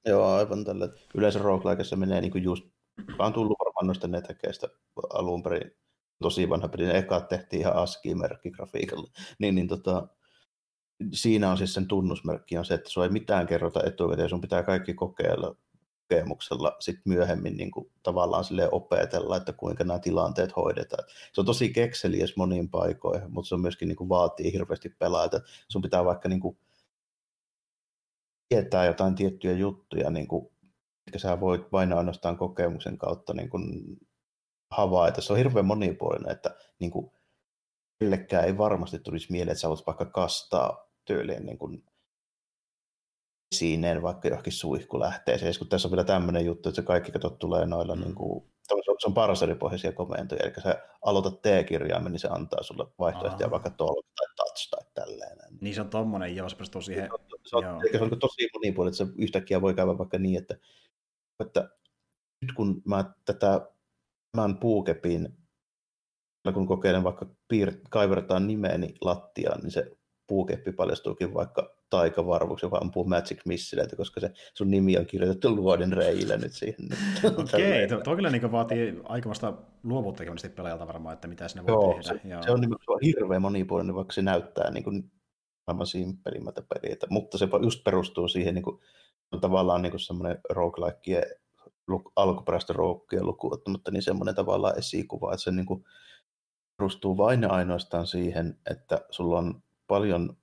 Joo, 0.06 0.26
aivan 0.26 0.64
tällä. 0.64 0.88
Yleensä 1.14 1.38
roguelikeissa 1.38 1.96
menee 1.96 2.20
niin 2.20 2.32
kuin 2.32 2.44
just, 2.44 2.64
on 3.18 3.32
tullut 3.32 3.58
varmaan 3.64 3.86
noista 3.86 4.08
netäkeistä 4.08 4.68
alun 5.12 5.42
perin, 5.42 5.70
tosi 6.22 6.48
vanha 6.48 6.68
peli, 6.68 6.86
ne 6.86 6.98
ekat 6.98 7.28
tehtiin 7.28 7.60
ihan 7.60 7.76
ASCII-merkki 7.76 8.50
grafiikalla, 8.50 9.10
niin, 9.38 9.54
niin 9.54 9.68
tota, 9.68 10.08
siinä 11.12 11.50
on 11.50 11.58
siis 11.58 11.74
sen 11.74 11.88
tunnusmerkki 11.88 12.58
on 12.58 12.64
se, 12.64 12.74
että 12.74 12.90
sulla 12.90 13.06
ei 13.06 13.12
mitään 13.12 13.46
kerrota 13.46 13.80
etukäteen, 13.86 14.28
sun 14.28 14.40
pitää 14.40 14.62
kaikki 14.62 14.94
kokeilla 14.94 15.56
kokemuksella 16.08 16.76
sit 16.80 16.96
myöhemmin 17.04 17.56
niin 17.56 17.70
kuin, 17.70 17.90
tavallaan 18.02 18.44
sille 18.44 18.68
opetella, 18.72 19.36
että 19.36 19.52
kuinka 19.52 19.84
nämä 19.84 19.98
tilanteet 19.98 20.56
hoidetaan. 20.56 21.04
Se 21.32 21.40
on 21.40 21.46
tosi 21.46 21.70
kekseliäs 21.70 22.36
moniin 22.36 22.68
paikoihin, 22.68 23.32
mutta 23.32 23.48
se 23.48 23.54
on 23.54 23.60
myöskin 23.60 23.88
niin 23.88 23.96
kuin, 23.96 24.08
vaatii 24.08 24.52
hirveästi 24.52 24.88
pelaajat. 24.98 25.32
Sun 25.68 25.82
pitää 25.82 26.04
vaikka 26.04 26.28
niin 26.28 26.40
kuin, 26.40 26.58
tietää 28.48 28.84
jotain 28.84 29.14
tiettyjä 29.14 29.52
juttuja, 29.52 30.10
niin 30.10 30.28
kuin, 30.28 30.48
mitkä 31.06 31.18
sä 31.18 31.40
voit 31.40 31.72
vain 31.72 31.92
ainoastaan 31.92 32.36
kokemuksen 32.36 32.98
kautta 32.98 33.34
niin 33.34 33.50
kuin, 33.50 33.64
havaita. 34.70 35.20
Se 35.20 35.32
on 35.32 35.38
hirveän 35.38 35.66
monipuolinen, 35.66 36.32
että 36.32 36.56
niin 36.80 36.90
kuin, 36.90 37.10
kellekään 37.98 38.44
ei 38.44 38.58
varmasti 38.58 38.98
tulisi 38.98 39.32
mieleen, 39.32 39.52
että 39.52 39.60
sä 39.60 39.68
voit 39.68 39.86
vaikka 39.86 40.04
kastaa 40.04 40.90
tyyliin 41.04 41.46
niin 41.46 41.58
kuin, 41.58 41.84
siineen 43.54 44.02
vaikka 44.02 44.28
johonkin 44.28 44.52
suihkulähteeseen, 44.52 45.54
kun 45.58 45.68
tässä 45.68 45.88
on 45.88 45.92
vielä 45.92 46.04
tämmöinen 46.04 46.44
juttu, 46.44 46.68
että 46.68 46.80
se 46.82 46.86
kaikki 46.86 47.12
katot 47.12 47.38
tulee 47.38 47.66
noilla, 47.66 47.94
mm. 47.94 48.00
niin 48.00 48.14
kuin, 48.14 48.53
se 48.68 49.06
on 49.06 49.14
parseripohjaisia 49.14 49.92
komentoja, 49.92 50.42
eli 50.44 50.52
sä 50.62 50.82
aloitat 51.02 51.42
T-kirjaimen, 51.42 52.12
niin 52.12 52.20
se 52.20 52.28
antaa 52.28 52.62
sulle 52.62 52.86
vaihtoehtoja 52.98 53.46
Aha. 53.46 53.50
vaikka 53.50 53.70
talk 53.70 54.06
tai 54.16 54.26
touch 54.36 54.70
tai 54.70 54.82
tälleen. 54.94 55.38
Niin 55.60 55.74
se 55.74 55.80
on 55.80 55.90
tommonen, 55.90 56.36
joo, 56.36 56.48
se 56.48 56.56
perustuu 56.56 56.82
siihen. 56.82 57.08
Se 57.08 57.12
on, 57.12 57.40
se 57.44 57.56
on, 57.56 57.80
se 57.92 58.14
on 58.14 58.18
tosi 58.18 58.48
monipuolinen, 58.54 58.92
että 58.92 59.04
se 59.04 59.22
yhtäkkiä 59.22 59.60
voi 59.60 59.74
käydä 59.74 59.98
vaikka 59.98 60.18
niin, 60.18 60.38
että, 60.38 60.58
että 61.40 61.68
nyt 62.42 62.52
kun 62.52 62.82
mä 62.84 63.14
tätä 63.24 63.60
tämän 64.32 64.58
puukepin, 64.58 65.38
kun 66.54 66.66
kokeilen 66.66 67.04
vaikka 67.04 67.26
piir- 67.54 67.80
kaivertaan 67.90 68.46
nimeeni 68.46 68.94
lattiaan, 69.00 69.60
niin 69.60 69.70
se 69.70 69.96
puukeppi 70.26 70.72
paljastuukin 70.72 71.34
vaikka 71.34 71.76
taikavarvuksi, 71.90 72.66
joka 72.66 72.78
ampuu 72.78 73.04
Magic 73.04 73.40
Missileitä, 73.46 73.96
koska 73.96 74.20
se 74.20 74.32
sun 74.54 74.70
nimi 74.70 74.98
on 74.98 75.06
kirjoitettu 75.06 75.56
luodin 75.56 75.92
reillä 75.92 76.36
nyt 76.36 76.52
siihen. 76.52 76.88
Okei, 77.38 77.84
okay, 77.84 78.02
tuo 78.02 78.16
kyllä 78.16 78.30
niin 78.30 78.52
vaatii 78.52 79.00
aikamasta 79.04 79.54
monesti 79.82 80.48
pelaajalta 80.48 80.86
varmaan, 80.86 81.14
että 81.14 81.28
mitä 81.28 81.48
sinne 81.48 81.66
voi 81.66 81.72
Joo, 81.72 81.92
tehdä. 81.92 82.02
Se, 82.02 82.28
Joo. 82.28 82.42
se 82.42 82.50
on, 82.50 82.60
niin, 82.60 82.70
hirveän 83.04 83.42
monipuolinen, 83.42 83.94
vaikka 83.94 84.12
se 84.12 84.22
näyttää 84.22 84.70
niin 84.70 84.84
kuin 84.84 85.10
aivan 85.66 85.86
simppelimmältä 85.86 86.62
peliltä, 86.62 87.06
mutta 87.10 87.38
se 87.38 87.48
just 87.62 87.84
perustuu 87.84 88.28
siihen 88.28 88.54
niin 88.54 88.62
kuin, 88.62 88.80
on 89.32 89.40
tavallaan 89.40 89.82
niin 89.82 89.92
kuin 89.92 90.00
semmoinen 90.00 90.38
roguelike 90.50 91.22
alkuperäistä 92.16 92.72
roukkia 92.72 93.24
lukuun 93.24 93.54
ottamatta, 93.54 93.90
niin 93.90 94.02
semmoinen 94.02 94.34
tavallaan 94.34 94.78
esikuva, 94.78 95.32
että 95.32 95.44
se 95.44 95.50
niin 95.50 95.66
kuin 95.66 95.84
perustuu 96.76 97.16
vain 97.16 97.42
ja 97.42 97.48
ainoastaan 97.48 98.06
siihen, 98.06 98.58
että 98.70 99.00
sulla 99.10 99.38
on 99.38 99.62
paljon 99.86 100.36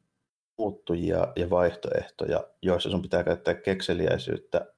muuttujia 0.58 1.28
ja 1.36 1.50
vaihtoehtoja, 1.50 2.44
joissa 2.62 2.90
sun 2.90 3.02
pitää 3.02 3.24
käyttää 3.24 3.54
kekseliäisyyttä, 3.54 4.74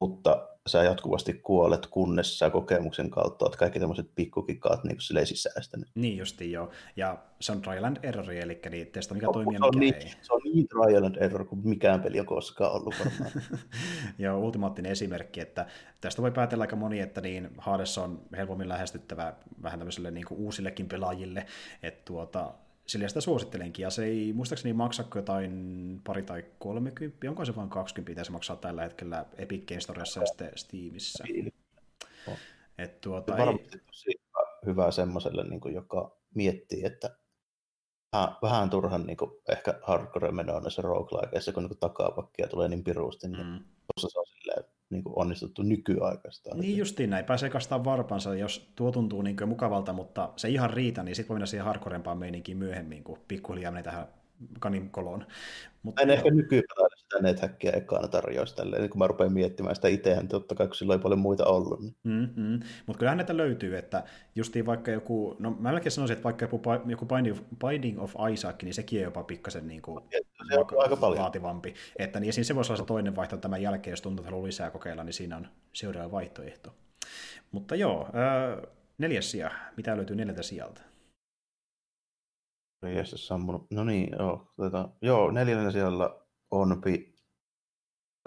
mutta 0.00 0.48
sä 0.66 0.82
jatkuvasti 0.82 1.34
kuolet, 1.34 1.86
kunnes 1.86 2.38
sä 2.38 2.50
kokemuksen 2.50 3.10
kautta 3.10 3.44
oot 3.44 3.56
kaikki 3.56 3.80
tämmöiset 3.80 4.10
pikkukikaat 4.14 4.84
niin 4.84 5.00
silleen 5.00 5.26
sisäistänyt. 5.26 5.88
Niin 5.94 6.18
justi 6.18 6.52
joo. 6.52 6.70
Ja 6.96 7.18
se 7.40 7.52
on 7.52 7.62
trial 7.62 7.84
and 7.84 7.96
error, 8.02 8.32
eli 8.32 8.60
niin 8.70 8.86
testa 8.86 9.14
mikä 9.14 9.26
No, 9.26 9.32
toimii 9.32 9.54
ja 9.54 9.60
mikä 9.60 9.78
niin, 9.78 9.94
ei. 9.94 10.12
se 10.22 10.32
on 10.32 10.40
niin 10.44 10.68
trial 10.68 11.04
and 11.04 11.16
error 11.16 11.44
kuin 11.44 11.68
mikään 11.68 12.02
peli 12.02 12.20
on 12.20 12.26
koskaan 12.26 12.72
ollut 12.72 12.94
varmaan. 12.98 13.30
ja 14.18 14.36
ultimaattinen 14.36 14.92
esimerkki, 14.92 15.40
että 15.40 15.66
tästä 16.00 16.22
voi 16.22 16.30
päätellä 16.30 16.62
aika 16.62 16.76
moni, 16.76 17.00
että 17.00 17.20
niin 17.20 17.50
Hades 17.58 17.98
on 17.98 18.22
helpommin 18.36 18.68
lähestyttävä 18.68 19.34
vähän 19.62 19.78
tämmöiselle 19.78 20.10
niin 20.10 20.26
kuin 20.26 20.40
uusillekin 20.40 20.88
pelaajille, 20.88 21.46
että 21.82 22.02
tuota, 22.04 22.54
sillä 22.86 23.08
sitä 23.08 23.20
suosittelenkin, 23.20 23.82
ja 23.82 23.90
se 23.90 24.04
ei 24.04 24.32
muistaakseni 24.32 24.72
maksa 24.72 25.04
jotain 25.14 26.00
pari 26.04 26.22
tai 26.22 26.44
30, 26.58 27.28
onko 27.28 27.44
se 27.44 27.56
vain 27.56 27.70
20, 27.70 28.10
mitä 28.10 28.24
se 28.24 28.32
maksaa 28.32 28.56
tällä 28.56 28.82
hetkellä 28.82 29.26
Epic 29.36 29.66
Games 29.68 29.84
Storessa 29.84 30.20
ja 30.20 30.26
sitten 30.26 30.50
Steamissa. 30.56 31.24
On. 32.28 32.36
Et 32.78 33.00
tuota, 33.00 33.32
ei, 33.32 33.46
varmasti 33.46 33.78
tosi 33.78 34.20
hyvä, 34.66 34.90
semmoiselle, 34.90 35.44
niin 35.44 35.74
joka 35.74 36.16
miettii, 36.34 36.84
että 36.84 37.16
vähän, 38.12 38.36
vähän 38.42 38.70
turhan 38.70 39.06
niin 39.06 39.16
kuin, 39.16 39.30
ehkä 39.48 39.80
hardcore 39.82 40.32
menoa 40.32 40.60
näissä 40.60 40.82
roguelikeissa, 40.82 41.52
kun 41.52 41.62
niin 41.62 41.78
takapakkia 41.78 42.48
tulee 42.48 42.68
niin 42.68 42.84
pirusti, 42.84 43.28
niin 43.28 43.46
mm. 43.46 43.64
tuossa 43.94 44.08
se 44.12 44.18
on 44.18 44.26
silleen, 44.26 44.63
niin 44.90 45.04
kuin 45.04 45.18
onnistuttu 45.18 45.62
nykyaikaista. 45.62 46.54
Niin 46.54 46.76
justiin 46.76 47.10
näin, 47.10 47.24
pääsee 47.24 47.50
kastaa 47.50 47.84
varpansa, 47.84 48.34
jos 48.34 48.72
tuo 48.76 48.92
tuntuu 48.92 49.22
niin 49.22 49.36
mukavalta, 49.46 49.92
mutta 49.92 50.32
se 50.36 50.48
ihan 50.48 50.70
riitä, 50.70 51.02
niin 51.02 51.16
sitten 51.16 51.28
voi 51.28 51.34
mennä 51.34 51.46
siihen 51.46 51.64
hardcorempaan 51.64 52.18
meininkiin 52.18 52.58
myöhemmin, 52.58 53.04
kun 53.04 53.18
pikkuhiljaa 53.28 53.72
menee 53.72 53.82
tähän 53.82 54.08
kanin 54.60 54.90
koloon. 54.90 55.26
Mutta 55.82 56.02
en 56.02 56.10
ehkä 56.10 56.30
nykypelaajana 56.30 56.96
sitä 56.96 57.18
nethäkkiä 57.22 57.70
ekana 57.70 58.08
tarjoaisi 58.08 58.56
tälleen, 58.56 58.82
niin 58.82 58.90
kun 58.90 58.98
mä 58.98 59.06
rupean 59.06 59.32
miettimään 59.32 59.74
sitä 59.74 59.88
itsehän, 59.88 60.28
totta 60.28 60.54
kai 60.54 60.66
kun 60.66 60.76
sillä 60.76 60.94
ei 60.94 60.98
paljon 60.98 61.18
muita 61.18 61.44
ollut. 61.44 61.80
Niin. 61.80 61.94
Mm-hmm. 62.04 62.60
Mutta 62.86 62.98
kyllähän 62.98 63.18
näitä 63.18 63.36
löytyy, 63.36 63.76
että 63.76 64.04
justiin 64.34 64.66
vaikka 64.66 64.90
joku, 64.90 65.36
no 65.38 65.50
mä 65.50 65.70
melkein 65.70 65.92
sanoisin, 65.92 66.12
että 66.14 66.24
vaikka 66.24 66.44
joku, 66.44 66.62
joku 66.86 67.06
Binding, 67.66 68.02
of, 68.02 68.14
Isaac, 68.32 68.62
niin 68.62 68.74
sekin 68.74 68.98
on 68.98 69.04
jopa 69.04 69.24
pikkasen 69.24 69.68
niin 69.68 69.82
kuin 69.82 70.04
se 70.48 70.58
on 70.58 70.82
aika 70.82 70.96
paljon. 70.96 71.20
vaativampi. 71.22 71.74
Että 71.96 72.20
niin 72.20 72.32
siinä 72.32 72.44
se 72.44 72.54
voisi 72.54 72.72
olla 72.72 72.82
se 72.82 72.86
toinen 72.86 73.16
vaihtoehto 73.16 73.42
tämän 73.42 73.62
jälkeen, 73.62 73.92
jos 73.92 74.02
tuntuu, 74.02 74.22
että 74.22 74.30
haluaa 74.30 74.46
lisää 74.46 74.70
kokeilla, 74.70 75.04
niin 75.04 75.12
siinä 75.12 75.36
on 75.36 75.48
seuraava 75.72 76.12
vaihtoehto. 76.12 76.74
Mutta 77.52 77.74
joo, 77.74 78.08
neljäs 78.98 79.30
sija. 79.30 79.50
Mitä 79.76 79.96
löytyy 79.96 80.16
neljältä 80.16 80.42
sijalta? 80.42 80.82
Jesses 82.90 83.26
sammunut. 83.26 83.66
No 83.70 83.84
niin, 83.84 84.16
joo. 84.18 84.52
Tota, 84.56 84.88
joo, 85.02 85.30
neljännen 85.30 85.72
siellä 85.72 86.10
on 86.50 86.80
Pi 86.82 87.14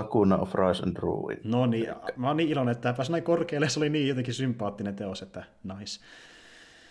Sakuna 0.01 0.38
of 0.38 0.55
Rise 0.55 0.84
and 0.84 0.97
Ruin. 0.97 1.39
No 1.43 1.65
niin, 1.65 1.88
mä 2.15 2.27
oon 2.27 2.38
niin 2.38 2.49
iloinen, 2.49 2.71
että 2.71 2.81
tämä 2.81 2.93
pääsi 2.93 3.11
näin 3.11 3.23
korkealle, 3.23 3.69
se 3.69 3.79
oli 3.79 3.89
niin 3.89 4.07
jotenkin 4.07 4.34
sympaattinen 4.34 4.95
teos, 4.95 5.21
että 5.21 5.43
nice. 5.63 6.03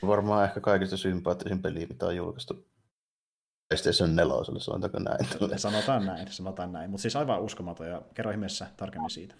Varmaan 0.07 0.45
ehkä 0.45 0.61
kaikista 0.61 0.97
sympaattisin 0.97 1.63
peli, 1.63 1.87
mitä 1.87 2.07
on 2.07 2.17
julkaistu 2.17 2.67
PlayStation 3.69 4.17
4, 4.17 4.35
sanotaanko 4.59 4.99
näin. 4.99 5.27
Tälle. 5.39 5.59
Sanotaan 5.59 6.07
näin, 6.07 6.33
sanotaan 6.33 6.73
näin. 6.73 6.91
Mutta 6.91 7.03
siis 7.03 7.17
aivan 7.17 7.41
uskomaton, 7.41 7.89
ja 7.89 8.03
kerro 8.15 8.31
ihmeessä 8.31 8.67
tarkemmin 8.77 9.11
siitä. 9.11 9.35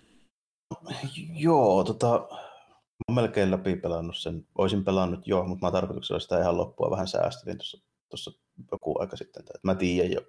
Joo, 1.35 1.85
tota, 1.85 2.29
mä 2.31 3.05
oon 3.09 3.15
melkein 3.15 3.51
läpi 3.51 3.77
pelannut 3.77 4.17
sen. 4.17 4.47
Oisin 4.59 4.85
pelannut 4.85 5.29
jo, 5.29 5.45
mutta 5.45 5.67
mä 5.67 5.73
tarkoituksella 5.73 6.21
sitä 6.21 6.41
ihan 6.41 6.57
loppua 6.57 6.91
vähän 6.91 7.09
säästelin 7.09 7.59
tuossa, 7.59 7.79
tuossa 8.17 8.33
joku 8.73 9.01
aika 9.01 9.17
sitten. 9.17 9.41
Että 9.41 9.59
mä 9.63 9.75
tiedän 9.75 10.13
jo 10.13 10.21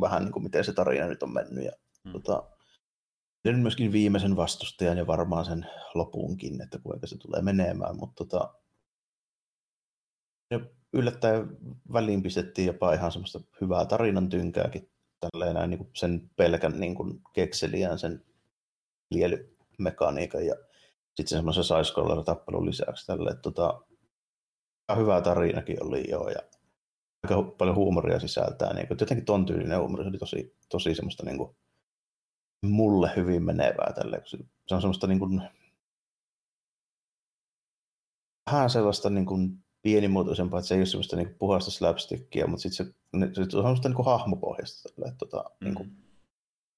vähän 0.00 0.22
niin 0.22 0.32
kuin 0.32 0.42
miten 0.42 0.64
se 0.64 0.72
tarina 0.72 1.06
nyt 1.06 1.22
on 1.22 1.32
mennyt. 1.32 1.64
Ja, 1.64 1.72
mm. 2.04 2.12
tota, 2.12 2.50
tiedän 3.42 3.60
myöskin 3.60 3.92
viimeisen 3.92 4.36
vastustajan 4.36 4.98
ja 4.98 5.06
varmaan 5.06 5.44
sen 5.44 5.66
lopunkin, 5.94 6.62
että 6.62 6.78
kuinka 6.78 7.06
se 7.06 7.18
tulee 7.18 7.42
menemään, 7.42 7.96
mutta 7.96 8.24
tota, 8.24 8.54
ja 10.50 10.60
yllättäen 10.92 11.56
väliin 11.92 12.22
pistettiin 12.22 12.66
jopa 12.66 12.92
ihan 12.92 13.12
semmoista 13.12 13.40
hyvää 13.60 13.86
tarinan 13.86 14.28
tynkääkin 14.28 14.90
tälleen 15.20 15.54
näin, 15.54 15.70
niin 15.70 15.78
kuin 15.78 15.90
sen 15.94 16.30
pelkän 16.36 16.80
niin 16.80 16.94
kuin 16.94 17.20
kekseliään 17.32 17.98
sen 17.98 18.24
lielymekaniikan 19.10 20.46
ja 20.46 20.54
sitten 21.14 21.38
semmoisen 21.38 21.64
saiskolla 21.64 22.24
tappelun 22.24 22.66
lisäksi 22.66 23.06
tälle, 23.06 23.34
tota, 23.34 23.80
hyvä 24.96 25.20
tarinakin 25.20 25.84
oli 25.84 26.10
jo 26.10 26.28
ja 26.28 26.40
aika 27.24 27.42
paljon 27.42 27.76
huumoria 27.76 28.20
sisältää. 28.20 28.74
Niin 28.74 28.88
kuin, 28.88 28.98
jotenkin 29.00 29.24
ton 29.24 29.46
tyylinen 29.46 29.80
huumori, 29.80 30.04
se 30.04 30.08
oli 30.08 30.18
tosi, 30.18 30.56
tosi 30.68 30.94
semmoista 30.94 31.24
niin 31.26 31.38
kuin, 31.38 31.56
mulle 32.62 33.10
hyvin 33.16 33.42
menevää 33.42 33.92
tälle. 33.94 34.22
Se 34.66 34.74
on 34.74 34.80
semmoista 34.80 35.06
niin 35.06 35.18
kuin, 35.18 35.42
vähän 38.52 38.70
sellaista 38.70 39.10
niin 39.10 39.26
kuin, 39.26 39.64
pienimuotoisempaa, 39.82 40.58
että 40.58 40.68
se 40.68 40.74
ei 40.74 40.80
ole 40.80 40.86
semmoista 40.86 41.16
niin 41.16 41.26
kuin, 41.26 41.38
puhasta 41.38 41.70
slapstickia, 41.70 42.46
mutta 42.46 42.62
sitten 42.62 42.86
se, 42.86 43.34
se, 43.34 43.40
on 43.40 43.50
semmoista 43.50 43.88
niin 43.88 43.96
kuin, 43.96 44.06
hahmopohjasta. 44.06 44.88
Tälle, 44.88 45.08
että, 45.08 45.18
tota, 45.18 45.44
mm. 45.60 45.64
niin 45.64 45.74
kuin, 45.74 46.03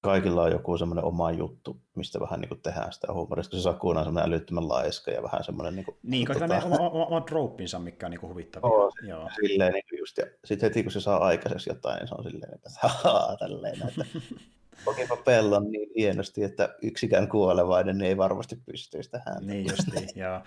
kaikilla 0.01 0.43
on 0.43 0.51
joku 0.51 0.77
semmoinen 0.77 1.05
oma 1.05 1.31
juttu, 1.31 1.81
mistä 1.95 2.19
vähän 2.19 2.41
niin 2.41 2.49
kuin 2.49 2.61
tehdään 2.61 2.93
sitä 2.93 3.13
huumorista, 3.13 3.51
kun 3.51 3.59
se 3.59 3.63
Sakuna 3.63 3.99
on 3.99 4.05
semmoinen 4.05 4.29
älyttömän 4.29 4.69
laiska 4.69 5.11
ja 5.11 5.23
vähän 5.23 5.43
semmoinen... 5.43 5.75
Niin, 5.75 5.85
kuin, 5.85 5.97
niin 6.03 6.27
tota... 6.27 6.47
ne 6.47 6.63
oma, 6.63 6.77
oma, 6.77 7.05
oma 7.05 7.21
troppinsa, 7.21 7.79
mikä 7.79 8.05
on 8.05 8.11
niin 8.11 8.19
kuin 8.19 8.29
huvittavia. 8.29 8.69
Oo, 8.69 8.91
Joo. 9.07 9.29
Silleen 9.41 9.73
niin 9.73 9.83
kuin 9.89 9.99
just, 9.99 10.17
ja 10.17 10.25
sitten 10.45 10.69
heti 10.69 10.83
kun 10.83 10.91
se 10.91 10.99
saa 10.99 11.25
aikaiseksi 11.25 11.69
jotain, 11.69 11.97
niin 11.97 12.07
se 12.07 12.15
on 12.17 12.23
silleen, 12.23 12.53
että 12.55 12.69
haha, 12.81 13.37
tälleen, 13.39 13.87
että 13.87 14.05
kokipa 14.85 15.17
pellon 15.17 15.71
niin 15.71 15.89
hienosti, 15.95 16.43
että 16.43 16.75
yksikään 16.81 17.29
kuolevainen 17.29 18.01
ei 18.01 18.17
varmasti 18.17 18.55
pystyisi 18.65 19.11
tähän. 19.11 19.47
Niin 19.47 19.65
justiin, 19.69 20.09
joo. 20.15 20.41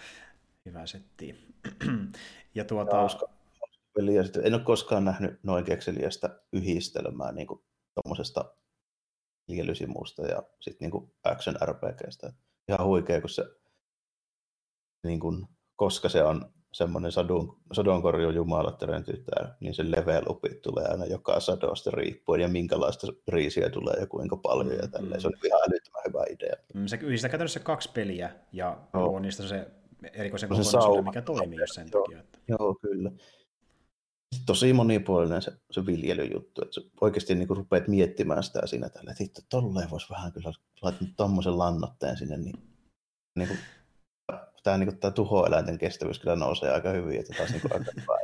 Hyvä 0.67 0.87
setti. 0.87 1.55
ja 2.55 2.65
tuota... 2.65 2.97
Ja 2.97 4.43
en 4.43 4.55
ole 4.55 4.63
koskaan 4.63 5.05
nähnyt 5.05 5.39
noin 5.43 5.65
kekseliästä 5.65 6.41
yhdistelmää 6.53 7.33
niin 7.33 7.47
tuommoisesta 7.95 8.45
lielysimusta 9.51 10.27
ja 10.27 10.43
sitten 10.61 10.91
niin 10.91 11.13
action 11.25 11.57
RPGstä. 11.65 12.33
Ihan 12.69 12.87
huikea, 12.87 13.21
kun 13.21 13.31
se, 13.31 13.45
niin 15.05 15.21
kuin, 15.21 15.47
koska 15.77 16.09
se 16.09 16.23
on 16.23 16.53
semmoinen 16.73 17.13
sadun, 17.13 17.57
sadonkorjun 17.73 18.35
jumalattaren 18.35 19.05
tytär, 19.05 19.49
niin 19.61 19.75
se 19.75 19.91
level 19.91 20.23
upit 20.29 20.63
tulee 20.63 20.85
aina 20.85 21.07
joka 21.07 21.41
sadosta 21.41 21.91
riippuen 21.91 22.41
ja 22.41 22.49
minkälaista 22.49 23.07
riisiä 23.29 23.71
tulee 23.71 23.95
ja 24.01 24.07
kuinka 24.07 24.37
paljon 24.37 24.77
ja 24.77 24.89
tälleen. 24.89 25.17
Mm. 25.17 25.21
Se 25.21 25.27
on 25.27 25.35
ihan 25.45 25.61
älyttömän 25.69 26.03
hyvä 26.09 26.25
idea. 26.31 26.57
Mm, 26.75 26.87
se 26.87 26.99
yhdistää 27.03 27.31
käytännössä 27.31 27.61
kaksi 27.61 27.91
peliä 27.93 28.31
ja 28.53 28.79
on 28.93 29.23
niistä 29.23 29.43
se 29.43 29.67
erikoisen 30.13 30.49
No 30.49 30.57
se 30.57 30.63
kokonaisuuden, 30.63 31.05
mikä 31.05 31.23
toimii 31.23 31.59
just 31.61 31.75
sen 31.75 31.89
Joo. 31.93 32.03
takia. 32.03 32.21
Että... 32.21 32.39
Joo, 32.49 32.75
kyllä. 32.75 33.11
Tosi 34.47 34.73
monipuolinen 34.73 35.43
se, 35.43 35.53
se 35.71 35.87
viljelyjuttu, 35.87 36.63
että 36.63 36.81
oikeasti 37.01 37.35
niin 37.35 37.49
rupeat 37.49 37.89
miettimään 37.89 38.43
sitä 38.43 38.67
siinä 38.67 38.89
tällä, 38.89 39.11
että 39.11 39.25
hitto, 39.25 39.41
tolleen 39.49 39.91
voisi 39.91 40.11
vähän 40.11 40.33
kyllä 40.33 40.53
laittaa 40.83 41.09
tommosen 41.17 41.59
lannotteen 41.59 42.17
sinne, 42.17 42.37
niin, 42.37 42.57
niin 43.37 43.49
kuin, 43.49 43.59
tämä, 44.63 44.79
niin 44.79 44.89
kuin, 44.89 44.99
tämä 44.99 45.11
tuhoeläinten 45.11 45.79
kestävyys 45.79 46.19
kyllä 46.19 46.37
nousee 46.37 46.73
aika 46.73 46.91
hyvin, 46.91 47.21
että 47.21 47.35
taas 47.37 47.51
niin 47.51 47.61
kuin, 47.61 47.73
aika 47.73 47.93
hyvä. 48.01 48.19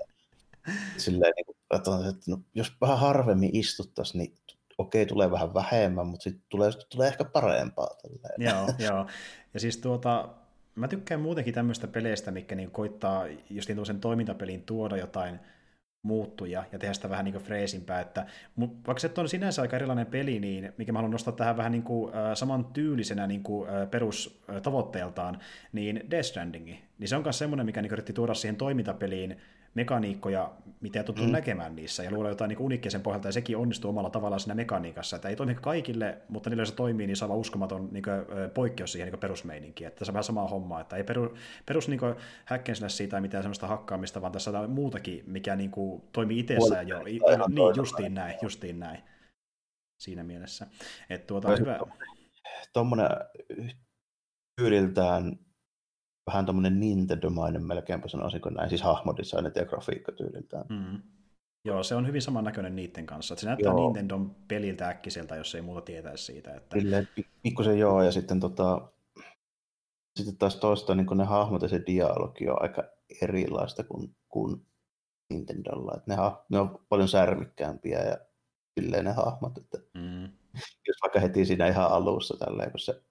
Silleen, 0.96 1.32
niin 1.36 1.46
kuin, 1.46 1.56
että 1.70 1.90
no, 2.30 2.40
jos 2.54 2.72
vähän 2.80 2.98
harvemmin 2.98 3.56
istuttaisiin, 3.56 4.18
niin 4.18 4.34
okei, 4.78 5.06
tulee 5.06 5.30
vähän 5.30 5.54
vähemmän, 5.54 6.06
mutta 6.06 6.24
sitten 6.24 6.42
tulee, 6.48 6.70
tulee 6.88 7.08
ehkä 7.08 7.24
parempaa. 7.24 7.88
Tälleen. 8.02 8.34
Joo, 8.38 8.74
joo. 8.90 9.06
Ja 9.54 9.60
siis 9.60 9.76
tuota, 9.76 10.28
mä 10.74 10.88
tykkään 10.88 11.20
muutenkin 11.20 11.54
tämmöistä 11.54 11.86
peleistä, 11.86 12.30
mikä 12.30 12.54
niin 12.54 12.70
koittaa 12.70 13.26
just 13.50 13.68
niin 13.68 13.86
sen 13.86 14.00
toimintapeliin 14.00 14.62
tuoda 14.62 14.96
jotain 14.96 15.40
muuttuja 16.06 16.64
ja 16.72 16.78
tehdä 16.78 16.94
sitä 16.94 17.10
vähän 17.10 17.24
niin 17.24 17.34
freesimpää, 17.34 18.00
että 18.00 18.26
vaikka 18.58 18.98
se 18.98 19.10
on 19.18 19.28
sinänsä 19.28 19.62
aika 19.62 19.76
erilainen 19.76 20.06
peli, 20.06 20.40
niin 20.40 20.72
mikä 20.78 20.92
mä 20.92 20.98
haluan 20.98 21.10
nostaa 21.10 21.32
tähän 21.32 21.56
vähän 21.56 21.72
niin 21.72 21.82
kuin, 21.82 22.14
äh, 22.14 22.34
saman 22.34 22.64
tyylisenä 22.64 23.26
niin 23.26 23.42
kuin, 23.42 23.70
äh, 23.70 23.90
perustavoitteeltaan, 23.90 25.38
niin 25.72 26.10
Death 26.10 26.26
Stranding, 26.26 26.66
niin 26.98 27.08
se 27.08 27.16
on 27.16 27.22
myös 27.22 27.38
semmoinen, 27.38 27.66
mikä 27.66 27.82
niin 27.82 27.92
yritti 27.92 28.12
tuoda 28.12 28.34
siihen 28.34 28.56
toimintapeliin 28.56 29.36
mekaniikkoja, 29.76 30.52
mitä 30.80 31.02
tuttu 31.02 31.22
mm. 31.22 31.32
näkemään 31.32 31.76
niissä, 31.76 32.02
ja 32.02 32.10
luoda 32.10 32.28
jotain 32.28 32.48
niin 32.48 32.58
uniikkia 32.58 32.90
sen 32.90 33.00
pohjalta, 33.00 33.28
ja 33.28 33.32
sekin 33.32 33.56
onnistuu 33.56 33.88
omalla 33.88 34.10
tavallaan 34.10 34.40
siinä 34.40 34.54
mekaniikassa, 34.54 35.16
että 35.16 35.28
ei 35.28 35.36
toimi 35.36 35.54
kaikille, 35.54 36.18
mutta 36.28 36.50
niillä 36.50 36.64
se 36.64 36.74
toimii, 36.74 37.06
niin 37.06 37.16
se 37.16 37.24
on 37.24 37.30
uskomaton 37.30 37.88
niin 37.92 38.02
kuin, 38.02 38.14
poikkeus 38.54 38.92
siihen 38.92 39.12
niin 39.12 39.20
perusmeininkiin, 39.20 39.88
että 39.88 40.04
se 40.04 40.10
on 40.10 40.14
vähän 40.14 40.24
samaa 40.24 40.48
hommaa, 40.48 40.80
että 40.80 40.96
ei 40.96 41.04
peru, 41.04 41.34
perus 41.66 41.88
niin 41.88 42.00
häkkensillä 42.44 42.88
siitä 42.88 43.20
mitään 43.20 43.42
sellaista 43.42 43.66
hakkaamista, 43.66 44.22
vaan 44.22 44.32
tässä 44.32 44.60
on 44.60 44.70
muutakin, 44.70 45.24
mikä 45.26 45.56
niin 45.56 45.70
kuin, 45.70 46.02
toimii 46.12 46.38
itsessään 46.38 46.88
jo, 46.88 47.02
niin 47.02 47.20
justiin 47.76 48.14
näin, 48.14 48.34
justiin 48.42 48.78
näin, 48.78 48.98
siinä 50.00 50.24
mielessä, 50.24 50.66
että 51.10 51.26
tuota 51.26 51.48
on 51.48 51.58
hyvä. 51.58 51.80
Tuommoinen 52.72 53.08
tyyliltään 54.60 55.38
vähän 56.26 56.46
tuommoinen 56.46 56.80
Nintendo-mainen 56.80 57.66
melkeinpä 57.66 58.08
sanoisinko 58.08 58.50
näin, 58.50 58.68
siis 58.68 58.82
hahmodesignit 58.82 59.56
ja 59.56 59.64
grafiikkatyyliltään. 59.64 60.64
Mm. 60.68 61.02
Joo, 61.64 61.82
se 61.82 61.94
on 61.94 62.06
hyvin 62.06 62.22
samannäköinen 62.22 62.76
niiden 62.76 63.06
kanssa. 63.06 63.34
Että 63.34 63.40
se 63.40 63.46
näyttää 63.46 63.72
joo. 63.72 63.84
Nintendon 63.84 64.36
peliltä 64.48 64.88
äkkiseltä, 64.88 65.36
jos 65.36 65.54
ei 65.54 65.62
muuta 65.62 65.80
tietäisi 65.80 66.24
siitä. 66.24 66.54
Että... 66.54 66.78
Silleen, 66.78 67.08
pikkusen 67.42 67.78
joo, 67.78 68.02
ja 68.02 68.12
sitten 68.12 68.40
tota, 68.40 68.88
sitten 70.16 70.36
taas 70.38 70.56
toista 70.56 70.94
niin 70.94 71.06
ne 71.14 71.24
hahmot 71.24 71.62
ja 71.62 71.68
se 71.68 71.82
dialogi 71.86 72.48
on 72.48 72.62
aika 72.62 72.84
erilaista 73.22 73.84
kuin, 73.84 74.16
kuin 74.28 74.66
Nintendolla. 75.30 75.92
Että 75.96 76.16
ne, 76.16 76.16
ne 76.48 76.58
on 76.58 76.86
paljon 76.88 77.08
särmikkäämpiä 77.08 78.02
ja 78.02 78.18
silleen 78.80 79.04
ne 79.04 79.12
hahmot. 79.12 79.58
Että 79.58 79.78
mm. 79.94 80.24
Jos 80.86 80.96
vaikka 81.02 81.20
heti 81.20 81.44
siinä 81.44 81.66
ihan 81.66 81.90
alussa 81.90 82.36
tälleen, 82.38 82.70
kun 82.70 82.80
se 82.80 83.02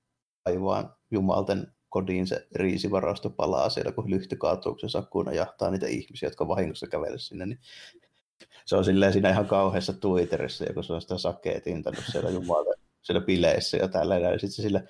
aivan 0.46 0.96
jumalten 1.12 1.75
kodin 1.96 2.28
se 2.28 2.48
riisivarasto 2.56 3.30
palaa 3.30 3.70
siellä, 3.70 3.92
kun 3.92 4.10
lyhty 4.10 4.36
kaatuu, 4.36 4.72
kun 4.72 4.80
se 4.80 4.90
sakkuuna 4.90 5.34
jahtaa 5.34 5.72
niitä 5.72 5.88
ihmisiä, 5.88 6.28
jotka 6.28 6.48
vahingossa 6.48 6.88
kävele 6.88 7.20
sinne, 7.20 7.46
niin 7.46 7.60
se 8.66 8.76
on 8.76 8.86
silleen 8.86 9.14
siinä 9.14 9.30
ihan 9.30 9.48
kauheassa 9.48 9.94
Twitterissä, 9.94 10.66
kun 10.74 10.84
se 10.84 10.94
on 10.94 11.02
sitä 11.02 11.18
sakea 11.18 11.62
tintannut 11.62 12.04
siellä 12.12 12.30
jumalten 12.30 12.74
siellä 13.02 13.26
bileissä 13.26 13.78
ja 13.78 13.88
tälleen, 13.88 14.22
ja 14.22 14.32
sitten 14.32 14.52
se 14.52 14.62
sille 14.62 14.88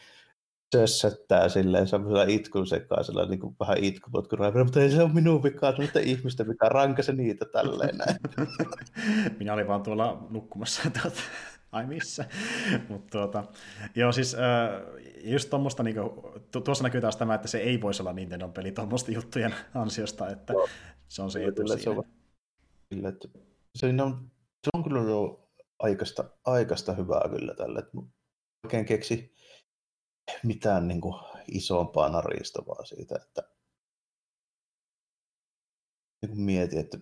sössöttää 0.76 1.50
silleen 1.50 1.88
semmoisella 1.88 2.24
itkun 2.28 2.68
sekaisella, 2.68 3.26
niin 3.26 3.40
kuin 3.40 3.56
vähän 3.60 3.78
itkupotkuraivoilla, 3.78 4.66
mutta 4.66 4.82
ei 4.82 4.92
se 4.92 5.02
ole 5.02 5.14
minun 5.14 5.44
vikaa, 5.44 5.76
se 5.76 5.82
on 5.82 6.04
ihmistä 6.04 6.48
vikaa, 6.48 6.70
rankase 6.70 7.14
niitä 7.14 7.46
tälleen 7.46 7.98
näin. 7.98 8.18
Minä 9.40 9.54
olin 9.54 9.68
vaan 9.68 9.84
tuolla 9.84 10.28
nukkumassa, 10.30 10.82
ai 11.76 11.86
missä. 11.86 12.26
Mutta 12.90 13.12
tuota, 13.12 13.44
joo 13.96 14.12
siis 14.12 14.36
äh, 14.36 14.42
just 15.24 15.50
tuommoista, 15.50 15.84
niin 15.84 15.96
tu- 16.52 16.62
tuossa 16.62 16.84
näkyy 16.84 17.02
taas 17.02 17.18
tämä, 17.18 17.36
että 17.36 17.48
se 17.48 17.58
ei 17.58 17.82
voisi 17.82 18.02
olla 18.02 18.14
Nintendo 18.14 18.50
peli 18.50 18.72
tuommoista 18.72 19.12
juttujen 19.12 19.56
ansiosta, 19.74 20.30
että 20.30 20.54
no, 20.54 20.68
se 21.08 21.22
on 21.22 21.32
se 21.32 21.46
etu 21.46 21.56
kyllä, 21.56 21.78
siinä. 21.78 21.84
Se 21.84 21.90
on, 21.90 22.04
kyllä, 22.90 23.10
että 23.10 23.28
se 23.76 23.86
on, 24.04 24.32
se 24.64 24.70
on 24.74 24.84
kyllä 24.84 25.02
jo 25.02 25.50
aikaista, 25.80 26.30
aikaista 26.46 26.94
hyvää 26.94 27.30
kyllä 27.30 27.54
tälle, 27.54 27.80
että 27.80 27.98
oikein 28.66 28.86
keksi 28.86 29.34
mitään 30.44 30.88
niin 30.88 31.02
kuin 31.02 31.16
isompaa 31.52 32.10
naristavaa 32.10 32.86
siitä, 32.86 33.16
että 33.24 33.44
niin 36.22 36.30
kuin 36.30 36.42
mietin, 36.42 36.80
että 36.80 36.98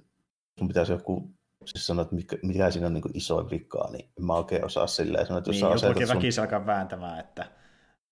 sun 0.60 0.68
pitäisi 0.68 0.92
joku 0.92 1.34
siis 1.66 1.88
sanoa, 1.88 2.04
että 2.04 2.16
mikä, 2.16 2.38
mikä 2.44 2.72
siinä 2.72 2.88
on 2.88 2.94
niin 2.94 3.02
kuin 3.02 3.18
isoin 3.18 3.50
vikaa, 3.50 3.92
niin 3.92 4.10
en 4.20 4.26
mä 4.26 4.34
oikein 4.34 4.66
osaa 4.66 4.88
silleen 4.88 5.26
sanoa, 5.26 5.38
että 5.38 5.50
jos 5.50 5.56
niin, 5.56 5.80
sä 5.80 5.88
asetat 5.88 6.08
sun... 6.08 6.16
väkisin 6.16 6.42
alkaa 6.42 6.66
vääntämään, 6.66 7.20
että... 7.20 7.44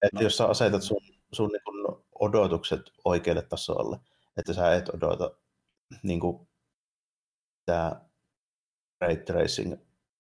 Että 0.02 0.15
no. 0.15 0.22
jos 0.22 0.38
sä 0.38 0.45
asetat 0.45 0.82
sun, 0.82 1.02
sun 1.32 1.49
niin 1.49 1.61
kuin 1.64 2.03
odotukset 2.19 2.82
oikealle 3.06 3.41
tasolle, 3.41 3.98
että 4.38 4.53
sä 4.53 4.76
et 4.76 4.90
odota 4.90 5.32
niin 6.03 6.19
kuin, 6.19 6.48
tämä 7.65 8.02
ray 9.02 9.18
tracing 9.18 9.76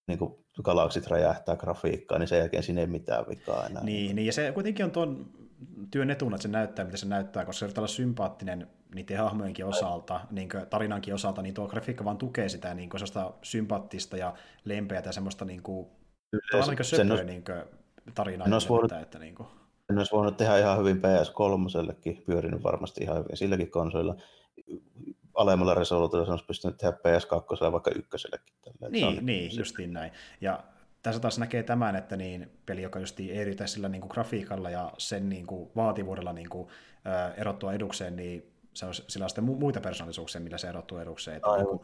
niin 0.07 0.19
kuin 0.19 0.45
galaksit 0.63 1.07
räjähtää 1.07 1.55
grafiikkaa, 1.55 2.19
niin 2.19 2.27
sen 2.27 2.39
jälkeen 2.39 2.63
siinä 2.63 2.81
ei 2.81 2.87
mitään 2.87 3.25
vikaa 3.29 3.65
enää. 3.65 3.83
Niin, 3.83 4.15
niin 4.15 4.25
ja 4.25 4.33
se 4.33 4.51
kuitenkin 4.51 4.85
on 4.85 4.91
tuon 4.91 5.31
työn 5.91 6.09
etuna, 6.09 6.35
että 6.35 6.43
se 6.43 6.47
näyttää, 6.47 6.85
mitä 6.85 6.97
se 6.97 7.07
näyttää, 7.07 7.45
koska 7.45 7.67
se 7.67 7.81
on 7.81 7.89
sympaattinen 7.89 8.67
niiden 8.95 9.17
hahmojenkin 9.17 9.65
osalta, 9.65 10.21
niin 10.31 10.49
tarinankin 10.69 11.13
osalta, 11.13 11.41
niin 11.41 11.53
tuo 11.53 11.67
grafiikka 11.67 12.05
vaan 12.05 12.17
tukee 12.17 12.49
sitä 12.49 12.73
niin 12.73 12.89
kuin 12.89 13.01
sympaattista 13.41 14.17
ja 14.17 14.33
lempeää 14.65 15.03
ja 15.05 15.11
semmoista 15.11 15.45
niin 15.45 15.63
kuin, 15.63 15.87
Kyllä, 16.31 16.65
niin 16.65 16.85
söpöä 16.85 17.11
olisi, 17.11 17.25
niin 17.25 17.43
tarinaa. 18.15 18.47
olisi 18.53 18.69
voinut, 18.69 18.91
että, 18.91 19.19
niin 19.19 19.35
kuin. 19.35 19.47
En 19.89 19.97
olisi 19.97 20.11
voinut 20.11 20.37
tehdä 20.37 20.57
ihan 20.57 20.79
hyvin 20.79 20.97
PS3, 20.97 22.25
pyörinyt 22.25 22.63
varmasti 22.63 23.03
ihan 23.03 23.17
hyvin 23.17 23.37
silläkin 23.37 23.71
konsolilla 23.71 24.15
alemmalla 25.33 25.73
resoluutiolla 25.73 26.31
olisi 26.31 26.45
pystynyt 26.45 26.77
tehdä 26.77 26.97
PS2 26.97 27.71
vaikka 27.71 27.91
ykkösellekin. 27.95 28.53
Niin, 28.89 29.07
on, 29.07 29.25
niin 29.25 29.57
justiin 29.57 29.93
näin. 29.93 30.11
Ja 30.41 30.63
tässä 31.01 31.21
taas 31.21 31.39
näkee 31.39 31.63
tämän, 31.63 31.95
että 31.95 32.17
niin 32.17 32.51
peli, 32.65 32.81
joka 32.81 32.99
just 32.99 33.19
ei 33.19 33.37
eritä 33.37 33.67
sillä 33.67 33.89
niin 33.89 34.01
kuin 34.01 34.11
grafiikalla 34.11 34.69
ja 34.69 34.93
sen 34.97 35.29
niin 35.29 35.45
kuin 35.45 35.71
vaativuudella 35.75 36.33
niin 36.33 36.49
kuin, 36.49 36.67
erottua 37.37 37.73
edukseen, 37.73 38.15
niin 38.15 38.51
se 38.73 38.85
on, 38.85 38.93
sillä 38.93 39.23
on 39.23 39.29
sitten 39.29 39.43
muita 39.43 39.81
persoonallisuuksia, 39.81 40.41
millä 40.41 40.57
se 40.57 40.67
erottuu 40.67 40.97
edukseen. 40.97 41.37
Että 41.37 41.57
niin 41.57 41.67
kuin, 41.67 41.81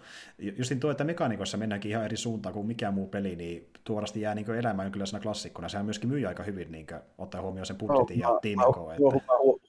justin 0.58 0.80
tuo, 0.80 0.92
että 0.92 1.04
mekaniikoissa 1.04 1.58
mennäänkin 1.58 1.92
ihan 1.92 2.06
eri 2.06 2.18
suuntaan 2.18 2.54
kuin 2.54 2.68
mikään 2.68 2.94
muu 2.94 3.08
peli, 3.08 3.36
niin 3.36 3.70
tuorasti 3.84 4.22
jää 4.22 4.36
niin 4.36 4.56
elämään 4.56 4.92
kyllä 4.92 5.06
sana 5.06 5.24
klassikkona. 5.24 5.70
Sehän 5.70 5.86
myöskin 5.86 6.10
myy 6.10 6.26
aika 6.26 6.44
hyvin, 6.44 6.72
niin 6.72 6.88
kuin, 6.88 7.02
ottaa 7.18 7.42
huomioon 7.42 7.66
sen 7.66 7.76
budjetin 7.76 8.20
no, 8.20 8.34
ja 8.34 8.40
tiimikoon. 8.40 8.94
Että... 8.94 9.20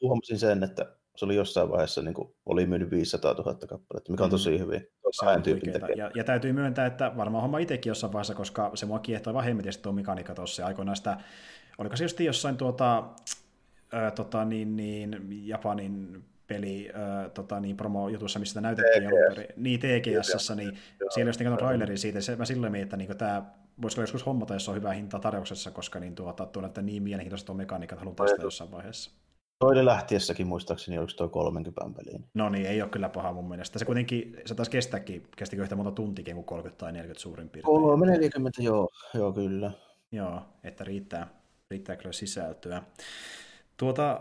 huomasin 0.03 0.39
sen, 0.39 0.63
että 0.63 0.87
se 1.17 1.25
oli 1.25 1.37
jossain 1.37 1.71
vaiheessa 1.71 2.03
niin 2.03 2.15
kuin, 2.15 2.35
oli 2.47 2.67
myynyt 2.67 2.91
500 2.91 3.33
000 3.33 3.55
kappaletta, 3.55 4.11
mikä 4.11 4.25
on 4.25 4.31
tosi 4.31 4.51
mm. 4.51 4.59
hyvin. 4.59 4.87
Se 5.11 5.27
on 5.27 5.43
ja, 5.97 6.11
ja, 6.15 6.25
täytyy 6.25 6.53
myöntää, 6.53 6.87
että 6.87 7.13
varmaan 7.17 7.43
homma 7.43 7.59
itsekin 7.59 7.91
jossain 7.91 8.13
vaiheessa, 8.13 8.35
koska 8.35 8.71
se 8.75 8.87
mua 8.87 8.99
kiehtoi 8.99 9.35
vaan 9.35 9.45
hemmetisti 9.45 9.83
tuo 9.83 9.93
mekaniikka 9.93 10.35
tuossa. 10.35 10.67
Aikoinaan 10.67 10.97
sitä, 10.97 11.17
oliko 11.79 11.97
se 11.97 12.05
just 12.05 12.21
jossain 12.21 12.57
tuota, 12.57 13.05
ää, 13.93 14.11
tota, 14.11 14.45
niin, 14.45 14.77
niin, 14.77 15.19
Japanin 15.31 16.25
peli 16.49 16.91
äh, 16.95 17.31
tota, 17.31 17.61
niin, 17.61 17.77
promo-jutussa, 17.77 18.39
missä 18.39 18.61
näytettiin 18.61 19.07
alun 19.07 19.19
perin, 19.29 19.49
niin 19.57 19.81
TGS, 19.81 20.53
niin 20.57 20.79
Joo. 21.01 21.11
siellä 21.11 21.29
just 21.29 21.41
niin 21.41 21.57
traileri 21.57 21.99
siitä, 21.99 22.21
se, 22.21 22.37
mä 22.37 22.45
silloin 22.45 22.73
mietin, 22.73 22.85
että 22.85 22.97
niin 22.97 23.17
tämä 23.17 23.43
voisiko 23.83 24.03
joskus 24.03 24.27
hommata, 24.27 24.55
jos 24.55 24.69
on 24.69 24.75
hyvä 24.75 24.93
hinta 24.93 25.19
tarjouksessa, 25.19 25.71
koska 25.71 26.01
niin, 26.01 26.15
tuota, 26.15 26.47
tuo 26.47 26.63
niin 26.83 27.03
mielenkiintoista 27.03 27.47
tuo 27.47 27.55
mekaniikka, 27.55 27.95
että 27.95 28.01
haluan 28.01 28.17
testata 28.17 28.43
jossain 28.43 28.71
vaiheessa. 28.71 29.11
Toinen 29.59 29.85
lähtiessäkin 29.85 30.47
muistaakseni, 30.47 30.99
oliko 30.99 31.13
tuo 31.17 31.29
30 31.29 31.81
peliin? 31.97 32.25
No 32.35 32.49
niin, 32.49 32.67
ei 32.67 32.83
ole 32.83 32.91
kyllä 32.91 33.09
paha 33.09 33.33
mun 33.33 33.49
mielestä. 33.49 33.79
Se 33.79 33.85
kuitenkin, 33.85 34.37
se 34.47 34.55
taisi 34.55 34.71
kestääkin, 34.71 35.29
kestikö 35.37 35.63
yhtä 35.63 35.77
monta 35.77 35.93
tuntikin 35.93 36.35
kuin 36.35 36.45
30 36.45 36.79
tai 36.79 36.93
40 36.93 37.23
suurin 37.23 37.49
piirtein. 37.49 37.83
3, 37.83 38.07
40, 38.07 38.63
joo, 38.63 38.89
joo 39.15 39.33
kyllä. 39.33 39.71
Joo, 40.13 40.43
että 40.65 40.85
riittää, 40.85 41.29
riittää 41.71 41.97
kyllä 41.97 42.13
sisältöä. 42.13 42.83
Tuota, 43.77 44.21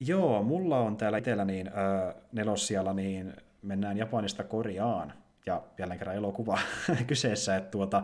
joo, 0.00 0.42
mulla 0.42 0.78
on 0.78 0.96
täällä 0.96 1.18
itsellä 1.18 1.44
niin, 1.44 1.68
äh, 1.68 2.14
nelossialla, 2.32 2.92
niin 2.92 3.34
mennään 3.62 3.96
Japanista 3.96 4.44
Koreaan 4.44 5.12
ja 5.46 5.62
jälleen 5.78 5.98
kerran 5.98 6.16
elokuva 6.16 6.58
kyseessä. 7.06 7.56
Että 7.56 7.70
tuota, 7.70 8.02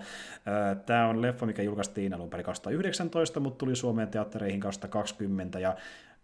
tämä 0.87 1.09
on 1.09 1.23
leffa, 1.23 1.47
mikä 1.47 1.62
julkaistiin 1.62 2.15
alun 2.15 2.31
perin 2.31 2.47
2019, 2.47 3.41
mutta 3.41 3.59
tuli 3.59 3.77
Suomeen 3.77 4.09
teattereihin 4.09 4.61
2020 4.61 5.59
ja 5.59 5.77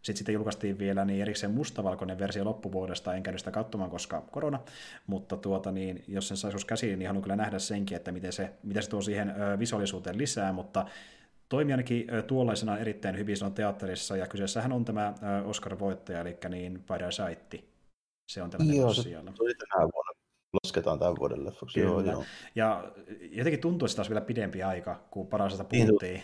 sitten 0.03 0.19
sitten 0.19 0.33
julkaistiin 0.33 0.79
vielä 0.79 1.05
niin 1.05 1.23
erikseen 1.23 1.53
mustavalkoinen 1.53 2.19
versio 2.19 2.45
loppuvuodesta, 2.45 3.15
en 3.15 3.23
käynyt 3.23 3.39
sitä 3.39 3.51
katsomaan, 3.51 3.91
koska 3.91 4.21
korona, 4.31 4.61
mutta 5.07 5.37
tuota, 5.37 5.73
niin, 5.73 6.05
jos 6.09 6.29
sen 6.29 6.37
saisi 6.37 6.67
käsiin, 6.67 6.99
niin 6.99 7.07
haluan 7.07 7.23
kyllä 7.23 7.37
nähdä 7.37 7.59
senkin, 7.59 7.97
että 7.97 8.13
miten 8.13 8.33
se, 8.33 8.51
miten 8.63 8.83
se 8.83 8.91
tuo 8.91 9.03
siihen 9.03 9.35
visuaalisuuteen 9.59 10.19
lisää, 10.19 10.53
mutta 10.53 10.87
toimii 11.51 11.73
ainakin 11.73 12.07
tuollaisena 12.27 12.79
erittäin 12.79 13.19
hyvin 13.19 13.37
on 13.45 13.55
teatterissa, 13.55 14.17
ja 14.17 14.27
kyseessähän 14.27 14.73
on 14.73 14.85
tämä 14.85 15.15
Oscar-voittaja, 15.45 16.21
eli 16.21 16.39
niin 16.49 16.85
Parasite. 16.87 17.65
Se 18.33 18.43
on 18.43 18.51
tällä 18.51 18.73
Joo, 18.75 18.95
se 18.95 19.03
tuli 19.37 19.55
tänä 19.55 19.89
vuonna 19.95 20.13
lasketaan 20.65 20.99
tämän 20.99 21.17
vuoden 21.17 21.45
leffaksi. 21.45 21.81
Joo, 21.81 22.01
joo. 22.01 22.25
Ja 22.55 22.93
jotenkin 23.21 23.61
tuntuu, 23.61 23.87
että 23.87 23.97
taas 23.97 24.09
vielä 24.09 24.21
pidempi 24.21 24.63
aika, 24.63 25.01
kun 25.11 25.27
parasta 25.27 25.65
niin 25.71 25.87
puhuttiin. 25.87 26.23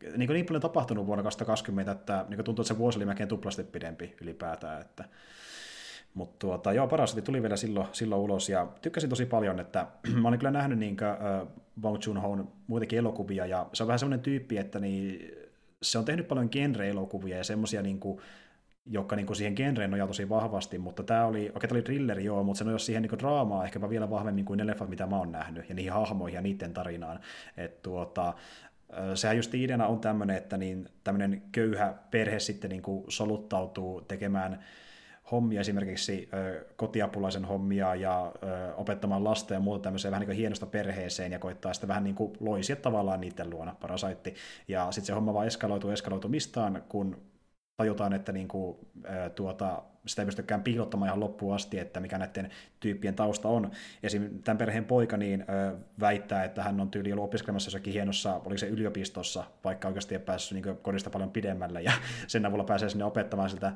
Niin, 0.00 0.18
niin, 0.18 0.30
niin 0.30 0.46
paljon 0.46 0.62
tapahtunut 0.62 1.06
vuonna 1.06 1.22
2020, 1.22 1.92
että 1.92 2.24
niin 2.28 2.44
tuntuu, 2.44 2.62
että 2.62 2.74
se 2.74 2.78
vuosi 2.78 2.98
oli 2.98 3.04
melkein 3.04 3.28
tuplasti 3.28 3.64
pidempi 3.64 4.16
ylipäätään. 4.20 4.80
Että... 4.80 5.04
Mutta 6.18 6.36
tuota, 6.38 6.72
joo, 6.72 6.88
paras 6.88 7.14
tuli 7.14 7.42
vielä 7.42 7.56
silloin, 7.56 7.86
silloin 7.92 8.22
ulos, 8.22 8.48
ja 8.48 8.66
tykkäsin 8.82 9.10
tosi 9.10 9.26
paljon, 9.26 9.60
että 9.60 9.86
mä 10.22 10.28
olin 10.28 10.38
kyllä 10.38 10.50
nähnyt 10.50 10.78
niin 10.78 10.96
kuin, 10.96 11.10
uh, 11.42 11.48
Bong 11.80 11.98
Joon-hoon 12.06 12.52
muitakin 12.66 12.98
elokuvia, 12.98 13.46
ja 13.46 13.66
se 13.72 13.82
on 13.82 13.86
vähän 13.86 13.98
semmoinen 13.98 14.20
tyyppi, 14.20 14.58
että 14.58 14.80
niin, 14.80 15.30
se 15.82 15.98
on 15.98 16.04
tehnyt 16.04 16.28
paljon 16.28 16.48
genre-elokuvia 16.52 17.36
ja 17.36 17.44
semmoisia 17.44 17.82
niin 17.82 18.00
joka 18.86 19.16
niin 19.16 19.26
kuin 19.26 19.36
siihen 19.36 19.54
genreen 19.56 19.90
nojaa 19.90 20.06
tosi 20.06 20.28
vahvasti, 20.28 20.78
mutta 20.78 21.02
tämä 21.02 21.26
oli, 21.26 21.38
okei 21.38 21.50
okay, 21.50 21.68
tämä 21.68 21.76
oli 21.76 21.82
thrilleri 21.82 22.24
joo, 22.24 22.42
mutta 22.42 22.58
se 22.58 22.64
nojaa 22.64 22.78
siihen 22.78 23.02
niin 23.02 23.10
kuin 23.10 23.18
draamaa 23.18 23.64
ehkäpä 23.64 23.90
vielä 23.90 24.10
vahvemmin 24.10 24.44
kuin 24.44 24.56
ne 24.56 24.66
leffat, 24.66 24.88
mitä 24.88 25.06
mä 25.06 25.18
oon 25.18 25.32
nähnyt, 25.32 25.68
ja 25.68 25.74
niihin 25.74 25.92
hahmoihin 25.92 26.34
ja 26.34 26.42
niiden 26.42 26.74
tarinaan. 26.74 27.20
Et 27.56 27.82
tuota, 27.82 28.34
sehän 29.14 29.36
just 29.36 29.54
ideana 29.54 29.86
on 29.86 30.00
tämmöinen, 30.00 30.36
että 30.36 30.56
niin 30.56 30.88
tämmöinen 31.04 31.42
köyhä 31.52 31.94
perhe 32.10 32.38
sitten 32.38 32.70
niin 32.70 32.82
kuin 32.82 33.04
soluttautuu 33.08 34.00
tekemään 34.00 34.64
hommia, 35.30 35.60
esimerkiksi 35.60 36.28
ö, 36.34 36.66
kotiapulaisen 36.76 37.44
hommia 37.44 37.94
ja 37.94 38.32
ö, 38.42 38.74
opettamaan 38.74 39.24
lasta 39.24 39.54
ja 39.54 39.60
muuta 39.60 39.82
tämmöiseen 39.82 40.12
vähän 40.12 40.20
niin 40.20 40.28
kuin 40.28 40.36
hienosta 40.36 40.66
perheeseen 40.66 41.32
ja 41.32 41.38
koittaa 41.38 41.72
sitten 41.72 41.88
vähän 41.88 42.04
niin 42.04 42.14
kuin 42.14 42.32
loisia 42.40 42.76
tavallaan 42.76 43.20
niiden 43.20 43.50
luona, 43.50 43.76
parasaitti. 43.80 44.34
Ja 44.68 44.92
sitten 44.92 45.06
se 45.06 45.12
homma 45.12 45.34
vaan 45.34 45.46
eskaloituu 45.46 45.90
eskaloitumistaan, 45.90 46.82
kun 46.88 47.16
tajutaan, 47.76 48.12
että 48.12 48.32
niin 48.32 48.48
kuin, 48.48 48.76
tuota, 49.34 49.82
sitä 50.08 50.22
ei 50.22 50.26
pystykään 50.26 50.62
piilottamaan 50.62 51.08
ihan 51.08 51.20
loppuun 51.20 51.54
asti, 51.54 51.78
että 51.78 52.00
mikä 52.00 52.18
näiden 52.18 52.50
tyyppien 52.80 53.14
tausta 53.14 53.48
on. 53.48 53.70
Esimerkiksi 54.02 54.42
tämän 54.42 54.58
perheen 54.58 54.84
poika 54.84 55.16
niin, 55.16 55.44
väittää, 56.00 56.44
että 56.44 56.62
hän 56.62 56.80
on 56.80 56.90
tyyli 56.90 57.12
ollut 57.12 57.24
opiskelemassa 57.24 57.66
jossakin 57.66 57.92
hienossa, 57.92 58.40
oli 58.44 58.58
se 58.58 58.68
yliopistossa, 58.68 59.44
vaikka 59.64 59.88
oikeasti 59.88 60.14
ei 60.14 60.20
päässyt 60.20 60.64
niin 60.64 60.76
kodista 60.82 61.10
paljon 61.10 61.30
pidemmälle, 61.30 61.82
ja 61.82 61.92
sen 62.26 62.46
avulla 62.46 62.64
pääsee 62.64 62.88
sinne 62.88 63.04
opettamaan 63.04 63.50
sitä 63.50 63.72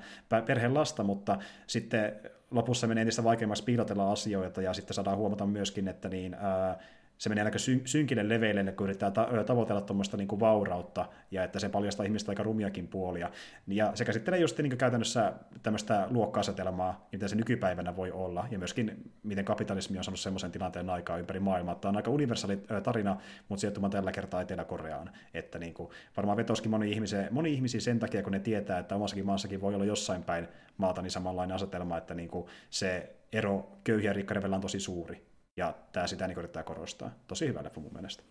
perheen 0.47 0.75
lasta, 0.75 1.03
mutta 1.03 1.39
sitten 1.67 2.13
lopussa 2.51 2.87
menee 2.87 3.03
entistä 3.03 3.25
vaikeammaksi 3.25 3.65
piilotella 3.65 4.13
asioita, 4.13 4.63
ja 4.63 4.73
sitten 4.73 4.95
saadaan 4.95 5.17
huomata 5.17 5.47
myöskin, 5.47 5.89
että 5.89 6.09
niin, 6.09 6.35
ää, 6.35 6.79
se 7.23 7.29
menee 7.29 7.45
aika 7.45 7.59
syn- 7.59 7.83
synkille 7.85 8.29
leveille, 8.29 8.73
kun 8.73 8.87
yrittää 8.87 9.11
ta- 9.11 9.29
tavoitella 9.47 9.81
tuommoista 9.81 10.17
niin 10.17 10.41
vaurautta, 10.41 11.09
ja 11.31 11.45
että 11.45 11.59
se 11.59 11.69
paljastaa 11.69 12.07
ihmistä 12.07 12.33
aika 12.33 12.43
rumiakin 12.43 12.89
puolia. 12.89 13.31
Ja 13.67 13.91
se 13.95 14.05
käsittelee 14.05 14.41
just 14.41 14.59
niin 14.59 14.79
käytännössä 14.79 15.33
tämmöistä 15.63 16.07
luokka-asetelmaa, 16.11 17.09
mitä 17.13 17.29
se 17.29 17.37
nykypäivänä 17.37 17.97
voi 17.97 18.11
olla, 18.11 18.47
ja 18.51 18.59
myöskin 18.59 19.13
miten 19.23 19.45
kapitalismi 19.45 19.99
on 19.99 20.05
saanut 20.05 20.21
semmoisen 20.21 20.51
tilanteen 20.51 20.91
aikaa 20.91 21.19
ympäri 21.19 21.41
maailmaa. 21.41 21.75
Tämä 21.75 21.91
on 21.91 21.97
aika 21.97 22.11
universaali 22.11 22.57
tarina, 22.83 23.17
mutta 23.49 23.61
sijoittumaan 23.61 23.91
tällä 23.91 24.13
kertaa 24.13 24.41
Etelä-Koreaan. 24.41 25.11
Että 25.35 25.59
niin 25.59 25.75
kuin, 25.75 25.91
varmaan 26.17 26.37
vetoskin 26.37 26.71
moni, 26.71 26.91
ihmisiä, 26.91 27.29
moni 27.31 27.53
ihmisiä 27.53 27.81
sen 27.81 27.99
takia, 27.99 28.23
kun 28.23 28.33
ne 28.33 28.41
tietää, 28.41 28.79
että 28.79 28.95
omassakin 28.95 29.27
maassakin 29.27 29.61
voi 29.61 29.75
olla 29.75 29.85
jossain 29.85 30.23
päin 30.23 30.49
maata 30.77 31.03
niin 31.03 31.11
samanlainen 31.11 31.55
asetelma, 31.55 31.99
että 31.99 32.15
niin 32.15 32.29
kuin 32.29 32.47
se 32.71 33.17
ero 33.33 33.79
köyhiä 33.85 34.13
ja 34.13 34.55
on 34.55 34.61
tosi 34.61 34.81
suuri. 34.81 35.32
Ja 35.57 35.75
tämä 35.93 36.07
sitä 36.07 36.27
niin 36.27 36.39
yrittää 36.39 36.63
korostaa. 36.63 37.11
Tosi 37.27 37.47
hyvä 37.49 37.63
leffa 37.63 37.81
mun 37.81 37.93
mielestä. 37.93 38.23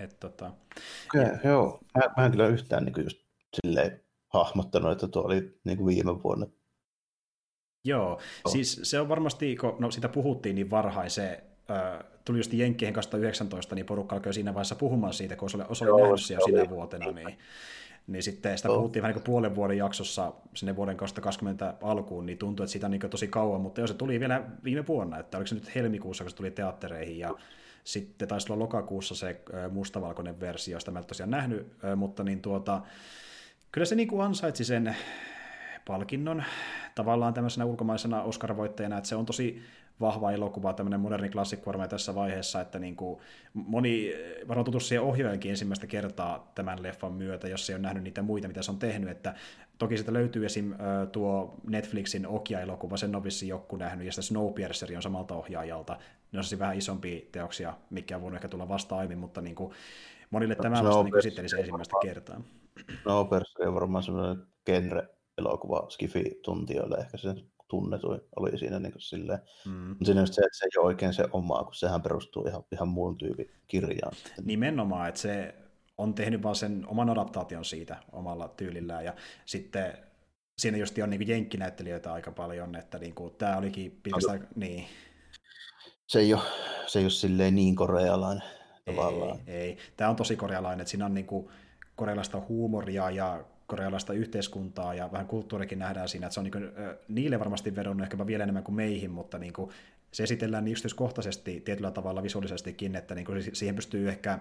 Et, 0.00 0.16
tota... 0.20 0.52
okay, 1.06 1.32
ja... 1.32 1.50
joo. 1.50 1.80
Mä, 1.94 2.02
mä 2.16 2.24
en 2.24 2.30
kyllä 2.30 2.46
yhtään 2.46 2.84
niin 2.84 3.04
just 3.04 3.18
silleen 3.56 4.00
hahmottanut, 4.28 4.92
että 4.92 5.08
tuo 5.08 5.22
oli 5.22 5.60
niin 5.64 5.78
kuin 5.78 5.86
viime 5.86 6.22
vuonna. 6.22 6.46
Joo, 7.84 8.12
oh. 8.44 8.52
siis 8.52 8.80
se 8.82 9.00
on 9.00 9.08
varmasti, 9.08 9.56
kun 9.56 9.76
no, 9.78 9.90
sitä 9.90 10.08
puhuttiin 10.08 10.54
niin 10.54 10.70
varhain, 10.70 11.10
se 11.10 11.44
äh, 11.70 12.04
tuli 12.24 12.38
just 12.38 12.52
Jenkkeihin 12.52 12.94
2019, 12.94 13.74
niin 13.74 13.86
porukka 13.86 14.16
alkoi 14.16 14.34
siinä 14.34 14.54
vaiheessa 14.54 14.74
puhumaan 14.74 15.14
siitä, 15.14 15.36
kun 15.36 15.50
se 15.50 15.56
oli, 15.56 15.76
se 15.76 15.90
oli 15.90 16.02
nähnyt 16.02 16.30
jo 16.30 16.40
sinä 16.44 16.70
vuotena, 16.70 17.10
niin 17.10 17.38
niin 18.06 18.22
sitten 18.22 18.56
sitä 18.56 18.68
puhuttiin 18.68 19.02
vähän 19.02 19.14
niin 19.14 19.22
kuin 19.22 19.32
puolen 19.32 19.54
vuoden 19.54 19.76
jaksossa 19.76 20.32
sinne 20.54 20.76
vuoden 20.76 20.96
2020 20.96 21.74
alkuun, 21.82 22.26
niin 22.26 22.38
tuntui, 22.38 22.64
että 22.64 22.72
siitä 22.72 22.86
on 22.86 22.90
niin 22.90 23.10
tosi 23.10 23.28
kauan, 23.28 23.60
mutta 23.60 23.80
jo 23.80 23.86
se 23.86 23.94
tuli 23.94 24.20
vielä 24.20 24.42
viime 24.64 24.86
vuonna, 24.86 25.18
että 25.18 25.38
oliko 25.38 25.46
se 25.46 25.54
nyt 25.54 25.74
helmikuussa, 25.74 26.24
kun 26.24 26.30
se 26.30 26.36
tuli 26.36 26.50
teattereihin, 26.50 27.18
ja 27.18 27.34
sitten 27.84 28.28
taisi 28.28 28.52
olla 28.52 28.62
lokakuussa 28.62 29.14
se 29.14 29.40
mustavalkoinen 29.70 30.40
versio, 30.40 30.76
josta 30.76 30.90
mä 30.90 30.98
en 30.98 31.04
tosiaan 31.04 31.30
nähnyt, 31.30 31.72
mutta 31.96 32.24
niin 32.24 32.42
tuota, 32.42 32.80
kyllä 33.72 33.84
se 33.84 33.94
niin 33.94 34.08
kuin 34.08 34.22
ansaitsi 34.22 34.64
sen 34.64 34.96
palkinnon 35.86 36.44
tavallaan 36.94 37.34
tämmöisenä 37.34 37.64
ulkomaisena 37.64 38.22
Oscar-voittajana, 38.22 38.98
että 38.98 39.08
se 39.08 39.16
on 39.16 39.26
tosi 39.26 39.62
vahva 40.00 40.32
elokuva, 40.32 40.72
tämmöinen 40.72 41.00
moderni 41.00 41.30
klassikko 41.30 41.72
tässä 41.88 42.14
vaiheessa, 42.14 42.60
että 42.60 42.78
niin 42.78 42.96
kuin 42.96 43.20
moni 43.52 44.12
varmaan 44.48 44.64
tutustuu 44.64 44.88
siihen 44.88 45.04
ohjaajankin 45.04 45.50
ensimmäistä 45.50 45.86
kertaa 45.86 46.52
tämän 46.54 46.82
leffan 46.82 47.12
myötä, 47.12 47.48
jos 47.48 47.70
ei 47.70 47.74
ole 47.74 47.82
nähnyt 47.82 48.02
niitä 48.02 48.22
muita, 48.22 48.48
mitä 48.48 48.62
se 48.62 48.70
on 48.70 48.78
tehnyt, 48.78 49.10
että 49.10 49.34
toki 49.78 49.96
sitä 49.96 50.12
löytyy 50.12 50.46
esim. 50.46 50.74
tuo 51.12 51.54
Netflixin 51.68 52.26
Okia-elokuva, 52.26 52.96
sen 52.96 53.16
on 53.16 53.24
vissi 53.24 53.48
joku 53.48 53.76
nähnyt, 53.76 54.06
ja 54.06 54.12
sitten 54.12 54.22
Snowpiercer 54.22 54.96
on 54.96 55.02
samalta 55.02 55.34
ohjaajalta, 55.34 55.98
ne 56.32 56.38
on 56.38 56.44
siis 56.44 56.58
vähän 56.58 56.78
isompia 56.78 57.20
teoksia, 57.32 57.74
mikä 57.90 58.16
on 58.16 58.22
voinut 58.22 58.36
ehkä 58.36 58.48
tulla 58.48 58.68
vasta 58.68 58.96
aiemmin, 58.96 59.18
mutta 59.18 59.40
niin 59.40 59.54
kuin 59.54 59.72
monille 60.30 60.54
tämä 60.54 60.82
vasta 60.82 61.02
niin 61.02 61.18
esitteli 61.18 61.48
se 61.48 61.56
ensimmäistä 61.56 61.96
kertaa. 62.02 62.40
Snowpiercer 63.02 63.68
on 63.68 63.74
varmaan 63.74 64.04
semmoinen 64.04 64.46
genre-elokuva 64.66 65.86
Skifi-tuntijoille 65.90 66.98
ehkä 66.98 67.16
sen 67.16 67.36
tunnetuin 67.70 68.20
oli 68.36 68.58
siinä 68.58 68.78
niin 68.78 68.92
kuin 68.92 69.02
silleen. 69.02 69.38
Mm. 69.66 69.96
siinä 70.02 70.20
just 70.20 70.34
se, 70.34 70.42
että 70.44 70.58
se 70.58 70.64
ei 70.64 70.80
ole 70.80 70.86
oikein 70.86 71.14
se 71.14 71.24
oma, 71.32 71.64
kun 71.64 71.74
sehän 71.74 72.02
perustuu 72.02 72.46
ihan, 72.46 72.62
ihan 72.72 72.88
muun 72.88 73.18
tyypin 73.18 73.50
kirjaan. 73.66 74.12
Nimenomaan, 74.44 75.08
että 75.08 75.20
se 75.20 75.54
on 75.98 76.14
tehnyt 76.14 76.42
vaan 76.42 76.56
sen 76.56 76.84
oman 76.86 77.10
adaptaation 77.10 77.64
siitä 77.64 77.96
omalla 78.12 78.48
tyylillään, 78.48 79.04
ja 79.04 79.14
sitten 79.46 79.98
siinä 80.58 80.78
just 80.78 80.98
on 80.98 81.10
niin 81.10 81.28
jenkkinäyttelijöitä 81.28 82.12
aika 82.12 82.32
paljon, 82.32 82.76
että 82.76 82.98
niin 82.98 83.14
kuin, 83.14 83.34
tämä 83.34 83.56
olikin 83.56 84.00
pitkästä, 84.02 84.32
no, 84.32 84.44
niin. 84.56 84.84
Se 86.06 86.18
ei 86.18 86.34
ole, 86.34 86.42
se 86.86 86.98
ei 86.98 87.04
ole 87.04 87.10
silleen 87.10 87.54
niin 87.54 87.76
korealainen 87.76 88.48
tavallaan. 88.86 89.38
Ei, 89.46 89.54
ei. 89.54 89.76
Tämä 89.96 90.10
on 90.10 90.16
tosi 90.16 90.36
korealainen, 90.36 90.80
että 90.80 90.90
siinä 90.90 91.06
on 91.06 91.14
niin 91.14 91.26
kuin 91.26 91.48
korealaista 91.96 92.42
huumoria 92.48 93.10
ja 93.10 93.44
korealaista 93.70 94.12
yhteiskuntaa 94.12 94.94
ja 94.94 95.12
vähän 95.12 95.26
kulttuurikin 95.26 95.78
nähdään 95.78 96.08
siinä, 96.08 96.26
että 96.26 96.34
se 96.34 96.40
on 96.40 96.44
niin 96.44 96.72
niille 97.08 97.38
varmasti 97.38 97.76
vedonnut 97.76 98.02
ehkä 98.02 98.26
vielä 98.26 98.42
enemmän 98.42 98.64
kuin 98.64 98.76
meihin, 98.76 99.10
mutta 99.10 99.38
niin 99.38 99.52
kuin, 99.52 99.70
se 100.12 100.22
esitellään 100.22 100.64
niin 100.64 100.72
yksityiskohtaisesti 100.72 101.60
tietyllä 101.60 101.90
tavalla 101.90 102.22
visuaalisestikin, 102.22 102.96
että 102.96 103.14
niin 103.14 103.24
kuin 103.24 103.42
siihen 103.52 103.74
pystyy 103.74 104.08
ehkä, 104.08 104.38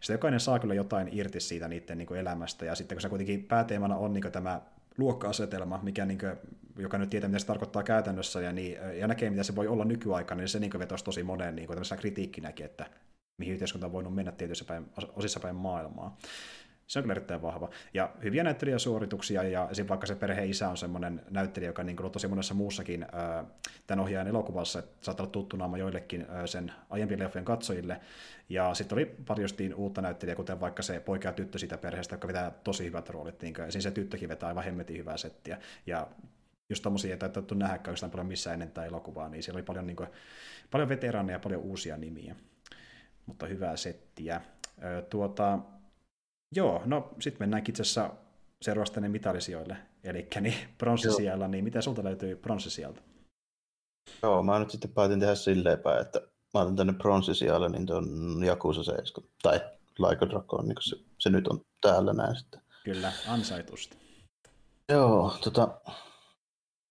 sitä 0.00 0.12
jokainen 0.12 0.40
saa 0.40 0.58
kyllä 0.58 0.74
jotain 0.74 1.08
irti 1.12 1.40
siitä 1.40 1.68
niiden 1.68 1.98
niin 1.98 2.06
kuin 2.06 2.20
elämästä, 2.20 2.64
ja 2.64 2.74
sitten 2.74 2.96
kun 2.96 3.02
se 3.02 3.08
kuitenkin 3.08 3.44
pääteemana 3.44 3.96
on 3.96 4.12
niin 4.12 4.22
kuin 4.22 4.32
tämä 4.32 4.60
luokka-asetelma, 4.98 5.80
mikä, 5.82 6.06
niin 6.06 6.18
kuin, 6.18 6.32
joka 6.78 6.98
nyt 6.98 7.10
tietää, 7.10 7.28
mitä 7.28 7.38
se 7.38 7.46
tarkoittaa 7.46 7.82
käytännössä, 7.82 8.40
ja, 8.40 8.52
niin, 8.52 8.78
ja 8.98 9.06
näkee, 9.06 9.30
mitä 9.30 9.42
se 9.42 9.56
voi 9.56 9.68
olla 9.68 9.84
nykyaikana, 9.84 10.38
niin 10.38 10.48
se 10.48 10.58
niin 10.58 10.78
vetosi 10.78 11.04
tosi 11.04 11.22
monen 11.22 11.56
niin 11.56 11.66
kuin 11.66 11.78
kritiikkinäkin, 11.98 12.66
että 12.66 12.86
mihin 13.38 13.52
yhteiskunta 13.52 13.86
on 13.86 13.92
voinut 13.92 14.14
mennä 14.14 14.32
tietyissä 14.32 14.64
päin, 14.64 14.86
osissa 15.16 15.40
päin 15.40 15.56
maailmaa. 15.56 16.18
Se 16.90 16.98
on 16.98 17.02
kyllä 17.02 17.12
erittäin 17.12 17.42
vahva. 17.42 17.70
Ja 17.94 18.10
hyviä 18.22 18.44
näyttelijäsuorituksia, 18.44 19.42
ja 19.42 19.68
esim. 19.70 19.88
vaikka 19.88 20.06
se 20.06 20.14
perhe 20.14 20.44
isä 20.44 20.68
on 20.68 20.76
semmoinen 20.76 21.22
näyttelijä, 21.30 21.68
joka 21.68 21.82
niin 21.82 22.02
on 22.02 22.10
tosi 22.10 22.28
monessa 22.28 22.54
muussakin 22.54 23.06
tämän 23.86 24.00
ohjaajan 24.00 24.28
elokuvassa, 24.28 24.78
että 24.78 24.92
saattaa 25.00 25.24
olla 25.24 25.32
tuttu 25.32 25.56
naama 25.56 25.78
joillekin 25.78 26.26
sen 26.46 26.72
aiempien 26.90 27.20
leffojen 27.20 27.44
katsojille. 27.44 28.00
Ja 28.48 28.74
sitten 28.74 28.96
oli 28.96 29.06
parjostiin 29.26 29.74
uutta 29.74 30.02
näyttelijää, 30.02 30.36
kuten 30.36 30.60
vaikka 30.60 30.82
se 30.82 31.00
poika 31.00 31.28
ja 31.28 31.32
tyttö 31.32 31.58
siitä 31.58 31.78
perheestä, 31.78 32.14
joka 32.14 32.28
vetää 32.28 32.50
tosi 32.64 32.84
hyvät 32.84 33.08
roolit. 33.08 33.42
Niin 33.42 33.54
kuin, 33.54 33.82
se 33.82 33.90
tyttökin 33.90 34.28
vetää 34.28 34.48
aivan 34.48 34.64
hemmetin 34.64 34.98
hyvää 34.98 35.16
settiä. 35.16 35.58
Ja 35.86 36.06
just 36.70 36.82
tommosia, 36.82 37.14
ei 37.14 37.18
nähdä 37.54 37.74
oikeastaan 37.74 38.10
paljon 38.10 38.26
missään 38.26 38.54
ennen 38.54 38.68
tätä 38.68 38.86
elokuvaa, 38.86 39.28
niin 39.28 39.42
siellä 39.42 39.56
oli 39.56 39.64
paljon, 39.64 39.86
niin 39.86 39.96
kuin, 39.96 40.08
paljon 40.70 40.88
veteraaneja 40.88 41.34
ja 41.34 41.40
paljon 41.40 41.62
uusia 41.62 41.96
nimiä. 41.96 42.36
Mutta 43.26 43.46
hyvää 43.46 43.76
settiä. 43.76 44.40
Tuota, 45.10 45.58
Joo, 46.56 46.82
no 46.84 47.14
sitten 47.20 47.42
mennään 47.42 47.62
itse 47.68 47.82
asiassa 47.82 48.10
seuraavasti 48.62 49.00
mitalisijoille, 49.00 49.76
eli 50.04 50.28
niin 50.40 50.54
pronssisijalla, 50.78 51.48
niin 51.48 51.64
mitä 51.64 51.80
sulta 51.80 52.04
löytyy 52.04 52.36
pronssisijalta? 52.36 53.02
Joo, 54.22 54.42
mä 54.42 54.58
nyt 54.58 54.70
sitten 54.70 54.90
päätin 54.90 55.20
tehdä 55.20 55.34
silleenpä, 55.34 56.00
että 56.00 56.20
mä 56.54 56.60
otan 56.60 56.76
tänne 56.76 56.92
pronssisijalle 56.92 57.68
niin 57.68 57.86
tuon 57.86 58.06
Jakusa 58.44 58.82
7, 58.82 59.30
tai 59.42 59.60
Like 59.98 60.24
a 60.24 60.28
Dragon, 60.28 60.68
niin 60.68 60.76
se, 60.80 60.96
se, 61.18 61.30
nyt 61.30 61.48
on 61.48 61.60
täällä 61.80 62.12
näin 62.12 62.36
sitten. 62.36 62.60
Kyllä, 62.84 63.12
ansaitusti. 63.28 63.96
Joo, 64.88 65.36
tota, 65.44 65.80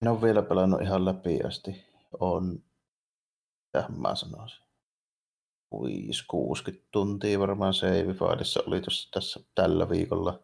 en 0.02 0.08
ole 0.08 0.22
vielä 0.22 0.42
pelannut 0.42 0.82
ihan 0.82 1.06
läpi 1.06 1.40
asti. 1.44 1.86
On, 2.20 2.64
mitä 3.66 3.90
mä 3.98 4.16
sanoisin, 4.16 4.66
5-60 5.76 5.80
tuntia 6.92 7.40
varmaan 7.40 7.74
save 7.74 8.14
fileissa 8.14 8.64
oli 8.68 8.82
tuossa 8.82 9.12
tässä 9.12 9.40
tällä 9.56 9.90
viikolla. 9.90 10.44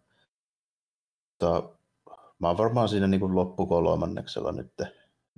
Mutta 1.31 1.69
mä 2.39 2.47
oon 2.47 2.57
varmaan 2.57 2.89
siinä 2.89 3.07
niin 3.07 3.35
loppukolmanneksella 3.35 4.51
nyt. 4.51 4.73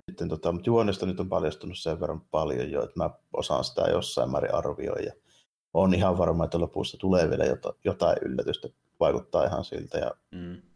nyt 0.06 0.28
tota, 0.28 0.52
mutta 0.52 0.70
juonesta 0.70 1.06
nyt 1.06 1.20
on 1.20 1.28
paljastunut 1.28 1.78
sen 1.78 2.00
verran 2.00 2.20
paljon 2.20 2.70
jo, 2.70 2.82
että 2.82 2.94
mä 2.96 3.10
osaan 3.32 3.64
sitä 3.64 3.82
jossain 3.82 4.30
määrin 4.30 4.54
arvioida. 4.54 5.12
on 5.74 5.94
ihan 5.94 6.18
varma, 6.18 6.44
että 6.44 6.60
lopussa 6.60 6.96
tulee 7.00 7.30
vielä 7.30 7.44
jotain 7.84 8.16
yllätystä. 8.22 8.68
Vaikuttaa 9.00 9.44
ihan 9.44 9.64
siltä. 9.64 9.98
Ja 9.98 10.10
mm 10.32 10.67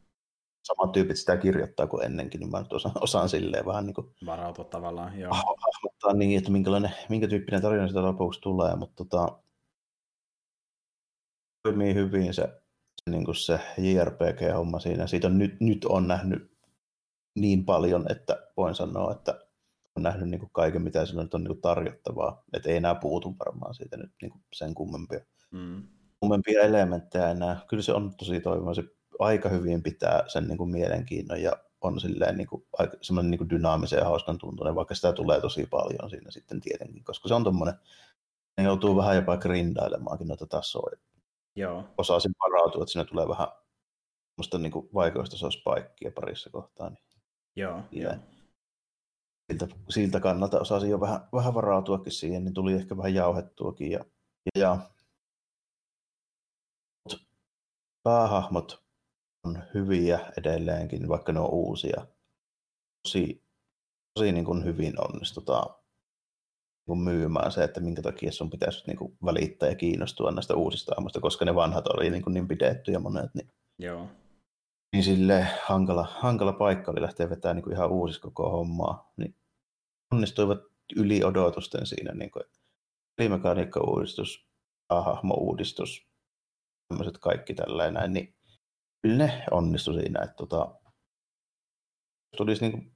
samat 0.62 0.93
tyypit 0.93 1.16
sitä 1.16 1.36
kirjoittaa 1.36 1.86
kuin 1.86 2.05
ennenkin, 2.05 2.40
niin 2.40 2.51
mä 2.51 2.59
nyt 2.59 2.72
osaan, 2.72 2.94
osaan 3.01 3.28
silleen 3.28 3.66
vähän 3.66 3.86
niin 3.86 3.94
kuin 3.94 4.14
varautua 4.26 4.64
tavallaan, 4.64 5.18
joo. 5.18 5.32
hahmottaa 5.32 6.12
niin, 6.12 6.39
että 6.39 6.51
minkälainen, 6.51 6.94
minkä 7.09 7.28
tyyppinen 7.28 7.62
tarina 7.62 7.89
sitä 7.89 8.02
lopuksi 8.02 8.40
tulee, 8.40 8.76
mutta 8.76 9.05
tota, 9.05 9.39
toimii 11.62 11.94
hyvin 11.94 12.34
se, 12.34 12.43
se, 13.05 13.10
niin 13.10 13.24
kuin 13.24 13.34
se 13.34 13.60
JRPG-homma 13.78 14.78
siinä. 14.78 15.06
Siitä 15.06 15.26
on 15.26 15.39
nyt, 15.39 15.60
nyt 15.60 15.84
on 15.84 16.09
nähnyt 16.09 16.52
niin 17.34 17.64
paljon, 17.64 18.06
että 18.10 18.48
voin 18.56 18.74
sanoa, 18.74 19.12
että 19.12 19.40
on 19.97 20.02
nähnyt 20.02 20.28
niin 20.28 20.39
kuin 20.39 20.51
kaiken, 20.52 20.82
mitä 20.82 21.06
sillä 21.06 21.22
nyt 21.22 21.34
on 21.34 21.40
niin 21.40 21.48
kuin 21.48 21.60
tarjottavaa. 21.60 22.44
Että 22.52 22.70
ei 22.70 22.76
enää 22.76 22.94
puutu 22.94 23.36
varmaan 23.39 23.74
siitä 23.74 23.97
nyt 23.97 24.12
niin 24.22 24.30
kuin 24.30 24.43
sen 24.52 24.74
kummempia, 24.74 25.20
mm. 25.51 25.82
kummempia 26.20 26.60
elementtejä 26.60 27.30
enää. 27.30 27.60
Kyllä 27.68 27.82
se 27.82 27.93
on 27.93 28.14
tosi 28.16 28.40
toimiva. 28.40 28.74
Se 28.74 28.82
aika 29.22 29.48
hyvin 29.48 29.82
pitää 29.82 30.24
sen 30.28 30.48
niin 30.48 30.58
kuin 30.58 30.70
mielenkiinnon 30.70 31.42
ja 31.42 31.52
on 31.80 32.00
silleen 32.00 32.36
niin 32.36 32.48
kuin, 32.48 32.66
semmoinen 33.02 33.30
niin 33.30 33.38
kuin 33.38 33.50
dynaamisen 33.50 33.96
ja 33.96 34.04
hauskan 34.04 34.38
tuntunen, 34.38 34.74
vaikka 34.74 34.94
sitä 34.94 35.12
tulee 35.12 35.40
tosi 35.40 35.66
paljon 35.66 36.10
siinä 36.10 36.30
sitten 36.30 36.60
tietenkin, 36.60 37.04
koska 37.04 37.28
se 37.28 37.34
on 37.34 37.44
tommoinen, 37.44 37.74
ne 38.56 38.64
joutuu 38.64 38.96
vähän 38.96 39.16
jopa 39.16 39.36
grindailemaankin 39.36 40.28
noita 40.28 40.46
tasoja. 40.46 40.96
Joo. 41.56 41.84
Osaisin 41.98 42.32
varautua, 42.40 42.82
että 42.82 42.92
siinä 42.92 43.04
tulee 43.04 43.28
vähän 43.28 43.48
musta 44.36 44.58
niin 44.58 44.72
kuin 44.72 44.88
vaikeasta 44.94 45.36
se 45.36 45.46
paikkia 45.64 46.12
parissa 46.14 46.50
kohtaa. 46.50 46.90
Niin 46.90 47.04
joo, 47.56 47.82
joo. 47.90 48.14
Siltä, 49.52 49.68
siltä 49.88 50.20
kannalta 50.20 50.60
osasin 50.60 50.90
jo 50.90 51.00
vähän, 51.00 51.28
vähän 51.32 51.54
varautuakin 51.54 52.12
siihen, 52.12 52.44
niin 52.44 52.54
tuli 52.54 52.72
ehkä 52.72 52.96
vähän 52.96 53.14
jauhettuakin. 53.14 53.90
Ja, 53.90 54.04
ja, 54.58 54.78
ja 57.10 57.18
päähahmot 58.02 58.81
on 59.44 59.62
hyviä 59.74 60.32
edelleenkin, 60.39 61.09
vaikka 61.09 61.32
ne 61.32 61.40
on 61.40 61.51
uusia. 61.51 62.06
Tosi, 63.02 63.44
tosi 64.14 64.32
niin 64.32 64.44
kuin 64.44 64.64
hyvin 64.64 64.94
onnistutaan 65.01 65.74
niin 66.89 66.98
myymään 66.98 67.52
se, 67.52 67.64
että 67.64 67.81
minkä 67.81 68.02
takia 68.02 68.32
sun 68.32 68.51
pitäisi 68.51 68.85
niin 68.86 68.97
kuin 68.97 69.19
välittää 69.24 69.69
ja 69.69 69.74
kiinnostua 69.74 70.31
näistä 70.31 70.55
uusista 70.55 70.94
hahmoista, 70.94 71.20
koska 71.20 71.44
ne 71.44 71.55
vanhat 71.55 71.86
oli 71.86 72.10
niin, 72.10 72.23
kuin 72.23 72.35
niin 72.35 72.48
pidetty 72.48 72.93
ja 72.93 73.01
monet. 73.01 73.35
Niin, 73.35 73.51
Joo. 73.78 74.09
niin 74.93 75.05
sille 75.05 75.47
hankala, 75.64 76.09
hankala 76.20 76.52
paikka 76.52 76.90
oli 76.90 77.02
lähteä 77.02 77.31
vetämään 77.31 77.56
niin 77.56 77.64
kuin 77.64 77.74
ihan 77.74 77.90
uusista 77.90 78.23
koko 78.23 78.51
hommaa. 78.51 79.12
Niin 79.16 79.36
onnistuivat 80.12 80.59
yli 80.97 81.24
odotusten 81.24 81.86
siinä. 81.86 82.14
Niin 82.14 82.31
kuin, 82.31 82.44
pelimekaniikka-uudistus, 83.16 84.47
hahmo-uudistus, 84.90 86.06
tämmöiset 86.89 87.19
kaikki 87.19 87.55
tällainen 87.55 88.12
niin 88.12 88.35
ne 89.06 89.44
onnistui 89.50 89.94
siinä, 89.94 90.22
että 90.22 90.36
tota, 90.36 90.74
tulisi 92.36 92.60
niin 92.60 92.72
kuin 92.72 92.92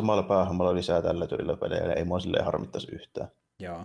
samalla 0.00 0.22
päähahmolla 0.22 0.74
lisää 0.74 1.02
tällä 1.02 1.26
tyylillä 1.26 1.56
pelejä, 1.56 1.82
niin 1.82 1.98
ei 1.98 2.04
mua 2.04 2.20
silleen 2.20 2.44
harmittaisi 2.44 2.94
yhtään. 2.94 3.28
Joo. 3.60 3.84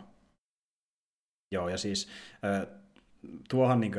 Joo, 1.51 1.69
ja 1.69 1.77
siis 1.77 2.09
tuohan 3.49 3.79
niin 3.79 3.93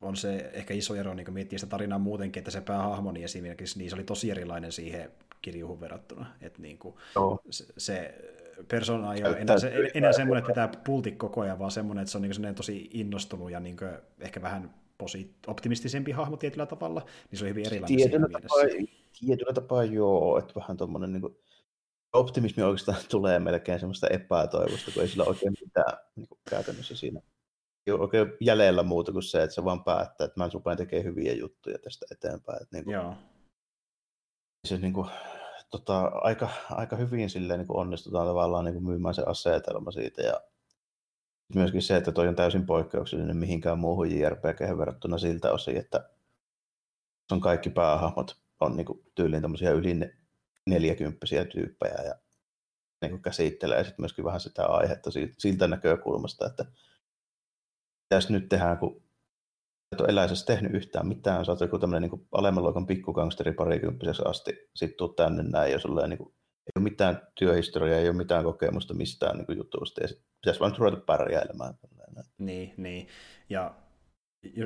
on 0.00 0.16
se 0.16 0.50
ehkä 0.52 0.74
iso 0.74 0.94
ero 0.94 1.14
niin 1.14 1.32
miettiä 1.32 1.58
sitä 1.58 1.70
tarinaa 1.70 1.98
muutenkin, 1.98 2.40
että 2.40 2.50
se 2.50 2.60
päähahmoni 2.60 3.18
niin 3.18 3.24
esimerkiksi, 3.24 3.78
niin 3.78 3.90
se 3.90 3.96
oli 3.96 4.04
tosi 4.04 4.30
erilainen 4.30 4.72
siihen 4.72 5.12
kirjuhun 5.42 5.80
verrattuna. 5.80 6.26
Että 6.40 6.62
niin 6.62 6.78
kuin, 6.78 6.94
se, 7.50 7.64
se 7.78 8.14
persona 8.68 9.14
ei 9.14 9.24
ole 9.24 9.36
enää, 9.36 9.58
se, 9.58 9.90
enää 9.94 10.12
semmoinen, 10.12 10.38
että 10.38 10.52
pitää 10.52 10.82
pulti 10.84 11.12
koko 11.12 11.40
ajan, 11.40 11.58
vaan 11.58 11.70
semmoinen, 11.70 12.02
että 12.02 12.12
se 12.12 12.18
on 12.18 12.22
niin 12.22 12.54
tosi 12.54 12.90
innostunut 12.92 13.50
ja 13.50 13.60
niin 13.60 13.76
ehkä 14.20 14.42
vähän 14.42 14.74
posi- 15.02 15.34
optimistisempi 15.46 16.12
hahmo 16.12 16.36
tietyllä 16.36 16.66
tavalla, 16.66 17.06
niin 17.30 17.38
se 17.38 17.44
on 17.44 17.48
hyvin 17.48 17.66
erilainen 17.66 17.98
tietyllä 17.98 18.28
tapaa, 18.28 18.88
tietyllä 19.20 19.52
tapaa 19.52 19.84
joo, 19.84 20.38
että 20.38 20.54
vähän 20.54 20.76
tuommoinen 20.76 21.12
niin 21.12 21.20
kuin, 21.20 21.36
optimismi 22.12 22.62
oikeastaan 22.62 22.98
tulee 23.10 23.38
melkein 23.38 23.80
semmoista 23.80 24.06
epätoivosta, 24.08 24.90
kun 24.94 25.02
ei 25.02 25.08
sillä 25.08 25.24
oikein 25.24 25.54
mitään 25.60 25.98
niin 26.16 26.28
kuin 26.28 26.38
käytännössä 26.50 26.96
siinä 26.96 27.20
ei 27.86 27.92
ole 27.92 28.00
oikein 28.00 28.32
jäljellä 28.40 28.82
muuta 28.82 29.12
kuin 29.12 29.22
se, 29.22 29.42
että 29.42 29.54
se 29.54 29.64
vaan 29.64 29.84
päättää, 29.84 30.24
että 30.24 30.40
mä 30.40 30.48
rupean 30.52 30.76
tekemään 30.76 31.04
hyviä 31.04 31.32
juttuja 31.32 31.78
tästä 31.78 32.06
eteenpäin. 32.10 32.62
Että 32.62 32.76
niin 32.76 32.84
kuin, 32.84 32.94
Joo. 32.94 33.14
Se 34.68 34.78
niin 34.78 34.92
kuin, 34.92 35.08
tota, 35.70 36.00
aika, 36.00 36.48
aika 36.70 36.96
hyvin 36.96 37.30
silleen, 37.30 37.58
niin 37.58 37.66
kuin 37.66 37.78
onnistutaan 37.78 38.26
tavallaan 38.26 38.64
niin 38.64 38.74
kuin 38.74 38.84
myymään 38.84 39.14
se 39.14 39.22
asetelma 39.26 39.90
siitä 39.90 40.22
ja 40.22 40.40
myöskin 41.54 41.82
se, 41.82 41.96
että 41.96 42.12
toi 42.12 42.28
on 42.28 42.36
täysin 42.36 42.66
poikkeuksellinen 42.66 43.36
mihinkään 43.36 43.78
muuhun 43.78 44.10
JRPG 44.10 44.78
verrattuna 44.78 45.18
siltä 45.18 45.52
osin, 45.52 45.76
että 45.76 46.10
on 47.32 47.40
kaikki 47.40 47.70
päähahmot 47.70 48.42
on 48.60 48.76
niin 48.76 48.86
tyyliin 49.14 49.42
tämmöisiä 49.42 49.70
yli 49.70 49.96
neljäkymppisiä 50.66 51.44
tyyppejä 51.44 52.02
ja 52.02 52.14
niin 53.02 53.22
käsittelee 53.22 53.84
sitten 53.84 54.02
myöskin 54.02 54.24
vähän 54.24 54.40
sitä 54.40 54.66
aihetta 54.66 55.10
siltä 55.38 55.68
näkökulmasta, 55.68 56.46
että 56.46 56.64
mitäs 58.04 58.30
nyt 58.30 58.48
tehdään, 58.48 58.78
kun 58.78 59.02
et 59.92 60.00
ole 60.00 60.08
eläisessä 60.08 60.46
tehnyt 60.46 60.74
yhtään 60.74 61.08
mitään, 61.08 61.44
sä 61.44 61.52
oot 61.52 61.60
joku 61.60 61.78
tämmöinen 61.78 62.10
niin 62.10 62.26
alemman 62.32 62.64
luokan 62.64 62.86
pikkugangsteri 62.86 63.52
parikymppiseksi 63.52 64.22
asti, 64.24 64.70
sit 64.76 64.96
tuu 64.96 65.08
tänne 65.08 65.42
näin 65.42 65.72
ja 65.72 65.78
sulle 65.78 66.08
niin 66.08 66.34
ei 66.66 66.72
ole 66.76 66.82
mitään 66.82 67.28
työhistoriaa, 67.34 67.98
ei 67.98 68.08
ole 68.08 68.16
mitään 68.16 68.44
kokemusta 68.44 68.94
mistään 68.94 69.36
niin 69.36 69.46
kuin 69.46 69.58
jutusta 69.58 70.02
ja 70.02 70.08
pitäisi 70.40 70.60
vaan 70.60 70.74
ruveta 70.78 70.96
pärjäilemään. 70.96 71.74
Niin, 72.38 72.74
niin. 72.76 73.08
Ja 73.50 73.74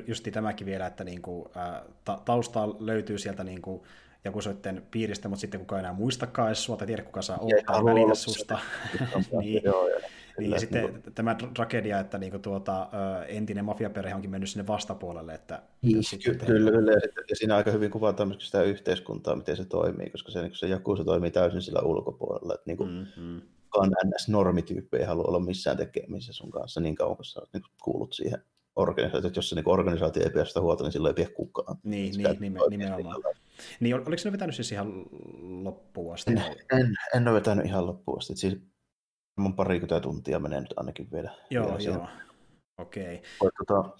justi 0.06 0.30
tämäkin 0.30 0.66
vielä, 0.66 0.86
että 0.86 1.04
niinku, 1.04 1.50
ää, 1.54 1.84
ta- 2.04 2.22
taustaa 2.24 2.68
löytyy 2.78 3.18
sieltä 3.18 3.44
niinku, 3.44 3.86
joku 4.24 4.40
soitten 4.40 4.86
piiristä, 4.90 5.28
mutta 5.28 5.40
sitten 5.40 5.60
kukaan 5.60 5.80
enää 5.80 5.92
muistakaan 5.92 6.48
edes 6.48 6.64
sua, 6.64 6.76
tai 6.76 6.86
tiedä 6.86 7.02
kuka 7.02 7.22
saa 7.22 7.38
ottaa 7.40 7.84
välitä 7.84 8.14
susta. 8.14 8.58
niin. 9.40 9.62
Joo, 9.64 9.88
joo. 9.88 10.00
Niin, 10.38 10.50
ja 10.50 10.60
sitten 10.60 10.82
niin 10.82 11.02
kuin... 11.02 11.14
tämä 11.14 11.36
tragedia, 11.54 12.00
että 12.00 12.18
niin 12.18 12.30
kuin 12.30 12.42
tuota, 12.42 12.88
entinen 13.28 13.64
mafiaperhe 13.64 14.14
onkin 14.14 14.30
mennyt 14.30 14.50
sinne 14.50 14.66
vastapuolelle. 14.66 15.34
Että 15.34 15.62
niin, 15.82 16.02
ky- 16.24 16.34
kyllä, 16.46 16.70
kyllä, 16.70 16.92
ja, 16.92 17.00
sitten, 17.00 17.24
ja 17.30 17.36
siinä 17.36 17.56
aika 17.56 17.70
hyvin 17.70 17.90
kuvataan 17.90 18.28
myös 18.28 18.46
sitä 18.46 18.62
yhteiskuntaa, 18.62 19.36
miten 19.36 19.56
se 19.56 19.64
toimii, 19.64 20.10
koska 20.10 20.30
se, 20.30 20.42
niin 20.42 20.56
se 20.56 20.66
joku 20.66 20.96
se 20.96 21.04
toimii 21.04 21.30
täysin 21.30 21.62
sillä 21.62 21.80
ulkopuolella. 21.80 22.54
Että 22.54 22.64
niin 22.66 22.76
kuin, 22.76 22.90
mm-hmm. 22.90 23.40
NS-normityyppi 23.84 24.96
ei 24.98 25.04
halua 25.04 25.24
olla 25.24 25.40
missään 25.40 25.76
tekemisessä 25.76 26.32
sun 26.32 26.50
kanssa 26.50 26.80
niin 26.80 26.94
kauan, 26.94 27.16
kun 27.16 27.24
sä 27.24 27.40
niin 27.52 27.62
kuulut 27.82 28.12
siihen 28.12 28.42
organisaatio, 28.76 29.28
että 29.28 29.38
jos 29.38 29.48
se 29.48 29.54
niin 29.54 29.68
organisaatio 29.68 30.22
ei 30.22 30.30
pidä 30.30 30.44
sitä 30.44 30.60
huolta, 30.60 30.84
niin 30.84 30.92
silloin 30.92 31.10
ei 31.10 31.24
pidä 31.24 31.36
kukaan. 31.36 31.78
Niin, 31.84 32.14
sitä 32.14 32.28
niin 32.28 32.40
nimen, 32.40 32.62
nimenomaan. 32.70 33.22
Niin, 33.80 33.94
oliko 33.94 34.18
se 34.18 34.32
vetänyt 34.32 34.54
siis 34.54 34.72
ihan 34.72 35.04
loppuun 35.62 36.14
asti? 36.14 36.32
En, 36.32 36.42
en, 36.72 36.94
en 37.14 37.28
ole 37.28 37.36
vetänyt 37.36 37.66
ihan 37.66 37.86
loppuun 37.86 38.18
asti. 38.18 38.36
Siis 38.36 38.56
mun 39.36 39.56
parikymmentä 39.56 40.00
tuntia 40.00 40.38
menee 40.38 40.60
nyt 40.60 40.74
ainakin 40.76 41.08
vielä. 41.12 41.30
Joo, 41.50 41.78
vielä 41.78 41.94
joo. 41.94 42.08
Okei. 42.78 43.22
Okay. 43.40 43.50
Tota, 43.66 43.90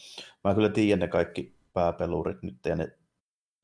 mä 0.45 0.55
kyllä 0.55 0.69
tiedän 0.69 0.99
ne 0.99 1.09
kaikki 1.09 1.57
pääpelurit 1.73 2.43
nyt, 2.43 2.57
ja 2.67 2.77
ne, 2.77 2.99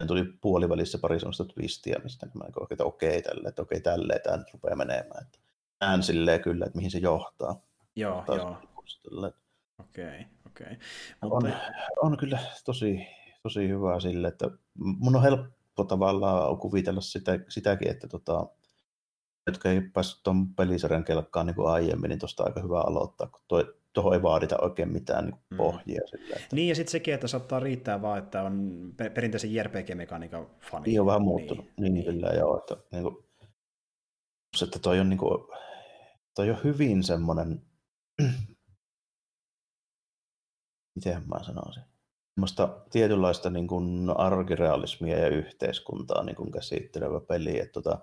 ne 0.00 0.06
tuli 0.06 0.24
puolivälissä 0.40 0.98
pari 0.98 1.20
sellaista 1.20 1.44
twistiä, 1.44 1.96
mistä 2.02 2.26
mä 2.34 2.44
oikein, 2.44 2.74
että 2.74 2.84
okei, 2.84 3.22
tälle, 3.22 3.48
että 3.48 3.62
okei, 3.62 3.80
tälleen 3.80 4.20
tämä 4.24 4.36
nyt 4.36 4.52
rupeaa 4.52 4.76
menemään. 4.76 5.24
Että 5.26 5.38
näen 5.80 6.02
silleen 6.02 6.40
kyllä, 6.40 6.66
että 6.66 6.76
mihin 6.76 6.90
se 6.90 6.98
johtaa. 6.98 7.60
Joo, 7.96 8.24
Taas 8.26 8.38
joo. 8.38 8.56
Okei, 9.80 10.26
okei. 10.46 10.76
Mutta... 11.22 11.36
On, 11.36 11.52
on 12.02 12.16
kyllä 12.16 12.38
tosi, 12.64 13.06
tosi 13.42 13.68
hyvä 13.68 14.00
sille, 14.00 14.28
että 14.28 14.50
mun 14.74 15.16
on 15.16 15.22
helppo 15.22 15.84
tavallaan 15.84 16.58
kuvitella 16.58 17.00
sitä, 17.00 17.38
sitäkin, 17.48 17.90
että 17.90 18.08
tota, 18.08 18.46
jotka 19.46 19.70
ei 19.70 19.80
päässyt 19.80 20.22
tuon 20.22 20.54
pelisarjan 20.54 21.04
kelkkaan 21.04 21.46
niin 21.46 21.54
kuin 21.54 21.68
aiemmin, 21.68 22.08
niin 22.08 22.18
tuosta 22.18 22.44
aika 22.44 22.62
hyvä 22.62 22.80
aloittaa, 22.80 23.26
kun 23.26 23.40
toi, 23.48 23.74
tuohon 23.92 24.14
ei 24.14 24.22
vaadita 24.22 24.58
oikein 24.60 24.92
mitään 24.92 25.24
niin 25.24 25.36
mm. 25.50 25.56
pohjia. 25.56 26.00
Sillä, 26.06 26.36
että... 26.36 26.56
Niin, 26.56 26.68
ja 26.68 26.74
sitten 26.74 26.92
sekin, 26.92 27.14
että 27.14 27.28
saattaa 27.28 27.60
riittää 27.60 28.02
vaan, 28.02 28.18
että 28.18 28.42
on 28.42 28.80
perinteisen 29.14 29.54
JRPG-mekaniikan 29.54 30.46
fani. 30.70 30.86
Niin, 30.86 31.00
on 31.00 31.06
vähän 31.06 31.22
muuttunut. 31.22 31.66
Niin, 31.80 31.94
niin, 31.94 32.04
kyllä, 32.04 32.28
joo. 32.28 32.58
Että, 32.58 32.76
niin 32.92 33.02
kuin, 33.02 33.16
että 34.62 34.78
toi 34.78 35.00
on, 35.00 35.08
niin 35.08 35.18
kuin, 35.18 35.44
toi 36.34 36.50
on 36.50 36.58
hyvin 36.64 37.02
semmoinen, 37.02 37.62
miten 40.96 41.22
mä 41.28 41.44
sanoisin, 41.44 41.82
semmoista 42.34 42.82
tietynlaista 42.90 43.50
niin 43.50 43.66
kuin 43.66 44.10
arkirealismia 44.16 45.18
ja 45.18 45.28
yhteiskuntaa 45.28 46.24
niin 46.24 46.36
kuin 46.36 46.52
käsittelevä 46.52 47.20
peli. 47.20 47.60
Että 47.60 47.72
tota, 47.72 47.98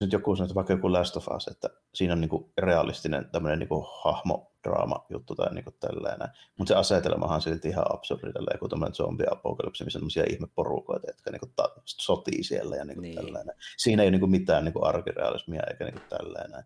nyt 0.00 0.12
joku 0.12 0.36
sanoo, 0.36 0.44
että 0.44 0.54
vaikka 0.54 0.72
joku 0.72 0.92
Last 0.92 1.16
of 1.16 1.28
Us, 1.36 1.48
että 1.48 1.70
siinä 1.94 2.12
on 2.12 2.20
niinku 2.20 2.52
realistinen 2.58 3.28
tämmöinen 3.32 3.58
niinku 3.58 3.86
hahmodraama 4.04 5.06
juttu 5.10 5.34
tai 5.34 5.54
niinku 5.54 5.70
tällainen. 5.70 6.28
Mutta 6.58 6.74
se 6.74 6.78
asetelmahan 6.78 7.42
silti 7.42 7.68
ihan 7.68 7.94
absurdi, 7.94 8.32
tällä 8.32 8.50
joku 8.54 8.68
tämmöinen 8.68 8.94
zombie-apokalypsi, 8.94 9.84
missä 9.84 9.98
on 9.98 10.00
semmoisia 10.00 10.24
ihmeporukoita, 10.30 11.06
jotka 11.06 11.30
niinku 11.30 11.46
ta- 11.56 11.72
sotii 11.84 12.44
siellä 12.44 12.76
ja 12.76 12.84
niinku 12.84 13.00
niin. 13.00 13.14
tällainen. 13.14 13.54
Siinä 13.76 14.02
ei 14.02 14.06
ole 14.06 14.10
niinku 14.10 14.26
mitään 14.26 14.64
niinku 14.64 14.84
arkirealismia 14.84 15.62
eikä 15.70 15.84
niinku 15.84 16.00
tällainen. 16.08 16.64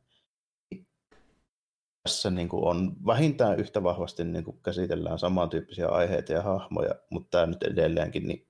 Tässä 2.03 2.31
niinku 2.31 2.67
on 2.69 2.97
vähintään 3.07 3.61
yhtä 3.61 3.83
vahvasti 3.83 4.25
niinku 4.25 4.53
käsitellään 4.53 5.19
samantyyppisiä 5.19 5.89
aiheita 5.89 6.33
ja 6.33 6.43
hahmoja, 6.43 6.95
mutta 7.11 7.29
tämä 7.31 7.47
nyt 7.47 7.63
edelleenkin 7.63 8.29
niin 8.29 8.47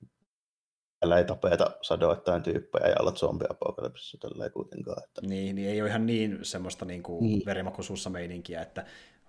Täällä 1.02 1.18
ei 1.18 1.24
tapeta 1.24 1.70
sadoittain 1.82 2.42
tyyppejä 2.42 2.88
ja 2.88 2.96
olla 3.00 3.12
zombiapokalypsissa 3.12 4.18
tällä 4.18 4.44
ei 4.44 4.50
kuitenkaan. 4.50 5.02
Että... 5.04 5.20
Niin, 5.26 5.56
niin, 5.56 5.68
ei 5.68 5.82
ole 5.82 5.88
ihan 5.88 6.06
niin 6.06 6.38
semmoista 6.42 6.84
niin 6.84 7.02
kuin 7.02 7.22
niin. 7.24 7.42
verimakuisuussa 7.46 8.10
meininkiä, 8.10 8.62
että 8.62 8.84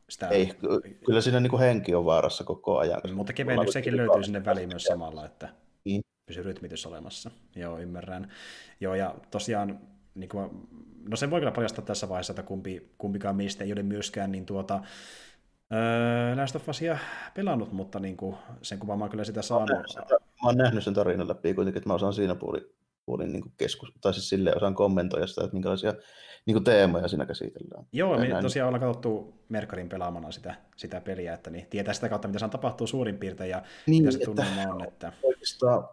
sitä... 0.09 0.27
Ei, 0.27 0.53
kyllä 1.05 1.21
siinä 1.21 1.39
niin 1.39 1.49
kuin 1.49 1.59
henki 1.59 1.95
on 1.95 2.05
vaarassa 2.05 2.43
koko 2.43 2.77
ajan. 2.77 3.01
Mutta 3.13 3.33
kevennyksiäkin 3.33 3.97
löytyy 3.97 4.23
sinne 4.23 4.45
väliin 4.45 4.69
myös 4.69 4.83
samalla, 4.83 5.25
että 5.25 5.49
niin. 5.85 6.01
pysyy 6.25 6.43
rytmitys 6.43 6.85
olemassa. 6.85 7.31
Joo, 7.55 7.79
ymmärrän. 7.79 8.31
Joo, 8.79 8.95
ja 8.95 9.15
tosiaan, 9.31 9.79
niin 10.15 10.29
kuin, 10.29 10.49
no 11.09 11.15
sen 11.15 11.31
voi 11.31 11.41
kyllä 11.41 11.51
paljastaa 11.51 11.85
tässä 11.85 12.09
vaiheessa, 12.09 12.33
että 12.33 12.43
kumpi, 12.43 12.89
kumpikaan 12.97 13.35
meistä 13.35 13.63
ei 13.63 13.73
ole 13.73 13.83
myöskään 13.83 14.31
niin 14.31 14.45
tuota, 14.45 14.81
Öö, 15.73 16.35
Last 16.35 16.55
of 16.55 16.69
Usia 16.69 16.97
pelannut, 17.35 17.71
mutta 17.71 17.99
niin 17.99 18.17
kuin, 18.17 18.35
sen 18.61 18.79
kuvan 18.79 18.99
mä 18.99 19.09
kyllä 19.09 19.23
sitä 19.23 19.41
saanut. 19.41 19.69
Mä 20.09 20.49
oon 20.49 20.57
nähnyt 20.57 20.83
sen 20.83 20.93
tarinan 20.93 21.27
läpi 21.27 21.53
kuitenkin, 21.53 21.77
että 21.77 21.89
mä 21.89 21.93
osaan 21.93 22.13
siinä 22.13 22.35
puolin, 22.35 22.63
puolin 23.05 23.31
niin 23.31 23.43
keskus, 23.57 23.93
tai 24.01 24.13
siis 24.13 24.29
silleen 24.29 24.57
osaan 24.57 24.75
kommentoida 24.75 25.27
sitä, 25.27 25.43
että 25.43 25.53
minkälaisia 25.53 25.93
niin 26.45 26.55
kuin 26.55 26.63
teemoja 26.63 27.07
siinä 27.07 27.25
käsitellään. 27.25 27.85
Joo, 27.91 28.17
me 28.17 28.27
näin. 28.27 28.43
tosiaan 28.43 28.67
ollaan 28.67 28.81
katsottu 28.81 29.33
Merkarin 29.49 29.89
pelaamana 29.89 30.31
sitä, 30.31 30.55
sitä 30.75 31.01
peliä, 31.01 31.33
että 31.33 31.49
niin 31.49 31.67
tietää 31.69 31.93
sitä 31.93 32.09
kautta, 32.09 32.27
mitä 32.27 32.39
se 32.39 32.47
tapahtuu 32.47 32.87
suurin 32.87 33.17
piirtein 33.17 33.49
ja 33.49 33.63
niin, 33.87 34.03
mitä 34.03 34.17
se 34.17 34.25
tunnelma 34.25 34.73
on. 34.73 34.83
Että... 34.87 35.13
Oikeastaan 35.23 35.87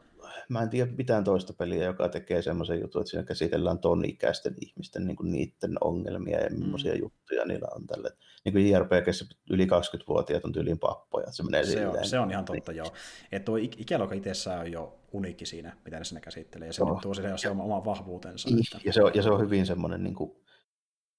mä 0.50 0.62
en 0.62 0.70
tiedä 0.70 0.92
mitään 0.98 1.24
toista 1.24 1.52
peliä, 1.52 1.84
joka 1.84 2.08
tekee 2.08 2.42
semmoisen 2.42 2.80
jutun, 2.80 3.02
että 3.02 3.10
siinä 3.10 3.24
käsitellään 3.24 3.78
ton 3.78 4.04
ikäisten 4.04 4.54
ihmisten 4.60 5.06
niin 5.06 5.16
kuin 5.16 5.32
niiden 5.32 5.76
ongelmia 5.80 6.40
ja 6.40 6.50
millaisia 6.50 6.94
mm. 6.94 7.00
juttuja 7.00 7.44
niillä 7.44 7.68
on 7.74 7.86
tälle. 7.86 8.10
Niin 8.44 8.52
kuin 8.52 8.70
JRPGssä 8.70 9.24
yli 9.50 9.64
20-vuotiaat 9.64 10.44
on 10.44 10.52
tyyliin 10.52 10.78
pappoja, 10.78 11.32
se 11.32 11.42
menee 11.42 11.64
se 11.64 11.86
on, 11.86 12.04
se 12.04 12.18
on 12.18 12.30
ihan 12.30 12.44
totta, 12.44 12.72
joo. 12.72 12.92
Että 13.32 13.44
tuo 13.44 13.56
ikäluokka 13.56 14.14
itsessään 14.14 14.60
on 14.60 14.72
jo 14.72 14.98
uniikki 15.12 15.46
siinä, 15.46 15.76
mitä 15.84 15.98
ne 15.98 16.04
siinä 16.04 16.20
käsittelee, 16.20 16.66
ja 16.66 16.72
se 16.72 16.84
no. 16.84 16.98
tuo 17.02 17.14
se 17.36 17.50
oma, 17.50 17.62
oma 17.62 17.84
vahvuutensa. 17.84 18.48
Niin, 18.48 18.58
että... 18.58 18.88
Ja, 18.88 18.92
se 18.92 19.02
on, 19.02 19.12
ja 19.14 19.22
se 19.22 19.30
on 19.30 19.40
hyvin 19.40 19.66
semmoinen, 19.66 20.04
niin 20.04 20.14
kuin, 20.14 20.30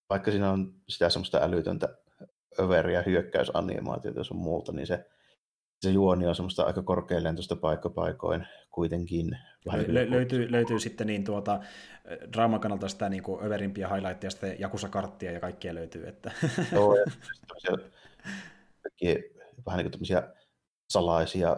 vaikka 0.09 0.31
siinä 0.31 0.51
on 0.51 0.73
sitä 0.89 1.09
semmoista 1.09 1.39
älytöntä 1.41 1.97
överiä 2.59 3.01
hyökkäysanimaatiota 3.01 4.19
ja 4.19 4.23
sun 4.23 4.37
muuta, 4.37 4.71
niin 4.71 4.87
se, 4.87 5.05
se 5.81 5.91
juoni 5.91 6.27
on 6.27 6.35
semmoista 6.35 6.63
aika 6.63 6.81
korkealentoista 6.81 7.55
paikkapaikoin 7.55 8.47
kuitenkin. 8.71 9.37
Lö- 9.69 10.11
löytyy, 10.11 10.51
löytyy 10.51 10.79
sitten 10.79 11.07
niin 11.07 11.23
tuota, 11.23 11.59
draaman 12.33 12.59
kannalta 12.59 12.87
sitä 12.87 13.09
niin 13.09 13.23
kuin 13.23 13.45
överimpia 13.45 13.87
highlightteja, 13.87 14.31
sitten 14.31 14.59
Jakusa-karttia 14.59 15.31
ja 15.31 15.39
kaikkia 15.39 15.75
löytyy. 15.75 16.07
Että... 16.07 16.31
Joo, 16.71 16.95
ja 16.95 17.05
vähän 19.65 19.77
niin 19.77 19.91
kuin 19.91 20.07
salaisia 20.89 21.57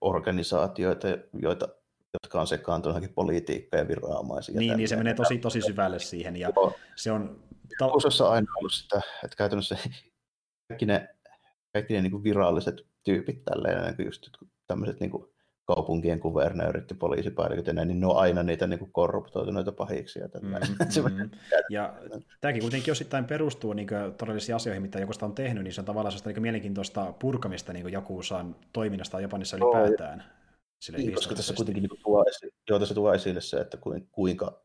organisaatioita, 0.00 1.08
joita, 1.42 1.68
jotka 2.12 2.40
on 2.40 2.82
johonkin 2.84 3.14
politiikkaan 3.14 3.80
ja 3.80 3.88
viranomaisiin. 3.88 4.58
Niin, 4.58 4.76
niin 4.76 4.88
se 4.88 4.96
menee 4.96 5.14
tosi, 5.14 5.38
tosi 5.38 5.62
syvälle 5.62 5.98
siihen. 5.98 6.36
Ja 6.36 6.52
Joo. 6.56 6.72
se 6.96 7.12
on... 7.12 7.44
On 7.80 8.30
aina 8.30 8.52
ollut 8.56 8.72
sitä, 8.72 9.00
että 9.24 9.36
käytännössä 9.36 9.76
kaikki 10.68 10.86
ne, 10.86 11.13
kaikki 11.74 11.94
ne 11.94 12.02
niin 12.02 12.10
kuin 12.10 12.24
viralliset 12.24 12.86
tyypit 13.04 13.44
tälleen, 13.44 13.94
niin 13.98 14.06
just 14.06 14.28
tämmöiset 14.66 15.00
niin 15.00 15.10
kuin 15.10 15.24
kaupunkien 15.64 16.20
kuvernöörit 16.20 16.90
ja 16.90 16.96
poliisipäälliköt 16.96 17.66
ja 17.66 17.72
näin, 17.72 17.88
niin 17.88 18.00
ne 18.00 18.06
on 18.06 18.16
aina 18.16 18.42
niitä 18.42 18.66
niin 18.66 18.78
kuin 18.78 18.92
korruptoituneita 18.92 19.72
pahiksi. 19.72 20.18
Ja, 20.18 20.28
mm, 20.42 20.48
mm. 20.48 21.30
ja 21.70 21.94
tämäkin 22.40 22.62
kuitenkin 22.62 22.92
osittain 22.92 23.24
perustuu 23.24 23.72
niin 23.72 23.88
todellisiin 24.18 24.56
asioihin, 24.56 24.82
mitä 24.82 25.00
joku 25.00 25.12
on 25.22 25.34
tehnyt, 25.34 25.64
niin 25.64 25.74
se 25.74 25.80
on 25.80 25.84
tavallaan 25.84 26.12
sellaista 26.12 26.30
niin 26.30 26.42
mielenkiintoista 26.42 27.14
purkamista 27.18 27.72
niin 27.72 27.92
Jakuusan 27.92 28.56
toiminnasta 28.72 29.20
Japanissa 29.20 29.56
ylipäätään. 29.56 30.20
Oh, 30.20 30.44
Sille 30.80 30.98
niin, 30.98 31.14
koska 31.14 31.34
tässä 31.34 31.54
kuitenkin 31.54 31.82
niin 31.82 32.00
tuo, 32.02 32.24
esille, 32.28 32.52
joo, 32.70 32.78
tässä 32.78 32.94
tuo 32.94 33.14
esille 33.14 33.40
se, 33.40 33.56
että 33.56 33.78
kuinka 34.12 34.62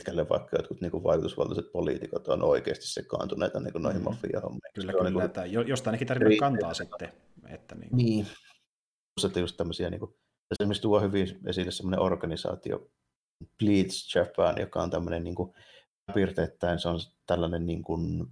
pitkälle 0.00 0.28
vaikka 0.28 0.56
jotkut 0.56 0.80
niin 0.80 0.90
kuin 0.90 1.04
vaikutusvaltaiset 1.04 1.72
poliitikot 1.72 2.28
on 2.28 2.42
oikeasti 2.42 2.86
sekaantuneita 2.86 3.60
niin 3.60 3.72
kuin 3.72 3.82
noihin 3.82 4.00
mm. 4.00 4.04
mafia-hommiin. 4.04 4.60
Kyllä, 4.74 4.92
kyllä, 4.92 5.04
niin 5.04 5.12
kuin, 5.12 5.24
että 5.24 5.46
jostain 5.46 5.92
ainakin 5.92 6.08
tarvitsee 6.08 6.38
kantaa 6.38 6.74
sitten. 6.74 7.12
Että 7.48 7.74
niin. 7.74 7.96
niin, 7.96 8.26
että 9.26 9.40
just 9.40 9.56
tämmöisiä, 9.56 9.90
niin 9.90 10.00
kuin, 10.00 10.14
esimerkiksi 10.50 10.82
tuo 10.82 11.00
hyvin 11.00 11.40
esille 11.46 11.70
semmoinen 11.70 12.00
organisaatio, 12.00 12.90
Bleach 13.58 14.16
Japan, 14.16 14.60
joka 14.60 14.82
on 14.82 14.90
tämmöinen 14.90 15.24
niin 15.24 15.34
kuin, 15.34 15.54
piirteittäin 16.14 16.78
se 16.78 16.88
on 16.88 17.00
tällainen, 17.26 17.66
niin 17.66 17.82
kuin, 17.82 18.26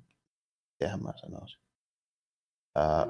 mitähän 0.80 1.02
mä 1.02 1.12
sanoisin, 1.16 1.60
ää, 2.76 3.06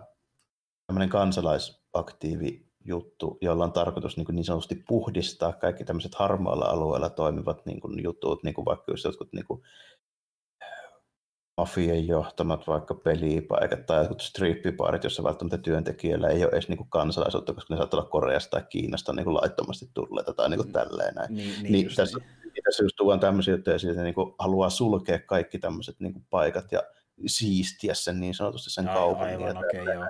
tämmöinen 0.86 1.08
kansalaisaktiivi 1.08 2.67
juttu, 2.88 3.38
jolla 3.40 3.64
on 3.64 3.72
tarkoitus 3.72 4.16
niin, 4.16 4.26
niin 4.30 4.44
sanotusti 4.44 4.84
puhdistaa 4.88 5.52
kaikki 5.52 5.84
tämmöiset 5.84 6.14
harmaalla 6.14 6.64
alueella 6.64 7.10
toimivat 7.10 7.66
niin 7.66 7.80
kuin 7.80 8.02
jutut, 8.02 8.42
niin 8.42 8.54
kuin 8.54 8.64
vaikka 8.64 8.92
just 8.92 9.04
jotkut 9.04 9.32
niin 9.32 9.46
kuin, 9.46 9.62
mafian 11.58 12.06
johtamat 12.06 12.66
vaikka 12.66 12.94
pelipaikat 12.94 13.86
tai 13.86 13.98
jotkut 13.98 14.20
strippipaarit, 14.20 15.04
jossa 15.04 15.22
välttämättä 15.22 15.58
työntekijöillä 15.58 16.28
ei 16.28 16.44
ole 16.44 16.52
edes 16.52 16.68
niin 16.68 16.76
kuin 16.76 16.90
kansalaisuutta, 16.90 17.54
koska 17.54 17.74
ne 17.74 17.78
saattaa 17.78 18.00
olla 18.00 18.10
Koreasta 18.10 18.50
tai 18.50 18.66
Kiinasta 18.68 19.12
niin 19.12 19.24
kuin 19.24 19.34
laittomasti 19.34 19.90
tulleita 19.94 20.32
tai 20.32 20.48
niin 20.48 20.58
kuin 20.58 20.72
tälleen 20.72 21.14
näin. 21.14 21.34
Niin, 21.34 21.62
niin, 21.62 21.72
niin 21.72 21.88
tässä, 21.96 22.18
niin. 22.18 22.64
tässä 22.64 22.82
just 22.82 22.96
tuon 22.96 23.20
tämmöisiä 23.20 23.54
juttuja 23.54 23.76
että 23.90 24.02
niin 24.02 24.14
kuin 24.14 24.34
haluaa 24.38 24.70
sulkea 24.70 25.18
kaikki 25.18 25.58
tämmöiset 25.58 26.00
niin 26.00 26.12
kuin 26.12 26.26
paikat 26.30 26.72
ja 26.72 26.82
siistiä 27.26 27.94
sen 27.94 28.20
niin 28.20 28.34
sanotusti 28.34 28.70
sen 28.70 28.84
kaupungin. 28.84 29.36
Aivan, 29.36 29.56
okei, 29.56 29.82
okay, 29.82 29.94
joo. 29.94 30.04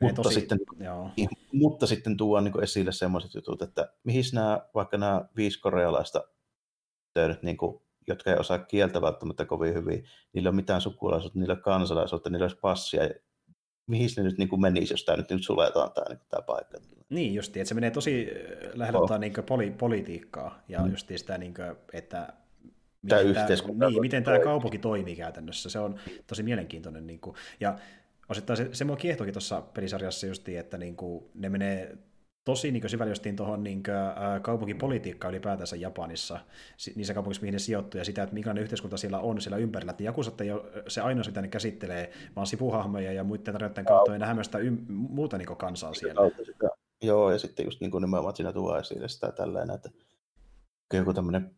Mutta, 0.00 0.22
tosi, 0.22 0.34
sitten, 0.34 0.58
joo. 0.80 1.10
Niin, 1.16 1.28
mutta 1.52 1.86
sitten 1.86 2.16
tuo 2.16 2.40
niin 2.40 2.62
esille 2.62 2.92
sellaiset 2.92 3.34
jutut, 3.34 3.62
että 3.62 3.92
mihin 4.04 4.24
nämä, 4.32 4.60
vaikka 4.74 4.98
nämä 4.98 5.24
viisi 5.36 5.60
korealaista 5.60 6.24
niin 7.42 7.56
kuin 7.56 7.80
jotka 8.08 8.30
ei 8.30 8.36
osaa 8.36 8.58
kieltä 8.58 9.02
välttämättä 9.02 9.44
kovin 9.44 9.74
hyvin, 9.74 10.04
niillä 10.32 10.48
on 10.48 10.56
mitään 10.56 10.80
sukulaisuutta, 10.80 11.38
niillä 11.38 11.54
on 11.54 11.62
kansalaisuutta, 11.62 12.30
niillä 12.30 12.44
olisi 12.44 12.58
passia. 12.60 13.02
Mihin 13.86 14.08
ne 14.16 14.22
nyt 14.22 14.38
niin 14.38 14.48
kuin 14.48 14.60
menisi, 14.60 14.92
jos 14.92 15.04
tämä 15.04 15.16
nyt, 15.16 15.30
nyt 15.30 15.44
suletaan 15.44 15.92
tämä, 15.92 16.04
niin 16.08 16.20
tämä 16.28 16.42
paikka? 16.42 16.78
Niin 17.08 17.34
justi, 17.34 17.60
että 17.60 17.68
se 17.68 17.74
menee 17.74 17.90
tosi 17.90 18.30
äh, 18.30 18.70
lähellä 18.74 18.98
oh. 18.98 19.18
niin 19.18 19.32
poli, 19.48 19.70
politiikkaa 19.70 20.62
ja 20.68 20.80
mm. 20.80 20.90
justi 20.90 21.18
sitä, 21.18 21.38
niin 21.38 21.54
kuin, 21.54 21.76
että 21.92 22.32
miten 23.02 23.34
tämä, 23.34 23.46
tämä, 23.78 23.90
niin, 23.90 24.00
miten 24.00 24.24
tämä 24.24 24.38
kaupunki 24.38 24.78
toimii 24.78 25.16
käytännössä. 25.16 25.70
Se 25.70 25.78
on 25.78 26.00
tosi 26.26 26.42
mielenkiintoinen. 26.42 27.06
Niin 27.06 27.20
kuin, 27.20 27.36
ja 27.60 27.78
osittain 28.28 28.56
se, 28.56 28.68
se 28.72 28.84
mua 28.84 28.96
kiehtoikin 28.96 29.34
tuossa 29.34 29.60
pelisarjassa 29.60 30.26
justi, 30.26 30.56
että 30.56 30.78
niin 30.78 30.96
kuin, 30.96 31.24
ne 31.34 31.48
menee 31.48 31.98
tosi 32.44 32.70
niin 32.72 32.88
syvälle 32.90 33.10
justiin 33.10 33.36
tuohon 33.36 33.64
niin 33.64 33.82
kaupunkipolitiikkaan 34.42 35.34
ylipäätänsä 35.34 35.76
Japanissa, 35.76 36.38
niissä 36.94 37.14
kaupungissa, 37.14 37.40
mihin 37.40 37.52
ne 37.52 37.58
sijoittuu, 37.58 37.98
ja 37.98 38.04
sitä, 38.04 38.22
että 38.22 38.34
minkälainen 38.34 38.62
yhteiskunta 38.62 38.96
siellä 38.96 39.18
on 39.18 39.40
siellä 39.40 39.56
ympärillä. 39.56 39.90
Että 39.90 40.02
Jakusat 40.02 40.40
ei 40.40 40.50
ole 40.52 40.62
se 40.88 41.00
ainoa, 41.00 41.24
mitä 41.26 41.42
ne 41.42 41.48
käsittelee, 41.48 42.12
vaan 42.36 42.46
sivuhahmoja 42.46 43.12
ja 43.12 43.24
muiden 43.24 43.52
tarjoiden 43.52 43.84
kautta, 43.84 44.12
ja 44.12 44.18
nähdään 44.18 44.44
sitä 44.44 44.58
ym- 44.58 44.84
muuta 44.88 45.38
niin 45.38 45.56
kansaa 45.56 45.94
siellä. 45.94 46.20
Joo, 47.02 47.32
ja 47.32 47.38
sitten 47.38 47.64
just 47.64 47.80
niin 47.80 47.90
kuin 47.90 48.02
nimenomaan 48.02 48.36
siinä 48.36 48.52
tuo 48.52 48.78
esille 48.78 49.08
sitä 49.08 49.32
tällainen, 49.32 49.74
että 49.74 49.90
joku 50.92 51.14
tämmöinen 51.14 51.57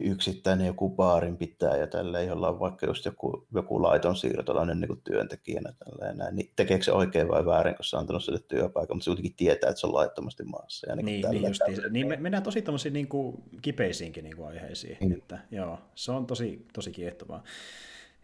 yksittäinen 0.00 0.66
joku 0.66 0.90
baarin 0.90 1.36
pitää 1.36 1.76
ja 1.76 1.86
tälleen, 1.86 2.28
jolla 2.28 2.48
on 2.48 2.60
vaikka 2.60 2.86
just 2.86 3.04
joku, 3.04 3.46
joku 3.54 3.82
laiton 3.82 4.16
siirtolainen 4.16 4.80
niin 4.80 5.02
työntekijänä 5.04 5.72
tälleen, 5.84 6.16
näin, 6.16 6.36
niin 6.36 6.52
tekeekö 6.56 6.84
se 6.84 6.92
oikein 6.92 7.28
vai 7.28 7.46
väärin, 7.46 7.74
kun 7.74 7.84
se 7.84 7.96
on 7.96 8.00
antanut 8.00 8.24
sille 8.24 8.40
työpaikan, 8.48 8.96
mutta 8.96 9.04
se 9.04 9.10
kuitenkin 9.10 9.34
tietää, 9.36 9.70
että 9.70 9.80
se 9.80 9.86
on 9.86 9.94
laittomasti 9.94 10.44
maassa. 10.44 10.90
Ja 10.90 10.96
niin, 10.96 11.06
niin, 11.06 11.30
niin, 11.30 11.44
just, 11.44 11.62
niin 11.90 12.06
me, 12.06 12.16
mennään 12.16 12.42
tosi 12.42 12.62
tämmöisiin 12.62 12.92
niin 12.92 13.08
kuin 13.08 13.42
kipeisiinkin 13.62 14.24
niin 14.24 14.36
kuin 14.36 14.48
aiheisiin, 14.48 14.96
niin. 15.00 15.12
että 15.12 15.38
joo, 15.50 15.78
se 15.94 16.12
on 16.12 16.26
tosi, 16.26 16.66
tosi 16.72 16.90
kiehtovaa. 16.90 17.42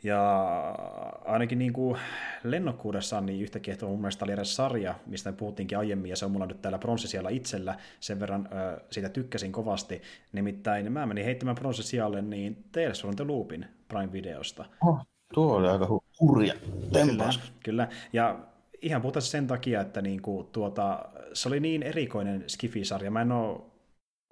Ja 0.04 0.50
ainakin 1.24 1.58
niin 1.58 1.72
kuin 1.72 1.98
lennokkuudessaan 2.44 3.26
niin 3.26 3.42
yhtä 3.42 3.60
kiehtova 3.60 3.90
mun 3.90 4.00
mielestä 4.00 4.24
oli 4.24 4.32
edes 4.32 4.56
sarja, 4.56 4.94
mistä 5.06 5.30
me 5.30 5.36
puhuttiinkin 5.36 5.78
aiemmin, 5.78 6.10
ja 6.10 6.16
se 6.16 6.24
on 6.24 6.30
mulla 6.30 6.46
nyt 6.46 6.62
täällä 6.62 6.78
pronssisialla 6.78 7.28
itsellä, 7.28 7.76
sen 8.00 8.20
verran 8.20 8.48
ö, 8.52 8.80
siitä 8.90 9.08
tykkäsin 9.08 9.52
kovasti. 9.52 10.02
Nimittäin 10.32 10.92
mä 10.92 11.06
menin 11.06 11.24
heittämään 11.24 11.54
pronssisijalle 11.54 12.22
niin 12.22 12.64
Tales 12.72 13.00
from 13.00 13.16
the 13.16 13.24
Loopin 13.24 13.66
Prime-videosta. 13.88 14.64
Oh, 14.86 14.98
tuo 15.34 15.56
oli 15.56 15.68
aika 15.68 15.88
hurja 16.20 16.54
tempaus. 16.92 17.38
Kyllä, 17.38 17.52
kyllä, 17.64 17.88
ja 18.12 18.38
ihan 18.82 19.02
puhtaasti 19.02 19.30
sen 19.30 19.46
takia, 19.46 19.80
että 19.80 20.02
niin 20.02 20.22
kuin, 20.22 20.46
tuota, 20.46 21.04
se 21.32 21.48
oli 21.48 21.60
niin 21.60 21.82
erikoinen 21.82 22.44
Skifi-sarja. 22.46 23.10
Mä 23.10 23.22
en 23.22 23.32
ole 23.32 23.71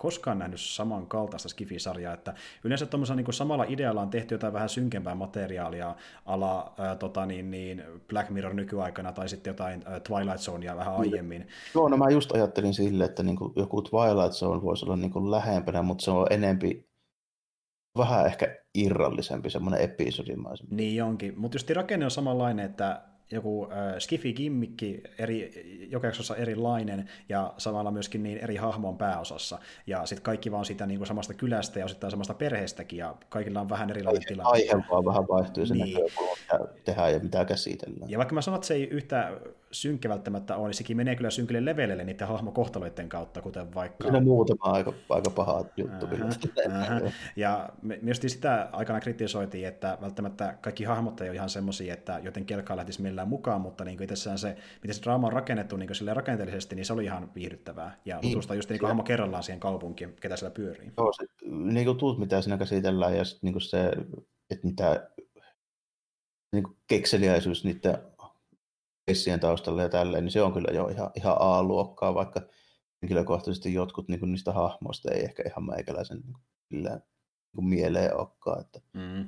koskaan 0.00 0.38
nähnyt 0.38 0.60
samankaltaista 0.60 1.48
Skifi-sarjaa, 1.48 2.14
että 2.14 2.34
yleensä 2.64 2.86
tuommoisella 2.86 3.22
niin 3.22 3.32
samalla 3.32 3.64
idealla 3.68 4.00
on 4.00 4.10
tehty 4.10 4.34
jotain 4.34 4.52
vähän 4.52 4.68
synkempää 4.68 5.14
materiaalia 5.14 5.96
ala 6.26 6.74
ää, 6.78 6.96
tota, 6.96 7.26
niin, 7.26 7.50
niin 7.50 7.82
Black 8.08 8.30
Mirror 8.30 8.54
nykyaikana 8.54 9.12
tai 9.12 9.28
sitten 9.28 9.50
jotain 9.50 9.82
ää, 9.86 10.00
Twilight 10.00 10.38
Zonea 10.38 10.76
vähän 10.76 11.00
niin. 11.00 11.14
aiemmin. 11.14 11.48
Joo, 11.74 11.88
no 11.88 11.96
mä 11.96 12.10
just 12.10 12.32
ajattelin 12.32 12.74
sille, 12.74 13.04
että 13.04 13.22
niin 13.22 13.36
kuin 13.36 13.52
joku 13.56 13.82
Twilight 13.82 14.32
Zone 14.32 14.62
voisi 14.62 14.84
olla 14.84 14.96
niin 14.96 15.10
kuin 15.10 15.30
lähempänä, 15.30 15.82
mutta 15.82 16.04
se 16.04 16.10
on 16.10 16.26
enempi 16.30 16.90
vähän 17.98 18.26
ehkä 18.26 18.56
irrallisempi, 18.74 19.50
semmoinen 19.50 19.80
episodimaisempi. 19.80 20.74
Niin 20.74 21.04
onkin, 21.04 21.34
mutta 21.36 21.54
just 21.54 21.70
rakenne 21.70 22.04
on 22.04 22.10
samanlainen, 22.10 22.66
että 22.66 23.09
joku 23.32 23.68
äh, 23.72 23.94
skifi-gimmikki 23.98 25.02
eri, 25.18 25.88
joka 25.90 26.06
jaksossa 26.06 26.36
erilainen 26.36 27.08
ja 27.28 27.54
samalla 27.58 27.90
myöskin 27.90 28.22
niin 28.22 28.38
eri 28.38 28.56
hahmon 28.56 28.98
pääosassa. 28.98 29.58
Ja 29.86 30.06
sitten 30.06 30.22
kaikki 30.22 30.52
vaan 30.52 30.64
sitä 30.64 30.86
niin 30.86 30.98
kuin 30.98 31.06
samasta 31.06 31.34
kylästä 31.34 31.78
ja 31.78 31.84
osittain 31.84 32.10
samasta 32.10 32.34
perheestäkin 32.34 32.98
ja 32.98 33.14
kaikilla 33.28 33.60
on 33.60 33.68
vähän 33.68 33.90
erilainen 33.90 34.22
tilanne. 34.28 34.50
Aihe 34.50 34.84
vaan 34.90 35.04
vähän 35.04 35.28
vaihtuu 35.28 35.66
sen 35.66 35.78
niin. 35.78 35.98
mitä 35.98 36.64
tehdään 36.84 37.12
ja 37.12 37.18
mitä 37.18 37.44
käsitellään. 37.44 38.10
Ja 38.10 38.18
vaikka 38.18 38.34
mä 38.34 38.42
sanon, 38.42 38.56
että 38.56 38.66
se 38.66 38.74
ei 38.74 38.84
yhtä 38.84 39.32
synkkä 39.72 40.08
välttämättä 40.08 40.56
ole, 40.56 40.68
niin 40.68 40.74
sekin 40.74 40.96
menee 40.96 41.16
kyllä 41.16 41.30
synkille 41.30 41.64
levelille 41.64 42.04
niiden 42.04 42.28
hahmokohtaloiden 42.28 43.08
kautta, 43.08 43.42
kuten 43.42 43.74
vaikka... 43.74 44.04
Siinä 44.04 44.18
on 44.18 44.24
muutama 44.24 44.60
aika, 44.64 44.92
aika 45.08 45.30
paha 45.30 45.64
juttu. 45.76 46.06
Aha, 46.06 47.00
Ja 47.36 47.68
myös 48.02 48.20
sitä 48.26 48.68
aikana 48.72 49.00
kritisoitiin, 49.00 49.68
että 49.68 49.98
välttämättä 50.00 50.58
kaikki 50.60 50.84
hahmot 50.84 51.20
ei 51.20 51.28
ole 51.28 51.36
ihan 51.36 51.50
semmoisia, 51.50 51.94
että 51.94 52.20
joten 52.22 52.46
kelkaa 52.46 52.76
lähtisi 52.76 53.02
millään 53.02 53.28
mukaan, 53.28 53.60
mutta 53.60 53.84
niin 53.84 54.02
itsessään 54.02 54.38
se, 54.38 54.56
miten 54.82 54.94
se 54.94 55.02
draama 55.02 55.26
on 55.26 55.32
rakennettu 55.32 55.76
niin 55.76 55.94
sille 55.94 56.14
rakenteellisesti, 56.14 56.74
niin 56.74 56.84
se 56.84 56.92
oli 56.92 57.04
ihan 57.04 57.34
viihdyttävää. 57.34 58.00
Ja 58.04 58.18
niin, 58.22 58.32
tutustua 58.32 58.56
just 58.56 58.70
niin 58.70 58.80
hahmo 58.82 59.02
kerrallaan 59.02 59.42
siihen 59.42 59.60
kaupunkiin, 59.60 60.16
ketä 60.20 60.36
siellä 60.36 60.54
pyörii. 60.54 60.92
Joo, 60.96 61.12
se, 61.12 61.26
niin 61.50 61.86
kuin 61.86 61.98
tuut, 61.98 62.18
mitä 62.18 62.40
siinä 62.40 62.58
käsitellään, 62.58 63.16
ja 63.16 63.24
sitten 63.24 63.52
niin 63.52 63.60
se, 63.60 63.92
että 64.50 64.66
mitä 64.66 65.10
niin 66.52 66.64
kuin 66.64 66.76
kekseliäisyys 66.86 67.64
niiden 67.64 67.98
kessien 69.10 69.40
taustalla 69.40 69.82
ja 69.82 69.88
tälleen, 69.88 70.24
niin 70.24 70.32
se 70.32 70.42
on 70.42 70.52
kyllä 70.52 70.68
jo 70.74 70.88
ihan, 70.88 71.10
ihan 71.16 71.36
A-luokkaa, 71.40 72.14
vaikka 72.14 72.40
henkilökohtaisesti 73.02 73.74
jotkut 73.74 74.08
niin 74.08 74.20
kuin 74.20 74.30
niistä 74.30 74.52
hahmoista 74.52 75.10
ei 75.10 75.24
ehkä 75.24 75.42
ihan 75.46 75.66
meikäläisen 75.66 76.20
niin 76.20 76.32
kuin, 76.32 76.44
niin 76.70 77.00
kuin 77.54 77.64
mieleen 77.64 78.16
olekaan. 78.16 78.60
Että 78.60 78.80
mm, 78.92 79.26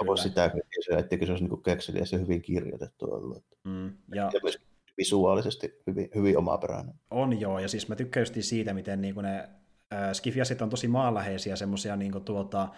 Onko 0.00 0.16
sitä 0.16 0.50
kysyä, 0.74 0.98
etteikö 0.98 1.26
se 1.26 1.32
olisi 1.32 1.44
niin 1.44 1.62
kekseliä 1.62 2.04
se 2.04 2.18
hyvin 2.18 2.42
kirjoitettu 2.42 3.12
ollut. 3.14 3.44
Mm, 3.64 3.92
ja... 4.14 4.30
ja 4.34 4.40
myös 4.42 4.58
visuaalisesti 4.98 5.82
hyvin, 5.86 6.08
hyvin 6.14 6.38
omaperäinen. 6.38 6.94
On 7.10 7.40
joo, 7.40 7.58
ja 7.58 7.68
siis 7.68 7.88
mä 7.88 7.96
tykkään 7.96 8.22
just 8.22 8.34
siitä, 8.40 8.74
miten 8.74 9.00
niin 9.00 9.14
kuin 9.14 9.24
ne 9.24 9.38
äh, 9.92 10.12
skifiasit 10.12 10.62
on 10.62 10.70
tosi 10.70 10.88
maanläheisiä, 10.88 11.56
semmoisia 11.56 11.96
niin 11.96 12.24
tuota, 12.24 12.68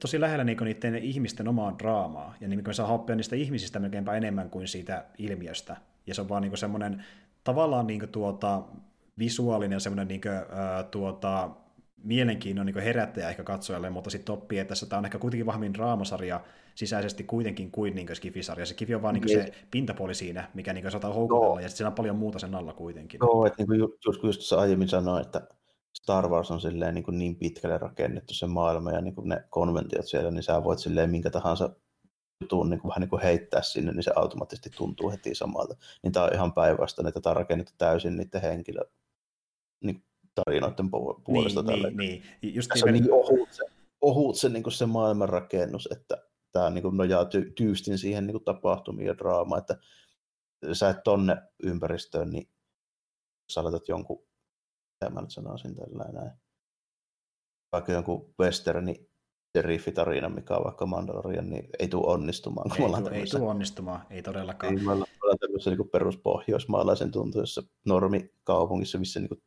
tosi 0.00 0.20
lähellä 0.20 0.44
niin 0.44 0.58
niiden 0.60 0.96
ihmisten 0.96 1.48
omaa 1.48 1.78
draamaa, 1.78 2.34
ja 2.40 2.48
niin 2.48 2.64
me 2.66 2.72
saa 2.72 2.86
hoppia 2.86 3.16
niistä 3.16 3.36
ihmisistä 3.36 3.78
melkeinpä 3.78 4.14
enemmän 4.14 4.50
kuin 4.50 4.68
siitä 4.68 5.04
ilmiöstä. 5.18 5.76
Ja 6.06 6.14
se 6.14 6.20
on 6.20 6.28
vaan 6.28 6.42
niin 6.42 6.56
semmoinen 6.56 7.04
tavallaan 7.44 7.86
niin 7.86 8.08
tuota, 8.08 8.62
visuaalinen 9.18 9.80
semmoinen 9.80 10.08
niin 10.08 10.20
kuin, 10.20 10.32
ää, 10.32 10.82
tuota, 10.82 11.50
mielenkiinnon 12.04 12.66
niin 12.66 12.78
herättäjä 12.78 13.28
ehkä 13.28 13.42
katsojalle, 13.42 13.90
mutta 13.90 14.10
sitten 14.10 14.32
oppii, 14.32 14.58
että 14.58 14.74
tämä 14.88 14.98
on 14.98 15.04
ehkä 15.04 15.18
kuitenkin 15.18 15.46
vahvin 15.46 15.74
draamasarja 15.74 16.40
sisäisesti 16.74 17.24
kuitenkin 17.24 17.70
kuin, 17.70 17.94
niin 17.94 18.06
kuin 18.06 18.16
Skifi-sarja. 18.16 18.66
Se 18.66 18.74
Kifi 18.74 18.94
on 18.94 19.02
vaan 19.02 19.14
niin 19.14 19.28
se 19.28 19.52
pintapuoli 19.70 20.14
siinä, 20.14 20.48
mikä 20.54 20.72
niin 20.72 20.90
saattaa 20.90 21.12
houkutella, 21.12 21.54
no. 21.54 21.60
ja 21.60 21.68
sitten 21.68 21.76
siinä 21.76 21.88
on 21.88 21.94
paljon 21.94 22.16
muuta 22.16 22.38
sen 22.38 22.54
alla 22.54 22.72
kuitenkin. 22.72 23.18
Joo, 23.22 23.46
että 23.46 23.56
niin 23.58 23.66
kuin 23.66 23.78
just, 23.78 24.04
just 24.04 24.22
just 24.22 24.52
aiemmin 24.52 24.88
sanoin, 24.88 25.26
että 25.26 25.42
Star 26.04 26.28
Wars 26.28 26.50
on 26.50 26.60
silleen 26.60 26.94
niin, 26.94 27.04
kuin 27.04 27.18
niin 27.18 27.36
pitkälle 27.36 27.78
rakennettu 27.78 28.34
se 28.34 28.46
maailma 28.46 28.92
ja 28.92 29.00
niin 29.00 29.14
kuin 29.14 29.28
ne 29.28 29.44
konventiot 29.50 30.06
siellä, 30.06 30.30
niin 30.30 30.42
sä 30.42 30.64
voit 30.64 30.78
silleen 30.78 31.10
minkä 31.10 31.30
tahansa 31.30 31.70
jutun 32.40 32.70
niin 32.70 32.80
kuin, 32.80 32.88
vähän 32.88 33.00
niin 33.00 33.10
kuin 33.10 33.22
heittää 33.22 33.62
sinne, 33.62 33.92
niin 33.92 34.02
se 34.02 34.12
automaattisesti 34.16 34.70
tuntuu 34.76 35.10
heti 35.10 35.34
samalta. 35.34 35.76
Niin 36.02 36.12
tämä 36.12 36.26
on 36.26 36.34
ihan 36.34 36.52
päinvastainen, 36.52 37.08
että 37.08 37.20
tämä 37.20 37.30
on 37.30 37.36
rakennettu 37.36 37.72
täysin 37.78 38.16
niiden 38.16 38.42
henkilö, 38.42 38.80
niin 39.84 40.04
tarinoiden 40.34 40.90
puolesta. 41.24 41.62
Niin, 41.62 41.66
tälle. 41.66 41.90
niin, 41.90 42.22
niin. 42.42 42.54
Just 42.54 42.70
se 42.74 42.84
on 42.84 42.92
niin 42.92 43.12
ohut 43.12 43.52
se, 43.52 43.64
ohut 44.00 44.36
se, 44.36 44.48
niin 44.48 44.62
kuin 44.62 44.72
se 44.72 44.86
maailmanrakennus, 44.86 45.88
että 45.92 46.22
tämä 46.52 46.70
niin 46.70 46.82
kuin 46.82 46.96
nojaa 46.96 47.24
ty- 47.24 47.52
tyystin 47.56 47.98
siihen 47.98 48.26
niin 48.26 48.34
kuin 48.34 48.44
tapahtumiin 48.44 49.06
ja 49.06 49.18
draamaan, 49.18 49.60
että 49.60 49.78
sä 50.72 50.90
et 50.90 51.02
tonne 51.04 51.36
ympäristöön, 51.62 52.30
niin 52.30 52.48
sä 53.52 53.60
aletat 53.60 53.88
jonkun, 53.88 54.24
mitä 55.04 55.14
mä 55.14 55.20
nyt 55.20 55.30
sanoisin 55.30 55.74
tällä 55.74 56.04
näin, 56.12 56.30
vaikka 57.72 57.92
jonkun 57.92 58.34
westerni 58.40 59.08
seriffitarina, 59.56 60.28
mikä 60.28 60.56
on 60.56 60.64
vaikka 60.64 60.86
Mandalorian, 60.86 61.50
niin 61.50 61.68
ei 61.78 61.88
tule 61.88 62.12
onnistumaan. 62.12 62.70
Ei, 62.72 63.02
tu, 63.02 63.08
ei 63.08 63.26
tule 63.26 63.50
onnistumaan, 63.50 64.06
ei 64.10 64.22
todellakaan. 64.22 64.78
Ei, 64.78 64.84
me 64.84 64.92
ollaan 64.92 65.38
tämmöisessä 65.40 65.70
niin 65.70 65.88
peruspohjoismaalaisen 65.88 67.10
tuntuessa 67.10 67.62
normikaupungissa, 67.86 68.98
missä 68.98 69.20
niin 69.20 69.42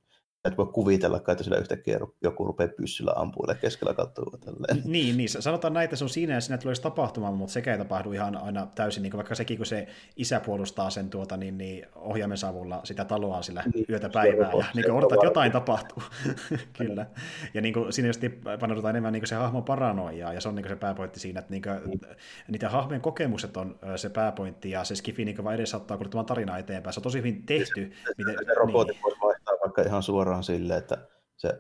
et 0.48 0.58
voi 0.58 0.66
kuvitella, 0.66 1.18
että 1.18 1.44
sillä 1.44 1.58
yhtäkkiä 1.58 2.00
joku 2.22 2.46
rupeaa 2.46 2.70
pyssyllä 2.78 3.14
ampuille 3.16 3.56
keskellä 3.56 3.94
kattua. 3.94 4.38
Tälleen. 4.46 4.82
Niin, 4.86 5.18
niin, 5.18 5.30
sanotaan 5.30 5.74
näitä, 5.74 5.96
se 5.96 6.04
on 6.04 6.10
siinä 6.10 6.34
ja 6.34 6.42
siinä 6.42 6.58
tulisi 6.58 6.82
tapahtumaan, 6.82 7.34
mutta 7.34 7.54
sekä 7.54 7.72
ei 7.72 7.78
tapahdu 7.78 8.12
ihan 8.12 8.38
aina 8.38 8.68
täysin, 8.76 9.04
niin 9.04 9.14
vaikka 9.14 9.36
sekin, 9.36 9.58
kun 9.58 9.66
se 9.66 9.88
isä 10.16 10.40
puolustaa 10.40 10.90
sen 10.90 11.10
tuota, 11.10 11.38
niin, 11.38 11.58
niin 11.58 11.86
ohjaimensavulla 11.96 12.82
sitä 12.84 13.06
taloa 13.06 13.42
sillä 13.42 13.64
niin, 13.74 13.86
yötä 13.90 14.10
päivää, 14.10 14.52
ja 14.52 14.66
niin 14.74 14.92
odotat, 14.92 15.14
että 15.14 15.26
jotain 15.26 15.52
tapahtuu. 15.52 16.04
Kyllä. 16.78 17.06
Ja 17.54 17.62
niin 17.62 17.74
kuin, 17.74 17.94
siinä 17.94 18.10
just 18.10 18.22
paneudutaan 18.60 18.90
enemmän 18.90 19.14
niin 19.14 19.28
se 19.28 19.36
hahmon 19.36 19.64
paranoiaa, 19.64 20.34
ja 20.34 20.42
se 20.42 20.50
on 20.50 20.56
niin 20.56 20.70
se 20.70 20.76
pääpointti 20.76 21.20
siinä, 21.20 21.40
että 21.40 21.52
niin 21.52 21.62
kuin, 21.62 21.76
mm. 21.76 22.16
niitä 22.48 22.70
hahmojen 22.70 23.02
kokemukset 23.02 23.58
on 23.58 23.80
se 23.96 24.10
pääpointti, 24.10 24.72
ja 24.72 24.84
se 24.84 24.96
skifi 24.96 25.26
niin 25.26 25.44
vaan 25.44 25.56
edesauttaa 25.56 25.98
kuljettamaan 25.98 26.26
tarinaa 26.26 26.58
eteenpäin. 26.58 26.94
Se 26.94 27.00
on 27.00 27.04
tosi 27.04 27.18
hyvin 27.18 27.44
tehty. 27.46 27.92
Se, 28.06 28.14
miten, 28.18 28.36
se 28.46 28.54
robotti 28.54 28.94
niin. 28.94 29.02
voisi 29.04 29.18
vaihtaa 29.22 29.47
vaikka 29.68 29.82
ihan 29.82 30.04
suoraan 30.04 30.44
silleen, 30.44 30.80
että 30.80 30.98
se, 31.38 31.60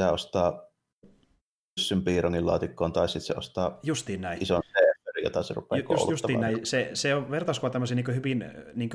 se 0.00 0.06
ostaa 0.06 0.72
pyssyn 1.74 2.02
piirongin 2.02 2.46
laatikkoon, 2.46 2.92
tai 2.92 3.08
sitten 3.08 3.26
se 3.26 3.34
ostaa 3.36 3.78
Justiin 3.82 4.20
näin. 4.20 4.42
ison 4.42 4.62
serveri, 4.72 5.24
jota 5.24 5.42
se 5.42 5.54
rupeaa 5.54 5.82
Just, 5.90 6.10
Justiin 6.10 6.40
näin. 6.40 6.66
Se, 6.66 6.90
se 6.94 7.14
on 7.14 7.30
vertauskuva 7.30 7.70
tämmöisiin 7.70 7.96
niin 7.96 8.16
hyvin 8.16 8.44
niin 8.74 8.90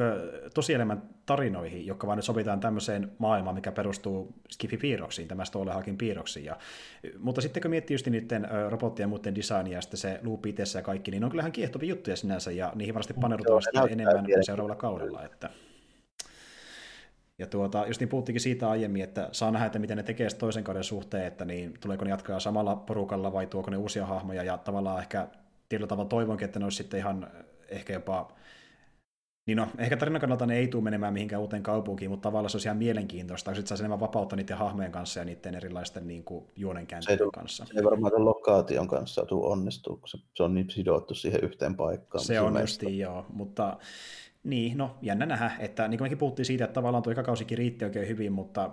tosielämän 0.53 1.09
tarinoihin, 1.25 1.85
jotka 1.85 2.07
vaan 2.07 2.17
nyt 2.17 2.25
sovitaan 2.25 2.59
tämmöiseen 2.59 3.11
maailmaan, 3.17 3.55
mikä 3.55 3.71
perustuu 3.71 4.33
Skifi-piirroksiin, 4.49 5.27
tämä 5.27 5.45
Stolehakin 5.45 5.97
piirroksiin. 5.97 6.45
Ja, 6.45 6.57
mutta 7.19 7.41
sitten 7.41 7.61
kun 7.61 7.71
miettii 7.71 7.93
just 7.93 8.07
niiden 8.07 8.47
robottien 8.69 9.03
ja 9.03 9.07
muiden 9.07 9.35
designia 9.35 9.77
ja 9.77 9.81
sitten 9.81 9.97
se 9.99 10.19
loop 10.23 10.45
ja 10.45 10.81
kaikki, 10.81 11.11
niin 11.11 11.21
ne 11.21 11.25
on 11.25 11.31
kyllähän 11.31 11.51
kiehtovia 11.51 11.89
juttuja 11.89 12.15
sinänsä, 12.15 12.51
ja 12.51 12.71
niihin 12.75 12.93
varmasti 12.93 13.13
paneudutaan 13.13 13.91
enemmän 13.91 14.25
seuraavalla 14.41 14.75
kaudella. 14.75 15.23
Että... 15.23 15.49
Ja 17.39 17.47
tuota, 17.47 17.87
just 17.87 17.99
niin 17.99 18.09
puhuttiinkin 18.09 18.41
siitä 18.41 18.69
aiemmin, 18.69 19.03
että 19.03 19.29
saa 19.31 19.51
nähdä, 19.51 19.65
että 19.65 19.79
miten 19.79 19.97
ne 19.97 20.03
tekee 20.03 20.27
toisen 20.29 20.63
kauden 20.63 20.83
suhteen, 20.83 21.25
että 21.25 21.45
niin, 21.45 21.73
tuleeko 21.79 22.05
ne 22.05 22.11
jatkaa 22.11 22.39
samalla 22.39 22.75
porukalla 22.75 23.33
vai 23.33 23.47
tuoko 23.47 23.71
ne 23.71 23.77
uusia 23.77 24.05
hahmoja, 24.05 24.43
ja 24.43 24.57
tavallaan 24.57 24.99
ehkä 24.99 25.27
tietyllä 25.69 25.87
tavalla 25.87 26.09
toivonkin, 26.09 26.45
että 26.45 26.59
ne 26.59 26.65
olisi 26.65 26.77
sitten 26.77 26.99
ihan 26.99 27.27
ehkä 27.69 27.93
jopa 27.93 28.31
niin 29.47 29.57
no, 29.57 29.67
ehkä 29.77 29.97
tarinan 29.97 30.21
kannalta 30.21 30.45
ne 30.45 30.57
ei 30.57 30.67
tule 30.67 30.83
menemään 30.83 31.13
mihinkään 31.13 31.41
uuteen 31.41 31.63
kaupunkiin, 31.63 32.11
mutta 32.11 32.29
tavallaan 32.29 32.49
se 32.49 32.57
olisi 32.57 32.67
ihan 32.67 32.77
mielenkiintoista, 32.77 33.51
kun 33.51 33.55
sitten 33.55 33.77
enemmän 33.79 33.99
vapautta 33.99 34.35
niiden 34.35 34.57
hahmojen 34.57 34.91
kanssa 34.91 35.19
ja 35.19 35.25
niiden 35.25 35.55
erilaisten 35.55 36.07
niin 36.07 36.23
kuin, 36.23 36.45
juonenkääntöjen 36.55 37.31
kanssa. 37.31 37.65
Se 37.65 37.73
ei 37.77 37.83
varmaan 37.83 38.11
sen 38.13 38.25
lokaation 38.25 38.87
kanssa 38.87 39.25
tule 39.25 39.47
onnistua, 39.47 39.97
kun 39.97 40.07
se, 40.07 40.17
se 40.33 40.43
on 40.43 40.53
niin 40.53 40.69
sidottu 40.69 41.13
siihen 41.13 41.43
yhteen 41.43 41.75
paikkaan. 41.75 42.23
Se 42.23 42.41
on 42.41 42.59
justiin, 42.59 42.99
joo, 42.99 43.25
mutta 43.33 43.77
niin, 44.47 44.77
no 44.77 44.97
jännä 45.01 45.25
nähdä, 45.25 45.51
että 45.59 45.87
niin 45.87 45.97
kuin 45.97 46.05
mekin 46.05 46.17
puhuttiin 46.17 46.45
siitä, 46.45 46.63
että 46.63 46.73
tavallaan 46.73 47.03
tuo 47.03 47.13
kausikin 47.25 47.57
riitti 47.57 47.85
oikein 47.85 48.07
hyvin, 48.07 48.31
mutta 48.31 48.71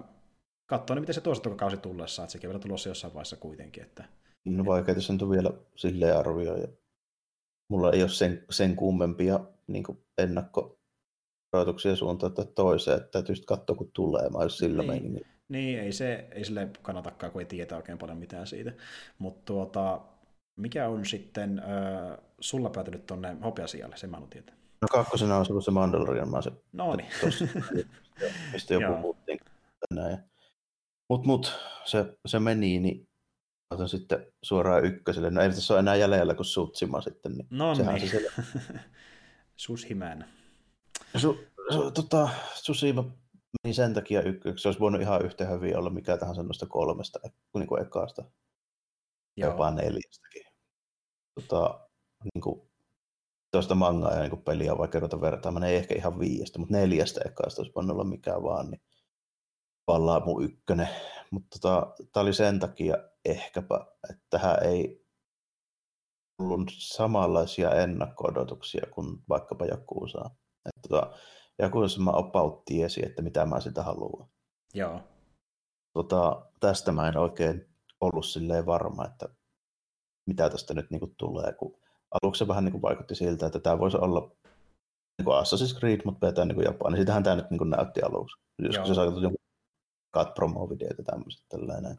katsoa, 0.67 1.01
miten 1.01 1.15
se 1.15 1.21
toista 1.21 1.51
kausi 1.51 1.77
tullessa, 1.77 2.23
että 2.23 2.33
sekin 2.33 2.49
on 2.49 2.53
vielä 2.53 2.63
tulossa 2.63 2.89
jossain 2.89 3.15
vaiheessa 3.15 3.37
kuitenkin. 3.37 3.83
Että... 3.83 4.05
No 4.45 4.65
vaikea 4.65 4.95
tässä 4.95 5.13
on 5.13 5.31
vielä 5.31 5.51
silleen 5.77 6.19
arvioida. 6.19 6.69
Mulla 7.71 7.93
ei 7.93 8.03
ole 8.03 8.11
sen, 8.11 8.45
sen 8.51 8.77
kummempia 8.77 9.41
niin 9.67 9.85
ennakko 10.19 10.79
suuntaan 11.95 12.31
että 12.31 12.45
toiseen, 12.45 12.97
että 12.97 13.11
täytyy 13.11 13.35
sitten 13.35 13.57
katsoa, 13.57 13.77
kun 13.77 13.91
tulee, 13.93 14.29
mä 14.29 14.49
sillä 14.49 14.83
niin. 14.83 14.93
Meni, 14.93 15.09
niin. 15.09 15.27
niin, 15.49 15.81
ei 15.81 15.93
se 15.93 16.29
ei 16.33 16.45
sille 16.45 16.69
kannatakaan, 16.83 17.33
kun 17.33 17.41
ei 17.41 17.47
tiedä 17.47 17.77
oikein 17.77 17.99
paljon 17.99 18.19
mitään 18.19 18.47
siitä. 18.47 18.73
Mutta 19.19 19.43
tuota, 19.45 20.01
mikä 20.57 20.89
on 20.89 21.07
sitten 21.07 21.59
äh, 21.59 22.19
sulla 22.41 22.71
päätynyt 22.71 23.07
tuonne 23.07 23.37
hopeasialle, 23.45 23.97
sen 23.97 24.11
mä 24.11 24.17
haluan 24.17 24.31
tietää. 24.31 24.64
No 24.85 24.89
kakkosena 24.89 25.37
on 25.37 25.47
ollut 25.51 25.65
se 25.65 25.71
Mandalorian, 25.71 26.31
mä 26.31 26.43
se 26.43 26.53
no 26.73 26.97
niin. 26.97 27.09
tossa, 27.21 27.45
mistä 28.53 28.75
jo 28.75 28.81
puhuttiin. 29.01 29.41
Mutta 31.09 31.27
mut, 31.27 31.59
se, 31.85 32.19
se 32.27 32.39
meni, 32.39 32.79
niin 32.79 33.09
otan 33.71 33.89
sitten 33.89 34.27
suoraan 34.43 34.85
ykköselle. 34.85 35.31
No 35.31 35.43
ei 35.43 35.49
tässä 35.49 35.75
ole 35.75 35.81
enää 35.81 35.97
jäljellä 35.97 36.35
kuin 36.35 36.47
Sutsima 36.47 37.01
sitten. 37.01 37.33
Niin 37.33 37.47
no 37.51 37.75
sehän 37.75 37.95
niin. 37.95 38.11
Se 38.11 38.31
Sushimään. 39.57 40.29
Su, 41.17 41.39
su, 41.73 41.91
tota, 41.91 42.29
Susima 42.55 43.05
meni 43.65 43.75
sen 43.75 43.95
takia 43.95 44.23
ykköksi. 44.23 44.63
Se 44.63 44.69
olisi 44.69 44.81
voinut 44.81 45.01
ihan 45.01 45.25
yhtä 45.25 45.47
hyviä 45.47 45.79
olla 45.79 45.91
mikä 45.91 46.17
tahansa 46.17 46.43
noista 46.43 46.67
kolmesta, 46.67 47.19
kuin, 47.21 47.61
niin 47.61 47.69
kuin 47.69 47.83
ekaasta. 47.83 48.25
Joo. 49.37 49.51
Jopa 49.51 49.71
neljästäkin. 49.71 50.43
Tota, 51.35 51.89
niin 52.25 52.43
kuin, 52.43 52.71
tuosta 53.55 53.75
mangaa 53.75 54.15
ja 54.15 54.21
niin 54.21 54.43
peliä 54.43 54.79
vaikka 54.79 54.99
ruveta 54.99 55.21
vertaamaan, 55.21 55.65
ei 55.65 55.77
ehkä 55.77 55.95
ihan 55.95 56.19
viiestä, 56.19 56.59
mutta 56.59 56.75
neljästä 56.75 57.21
ekasta 57.25 57.63
olisi 57.63 57.73
voinut 57.75 57.95
olla 57.95 58.05
mikään 58.05 58.43
vaan, 58.43 58.71
niin 58.71 58.83
vallaan 59.87 60.23
mun 60.25 60.45
ykkönen. 60.45 60.89
Mutta 61.31 61.59
tota, 61.61 61.95
tämä 62.13 62.23
oli 62.23 62.33
sen 62.33 62.61
takia 62.61 62.97
ehkäpä, 63.25 63.87
että 64.11 64.25
tähän 64.31 64.63
ei 64.63 65.07
ollut 66.39 66.71
samanlaisia 66.79 67.71
ennakko-odotuksia 67.71 68.87
kuin 68.91 69.19
vaikkapa 69.29 69.65
Jakuusaa. 69.65 70.37
Että 70.67 70.89
tota, 70.89 71.13
Jakuusassa 71.59 72.01
mä 72.01 72.11
about 72.15 72.65
tiesi, 72.65 73.07
että 73.07 73.23
mitä 73.23 73.47
mä 73.47 73.61
sitä 73.61 73.83
haluan. 73.83 74.29
Joo. 74.75 75.01
Tota, 75.93 76.47
tästä 76.61 76.93
mä 76.93 77.09
en 77.09 77.17
oikein 77.17 77.69
ollut 78.01 78.27
silleen 78.27 78.67
varma, 78.67 79.07
että 79.07 79.29
mitä 80.27 80.51
tästä 80.51 80.75
nyt 80.75 80.91
niinku 80.91 81.15
tulee, 81.19 81.53
kun 81.53 81.84
aluksi 82.23 82.39
se 82.39 82.49
vähän 82.49 82.65
niin 82.65 82.73
kuin 82.73 82.83
vaikutti 82.83 83.15
siltä, 83.15 83.47
että 83.47 83.59
tämä 83.59 83.79
voisi 83.79 83.97
olla 83.97 84.31
niin 85.19 85.25
kuin 85.25 85.37
Assassin's 85.37 85.79
Creed, 85.79 86.01
mutta 86.05 86.27
vetää 86.27 86.45
niin 86.45 86.55
kuin 86.55 86.65
Japani. 86.65 86.97
Sitähän 86.97 87.23
tämä 87.23 87.37
nyt 87.37 87.51
niin 87.51 87.59
kuin 87.59 87.71
näytti 87.71 88.03
aluksi. 88.03 88.37
Joskus 88.63 88.89
se 88.89 88.95
sai 88.95 89.07
jonkun 89.07 89.35
cut 90.17 90.35
promo-videoita 90.35 91.03
tämmöiset 91.03 91.45
tällainen. 91.49 91.99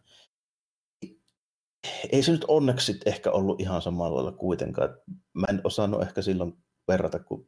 Ei 2.11 2.23
se 2.23 2.31
nyt 2.31 2.45
onneksi 2.47 2.99
ehkä 3.05 3.31
ollut 3.31 3.61
ihan 3.61 3.81
samalla 3.81 4.15
lailla 4.15 4.31
kuitenkaan. 4.31 4.89
Mä 5.33 5.47
en 5.49 5.61
osannut 5.63 6.01
ehkä 6.01 6.21
silloin 6.21 6.57
verrata, 6.87 7.19
kun 7.19 7.47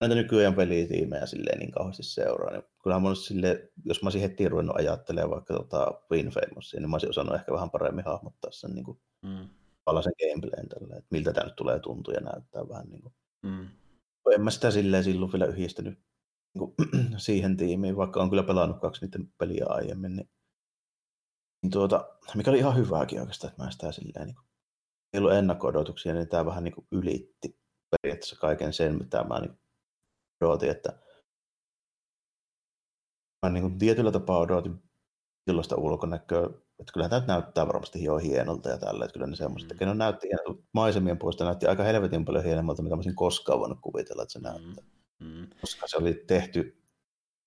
näitä 0.00 0.14
nykyajan 0.14 0.54
pelitiimejä 0.54 1.26
silleen 1.26 1.58
niin 1.58 1.70
kauheasti 1.70 2.02
seuraa. 2.02 2.52
Niin 2.52 2.62
kyllähän 2.82 3.02
mä 3.02 3.14
silleen, 3.14 3.68
jos 3.84 4.02
mä 4.02 4.06
olisin 4.06 4.22
heti 4.22 4.48
ruvennut 4.48 4.76
ajattelemaan 4.76 5.30
vaikka 5.30 5.54
tota 5.54 6.00
Win 6.10 6.30
Famousia, 6.30 6.80
niin 6.80 6.90
mä 6.90 6.94
olisin 6.94 7.10
osannut 7.10 7.34
ehkä 7.34 7.52
vähän 7.52 7.70
paremmin 7.70 8.04
hahmottaa 8.04 8.50
sen 8.50 8.70
niin 8.70 8.84
kuin 8.84 9.00
mm 9.22 9.48
sen 10.02 10.12
gameplayn 10.20 10.68
tällä, 10.68 10.96
että 10.96 11.08
miltä 11.10 11.32
tämä 11.32 11.46
nyt 11.46 11.56
tulee 11.56 11.80
tuntua 11.80 12.14
ja 12.14 12.20
näyttää 12.20 12.68
vähän 12.68 12.88
niin 12.88 13.02
kuin. 13.02 13.14
Mm. 13.42 13.68
En 14.34 14.40
mä 14.40 14.50
sitä 14.50 14.70
silleen 14.70 15.04
silloin 15.04 15.32
vielä 15.32 15.46
yhdistänyt 15.46 15.98
niin 16.54 16.58
kuin, 16.58 16.74
siihen 17.26 17.56
tiimiin, 17.56 17.96
vaikka 17.96 18.22
on 18.22 18.30
kyllä 18.30 18.42
pelannut 18.42 18.80
kaksi 18.80 19.06
niiden 19.06 19.32
peliä 19.38 19.66
aiemmin, 19.68 20.16
niin, 20.16 20.30
niin 21.62 21.70
tuota, 21.70 22.18
mikä 22.34 22.50
oli 22.50 22.58
ihan 22.58 22.76
hyvääkin 22.76 23.20
oikeastaan, 23.20 23.50
että 23.50 23.64
mä 23.64 23.70
sitä 23.70 23.92
silleen 23.92 24.26
niin 24.26 24.36
kuin, 24.36 24.46
ei 25.12 25.18
ollut 25.18 25.32
ennakko-odotuksia, 25.32 26.14
niin 26.14 26.28
tämä 26.28 26.46
vähän 26.46 26.64
niin 26.64 26.74
kuin 26.74 26.86
ylitti 26.92 27.58
periaatteessa 27.90 28.36
kaiken 28.36 28.72
sen, 28.72 28.98
mitä 28.98 29.24
mä 29.24 29.40
niin 29.40 29.58
odotin, 30.40 30.70
että 30.70 31.02
mä 33.46 33.52
niin 33.52 33.62
kuin 33.62 33.78
tietyllä 33.78 34.12
tapaa 34.12 34.38
odotin 34.38 34.82
sellaista 35.50 35.76
ulkonäköä, 35.76 36.48
että 36.80 36.92
kyllä 36.92 37.08
tämä 37.08 37.24
näyttää 37.26 37.66
varmasti 37.66 38.04
jo 38.04 38.16
hienolta 38.16 38.68
ja 38.68 38.78
tällä, 38.78 39.04
että 39.04 39.12
kyllä 39.12 39.26
ne 39.26 39.36
semmoiset, 39.36 39.70
mm. 39.80 39.86
ne 39.86 39.94
näytti 39.94 40.28
hienolta, 40.28 40.62
maisemien 40.72 41.18
puolesta 41.18 41.44
näytti 41.44 41.66
aika 41.66 41.82
helvetin 41.82 42.24
paljon 42.24 42.44
hienommalta, 42.44 42.82
mitä 42.82 42.94
mä 42.94 42.98
olisin 42.98 43.14
koskaan 43.14 43.60
voinut 43.60 43.78
kuvitella, 43.80 44.22
että 44.22 44.32
se 44.32 44.38
mm. 44.38 44.42
näyttää. 44.42 44.84
Mm. 45.20 45.46
Koska 45.60 45.86
se 45.88 45.96
oli 45.96 46.24
tehty 46.26 46.82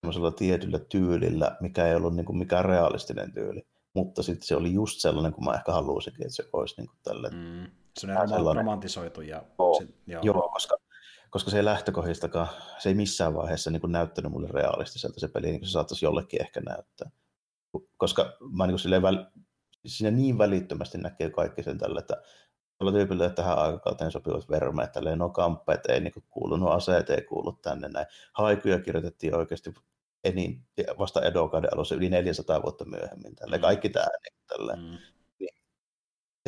semmoisella 0.02 0.32
tietyllä 0.32 0.80
tyylillä, 0.80 1.58
mikä 1.60 1.88
ei 1.88 1.96
ollut 1.96 2.16
niin 2.16 2.26
kuin 2.26 2.38
mikään 2.38 2.66
realistinen 2.66 3.34
tyyli, 3.34 3.62
mutta 3.94 4.24
sitten 4.24 4.48
se 4.48 4.56
oli 4.56 4.74
just 4.74 5.00
sellainen, 5.00 5.34
kuin 5.34 5.46
mä 5.46 5.54
ehkä 5.54 5.72
haluaisinkin, 5.72 6.22
että 6.22 6.36
se 6.36 6.50
olisi 6.54 6.76
niin 6.78 6.88
kuin 6.88 7.00
tälle. 7.04 7.30
Mm. 7.30 7.72
Se 8.00 8.08
on 8.08 8.30
sellainen... 8.30 8.66
romantisoitu. 8.66 9.22
Ja 9.22 9.44
joo, 9.60 9.74
se, 9.74 9.88
joo. 10.08 10.22
joo 10.24 10.50
koska, 10.54 10.78
koska 11.30 11.52
se 11.52 11.58
ei 11.58 11.66
lähtökohdistakaan, 11.66 12.48
se 12.80 12.90
ei 12.90 12.96
missään 12.96 13.34
vaiheessa 13.34 13.72
niin 13.72 13.82
kuin 13.82 13.92
näyttänyt 13.92 14.32
mulle 14.32 14.48
realistiselta 14.52 15.20
se 15.20 15.28
peli, 15.28 15.48
niin 15.48 15.60
kuin 15.60 15.68
se 15.68 15.72
saattaisi 15.72 16.06
jollekin 16.06 16.42
ehkä 16.42 16.62
näyttää 16.62 17.10
koska 17.98 18.38
mä 18.58 18.68
niin 18.68 18.78
kuin 18.84 19.02
väl, 19.02 19.26
siinä 19.86 20.12
niin 20.12 20.38
välittömästi 20.38 20.98
näkee 20.98 21.30
kaikki 21.30 21.64
sen 21.64 21.78
tällä, 21.78 22.00
että 22.00 22.22
tuolla 22.78 22.98
tyypillä 22.98 23.30
tähän 23.30 23.58
aikakauteen 23.58 24.12
sopivat 24.12 24.50
vermeet, 24.50 24.92
tälleen 24.92 25.20
no 25.20 25.30
kamppeet 25.30 25.86
ei 25.86 26.00
niin 26.00 26.14
kuulu, 26.30 26.58
no 26.58 26.68
aseet 26.68 27.10
ei 27.10 27.22
kuulu 27.22 27.52
tänne 27.52 27.90
näin. 27.90 28.06
Haikuja 28.34 28.80
kirjoitettiin 28.80 29.36
oikeasti 29.36 29.74
enin, 30.24 30.68
vasta 31.00 31.22
Edokauden 31.22 31.74
alussa 31.74 31.96
yli 31.96 32.10
400 32.10 32.62
vuotta 32.62 32.86
myöhemmin. 32.86 33.36
Tälle. 33.36 33.58
Mm. 33.58 33.62
Kaikki 33.62 33.90
tämä 33.90 34.06
niin, 34.06 34.40
tälle. 34.48 34.76
Mm. 34.76 34.98
Niin, 35.40 35.56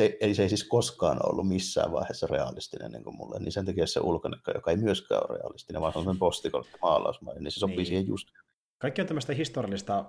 se, 0.00 0.16
eli 0.20 0.34
se 0.34 0.42
ei 0.42 0.48
siis 0.48 0.64
koskaan 0.64 1.30
ollut 1.30 1.48
missään 1.48 1.92
vaiheessa 1.92 2.26
realistinen 2.26 2.92
niin 2.92 3.04
kuin 3.04 3.16
mulle, 3.16 3.38
niin 3.38 3.52
sen 3.52 3.66
takia 3.66 3.86
se 3.86 4.00
ulkonäkö, 4.00 4.52
joka 4.54 4.70
ei 4.70 4.76
myöskään 4.76 5.22
ole 5.28 5.38
realistinen, 5.38 5.82
vaan 5.82 5.92
on 5.96 6.18
postikortti 6.18 6.78
maalausmainen, 6.82 7.44
niin 7.44 7.52
se 7.52 7.58
sopii 7.58 7.76
niin. 7.76 7.86
siihen 7.86 8.06
just. 8.06 8.28
Kaikki 8.78 9.00
on 9.00 9.06
tämmöistä 9.06 9.32
historiallista 9.32 10.04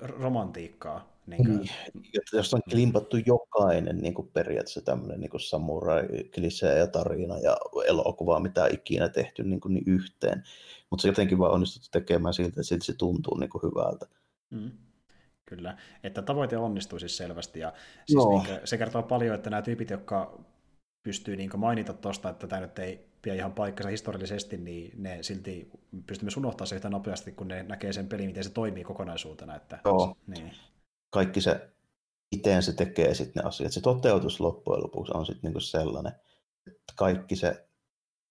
romantiikkaa. 0.00 1.10
Niin 1.26 1.44
kuin... 1.44 1.58
niin, 1.58 2.04
jos 2.32 2.54
on 2.54 2.62
klimpattu 2.70 3.16
jokainen 3.26 3.98
niin 3.98 4.14
kuin 4.14 4.28
periaatteessa 4.28 4.80
tämmöinen 4.80 5.20
niin 5.20 5.30
samurai 5.40 6.08
klisee 6.34 6.78
ja 6.78 6.86
tarina 6.86 7.38
ja 7.38 7.56
elokuva, 7.86 8.40
mitä 8.40 8.66
ikinä 8.66 9.08
tehty 9.08 9.42
niin, 9.42 9.60
kuin, 9.60 9.74
niin 9.74 9.84
yhteen. 9.86 10.42
Mutta 10.90 11.02
se 11.02 11.08
jotenkin 11.08 11.38
vaan 11.38 11.52
onnistuttu 11.52 11.88
tekemään 11.92 12.34
siltä, 12.34 12.48
että 12.48 12.62
silti 12.62 12.86
se 12.86 12.96
tuntuu 12.96 13.36
niin 13.36 13.50
kuin 13.50 13.62
hyvältä. 13.62 14.06
Mm. 14.50 14.70
Kyllä, 15.44 15.76
että 16.02 16.22
tavoite 16.22 16.56
onnistui 16.56 17.00
siis 17.00 17.16
selvästi. 17.16 17.60
Ja 17.60 17.72
siis 18.06 18.24
no. 18.24 18.30
niin 18.30 18.46
kuin, 18.46 18.60
se 18.64 18.78
kertoo 18.78 19.02
paljon, 19.02 19.34
että 19.34 19.50
nämä 19.50 19.62
tyypit, 19.62 19.90
jotka 19.90 20.40
pystyy 21.02 21.36
niin 21.36 21.50
mainita 21.56 21.92
tuosta, 21.92 22.30
että 22.30 22.46
tämä 22.46 22.60
nyt 22.60 22.78
ei 22.78 23.09
pidä 23.22 23.34
ihan 23.34 23.52
paikkansa 23.52 23.90
historiallisesti, 23.90 24.56
niin 24.56 25.02
ne 25.02 25.22
silti 25.22 25.70
pystyy 26.06 26.26
myös 26.26 26.36
unohtaa 26.36 26.66
se 26.66 26.74
yhtä 26.74 26.90
nopeasti, 26.90 27.32
kun 27.32 27.48
ne 27.48 27.62
näkee 27.62 27.92
sen 27.92 28.08
pelin, 28.08 28.26
miten 28.26 28.44
se 28.44 28.50
toimii 28.50 28.84
kokonaisuutena. 28.84 29.56
Että, 29.56 29.78
Joo. 29.84 30.16
Niin. 30.26 30.52
Kaikki 31.10 31.40
se, 31.40 31.70
miten 32.34 32.62
se 32.62 32.72
tekee 32.72 33.14
sitten 33.14 33.42
ne 33.42 33.48
asiat. 33.48 33.72
Se 33.72 33.80
toteutus 33.80 34.40
loppujen 34.40 34.82
lopuksi 34.82 35.12
on 35.14 35.26
sitten 35.26 35.48
niinku 35.48 35.60
sellainen, 35.60 36.12
että 36.66 36.92
kaikki 36.96 37.36
se, 37.36 37.68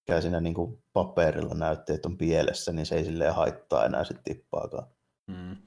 mikä 0.08 0.22
siinä 0.22 0.40
niinku 0.40 0.84
paperilla 0.94 1.54
näytteet 1.54 2.06
on 2.06 2.18
pielessä, 2.18 2.72
niin 2.72 2.86
se 2.86 2.96
ei 2.96 3.06
silleen 3.06 3.34
haittaa 3.34 3.86
enää 3.86 4.04
sitten 4.04 4.24
tippaakaan. 4.24 4.88
Mm. 5.28 5.58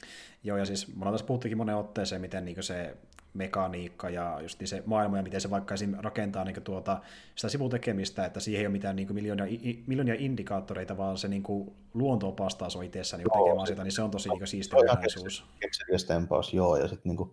Joo, 0.45 0.57
ja 0.57 0.65
siis 0.65 0.95
mulla 0.95 1.13
tässä 1.13 1.27
puhuttikin 1.27 1.59
monen 1.59 1.77
otteeseen, 1.77 2.21
miten 2.21 2.45
niin 2.45 2.63
se 2.63 2.97
mekaniikka 3.35 4.11
ja 4.11 4.39
just 4.43 4.61
niin 4.61 4.69
se 4.69 4.83
maailma 4.87 5.17
ja 5.17 5.23
miten 5.23 5.41
se 5.41 5.51
vaikka 5.51 5.75
esim. 5.75 5.95
rakentaa 5.99 6.45
niin 6.45 6.63
tuota, 6.63 7.01
sitä 7.35 7.49
sivutekemistä, 7.49 8.25
että 8.25 8.41
siihen 8.41 8.61
ei 8.61 8.67
ole 8.67 8.73
mitään 8.73 8.97
niin 8.97 9.15
miljoonia, 9.15 9.59
miljoonia 9.87 10.15
indikaattoreita, 10.19 10.97
vaan 10.97 11.19
se 11.19 11.29
niin 11.29 11.43
luonto 11.95 12.29
opastaa 12.29 12.71
sua 12.71 12.83
itsessään 12.83 13.23
niin 13.23 13.33
tekemään 13.33 13.67
sitä, 13.67 13.85
niin 13.85 13.93
se 13.93 14.03
on 14.03 14.11
tosi 14.11 14.29
niin 14.29 14.47
siistiä 14.47 14.79
kokonaisuus. 14.81 15.45
Kekseliäs 15.61 16.07
joo, 16.53 16.77
ja 16.77 16.89
sitten 16.89 17.17
niin 17.17 17.33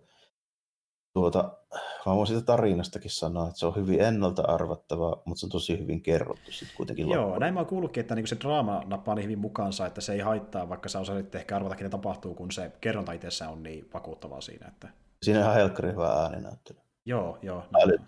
tuota, 1.13 1.57
mä 2.05 2.15
voin 2.15 2.27
siitä 2.27 2.41
tarinastakin 2.41 3.11
sanoa, 3.11 3.47
että 3.47 3.59
se 3.59 3.65
on 3.65 3.75
hyvin 3.75 4.01
ennalta 4.01 4.41
arvattava, 4.41 5.21
mutta 5.25 5.39
se 5.39 5.45
on 5.45 5.49
tosi 5.49 5.79
hyvin 5.79 6.01
kerrottu 6.01 6.51
sitten 6.51 6.77
kuitenkin 6.77 7.09
Joo, 7.09 7.21
loppuun. 7.21 7.39
näin 7.39 7.53
mä 7.53 7.59
oon 7.59 7.67
kuullutkin, 7.67 8.01
että 8.01 8.15
niinku 8.15 8.27
se 8.27 8.37
draama 8.39 8.83
nappaa 8.85 9.15
niin 9.15 9.23
hyvin 9.23 9.39
mukaansa, 9.39 9.85
että 9.85 10.01
se 10.01 10.13
ei 10.13 10.19
haittaa, 10.19 10.69
vaikka 10.69 10.89
sä 10.89 10.99
osaisit 10.99 11.35
ehkä 11.35 11.55
arvatakin, 11.55 11.83
ne 11.83 11.89
tapahtuu, 11.89 12.35
kun 12.35 12.51
se 12.51 12.71
kerronta 12.81 13.11
itsessään 13.11 13.51
on 13.51 13.63
niin 13.63 13.89
vakuuttavaa 13.93 14.41
siinä. 14.41 14.67
Että... 14.67 14.89
Siinä 15.23 15.39
on 15.39 15.43
ihan 15.43 15.55
helkkari 15.55 15.91
hyvä 15.91 16.07
ääninäyttely. 16.07 16.79
Joo, 17.05 17.39
joo. 17.41 17.65
Näin, 17.71 17.99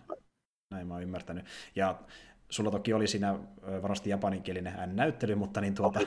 näin 0.70 0.88
mä 0.88 0.94
oon 0.94 1.04
ymmärtänyt. 1.04 1.46
Ja 1.76 2.00
sulla 2.50 2.72
toki 2.72 2.94
oli 2.94 3.08
siinä 3.08 3.40
varmasti 3.82 4.10
japaninkielinen 4.10 4.74
ääninäyttely, 4.78 5.36
mutta 5.36 5.62
niin 5.62 5.76
tuota, 5.76 6.00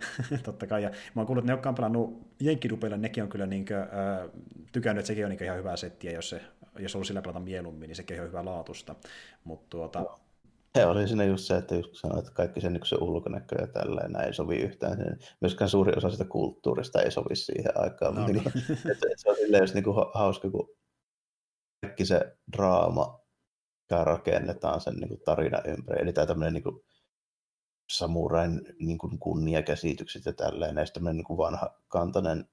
totta 0.44 0.66
kai. 0.66 0.82
Ja 0.82 0.90
mä 0.90 1.20
oon 1.20 1.26
kuullut, 1.26 1.44
että 1.44 1.52
ne, 1.52 1.56
jotka 1.56 1.68
on 1.68 1.74
pelannut 1.74 2.32
Jenkkidupeilla, 2.40 2.96
nekin 2.96 3.22
on 3.22 3.28
kyllä 3.28 3.46
niin 3.46 3.64
kuin, 3.66 3.78
äh, 3.78 4.30
tykännyt, 4.72 5.00
että 5.00 5.06
sekin 5.06 5.24
on 5.24 5.30
niin 5.30 5.44
ihan 5.44 5.58
hyvää 5.58 5.76
settiä, 5.76 6.12
jos, 6.12 6.30
se, 6.30 6.42
jos 6.78 6.96
on 6.96 7.04
sillä 7.04 7.22
pelata 7.22 7.40
mieluummin, 7.40 7.88
niin 7.88 7.96
sekin 7.96 8.20
on 8.20 8.26
hyvää 8.26 8.44
laatusta. 8.44 8.94
Mutta 9.44 9.66
tuota, 9.70 10.00
no. 10.00 10.20
Se 10.78 10.86
oli 10.86 11.08
siinä 11.08 11.24
just 11.24 11.44
se, 11.44 11.56
että 11.56 11.74
just 11.74 11.94
sanoit, 11.94 12.18
että 12.18 12.34
kaikki 12.34 12.60
sen, 12.60 12.72
niin 12.72 12.86
se 12.86 12.96
ulkonäkö 13.00 13.56
ja 13.60 13.66
tälleen 13.66 14.16
ei 14.16 14.34
sovi 14.34 14.56
yhtään. 14.56 14.98
Myöskään 15.40 15.70
suuri 15.70 15.92
osa 15.96 16.10
sitä 16.10 16.24
kulttuurista 16.24 17.02
ei 17.02 17.10
sovi 17.10 17.36
siihen 17.36 17.72
aikaan. 17.74 18.14
No 18.14 18.26
niin. 18.26 18.36
niin 18.36 18.48
että, 18.92 19.06
se 19.16 19.30
on 19.30 19.36
silleen 19.36 19.62
just 19.62 19.74
niin 19.74 19.84
kuin 19.84 19.96
hauska, 20.14 20.50
kun 20.50 20.68
kaikki 21.82 22.06
se 22.06 22.36
draama, 22.56 23.20
mikä 23.82 24.04
rakennetaan 24.04 24.80
sen 24.80 24.94
niin 24.94 25.08
kuin 25.08 25.20
tarinan 25.24 25.66
ympäri. 25.66 26.02
Eli 26.02 26.12
tämä 26.12 26.26
tämmöinen 26.26 26.54
niin 26.54 26.62
kuin 26.62 26.80
samurain 27.92 28.60
niin 28.78 28.98
kuin 28.98 29.18
kunniakäsitykset 29.18 30.24
ja 30.26 30.32
tälleen, 30.32 30.74
näistä 30.74 30.94
tämmöinen 30.94 31.16
niin 31.16 31.24
kuin 31.24 31.38
vanha 31.38 31.80
kantainen 31.88 32.48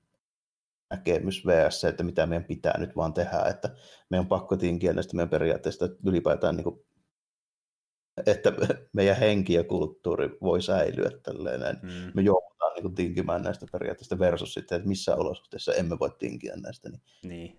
näkemys 0.90 1.46
vs. 1.46 1.84
että 1.84 2.04
mitä 2.04 2.26
meidän 2.26 2.48
pitää 2.48 2.78
nyt 2.78 2.96
vaan 2.96 3.14
tehdä, 3.14 3.42
että 3.50 3.76
meidän 4.10 4.24
on 4.24 4.30
pakko 4.30 4.58
tinkiä 4.58 4.94
näistä 4.94 5.16
meidän 5.16 5.30
periaatteista, 5.30 5.86
että 5.86 5.98
ylipäätään 6.06 6.56
niin 6.56 6.64
kuin 6.64 6.86
että 8.26 8.54
meidän 8.94 9.18
henki 9.18 9.54
ja 9.54 9.64
kulttuuri 9.64 10.30
voi 10.42 10.62
säilyä 10.62 11.10
tälleen. 11.24 11.80
Mm. 11.82 12.12
Me 12.14 12.22
joudutaan 12.22 12.74
niin 12.74 12.82
kuin, 12.82 12.96
tinkimään 12.96 13.42
näistä 13.42 13.66
periaatteista 13.72 14.20
versus 14.20 14.54
sitten, 14.54 14.76
että 14.76 14.88
missä 14.88 15.16
olosuhteissa 15.16 15.74
emme 15.74 16.00
voi 16.00 16.12
tinkiä 16.20 16.56
näistä. 16.56 16.90
Niin, 16.90 17.02
niin. 17.24 17.58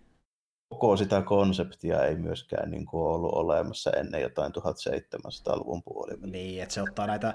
Koko 0.68 0.96
sitä 0.96 1.22
konseptia 1.22 2.04
ei 2.04 2.16
myöskään 2.16 2.70
niin 2.70 2.86
kuin, 2.86 3.02
ollut 3.02 3.32
olemassa 3.32 3.90
ennen 3.90 4.22
jotain 4.22 4.52
1700-luvun 4.52 5.82
puolivälillä. 5.82 6.32
Niin, 6.32 6.62
että 6.62 6.74
se 6.74 6.82
ottaa 6.82 7.06
näitä 7.06 7.34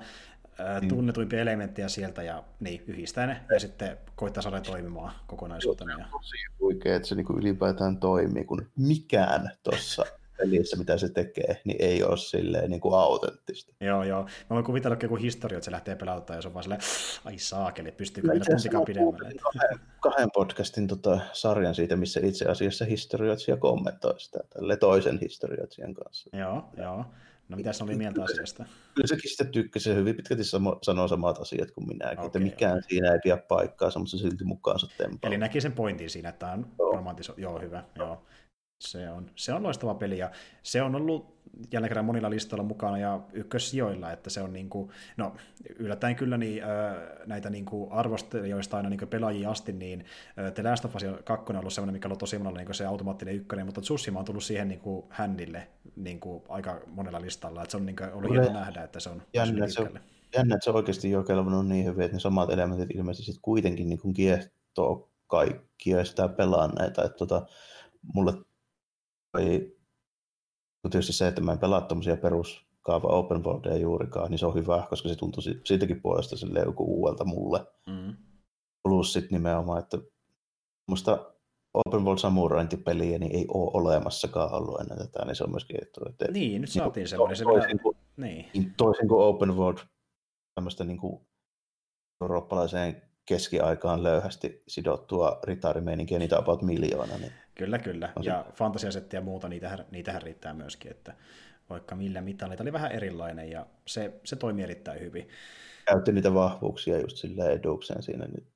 mm. 0.81 0.87
tunnetuimpia 0.87 1.41
elementtejä 1.41 1.89
sieltä 1.89 2.23
ja 2.23 2.43
niin, 2.59 2.83
yhdistää 2.87 3.27
ne 3.27 3.41
ja 3.53 3.59
sitten 3.59 3.97
koittaa 4.15 4.43
saada 4.43 4.61
toimimaan 4.61 5.13
kokonaisuutena. 5.27 5.97
Se 5.97 6.03
on 6.03 6.09
tosi 6.11 6.37
huikea, 6.59 6.95
että 6.95 7.07
se 7.07 7.15
niin 7.15 7.25
kuin 7.25 7.39
ylipäätään 7.39 7.99
toimii, 7.99 8.43
kun 8.43 8.71
mikään 8.77 9.51
tuossa 9.63 10.05
pelissä, 10.37 10.77
mitä 10.77 10.97
se 10.97 11.09
tekee, 11.09 11.61
niin 11.63 11.77
ei 11.79 12.03
ole 12.03 12.17
silleen 12.17 12.69
niin 12.69 12.81
kuin 12.81 12.95
autenttista. 12.95 13.73
Joo, 13.81 14.03
joo. 14.03 14.21
Mä 14.23 14.29
voin 14.49 14.65
kuvitella 14.65 14.97
joku 15.03 15.15
historia, 15.15 15.57
että 15.57 15.65
se 15.65 15.71
lähtee 15.71 15.95
pelauttaa 15.95 16.35
ja 16.35 16.41
se 16.41 16.47
on 16.47 16.53
vaan 16.53 16.63
silleen, 16.63 16.81
ai 17.25 17.37
saakeli, 17.37 17.91
pystyykö 17.91 18.27
mennä 18.27 18.45
tuntikaan 18.45 18.85
pidemmälle. 18.85 19.33
Kahden, 19.41 19.79
kahden 20.01 20.29
podcastin 20.33 20.87
tota, 20.87 21.19
sarjan 21.33 21.75
siitä, 21.75 21.95
missä 21.95 22.19
itse 22.23 22.45
asiassa 22.45 22.85
historioitsija 22.85 23.57
kommentoi 23.57 24.19
sitä 24.19 24.39
tälle 24.53 24.77
toisen 24.77 25.19
historioitsijan 25.21 25.93
kanssa. 25.93 26.37
Joo, 26.37 26.69
joo. 26.77 27.05
No 27.49 27.57
mitä 27.57 27.71
oli 27.83 27.95
mieltä 27.95 28.23
asiasta? 28.23 28.65
Kyllä 28.93 29.07
sekin 29.07 29.31
sitä 29.31 29.45
tykkäsi, 29.45 29.83
se 29.83 29.95
hyvin 29.95 30.15
pitkälti 30.15 30.43
samo, 30.43 30.79
sanoo 30.81 31.07
samat 31.07 31.37
asiat 31.37 31.71
kuin 31.71 31.87
minäkin, 31.87 32.19
okay, 32.19 32.25
että 32.25 32.39
mikään 32.39 32.77
okay. 32.77 32.89
siinä 32.89 33.13
ei 33.13 33.19
pidä 33.23 33.37
paikkaa, 33.37 33.91
mutta 33.97 34.11
se 34.11 34.17
silti 34.17 34.43
mukaansa 34.43 34.87
tempaa. 34.97 35.27
Eli 35.27 35.37
näki 35.37 35.61
sen 35.61 35.71
pointin 35.71 36.09
siinä, 36.09 36.29
että 36.29 36.39
tämä 36.39 36.51
on 36.51 36.71
romantiso... 36.79 37.33
Joo, 37.37 37.59
hyvä. 37.59 37.83
Joo. 37.95 38.25
Se 38.85 39.09
on, 39.09 39.31
se 39.35 39.53
on 39.53 39.63
loistava 39.63 39.95
peli 39.95 40.17
ja 40.17 40.31
se 40.63 40.81
on 40.81 40.95
ollut 40.95 41.35
jälleen 41.71 41.89
kerran 41.89 42.05
monilla 42.05 42.29
listoilla 42.29 42.63
mukana 42.63 42.97
ja 42.97 43.19
ykkössijoilla, 43.33 44.11
että 44.11 44.29
se 44.29 44.41
on 44.41 44.53
niin 44.53 44.69
kuin, 44.69 44.89
no 45.17 45.35
yllättäen 45.79 46.15
kyllä 46.15 46.37
niin, 46.37 46.63
näitä 47.25 47.49
niin 47.49 47.65
kuin 47.65 47.91
arvostelijoista 47.91 48.77
aina 48.77 48.89
niin 48.89 48.99
kuin 48.99 49.09
pelaajia 49.09 49.49
asti, 49.51 49.73
niin 49.73 50.05
The 50.53 50.63
Last 50.63 50.85
of 50.85 50.95
Us 50.95 51.03
2 51.23 51.45
on 51.49 51.55
ollut 51.55 51.73
sellainen, 51.73 51.93
mikä 51.93 52.07
on 52.07 52.09
ollut 52.09 52.19
tosi 52.19 52.37
monella 52.37 52.57
niin 52.57 52.65
kuin 52.65 52.75
se 52.75 52.85
automaattinen 52.85 53.35
ykkönen, 53.35 53.65
mutta 53.65 53.81
Tsushima 53.81 54.19
on 54.19 54.25
tullut 54.25 54.43
siihen 54.43 54.67
niin 54.67 54.79
kuin 54.79 55.05
händille 55.09 55.67
niin 55.95 56.19
kuin 56.19 56.43
aika 56.49 56.81
monella 56.87 57.21
listalla, 57.21 57.61
että 57.61 57.71
se 57.71 57.77
on 57.77 57.85
niin 57.85 57.95
kuin 57.95 58.13
ollut 58.13 58.31
hieno 58.31 58.53
nähdä, 58.53 58.83
että 58.83 58.99
se 58.99 59.09
on 59.09 59.21
jännä, 59.33 59.67
se 59.67 59.81
on, 59.81 59.99
jännä, 60.35 60.55
että 60.55 60.63
se 60.65 60.71
oikeasti 60.71 61.11
jo 61.11 61.23
kelvannut 61.23 61.67
niin 61.67 61.85
hyvin, 61.85 62.05
että 62.05 62.15
ne 62.15 62.19
samat 62.19 62.49
elementit 62.49 62.95
ilmeisesti 62.95 63.25
sitten 63.25 63.41
kuitenkin 63.41 63.89
niin 63.89 63.99
kuin 63.99 64.13
kiehtoo 64.13 65.09
kaikkia 65.27 66.05
sitä 66.05 66.27
pelanneita, 66.27 67.03
että 67.03 67.17
tota, 67.17 67.45
mulle 68.13 68.33
ei, 69.37 69.77
tietysti 70.89 71.13
se, 71.13 71.27
että 71.27 71.41
mä 71.41 71.51
en 71.51 71.59
pelaa 71.59 71.81
tuommoisia 71.81 72.17
peruskaava 72.17 73.07
open 73.07 73.43
worldia 73.43 73.77
juurikaan, 73.77 74.31
niin 74.31 74.39
se 74.39 74.45
on 74.45 74.55
hyvä, 74.55 74.87
koska 74.89 75.09
se 75.09 75.15
tuntuu 75.15 75.43
siitäkin 75.63 76.01
puolesta 76.01 76.37
sille 76.37 76.59
joku 76.59 76.83
uudelta 76.83 77.25
mulle. 77.25 77.65
Mm. 77.89 78.15
Plus 78.83 79.13
sitten 79.13 79.31
nimenomaan, 79.31 79.79
että 79.79 79.97
musta 80.89 81.31
open 81.73 82.05
world 82.05 82.19
samuraintipeliä 82.19 83.19
niin 83.19 83.35
ei 83.35 83.45
ole 83.53 83.71
olemassakaan 83.73 84.53
ollut 84.53 84.79
ennen 84.79 84.97
tätä, 84.97 85.25
niin 85.25 85.35
se 85.35 85.43
on 85.43 85.51
myöskin 85.51 85.77
että, 85.81 86.01
että 86.09 86.31
Niin, 86.31 86.61
nyt 86.61 86.69
saatiin 86.69 87.01
niin, 87.01 87.09
semmoinen. 87.09 87.37
Se 87.37 87.43
toisin, 87.43 87.79
kuin, 87.79 87.97
niin. 88.17 88.45
niin. 88.53 88.73
toisin 88.77 89.07
kuin 89.07 89.25
open 89.25 89.57
world 89.57 89.79
tämmöistä 90.55 90.83
niin 90.83 90.97
kuin 90.97 91.27
eurooppalaiseen 92.21 93.01
keskiaikaan 93.25 94.03
löyhästi 94.03 94.63
sidottua 94.67 95.39
ritaarimeininkiä, 95.43 96.19
niitä 96.19 96.37
about 96.37 96.61
miljoona. 96.61 97.17
Niin 97.17 97.31
Kyllä, 97.55 97.79
kyllä. 97.79 98.13
On 98.15 98.23
ja 98.23 98.45
fantasiasettiä 98.53 99.19
ja 99.19 99.23
muuta, 99.23 99.49
niitähän, 99.49 99.85
niitähän 99.91 100.21
riittää 100.21 100.53
myöskin, 100.53 100.91
että 100.91 101.13
vaikka 101.69 101.95
millä 101.95 102.21
mitalla, 102.21 102.55
oli 102.59 102.73
vähän 102.73 102.91
erilainen 102.91 103.51
ja 103.51 103.65
se, 103.87 104.19
se 104.23 104.35
toimi 104.35 104.63
erittäin 104.63 104.99
hyvin. 104.99 105.29
Käytti 105.85 106.11
niitä 106.11 106.33
vahvuuksia 106.33 106.99
just 106.99 107.17
silleen 107.17 107.51
edukseen 107.51 108.03
siinä, 108.03 108.25
niin 108.25 108.47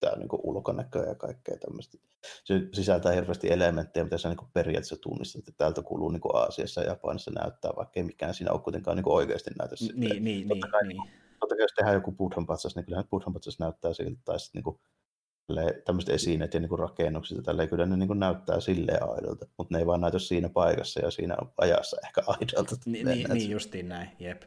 tämä 0.00 0.16
niin 0.16 0.28
ulkonäkö 0.42 0.98
ja 0.98 1.14
kaikkea 1.14 1.56
tämmöistä. 1.56 1.98
Se 2.44 2.54
sisältää 2.72 3.12
hirveästi 3.12 3.52
elementtejä, 3.52 4.04
mitä 4.04 4.18
sä 4.18 4.28
niin 4.28 4.50
periaatteessa 4.52 4.96
tunnistat, 4.96 5.38
että 5.38 5.52
täältä 5.58 5.82
kuuluu 5.82 6.08
niin 6.08 6.20
Aasiassa 6.34 6.80
ja 6.80 6.88
Japanissa 6.88 7.30
näyttää, 7.30 7.70
vaikka 7.76 7.92
ei 8.00 8.02
mikään 8.02 8.34
siinä 8.34 8.52
ole 8.52 8.60
kuitenkaan 8.60 8.96
niin 8.96 9.08
oikeasti 9.08 9.50
näytä 9.58 9.76
siltä. 9.76 10.00
Niin, 10.00 10.24
niin, 10.24 10.48
totta 10.48 10.68
kai, 10.68 10.86
niin. 10.88 11.02
Totta 11.40 11.54
kai 11.54 11.64
jos 11.64 11.72
tehdään 11.76 11.94
joku 11.94 12.12
Budhan 12.12 12.46
patsas, 12.46 12.76
niin 12.76 12.84
kyllähän 12.84 13.08
Budhan 13.10 13.32
patsas 13.32 13.58
näyttää 13.58 13.92
siltä, 13.92 14.20
tai 14.24 14.40
sitten 14.40 14.62
niin 14.64 14.80
tämmöiset 15.84 16.14
esineet 16.14 16.54
ja 16.54 16.60
niin 16.60 16.78
rakennukset, 16.78 17.38
tällä 17.44 17.66
kyllä 17.66 17.86
ne 17.86 17.96
niin 17.96 18.18
näyttää 18.18 18.60
silleen 18.60 19.02
aidolta, 19.02 19.46
mutta 19.58 19.74
ne 19.74 19.78
ei 19.78 19.86
vaan 19.86 20.00
näytä 20.00 20.18
siinä 20.18 20.48
paikassa 20.48 21.00
ja 21.00 21.10
siinä 21.10 21.36
ajassa 21.58 21.96
ehkä 22.04 22.22
aidolta. 22.26 22.76
Niin, 22.86 23.06
niin, 23.06 23.30
niin 23.30 23.50
justiin 23.50 23.88
näin, 23.88 24.10
jep. 24.18 24.42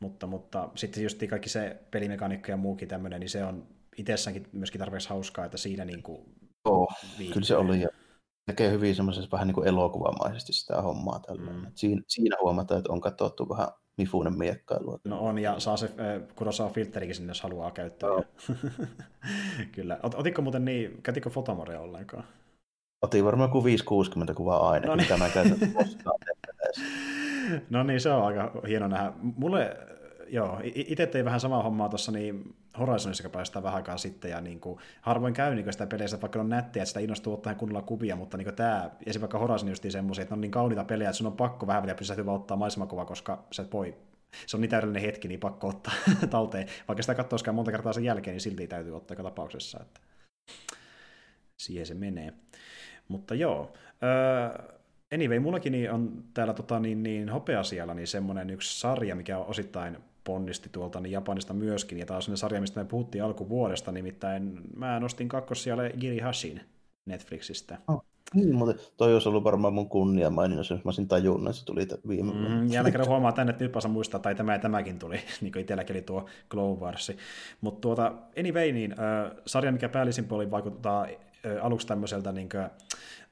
Mutta, 0.00 0.26
mutta 0.26 0.68
sitten 0.74 1.02
just 1.02 1.22
kaikki 1.30 1.48
se 1.48 1.76
pelimekaniikka 1.90 2.52
ja 2.52 2.56
muukin 2.56 2.88
tämmöinen, 2.88 3.20
niin 3.20 3.30
se 3.30 3.44
on 3.44 3.66
itsessäänkin 3.96 4.46
myöskin 4.52 4.78
tarpeeksi 4.78 5.08
hauskaa, 5.08 5.44
että 5.44 5.56
siinä 5.56 5.84
niin 5.84 6.02
kuin 6.02 6.24
Joo, 6.64 6.88
kyllä 7.18 7.46
se 7.46 7.56
oli. 7.56 7.80
Ja 7.80 7.88
näkee 8.46 8.70
hyvin 8.70 8.94
semmoisessa 8.94 9.30
vähän 9.32 9.46
niin 9.46 9.54
kuin 9.54 9.68
elokuvamaisesti 9.68 10.52
sitä 10.52 10.82
hommaa 10.82 11.18
tällä. 11.18 11.50
Mm. 11.50 11.66
Siinä, 11.74 12.02
siinä 12.06 12.36
huomataan, 12.42 12.78
että 12.78 12.92
on 12.92 13.00
katsottu 13.00 13.48
vähän 13.48 13.68
Mifunen 13.96 14.38
miekkailua. 14.38 14.98
No 15.04 15.18
on, 15.18 15.38
ja 15.38 15.60
saa 15.60 15.76
se 15.76 15.90
saa 16.50 16.68
filtterikin 16.68 17.14
sinne, 17.14 17.30
jos 17.30 17.42
haluaa 17.42 17.70
käyttää. 17.70 18.08
No. 18.08 18.24
Kyllä. 19.72 19.98
Ot, 20.02 20.14
otitko 20.14 20.42
muuten 20.42 20.64
niin, 20.64 21.02
käytitkö 21.02 21.30
fotomorea 21.30 21.80
ollenkaan? 21.80 22.24
Otin 23.02 23.24
varmaan 23.24 23.50
kuin 23.50 23.64
560 23.64 24.34
kuvaa 24.34 24.70
aina, 24.70 24.86
no 24.86 24.96
niin. 24.96 25.04
mitä 25.04 25.16
mä 25.16 25.28
käytän 25.28 25.58
No 27.70 27.82
niin, 27.82 28.00
se 28.00 28.10
on 28.10 28.24
aika 28.24 28.52
hieno 28.68 28.88
nähdä. 28.88 29.12
Mulle 29.36 29.76
joo, 30.28 30.60
itse 30.62 31.06
tein 31.06 31.24
vähän 31.24 31.40
samaa 31.40 31.62
hommaa 31.62 31.88
tuossa 31.88 32.12
niin 32.12 32.54
Horizonissa 32.78 33.28
päästään 33.28 33.62
vähän 33.62 33.76
aikaa 33.76 33.98
sitten, 33.98 34.30
ja 34.30 34.40
niin 34.40 34.60
kuin, 34.60 34.78
harvoin 35.00 35.34
käy 35.34 35.54
niin 35.54 35.72
sitä 35.72 35.86
peleissä, 35.86 36.20
vaikka 36.20 36.40
on 36.40 36.48
nättiä, 36.48 36.82
että 36.82 36.88
sitä 36.88 37.00
innostuu 37.00 37.34
ottaa 37.34 37.54
kunnolla 37.54 37.82
kuvia, 37.82 38.16
mutta 38.16 38.36
niin 38.36 38.54
tämä, 38.54 38.84
esimerkiksi 38.84 39.20
vaikka 39.20 39.38
Horizon 39.38 39.68
just 39.68 39.84
semmoisia, 39.88 40.22
että 40.22 40.34
ne 40.34 40.36
on 40.36 40.40
niin 40.40 40.50
kauniita 40.50 40.84
pelejä, 40.84 41.10
että 41.10 41.16
sun 41.16 41.26
on 41.26 41.36
pakko 41.36 41.66
vähän 41.66 41.82
vielä 41.82 41.96
pysähtyä 41.96 42.32
ottaa 42.32 42.56
maisemakuva, 42.56 43.04
koska 43.04 43.44
sä 43.50 43.62
et 43.62 43.72
voi 43.72 43.94
se 44.46 44.56
on 44.56 44.60
niin 44.60 44.70
täydellinen 44.70 45.02
hetki, 45.02 45.28
niin 45.28 45.40
pakko 45.40 45.68
ottaa 45.68 45.94
talteen. 46.30 46.68
Vaikka 46.88 47.02
sitä 47.02 47.14
katsoisikaan 47.14 47.54
monta 47.54 47.70
kertaa 47.70 47.92
sen 47.92 48.04
jälkeen, 48.04 48.34
niin 48.34 48.40
silti 48.40 48.66
täytyy 48.66 48.96
ottaa 48.96 49.14
joka 49.14 49.22
tapauksessa. 49.22 49.80
Että 49.82 50.00
siihen 51.56 51.86
se 51.86 51.94
menee. 51.94 52.32
Mutta 53.08 53.34
joo. 53.34 53.72
Öö, 54.02 54.64
anyway, 55.14 55.38
mullakin 55.38 55.90
on 55.90 56.24
täällä 56.34 56.54
tota, 56.54 56.80
niin, 56.80 57.02
niin, 57.02 57.28
hopea 57.28 57.62
siellä 57.62 57.94
niin 57.94 58.06
semmoinen 58.06 58.50
yksi 58.50 58.80
sarja, 58.80 59.16
mikä 59.16 59.38
on 59.38 59.46
osittain 59.46 59.98
ponnisti 60.24 60.68
tuolta 60.72 61.00
niin 61.00 61.12
Japanista 61.12 61.54
myöskin, 61.54 61.98
ja 61.98 62.06
taas 62.06 62.28
ne 62.28 62.36
sarja, 62.36 62.60
mistä 62.60 62.80
me 62.80 62.88
puhuttiin 62.88 63.24
alkuvuodesta, 63.24 63.92
nimittäin 63.92 64.60
mä 64.76 65.00
nostin 65.00 65.28
siellä 65.52 65.90
Giri 65.90 66.18
Hashin 66.18 66.60
Netflixistä. 67.06 67.78
Oh. 67.88 68.04
Niin, 68.34 68.54
mutta 68.54 68.82
toi 68.96 69.12
olisi 69.12 69.28
ollut 69.28 69.44
varmaan 69.44 69.74
mun 69.74 69.88
kunnia 69.88 70.30
maininnus, 70.30 70.70
jos 70.70 70.84
mä 70.84 70.88
olisin 70.88 71.08
tajunnut, 71.08 71.48
että 71.48 71.58
se 71.58 71.64
tuli 71.64 71.86
viime 72.08 72.32
mm, 72.32 72.38
vuonna. 72.38 72.74
Jälleen 72.74 72.92
kerran 72.92 73.08
huomaa 73.08 73.32
tänne, 73.32 73.50
että 73.50 73.64
nyt 73.64 73.72
muistaa, 73.88 74.20
tai 74.20 74.34
tämä 74.34 74.52
ja 74.52 74.58
tämäkin 74.58 74.98
tuli, 74.98 75.20
niin 75.40 75.52
kuin 75.52 75.60
itselläkin 75.60 75.96
oli 75.96 76.02
tuo 76.02 76.26
Glow 76.50 76.78
Wars. 76.78 77.12
Mutta 77.60 77.80
tuota, 77.80 78.12
anyway, 78.38 78.72
niin, 78.72 78.92
äh, 78.92 79.32
sarja, 79.46 79.72
mikä 79.72 79.88
päällisin 79.88 80.24
puolin 80.24 80.50
vaikuttaa 80.50 81.02
äh, 81.02 81.64
aluksi 81.66 81.86
tämmöiseltä 81.86 82.32
niin 82.32 82.48
kuin, 82.48 82.66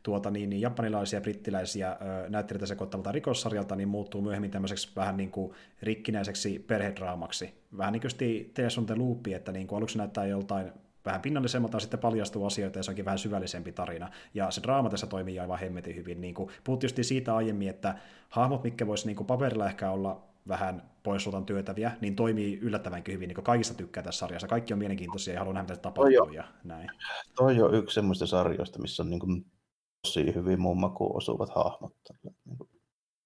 tuota, 0.03 0.31
niin, 0.31 0.51
niin 0.51 0.61
japanilaisia 0.61 1.17
ja 1.17 1.21
brittiläisiä 1.21 1.97
näyttelijöitä 2.29 2.67
sekoittavalta 2.67 3.13
rikossarjalta, 3.13 3.77
niin 3.77 3.89
muuttuu 3.89 4.23
myöhemmin 4.23 4.51
tämmöiseksi 4.51 4.93
vähän 4.97 5.17
niin 5.17 5.31
kuin 5.31 5.53
rikkinäiseksi 5.83 6.59
perhedraamaksi. 6.59 7.55
Vähän 7.77 7.93
niin 7.93 8.01
kuin 8.01 8.53
Tales 8.55 8.79
on 8.79 8.87
the 8.87 8.95
Loop, 8.95 9.27
että 9.27 9.53
niin 9.53 9.67
kuin 9.67 9.77
aluksi 9.77 9.99
näyttää 9.99 10.27
joltain 10.27 10.73
vähän 11.05 11.21
pinnallisemmalta, 11.21 11.81
sitten 11.81 12.01
paljastuu 12.01 12.47
asioita 12.47 12.79
ja 12.79 12.83
se 12.83 12.91
onkin 12.91 13.05
vähän 13.05 13.19
syvällisempi 13.19 13.73
tarina. 13.73 14.11
Ja 14.35 14.51
se 14.51 14.63
draama 14.63 14.91
tässä 14.91 15.07
toimii 15.07 15.39
aivan 15.39 15.59
hemmetin 15.59 15.97
hyvin. 15.97 16.21
Niin 16.21 16.35
kuin 16.35 16.51
puhuttiin 16.65 17.05
siitä 17.05 17.37
aiemmin, 17.37 17.69
että 17.69 17.95
hahmot, 18.29 18.65
mitkä 18.65 18.87
voisi 18.87 19.07
niin 19.07 19.17
kuin 19.17 19.27
paperilla 19.27 19.67
ehkä 19.67 19.91
olla 19.91 20.23
vähän 20.49 20.83
poissultan 21.03 21.47
työtäviä, 21.47 21.93
niin 22.01 22.17
toimii 22.17 22.59
yllättävänkin 22.63 23.15
hyvin, 23.15 23.29
niin 23.29 23.35
kuin 23.35 23.45
kaikista 23.45 23.75
tykkää 23.75 24.03
tässä 24.03 24.19
sarjassa. 24.19 24.49
Kaikki 24.49 24.73
on 24.73 24.79
mielenkiintoisia 24.79 25.35
ja 25.35 25.41
haluaa 25.41 25.55
nähdä, 25.55 25.73
mitä 25.73 25.83
tapahtuu 25.83 26.33
ja 26.33 26.45
näin. 26.65 26.91
Toi 27.37 27.63
on 27.63 27.75
yksi 27.75 27.95
semmoista 27.95 28.27
sarjoista, 28.27 28.79
missä 28.79 29.03
on 29.03 29.11
niin 29.11 29.21
kuin 29.21 29.47
tosi 30.03 30.35
hyvin 30.35 30.61
muun 30.61 30.81
makuun 30.81 31.17
osuvat 31.17 31.51
hahmot. 31.55 31.95
Niin 32.23 32.59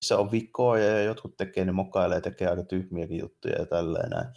se 0.03 0.15
on 0.15 0.31
vikkoa 0.31 0.79
ja 0.79 1.03
jotkut 1.03 1.37
tekee, 1.37 1.65
ne 1.65 1.73
mokailee, 1.73 2.21
tekee 2.21 2.49
aika 2.49 2.63
tyhmiäkin 2.63 3.19
juttuja 3.19 3.59
ja 3.59 3.67
tälleen 3.67 4.11
näin. 4.11 4.29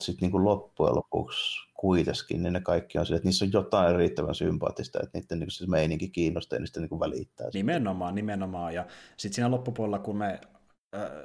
Sitten 0.00 0.22
niin 0.22 0.30
kuin 0.30 0.44
loppujen 0.44 0.94
lopuksi 0.94 1.68
kuitenkin, 1.74 2.42
niin 2.42 2.52
ne 2.52 2.60
kaikki 2.60 2.98
on 2.98 3.06
sille, 3.06 3.16
että 3.16 3.28
niissä 3.28 3.44
on 3.44 3.52
jotain 3.52 3.96
riittävän 3.96 4.34
sympaattista, 4.34 5.00
että 5.02 5.18
niiden 5.18 5.38
niin 5.38 5.50
se 5.50 5.66
meininki 5.66 6.08
kiinnostaa 6.08 6.56
ja 6.56 6.60
niistä 6.60 6.80
niin 6.80 7.00
välittää. 7.00 7.48
Nimenomaan, 7.54 8.14
nimenomaan. 8.14 8.74
Ja 8.74 8.86
sitten 9.16 9.34
siinä 9.34 9.50
loppupuolella, 9.50 9.98
kun 9.98 10.16
me 10.16 10.40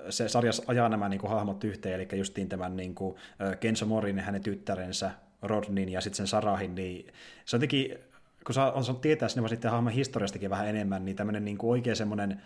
se 0.09 0.29
sarja 0.29 0.51
ajaa 0.67 0.89
nämä 0.89 1.09
niin 1.09 1.19
kuin, 1.19 1.31
hahmot 1.31 1.63
yhteen, 1.63 1.95
eli 1.95 2.07
justiin 2.17 2.49
tämän 2.49 2.75
niin 2.75 2.95
kuin, 2.95 3.15
Kenzo 3.59 3.85
Morin 3.85 4.17
ja 4.17 4.23
hänen 4.23 4.43
tyttärensä 4.43 5.11
Rodnin 5.41 5.89
ja 5.89 6.01
sitten 6.01 6.17
sen 6.17 6.27
Sarahin, 6.27 6.75
niin 6.75 7.05
se 7.45 7.55
on 7.55 7.57
jotenkin 7.57 8.08
kun 8.49 8.53
sä 8.53 8.71
on 8.71 8.83
saanut 8.83 9.01
tietää 9.01 9.29
sinne 9.29 9.49
sitten 9.49 9.71
hahmon 9.71 9.93
historiastakin 9.93 10.49
vähän 10.49 10.67
enemmän, 10.67 11.05
niin 11.05 11.15
tämmöinen 11.15 11.45
niin 11.45 11.57
kuin 11.57 11.71
oikein 11.71 11.95
semmoinen 11.95 12.41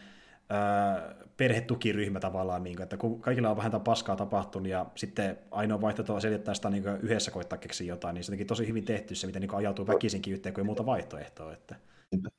ää, 0.50 1.16
perhetukiryhmä 1.38 2.20
tavallaan, 2.20 2.64
niin 2.64 2.76
kuin, 2.76 2.84
että 2.84 2.98
kun 2.98 3.22
kaikilla 3.22 3.50
on 3.50 3.58
vähän 3.58 3.82
paskaa 3.82 4.16
tapahtunut 4.16 4.68
ja 4.68 4.86
sitten 4.96 5.38
ainoa 5.52 5.82
vaihtoehto 5.82 6.20
selittää 6.20 6.54
sitä 6.54 6.70
niin 6.70 6.84
yhdessä 7.02 7.32
koittaa 7.32 7.58
keksiä 7.58 7.88
jotain, 7.88 8.14
niin 8.14 8.24
se 8.24 8.32
on 8.32 8.46
tosi 8.48 8.68
hyvin 8.68 8.86
tehty 8.86 9.16
se, 9.16 9.28
miten 9.28 9.42
niin 9.42 9.56
ajautuu 9.56 9.88
väkisinkin 9.88 10.34
yhteen, 10.34 10.54
kun 10.54 10.62
ei 10.62 10.66
muuta 10.66 10.86
vaihtoehtoa. 10.86 11.54
Että. 11.54 11.76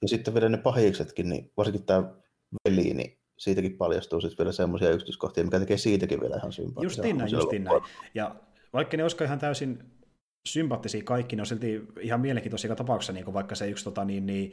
Ja 0.02 0.08
sitten 0.08 0.34
vielä 0.34 0.48
ne 0.48 0.56
pahiksetkin, 0.56 1.28
niin 1.28 1.52
varsinkin 1.56 1.86
tämä 1.86 2.04
veli, 2.68 2.94
niin 2.94 3.18
siitäkin 3.38 3.76
paljastuu 3.76 4.20
sitten 4.20 4.44
vielä 4.44 4.52
semmoisia 4.52 4.90
yksityiskohtia, 4.90 5.44
mikä 5.44 5.60
tekee 5.60 5.76
siitäkin 5.76 6.20
vielä 6.20 6.36
ihan 6.36 6.52
sympaattisia. 6.52 6.86
Justiin 6.86 7.18
näin, 7.18 7.32
justiin 7.32 7.64
näin. 7.64 7.82
Ja 8.14 8.36
vaikka 8.72 8.96
ne 8.96 9.02
olisikaan 9.02 9.26
ihan 9.26 9.38
täysin 9.38 9.93
sympaattisia 10.48 11.02
kaikki, 11.04 11.36
ne 11.36 11.42
on 11.42 11.46
silti 11.46 11.82
ihan 12.00 12.20
mielenkiintoisia 12.20 12.76
tapauksessa, 12.76 13.12
niin 13.12 13.24
kuin 13.24 13.34
vaikka 13.34 13.54
se 13.54 13.68
yksi 13.68 13.84
tota, 13.84 14.04
niin, 14.04 14.26
niin, 14.26 14.52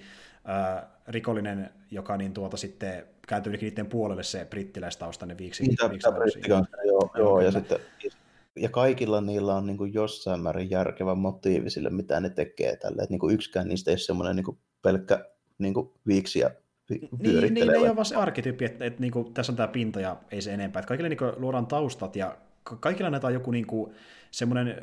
äh, 0.50 0.84
rikollinen, 1.08 1.70
joka 1.92 2.18
niin 2.18 2.34
tuota 2.34 2.58
sitten 2.58 3.06
kääntyy 3.28 3.58
niiden 3.58 3.86
puolelle 3.86 4.24
se 4.24 4.45
brittiläistaustainen 4.45 5.38
viiksi. 5.38 5.64
Niitä, 5.64 5.90
viiksi 5.90 6.40
joo, 6.48 6.66
joo, 6.86 7.11
joo 7.18 7.42
ja, 7.42 7.52
sitten, 7.52 7.80
ja 8.56 8.70
kaikilla 8.70 9.22
niillä 9.22 9.56
on 9.56 9.66
niin 9.66 9.78
kuin 9.78 9.94
jossain 9.94 10.42
määrin 10.42 10.70
järkevä 10.70 11.16
motiivi 11.16 11.70
sille, 11.70 11.90
mitä 11.90 12.20
ne 12.20 12.30
tekee 12.30 12.76
tälle. 12.76 13.02
Että 13.02 13.14
niin 13.14 13.20
kuin 13.20 13.34
yksikään 13.34 13.68
niistä 13.68 13.92
ei 13.92 13.94
ole 13.94 14.00
semmoinen 14.00 14.36
niin 14.36 14.44
kuin 14.44 14.58
pelkkä 14.82 15.26
niin 15.58 15.74
kuin 15.74 15.92
viiksi 16.08 16.40
ja 16.40 16.52
niin, 16.90 17.53
niin, 17.53 17.70
ei 17.70 17.78
ole 17.78 17.95
vaan 17.95 18.06
se 18.06 18.16
arkityyppi, 18.16 18.66
että, 18.66 18.86
että 18.86 19.02
niin 19.02 19.11
kuin, 19.11 19.34
tässä 19.34 19.52
on 19.52 19.56
tämä 19.56 19.68
pinta 19.68 20.00
ja 20.00 20.18
ei 20.32 20.42
se 20.42 20.53
enempää. 20.53 20.80
Että 20.80 20.88
kaikille 20.88 21.10
niin 21.10 21.18
kuin, 21.18 21.32
luodaan 21.38 21.68
taustat 21.68 22.16
ja 22.16 22.38
kaikilla 22.64 23.10
näitä 23.10 23.28
on 23.28 23.34
joku 23.34 23.52
niin 23.52 23.68
kuin, 23.68 23.94
semmoinen 24.32 24.76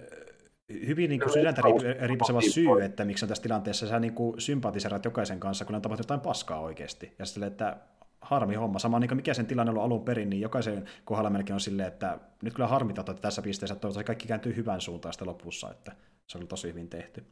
hyvin 0.86 1.10
niin 1.10 1.32
sydäntä 1.32 1.62
riippuva 2.00 2.40
syy, 2.40 2.84
että 2.84 3.04
miksi 3.04 3.24
on 3.24 3.28
tässä 3.28 3.42
tilanteessa 3.42 3.88
sä 3.88 4.00
niin 4.00 4.14
kuin 4.14 4.40
sympatiserat 4.40 5.04
jokaisen 5.04 5.40
kanssa, 5.40 5.64
kun 5.64 5.74
on 5.74 5.82
tapahtunut 5.82 6.04
jotain 6.04 6.20
paskaa 6.20 6.60
oikeasti. 6.60 7.12
Ja 7.18 7.26
sille, 7.26 7.46
että 7.46 7.76
harmi 8.20 8.54
homma. 8.54 8.78
Sama 8.78 8.98
niin 8.98 9.08
kuin 9.08 9.16
mikä 9.16 9.34
sen 9.34 9.46
tilanne 9.46 9.72
on 9.72 9.78
alun 9.78 10.04
perin, 10.04 10.30
niin 10.30 10.40
jokaisen 10.40 10.84
kohdalla 11.04 11.30
melkein 11.30 11.54
on 11.54 11.60
silleen, 11.60 11.88
että 11.88 12.18
nyt 12.42 12.54
kyllä 12.54 12.68
harmita, 12.68 13.00
että 13.00 13.14
tässä 13.14 13.42
pisteessä 13.42 13.74
toivottavasti 13.74 14.06
kaikki 14.06 14.28
kääntyy 14.28 14.56
hyvän 14.56 14.80
suuntaan 14.80 15.12
sitten 15.12 15.28
lopussa, 15.28 15.70
että 15.70 15.92
se 16.26 16.38
on 16.38 16.48
tosi 16.48 16.68
hyvin 16.68 16.88
tehty. 16.88 17.24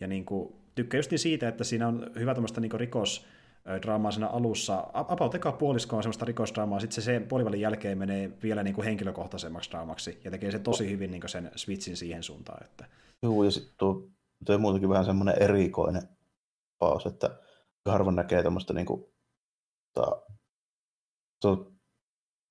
Ja 0.00 0.06
niin 0.06 0.24
kuin, 0.24 0.54
tykkään 0.74 0.98
just 0.98 1.12
siitä, 1.16 1.48
että 1.48 1.64
siinä 1.64 1.88
on 1.88 2.10
hyvä 2.18 2.34
tämmöistä 2.34 2.60
niin 2.60 2.72
rikos, 2.72 3.26
draamaa 3.82 4.10
siinä 4.10 4.26
alussa. 4.26 4.86
About 4.92 5.34
eka 5.34 5.52
puolisko 5.52 5.96
on 5.96 6.02
semmoista 6.02 6.24
rikosdraamaa, 6.24 6.80
sitten 6.80 6.94
se 6.94 7.00
sen 7.02 7.28
puolivälin 7.28 7.60
jälkeen 7.60 7.98
menee 7.98 8.32
vielä 8.42 8.62
niin 8.62 8.74
kuin 8.74 8.84
henkilökohtaisemmaksi 8.84 9.70
draamaksi, 9.70 10.20
ja 10.24 10.30
tekee 10.30 10.50
se 10.50 10.58
tosi 10.58 10.90
hyvin 10.90 11.10
niin 11.10 11.20
kuin 11.20 11.30
sen 11.30 11.50
switchin 11.56 11.96
siihen 11.96 12.22
suuntaan. 12.22 12.64
Että... 12.64 12.86
Joo, 13.22 13.44
ja 13.44 13.50
sitten 13.50 13.74
tuo, 13.78 14.08
tuo 14.46 14.58
muutenkin 14.58 14.88
vähän 14.88 15.04
semmoinen 15.04 15.42
erikoinen 15.42 16.02
paus, 16.78 17.06
että 17.06 17.38
harvoin 17.88 18.16
näkee 18.16 18.42
tämmöistä 18.42 18.74
niin 18.74 18.86
kuin, 18.86 19.04
ta, 19.94 20.22
tuo 21.42 21.72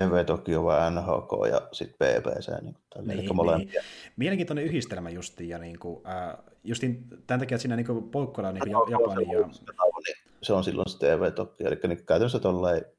TV 0.04 0.26
Tokio 0.26 0.64
vai 0.64 0.92
NHK 0.92 1.32
ja 1.52 1.70
sitten 1.72 1.98
BBC. 1.98 2.48
Niin, 2.62 2.76
niin, 3.06 3.30
niin. 3.58 3.84
Mielenkiintoinen 4.18 4.66
yhdistelmä 4.66 5.10
justiin, 5.10 5.50
ja 5.50 5.58
niin 5.58 5.80
kuin, 5.80 6.08
äh, 6.08 6.38
justiin 6.64 7.08
tämän 7.28 7.40
takia, 7.40 7.56
että 7.56 7.62
siinä 7.62 7.76
niin 7.76 8.10
poukkoillaan 8.12 8.56
niin 8.56 8.72
Japanin 8.72 9.30
ja... 9.30 9.48
Niin 9.48 10.25
se 10.46 10.54
on 10.54 10.64
silloin 10.64 10.90
se 10.90 10.98
TV-tokki. 10.98 11.64
Eli 11.64 11.80
niin 11.88 12.06
käytännössä 12.06 12.40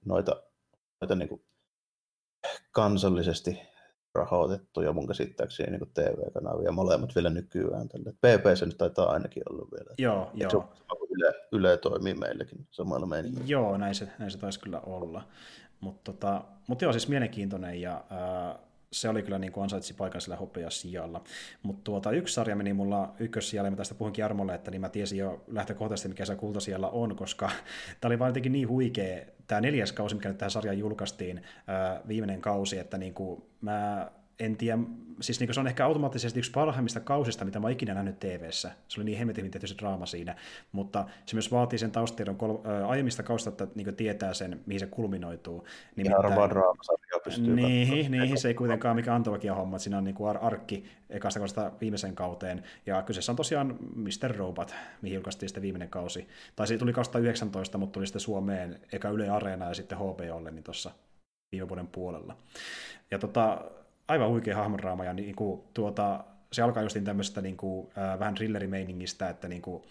noita, 0.04 0.42
noita 1.00 1.14
niin 1.14 1.28
kuin 1.28 1.44
kansallisesti 2.72 3.60
rahoitettuja 4.14 4.92
mun 4.92 5.06
käsittääkseni 5.06 5.70
niin 5.70 5.90
TV-kanavia, 5.94 6.72
molemmat 6.72 7.14
vielä 7.14 7.30
nykyään. 7.30 7.88
Tälle. 7.88 8.12
PPC 8.12 8.66
nyt 8.66 8.78
taitaa 8.78 9.10
ainakin 9.10 9.42
olla 9.50 9.68
vielä. 9.78 9.94
Joo, 9.98 10.30
Eikö 10.34 10.56
joo. 10.56 10.72
Yle, 11.10 11.34
Yle 11.52 11.76
toimii 11.76 12.14
meilläkin 12.14 12.66
samalla 12.70 13.06
meiningillä. 13.06 13.46
Joo, 13.46 13.76
näin 13.76 13.94
se, 13.94 14.08
näin 14.18 14.30
se 14.30 14.38
taisi 14.38 14.60
kyllä 14.60 14.80
olla. 14.80 15.22
Mutta 15.80 16.12
tota, 16.12 16.44
mut 16.68 16.82
joo, 16.82 16.92
siis 16.92 17.08
mielenkiintoinen 17.08 17.80
ja 17.80 18.04
ää, 18.10 18.58
se 18.92 19.08
oli 19.08 19.22
kyllä 19.22 19.38
niin 19.38 19.52
kuin 19.52 19.62
ansaitsi 19.62 19.94
paikan 19.94 20.20
sillä 20.20 20.36
hopea 20.36 20.70
sijalla. 20.70 21.24
Mutta 21.62 21.84
tuota, 21.84 22.10
yksi 22.10 22.34
sarja 22.34 22.56
meni 22.56 22.72
mulla 22.72 23.14
ykkössijalle, 23.18 23.70
mä 23.70 23.76
tästä 23.76 23.94
puhunkin 23.94 24.24
Armolle, 24.24 24.54
että 24.54 24.70
niin 24.70 24.80
mä 24.80 24.88
tiesin 24.88 25.18
jo 25.18 25.44
lähtökohtaisesti, 25.46 26.08
mikä 26.08 26.24
se 26.24 26.36
kulta 26.36 26.60
siellä 26.60 26.88
on, 26.88 27.16
koska 27.16 27.50
tämä 28.00 28.08
oli 28.08 28.18
vaan 28.18 28.28
jotenkin 28.28 28.52
niin 28.52 28.68
huikea, 28.68 29.26
tämä 29.46 29.60
neljäs 29.60 29.92
kausi, 29.92 30.14
mikä 30.14 30.28
nyt 30.28 30.38
tähän 30.38 30.50
sarjaan 30.50 30.78
julkaistiin, 30.78 31.42
viimeinen 32.08 32.40
kausi, 32.40 32.78
että 32.78 32.98
niin 32.98 33.14
kuin 33.14 33.42
mä 33.60 34.10
en 34.40 34.56
tiedä, 34.56 34.78
siis 35.20 35.40
niin 35.40 35.54
se 35.54 35.60
on 35.60 35.66
ehkä 35.66 35.86
automaattisesti 35.86 36.38
yksi 36.38 36.50
parhaimmista 36.50 37.00
kausista, 37.00 37.44
mitä 37.44 37.60
mä 37.60 37.66
oon 37.66 37.72
ikinä 37.72 37.94
nähnyt 37.94 38.18
tv 38.18 38.50
Se 38.50 38.70
oli 38.96 39.04
niin 39.04 39.18
hemmetin 39.18 39.50
tietysti 39.50 39.74
se 39.74 39.78
draama 39.82 40.06
siinä, 40.06 40.36
mutta 40.72 41.04
se 41.26 41.36
myös 41.36 41.52
vaatii 41.52 41.78
sen 41.78 41.90
taustatiedon 41.90 42.36
kol- 42.36 42.58
ä, 42.66 42.88
aiemmista 42.88 43.22
kausista, 43.22 43.64
että 43.64 43.68
niin 43.74 43.96
tietää 43.96 44.34
sen, 44.34 44.60
mihin 44.66 44.80
se 44.80 44.86
kulminoituu. 44.86 45.66
Nimittäin, 45.96 46.22
harvaan 46.22 46.50
draamasarja 46.50 47.20
pystyy 47.24 47.54
Niin, 47.54 48.10
niin 48.10 48.38
se 48.38 48.48
ei 48.48 48.54
kuitenkaan 48.54 48.96
mikään 48.96 49.16
antologia 49.16 49.54
homma, 49.54 49.76
että 49.76 49.82
siinä 49.82 49.98
on 49.98 50.04
niin 50.04 50.14
kuin 50.14 50.36
arkki 50.36 50.84
ekasta 51.10 51.40
kaudesta 51.40 51.72
viimeisen 51.80 52.14
kauteen, 52.14 52.64
ja 52.86 53.02
kyseessä 53.02 53.32
on 53.32 53.36
tosiaan 53.36 53.78
Mr. 53.94 54.36
Robot, 54.36 54.74
mihin 55.02 55.14
julkaistiin 55.14 55.48
sitten 55.48 55.62
viimeinen 55.62 55.88
kausi. 55.88 56.28
Tai 56.56 56.66
siitä 56.66 56.78
tuli 56.78 56.92
2019, 56.92 57.78
mutta 57.78 57.92
tuli 57.92 58.06
sitten 58.06 58.20
Suomeen 58.20 58.80
eka 58.92 59.08
Yle 59.10 59.28
Areena 59.28 59.68
ja 59.68 59.74
sitten 59.74 59.98
HBOlle 59.98 60.50
niin 60.50 60.64
tuossa 60.64 60.90
viime 61.52 61.68
vuoden 61.68 61.86
puolella. 61.86 62.36
Ja 63.10 63.18
tota, 63.18 63.64
aivan 64.08 64.28
huikea 64.28 64.56
hahmonraama 64.56 65.04
ja 65.04 65.12
niin 65.12 65.36
kuin, 65.36 65.60
tuota, 65.74 66.24
se 66.52 66.62
alkaa 66.62 66.82
justiin 66.82 67.04
tämmöistä 67.04 67.40
niin 67.40 67.56
kuin, 67.56 67.88
äh, 67.98 68.18
vähän 68.18 68.34
thrillerimeiningistä, 68.34 69.28
että 69.28 69.48
niin 69.48 69.62
kuin, 69.62 69.82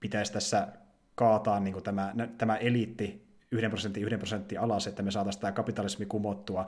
pitäisi 0.00 0.32
tässä 0.32 0.68
kaataa 1.14 1.60
niin 1.60 1.72
kuin 1.72 1.84
tämä, 1.84 2.14
tämä 2.38 2.56
eliitti 2.56 3.30
yhden 3.52 3.70
prosentin, 3.70 4.02
yhden 4.02 4.18
prosentin 4.18 4.60
alas, 4.60 4.86
että 4.86 5.02
me 5.02 5.10
saataisiin 5.10 5.40
tämä 5.40 5.52
kapitalismi 5.52 6.06
kumottua 6.06 6.66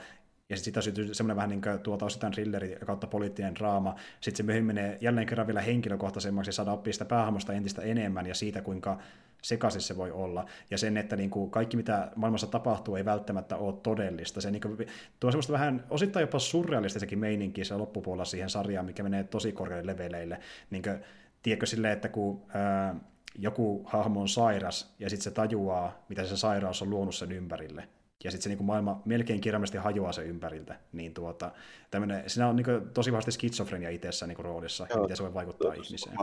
ja 0.49 0.57
sitten 0.57 0.65
sitä 0.65 0.81
syntyy 0.81 1.15
semmoinen 1.15 1.37
vähän 1.37 1.51
niin 1.51 1.63
kuin 1.63 1.79
tuota 1.79 2.05
osittain 2.05 2.33
thrilleri 2.33 2.77
kautta 2.87 3.07
poliittinen 3.07 3.55
draama. 3.55 3.95
Sitten 4.21 4.37
se 4.37 4.43
myöhemmin 4.43 4.75
menee 4.75 4.99
jälleen 5.01 5.27
kerran 5.27 5.47
vielä 5.47 5.61
henkilökohtaisemmaksi 5.61 6.49
ja 6.49 6.53
saada 6.53 6.73
oppia 6.73 6.93
sitä 6.93 7.53
entistä 7.57 7.83
enemmän 7.83 8.27
ja 8.27 8.35
siitä, 8.35 8.63
kuinka 8.63 8.99
sekaisin 9.43 9.81
se 9.81 9.97
voi 9.97 10.11
olla. 10.11 10.47
Ja 10.71 10.79
sen, 10.79 10.97
että 10.97 11.17
niin 11.17 11.31
kuin 11.31 11.51
kaikki 11.51 11.77
mitä 11.77 12.11
maailmassa 12.17 12.47
tapahtuu 12.47 12.97
ei 12.97 13.05
välttämättä 13.05 13.57
ole 13.57 13.75
todellista. 13.83 14.41
Se 14.41 14.51
niin 14.51 14.63
kuin, 14.63 14.87
tuo 15.21 15.31
semmoista 15.31 15.53
vähän 15.53 15.85
osittain 15.91 16.23
jopa 16.23 16.39
surrealistisekin 16.39 17.19
meininkiä 17.19 17.65
se 17.65 17.77
loppupuolella 17.77 18.25
siihen 18.25 18.51
sarjaan, 18.51 18.87
mikä 18.87 19.03
menee 19.03 19.25
tosi 19.25 19.53
korkeille 19.53 19.93
leveleille. 19.93 20.41
Niin 20.71 20.83
kuin, 20.83 20.99
tiedätkö 21.43 21.67
silleen, 21.67 21.93
että 21.93 22.09
kun 22.09 22.43
ää, 22.55 22.95
joku 23.39 23.83
hahmo 23.87 24.21
on 24.21 24.29
sairas 24.29 24.95
ja 24.99 25.11
sitten 25.11 25.25
se 25.25 25.31
tajuaa, 25.31 26.05
mitä 26.09 26.25
se 26.25 26.37
sairaus 26.37 26.83
on 26.83 26.91
luonut 26.91 27.15
sen 27.15 27.33
ympärille, 27.33 27.89
ja 28.25 28.31
sitten 28.31 28.43
se 28.43 28.49
niin 28.49 28.59
kuin 28.59 28.67
maailma 28.67 29.03
melkein 29.05 29.41
kirjaimellisesti 29.41 29.79
hajoaa 29.79 30.13
sen 30.13 30.27
ympäriltä, 30.27 30.77
niin 30.93 31.15
tuota, 31.15 31.51
tämmönen, 31.91 32.31
siinä 32.31 32.49
on 32.49 32.57
niin 32.57 32.65
kuin, 32.65 32.91
tosi 32.91 33.13
vahvasti 33.13 33.33
skitsofrenia 33.33 33.91
itsessä 33.91 34.27
niin 34.27 34.37
kuin 34.37 34.45
roolissa, 34.45 34.87
Joo, 34.91 34.99
ja 34.99 35.03
miten 35.03 35.17
se 35.17 35.23
voi 35.23 35.35
vaikuttaa 35.35 35.75
ihmiseen. 35.75 36.17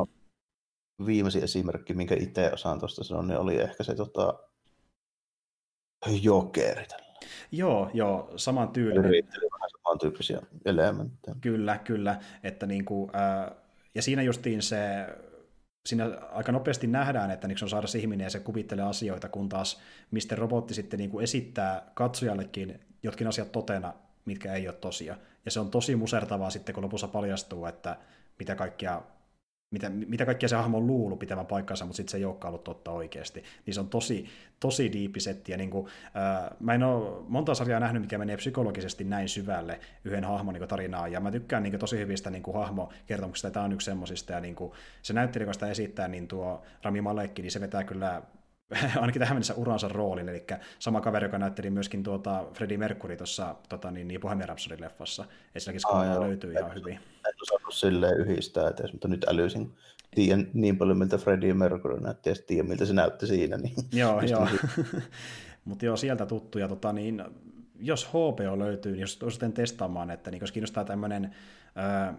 Viimeisin 1.06 1.44
esimerkki, 1.44 1.94
minkä 1.94 2.16
itse 2.20 2.52
osaan 2.54 2.80
tuosta 2.80 3.04
sanoa, 3.04 3.24
niin 3.24 3.38
oli 3.38 3.62
ehkä 3.62 3.84
se 3.84 3.96
tota, 3.96 4.34
jokeri. 6.22 6.86
Joo, 7.52 7.90
joo, 7.94 8.34
saman 8.36 8.70
tyylinen. 8.70 9.12
vähän 9.52 9.70
samantyyppisiä 9.84 10.42
elementtejä. 10.66 11.36
Kyllä, 11.42 11.78
kyllä, 11.78 12.20
että 12.44 12.66
niin 12.66 12.86
kuin, 12.86 13.12
äh, 13.16 13.52
ja 13.96 14.02
siinä 14.02 14.22
justiin 14.22 14.62
se 14.62 15.08
siinä 15.86 16.06
aika 16.32 16.52
nopeasti 16.52 16.88
nähdään, 16.88 17.32
että 17.32 17.48
se 17.56 17.66
on 17.66 17.70
saada 17.70 17.88
ihminen 17.98 18.26
ja 18.26 18.30
se 18.30 18.40
kuvittelee 18.40 18.86
asioita, 18.86 19.30
kun 19.30 19.50
taas 19.50 19.82
Mr. 20.12 20.38
Robotti 20.38 20.74
sitten 20.74 20.98
niin 20.98 21.10
kuin 21.10 21.24
esittää 21.24 21.92
katsojallekin 21.94 22.80
jotkin 23.04 23.28
asiat 23.28 23.52
totena, 23.52 23.94
mitkä 24.26 24.54
ei 24.54 24.68
ole 24.68 24.76
tosia. 24.76 25.18
Ja 25.46 25.52
se 25.52 25.60
on 25.60 25.72
tosi 25.72 25.96
musertavaa 25.96 26.50
sitten, 26.50 26.76
kun 26.76 26.84
lopussa 26.84 27.08
paljastuu, 27.08 27.66
että 27.66 27.98
mitä 28.40 28.56
kaikkia 28.56 29.02
mitä, 29.72 29.90
mitä 29.90 30.26
kaikkia 30.26 30.50
se 30.50 30.56
hahmo 30.56 30.78
on 30.78 30.88
luullut 30.88 31.20
pitävän 31.20 31.46
paikkansa, 31.46 31.86
mutta 31.86 31.98
sitten 31.98 32.12
se 32.12 32.18
ei 32.18 32.26
olekaan 32.26 32.50
ollut 32.50 32.64
totta 32.64 32.92
oikeasti. 32.92 33.44
Niin 33.66 33.74
se 33.74 33.80
on 33.80 33.90
tosi, 33.90 34.26
tosi 34.60 34.92
diipisetti. 34.92 35.58
Niin 35.58 35.72
äh, 35.78 36.50
mä 36.60 36.74
en 36.74 36.84
ole 36.84 37.24
monta 37.28 37.56
sarjaa 37.56 37.80
nähnyt, 37.80 38.02
mikä 38.02 38.18
menee 38.18 38.38
psykologisesti 38.38 39.04
näin 39.04 39.30
syvälle 39.30 39.80
yhden 40.04 40.24
hahmon 40.24 40.54
niin 40.54 40.68
tarinaan. 40.68 41.12
Ja 41.12 41.20
mä 41.20 41.32
tykkään 41.32 41.64
niin 41.64 41.72
kuin, 41.72 41.80
tosi 41.80 41.98
hyvistä 41.98 42.30
niin 42.30 42.44
hahmokertomuksista, 42.54 43.48
ja 43.48 43.52
tämä 43.52 43.66
on 43.66 43.72
yksi 43.72 43.86
semmosista. 43.86 44.34
Ja 44.34 44.40
niin 44.40 44.56
kuin, 44.56 44.72
se 45.02 45.14
näyttelijä, 45.14 45.44
joka 45.44 45.54
sitä 45.54 45.72
esittää, 45.72 46.08
niin 46.08 46.28
tuo 46.28 46.62
Rami 46.84 47.02
Malekki, 47.02 47.42
niin 47.42 47.52
se 47.52 47.62
vetää 47.62 47.84
kyllä 47.84 48.22
ainakin 49.02 49.20
tähän 49.20 49.36
mennessä 49.36 49.54
uransa 49.54 49.88
roolin, 49.88 50.30
eli 50.30 50.46
sama 50.80 51.02
kaveri, 51.02 51.26
joka 51.26 51.38
näytteli 51.38 51.70
myöskin 51.70 52.04
tuota 52.04 52.46
Freddie 52.54 52.78
Mercury 52.78 53.18
tuossa 53.18 53.56
tota, 53.70 53.92
niin, 53.92 54.08
niin 54.08 54.22
Bohemian 54.22 54.50
Rhapsody-leffassa. 54.50 55.26
Esimerkiksi 55.56 55.88
ah, 55.92 56.20
löytyy 56.20 56.54
ihan 56.54 56.76
hyvin. 56.76 56.94
En 56.94 57.34
osannut 57.42 57.74
silleen 57.74 58.18
yhdistää 58.18 58.70
edes, 58.70 58.94
mutta 58.94 59.08
nyt 59.08 59.26
älysin. 59.30 59.76
Tiedän 60.16 60.48
niin 60.54 60.78
paljon, 60.78 60.98
miltä 60.98 61.18
Freddie 61.18 61.54
Mercury 61.54 62.00
näytti, 62.00 62.30
ja 62.30 62.36
tiedän, 62.48 62.68
miltä 62.68 62.86
se 62.86 62.94
näytti 62.94 63.28
siinä. 63.28 63.58
Niin 63.58 63.76
joo, 64.02 64.22
joo. 64.22 64.48
mutta 65.66 65.86
joo, 65.86 65.98
sieltä 65.98 66.26
tuttuja. 66.26 66.68
Tota, 66.68 66.94
niin, 66.94 67.24
jos 67.80 68.08
HBO 68.08 68.60
löytyy, 68.60 68.92
niin 68.92 69.02
jos 69.02 69.20
sitten 69.30 69.54
testaamaan, 69.54 70.12
että 70.12 70.32
niin, 70.32 70.42
jos 70.42 70.52
kiinnostaa 70.52 70.86
tämmöinen 70.86 71.36
äh, 71.78 72.16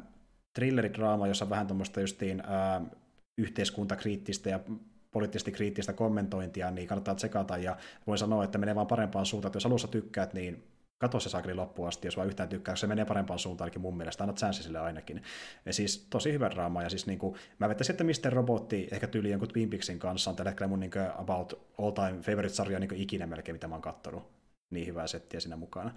thrilleridraama, 0.54 1.26
jossa 1.26 1.44
on 1.44 1.50
vähän 1.50 1.66
tuommoista 1.66 2.00
justiin 2.00 2.40
äh, 2.40 2.90
yhteiskuntakriittistä 3.38 4.50
ja 4.50 4.60
poliittisesti 5.10 5.52
kriittistä 5.52 5.92
kommentointia, 5.92 6.70
niin 6.70 6.88
kannattaa 6.88 7.14
tsekata, 7.14 7.56
ja 7.56 7.76
voin 8.06 8.18
sanoa, 8.18 8.44
että 8.44 8.58
menee 8.58 8.74
vaan 8.74 8.86
parempaan 8.86 9.26
suuntaan, 9.26 9.48
että 9.48 9.56
jos 9.56 9.66
alussa 9.66 9.88
tykkäät, 9.88 10.34
niin 10.34 10.64
katso 10.98 11.20
se 11.20 11.28
saakeli 11.28 11.54
loppuun 11.54 11.88
asti, 11.88 12.06
jos 12.06 12.16
vaan 12.16 12.28
yhtään 12.28 12.48
tykkää, 12.48 12.76
se 12.76 12.86
menee 12.86 13.04
parempaan 13.04 13.38
suuntaan 13.38 13.66
ainakin 13.66 13.82
mun 13.82 13.96
mielestä, 13.96 14.24
annat 14.24 14.38
säänsi 14.38 14.62
sille 14.62 14.78
ainakin. 14.78 15.22
Ja 15.66 15.72
siis 15.72 16.06
tosi 16.10 16.32
hyvä 16.32 16.50
draama, 16.50 16.82
ja 16.82 16.90
siis 16.90 17.06
niin 17.06 17.18
kuin, 17.18 17.36
mä 17.58 17.68
vettäisin, 17.68 17.92
että 17.92 18.04
Mr. 18.04 18.32
Robotti 18.32 18.88
ehkä 18.90 19.06
tyyli 19.06 19.30
jonkun 19.30 19.48
Twin 19.48 19.70
Peaksin 19.70 19.98
kanssa 19.98 20.30
on 20.30 20.36
tällä 20.36 20.50
hetkellä 20.50 20.68
mun 20.68 20.80
niin 20.80 20.90
about 21.16 21.72
all 21.78 21.90
time 21.90 22.20
favorite-sarja 22.22 22.78
niin 22.78 22.94
ikinä 22.94 23.26
melkein, 23.26 23.54
mitä 23.54 23.68
mä 23.68 23.74
oon 23.74 23.82
kattonut. 23.82 24.30
Niin 24.70 24.86
hyvää 24.86 25.06
settiä 25.06 25.40
siinä 25.40 25.56
mukana. 25.56 25.94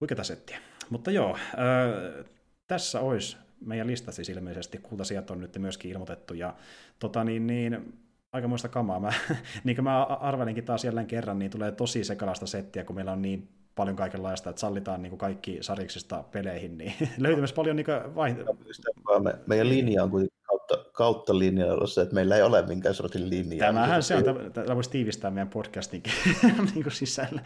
Huikeata 0.00 0.24
settiä. 0.24 0.58
Mutta 0.90 1.10
joo, 1.10 1.36
äh, 1.36 2.24
tässä 2.66 3.00
olisi 3.00 3.36
meidän 3.60 3.86
lista 3.86 4.12
siis 4.12 4.28
ilmeisesti, 4.28 4.78
kultasijat 4.78 5.30
on 5.30 5.40
nyt 5.40 5.58
myöskin 5.58 5.90
ilmoitettu, 5.90 6.34
ja 6.34 6.54
tota 6.98 7.24
niin, 7.24 7.46
niin 7.46 7.98
aika 8.32 8.48
muista 8.48 8.68
kamaa. 8.68 9.00
Mä, 9.00 9.12
niin 9.64 9.76
kuin 9.76 9.84
mä 9.84 10.02
arvelinkin 10.02 10.64
taas 10.64 10.84
jälleen 10.84 11.06
kerran, 11.06 11.38
niin 11.38 11.50
tulee 11.50 11.72
tosi 11.72 12.04
sekalaista 12.04 12.46
settiä, 12.46 12.84
kun 12.84 12.96
meillä 12.96 13.12
on 13.12 13.22
niin 13.22 13.48
paljon 13.74 13.96
kaikenlaista, 13.96 14.50
että 14.50 14.60
sallitaan 14.60 15.02
niin 15.02 15.10
kuin 15.10 15.18
kaikki 15.18 15.58
sariksista 15.60 16.24
peleihin, 16.32 16.78
niin 16.78 16.92
löytyy 17.18 17.40
myös 17.40 17.52
paljon 17.52 17.76
niin 17.76 17.86
vaihtoehtoja. 18.14 19.20
Me, 19.22 19.34
meidän 19.46 19.68
linja 19.68 20.02
on 20.02 20.10
kuitenkin 20.10 20.38
kautta, 20.46 20.90
kautta 20.92 21.38
linjalla 21.38 21.86
se, 21.86 22.00
että 22.00 22.14
meillä 22.14 22.36
ei 22.36 22.42
ole 22.42 22.66
minkään 22.66 22.94
sortin 22.94 23.30
linjaa. 23.30 23.66
Tämähän 23.66 24.02
se 24.02 24.16
on, 24.16 24.24
tämä 24.52 24.74
voisi 24.74 24.90
tiivistää 24.90 25.30
meidän 25.30 25.48
podcastinkin 25.48 26.12
niin 26.74 26.82
kuin 26.82 26.92
sisällä. 26.92 27.42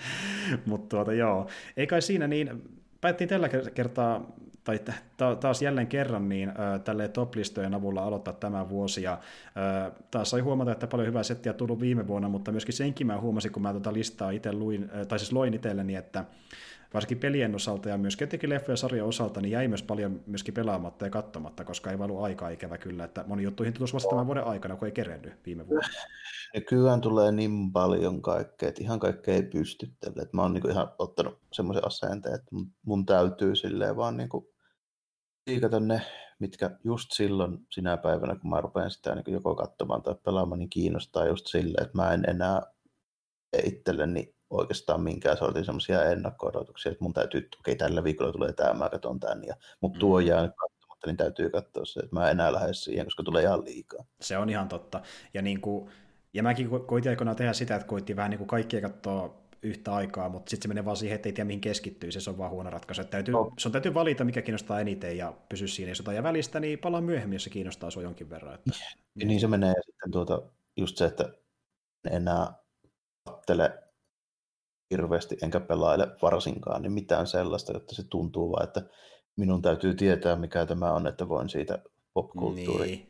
Mutta 0.66 0.96
tuota, 0.96 1.12
joo, 1.12 1.46
ei 1.76 1.86
kai 1.86 2.02
siinä 2.02 2.26
niin, 2.26 2.62
päättiin 3.00 3.28
tällä 3.28 3.48
kertaa 3.74 4.32
tai 5.16 5.36
taas 5.36 5.62
jälleen 5.62 5.86
kerran 5.86 6.28
niin 6.28 6.52
tälle 6.84 7.08
top-listojen 7.08 7.74
avulla 7.74 8.02
aloittaa 8.02 8.34
tämä 8.34 8.68
vuosi, 8.68 9.02
ja 9.02 9.18
taas 10.10 10.30
sai 10.30 10.40
huomata, 10.40 10.72
että 10.72 10.86
paljon 10.86 11.08
hyvää 11.08 11.22
settiä 11.22 11.52
tullut 11.52 11.80
viime 11.80 12.06
vuonna, 12.06 12.28
mutta 12.28 12.52
myöskin 12.52 12.74
senkin 12.74 13.06
mä 13.06 13.20
huomasin, 13.20 13.52
kun 13.52 13.62
mä 13.62 13.72
tätä 13.72 13.92
listaa 13.92 14.30
itse 14.30 14.52
luin, 14.52 14.90
tai 15.08 15.18
siis 15.18 15.32
loin 15.32 15.54
itselleni, 15.54 15.94
että 15.94 16.24
varsinkin 16.94 17.18
pelien 17.18 17.54
osalta 17.54 17.88
ja 17.88 17.98
myös 17.98 18.16
etenkin 18.20 18.50
leffojen 18.50 18.76
sarjan 18.76 19.06
osalta, 19.06 19.40
niin 19.40 19.50
jäi 19.52 19.68
myös 19.68 19.82
paljon 19.82 20.20
myöskin 20.26 20.54
pelaamatta 20.54 21.04
ja 21.04 21.10
katsomatta, 21.10 21.64
koska 21.64 21.90
ei 21.90 21.98
valu 21.98 22.22
aikaa 22.22 22.48
ikävä 22.48 22.78
kyllä, 22.78 23.04
että 23.04 23.24
moni 23.26 23.42
juttuihin 23.42 23.74
tutuisi 23.74 23.94
vasta 23.94 24.10
tämän 24.10 24.26
vuoden 24.26 24.44
aikana, 24.44 24.76
kun 24.76 24.86
ei 24.86 24.92
kerennyt 24.92 25.32
viime 25.46 25.68
vuonna. 25.68 25.88
Nykyään 26.54 27.00
tulee 27.00 27.32
niin 27.32 27.72
paljon 27.72 28.22
kaikkea, 28.22 28.68
että 28.68 28.82
ihan 28.82 28.98
kaikkea 28.98 29.34
ei 29.34 29.42
pysty 29.42 29.90
tälle. 30.00 30.28
Mä 30.32 30.42
oon 30.42 30.52
niinku 30.52 30.68
ihan 30.68 30.88
ottanut 30.98 31.38
semmoisen 31.52 31.86
asenteen, 31.86 32.34
että 32.34 32.50
mun 32.86 33.06
täytyy 33.06 33.56
silleen 33.56 33.96
vaan 33.96 34.16
niinku 34.16 34.49
siikata 35.48 35.80
ne, 35.80 36.02
mitkä 36.38 36.70
just 36.84 37.12
silloin 37.12 37.66
sinä 37.70 37.96
päivänä, 37.96 38.36
kun 38.36 38.50
mä 38.50 38.60
rupean 38.60 38.90
sitä 38.90 39.14
niin 39.14 39.32
joko 39.32 39.54
katsomaan 39.54 40.02
tai 40.02 40.14
pelaamaan, 40.24 40.58
niin 40.58 40.70
kiinnostaa 40.70 41.26
just 41.26 41.46
silleen, 41.46 41.84
että 41.84 41.98
mä 41.98 42.12
en 42.12 42.24
enää 42.28 42.62
itselleni 43.64 44.34
oikeastaan 44.50 45.02
minkään 45.02 45.36
sortin 45.36 45.64
semmoisia 45.64 46.04
ennakko-odotuksia, 46.04 46.92
että 46.92 47.04
mun 47.04 47.12
täytyy, 47.12 47.48
okei, 47.60 47.76
tällä 47.76 48.04
viikolla 48.04 48.32
tulee 48.32 48.52
tämä, 48.52 48.74
mä 48.74 48.88
katson 48.88 49.20
tämän, 49.20 49.44
ja, 49.44 49.54
mutta 49.80 49.98
tuo 49.98 50.20
mm. 50.20 50.26
jää 50.26 50.48
katsomatta, 50.48 51.06
niin 51.06 51.16
täytyy 51.16 51.50
katsoa 51.50 51.84
se, 51.84 52.00
että 52.00 52.16
mä 52.16 52.30
enää 52.30 52.52
lähde 52.52 52.74
siihen, 52.74 53.06
koska 53.06 53.22
tulee 53.22 53.42
ihan 53.42 53.64
liikaa. 53.64 54.04
Se 54.20 54.38
on 54.38 54.50
ihan 54.50 54.68
totta. 54.68 55.00
Ja, 55.34 55.42
niin 55.42 55.60
kuin, 55.60 55.90
ja 56.34 56.42
mäkin 56.42 56.68
koitin 56.86 57.10
aikoinaan 57.10 57.36
tehdä 57.36 57.52
sitä, 57.52 57.74
että 57.74 57.88
koitin 57.88 58.16
vähän 58.16 58.30
niin 58.30 58.38
kuin 58.38 58.48
kaikkia 58.48 58.80
katsoa 58.80 59.39
yhtä 59.62 59.94
aikaa, 59.94 60.28
mutta 60.28 60.50
sitten 60.50 60.62
se 60.62 60.68
menee 60.68 60.84
vaan 60.84 60.96
siihen, 60.96 61.16
että 61.16 61.28
ei 61.28 61.32
tiedä 61.32 61.46
mihin 61.46 61.60
keskittyy, 61.60 62.12
se 62.12 62.30
on 62.30 62.38
vaan 62.38 62.50
huono 62.50 62.70
ratkaisu. 62.70 63.00
Että 63.00 63.10
täytyy, 63.10 63.32
no. 63.32 63.50
Sun 63.58 63.72
täytyy 63.72 63.94
valita, 63.94 64.24
mikä 64.24 64.42
kiinnostaa 64.42 64.80
eniten 64.80 65.16
ja 65.16 65.34
pysy 65.48 65.68
siinä, 65.68 65.90
jos 65.90 65.98
jotain 65.98 66.16
ja 66.16 66.22
välistä, 66.22 66.60
niin 66.60 66.78
palaa 66.78 67.00
myöhemmin, 67.00 67.34
jos 67.34 67.44
se 67.44 67.50
kiinnostaa 67.50 67.90
sinua 67.90 68.02
jonkin 68.02 68.30
verran. 68.30 68.54
Että, 68.54 68.70
niin. 69.14 69.28
niin 69.28 69.40
se 69.40 69.46
menee 69.46 69.74
sitten 69.86 70.10
tuota, 70.10 70.42
just 70.76 70.96
se, 70.96 71.04
että 71.04 71.24
en 72.10 72.12
enää 72.12 72.52
kattele 73.24 73.82
hirveästi 74.90 75.36
enkä 75.42 75.60
pelaile 75.60 76.08
varsinkaan, 76.22 76.82
niin 76.82 76.92
mitään 76.92 77.26
sellaista, 77.26 77.72
jotta 77.72 77.94
se 77.94 78.02
tuntuu 78.02 78.52
vaan, 78.52 78.64
että 78.64 78.82
minun 79.36 79.62
täytyy 79.62 79.94
tietää, 79.94 80.36
mikä 80.36 80.66
tämä 80.66 80.92
on, 80.92 81.06
että 81.06 81.28
voin 81.28 81.48
siitä 81.48 81.78
popkulttuuri 82.14 82.86
niin. 82.86 83.09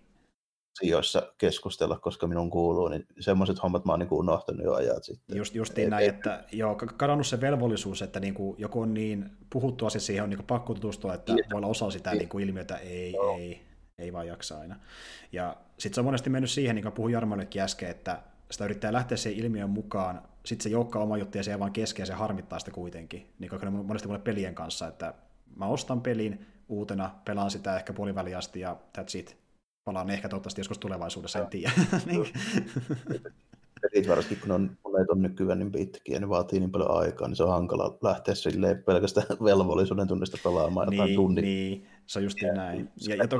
Sijoissa 0.80 1.32
keskustella, 1.38 1.98
koska 1.98 2.26
minun 2.26 2.50
kuuluu, 2.50 2.88
niin 2.88 3.06
semmoiset 3.20 3.62
hommat 3.62 3.84
mä 3.84 3.92
oon 3.92 3.98
niin 3.98 4.12
unohtanut 4.12 4.64
jo 4.64 4.74
ajat 4.74 5.04
sitten. 5.04 5.36
Just, 5.36 5.54
justiin 5.54 5.90
näin, 5.90 6.08
että 6.08 6.44
joo, 6.52 6.74
kadonnut 6.74 7.26
se 7.26 7.40
velvollisuus, 7.40 8.02
että 8.02 8.20
niin 8.20 8.34
kuin, 8.34 8.54
joku 8.58 8.80
on 8.80 8.94
niin 8.94 9.30
puhuttu 9.50 9.86
asia 9.86 10.00
siihen 10.00 10.24
on 10.24 10.30
niin 10.30 10.38
kuin 10.38 10.46
pakko 10.46 10.74
tutustua, 10.74 11.14
että 11.14 11.34
niin. 11.34 11.44
voi 11.52 11.58
olla 11.58 11.66
osa 11.66 11.90
sitä 11.90 12.14
niin 12.14 12.28
kuin 12.28 12.44
ilmiötä, 12.48 12.76
ei, 12.76 13.12
joo. 13.12 13.36
ei, 13.36 13.60
ei 13.98 14.12
vaan 14.12 14.26
jaksa 14.26 14.58
aina. 14.58 14.76
Ja 15.32 15.56
sitten 15.78 15.94
se 15.94 16.00
on 16.00 16.04
monesti 16.04 16.30
mennyt 16.30 16.50
siihen, 16.50 16.74
niin 16.76 16.82
kuin 16.82 16.92
puhuin 16.92 17.12
Jarmollekin 17.12 17.62
äsken, 17.62 17.90
että 17.90 18.22
sitä 18.50 18.64
yrittää 18.64 18.92
lähteä 18.92 19.16
siihen 19.16 19.44
ilmiön 19.44 19.70
mukaan, 19.70 20.22
sitten 20.46 20.62
se 20.62 20.68
joukkaa 20.68 21.02
oma 21.02 21.16
juttu 21.16 21.38
ja 21.38 21.44
se 21.44 21.58
vaan 21.58 21.72
kesken 21.72 22.02
ja 22.02 22.06
se 22.06 22.12
harmittaa 22.12 22.58
sitä 22.58 22.70
kuitenkin. 22.70 23.32
Niin 23.38 23.50
kuin 23.50 23.72
monesti 23.72 24.08
mulle 24.08 24.20
pelien 24.20 24.54
kanssa, 24.54 24.88
että 24.88 25.14
mä 25.56 25.66
ostan 25.66 26.00
pelin 26.00 26.46
uutena, 26.68 27.10
pelaan 27.24 27.50
sitä 27.50 27.76
ehkä 27.76 27.92
puoliväliä 27.92 28.38
asti 28.38 28.60
ja 28.60 28.76
that's 28.98 29.18
it. 29.18 29.39
Palaan 29.84 30.10
ehkä 30.10 30.28
toivottavasti 30.28 30.60
joskus 30.60 30.78
tulevaisuudessa, 30.78 31.38
en 31.38 31.46
tiedä. 31.46 31.72
Niin. 32.06 32.26
Pelit 33.80 34.08
varsinkin, 34.08 34.38
kun 34.40 34.50
on, 34.50 34.70
on 34.84 35.22
nykyään 35.22 35.58
niin 35.58 35.72
pitkiä 35.72 36.16
ja 36.16 36.20
ne 36.20 36.28
vaatii 36.28 36.60
niin 36.60 36.70
paljon 36.70 36.90
aikaa, 36.90 37.28
niin 37.28 37.36
se 37.36 37.42
on 37.42 37.50
hankala 37.50 37.98
lähteä 38.02 38.34
silleen 38.34 38.82
pelkästään 38.82 39.26
velvollisuuden 39.44 40.08
tunnista 40.08 40.38
pelaamaan 40.44 40.88
niin, 40.88 40.96
jotain 40.96 41.14
tunnin. 41.14 41.44
Niin, 41.44 41.86
se 42.06 42.18
on 42.18 42.22
justiin 42.22 42.54
näin. 42.54 42.90
Ja, 43.08 43.14
ja, 43.14 43.28
to, 43.28 43.38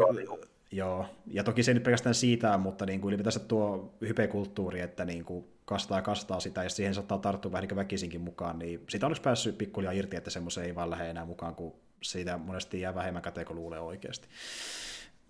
joo, 0.73 1.07
ja 1.27 1.45
toki 1.45 1.63
se 1.63 1.71
ei 1.71 1.75
nyt 1.75 1.83
pelkästään 1.83 2.15
siitä, 2.15 2.59
mutta 2.59 2.87
niin 2.87 3.01
kuin 3.01 3.09
ylipäätänsä 3.09 3.41
tuo 3.41 3.95
hypekulttuuri, 4.01 4.81
että 4.81 5.05
niin 5.05 5.25
kuin 5.25 5.45
kastaa 5.65 5.99
ja 5.99 6.03
kastaa 6.03 6.41
sitä, 6.41 6.63
ja 6.63 6.71
siihen 6.71 6.95
saattaa 6.95 7.19
tarttua 7.19 7.53
vähän 7.53 7.69
niin 7.69 7.77
väkisinkin 7.77 8.21
mukaan, 8.21 8.59
niin 8.59 8.85
siitä 8.89 9.07
olisi 9.07 9.23
päässyt 9.23 9.59
pikkulia 9.59 9.93
irti, 9.93 10.17
että 10.17 10.31
semmoisen 10.31 10.65
ei 10.65 10.75
vaan 10.75 10.91
lähde 10.91 11.11
enää 11.11 11.25
mukaan, 11.25 11.55
kun 11.55 11.73
siitä 12.03 12.39
monesti 12.39 12.81
jää 12.81 12.95
vähemmän 12.95 13.23
käteen 13.23 13.47
kuin 13.47 13.57
luulee 13.57 13.81
oikeasti. 13.81 14.29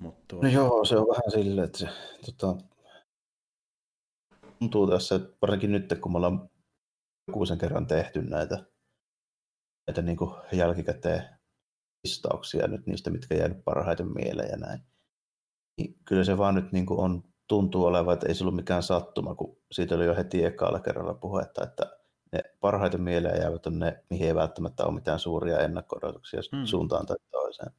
Mutta. 0.01 0.37
No 0.43 0.49
joo, 0.49 0.85
se 0.85 0.97
on 0.97 1.09
vähän 1.09 1.31
silleen, 1.31 1.65
että 1.65 1.79
se 1.79 1.89
tota, 2.27 2.57
tuntuu 4.59 4.91
tässä, 4.91 5.15
että 5.15 5.37
varsinkin 5.43 5.73
nyt, 5.73 5.95
kun 6.01 6.13
me 6.13 6.19
ollaan 6.19 6.51
sen 7.49 7.59
kerran 7.59 7.87
tehty 7.87 8.23
näitä, 8.23 8.65
näitä 9.87 10.03
niin 10.03 10.17
kuin 10.17 10.31
jälkikäteen 10.53 11.23
listauksia 12.05 12.67
nyt 12.67 12.87
niistä, 12.87 13.11
mitkä 13.11 13.35
jäänyt 13.35 13.65
parhaiten 13.65 14.13
mieleen 14.15 14.51
ja 14.51 14.57
näin. 14.57 14.81
Niin 15.79 15.95
kyllä 16.05 16.25
se 16.25 16.39
vaan 16.39 16.55
nyt 16.55 16.73
niin 16.73 16.87
kuin 16.87 17.01
on, 17.01 17.23
tuntuu 17.49 17.85
olevan, 17.85 18.15
että 18.15 18.29
ei 18.29 18.35
se 18.35 18.45
ollut 18.45 18.57
mikään 18.57 18.83
sattuma, 18.83 19.35
kun 19.35 19.57
siitä 19.73 19.95
oli 19.95 20.05
jo 20.05 20.17
heti 20.17 20.45
ekalla 20.45 20.81
kerralla 20.81 21.15
puhetta, 21.15 21.65
että 21.65 22.01
ne 22.33 22.41
parhaiten 22.61 23.03
mieleen 23.03 23.41
jäävät 23.41 23.67
on 23.67 23.79
ne, 23.79 24.05
mihin 24.11 24.27
ei 24.27 24.35
välttämättä 24.35 24.85
ole 24.85 24.95
mitään 24.95 25.19
suuria 25.19 25.59
ennakko 25.59 26.01
hmm. 26.53 26.65
suuntaan 26.65 27.07
tai 27.07 27.17
toiseen. 27.31 27.73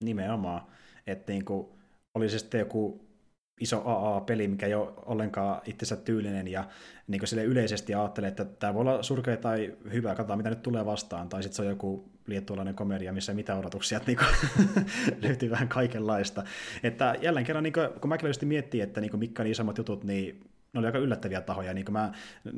Nimenomaan, 0.00 0.72
että 1.06 1.32
niin 1.32 1.44
kuin, 1.44 1.68
oli 2.14 2.28
se 2.28 2.38
sitten 2.38 2.58
joku 2.58 3.00
iso 3.60 3.82
AA-peli, 3.84 4.48
mikä 4.48 4.66
ei 4.66 4.74
ole 4.74 4.92
ollenkaan 5.06 5.60
itsensä 5.66 5.96
tyylinen, 5.96 6.48
ja 6.48 6.64
niin 7.06 7.26
sille 7.26 7.44
yleisesti 7.44 7.94
ajattelee, 7.94 8.28
että 8.28 8.44
tämä 8.44 8.74
voi 8.74 8.80
olla 8.80 9.02
surkea 9.02 9.36
tai 9.36 9.76
hyvä, 9.92 10.14
katsotaan 10.14 10.38
mitä 10.38 10.50
nyt 10.50 10.62
tulee 10.62 10.86
vastaan, 10.86 11.28
tai 11.28 11.42
sitten 11.42 11.56
se 11.56 11.62
on 11.62 11.68
joku 11.68 12.12
liettualainen 12.26 12.74
komedia, 12.74 13.12
missä 13.12 13.32
ei 13.32 13.36
mitään 13.36 13.58
odotuksia, 13.58 13.98
että 13.98 14.12
niin 14.12 14.18
löytyy 15.22 15.50
vähän 15.50 15.68
kaikenlaista. 15.68 16.42
Että 16.82 17.14
jälleen 17.22 17.46
kerran, 17.46 17.64
niin 17.64 17.72
kuin, 17.72 17.88
kun 18.00 18.08
mäkin 18.08 18.28
miettii, 18.44 18.80
että 18.80 19.00
niin 19.00 19.10
kuin, 19.10 19.20
mitkä 19.20 19.42
on 19.42 19.46
isommat 19.46 19.78
jutut, 19.78 20.04
niin 20.04 20.51
ne 20.72 20.78
oli 20.78 20.86
aika 20.86 20.98
yllättäviä 20.98 21.40
tahoja. 21.40 21.74
Niin 21.74 21.92
mä 21.92 22.12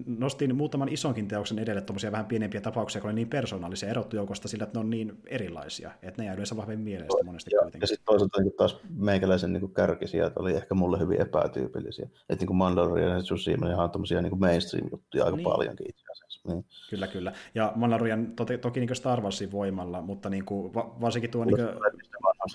nostin 0.06 0.56
muutaman 0.56 0.88
isonkin 0.88 1.28
teoksen 1.28 1.58
edelle 1.58 1.80
tuommoisia 1.80 2.12
vähän 2.12 2.26
pienempiä 2.26 2.60
tapauksia, 2.60 3.00
kun 3.00 3.10
oli 3.10 3.14
niin 3.14 3.28
persoonallisia 3.28 3.88
erottu 3.88 4.16
joukosta 4.16 4.48
sillä, 4.48 4.64
että 4.64 4.78
ne 4.78 4.80
on 4.80 4.90
niin 4.90 5.18
erilaisia. 5.26 5.90
Että 6.02 6.22
ne 6.22 6.26
jää 6.26 6.34
yleensä 6.34 6.56
vahvemmin 6.56 6.84
mieleen 6.84 7.10
monesti 7.24 7.50
ja, 7.54 7.60
kuitenkin. 7.60 7.80
Ja 7.80 7.86
sitten 7.86 8.06
toisaalta 8.06 8.40
niin 8.40 8.52
taas 8.56 8.80
meikäläisen 8.96 9.52
niin 9.52 9.74
kärkisijat 9.74 10.32
oli 10.36 10.52
ehkä 10.52 10.74
mulle 10.74 10.98
hyvin 10.98 11.20
epätyypillisiä. 11.20 12.08
Että 12.28 12.44
niin 12.46 12.56
Mandalorian 12.56 13.16
ja 13.16 13.22
Tsushima 13.22 13.70
ihan 13.70 13.90
tuommoisia 13.90 14.22
niin 14.22 14.38
mainstream-juttuja 14.38 15.24
aika 15.24 15.36
niin. 15.36 15.44
paljonkin 15.44 15.86
itse 15.88 16.04
asiassa. 16.12 16.48
Niin. 16.48 16.64
Kyllä, 16.90 17.06
kyllä. 17.06 17.32
Ja 17.54 17.72
Mandalorian 17.76 18.32
to- 18.36 18.58
toki 18.60 18.80
niin 18.80 18.96
Star 18.96 19.20
Warsin 19.20 19.52
voimalla, 19.52 20.02
mutta 20.02 20.30
niin 20.30 20.44
kuin, 20.44 20.74
va- 20.74 20.96
varsinkin 21.00 21.30
tuo... 21.30 21.44
Niin 21.44 21.56
kuin... 21.56 21.68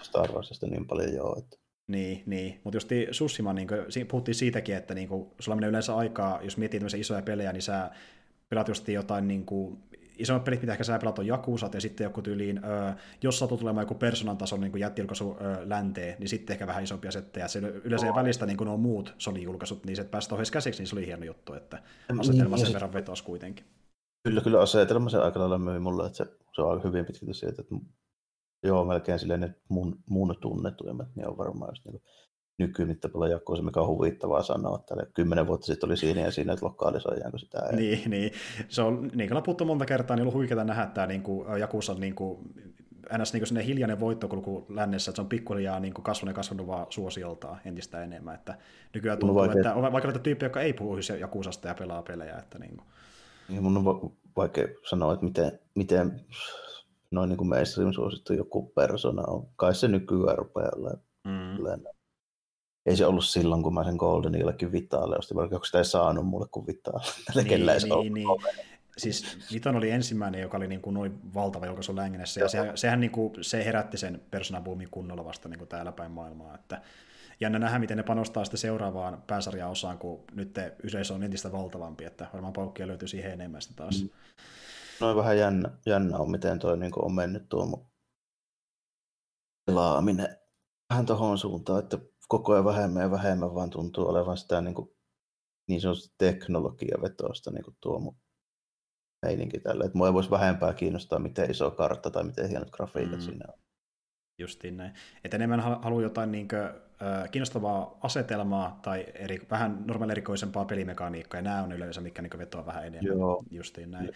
Star 0.02 0.32
Warsista 0.32 0.68
niin 0.68 0.88
paljon 0.88 1.14
joo, 1.14 1.36
että 1.38 1.58
niin, 1.90 2.24
niin. 2.26 2.62
mutta 2.64 2.78
just 2.78 2.90
Sussima, 3.12 3.54
niin 3.54 3.68
kuin, 3.68 4.08
puhuttiin 4.08 4.36
siitäkin, 4.36 4.76
että 4.76 4.94
niin 4.94 5.08
kuin, 5.08 5.28
sulla 5.40 5.56
menee 5.56 5.70
yleensä 5.70 5.96
aikaa, 5.96 6.40
jos 6.44 6.58
miettii 6.58 6.80
tämmöisiä 6.80 7.00
isoja 7.00 7.22
pelejä, 7.22 7.54
niin 7.54 7.62
sä 7.62 7.92
pelaat 8.50 8.68
just 8.68 8.88
jotain 8.88 9.28
niin 9.28 9.46
kuin, 9.46 9.78
isommat 10.18 10.44
pelit, 10.44 10.62
mitä 10.62 10.72
ehkä 10.72 10.84
sä 10.84 11.00
pelaat 11.00 11.20
on 11.20 11.28
Jakusat, 11.28 11.74
ja 11.74 11.82
sitten 11.82 12.04
joku 12.04 12.22
tyyliin, 12.22 12.58
ö, 12.58 12.94
jos 13.24 13.40
sattuu 13.40 13.58
tulemaan 13.58 13.84
joku 13.84 13.96
persoonan 13.96 14.38
tason 14.38 14.62
niin 14.62 14.80
jättilkaisu 14.80 15.38
länteen, 15.66 16.16
niin 16.20 16.30
sitten 16.30 16.54
ehkä 16.54 16.68
vähän 16.68 16.84
isompia 16.84 17.12
settejä. 17.12 17.48
Se 17.48 17.60
yleensä 17.60 18.10
oh. 18.10 18.16
välistä 18.16 18.46
niin 18.46 18.58
nuo 18.58 18.78
muut 18.78 19.16
Sony-julkaisut, 19.18 19.86
niin 19.86 19.96
se, 19.96 20.02
että 20.02 20.12
päästä 20.12 20.36
ohjeessa 20.36 20.54
käsiksi, 20.54 20.82
niin 20.82 20.88
se 20.88 20.96
oli 20.96 21.06
hieno 21.06 21.26
juttu, 21.26 21.54
että 21.54 21.84
asetelma 22.20 22.56
niin, 22.56 22.66
sen 22.66 22.74
verran 22.74 22.94
vetosi 22.94 23.24
kuitenkin. 23.24 23.66
Kyllä, 24.24 24.42
kyllä 24.42 24.62
asetelma 24.62 25.10
se 25.10 25.18
aika 25.18 25.40
lailla 25.40 25.58
myi 25.58 25.80
mulle, 25.80 26.06
että 26.06 26.18
se, 26.18 26.26
se 26.56 26.62
on 26.62 26.72
aika 26.72 26.88
hyvin 26.88 27.06
pitkälti 27.06 27.34
siitä, 27.34 27.62
että 27.62 27.76
Joo, 28.64 28.86
melkein 28.86 29.20
silleen 29.20 29.42
ne 29.42 29.56
mun, 29.70 30.00
mun 30.10 30.36
tunnetuimmat, 30.42 31.08
niin 31.16 31.28
on 31.28 31.38
varmaan 31.38 31.72
just 31.72 31.86
niin 31.86 32.02
nykymittapalla 32.58 33.28
jakkoissa, 33.28 33.66
mikä 33.66 33.80
on 33.80 33.88
huvittavaa 33.88 34.44
sanoa, 34.44 34.80
että 34.80 34.96
kymmenen 35.14 35.48
vuotta 35.48 35.66
sitten 35.66 35.90
oli 35.90 35.98
siinä 35.98 36.22
ja 36.22 36.32
siinä, 36.32 36.54
että 36.54 36.66
lokalisoidaanko 36.66 37.38
sitä. 37.38 37.60
Ei. 37.60 37.76
Niin, 37.76 38.10
niin, 38.10 38.32
se 38.70 38.82
on, 38.82 39.12
niin 39.16 39.30
kuin 39.30 39.44
puhuttu 39.44 39.66
monta 39.66 39.86
kertaa, 39.86 40.16
niin 40.16 40.22
on 40.22 40.28
ollut 40.28 40.34
huikeaa 40.34 40.64
nähdä 40.64 40.86
tämä 40.86 41.08
niin 41.08 41.22
kuin, 41.22 41.60
Jakussa 41.60 41.94
niin 41.94 42.16
kuin, 42.16 42.40
ns. 43.18 43.34
Niin 43.34 43.44
kuin 43.54 43.66
hiljainen 43.66 44.00
voittokulku 44.00 44.66
lännessä, 44.70 45.12
että 45.12 45.16
se 45.16 45.22
on 45.22 45.30
pikkuhiljaa 45.30 45.80
niin 45.80 45.94
kasvanut 45.94 46.32
ja 46.32 46.36
kasvanut 46.36 46.68
vaan 46.68 46.88
suosioltaan 46.90 47.60
entistä 47.66 48.04
enemmän. 48.04 48.36
Että 48.36 48.58
nykyään 48.94 49.20
tuntuu, 49.20 49.36
vaikea... 49.36 49.56
että 49.56 49.74
on 49.74 49.92
vaikka 49.92 50.08
näitä 50.08 50.20
tyyppejä, 50.20 50.46
jotka 50.46 50.62
ei 50.62 50.74
puhu 50.74 50.96
Jakusasta 51.20 51.68
ja 51.68 51.76
pelaa 51.76 52.02
pelejä. 52.02 52.38
Että 52.38 52.60
niin 52.60 52.78
kuin. 52.78 52.88
Ja 53.50 53.62
mun 53.62 53.78
on 53.78 54.12
vaikea 54.38 54.68
sanoa, 54.90 55.14
että 55.14 55.26
miten, 55.26 55.60
miten 55.76 56.22
noin 57.12 57.30
niin 57.30 57.38
kuin 57.38 57.48
mainstream 57.48 57.94
suosittu 57.94 58.34
joku 58.34 58.72
persona 58.76 59.24
on. 59.28 59.48
Kai 59.56 59.76
se 59.76 59.88
nykyään 59.88 60.38
rupeaa 60.38 60.72
olemaan. 60.76 61.02
Mm. 61.28 61.84
Ei 62.86 62.96
se 62.96 63.06
ollut 63.06 63.26
silloin, 63.26 63.64
kun 63.64 63.74
mä 63.74 63.84
sen 63.84 63.96
Golden 63.96 64.40
jollekin 64.40 64.72
Vitaalle 64.72 65.18
ostin, 65.18 65.38
vaikka 65.38 65.60
sitä 65.64 65.78
ei 65.78 65.86
saanut 65.86 66.28
mulle 66.28 66.48
kuin 66.52 66.68
Vitaalle. 66.68 67.12
niin, 67.44 67.66
niin, 68.02 68.14
niin. 68.14 68.28
Siis 68.98 69.38
Viton 69.54 69.76
oli 69.76 69.90
ensimmäinen, 69.90 70.42
joka 70.42 70.58
oli 70.58 70.68
niin 70.68 70.82
kuin 70.82 70.94
noin 70.94 71.34
valtava 71.34 71.66
julkaisu 71.66 71.96
Längenessä, 71.96 72.42
ja 72.42 72.48
se, 72.48 72.72
sehän 72.76 73.00
niin 73.00 73.12
kuin, 73.12 73.34
se 73.42 73.66
herätti 73.66 73.98
sen 73.98 74.22
personaboomin 74.32 74.88
kunnolla 74.92 75.26
vasta 75.26 75.50
niin 75.50 75.58
kuin 75.58 75.68
täällä 75.68 75.92
päin 75.92 76.12
maailmaa. 76.12 76.56
Että 76.56 76.82
jännä 77.40 77.60
nähdä, 77.60 77.80
miten 77.80 77.98
ne 77.98 78.04
panostaa 78.04 78.46
sitten 78.46 78.58
seuraavaan 78.58 79.24
pääsarjaosaan, 79.28 79.98
kun 79.98 80.24
nyt 80.34 80.56
yleisö 80.84 81.14
on 81.14 81.24
entistä 81.24 81.52
valtavampi, 81.52 82.06
että 82.06 82.28
varmaan 82.34 82.54
paukkia 82.54 82.88
löytyy 82.88 83.08
siihen 83.08 83.32
enemmän 83.32 83.62
sitten 83.62 83.78
taas. 83.78 84.04
Mm. 84.04 84.10
Noin 85.02 85.18
vähän 85.18 85.38
jännä, 85.38 85.78
jännä 85.86 86.18
on, 86.18 86.32
miten 86.32 86.60
toi 86.60 86.78
niin 86.78 86.92
on 86.96 87.14
mennyt 87.14 87.50
tuo 87.50 87.90
pelaaminen 89.66 90.38
vähän 90.90 91.06
tuohon 91.06 91.38
suuntaan, 91.38 91.84
että 91.84 91.98
koko 92.28 92.54
ajan 92.54 92.66
vähemmän 92.66 93.04
ja 93.04 93.12
vähemmän 93.12 93.56
vaan 93.56 93.70
tuntuu 93.70 94.08
olevan 94.08 94.38
sitä 94.38 94.62
niin, 94.62 94.76
kuin, 94.76 94.90
niin 95.68 95.82
sanotusti 95.82 96.16
teknologiavetoista 96.18 97.52
niin 97.52 97.64
tuo 97.82 98.00
mun 98.00 98.18
meininki 99.26 99.60
tällä. 99.60 99.86
Että 99.86 99.98
mua 99.98 100.08
ei 100.08 100.14
voisi 100.14 100.32
vähempää 100.32 100.74
kiinnostaa, 100.74 101.20
miten 101.20 101.52
iso 101.52 101.72
kartta 101.72 102.12
tai 102.12 102.24
miten 102.24 102.50
hienot 102.50 102.70
grafiikat 102.70 103.20
mm. 103.20 103.22
siinä 103.22 103.46
on. 103.48 103.60
Justiin 104.40 104.78
näin. 104.78 104.94
Että 105.24 105.38
enemmän 105.38 105.60
haluaa 105.60 106.04
jotain 106.04 106.32
niin 106.32 106.48
kuin, 106.48 106.62
äh, 106.62 106.89
kiinnostavaa 107.32 107.98
asetelmaa 108.02 108.80
tai 108.82 109.06
eri, 109.14 109.42
vähän 109.52 109.84
normaali 109.86 110.12
erikoisempaa 110.12 110.66
pelimekaniikkaa, 110.66 111.38
ja 111.38 111.42
nämä 111.42 111.64
on 111.64 111.72
yleensä, 111.72 112.02
mikä 112.02 112.22
niin 112.22 112.38
vetoaa 112.38 112.66
vähän 112.66 112.86
enemmän. 112.86 113.18
Joo. 113.18 113.44
Justiin 113.52 113.92
näin. 113.92 114.12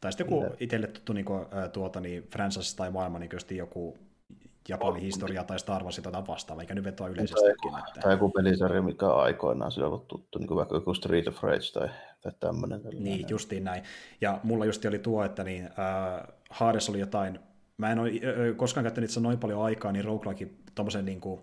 Tai 0.00 0.12
sitten 0.12 0.24
joku 0.24 0.56
itselle 0.60 0.86
tuttu 0.86 1.12
niin 1.12 1.24
kuin, 1.24 1.46
äh, 1.56 1.70
tuota, 1.72 2.00
niin 2.00 2.28
franchise 2.32 2.76
tai 2.76 2.90
maailma, 2.90 3.18
niin 3.18 3.30
joku 3.50 3.98
Japanin 4.68 5.02
historia 5.02 5.44
tai 5.44 5.58
Star 5.58 5.84
Wars 5.84 5.96
tai 5.96 6.26
vastaava, 6.26 6.60
eikä 6.60 6.74
nyt 6.74 6.84
vetoa 6.84 7.08
yleisestikin. 7.08 7.72
Tai, 7.72 7.82
että... 7.88 8.00
tai 8.00 8.12
joku 8.12 8.30
pelisarja, 8.30 8.82
mikä 8.82 9.06
on 9.06 9.22
aikoinaan 9.22 9.72
sillä 9.72 9.86
ollut 9.86 10.08
tuttu, 10.08 10.38
niin 10.38 10.46
kuin 10.48 10.56
vaikka 10.56 10.76
joku 10.76 10.94
Street 10.94 11.28
of 11.28 11.42
Rage 11.42 11.72
tai, 11.74 11.88
tai 12.20 12.32
tämmöinen. 12.40 12.80
Niin, 12.98 13.26
justiin 13.28 13.64
näin. 13.64 13.82
Ja 14.20 14.40
mulla 14.42 14.64
just 14.64 14.84
oli 14.84 14.98
tuo, 14.98 15.24
että 15.24 15.44
niin, 15.44 15.64
äh, 15.64 16.34
Hades 16.50 16.88
oli 16.88 17.00
jotain 17.00 17.38
mä 17.78 17.92
en 17.92 17.98
ole 17.98 18.10
koskaan 18.56 18.84
käyttänyt 18.84 19.10
itse 19.10 19.20
noin 19.20 19.38
paljon 19.38 19.64
aikaa, 19.64 19.92
niin 19.92 20.04
roguelike, 20.04 20.48
tommosen 20.74 21.04
niin 21.04 21.20
kuin, 21.20 21.40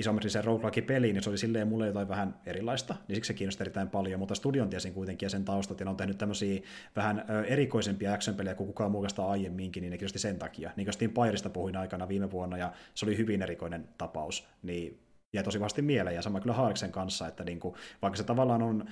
isometrisen 0.00 0.44
roguelike-peliin, 0.44 1.14
niin 1.14 1.22
se 1.22 1.30
oli 1.30 1.38
silleen 1.38 1.68
mulle 1.68 1.86
jotain 1.86 2.08
vähän 2.08 2.40
erilaista, 2.46 2.96
niin 3.08 3.16
siksi 3.16 3.28
se 3.28 3.34
kiinnosti 3.34 3.62
erittäin 3.62 3.90
paljon, 3.90 4.20
mutta 4.20 4.34
studion 4.34 4.70
tiesin 4.70 4.94
kuitenkin 4.94 5.26
ja 5.26 5.30
sen 5.30 5.44
taustat, 5.44 5.80
ja 5.80 5.84
ne 5.84 5.90
on 5.90 5.96
tehnyt 5.96 6.18
tämmöisiä 6.18 6.60
vähän 6.96 7.24
erikoisempia 7.46 8.14
action-pelejä 8.14 8.54
kuin 8.54 8.66
kukaan 8.66 8.90
muu 8.90 9.06
aiemminkin, 9.28 9.80
niin 9.80 9.90
ne 9.90 9.98
kiinnosti 9.98 10.18
sen 10.18 10.38
takia. 10.38 10.70
Niin 10.76 10.88
kuin 10.98 11.10
Pyreista 11.14 11.50
puhuin 11.50 11.76
aikana 11.76 12.08
viime 12.08 12.30
vuonna, 12.30 12.56
ja 12.56 12.72
se 12.94 13.06
oli 13.06 13.18
hyvin 13.18 13.42
erikoinen 13.42 13.88
tapaus, 13.98 14.48
niin 14.62 14.98
jäi 15.32 15.44
tosi 15.44 15.60
vahvasti 15.60 15.82
mieleen, 15.82 16.16
ja 16.16 16.22
sama 16.22 16.40
kyllä 16.40 16.54
Haareksen 16.54 16.92
kanssa, 16.92 17.28
että 17.28 17.44
niin 17.44 17.60
kuin, 17.60 17.74
vaikka 18.02 18.16
se 18.16 18.24
tavallaan 18.24 18.62
on 18.62 18.84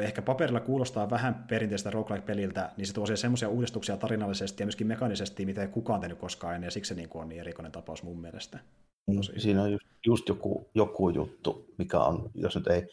ehkä 0.00 0.22
paperilla 0.22 0.60
kuulostaa 0.60 1.10
vähän 1.10 1.44
perinteistä 1.48 1.90
roguelike-peliltä, 1.90 2.70
niin 2.76 2.86
se 2.86 2.94
tuo 2.94 3.06
semmoisia 3.06 3.48
uudistuksia 3.48 3.96
tarinallisesti 3.96 4.62
ja 4.62 4.66
myöskin 4.66 4.86
mekanisesti, 4.86 5.46
mitä 5.46 5.62
ei 5.62 5.68
kukaan 5.68 6.00
tehnyt 6.00 6.18
koskaan 6.18 6.54
ennen, 6.54 6.66
ja 6.66 6.70
siksi 6.70 6.88
se 6.88 6.94
niin 6.94 7.08
kuin 7.08 7.22
on 7.22 7.28
niin 7.28 7.40
erikoinen 7.40 7.72
tapaus 7.72 8.02
mun 8.02 8.20
mielestä. 8.20 8.58
Niin, 9.08 9.16
Tosi 9.16 9.40
Siinä 9.40 9.62
on 9.62 9.72
just, 9.72 9.86
just 10.06 10.28
joku, 10.28 10.70
joku 10.74 11.08
juttu, 11.08 11.74
mikä 11.78 11.98
on, 11.98 12.30
jos 12.34 12.56
nyt 12.56 12.66
ei 12.66 12.88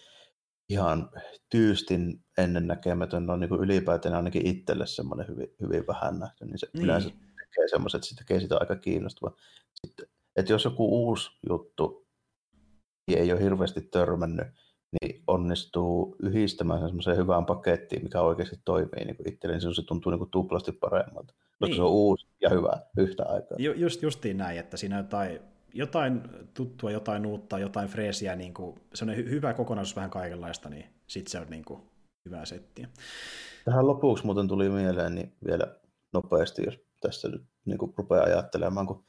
ihan 0.69 1.10
tyystin 1.50 2.24
ennennäkemätön, 2.38 3.30
on 3.30 3.40
niin 3.40 3.50
kuin 3.50 3.61
ylipäätään 3.61 4.16
ainakin 4.16 4.48
itselle 4.48 4.88
semmoinen 4.88 5.27
hyvin, 5.27 5.48
hyvin 5.61 5.88
vähän 5.88 6.19
nähty, 6.19 6.45
niin 6.45 6.60
se 6.60 6.68
niin. 6.74 6.84
yleensä 6.84 7.10
tekee 7.10 7.68
semmoiset, 7.69 8.00
että 8.00 8.08
se 8.08 8.16
tekee 8.16 8.40
sitä 8.40 8.58
aika 8.60 8.76
kiinnostavaa. 8.76 9.38
Sitten, 9.76 10.08
että 10.35 10.53
jos 10.53 10.66
joku 10.66 11.08
uusi 11.08 11.30
juttu 11.50 12.08
ei 13.08 13.32
ole 13.32 13.44
hirveästi 13.44 13.82
törmännyt, 13.82 14.48
niin 15.02 15.24
onnistuu 15.27 16.16
yhdistämään 16.24 16.88
semmoiseen 16.88 17.18
hyvään 17.18 17.45
pakettiin, 17.45 18.03
mikä 18.03 18.22
oikeasti 18.22 18.56
toimii 18.66 19.06
niin 19.06 19.16
kuin 19.16 19.30
itselleni, 19.34 19.64
niin 19.64 19.76
se 19.76 19.82
tuntuu 19.82 20.10
niin 20.10 20.19
kuin 20.19 20.32
tuplasti 20.32 20.72
paremmalta, 20.72 21.34
koska 21.34 21.66
niin. 21.66 21.76
se 21.76 21.82
on 21.82 21.92
uusi 21.92 22.27
ja 22.42 22.50
hyvä 22.50 22.82
yhtä 22.98 23.24
aikaa. 23.26 23.58
Ju, 23.58 23.74
just, 23.74 24.02
justiin 24.02 24.38
näin, 24.38 24.60
että 24.60 24.77
siinä 24.77 24.98
jotain, 24.98 25.40
jotain 25.76 26.22
tuttua, 26.54 26.92
jotain 26.92 27.26
uutta, 27.26 27.60
jotain 27.60 27.88
freesiä, 27.88 28.36
niin 28.36 28.54
kuin, 28.54 28.76
se 28.94 29.06
on 29.06 29.10
hy- 29.10 29.30
hyvä 29.30 29.54
kokonaisuus 29.54 29.95
vähän 29.95 30.10
kaikenlaista, 30.10 30.70
niin 30.70 30.86
sitten 31.08 31.32
se 31.32 31.40
on 31.40 31.48
niin 31.50 31.66
kuin, 31.66 31.82
hyvää 32.26 32.45
settiä. 32.45 32.88
Tähän 33.66 33.88
lopuksi 33.88 34.26
muuten 34.26 34.48
tuli 34.48 34.70
mieleen 34.70 35.16
niin 35.16 35.34
vielä 35.48 35.76
nopeasti, 36.14 36.64
jos 36.66 36.80
tässä 37.02 37.28
nyt 37.28 37.44
niin 37.66 37.78
kuin 37.78 37.94
rupeaa 37.98 38.24
ajattelemaan, 38.24 38.88
kun 38.88 39.04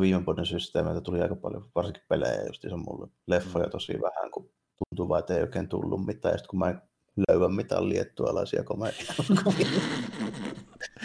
viime 0.00 0.26
vuoden 0.26 0.46
systeemeitä 0.46 1.00
tuli 1.00 1.20
aika 1.20 1.36
paljon, 1.36 1.70
varsinkin 1.74 2.02
pelejä 2.08 2.44
just 2.46 2.62
se 2.62 2.76
mulle, 2.76 3.08
leffoja 3.26 3.66
mm. 3.66 3.70
tosi 3.70 3.92
vähän, 3.92 4.30
kun 4.30 4.50
tuntuu 4.78 5.08
vaan, 5.08 5.18
että 5.18 5.34
ei 5.34 5.42
oikein 5.42 5.68
tullut 5.68 6.06
mitään, 6.06 6.32
ja 6.32 6.38
sitten 6.38 6.50
kun 6.50 6.58
mä 6.58 6.70
en 6.70 6.82
löyä 7.28 7.48
mitään 7.48 7.88
liettualaisia 7.88 8.64
komediaa. 8.64 9.14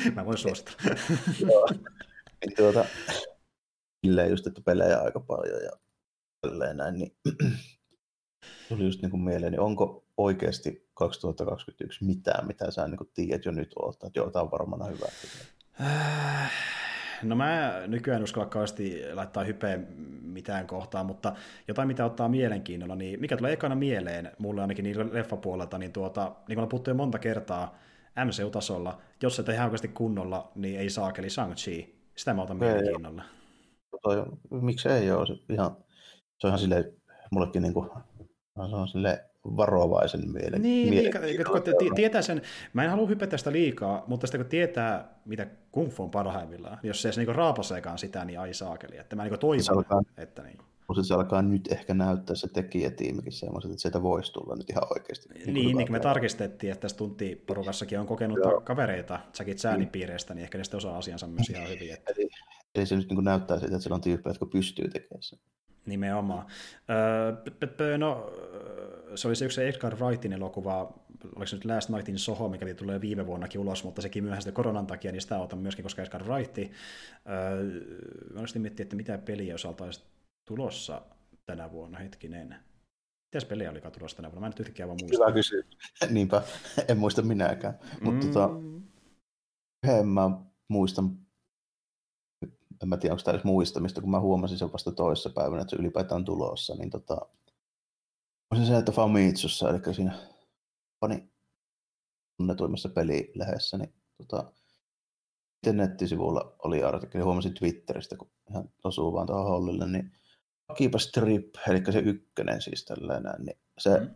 mä 0.15 0.25
voin 0.25 0.37
suositella. 0.37 0.95
Joo. 1.39 1.67
Niin 2.45 2.55
tuota, 2.55 2.85
silleen 4.05 4.29
just, 4.29 4.47
että 4.47 4.61
pelejä 4.61 5.01
aika 5.01 5.19
paljon 5.19 5.63
ja 5.63 5.71
tälleen 6.41 6.77
näin, 6.77 6.93
niin 6.93 7.15
tuli 8.69 8.83
just 8.83 9.01
niin 9.01 9.11
kuin 9.11 9.21
mieleen, 9.21 9.51
niin 9.51 9.59
onko 9.59 10.05
oikeasti 10.17 10.89
2021 10.93 12.05
mitään, 12.05 12.47
mitä 12.47 12.71
sä 12.71 12.87
niin 12.87 12.97
kuin 12.97 13.09
tiedät 13.13 13.45
jo 13.45 13.51
nyt 13.51 13.73
odottaa, 13.79 14.07
että 14.07 14.19
joo, 14.19 14.29
tämä 14.29 14.43
on 14.43 14.51
varmana 14.51 14.85
hyvä. 14.85 15.05
No 17.23 17.35
mä 17.35 17.73
nykyään 17.87 18.23
uskalla 18.23 18.49
kauheasti 18.49 19.01
laittaa 19.13 19.43
hypeä 19.43 19.79
mitään 20.21 20.67
kohtaa, 20.67 21.03
mutta 21.03 21.35
jotain 21.67 21.87
mitä 21.87 22.05
ottaa 22.05 22.29
mielenkiinnolla, 22.29 22.95
niin 22.95 23.19
mikä 23.19 23.37
tulee 23.37 23.53
ekana 23.53 23.75
mieleen, 23.75 24.31
mulle 24.37 24.61
ainakin 24.61 24.83
niin 24.83 25.13
leffapuolelta, 25.13 25.77
niin 25.77 25.91
tuota, 25.91 26.35
niin 26.47 26.55
kuin 26.55 26.63
on 26.63 26.69
puhuttu 26.69 26.89
jo 26.89 26.93
monta 26.93 27.19
kertaa, 27.19 27.77
MCU-tasolla, 28.25 29.01
jos 29.21 29.35
se 29.35 29.43
tehdään 29.43 29.65
oikeasti 29.65 29.87
kunnolla, 29.87 30.51
niin 30.55 30.79
ei 30.79 30.89
saakeli 30.89 31.27
Shang-Chi. 31.27 31.95
Sitä 32.15 32.33
mä 32.33 32.41
otan 32.41 32.57
mielenkiinnolla. 32.57 33.23
Toi, 34.05 34.25
miksi 34.49 34.89
ei 34.89 35.11
ole? 35.11 35.27
Se, 35.27 35.33
ihan, 35.49 35.77
se 36.37 36.47
on 36.47 36.49
ihan 36.49 36.59
silleen, 36.59 36.93
mullekin 37.31 37.61
niin 37.61 37.73
kuin, 37.73 37.89
se 38.69 38.75
on 38.75 38.87
silleen 38.87 39.19
varovaisen 39.45 40.31
mielen. 40.31 40.61
Niin, 40.61 40.91
niin 40.91 41.11
kun 41.45 41.95
tietää 41.95 42.21
sen, 42.21 42.41
mä 42.73 42.83
en 42.83 42.89
halua 42.89 43.07
hypätä 43.07 43.37
sitä 43.37 43.51
liikaa, 43.51 44.03
mutta 44.07 44.27
sitten 44.27 44.41
kun 44.41 44.49
tietää, 44.49 45.19
mitä 45.25 45.47
kung 45.71 45.91
fu 45.91 46.03
on 46.03 46.11
parhaimmillaan, 46.11 46.79
niin 46.81 46.87
jos 46.87 47.01
se 47.01 47.07
edes 47.07 47.17
niinku 47.17 47.33
raapaseekaan 47.33 47.97
sitä, 47.97 48.25
niin 48.25 48.39
ai 48.39 48.53
saakeli. 48.53 48.97
Että 48.97 49.15
mä 49.15 49.23
niinku 49.23 49.37
toivon, 49.37 49.63
se 49.63 49.71
alkaa, 49.71 50.01
että 50.17 50.43
niinku. 50.43 50.63
Mutta 50.87 51.03
se 51.03 51.13
alkaa 51.13 51.41
nyt 51.41 51.71
ehkä 51.71 51.93
näyttää 51.93 52.35
se 52.35 52.47
tekijätiimikin 52.47 53.31
semmoiset, 53.31 53.71
että 53.71 53.81
sieltä 53.81 54.03
voisi 54.03 54.33
tulla 54.33 54.55
nyt 54.55 54.69
ihan 54.69 54.83
oikeasti. 54.89 55.29
Niin, 55.33 55.53
niin, 55.53 55.77
niin 55.77 55.91
me 55.91 55.99
tarkistettiin, 55.99 56.71
että 56.71 56.81
tässä 56.81 56.97
tuntiporukassakin 56.97 57.99
on 57.99 58.07
kokenut 58.07 58.37
Joo. 58.37 58.61
kavereita 58.61 59.19
Jackie 59.39 59.55
Chanin 59.55 59.79
niin. 59.79 59.89
piireistä, 59.89 60.33
niin 60.33 60.43
ehkä 60.43 60.57
ne 60.57 60.63
sitten 60.63 60.77
osaa 60.77 60.97
asiansa 60.97 61.27
myös 61.27 61.49
ihan 61.49 61.69
hyvin. 61.69 61.93
Että... 61.93 62.13
Eli, 62.17 62.29
eli 62.77 62.85
se 62.85 62.95
nyt 62.95 63.09
niin 63.09 63.23
näyttää 63.23 63.59
siltä, 63.59 63.75
että 63.75 63.83
siellä 63.83 63.95
on 63.95 64.01
tyyppejä, 64.01 64.31
jotka 64.31 64.45
pystyy 64.45 64.89
tekemään 64.89 65.23
sen. 65.23 65.39
Nimenomaan. 65.85 66.45
Öö, 67.79 67.97
no, 67.97 68.31
se 69.15 69.27
oli 69.27 69.35
se 69.35 69.45
yksi 69.45 69.63
Edgar 69.63 69.95
Wrightin 69.95 70.33
elokuva, 70.33 70.93
oliko 71.23 71.45
se 71.45 71.55
nyt 71.55 71.65
Last 71.65 71.89
Night 71.89 72.09
in 72.09 72.19
Soho, 72.19 72.49
mikä 72.49 72.73
tulee 72.73 73.01
viime 73.01 73.27
vuonnakin 73.27 73.61
ulos, 73.61 73.83
mutta 73.83 74.01
sekin 74.01 74.23
myöhästyi 74.23 74.53
koronan 74.53 74.87
takia, 74.87 75.11
niin 75.11 75.21
sitä 75.21 75.39
otan 75.39 75.59
myöskin, 75.59 75.83
koska 75.83 76.01
Edgar 76.01 76.23
Wright. 76.23 76.57
Öö, 76.57 76.71
mä 78.33 78.39
olisin 78.39 78.61
miettiä, 78.61 78.83
että 78.83 78.95
mitä 78.95 79.17
peliä 79.17 79.55
osalta 79.55 79.83
olisi 79.83 80.03
tulossa 80.45 81.01
tänä 81.45 81.71
vuonna, 81.71 81.99
hetkinen. 81.99 82.55
Mitäs 83.35 83.45
peliä 83.45 83.71
oli 83.71 83.81
tulossa 83.81 84.17
tänä 84.17 84.27
vuonna? 84.27 84.39
Mä 84.39 84.45
en 84.45 84.49
nyt 84.49 84.59
yhtäkkiä 84.59 84.87
vaan 84.87 84.97
muista. 85.01 85.25
Hyvä 85.25 85.33
kysymys. 85.33 85.65
Niinpä, 86.09 86.41
en 86.87 86.97
muista 86.97 87.21
minäkään. 87.21 87.73
Mm. 88.01 88.05
Mutta 88.05 88.27
tota, 88.27 88.49
yhden 89.83 90.07
mä 90.07 90.29
muistan 90.67 91.24
en 92.83 92.89
mä 92.89 92.97
tiedä, 92.97 93.13
onko 93.13 93.23
tämä 93.23 93.33
edes 93.33 93.45
muistamista, 93.45 94.01
kun 94.01 94.11
mä 94.11 94.19
huomasin 94.19 94.57
sen 94.57 94.73
vasta 94.73 94.91
toisessa 94.91 95.29
päivänä, 95.29 95.61
että 95.61 95.75
se 95.75 95.81
ylipäätään 95.81 96.25
tulossa, 96.25 96.75
niin 96.75 96.89
tota, 96.89 97.17
on 98.51 98.57
se 98.57 98.65
se, 98.65 98.77
että 98.77 98.91
Famitsussa, 98.91 99.69
eli 99.69 99.93
siinä 99.93 100.19
fani 100.99 101.29
tunnetuimmassa 102.37 102.89
peliläheessä, 102.89 103.77
niin 103.77 103.93
tota, 104.17 104.51
nettisivulla 105.73 106.55
oli 106.63 106.83
artikkeli, 106.83 107.23
huomasin 107.23 107.53
Twitteristä, 107.53 108.17
kun 108.17 108.31
ihan 108.49 108.69
osuu 108.83 109.13
vaan 109.13 109.27
tuohon 109.27 109.47
hollille, 109.47 109.87
niin 109.87 110.11
Akiba 110.67 110.99
Strip, 110.99 111.55
eli 111.69 111.83
se 111.91 111.99
ykkönen 111.99 112.61
siis 112.61 112.85
tällainen, 112.85 113.45
niin 113.45 113.57
se 113.77 113.99
mm. 113.99 114.09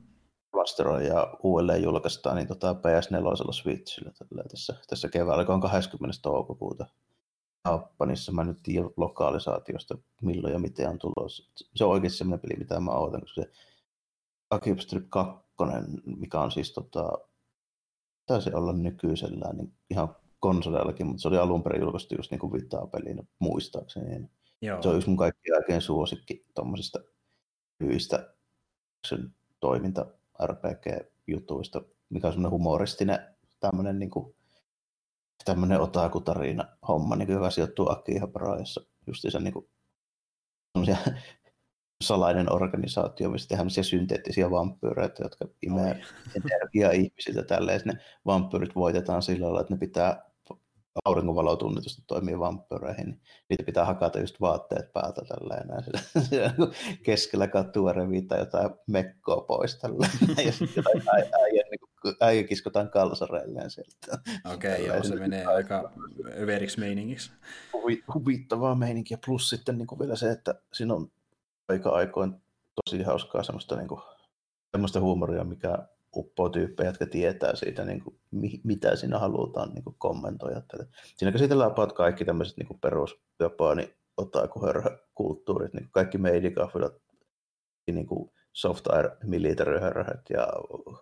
vasteroi 0.54 1.08
ja 1.08 1.38
uudelleen 1.44 1.84
julkaistaan 1.84 2.36
niin 2.36 2.48
tota 2.48 2.74
PS4 2.74 3.54
Switchillä 3.54 4.12
tällä, 4.12 4.44
tässä, 4.52 4.76
tässä 4.88 5.10
keväällä, 5.10 5.42
joka 5.42 5.54
on 5.54 5.62
20. 5.62 6.20
toukokuuta 6.22 6.86
Japanissa. 7.66 8.32
Mä 8.32 8.44
nyt 8.44 8.58
tiedän 8.64 8.90
lokalisaatiosta, 8.98 9.98
milloin 10.22 10.54
ja 10.54 10.60
miten 10.60 10.90
on 10.90 11.00
tulossa. 11.00 11.52
Se 11.76 11.84
on 11.84 11.92
oikeasti 11.92 12.18
semmoinen 12.18 12.42
peli, 12.42 12.60
mitä 12.60 12.80
mä 12.80 12.92
odotan, 12.92 13.22
koska 13.22 13.42
se 13.42 13.52
Akib 14.50 14.80
Strip 14.80 15.06
2, 15.10 15.46
mikä 16.06 16.42
on 16.42 16.52
siis 16.52 16.74
tota, 16.74 17.12
taisi 18.26 18.54
olla 18.54 18.74
nykyisellään 18.74 19.58
niin 19.58 19.74
ihan 19.90 20.16
konsoleillakin, 20.40 21.08
mutta 21.08 21.22
se 21.22 21.28
oli 21.28 21.38
alun 21.38 21.64
perin 21.64 21.82
julkaistu 21.82 22.16
just 22.16 22.32
niin 22.32 22.40
kuin 22.40 22.54
Vitaa-pelinä 22.54 23.24
muistaakseni. 23.40 24.10
Niin 24.10 24.32
Joo. 24.62 24.82
Se 24.82 24.90
on 24.90 24.96
yksi 24.96 25.10
mun 25.10 25.18
kaikki 25.18 25.52
jälkeen 25.52 25.82
suosikki 25.82 26.46
tuommoisista 26.56 27.00
hyvistä 27.80 28.34
toiminta 29.60 30.06
RPG-jutuista, 30.46 31.82
mikä 32.10 32.28
on 32.28 32.34
semmoinen 32.34 32.52
humoristinen 32.52 33.20
tämmöinen 33.60 34.00
niin 34.00 34.10
kuin 34.10 34.36
tämmöinen 35.46 35.82
otakutarina 35.82 36.66
homma, 36.88 37.16
niin 37.16 37.32
joka 37.32 37.50
sijoittuu 37.50 37.90
Akihabaraan, 37.90 38.60
jossa 38.60 38.82
justiinsa 39.08 39.40
niin 39.40 39.54
kuin, 39.54 39.70
salainen 42.04 42.54
organisaatio, 42.54 43.30
missä 43.30 43.48
tehdään 43.48 43.70
synteettisiä 43.70 44.52
vampyyreitä, 44.52 45.24
jotka 45.24 45.46
imee 45.62 46.02
energiaa 46.36 46.92
ihmisiltä 46.92 47.44
tälleen. 47.44 47.82
Ne 47.86 47.94
vampyyrit 48.26 48.76
voitetaan 48.76 49.22
sillä 49.22 49.46
lailla, 49.46 49.62
että 49.62 49.74
ne 49.74 49.80
pitää 49.80 50.29
auringonvalotunnitusta 51.06 52.04
toimii 52.08 52.40
vampyyreihin, 52.40 53.06
niin 53.06 53.22
niitä 53.50 53.64
pitää 53.64 53.86
hakata 53.86 54.20
just 54.20 54.42
vaatteet 54.42 54.94
päältä 54.94 55.22
tälleen. 55.22 55.68
Näin. 55.68 55.84
Niinku 56.32 56.74
keskellä 57.06 57.48
katua 57.48 57.94
reviitä 57.94 58.36
jotain 58.36 58.70
mekkoa 58.88 59.42
pois 59.42 59.80
tälleen. 59.80 60.12
ja 60.46 60.52
sitten 60.52 60.84
jotain 60.84 61.04
äijä, 61.44 61.64
niin 61.72 62.16
äijä 62.22 62.44
kiskotaan 62.44 62.90
kalsareilleen 62.90 63.70
sieltä. 63.70 64.22
Okei, 64.54 64.74
okay, 64.74 64.86
joo, 64.86 65.04
se 65.04 65.16
menee 65.16 65.46
aika 65.46 65.92
överiksi 66.42 66.80
meiningiksi. 66.80 67.32
Huvittavaa 68.14 68.76
meininkiä, 68.76 69.18
plus 69.26 69.50
sitten 69.50 69.78
niin 69.78 69.88
kuin 69.88 70.00
vielä 70.00 70.16
se, 70.16 70.32
että 70.32 70.56
siinä 70.74 70.94
on 70.94 71.12
aika 71.68 71.90
aikoin 71.90 72.36
tosi 72.86 73.04
hauskaa 73.04 73.44
semmoista, 73.44 73.76
niin 73.76 73.88
kuin, 73.88 74.02
semmoista 74.72 75.00
huumoria, 75.00 75.44
mikä 75.44 75.78
uppoo 76.16 76.50
tyyppejä, 76.50 76.90
jotka 76.90 77.06
tietää 77.06 77.56
siitä, 77.56 77.86
niin 77.86 78.04
kuin, 78.04 78.20
mitä 78.64 78.96
siinä 78.96 79.20
halutaan 79.20 79.70
niin 79.70 79.84
kuin 79.84 79.96
kommentoida. 79.98 80.62
Siinä 81.16 81.32
käsitellään 81.32 81.72
about 81.72 81.94
kaikki 81.94 82.26
tämmöiset 82.26 82.58
niin 82.58 82.80
perus 82.80 83.22
Japani 83.40 83.94
otaku 84.18 84.62
kulttuurit, 85.16 85.74
niin 85.74 85.90
kaikki 85.92 86.18
meidikahvilat, 86.18 86.94
niin 87.92 88.08
kuin 88.08 88.32
soft 88.54 88.88
air 88.88 89.10
military 89.24 89.80
ja 90.30 90.48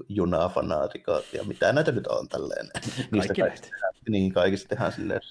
junafanaatikot 0.10 1.26
ja 1.34 1.44
mitä 1.44 1.74
näitä 1.74 1.92
nyt 1.92 2.08
on 2.08 2.30
tälleen. 2.30 2.69
Niistä 3.11 3.34
kaikki 3.34 3.69
niin, 4.10 4.34
kaikista 4.34 4.69
tehdään 4.69 4.92
silleen. 4.92 5.22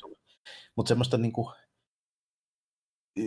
Mutta 0.77 0.89
semmoista 0.89 1.19
niin 1.19 1.33
kuin, 1.33 1.55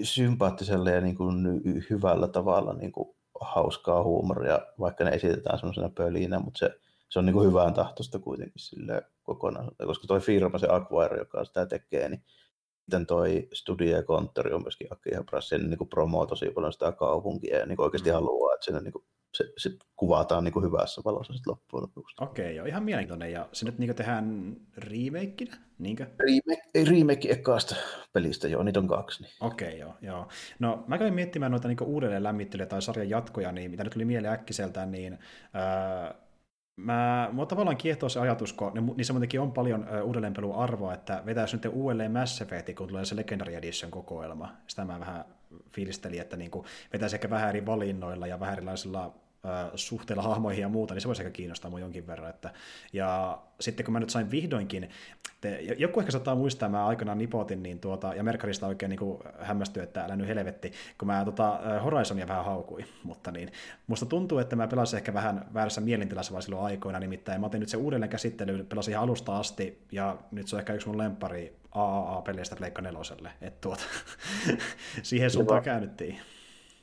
sympaattisella 0.04 0.90
ja 0.90 1.02
niin 1.02 1.16
kuin, 1.16 1.46
hyvällä 1.90 2.28
tavalla 2.28 2.74
niin 2.74 2.92
kuin, 2.92 3.16
hauskaa 3.42 4.04
huumoria, 4.04 4.60
vaikka 4.80 5.04
ne 5.04 5.12
esitetään 5.12 5.60
semmoisena 5.60 5.90
pölinä, 5.90 6.40
mutta 6.40 6.58
se, 6.58 6.80
se 7.10 7.20
on 7.20 7.26
niin 7.26 7.34
kuin 7.34 7.48
hyvään 7.48 7.74
tahtoista 7.74 8.20
kuitenkin 8.20 8.60
sille 8.60 9.02
kokonaan, 9.24 9.72
koska 9.86 10.08
tuo 10.08 10.20
firma, 10.20 10.58
se 10.58 10.68
Acquire, 10.70 11.18
joka 11.18 11.46
sitä 11.46 11.66
tekee, 11.66 12.10
niin 12.10 12.24
miten 12.90 13.06
toi 13.06 13.48
Studio 13.54 13.96
ja 13.96 14.04
Konttori 14.04 14.54
on 14.54 14.62
myöskin 14.62 14.88
Akihabara, 14.92 15.42
sen 15.42 15.70
niin 15.70 15.90
promoo 15.90 16.26
tosi 16.26 16.50
paljon 16.50 16.74
sitä 16.74 16.92
kaupunkia 16.92 17.58
ja 17.58 17.66
niin 17.66 17.82
oikeasti 17.82 18.10
mm. 18.10 18.14
haluaa, 18.14 18.54
että 18.54 18.66
siinä 18.66 18.80
niin 18.80 18.92
kuin, 18.92 19.04
se, 19.34 19.46
se, 19.58 19.70
kuvataan 19.96 20.44
niin 20.44 20.54
kuin 20.54 20.66
hyvässä 20.66 21.02
valossa 21.06 21.34
sitten 21.34 21.52
loppujen 21.52 21.82
lopuksi. 21.82 22.16
Okei, 22.22 22.46
okay, 22.46 22.56
joo, 22.56 22.66
ihan 22.66 22.84
mielenkiintoinen. 22.84 23.32
Ja 23.32 23.50
se 23.54 23.66
nyt 23.66 23.80
niin 23.80 23.96
tehdään 23.96 24.56
remakeina, 24.78 25.56
niinkö? 25.80 26.06
Remake, 26.20 26.70
ei 26.74 26.86
remake 26.86 27.32
ekaasta 27.32 27.76
pelistä, 28.14 28.48
joo, 28.48 28.64
niitä 28.64 28.80
on 28.80 28.88
kaksi. 28.88 29.24
Niin. 29.24 29.34
Okei, 29.42 29.68
okay, 29.68 29.80
joo, 29.80 29.94
joo. 30.02 30.28
No 30.60 30.84
mä 30.88 30.98
kävin 30.98 31.14
miettimään 31.14 31.52
noita 31.52 31.68
niin 31.68 31.84
uudelleen 31.84 32.24
lämmittelyä 32.24 32.66
tai 32.66 32.82
sarjan 32.82 33.10
jatkoja, 33.10 33.52
niin 33.52 33.72
mitä 33.72 33.84
nyt 33.84 33.94
tuli 33.94 34.06
mieleen 34.06 34.34
äkkiseltään, 34.34 34.92
niin 34.92 35.14
äh, 35.14 36.16
Mä, 36.84 37.30
mua 37.32 37.46
tavallaan 37.46 37.78
kiehtoo 37.78 38.10
se 38.10 38.20
ajatus, 38.20 38.54
kun 38.54 38.72
ne, 38.74 38.82
niissä 38.96 39.14
muutenkin 39.14 39.42
on 39.42 39.52
paljon 39.52 39.88
ö, 39.92 40.04
uudelleenpeluarvoa, 40.04 40.94
että 40.94 41.24
vetäisi 41.26 41.56
nyt 41.56 41.66
uudelleen 41.66 42.12
Mass 42.12 42.42
Effect, 42.42 42.76
kun 42.78 42.88
tulee 42.88 43.06
se 43.06 43.16
Legendary 43.16 43.56
Edition 43.56 43.92
kokoelma. 43.92 44.56
Sitä 44.68 44.86
mä 44.86 45.00
vähän 45.00 45.26
fiilistelin, 45.70 46.22
että 46.22 46.38
niin 46.38 46.52
vetäisi 46.94 47.16
ehkä 47.16 47.30
vähän 47.30 47.50
eri 47.50 47.66
valinnoilla 47.66 48.28
ja 48.28 48.40
vähän 48.40 48.54
erilaisilla 48.54 49.16
suhteella 49.76 50.24
hahmoihin 50.24 50.62
ja 50.62 50.70
muuta, 50.70 50.94
niin 50.94 51.02
se 51.02 51.08
voisi 51.08 51.22
ehkä 51.22 51.32
kiinnostaa 51.32 51.72
mua 51.72 51.80
jonkin 51.80 52.08
verran. 52.08 52.30
Että, 52.30 52.54
ja 52.94 53.40
sitten 53.60 53.86
kun 53.86 53.94
mä 53.94 54.00
nyt 54.00 54.10
sain 54.10 54.32
vihdoinkin, 54.32 54.90
te, 55.42 55.62
joku 55.78 56.00
ehkä 56.00 56.12
saattaa 56.12 56.36
muistaa, 56.36 56.70
mä 56.70 56.88
aikanaan 56.88 57.18
nipotin, 57.18 57.64
niin 57.64 57.80
tuota, 57.80 58.14
ja 58.14 58.24
Merkarista 58.24 58.68
oikein 58.68 58.90
niin 58.90 59.00
hämmästyi, 59.40 59.84
että 59.84 60.04
älä 60.04 60.16
nyt 60.16 60.28
helvetti, 60.28 60.72
kun 60.98 61.08
mä 61.08 61.26
tota, 61.26 61.60
Horizonia 61.84 62.28
vähän 62.28 62.46
haukui, 62.46 62.86
mutta 63.04 63.32
niin, 63.32 63.52
musta 63.88 64.06
tuntuu, 64.06 64.38
että 64.38 64.56
mä 64.56 64.68
pelasin 64.68 64.98
ehkä 64.98 65.14
vähän 65.14 65.46
väärässä 65.54 65.82
mielintilassa 65.82 66.34
vai 66.34 66.42
silloin 66.42 66.66
aikoina, 66.66 67.00
nimittäin 67.00 67.42
mä 67.42 67.48
otin 67.48 67.60
nyt 67.60 67.70
se 67.70 67.78
uudelleen 67.78 68.10
käsittely, 68.10 68.64
pelasin 68.64 68.92
ihan 68.92 69.04
alusta 69.04 69.38
asti, 69.38 69.86
ja 69.92 70.18
nyt 70.32 70.48
se 70.48 70.56
on 70.56 70.60
ehkä 70.60 70.74
yksi 70.74 70.88
mun 70.88 70.98
lempari 70.98 71.56
AAA-peleistä 71.72 72.56
Pleikka 72.56 72.82
neloselle, 72.82 73.32
että 73.42 73.62
tuota, 73.62 73.84
siihen 75.04 75.32
suuntaan 75.32 75.64
käännyttiin. 75.64 76.20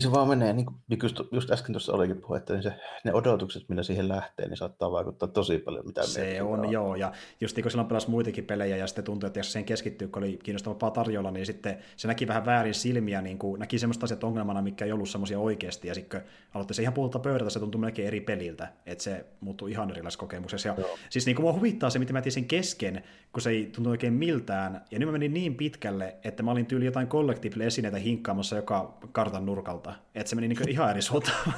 Se 0.01 0.13
vaan 0.13 0.29
menee, 0.29 0.53
niin 0.53 0.67
kuin 0.67 0.77
niin 0.89 0.99
just, 1.03 1.21
just 1.33 1.51
äsken 1.51 1.73
tuossa 1.73 1.93
olikin 1.93 2.21
puhetta, 2.21 2.53
niin 2.53 2.63
se, 2.63 2.73
ne 3.05 3.15
odotukset, 3.15 3.69
millä 3.69 3.83
siihen 3.83 4.09
lähtee, 4.09 4.49
niin 4.49 4.57
saattaa 4.57 4.93
vaikuttaa 4.93 5.29
tosi 5.29 5.59
paljon. 5.59 5.87
Mitä 5.87 6.07
se 6.07 6.43
on, 6.43 6.61
on, 6.61 6.73
joo, 6.73 6.95
ja 6.95 7.13
just 7.41 7.57
niin 7.57 7.63
kun 7.63 7.71
silloin 7.71 7.89
pelasi 7.89 8.11
muitakin 8.11 8.45
pelejä, 8.45 8.77
ja 8.77 8.87
sitten 8.87 9.05
tuntui, 9.05 9.27
että 9.27 9.39
jos 9.39 9.53
sen 9.53 9.65
keskittyy, 9.65 10.09
kun 10.09 10.23
oli 10.23 10.39
kiinnostavampaa 10.43 10.91
tarjolla, 10.91 11.31
niin 11.31 11.47
sitten 11.47 11.79
se 11.97 12.09
näki 12.09 12.27
vähän 12.27 12.47
väärin 12.47 12.75
silmiä, 12.75 13.23
niin 13.23 13.39
kuin 13.39 13.61
näki 13.61 13.79
semmoista 13.79 14.05
asiat 14.05 14.25
ongelmana, 14.25 14.63
mikä 14.63 14.85
ei 14.85 14.93
ollut 14.93 15.09
semmoisia 15.09 15.39
oikeasti, 15.39 15.89
ja 15.89 15.95
sitten 15.95 16.23
aloitti 16.55 16.75
se 16.75 16.83
ihan 16.83 16.95
puolta 16.95 17.19
pöydältä, 17.19 17.51
se 17.51 17.61
tuntui 17.61 17.81
melkein 17.81 18.09
eri 18.09 18.21
peliltä, 18.21 18.73
että 18.87 19.05
se 19.05 19.27
muuttui 19.41 19.71
ihan 19.71 19.91
erilaiseksi 19.91 20.19
kokemuksessa. 20.19 20.69
Ja 20.69 20.75
joo. 20.79 20.99
siis 21.11 21.27
niin 21.27 21.37
kuin 21.37 21.45
mua 21.45 21.53
huvittaa 21.53 21.91
se, 21.91 21.99
mitä 21.99 22.13
mä 22.13 22.23
sen 22.29 22.45
kesken, 22.45 23.03
kun 23.33 23.43
se 23.43 23.51
ei 23.51 23.71
tuntu 23.75 23.91
oikein 23.91 24.13
miltään, 24.13 24.85
ja 24.91 24.99
nyt 24.99 25.09
mä 25.09 25.13
menin 25.13 25.35
niin 25.35 25.55
pitkälle, 25.55 26.17
että 26.25 26.43
mä 26.43 26.51
olin 26.51 26.67
tyyli 26.67 26.85
jotain 26.85 27.09
collectible 27.09 27.67
esineitä 27.67 27.99
hinkkaamassa 27.99 28.57
joka 28.57 28.99
kartan 29.13 29.47
nurkalta, 29.47 29.86
että 30.15 30.31
se 30.31 30.37
meni 30.37 30.49
niin 30.49 30.69
ihan 30.69 30.91
eri 30.91 31.03
suuntaan. 31.03 31.55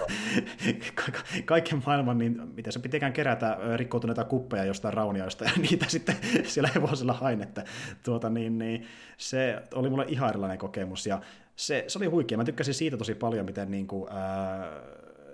Kaiken 1.44 1.82
maailman, 1.86 2.18
niin 2.18 2.40
miten 2.54 2.72
se 2.72 2.78
pitikään 2.78 3.12
kerätä 3.12 3.58
rikkoutuneita 3.76 4.24
kuppeja 4.24 4.64
jostain 4.64 4.94
raunioista 4.94 5.44
ja 5.44 5.50
niitä 5.70 5.86
sitten 5.88 6.16
siellä 6.44 6.70
hevosella 6.74 7.12
hain, 7.12 7.42
että 7.42 7.64
tuota, 8.04 8.30
niin, 8.30 8.58
niin, 8.58 8.86
se 9.16 9.62
oli 9.74 9.90
mulle 9.90 10.04
ihan 10.08 10.28
erilainen 10.28 10.58
kokemus 10.58 11.06
ja 11.06 11.20
se, 11.56 11.84
se 11.86 11.98
oli 11.98 12.06
huikea. 12.06 12.38
Mä 12.38 12.44
tykkäsin 12.44 12.74
siitä 12.74 12.96
tosi 12.96 13.14
paljon, 13.14 13.46
miten 13.46 13.70
niin 13.70 13.86
kuin, 13.86 14.12
ää, 14.12 14.70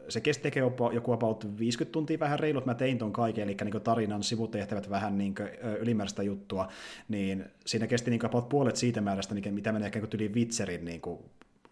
se 0.08 0.20
kesti 0.20 0.42
tekee 0.42 0.62
joku 0.92 1.12
about 1.12 1.58
50 1.58 1.92
tuntia 1.92 2.20
vähän 2.20 2.38
reilut, 2.38 2.66
mä 2.66 2.74
tein 2.74 2.98
ton 2.98 3.12
kaiken, 3.12 3.44
eli 3.44 3.56
niin 3.64 3.82
tarinan 3.82 4.22
sivutehtävät 4.22 4.90
vähän 4.90 5.18
niin 5.18 5.34
ylimääräistä 5.78 6.22
juttua, 6.22 6.68
niin 7.08 7.44
siinä 7.66 7.86
kesti 7.86 8.10
niin 8.10 8.26
about 8.26 8.48
puolet 8.48 8.76
siitä 8.76 9.00
määrästä, 9.00 9.34
mitä 9.50 9.72
menee 9.72 9.86
ehkä 9.86 10.02
yli 10.14 10.28
Witcherin 10.28 10.84
niin 10.84 11.00
kuin 11.00 11.18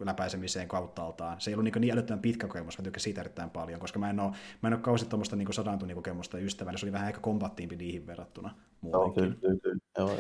läpäisemiseen 0.07 0.69
kauttaaltaan. 0.69 1.41
Se 1.41 1.51
ei 1.51 1.55
ollut 1.55 1.65
niin, 1.65 1.81
niin 1.81 1.93
älyttömän 1.93 2.23
pitkä 2.23 2.47
kokemus, 2.47 2.79
mä 2.79 2.85
tykkäsin 2.85 3.05
siitä 3.05 3.21
erittäin 3.21 3.51
paljon, 3.51 3.81
koska 3.81 3.99
mä 3.99 4.11
en 4.11 4.21
ole, 4.21 4.33
mä 4.63 4.69
en 4.69 4.75
ole 4.75 4.83
kausi 4.83 5.07
tuommoista 5.07 5.37
niin 5.37 5.53
sadan 5.53 5.79
tunnin 5.79 5.97
kokemusta 5.97 6.39
ystävällä, 6.39 6.79
se 6.79 6.87
oli 6.87 6.93
vähän 6.93 7.07
aika 7.07 7.21
kombattiimpi 7.21 7.77
niihin 7.77 8.07
verrattuna. 8.07 8.55
Joo, 8.93 9.11
kyllä, 9.11 9.35
kyllä, 9.35 9.61
kyllä. 9.63 9.81
Joo, 9.99 10.11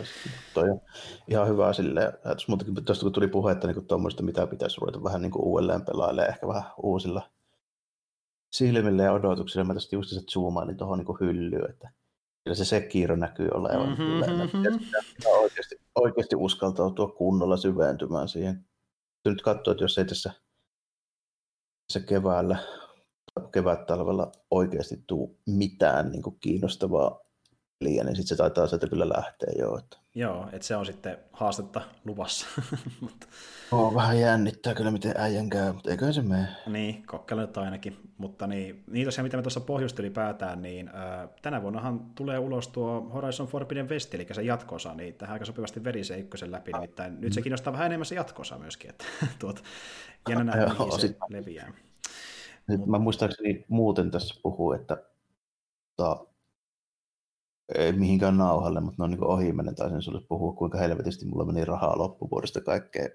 toi 0.55 0.70
on 0.70 0.81
ihan 1.28 1.49
hyvä 1.49 1.73
silleen, 1.73 2.12
muutenkin 2.49 2.85
tuosta 2.85 3.05
kun 3.05 3.12
tuli 3.12 3.28
puhetta 3.28 3.67
niin 3.67 3.86
tuommoista, 3.86 4.23
mitä 4.23 4.47
pitäisi 4.47 4.81
ruveta 4.81 5.05
vähän 5.05 5.23
niin 5.23 5.33
kuin 5.33 5.44
uudelleen 5.44 5.85
pelailemaan, 5.85 6.31
ehkä 6.31 6.49
vähän 6.49 6.70
uusilla 6.83 7.31
silmillä 8.52 9.02
ja 9.02 9.12
odotuksilla. 9.12 9.65
Mä 9.65 9.75
tästä 9.75 9.97
just 9.97 10.11
se 10.11 10.20
zoomailin 10.20 10.77
tuohon 10.77 10.99
niin 10.99 11.20
hyllyyn, 11.20 11.70
että 11.70 11.91
kyllä 12.44 12.55
se 12.55 12.65
Sekiro 12.65 13.17
näkyy 13.17 13.49
olevan. 13.55 13.89
Mm-hmm. 13.89 14.78
oikeasti, 15.27 15.81
oikeasti 15.94 16.36
uskaltautua 16.36 17.09
kunnolla 17.09 17.57
syventymään 17.57 18.28
siihen 18.28 18.65
nyt 19.31 19.42
katsoa, 19.42 19.73
että 19.73 19.84
jos 19.84 19.99
ei 19.99 20.05
tässä, 20.05 20.33
tässä 21.89 22.09
keväällä 22.09 22.59
kevät-talvella 23.52 24.33
oikeasti 24.51 25.05
tule 25.07 25.36
mitään 25.47 26.10
niin 26.10 26.23
kiinnostavaa 26.41 27.20
peliä, 27.83 28.05
niin 28.05 28.17
sitten 28.17 28.28
se 28.28 28.36
taitaa 28.36 28.67
sieltä 28.67 28.89
kyllä 28.89 29.09
lähteä 29.09 29.52
jo. 29.59 29.78
Että... 29.78 29.97
Joo, 30.15 30.49
että 30.52 30.67
se 30.67 30.77
on 30.77 30.86
sitten 30.86 31.19
haastetta 31.33 31.81
luvassa. 32.05 32.47
Oh, 33.73 33.94
vähän 33.94 34.20
jännittää 34.20 34.75
kyllä, 34.75 34.91
miten 34.91 35.15
äijän 35.17 35.51
käy, 35.51 35.73
mutta 35.73 35.91
eiköhän 35.91 36.15
se 36.15 36.23
mene. 36.23 36.49
Niin, 36.67 37.07
kokkelet 37.07 37.57
ainakin. 37.57 37.97
Mutta 38.19 38.47
niin, 38.47 38.85
niin 38.91 39.05
tosiaan, 39.05 39.25
mitä 39.25 39.36
me 39.36 39.43
tuossa 39.43 39.61
pohjusteli 39.61 40.11
päätään, 40.11 40.62
niin 40.62 40.89
ää, 40.89 41.28
tänä 41.43 41.62
vuonnahan 41.62 42.01
tulee 42.15 42.39
ulos 42.39 42.69
tuo 42.69 43.11
Horizon 43.15 43.47
Forbidden 43.47 43.89
West, 43.89 44.15
eli 44.15 44.27
se 44.33 44.43
jatkoosa, 44.43 44.94
niin 44.94 45.15
tähän 45.15 45.33
aika 45.33 45.44
sopivasti 45.44 45.85
veri 45.85 46.05
se 46.05 46.19
ykkösen 46.19 46.52
läpi, 46.52 46.73
nimittäin 46.73 47.20
nyt 47.20 47.33
se 47.33 47.41
mm. 47.41 47.43
kiinnostaa 47.43 47.73
vähän 47.73 47.86
enemmän 47.86 48.07
se 48.07 48.15
jatkoosa 48.15 48.59
myöskin, 48.59 48.91
että 48.91 49.05
tuot, 49.39 49.62
jännä 50.28 50.44
nähdä, 50.44 50.75
mihin 50.78 50.93
se 50.93 51.01
sit, 51.01 51.17
leviää. 51.28 51.73
Nyt 52.67 52.86
mä 52.86 52.99
muistaakseni 52.99 53.65
muuten 53.69 54.11
tässä 54.11 54.41
puhuu, 54.43 54.73
että 54.73 55.02
ta, 55.97 56.27
ei 57.75 57.92
mihinkään 57.92 58.39
nauhalle, 58.39 58.81
mutta 58.81 59.02
ne 59.02 59.05
on 59.05 59.10
niin 59.10 59.25
ohi 59.25 59.52
menen 59.52 59.75
taisin 59.75 60.02
sulle 60.02 60.20
puhua, 60.28 60.52
kuinka 60.52 60.78
helvetisti 60.78 61.26
mulla 61.26 61.44
meni 61.44 61.65
rahaa 61.65 61.99
loppuvuodesta 61.99 62.60
kaikkea 62.60 63.09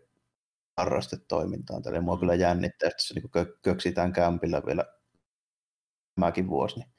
harrastetoimintaan. 0.78 1.84
Tällä 1.84 2.02
mua 2.02 2.18
kyllä 2.18 2.36
jännittää, 2.36 2.88
että 2.88 3.04
se 3.04 3.14
niin 3.14 3.48
köksitään 3.62 4.14
kämpillä 4.14 4.62
vielä 4.66 4.86
tämäkin 6.16 6.48
vuosi. 6.48 6.80
Niin 6.80 6.90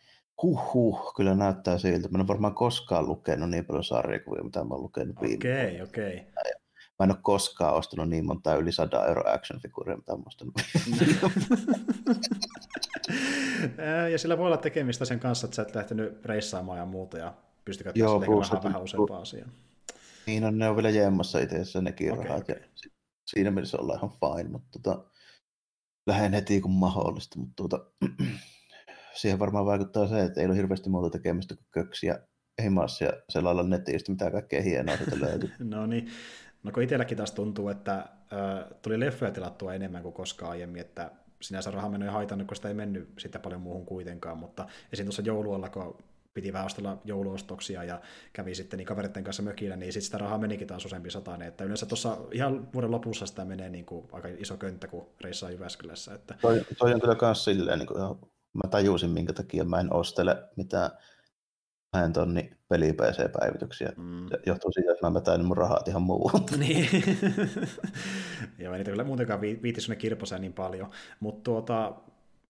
huh, 0.42 0.72
huh, 0.72 1.14
kyllä 1.16 1.34
näyttää 1.34 1.78
siltä. 1.78 2.08
Mä 2.08 2.20
en 2.20 2.28
varmaan 2.28 2.54
koskaan 2.54 3.06
lukenut 3.06 3.50
niin 3.50 3.64
paljon 3.64 3.84
sarjakuvia, 3.84 4.44
mitä 4.44 4.64
mä 4.64 4.74
oon 4.74 4.82
lukenut 4.82 5.16
viime 5.20 5.36
Okei, 5.36 5.82
okay, 5.82 5.88
okei. 5.88 6.16
Okay. 6.16 6.52
Mä 6.98 7.04
en 7.04 7.10
ole 7.10 7.18
koskaan 7.22 7.74
ostanut 7.74 8.08
niin 8.08 8.26
monta 8.26 8.56
yli 8.56 8.72
100 8.72 9.06
euro 9.06 9.22
action 9.26 9.60
figuria, 9.60 9.96
mitä 9.96 10.16
mä 10.16 10.22
ostanut. 10.26 10.54
ja 14.12 14.18
sillä 14.18 14.38
voi 14.38 14.46
olla 14.46 14.56
tekemistä 14.56 15.04
sen 15.04 15.20
kanssa, 15.20 15.44
että 15.46 15.54
sä 15.54 15.62
et 15.62 15.74
lähtenyt 15.74 16.24
reissaamaan 16.24 16.78
ja 16.78 16.86
muuta, 16.86 17.18
ja 17.18 17.34
pystykö 17.68 17.92
Joo, 17.94 18.20
vähän, 18.20 18.62
vähän 18.64 18.82
useampaa 18.82 19.20
asiaa. 19.20 19.48
Niin 20.26 20.44
on, 20.44 20.58
ne 20.58 20.68
on 20.68 20.76
vielä 20.76 20.90
jemmassa 20.90 21.38
itse 21.38 21.54
asiassa 21.54 21.80
nekin 21.80 22.12
okay, 22.12 22.24
rahat. 22.24 22.42
Okay. 22.42 22.56
Ja 22.56 22.90
siinä 23.26 23.50
mielessä 23.50 23.78
ollaan 23.78 23.98
ihan 23.98 24.10
fine, 24.10 24.50
mutta 24.50 24.68
tota, 24.82 25.04
lähden 26.06 26.32
heti 26.32 26.60
kun 26.60 26.70
mahdollista, 26.70 27.38
mutta 27.38 27.54
tota, 27.56 27.90
siihen 29.20 29.38
varmaan 29.38 29.66
vaikuttaa 29.66 30.08
se, 30.08 30.22
että 30.22 30.40
ei 30.40 30.46
ole 30.46 30.56
hirveästi 30.56 30.90
muuta 30.90 31.10
tekemistä 31.10 31.54
kuin 31.56 31.66
köksiä 31.70 32.18
himassa 32.62 33.04
ja 33.04 33.12
selailla 33.28 33.62
netistä, 33.62 34.12
mitä 34.12 34.30
kaikkea 34.30 34.62
hienoa 34.62 34.96
sieltä 34.96 35.20
löytyy. 35.26 35.50
no 35.58 35.86
niin, 35.86 36.08
no 36.62 36.72
kun 36.72 36.82
itselläkin 36.82 37.16
taas 37.16 37.32
tuntuu, 37.32 37.68
että 37.68 37.94
äh, 37.94 38.08
tuli 38.82 39.00
leffoja 39.00 39.30
tilattua 39.30 39.74
enemmän 39.74 40.02
kuin 40.02 40.14
koskaan 40.14 40.50
aiemmin, 40.50 40.80
että 40.80 41.10
sinänsä 41.42 41.70
raha 41.70 41.88
menee 41.88 42.08
haitannut, 42.08 42.46
kun 42.46 42.56
sitä 42.56 42.68
ei 42.68 42.74
mennyt 42.74 43.12
sitten 43.18 43.40
paljon 43.40 43.60
muuhun 43.60 43.86
kuitenkaan, 43.86 44.38
mutta 44.38 44.66
esim. 44.92 45.06
tuossa 45.06 45.22
joulualla, 45.22 45.68
kun 45.68 45.98
piti 46.34 46.52
vähän 46.52 46.66
ostella 46.66 47.00
jouluostoksia 47.04 47.84
ja 47.84 48.00
kävi 48.32 48.54
sitten 48.54 48.76
niin 48.78 48.86
kaveritten 48.86 49.24
kanssa 49.24 49.42
mökillä, 49.42 49.76
niin 49.76 49.92
sitten 49.92 50.04
sitä 50.04 50.18
rahaa 50.18 50.38
menikin 50.38 50.66
taas 50.66 50.84
useampi 50.84 51.10
satainen. 51.10 51.48
Että 51.48 51.64
yleensä 51.64 51.86
tuossa 51.86 52.16
ihan 52.32 52.72
vuoden 52.72 52.90
lopussa 52.90 53.26
sitä 53.26 53.44
menee 53.44 53.70
niin 53.70 53.86
kuin 53.86 54.08
aika 54.12 54.28
iso 54.28 54.56
könttä, 54.56 54.88
kun 54.88 55.06
reissaa 55.20 55.50
Jyväskylässä. 55.50 56.14
Että... 56.14 56.34
Toi, 56.40 56.64
toi 56.78 56.94
on 56.94 57.00
kyllä 57.00 57.16
myös 57.22 57.44
silleen, 57.44 57.78
niin 57.78 57.86
kuin, 57.86 58.00
mä 58.54 58.68
tajusin, 58.70 59.10
minkä 59.10 59.32
takia 59.32 59.64
mä 59.64 59.80
en 59.80 59.92
ostele 59.92 60.36
mitään 60.56 60.90
kahden 61.92 62.12
tonni 62.12 62.50
peli 62.68 62.92
PC-päivityksiä. 62.92 63.92
Mm. 63.96 64.28
Se 64.28 64.38
johtuu 64.46 64.72
siitä, 64.72 64.92
että 64.92 65.06
mä 65.06 65.14
vetäin 65.14 65.44
mun 65.44 65.56
rahat 65.56 65.88
ihan 65.88 66.02
muuhun. 66.02 66.46
niin. 66.58 66.88
Joo, 68.58 68.74
niitä 68.74 68.90
kyllä 68.90 69.04
muutenkaan 69.04 69.40
viitti 69.40 69.80
sinne 69.80 69.96
kirposeen 69.96 70.40
niin 70.40 70.52
paljon. 70.52 70.90
Mutta 71.20 71.42
tuota, 71.42 71.94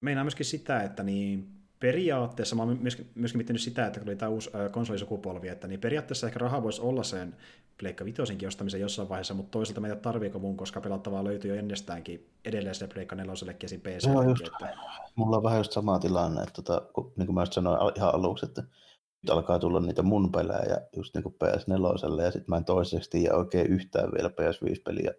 meinaa 0.01 0.25
myöskin 0.25 0.47
sitä, 0.47 0.83
että 0.83 1.03
niin 1.03 1.58
periaatteessa, 1.81 2.57
mä 2.57 2.63
oon 2.63 2.79
myöskin, 2.81 3.11
myöskin 3.15 3.39
miettinyt 3.39 3.63
sitä, 3.63 3.87
että 3.87 4.01
kun 4.01 4.09
oli 4.09 4.17
tämä 4.17 4.31
uusi 4.31 4.51
konsolisukupolvi, 4.73 5.49
että 5.49 5.69
niin 5.69 5.81
periaatteessa 5.81 6.27
ehkä 6.27 6.39
raha 6.39 6.63
voisi 6.63 6.83
olla 6.83 7.03
sen 7.03 7.37
Pleikka 7.81 8.05
Vitosenkin 8.05 8.49
ostamisen 8.49 8.81
jossain 8.81 9.09
vaiheessa, 9.09 9.35
mutta 9.35 9.51
toisaalta 9.51 9.81
meitä 9.81 9.97
tarviiko 9.97 10.39
mun, 10.39 10.57
koska 10.57 10.81
pelattavaa 10.81 11.25
löytyy 11.25 11.51
jo 11.51 11.57
ennestäänkin 11.57 12.31
edelleen 12.45 12.75
se 12.75 12.87
Pleikka 12.87 13.17
nelosellekin 13.17 13.69
ja 13.73 13.79
PC. 13.79 14.07
Joo, 14.07 14.23
just, 14.23 14.47
että... 14.47 14.77
Mulla 15.15 15.37
on 15.37 15.43
vähän 15.43 15.59
just 15.59 15.73
sama 15.73 15.99
tilanne, 15.99 16.43
että 16.43 16.63
tota, 16.63 16.87
kun, 16.93 17.13
niin 17.17 17.27
kuin 17.27 17.35
mä 17.35 17.47
sanoin 17.47 17.93
ihan 17.97 18.15
aluksi, 18.15 18.47
että 18.47 18.63
nyt 19.23 19.31
alkaa 19.31 19.59
tulla 19.59 19.81
niitä 19.81 20.03
mun 20.03 20.33
pelejä 20.33 20.81
just 20.97 21.15
niin 21.15 21.23
kuin 21.23 21.35
PS4, 21.45 22.23
ja 22.23 22.31
sitten 22.31 22.49
mä 22.49 22.57
en 22.57 22.65
toiseksi 22.65 23.11
tiedä 23.11 23.35
oikein 23.35 23.67
yhtään 23.67 24.13
vielä 24.13 24.29
PS5-peliä, 24.29 25.15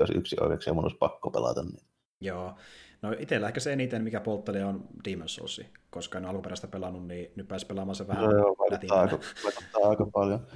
jos 0.00 0.10
yksi 0.14 0.36
oikeaksi 0.40 0.70
ja 0.70 0.74
mun 0.74 0.84
olisi 0.84 0.98
pakko 0.98 1.30
pelata 1.30 1.62
niitä. 1.62 1.86
Joo. 2.20 2.54
No 3.04 3.16
itsellä 3.18 3.48
ehkä 3.48 3.60
se 3.60 3.72
eniten, 3.72 4.04
mikä 4.04 4.20
poltteli 4.20 4.62
on 4.62 4.88
Demon's 5.08 5.28
Souls, 5.28 5.60
koska 5.90 6.18
en 6.18 6.24
alkuperäistä 6.24 6.66
pelannut, 6.66 7.06
niin 7.06 7.32
nyt 7.36 7.48
pääsi 7.48 7.66
pelaamaan 7.66 7.96
se 7.96 8.08
vähän 8.08 8.24
no, 8.24 8.30
joo, 8.30 8.56
vaikuttaa 8.58 9.00
aika, 9.00 9.18
vaikuttaa 9.44 9.90
aika 9.90 10.06
paljon. 10.06 10.46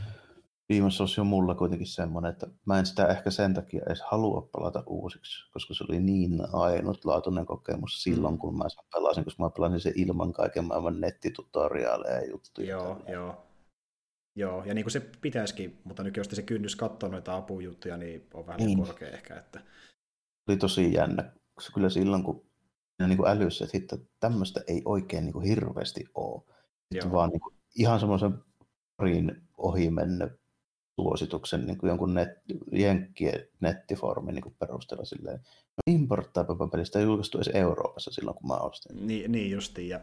Demon's 0.73 0.91
Souls 0.91 1.19
on 1.19 1.27
mulla 1.27 1.55
kuitenkin 1.55 1.87
semmoinen, 1.87 2.33
että 2.33 2.47
mä 2.67 2.79
en 2.79 2.87
sitä 2.87 3.07
ehkä 3.07 3.31
sen 3.31 3.55
takia 3.55 3.83
edes 3.87 4.03
halua 4.03 4.49
pelata 4.53 4.83
uusiksi, 4.87 5.51
koska 5.53 5.75
se 5.75 5.85
oli 5.89 6.01
niin 6.01 6.41
ainutlaatuinen 6.53 7.47
kokemus 7.47 8.03
silloin, 8.03 8.35
mm. 8.35 8.39
kun 8.39 8.59
mä 8.59 8.69
sen 8.69 8.85
pelasin, 8.93 9.25
koska 9.25 9.43
mä 9.43 9.51
pelasin 9.51 9.81
se 9.81 9.93
ilman 9.97 10.33
kaiken 10.33 10.65
maailman 10.65 11.01
nettitutoriaaleja 11.01 12.15
ja 12.15 12.31
juttuja. 12.31 12.69
Joo, 12.69 12.95
tälleen. 12.95 13.13
joo. 13.13 13.45
Joo, 14.37 14.65
ja 14.65 14.75
niin 14.75 14.85
kuin 14.85 14.93
se 14.93 15.11
pitäisikin, 15.21 15.81
mutta 15.85 16.03
nyt 16.03 16.17
jos 16.17 16.29
se 16.31 16.43
kynnys 16.43 16.77
katsoa 16.77 17.09
noita 17.09 17.37
apujuttuja, 17.37 17.97
niin 17.97 18.29
on 18.35 18.47
vähän 18.47 18.61
niin. 18.61 18.79
korkea 18.79 19.09
ehkä. 19.09 19.37
Että... 19.37 19.61
Oli 20.49 20.57
tosi 20.57 20.93
jännä, 20.93 21.33
koska 21.59 21.75
kyllä 21.75 21.91
silloin, 21.91 22.23
kun 22.23 22.47
niin 23.07 23.17
kuin 23.17 23.31
älyssä, 23.31 23.65
että 23.65 23.77
hitto, 23.79 23.99
tämmöistä 24.21 24.61
ei 24.67 24.83
oikein 24.85 25.25
niin 25.25 25.33
kuin 25.33 25.45
hirveästi 25.45 26.05
ole. 26.15 26.43
Sitten 26.93 27.13
vaan 27.13 27.31
niin 27.31 27.41
kuin, 27.41 27.55
ihan 27.75 28.01
semmoisen 28.01 28.35
parin 28.97 29.43
ohi 29.57 29.91
mennyt 29.91 30.33
suosituksen 31.01 31.67
niin 31.67 31.79
kuin 31.79 31.89
jonkun 31.89 32.15
net, 32.15 32.29
jenkkien 32.73 33.49
nettiformin 33.61 34.35
niin 34.35 34.57
perusteella 34.59 35.05
silleen, 35.05 35.41
no 35.77 35.93
importtaapa 35.95 36.69
pelistä 36.69 36.99
ei 36.99 37.05
julkaistu 37.05 37.39
edes 37.39 37.51
Euroopassa 37.55 38.11
silloin, 38.11 38.37
kun 38.37 38.49
mä 38.49 38.55
ostin. 38.55 39.07
Niin, 39.07 39.33
niin 39.33 39.51
justiin, 39.51 39.89
ja 39.89 40.01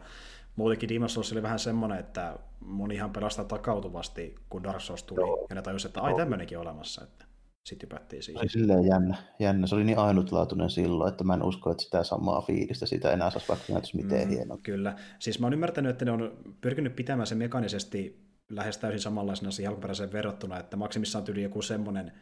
muutenkin 0.56 0.90
Demon's 0.90 1.08
Souls 1.08 1.32
oli 1.32 1.42
vähän 1.42 1.58
semmoinen, 1.58 1.98
että 1.98 2.38
monihan 2.60 3.12
pelastaa 3.12 3.44
takautuvasti, 3.44 4.34
kun 4.48 4.62
Dark 4.62 4.80
Souls 4.80 5.02
tuli, 5.02 5.20
Joo. 5.20 5.46
ja 5.50 5.54
ne 5.54 5.62
tajusivat, 5.62 5.90
että 5.90 6.00
ai 6.00 6.14
tämmöinenkin 6.14 6.58
olemassa, 6.58 7.04
että 7.04 7.24
sitten 7.66 7.88
hypättiin 7.90 8.22
siihen. 8.22 8.38
Se 8.38 8.42
oli 8.42 8.48
silleen 8.48 8.86
jännä, 8.86 9.16
jännä. 9.38 9.66
Se 9.66 9.74
oli 9.74 9.84
niin 9.84 9.98
ainutlaatuinen 9.98 10.70
silloin, 10.70 11.12
että 11.12 11.24
mä 11.24 11.34
en 11.34 11.42
usko, 11.42 11.70
että 11.70 11.82
sitä 11.82 12.04
samaa 12.04 12.40
fiilistä 12.40 12.86
sitä 12.86 13.10
enää 13.10 13.30
saisi 13.30 13.48
vaikka 13.48 13.72
näytös 13.72 13.94
miten 13.94 14.28
mm, 14.28 14.34
hienoa. 14.34 14.58
Kyllä. 14.62 14.96
Siis 15.18 15.40
mä 15.40 15.46
oon 15.46 15.52
ymmärtänyt, 15.52 15.90
että 15.90 16.04
ne 16.04 16.10
on 16.10 16.38
pyrkinyt 16.60 16.96
pitämään 16.96 17.26
sen 17.26 17.38
mekaanisesti 17.38 18.26
lähes 18.48 18.78
täysin 18.78 19.00
samanlaisena 19.00 19.50
siihen 19.50 19.70
alkuperäiseen 19.70 20.12
verrattuna, 20.12 20.58
että 20.58 20.76
maksimissaan 20.76 21.24
tyyli 21.24 21.42
joku 21.42 21.62
semmoinen 21.62 22.12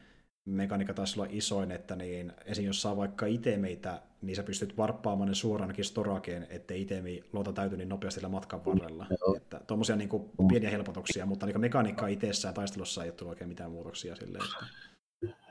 mekaniikka 0.45 0.95
taisi 0.95 1.21
olla 1.21 1.29
isoin, 1.33 1.71
että 1.71 1.97
niin, 1.97 2.33
esim. 2.45 2.65
jos 2.65 2.83
saa 2.83 2.97
vaikka 2.97 3.27
itemeitä, 3.27 4.03
niin 4.23 4.37
sä 4.37 4.43
pystyt 4.43 4.77
varppaamaan 4.77 5.29
ne 5.29 5.35
suoraankin 5.35 5.85
storakeen, 5.85 6.47
ettei 6.51 6.83
itemi 6.83 7.23
luota 7.33 7.53
täyty 7.53 7.77
niin 7.77 7.89
nopeasti 7.89 8.21
sillä 8.21 8.29
matkan 8.29 8.65
varrella. 8.65 9.07
Mm, 9.11 9.37
että 9.37 9.61
tuommoisia 9.67 9.97
niin 9.97 10.09
pieniä 10.49 10.71
helpotuksia, 10.71 11.27
mutta 11.27 11.47
niin 11.47 11.61
mekaniikka 11.61 12.07
itsessään 12.07 12.55
taistelussa 12.55 13.05
ei 13.05 13.09
ole 13.09 13.15
tullut 13.15 13.31
oikein 13.31 13.49
mitään 13.49 13.71
muutoksia 13.71 14.17
silleen. 14.17 14.45
Että... 14.45 14.67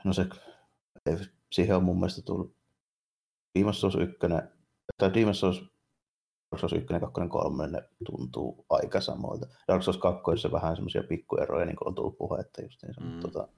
No 0.04 0.12
se, 0.12 0.26
siihen 1.52 1.76
on 1.76 1.84
mun 1.84 2.00
mielestä 2.00 2.22
tullut 2.22 2.56
Demon's 3.58 3.72
Souls 3.72 3.94
1, 3.94 4.16
tai 4.98 5.08
Demon's 5.10 5.34
Souls 5.34 5.74
Dark 6.54 6.60
Souls 6.60 6.72
1, 6.72 6.86
2, 7.00 7.28
3, 7.28 7.66
ne 7.66 7.82
tuntuu 8.04 8.66
aika 8.70 9.00
samoilta. 9.00 9.46
Dark 9.68 9.82
Souls 9.82 9.98
2 9.98 10.52
vähän 10.52 10.76
semmoisia 10.76 11.02
pikkueroja, 11.02 11.66
niin 11.66 11.76
kuin 11.76 11.88
on 11.88 11.94
tullut 11.94 12.18
puhetta 12.18 12.62
justiinsa, 12.62 13.00
mm. 13.00 13.06
mutta 13.06 13.28
tota, 13.28 13.48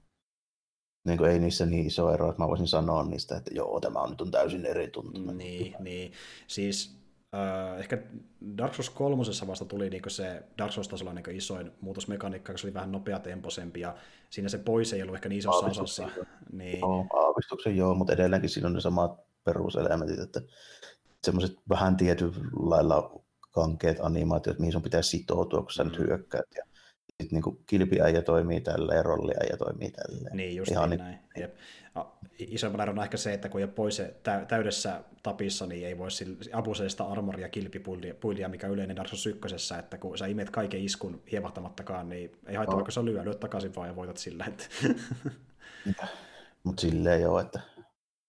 niin 1.05 1.17
kuin 1.17 1.31
ei 1.31 1.39
niissä 1.39 1.65
niin 1.65 1.87
iso 1.87 2.11
ero, 2.11 2.29
että 2.29 2.41
mä 2.41 2.47
voisin 2.47 2.67
sanoa 2.67 3.03
niistä, 3.03 3.37
että 3.37 3.51
joo, 3.53 3.79
tämä 3.79 3.99
on 3.99 4.09
nyt 4.09 4.21
on 4.21 4.31
täysin 4.31 4.65
eri 4.65 4.87
tuntunut. 4.87 5.35
Niin, 5.35 5.75
niin. 5.79 6.11
Siis 6.47 6.99
äh, 7.37 7.79
ehkä 7.79 7.97
Dark 8.57 8.73
Souls 8.73 8.89
3 8.89 9.23
vasta 9.47 9.65
tuli 9.65 9.89
niin 9.89 10.01
se 10.07 10.43
Dark 10.57 10.71
Souls-tasolla 10.71 11.13
niin 11.13 11.35
isoin 11.35 11.71
muutosmekaniikka, 11.81 12.53
koska 12.53 12.61
se 12.61 12.67
oli 12.67 12.73
vähän 12.73 12.91
nopeatempoisempi 12.91 13.79
ja 13.79 13.95
siinä 14.29 14.49
se 14.49 14.57
pois 14.57 14.93
ei 14.93 15.01
ollut 15.01 15.15
ehkä 15.15 15.29
niin 15.29 15.39
isossa 15.39 15.65
osassa. 15.65 16.09
Niin. 16.51 16.79
Joo, 16.79 17.05
aavistuksen 17.13 17.77
joo, 17.77 17.95
mutta 17.95 18.13
edelleenkin 18.13 18.49
siinä 18.49 18.67
on 18.67 18.73
ne 18.73 18.81
samat 18.81 19.19
peruselementit, 19.43 20.19
että 20.19 20.41
semmoiset 21.23 21.57
vähän 21.69 21.97
tietyllä 21.97 22.33
lailla 22.59 23.21
kankeet 23.51 23.97
animaatiot, 24.01 24.59
mihin 24.59 24.71
sun 24.71 24.81
pitää 24.81 25.01
sitoutua, 25.01 25.61
kun 25.61 25.71
sä 25.71 25.83
mm. 25.83 25.89
nyt 25.89 25.99
hyökkäät. 25.99 26.45
Ja 26.55 26.63
sitten 27.23 27.41
niin 27.41 27.65
kilpiäijä 27.65 28.21
toimii 28.21 28.61
tälleen, 28.61 29.05
rolliäijä 29.05 29.57
toimii 29.57 29.91
tälleen. 29.91 30.37
Niin, 30.37 30.55
just 30.55 30.71
Ihan 30.71 30.89
niin, 30.89 30.99
näin. 30.99 31.19
Jep. 31.37 31.55
Isompana 32.39 32.91
on 32.91 33.03
ehkä 33.03 33.17
se, 33.17 33.33
että 33.33 33.49
kun 33.49 33.61
ei 33.61 33.67
pois 33.67 34.01
täydessä 34.47 35.03
tapissa, 35.23 35.65
niin 35.65 35.87
ei 35.87 35.97
voi 35.97 36.07
apuseista 36.53 37.03
armoria 37.03 37.49
kilpipuilia, 37.49 38.49
mikä 38.49 38.67
yleinen 38.67 38.95
Dark 38.95 39.09
Souls 39.09 39.27
1, 39.27 39.75
että 39.79 39.97
kun 39.97 40.17
sä 40.17 40.25
imet 40.25 40.49
kaiken 40.49 40.83
iskun 40.83 41.21
hievahtamattakaan, 41.31 42.09
niin 42.09 42.31
ei 42.47 42.55
haittaa, 42.55 42.73
no. 42.73 42.77
vaikka 42.77 42.91
sä 42.91 43.05
lyö, 43.05 43.23
lyöt 43.25 43.39
takaisin 43.39 43.75
vaan 43.75 43.87
ja 43.87 43.95
voitat 43.95 44.17
sillä. 44.17 44.45
Että... 44.47 44.65
Mutta 46.63 46.81
silleen 46.81 47.21
joo, 47.21 47.39
että 47.39 47.59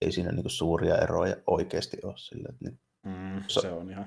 ei 0.01 0.13
siinä 0.13 0.33
niinku 0.33 0.49
suuria 0.49 0.99
eroja 0.99 1.37
oikeasti 1.47 1.97
ole. 2.03 2.15
Sille, 2.17 2.49
että 2.49 2.65
niin, 2.65 2.79
mm, 3.07 3.43
se 3.49 3.71
on 3.71 3.91
ihan... 3.91 4.07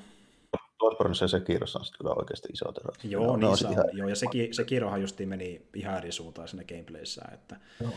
Bloodborneissa 0.81 1.25
ja 1.25 1.29
Sekirossa 1.29 1.79
on 1.79 1.85
kyllä 1.97 2.13
oikeasti 2.13 2.47
iso 2.53 2.73
erot. 2.81 3.03
Joo, 3.03 3.37
niin 3.37 3.49
on, 3.49 3.57
ihan... 3.71 3.85
joo 3.93 4.09
ja 4.09 4.15
Seki, 4.15 4.49
Sekirohan 4.51 5.01
justiin 5.01 5.29
meni 5.29 5.69
ihan 5.75 5.97
eri 5.97 6.11
suuntaan 6.11 6.47
sinne 6.47 6.65
gameplayssä. 6.65 7.21
Että... 7.33 7.59
Joo. 7.79 7.91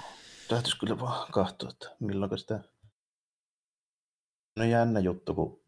Täytyisi 0.49 0.79
kyllä 0.79 1.01
vaan 1.01 1.33
katsoa, 1.33 1.71
että 1.71 1.97
milloin 2.01 2.39
sitä... 2.39 2.61
No 4.59 4.65
jännä 4.65 5.01
juttu, 5.01 5.35
kun 5.35 5.63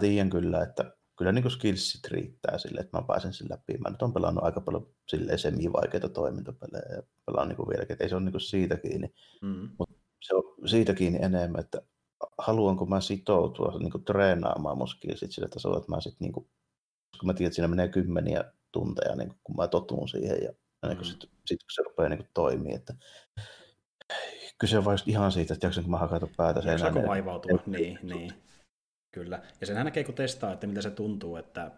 tiedän 0.00 0.30
kyllä, 0.30 0.62
että 0.62 0.96
kyllä 1.18 1.32
niin 1.32 1.50
skillsit 1.50 2.08
riittää 2.08 2.58
sille, 2.58 2.80
että 2.80 2.98
mä 2.98 3.04
pääsen 3.06 3.32
sen 3.32 3.46
läpi. 3.50 3.78
Mä 3.78 3.90
nyt 3.90 4.02
on 4.02 4.12
pelannut 4.12 4.44
aika 4.44 4.60
paljon 4.60 4.94
silleen 5.08 5.38
semi-vaikeita 5.38 6.08
toimintapelejä 6.08 6.96
ja 6.96 7.02
pelaan 7.26 7.48
niin 7.48 7.68
vieläkin, 7.68 7.92
että 7.92 8.04
ei 8.04 8.08
se 8.08 8.16
ole 8.16 8.24
niin 8.24 8.40
siitä 8.40 8.76
kiinni. 8.76 9.14
Mm. 9.42 9.68
Mutta 9.78 9.94
se 10.22 10.34
on 10.34 10.68
siitä 10.68 10.94
kiinni 10.94 11.18
enemmän, 11.22 11.60
että 11.60 11.82
haluanko 12.38 12.86
mä 12.86 13.00
sitoutua 13.00 13.78
niin 13.78 13.90
kuin 13.90 14.04
treenaamaan 14.04 14.78
muskia 14.78 15.16
sit 15.16 15.32
sillä 15.32 15.48
tasolla, 15.48 15.78
että 15.78 15.90
mä 15.90 16.00
sit 16.00 16.20
niin 16.20 16.32
kuin, 16.32 16.46
kun 17.20 17.26
mä 17.26 17.34
tiedän, 17.34 17.48
että 17.48 17.54
siinä 17.54 17.68
menee 17.68 17.88
kymmeniä 17.88 18.44
tunteja, 18.72 19.16
niin 19.16 19.34
kun 19.44 19.56
mä 19.56 19.68
totun 19.68 20.08
siihen 20.08 20.38
ja 20.42 20.52
niin 20.88 20.98
mm. 20.98 21.04
sitten 21.04 21.30
sit, 21.46 21.62
kun 21.62 21.70
se 21.72 21.82
rupeaa 21.82 22.08
niin 22.08 22.18
kuin 22.18 22.30
toimii, 22.34 22.74
että 22.74 22.94
kyse 24.58 24.78
on 24.78 24.84
vain 24.84 24.98
ihan 25.06 25.32
siitä, 25.32 25.54
että 25.54 25.66
jaksanko 25.66 25.90
mä 25.90 25.98
hakata 25.98 26.26
päätä 26.36 26.62
sen 26.62 26.70
Jaksanko 26.70 27.02
vaivautua, 27.06 27.58
niin, 27.66 27.98
niin, 28.02 28.32
kyllä. 29.14 29.42
Ja 29.60 29.66
sen 29.66 29.84
näkee, 29.84 30.04
kun 30.04 30.14
testaa, 30.14 30.52
että 30.52 30.66
mitä 30.66 30.82
se 30.82 30.90
tuntuu, 30.90 31.36
että 31.36 31.70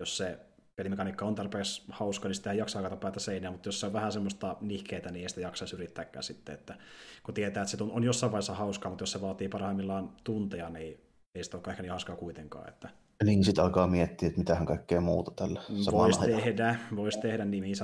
jos 0.00 0.16
se 0.16 0.38
pelimekaniikka 0.80 1.24
on 1.24 1.34
tarpeeksi 1.34 1.82
hauska, 1.88 2.28
niin 2.28 2.34
sitä 2.34 2.52
ei 2.52 2.58
jaksaa 2.58 2.82
katsoa 2.82 2.98
päätä 2.98 3.20
seinään, 3.20 3.54
mutta 3.54 3.68
jos 3.68 3.80
se 3.80 3.86
on 3.86 3.92
vähän 3.92 4.12
semmoista 4.12 4.56
nihkeitä, 4.60 5.10
niin 5.10 5.22
ei 5.22 5.28
sitä 5.28 5.40
jaksaisi 5.40 5.76
yrittääkään 5.76 6.22
sitten, 6.22 6.54
että 6.54 6.74
kun 7.22 7.34
tietää, 7.34 7.62
että 7.62 7.76
se 7.76 7.84
on 7.84 8.04
jossain 8.04 8.32
vaiheessa 8.32 8.54
hauskaa, 8.54 8.90
mutta 8.90 9.02
jos 9.02 9.12
se 9.12 9.20
vaatii 9.20 9.48
parhaimmillaan 9.48 10.12
tunteja, 10.24 10.70
niin 10.70 11.00
ei 11.34 11.44
sitä 11.44 11.56
ole 11.56 11.64
ehkä 11.70 11.82
niin 11.82 11.90
hauskaa 11.90 12.16
kuitenkaan. 12.16 12.68
Että... 12.68 12.88
Niin, 13.24 13.44
sitten 13.44 13.64
alkaa 13.64 13.86
miettiä, 13.86 14.26
että 14.26 14.38
mitähän 14.38 14.66
kaikkea 14.66 15.00
muuta 15.00 15.30
tällä 15.30 15.60
Voisi 15.92 16.20
tehdä, 16.20 16.76
voisi 16.96 17.20
tehdä 17.20 17.44
niin, 17.44 17.76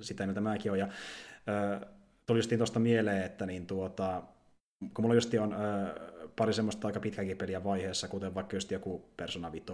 sitä 0.00 0.26
mitä 0.26 0.40
mäkin 0.40 0.72
olen. 0.72 0.80
Ja, 0.80 0.88
äh, 1.48 1.88
tuli 2.26 2.40
tuosta 2.56 2.78
mieleen, 2.78 3.22
että 3.22 3.46
niin 3.46 3.66
tuota, 3.66 4.22
kun 4.94 5.04
mulla 5.04 5.14
just 5.14 5.34
on 5.34 5.52
äh, 5.52 5.60
pari 6.40 6.52
semmoista 6.52 6.86
aika 6.86 7.00
pitkäkin 7.00 7.36
peliä 7.36 7.64
vaiheessa, 7.64 8.08
kuten 8.08 8.34
vaikka 8.34 8.56
just 8.56 8.70
joku 8.70 9.04
Persona 9.16 9.52
5, 9.52 9.66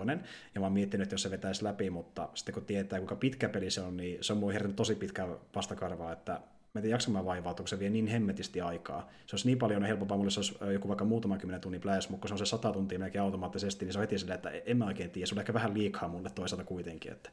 ja 0.55 0.61
mä 0.61 0.67
oon 0.67 0.73
miettinyt, 0.73 1.03
että 1.03 1.15
jos 1.15 1.23
se 1.23 1.31
vetäisi 1.31 1.65
läpi, 1.65 1.91
mutta 1.91 2.29
sitten 2.35 2.55
kun 2.55 2.65
tietää, 2.65 2.99
kuinka 2.99 3.17
pitkä 3.17 3.49
peli 3.49 3.71
se 3.71 3.81
on, 3.81 3.97
niin 3.97 4.19
se 4.21 4.33
on 4.33 4.39
mun 4.39 4.53
herättänyt 4.53 4.77
tosi 4.77 4.95
pitkä 4.95 5.29
vastakarvaa, 5.55 6.13
että 6.13 6.33
mä 6.33 6.41
en 6.79 6.83
tiedä, 6.83 6.95
jaksan 6.95 7.13
mä 7.13 7.25
vaivaa, 7.25 7.55
kun 7.55 7.69
se 7.69 7.79
vie 7.79 7.91
niin 7.91 8.07
hemmetisti 8.07 8.61
aikaa. 8.61 9.09
Se 9.27 9.37
olisi 9.37 9.47
niin 9.47 9.59
paljon 9.59 9.83
helpompaa, 9.83 10.17
mulle 10.17 10.31
se 10.31 10.41
olisi 10.41 10.55
joku 10.73 10.89
vaikka 10.89 11.05
muutama 11.05 11.39
kymmenen 11.39 11.61
tunnin 11.61 11.81
pläjäs, 11.81 12.09
mutta 12.09 12.21
kun 12.21 12.29
se 12.29 12.35
on 12.35 12.39
se 12.39 12.47
sata 12.47 12.73
tuntia 12.73 12.99
melkein 12.99 13.23
automaattisesti, 13.23 13.85
niin 13.85 13.93
se 13.93 13.99
on 13.99 14.03
heti 14.03 14.19
silleen, 14.19 14.37
että 14.37 14.51
en 14.51 14.77
mä 14.77 14.87
oikein 14.87 15.11
tiedä, 15.11 15.27
se 15.27 15.35
on 15.35 15.39
ehkä 15.39 15.55
vähän 15.55 15.75
liikaa 15.75 16.09
mulle 16.09 16.31
toisaalta 16.31 16.65
kuitenkin. 16.65 17.13
Että 17.13 17.31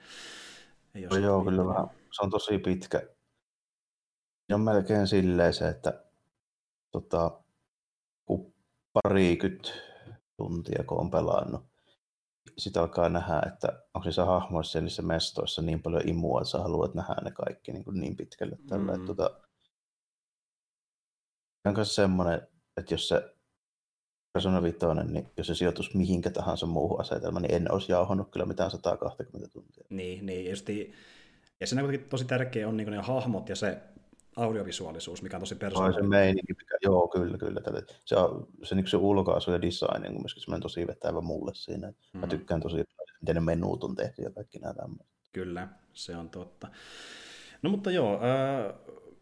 ei 0.95 1.05
no 1.05 1.17
joo, 1.17 1.43
kyllä 1.43 1.65
vähän. 1.65 1.87
Se 2.11 2.23
on 2.23 2.29
tosi 2.29 2.57
pitkä. 2.57 3.01
Se 4.47 4.55
on 4.55 4.61
melkein 4.61 5.07
silleen 5.07 5.53
se, 5.53 5.67
että 5.67 6.03
tota, 6.91 7.42
parikymmentä 8.93 9.69
tuntia, 10.37 10.83
kun 10.87 10.99
on 10.99 11.11
pelannut. 11.11 11.61
Sitten 12.57 12.81
alkaa 12.81 13.09
nähdä, 13.09 13.41
että 13.53 13.67
onko 13.93 14.05
niissä 14.05 14.25
hahmoissa 14.25 14.77
ja 14.77 14.81
niissä 14.81 15.01
mestoissa 15.01 15.61
niin 15.61 15.81
paljon 15.81 16.09
imua, 16.09 16.41
että 16.41 16.49
sä 16.49 16.57
haluat 16.57 16.93
nähdä 16.93 17.15
ne 17.23 17.31
kaikki 17.31 17.71
niin, 17.71 17.83
kuin 17.83 17.99
niin 17.99 18.15
pitkälle. 18.15 18.57
Tällä. 18.69 18.91
Mm. 18.91 18.95
Että, 18.95 19.07
tota, 19.07 19.41
on 21.65 21.85
semmoinen, 21.85 22.47
että 22.77 22.93
jos 22.93 23.07
se 23.07 23.35
Persona 24.33 24.63
5, 24.63 24.77
niin 25.11 25.29
jos 25.37 25.47
se 25.47 25.55
sijoitus 25.55 25.95
mihinkä 25.95 26.29
tahansa 26.29 26.65
muuhun 26.65 27.01
asetelmaan, 27.01 27.41
niin 27.41 27.55
en 27.55 27.71
olisi 27.71 27.91
jauhannut 27.91 28.31
kyllä 28.31 28.45
mitään 28.45 28.71
120 28.71 29.53
tuntia. 29.53 29.83
Niin, 29.89 30.25
niin 30.25 30.49
justi, 30.49 30.93
ja 31.59 31.67
se 31.67 31.83
on 31.83 31.99
tosi 32.09 32.25
tärkeä 32.25 32.67
on 32.67 32.77
niin 32.77 32.91
ne 32.91 32.97
hahmot 32.97 33.49
ja 33.49 33.55
se 33.55 33.81
audiovisuaalisuus, 34.35 35.21
mikä 35.21 35.37
on 35.37 35.41
tosi 35.41 35.55
persoonallinen. 35.55 36.03
se 36.03 36.09
meininki, 36.09 36.53
mikä, 36.53 36.77
joo, 36.83 37.07
kyllä, 37.07 37.37
kyllä. 37.37 37.61
Se, 38.05 38.15
on, 38.15 38.47
se, 38.63 38.75
niin 38.75 38.87
se 38.87 38.97
ulkoasu 38.97 39.51
ja 39.51 39.61
design 39.61 40.07
on 40.07 40.21
myöskin 40.21 40.43
semmoinen 40.43 40.61
tosi 40.61 40.87
vetävä 40.87 41.21
mulle 41.21 41.51
siinä. 41.55 41.93
Mm. 42.13 42.19
Mä 42.19 42.27
tykkään 42.27 42.61
tosi, 42.61 42.75
miten 43.21 43.35
ne 43.35 43.41
menut 43.41 43.83
on 43.83 43.95
tehty 43.95 44.21
ja 44.21 44.31
kaikki 44.31 44.59
nämä 44.59 44.73
tämmöiset. 44.73 45.13
Kyllä, 45.33 45.67
se 45.93 46.17
on 46.17 46.29
totta. 46.29 46.67
No 47.61 47.69
mutta 47.69 47.91
joo, 47.91 48.15
äh, 48.15 48.73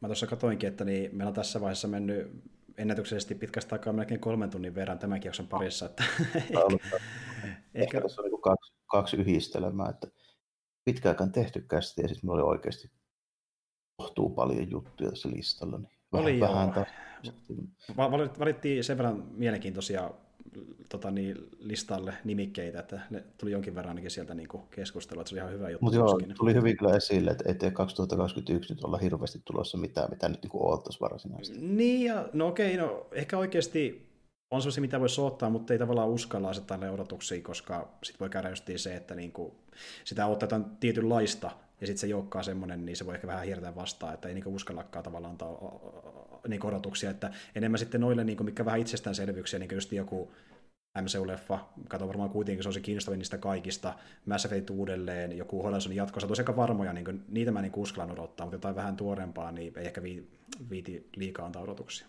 mä 0.02 0.08
tuossa 0.08 0.28
katoinkin, 0.28 0.70
että 0.70 0.86
niin 0.86 1.16
meillä 1.16 1.30
on 1.30 1.34
tässä 1.36 1.62
vaiheessa 1.62 1.88
mennyt 1.88 2.32
ennätyksellisesti 2.78 3.36
pitkästä 3.36 3.76
aikaa 3.76 3.94
melkein 3.94 4.20
kolmen 4.20 4.50
tunnin 4.50 4.76
verran 4.76 5.00
tämänkin 5.00 5.30
jakson 5.30 5.48
parissa. 5.48 5.86
Että 5.86 6.04
ehkä, 6.44 7.00
ehkä 7.74 8.02
tässä 8.02 8.22
on 8.22 8.30
niin 8.30 8.42
kaksi, 8.42 8.74
kaksi 8.86 9.18
yhdistelmää, 9.18 9.90
että 9.90 10.08
pitkäaikaan 10.86 11.32
tehty 11.32 11.62
kästi 11.62 12.02
ja 12.02 12.08
sitten 12.08 12.28
mulla 12.28 12.44
oli 12.44 12.50
oikeasti 12.50 12.92
kohtuu 14.02 14.30
paljon 14.30 14.72
juttuja 14.72 15.10
tässä 15.10 15.30
listalla. 15.30 15.78
Niin 15.78 15.90
vähän, 16.12 16.26
oli 16.26 16.40
vähän 16.40 16.74
joo. 16.76 18.30
Valittiin 18.40 18.84
sen 18.84 18.98
verran 18.98 19.24
mielenkiintoisia 19.32 20.12
tota, 20.90 21.12
niin, 21.12 21.38
listalle 21.60 22.14
nimikkeitä, 22.24 22.80
että 22.80 23.02
ne 23.10 23.24
tuli 23.38 23.52
jonkin 23.52 23.76
verran 23.76 23.90
ainakin 23.90 24.12
sieltä 24.12 24.34
niin 24.34 24.48
kuin 24.48 24.64
keskustelua, 24.72 25.22
että 25.22 25.30
se 25.30 25.36
oli 25.36 25.40
ihan 25.40 25.54
hyvä 25.54 25.70
juttu. 25.70 25.86
Mutta 25.86 25.98
joo, 25.98 26.20
tuli 26.38 26.54
hyvin 26.54 26.78
kyllä 26.78 26.96
esille, 26.96 27.32
että 27.32 27.66
ei 27.66 27.72
2021 27.72 28.74
nyt 28.74 28.84
olla 28.84 28.98
hirveästi 28.98 29.42
tulossa 29.46 29.78
mitään, 29.78 30.10
mitä 30.10 30.30
nyt 30.30 30.44
niin 30.44 30.52
odottaisi 30.54 31.00
varsinaisesti. 31.00 31.66
Niin, 31.66 32.06
ja, 32.06 32.30
no 32.34 32.48
okei, 32.48 32.78
no 32.78 33.08
ehkä 33.12 33.38
oikeasti 33.38 34.12
on 34.52 34.62
sellaisia, 34.62 34.82
mitä 34.82 35.00
voisi 35.00 35.22
ottaa, 35.22 35.50
mutta 35.50 35.74
ei 35.74 35.80
tavallaan 35.80 36.10
uskalla 36.10 36.50
asettaa 36.50 36.78
ne 36.78 36.92
odotuksia, 36.92 37.42
koska 37.42 37.98
sitten 38.04 38.20
voi 38.20 38.30
käydä 38.30 38.50
just 38.50 38.70
se, 38.76 38.96
että 38.96 39.16
niin 39.16 39.32
kuin 39.32 39.52
sitä 40.04 40.26
otetaan 40.26 40.78
tietynlaista, 40.80 41.52
ja 41.82 41.88
sitten 41.88 42.02
se 42.02 42.08
joukkaa 42.08 42.44
semmoinen, 42.44 42.86
niin 42.86 42.96
se 42.96 43.06
voi 43.06 43.16
ehkä 43.16 43.28
vähän 43.28 43.46
hiertää 43.46 43.76
vastaan, 43.76 44.14
että 44.14 44.28
ei 44.28 44.34
niin 44.34 44.48
uskallakaan 44.48 45.04
tavallaan 45.04 45.32
antaa 45.32 45.50
niin 46.48 46.66
odotuksia, 46.66 47.10
että 47.10 47.32
enemmän 47.56 47.80
sitten 47.80 48.02
noille, 48.02 48.24
niin 48.24 48.38
kuin, 48.38 48.46
mikä 48.46 48.66
vähän 48.66 48.80
itsestäänselvyyksiä, 48.80 49.60
niin 49.60 49.76
just 49.76 49.92
joku 49.92 50.32
MCU-leffa, 51.02 51.60
kato 51.90 52.08
varmaan 52.08 52.30
kuitenkin 52.30 52.64
se 52.64 52.70
on 52.70 52.74
se 52.74 52.80
kiinnostavin 52.80 53.18
niistä 53.18 53.38
kaikista, 53.38 53.94
Mass 54.26 54.46
Effect 54.46 54.70
uudelleen, 54.70 55.38
joku 55.38 55.64
Horizon 55.64 55.96
jatkossa, 55.96 56.28
tosi 56.28 56.42
aika 56.42 56.56
varmoja, 56.56 56.94
niin 56.94 57.06
kuin, 57.06 57.24
niitä 57.28 57.52
mä 57.52 57.62
niin 57.62 57.72
uskallan 57.76 58.12
odottaa, 58.12 58.46
mutta 58.46 58.56
jotain 58.56 58.76
vähän 58.76 58.98
tuorempaa, 58.98 59.52
niin 59.52 59.74
ei 59.76 59.86
ehkä 59.86 60.02
viiti 60.70 61.10
liikaa 61.16 61.46
antaa 61.46 61.62
odotuksia. 61.62 62.08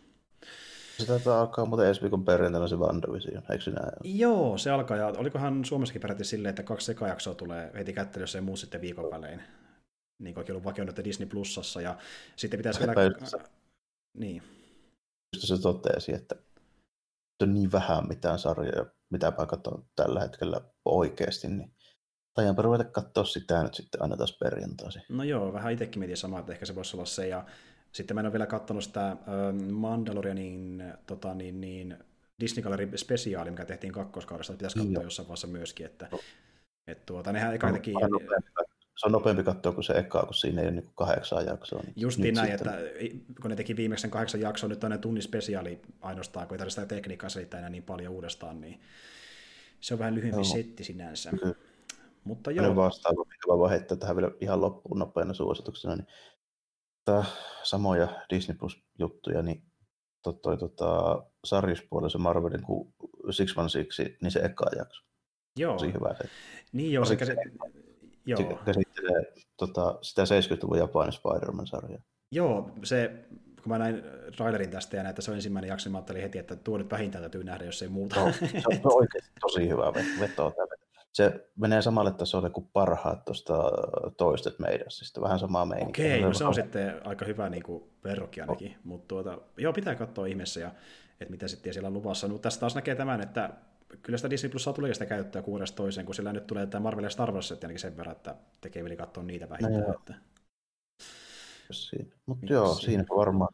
Se 1.02 1.12
taitaa 1.12 1.40
alkaa 1.40 1.64
muuten 1.64 1.86
ensi 1.86 2.02
viikon 2.02 2.24
perjantaina 2.24 2.68
se 2.68 2.76
WandaVision, 2.76 3.42
eikö 3.50 3.70
näin? 3.70 4.18
Joo, 4.18 4.58
se 4.58 4.70
alkaa, 4.70 4.96
ja 4.96 5.06
olikohan 5.06 5.64
Suomessakin 5.64 6.02
peräti 6.02 6.24
silleen, 6.24 6.50
että 6.50 6.62
kaksi 6.62 6.86
sekajaksoa 6.86 7.34
tulee 7.34 7.70
heti 7.74 7.92
kättely, 7.92 8.22
jos 8.22 8.34
ei 8.34 8.40
muu 8.40 8.56
sitten 8.56 8.80
viikon 8.80 9.10
välein. 9.10 9.42
Niin 10.22 10.34
kuin 10.34 10.46
ollut 10.50 10.64
vakioinut 10.64 11.04
Disney 11.04 11.28
Plusassa, 11.28 11.80
ja 11.80 11.98
sitten 12.36 12.58
pitäisi 12.58 12.80
vielä... 12.80 12.94
Niin. 14.18 14.42
Just 15.36 15.48
se 15.48 15.62
totesi, 15.62 16.14
että 16.14 16.36
on 17.42 17.54
niin 17.54 17.72
vähän 17.72 18.08
mitään 18.08 18.38
sarjoja, 18.38 18.86
mitä 19.10 19.32
katson 19.48 19.84
tällä 19.96 20.20
hetkellä 20.20 20.60
oikeasti, 20.84 21.48
niin 21.48 21.74
tajanpa 22.34 22.62
ruveta 22.62 22.84
katsoa 22.84 23.24
sitä 23.24 23.62
nyt 23.62 23.74
sitten 23.74 24.02
aina 24.02 24.16
taas 24.16 24.38
perjantaisin. 24.38 25.02
No 25.08 25.24
joo, 25.24 25.52
vähän 25.52 25.72
itsekin 25.72 25.98
mietin 25.98 26.16
samaa, 26.16 26.40
että 26.40 26.52
ehkä 26.52 26.66
se 26.66 26.74
voisi 26.74 26.96
olla 26.96 27.06
se, 27.06 27.28
ja 27.28 27.44
sitten 27.92 28.14
mä 28.14 28.20
en 28.20 28.26
ole 28.26 28.32
vielä 28.32 28.46
katsonut 28.46 28.84
sitä 28.84 29.16
Mandalorianin 29.70 30.84
tota, 31.06 31.34
niin, 31.34 31.60
niin, 31.60 31.96
Disney 32.40 32.62
Gallery 32.62 32.98
spesiaali, 32.98 33.50
mikä 33.50 33.64
tehtiin 33.64 33.92
kakkoskaudesta, 33.92 34.52
pitäisi 34.52 34.78
katsoa 34.78 34.92
Joo. 34.92 35.02
jossain 35.02 35.28
vaiheessa 35.28 35.46
myöskin, 35.46 35.86
että 35.86 36.08
et, 36.86 37.06
tuota, 37.06 37.32
nehän 37.32 37.54
eka 37.54 37.72
teki... 37.72 37.94
Se 38.96 39.06
on 39.06 39.12
nopeampi 39.12 39.42
katsoa 39.42 39.72
kuin 39.72 39.84
se 39.84 39.92
eka, 39.92 40.22
kun 40.22 40.34
siinä 40.34 40.60
ei 40.60 40.68
ole 40.68 40.74
niin 40.74 40.90
kahdeksan 40.94 41.46
jaksoa. 41.46 41.82
Niin 41.82 41.92
Justiin 41.96 42.34
näin, 42.34 42.50
sitten... 42.50 42.74
että 42.74 43.42
kun 43.42 43.50
ne 43.50 43.56
teki 43.56 43.76
viimeisen 43.76 44.10
kahdeksan 44.10 44.40
jaksoa, 44.40 44.68
nyt 44.68 44.84
on 44.84 44.90
ne 44.90 44.98
tunnin 44.98 45.22
spesiaali 45.22 45.82
ainoastaan, 46.00 46.46
kun 46.46 46.54
ei 46.54 46.58
tarvitse 46.58 46.80
sitä 46.80 46.94
tekniikkaa 46.94 47.30
selittää 47.30 47.58
enää 47.58 47.70
niin 47.70 47.82
paljon 47.82 48.12
uudestaan, 48.12 48.60
niin 48.60 48.80
se 49.80 49.94
on 49.94 49.98
vähän 49.98 50.14
lyhyempi 50.14 50.36
joo. 50.36 50.44
setti 50.44 50.84
sinänsä. 50.84 51.30
Kyllä. 51.30 51.54
Mutta 52.24 52.50
joo. 52.50 52.76
vastaava, 52.76 53.24
mikä 53.24 53.58
vaan 53.58 53.70
heittää 53.70 53.96
tähän 53.96 54.16
vielä 54.16 54.30
ihan 54.40 54.60
loppuun 54.60 54.98
nopeana 54.98 55.34
suosituksena, 55.34 55.96
niin 55.96 56.06
samoja 57.62 58.08
Disney 58.30 58.56
Plus-juttuja, 58.56 59.42
niin 59.42 59.62
toi, 60.42 60.56
tota, 60.58 61.22
sarjispuolella 61.44 62.18
Marvelin 62.18 62.62
kuin 62.62 62.94
Six 63.30 63.58
One 63.58 63.68
Six, 63.68 63.98
niin 64.22 64.30
se 64.30 64.40
eka 64.40 64.66
jakso. 64.76 65.02
Joo. 65.56 65.72
Tosi 65.72 65.92
hyvä. 65.92 66.14
Se, 66.14 66.28
niin 66.72 66.92
joo, 66.92 67.04
se, 67.04 67.16
käsit... 67.16 67.38
joo. 68.26 68.38
se 68.38 68.58
käsittelee 68.64 69.32
tota, 69.56 69.98
sitä 70.02 70.22
70-luvun 70.24 70.78
Japanin 70.78 71.12
Spider-Man-sarjaa. 71.12 72.02
Joo, 72.32 72.70
se, 72.84 73.24
kun 73.62 73.72
mä 73.72 73.78
näin 73.78 74.02
trailerin 74.36 74.70
tästä 74.70 74.96
ja 74.96 75.02
näin, 75.02 75.14
se 75.18 75.30
on 75.30 75.34
ensimmäinen 75.34 75.68
jakso, 75.68 75.86
niin 75.86 75.92
mä 75.92 75.98
ajattelin 75.98 76.22
heti, 76.22 76.38
että 76.38 76.56
tuo 76.56 76.78
nyt 76.78 76.90
vähintään 76.90 77.22
täytyy 77.22 77.44
nähdä, 77.44 77.64
jos 77.64 77.82
ei 77.82 77.88
muuta. 77.88 78.20
No, 78.20 78.32
se 78.32 78.80
on 78.84 78.94
oikeasti 78.94 79.30
tosi 79.40 79.68
hyvä 79.68 79.92
veto 80.20 80.54
se 81.12 81.50
menee 81.56 81.82
samalle 81.82 82.12
tasolle 82.12 82.50
kuin 82.50 82.68
parhaat 82.72 83.24
tuosta 83.24 83.54
toistet 84.16 84.58
meidän, 84.58 84.90
siis 84.90 85.20
vähän 85.20 85.38
samaa 85.38 85.66
meininkiä. 85.66 86.04
Okei, 86.04 86.20
no 86.20 86.34
se 86.34 86.44
on 86.44 86.54
sitten 86.54 87.06
aika 87.06 87.24
hyvä 87.24 87.48
niin 87.48 87.62
kuin 87.62 87.84
verrokki 88.04 88.40
ainakin, 88.40 88.70
oh. 88.70 88.76
mutta 88.84 89.08
tuota, 89.08 89.38
joo, 89.56 89.72
pitää 89.72 89.94
katsoa 89.94 90.26
ihmeessä 90.26 90.60
ja 90.60 90.70
että 91.20 91.30
mitä 91.30 91.48
sitten 91.48 91.72
siellä 91.72 91.86
on 91.86 91.94
luvassa. 91.94 92.28
No, 92.28 92.38
tästä 92.38 92.60
taas 92.60 92.74
näkee 92.74 92.94
tämän, 92.94 93.20
että 93.20 93.50
kyllä 94.02 94.16
sitä 94.16 94.30
Disney 94.30 94.50
Plusaa 94.50 94.72
tulee 94.72 94.94
sitä 94.94 95.06
käyttää 95.06 95.42
kuudesta 95.42 95.76
toiseen, 95.76 96.06
kun 96.06 96.14
sillä 96.14 96.32
nyt 96.32 96.46
tulee 96.46 96.66
tämä 96.66 96.82
Marvel 96.82 97.04
ja 97.04 97.10
Star 97.10 97.32
Wars 97.32 97.52
ainakin 97.52 97.78
sen 97.78 97.96
verran, 97.96 98.16
että 98.16 98.34
tekee 98.60 98.84
vielä 98.84 98.96
katsoa 98.96 99.24
niitä 99.24 99.48
vähintään. 99.48 99.80
No, 99.80 99.94
että... 99.94 100.14
Mutta 102.26 102.46
joo, 102.52 102.74
siinäpä 102.74 103.14
varmaan, 103.16 103.50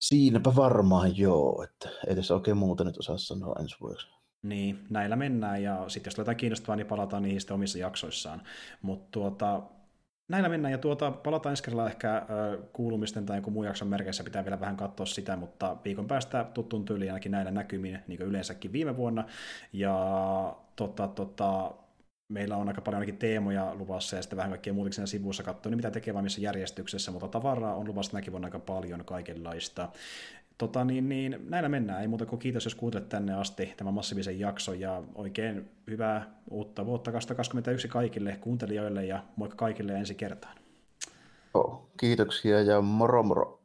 siinäpä 0.00 0.56
varmaan 0.56 1.18
joo, 1.18 1.62
että 1.62 1.88
ei 2.06 2.16
tässä 2.16 2.34
oikein 2.34 2.56
muuta 2.56 2.84
nyt 2.84 2.98
osaa 2.98 3.18
sanoa 3.18 3.56
ensi 3.60 3.76
vuodeksi. 3.80 4.08
Niin, 4.44 4.78
näillä 4.90 5.16
mennään 5.16 5.62
ja 5.62 5.84
sitten 5.88 6.10
jos 6.10 6.18
jotain 6.18 6.36
kiinnostavaa, 6.36 6.76
niin 6.76 6.86
palataan 6.86 7.22
niihin 7.22 7.40
sitten 7.40 7.54
omissa 7.54 7.78
jaksoissaan. 7.78 8.42
Mutta 8.82 9.08
tuota, 9.10 9.62
näillä 10.28 10.48
mennään 10.48 10.72
ja 10.72 10.78
tuota, 10.78 11.10
palataan 11.10 11.52
ensi 11.52 11.62
kerralla 11.62 11.90
ehkä 11.90 12.16
äh, 12.16 12.24
kuulumisten 12.72 13.26
tai 13.26 13.36
jonkun 13.36 13.52
muun 13.52 13.66
jakson 13.66 13.88
merkeissä, 13.88 14.24
pitää 14.24 14.44
vielä 14.44 14.60
vähän 14.60 14.76
katsoa 14.76 15.06
sitä, 15.06 15.36
mutta 15.36 15.76
viikon 15.84 16.06
päästä 16.06 16.44
tuttuun 16.54 16.84
tyyliin 16.84 17.10
ainakin 17.10 17.32
näillä 17.32 17.50
näkymin, 17.50 17.98
niin 18.06 18.18
kuin 18.18 18.28
yleensäkin 18.28 18.72
viime 18.72 18.96
vuonna. 18.96 19.24
Ja 19.72 20.56
tota, 20.76 21.08
tota, 21.08 21.74
meillä 22.28 22.56
on 22.56 22.68
aika 22.68 22.80
paljon 22.80 22.98
ainakin 23.00 23.18
teemoja 23.18 23.74
luvassa 23.74 24.16
ja 24.16 24.22
sitten 24.22 24.36
vähän 24.36 24.50
kaikkia 24.50 24.72
muuta 24.72 24.92
siinä 24.92 25.06
sivussa 25.06 25.42
katsoa, 25.42 25.70
niin 25.70 25.78
mitä 25.78 25.90
tekee 25.90 26.22
missä 26.22 26.40
järjestyksessä, 26.40 27.10
mutta 27.10 27.28
tavaraa 27.28 27.74
on 27.74 27.88
luvassa 27.88 28.16
näkin 28.16 28.32
vuonna 28.32 28.46
aika 28.46 28.58
paljon 28.58 29.04
kaikenlaista. 29.04 29.88
Tota, 30.58 30.84
niin, 30.84 31.08
niin, 31.08 31.36
näillä 31.48 31.68
mennään. 31.68 32.00
Ei 32.00 32.08
muuta 32.08 32.26
kuin 32.26 32.38
kiitos, 32.38 32.64
jos 32.64 32.74
kuuntelet 32.74 33.08
tänne 33.08 33.34
asti 33.34 33.74
tämän 33.76 33.94
massiivisen 33.94 34.40
jakson 34.40 34.80
ja 34.80 35.02
oikein 35.14 35.70
hyvää 35.90 36.30
uutta 36.50 36.86
vuotta 36.86 37.12
2021 37.12 37.88
kaikille 37.88 38.36
kuuntelijoille 38.40 39.04
ja 39.04 39.22
moikka 39.36 39.56
kaikille 39.56 39.92
ensi 39.92 40.14
kertaan. 40.14 40.56
Oh, 41.54 41.88
kiitoksia 41.96 42.62
ja 42.62 42.80
moro 42.80 43.22
moro. 43.22 43.63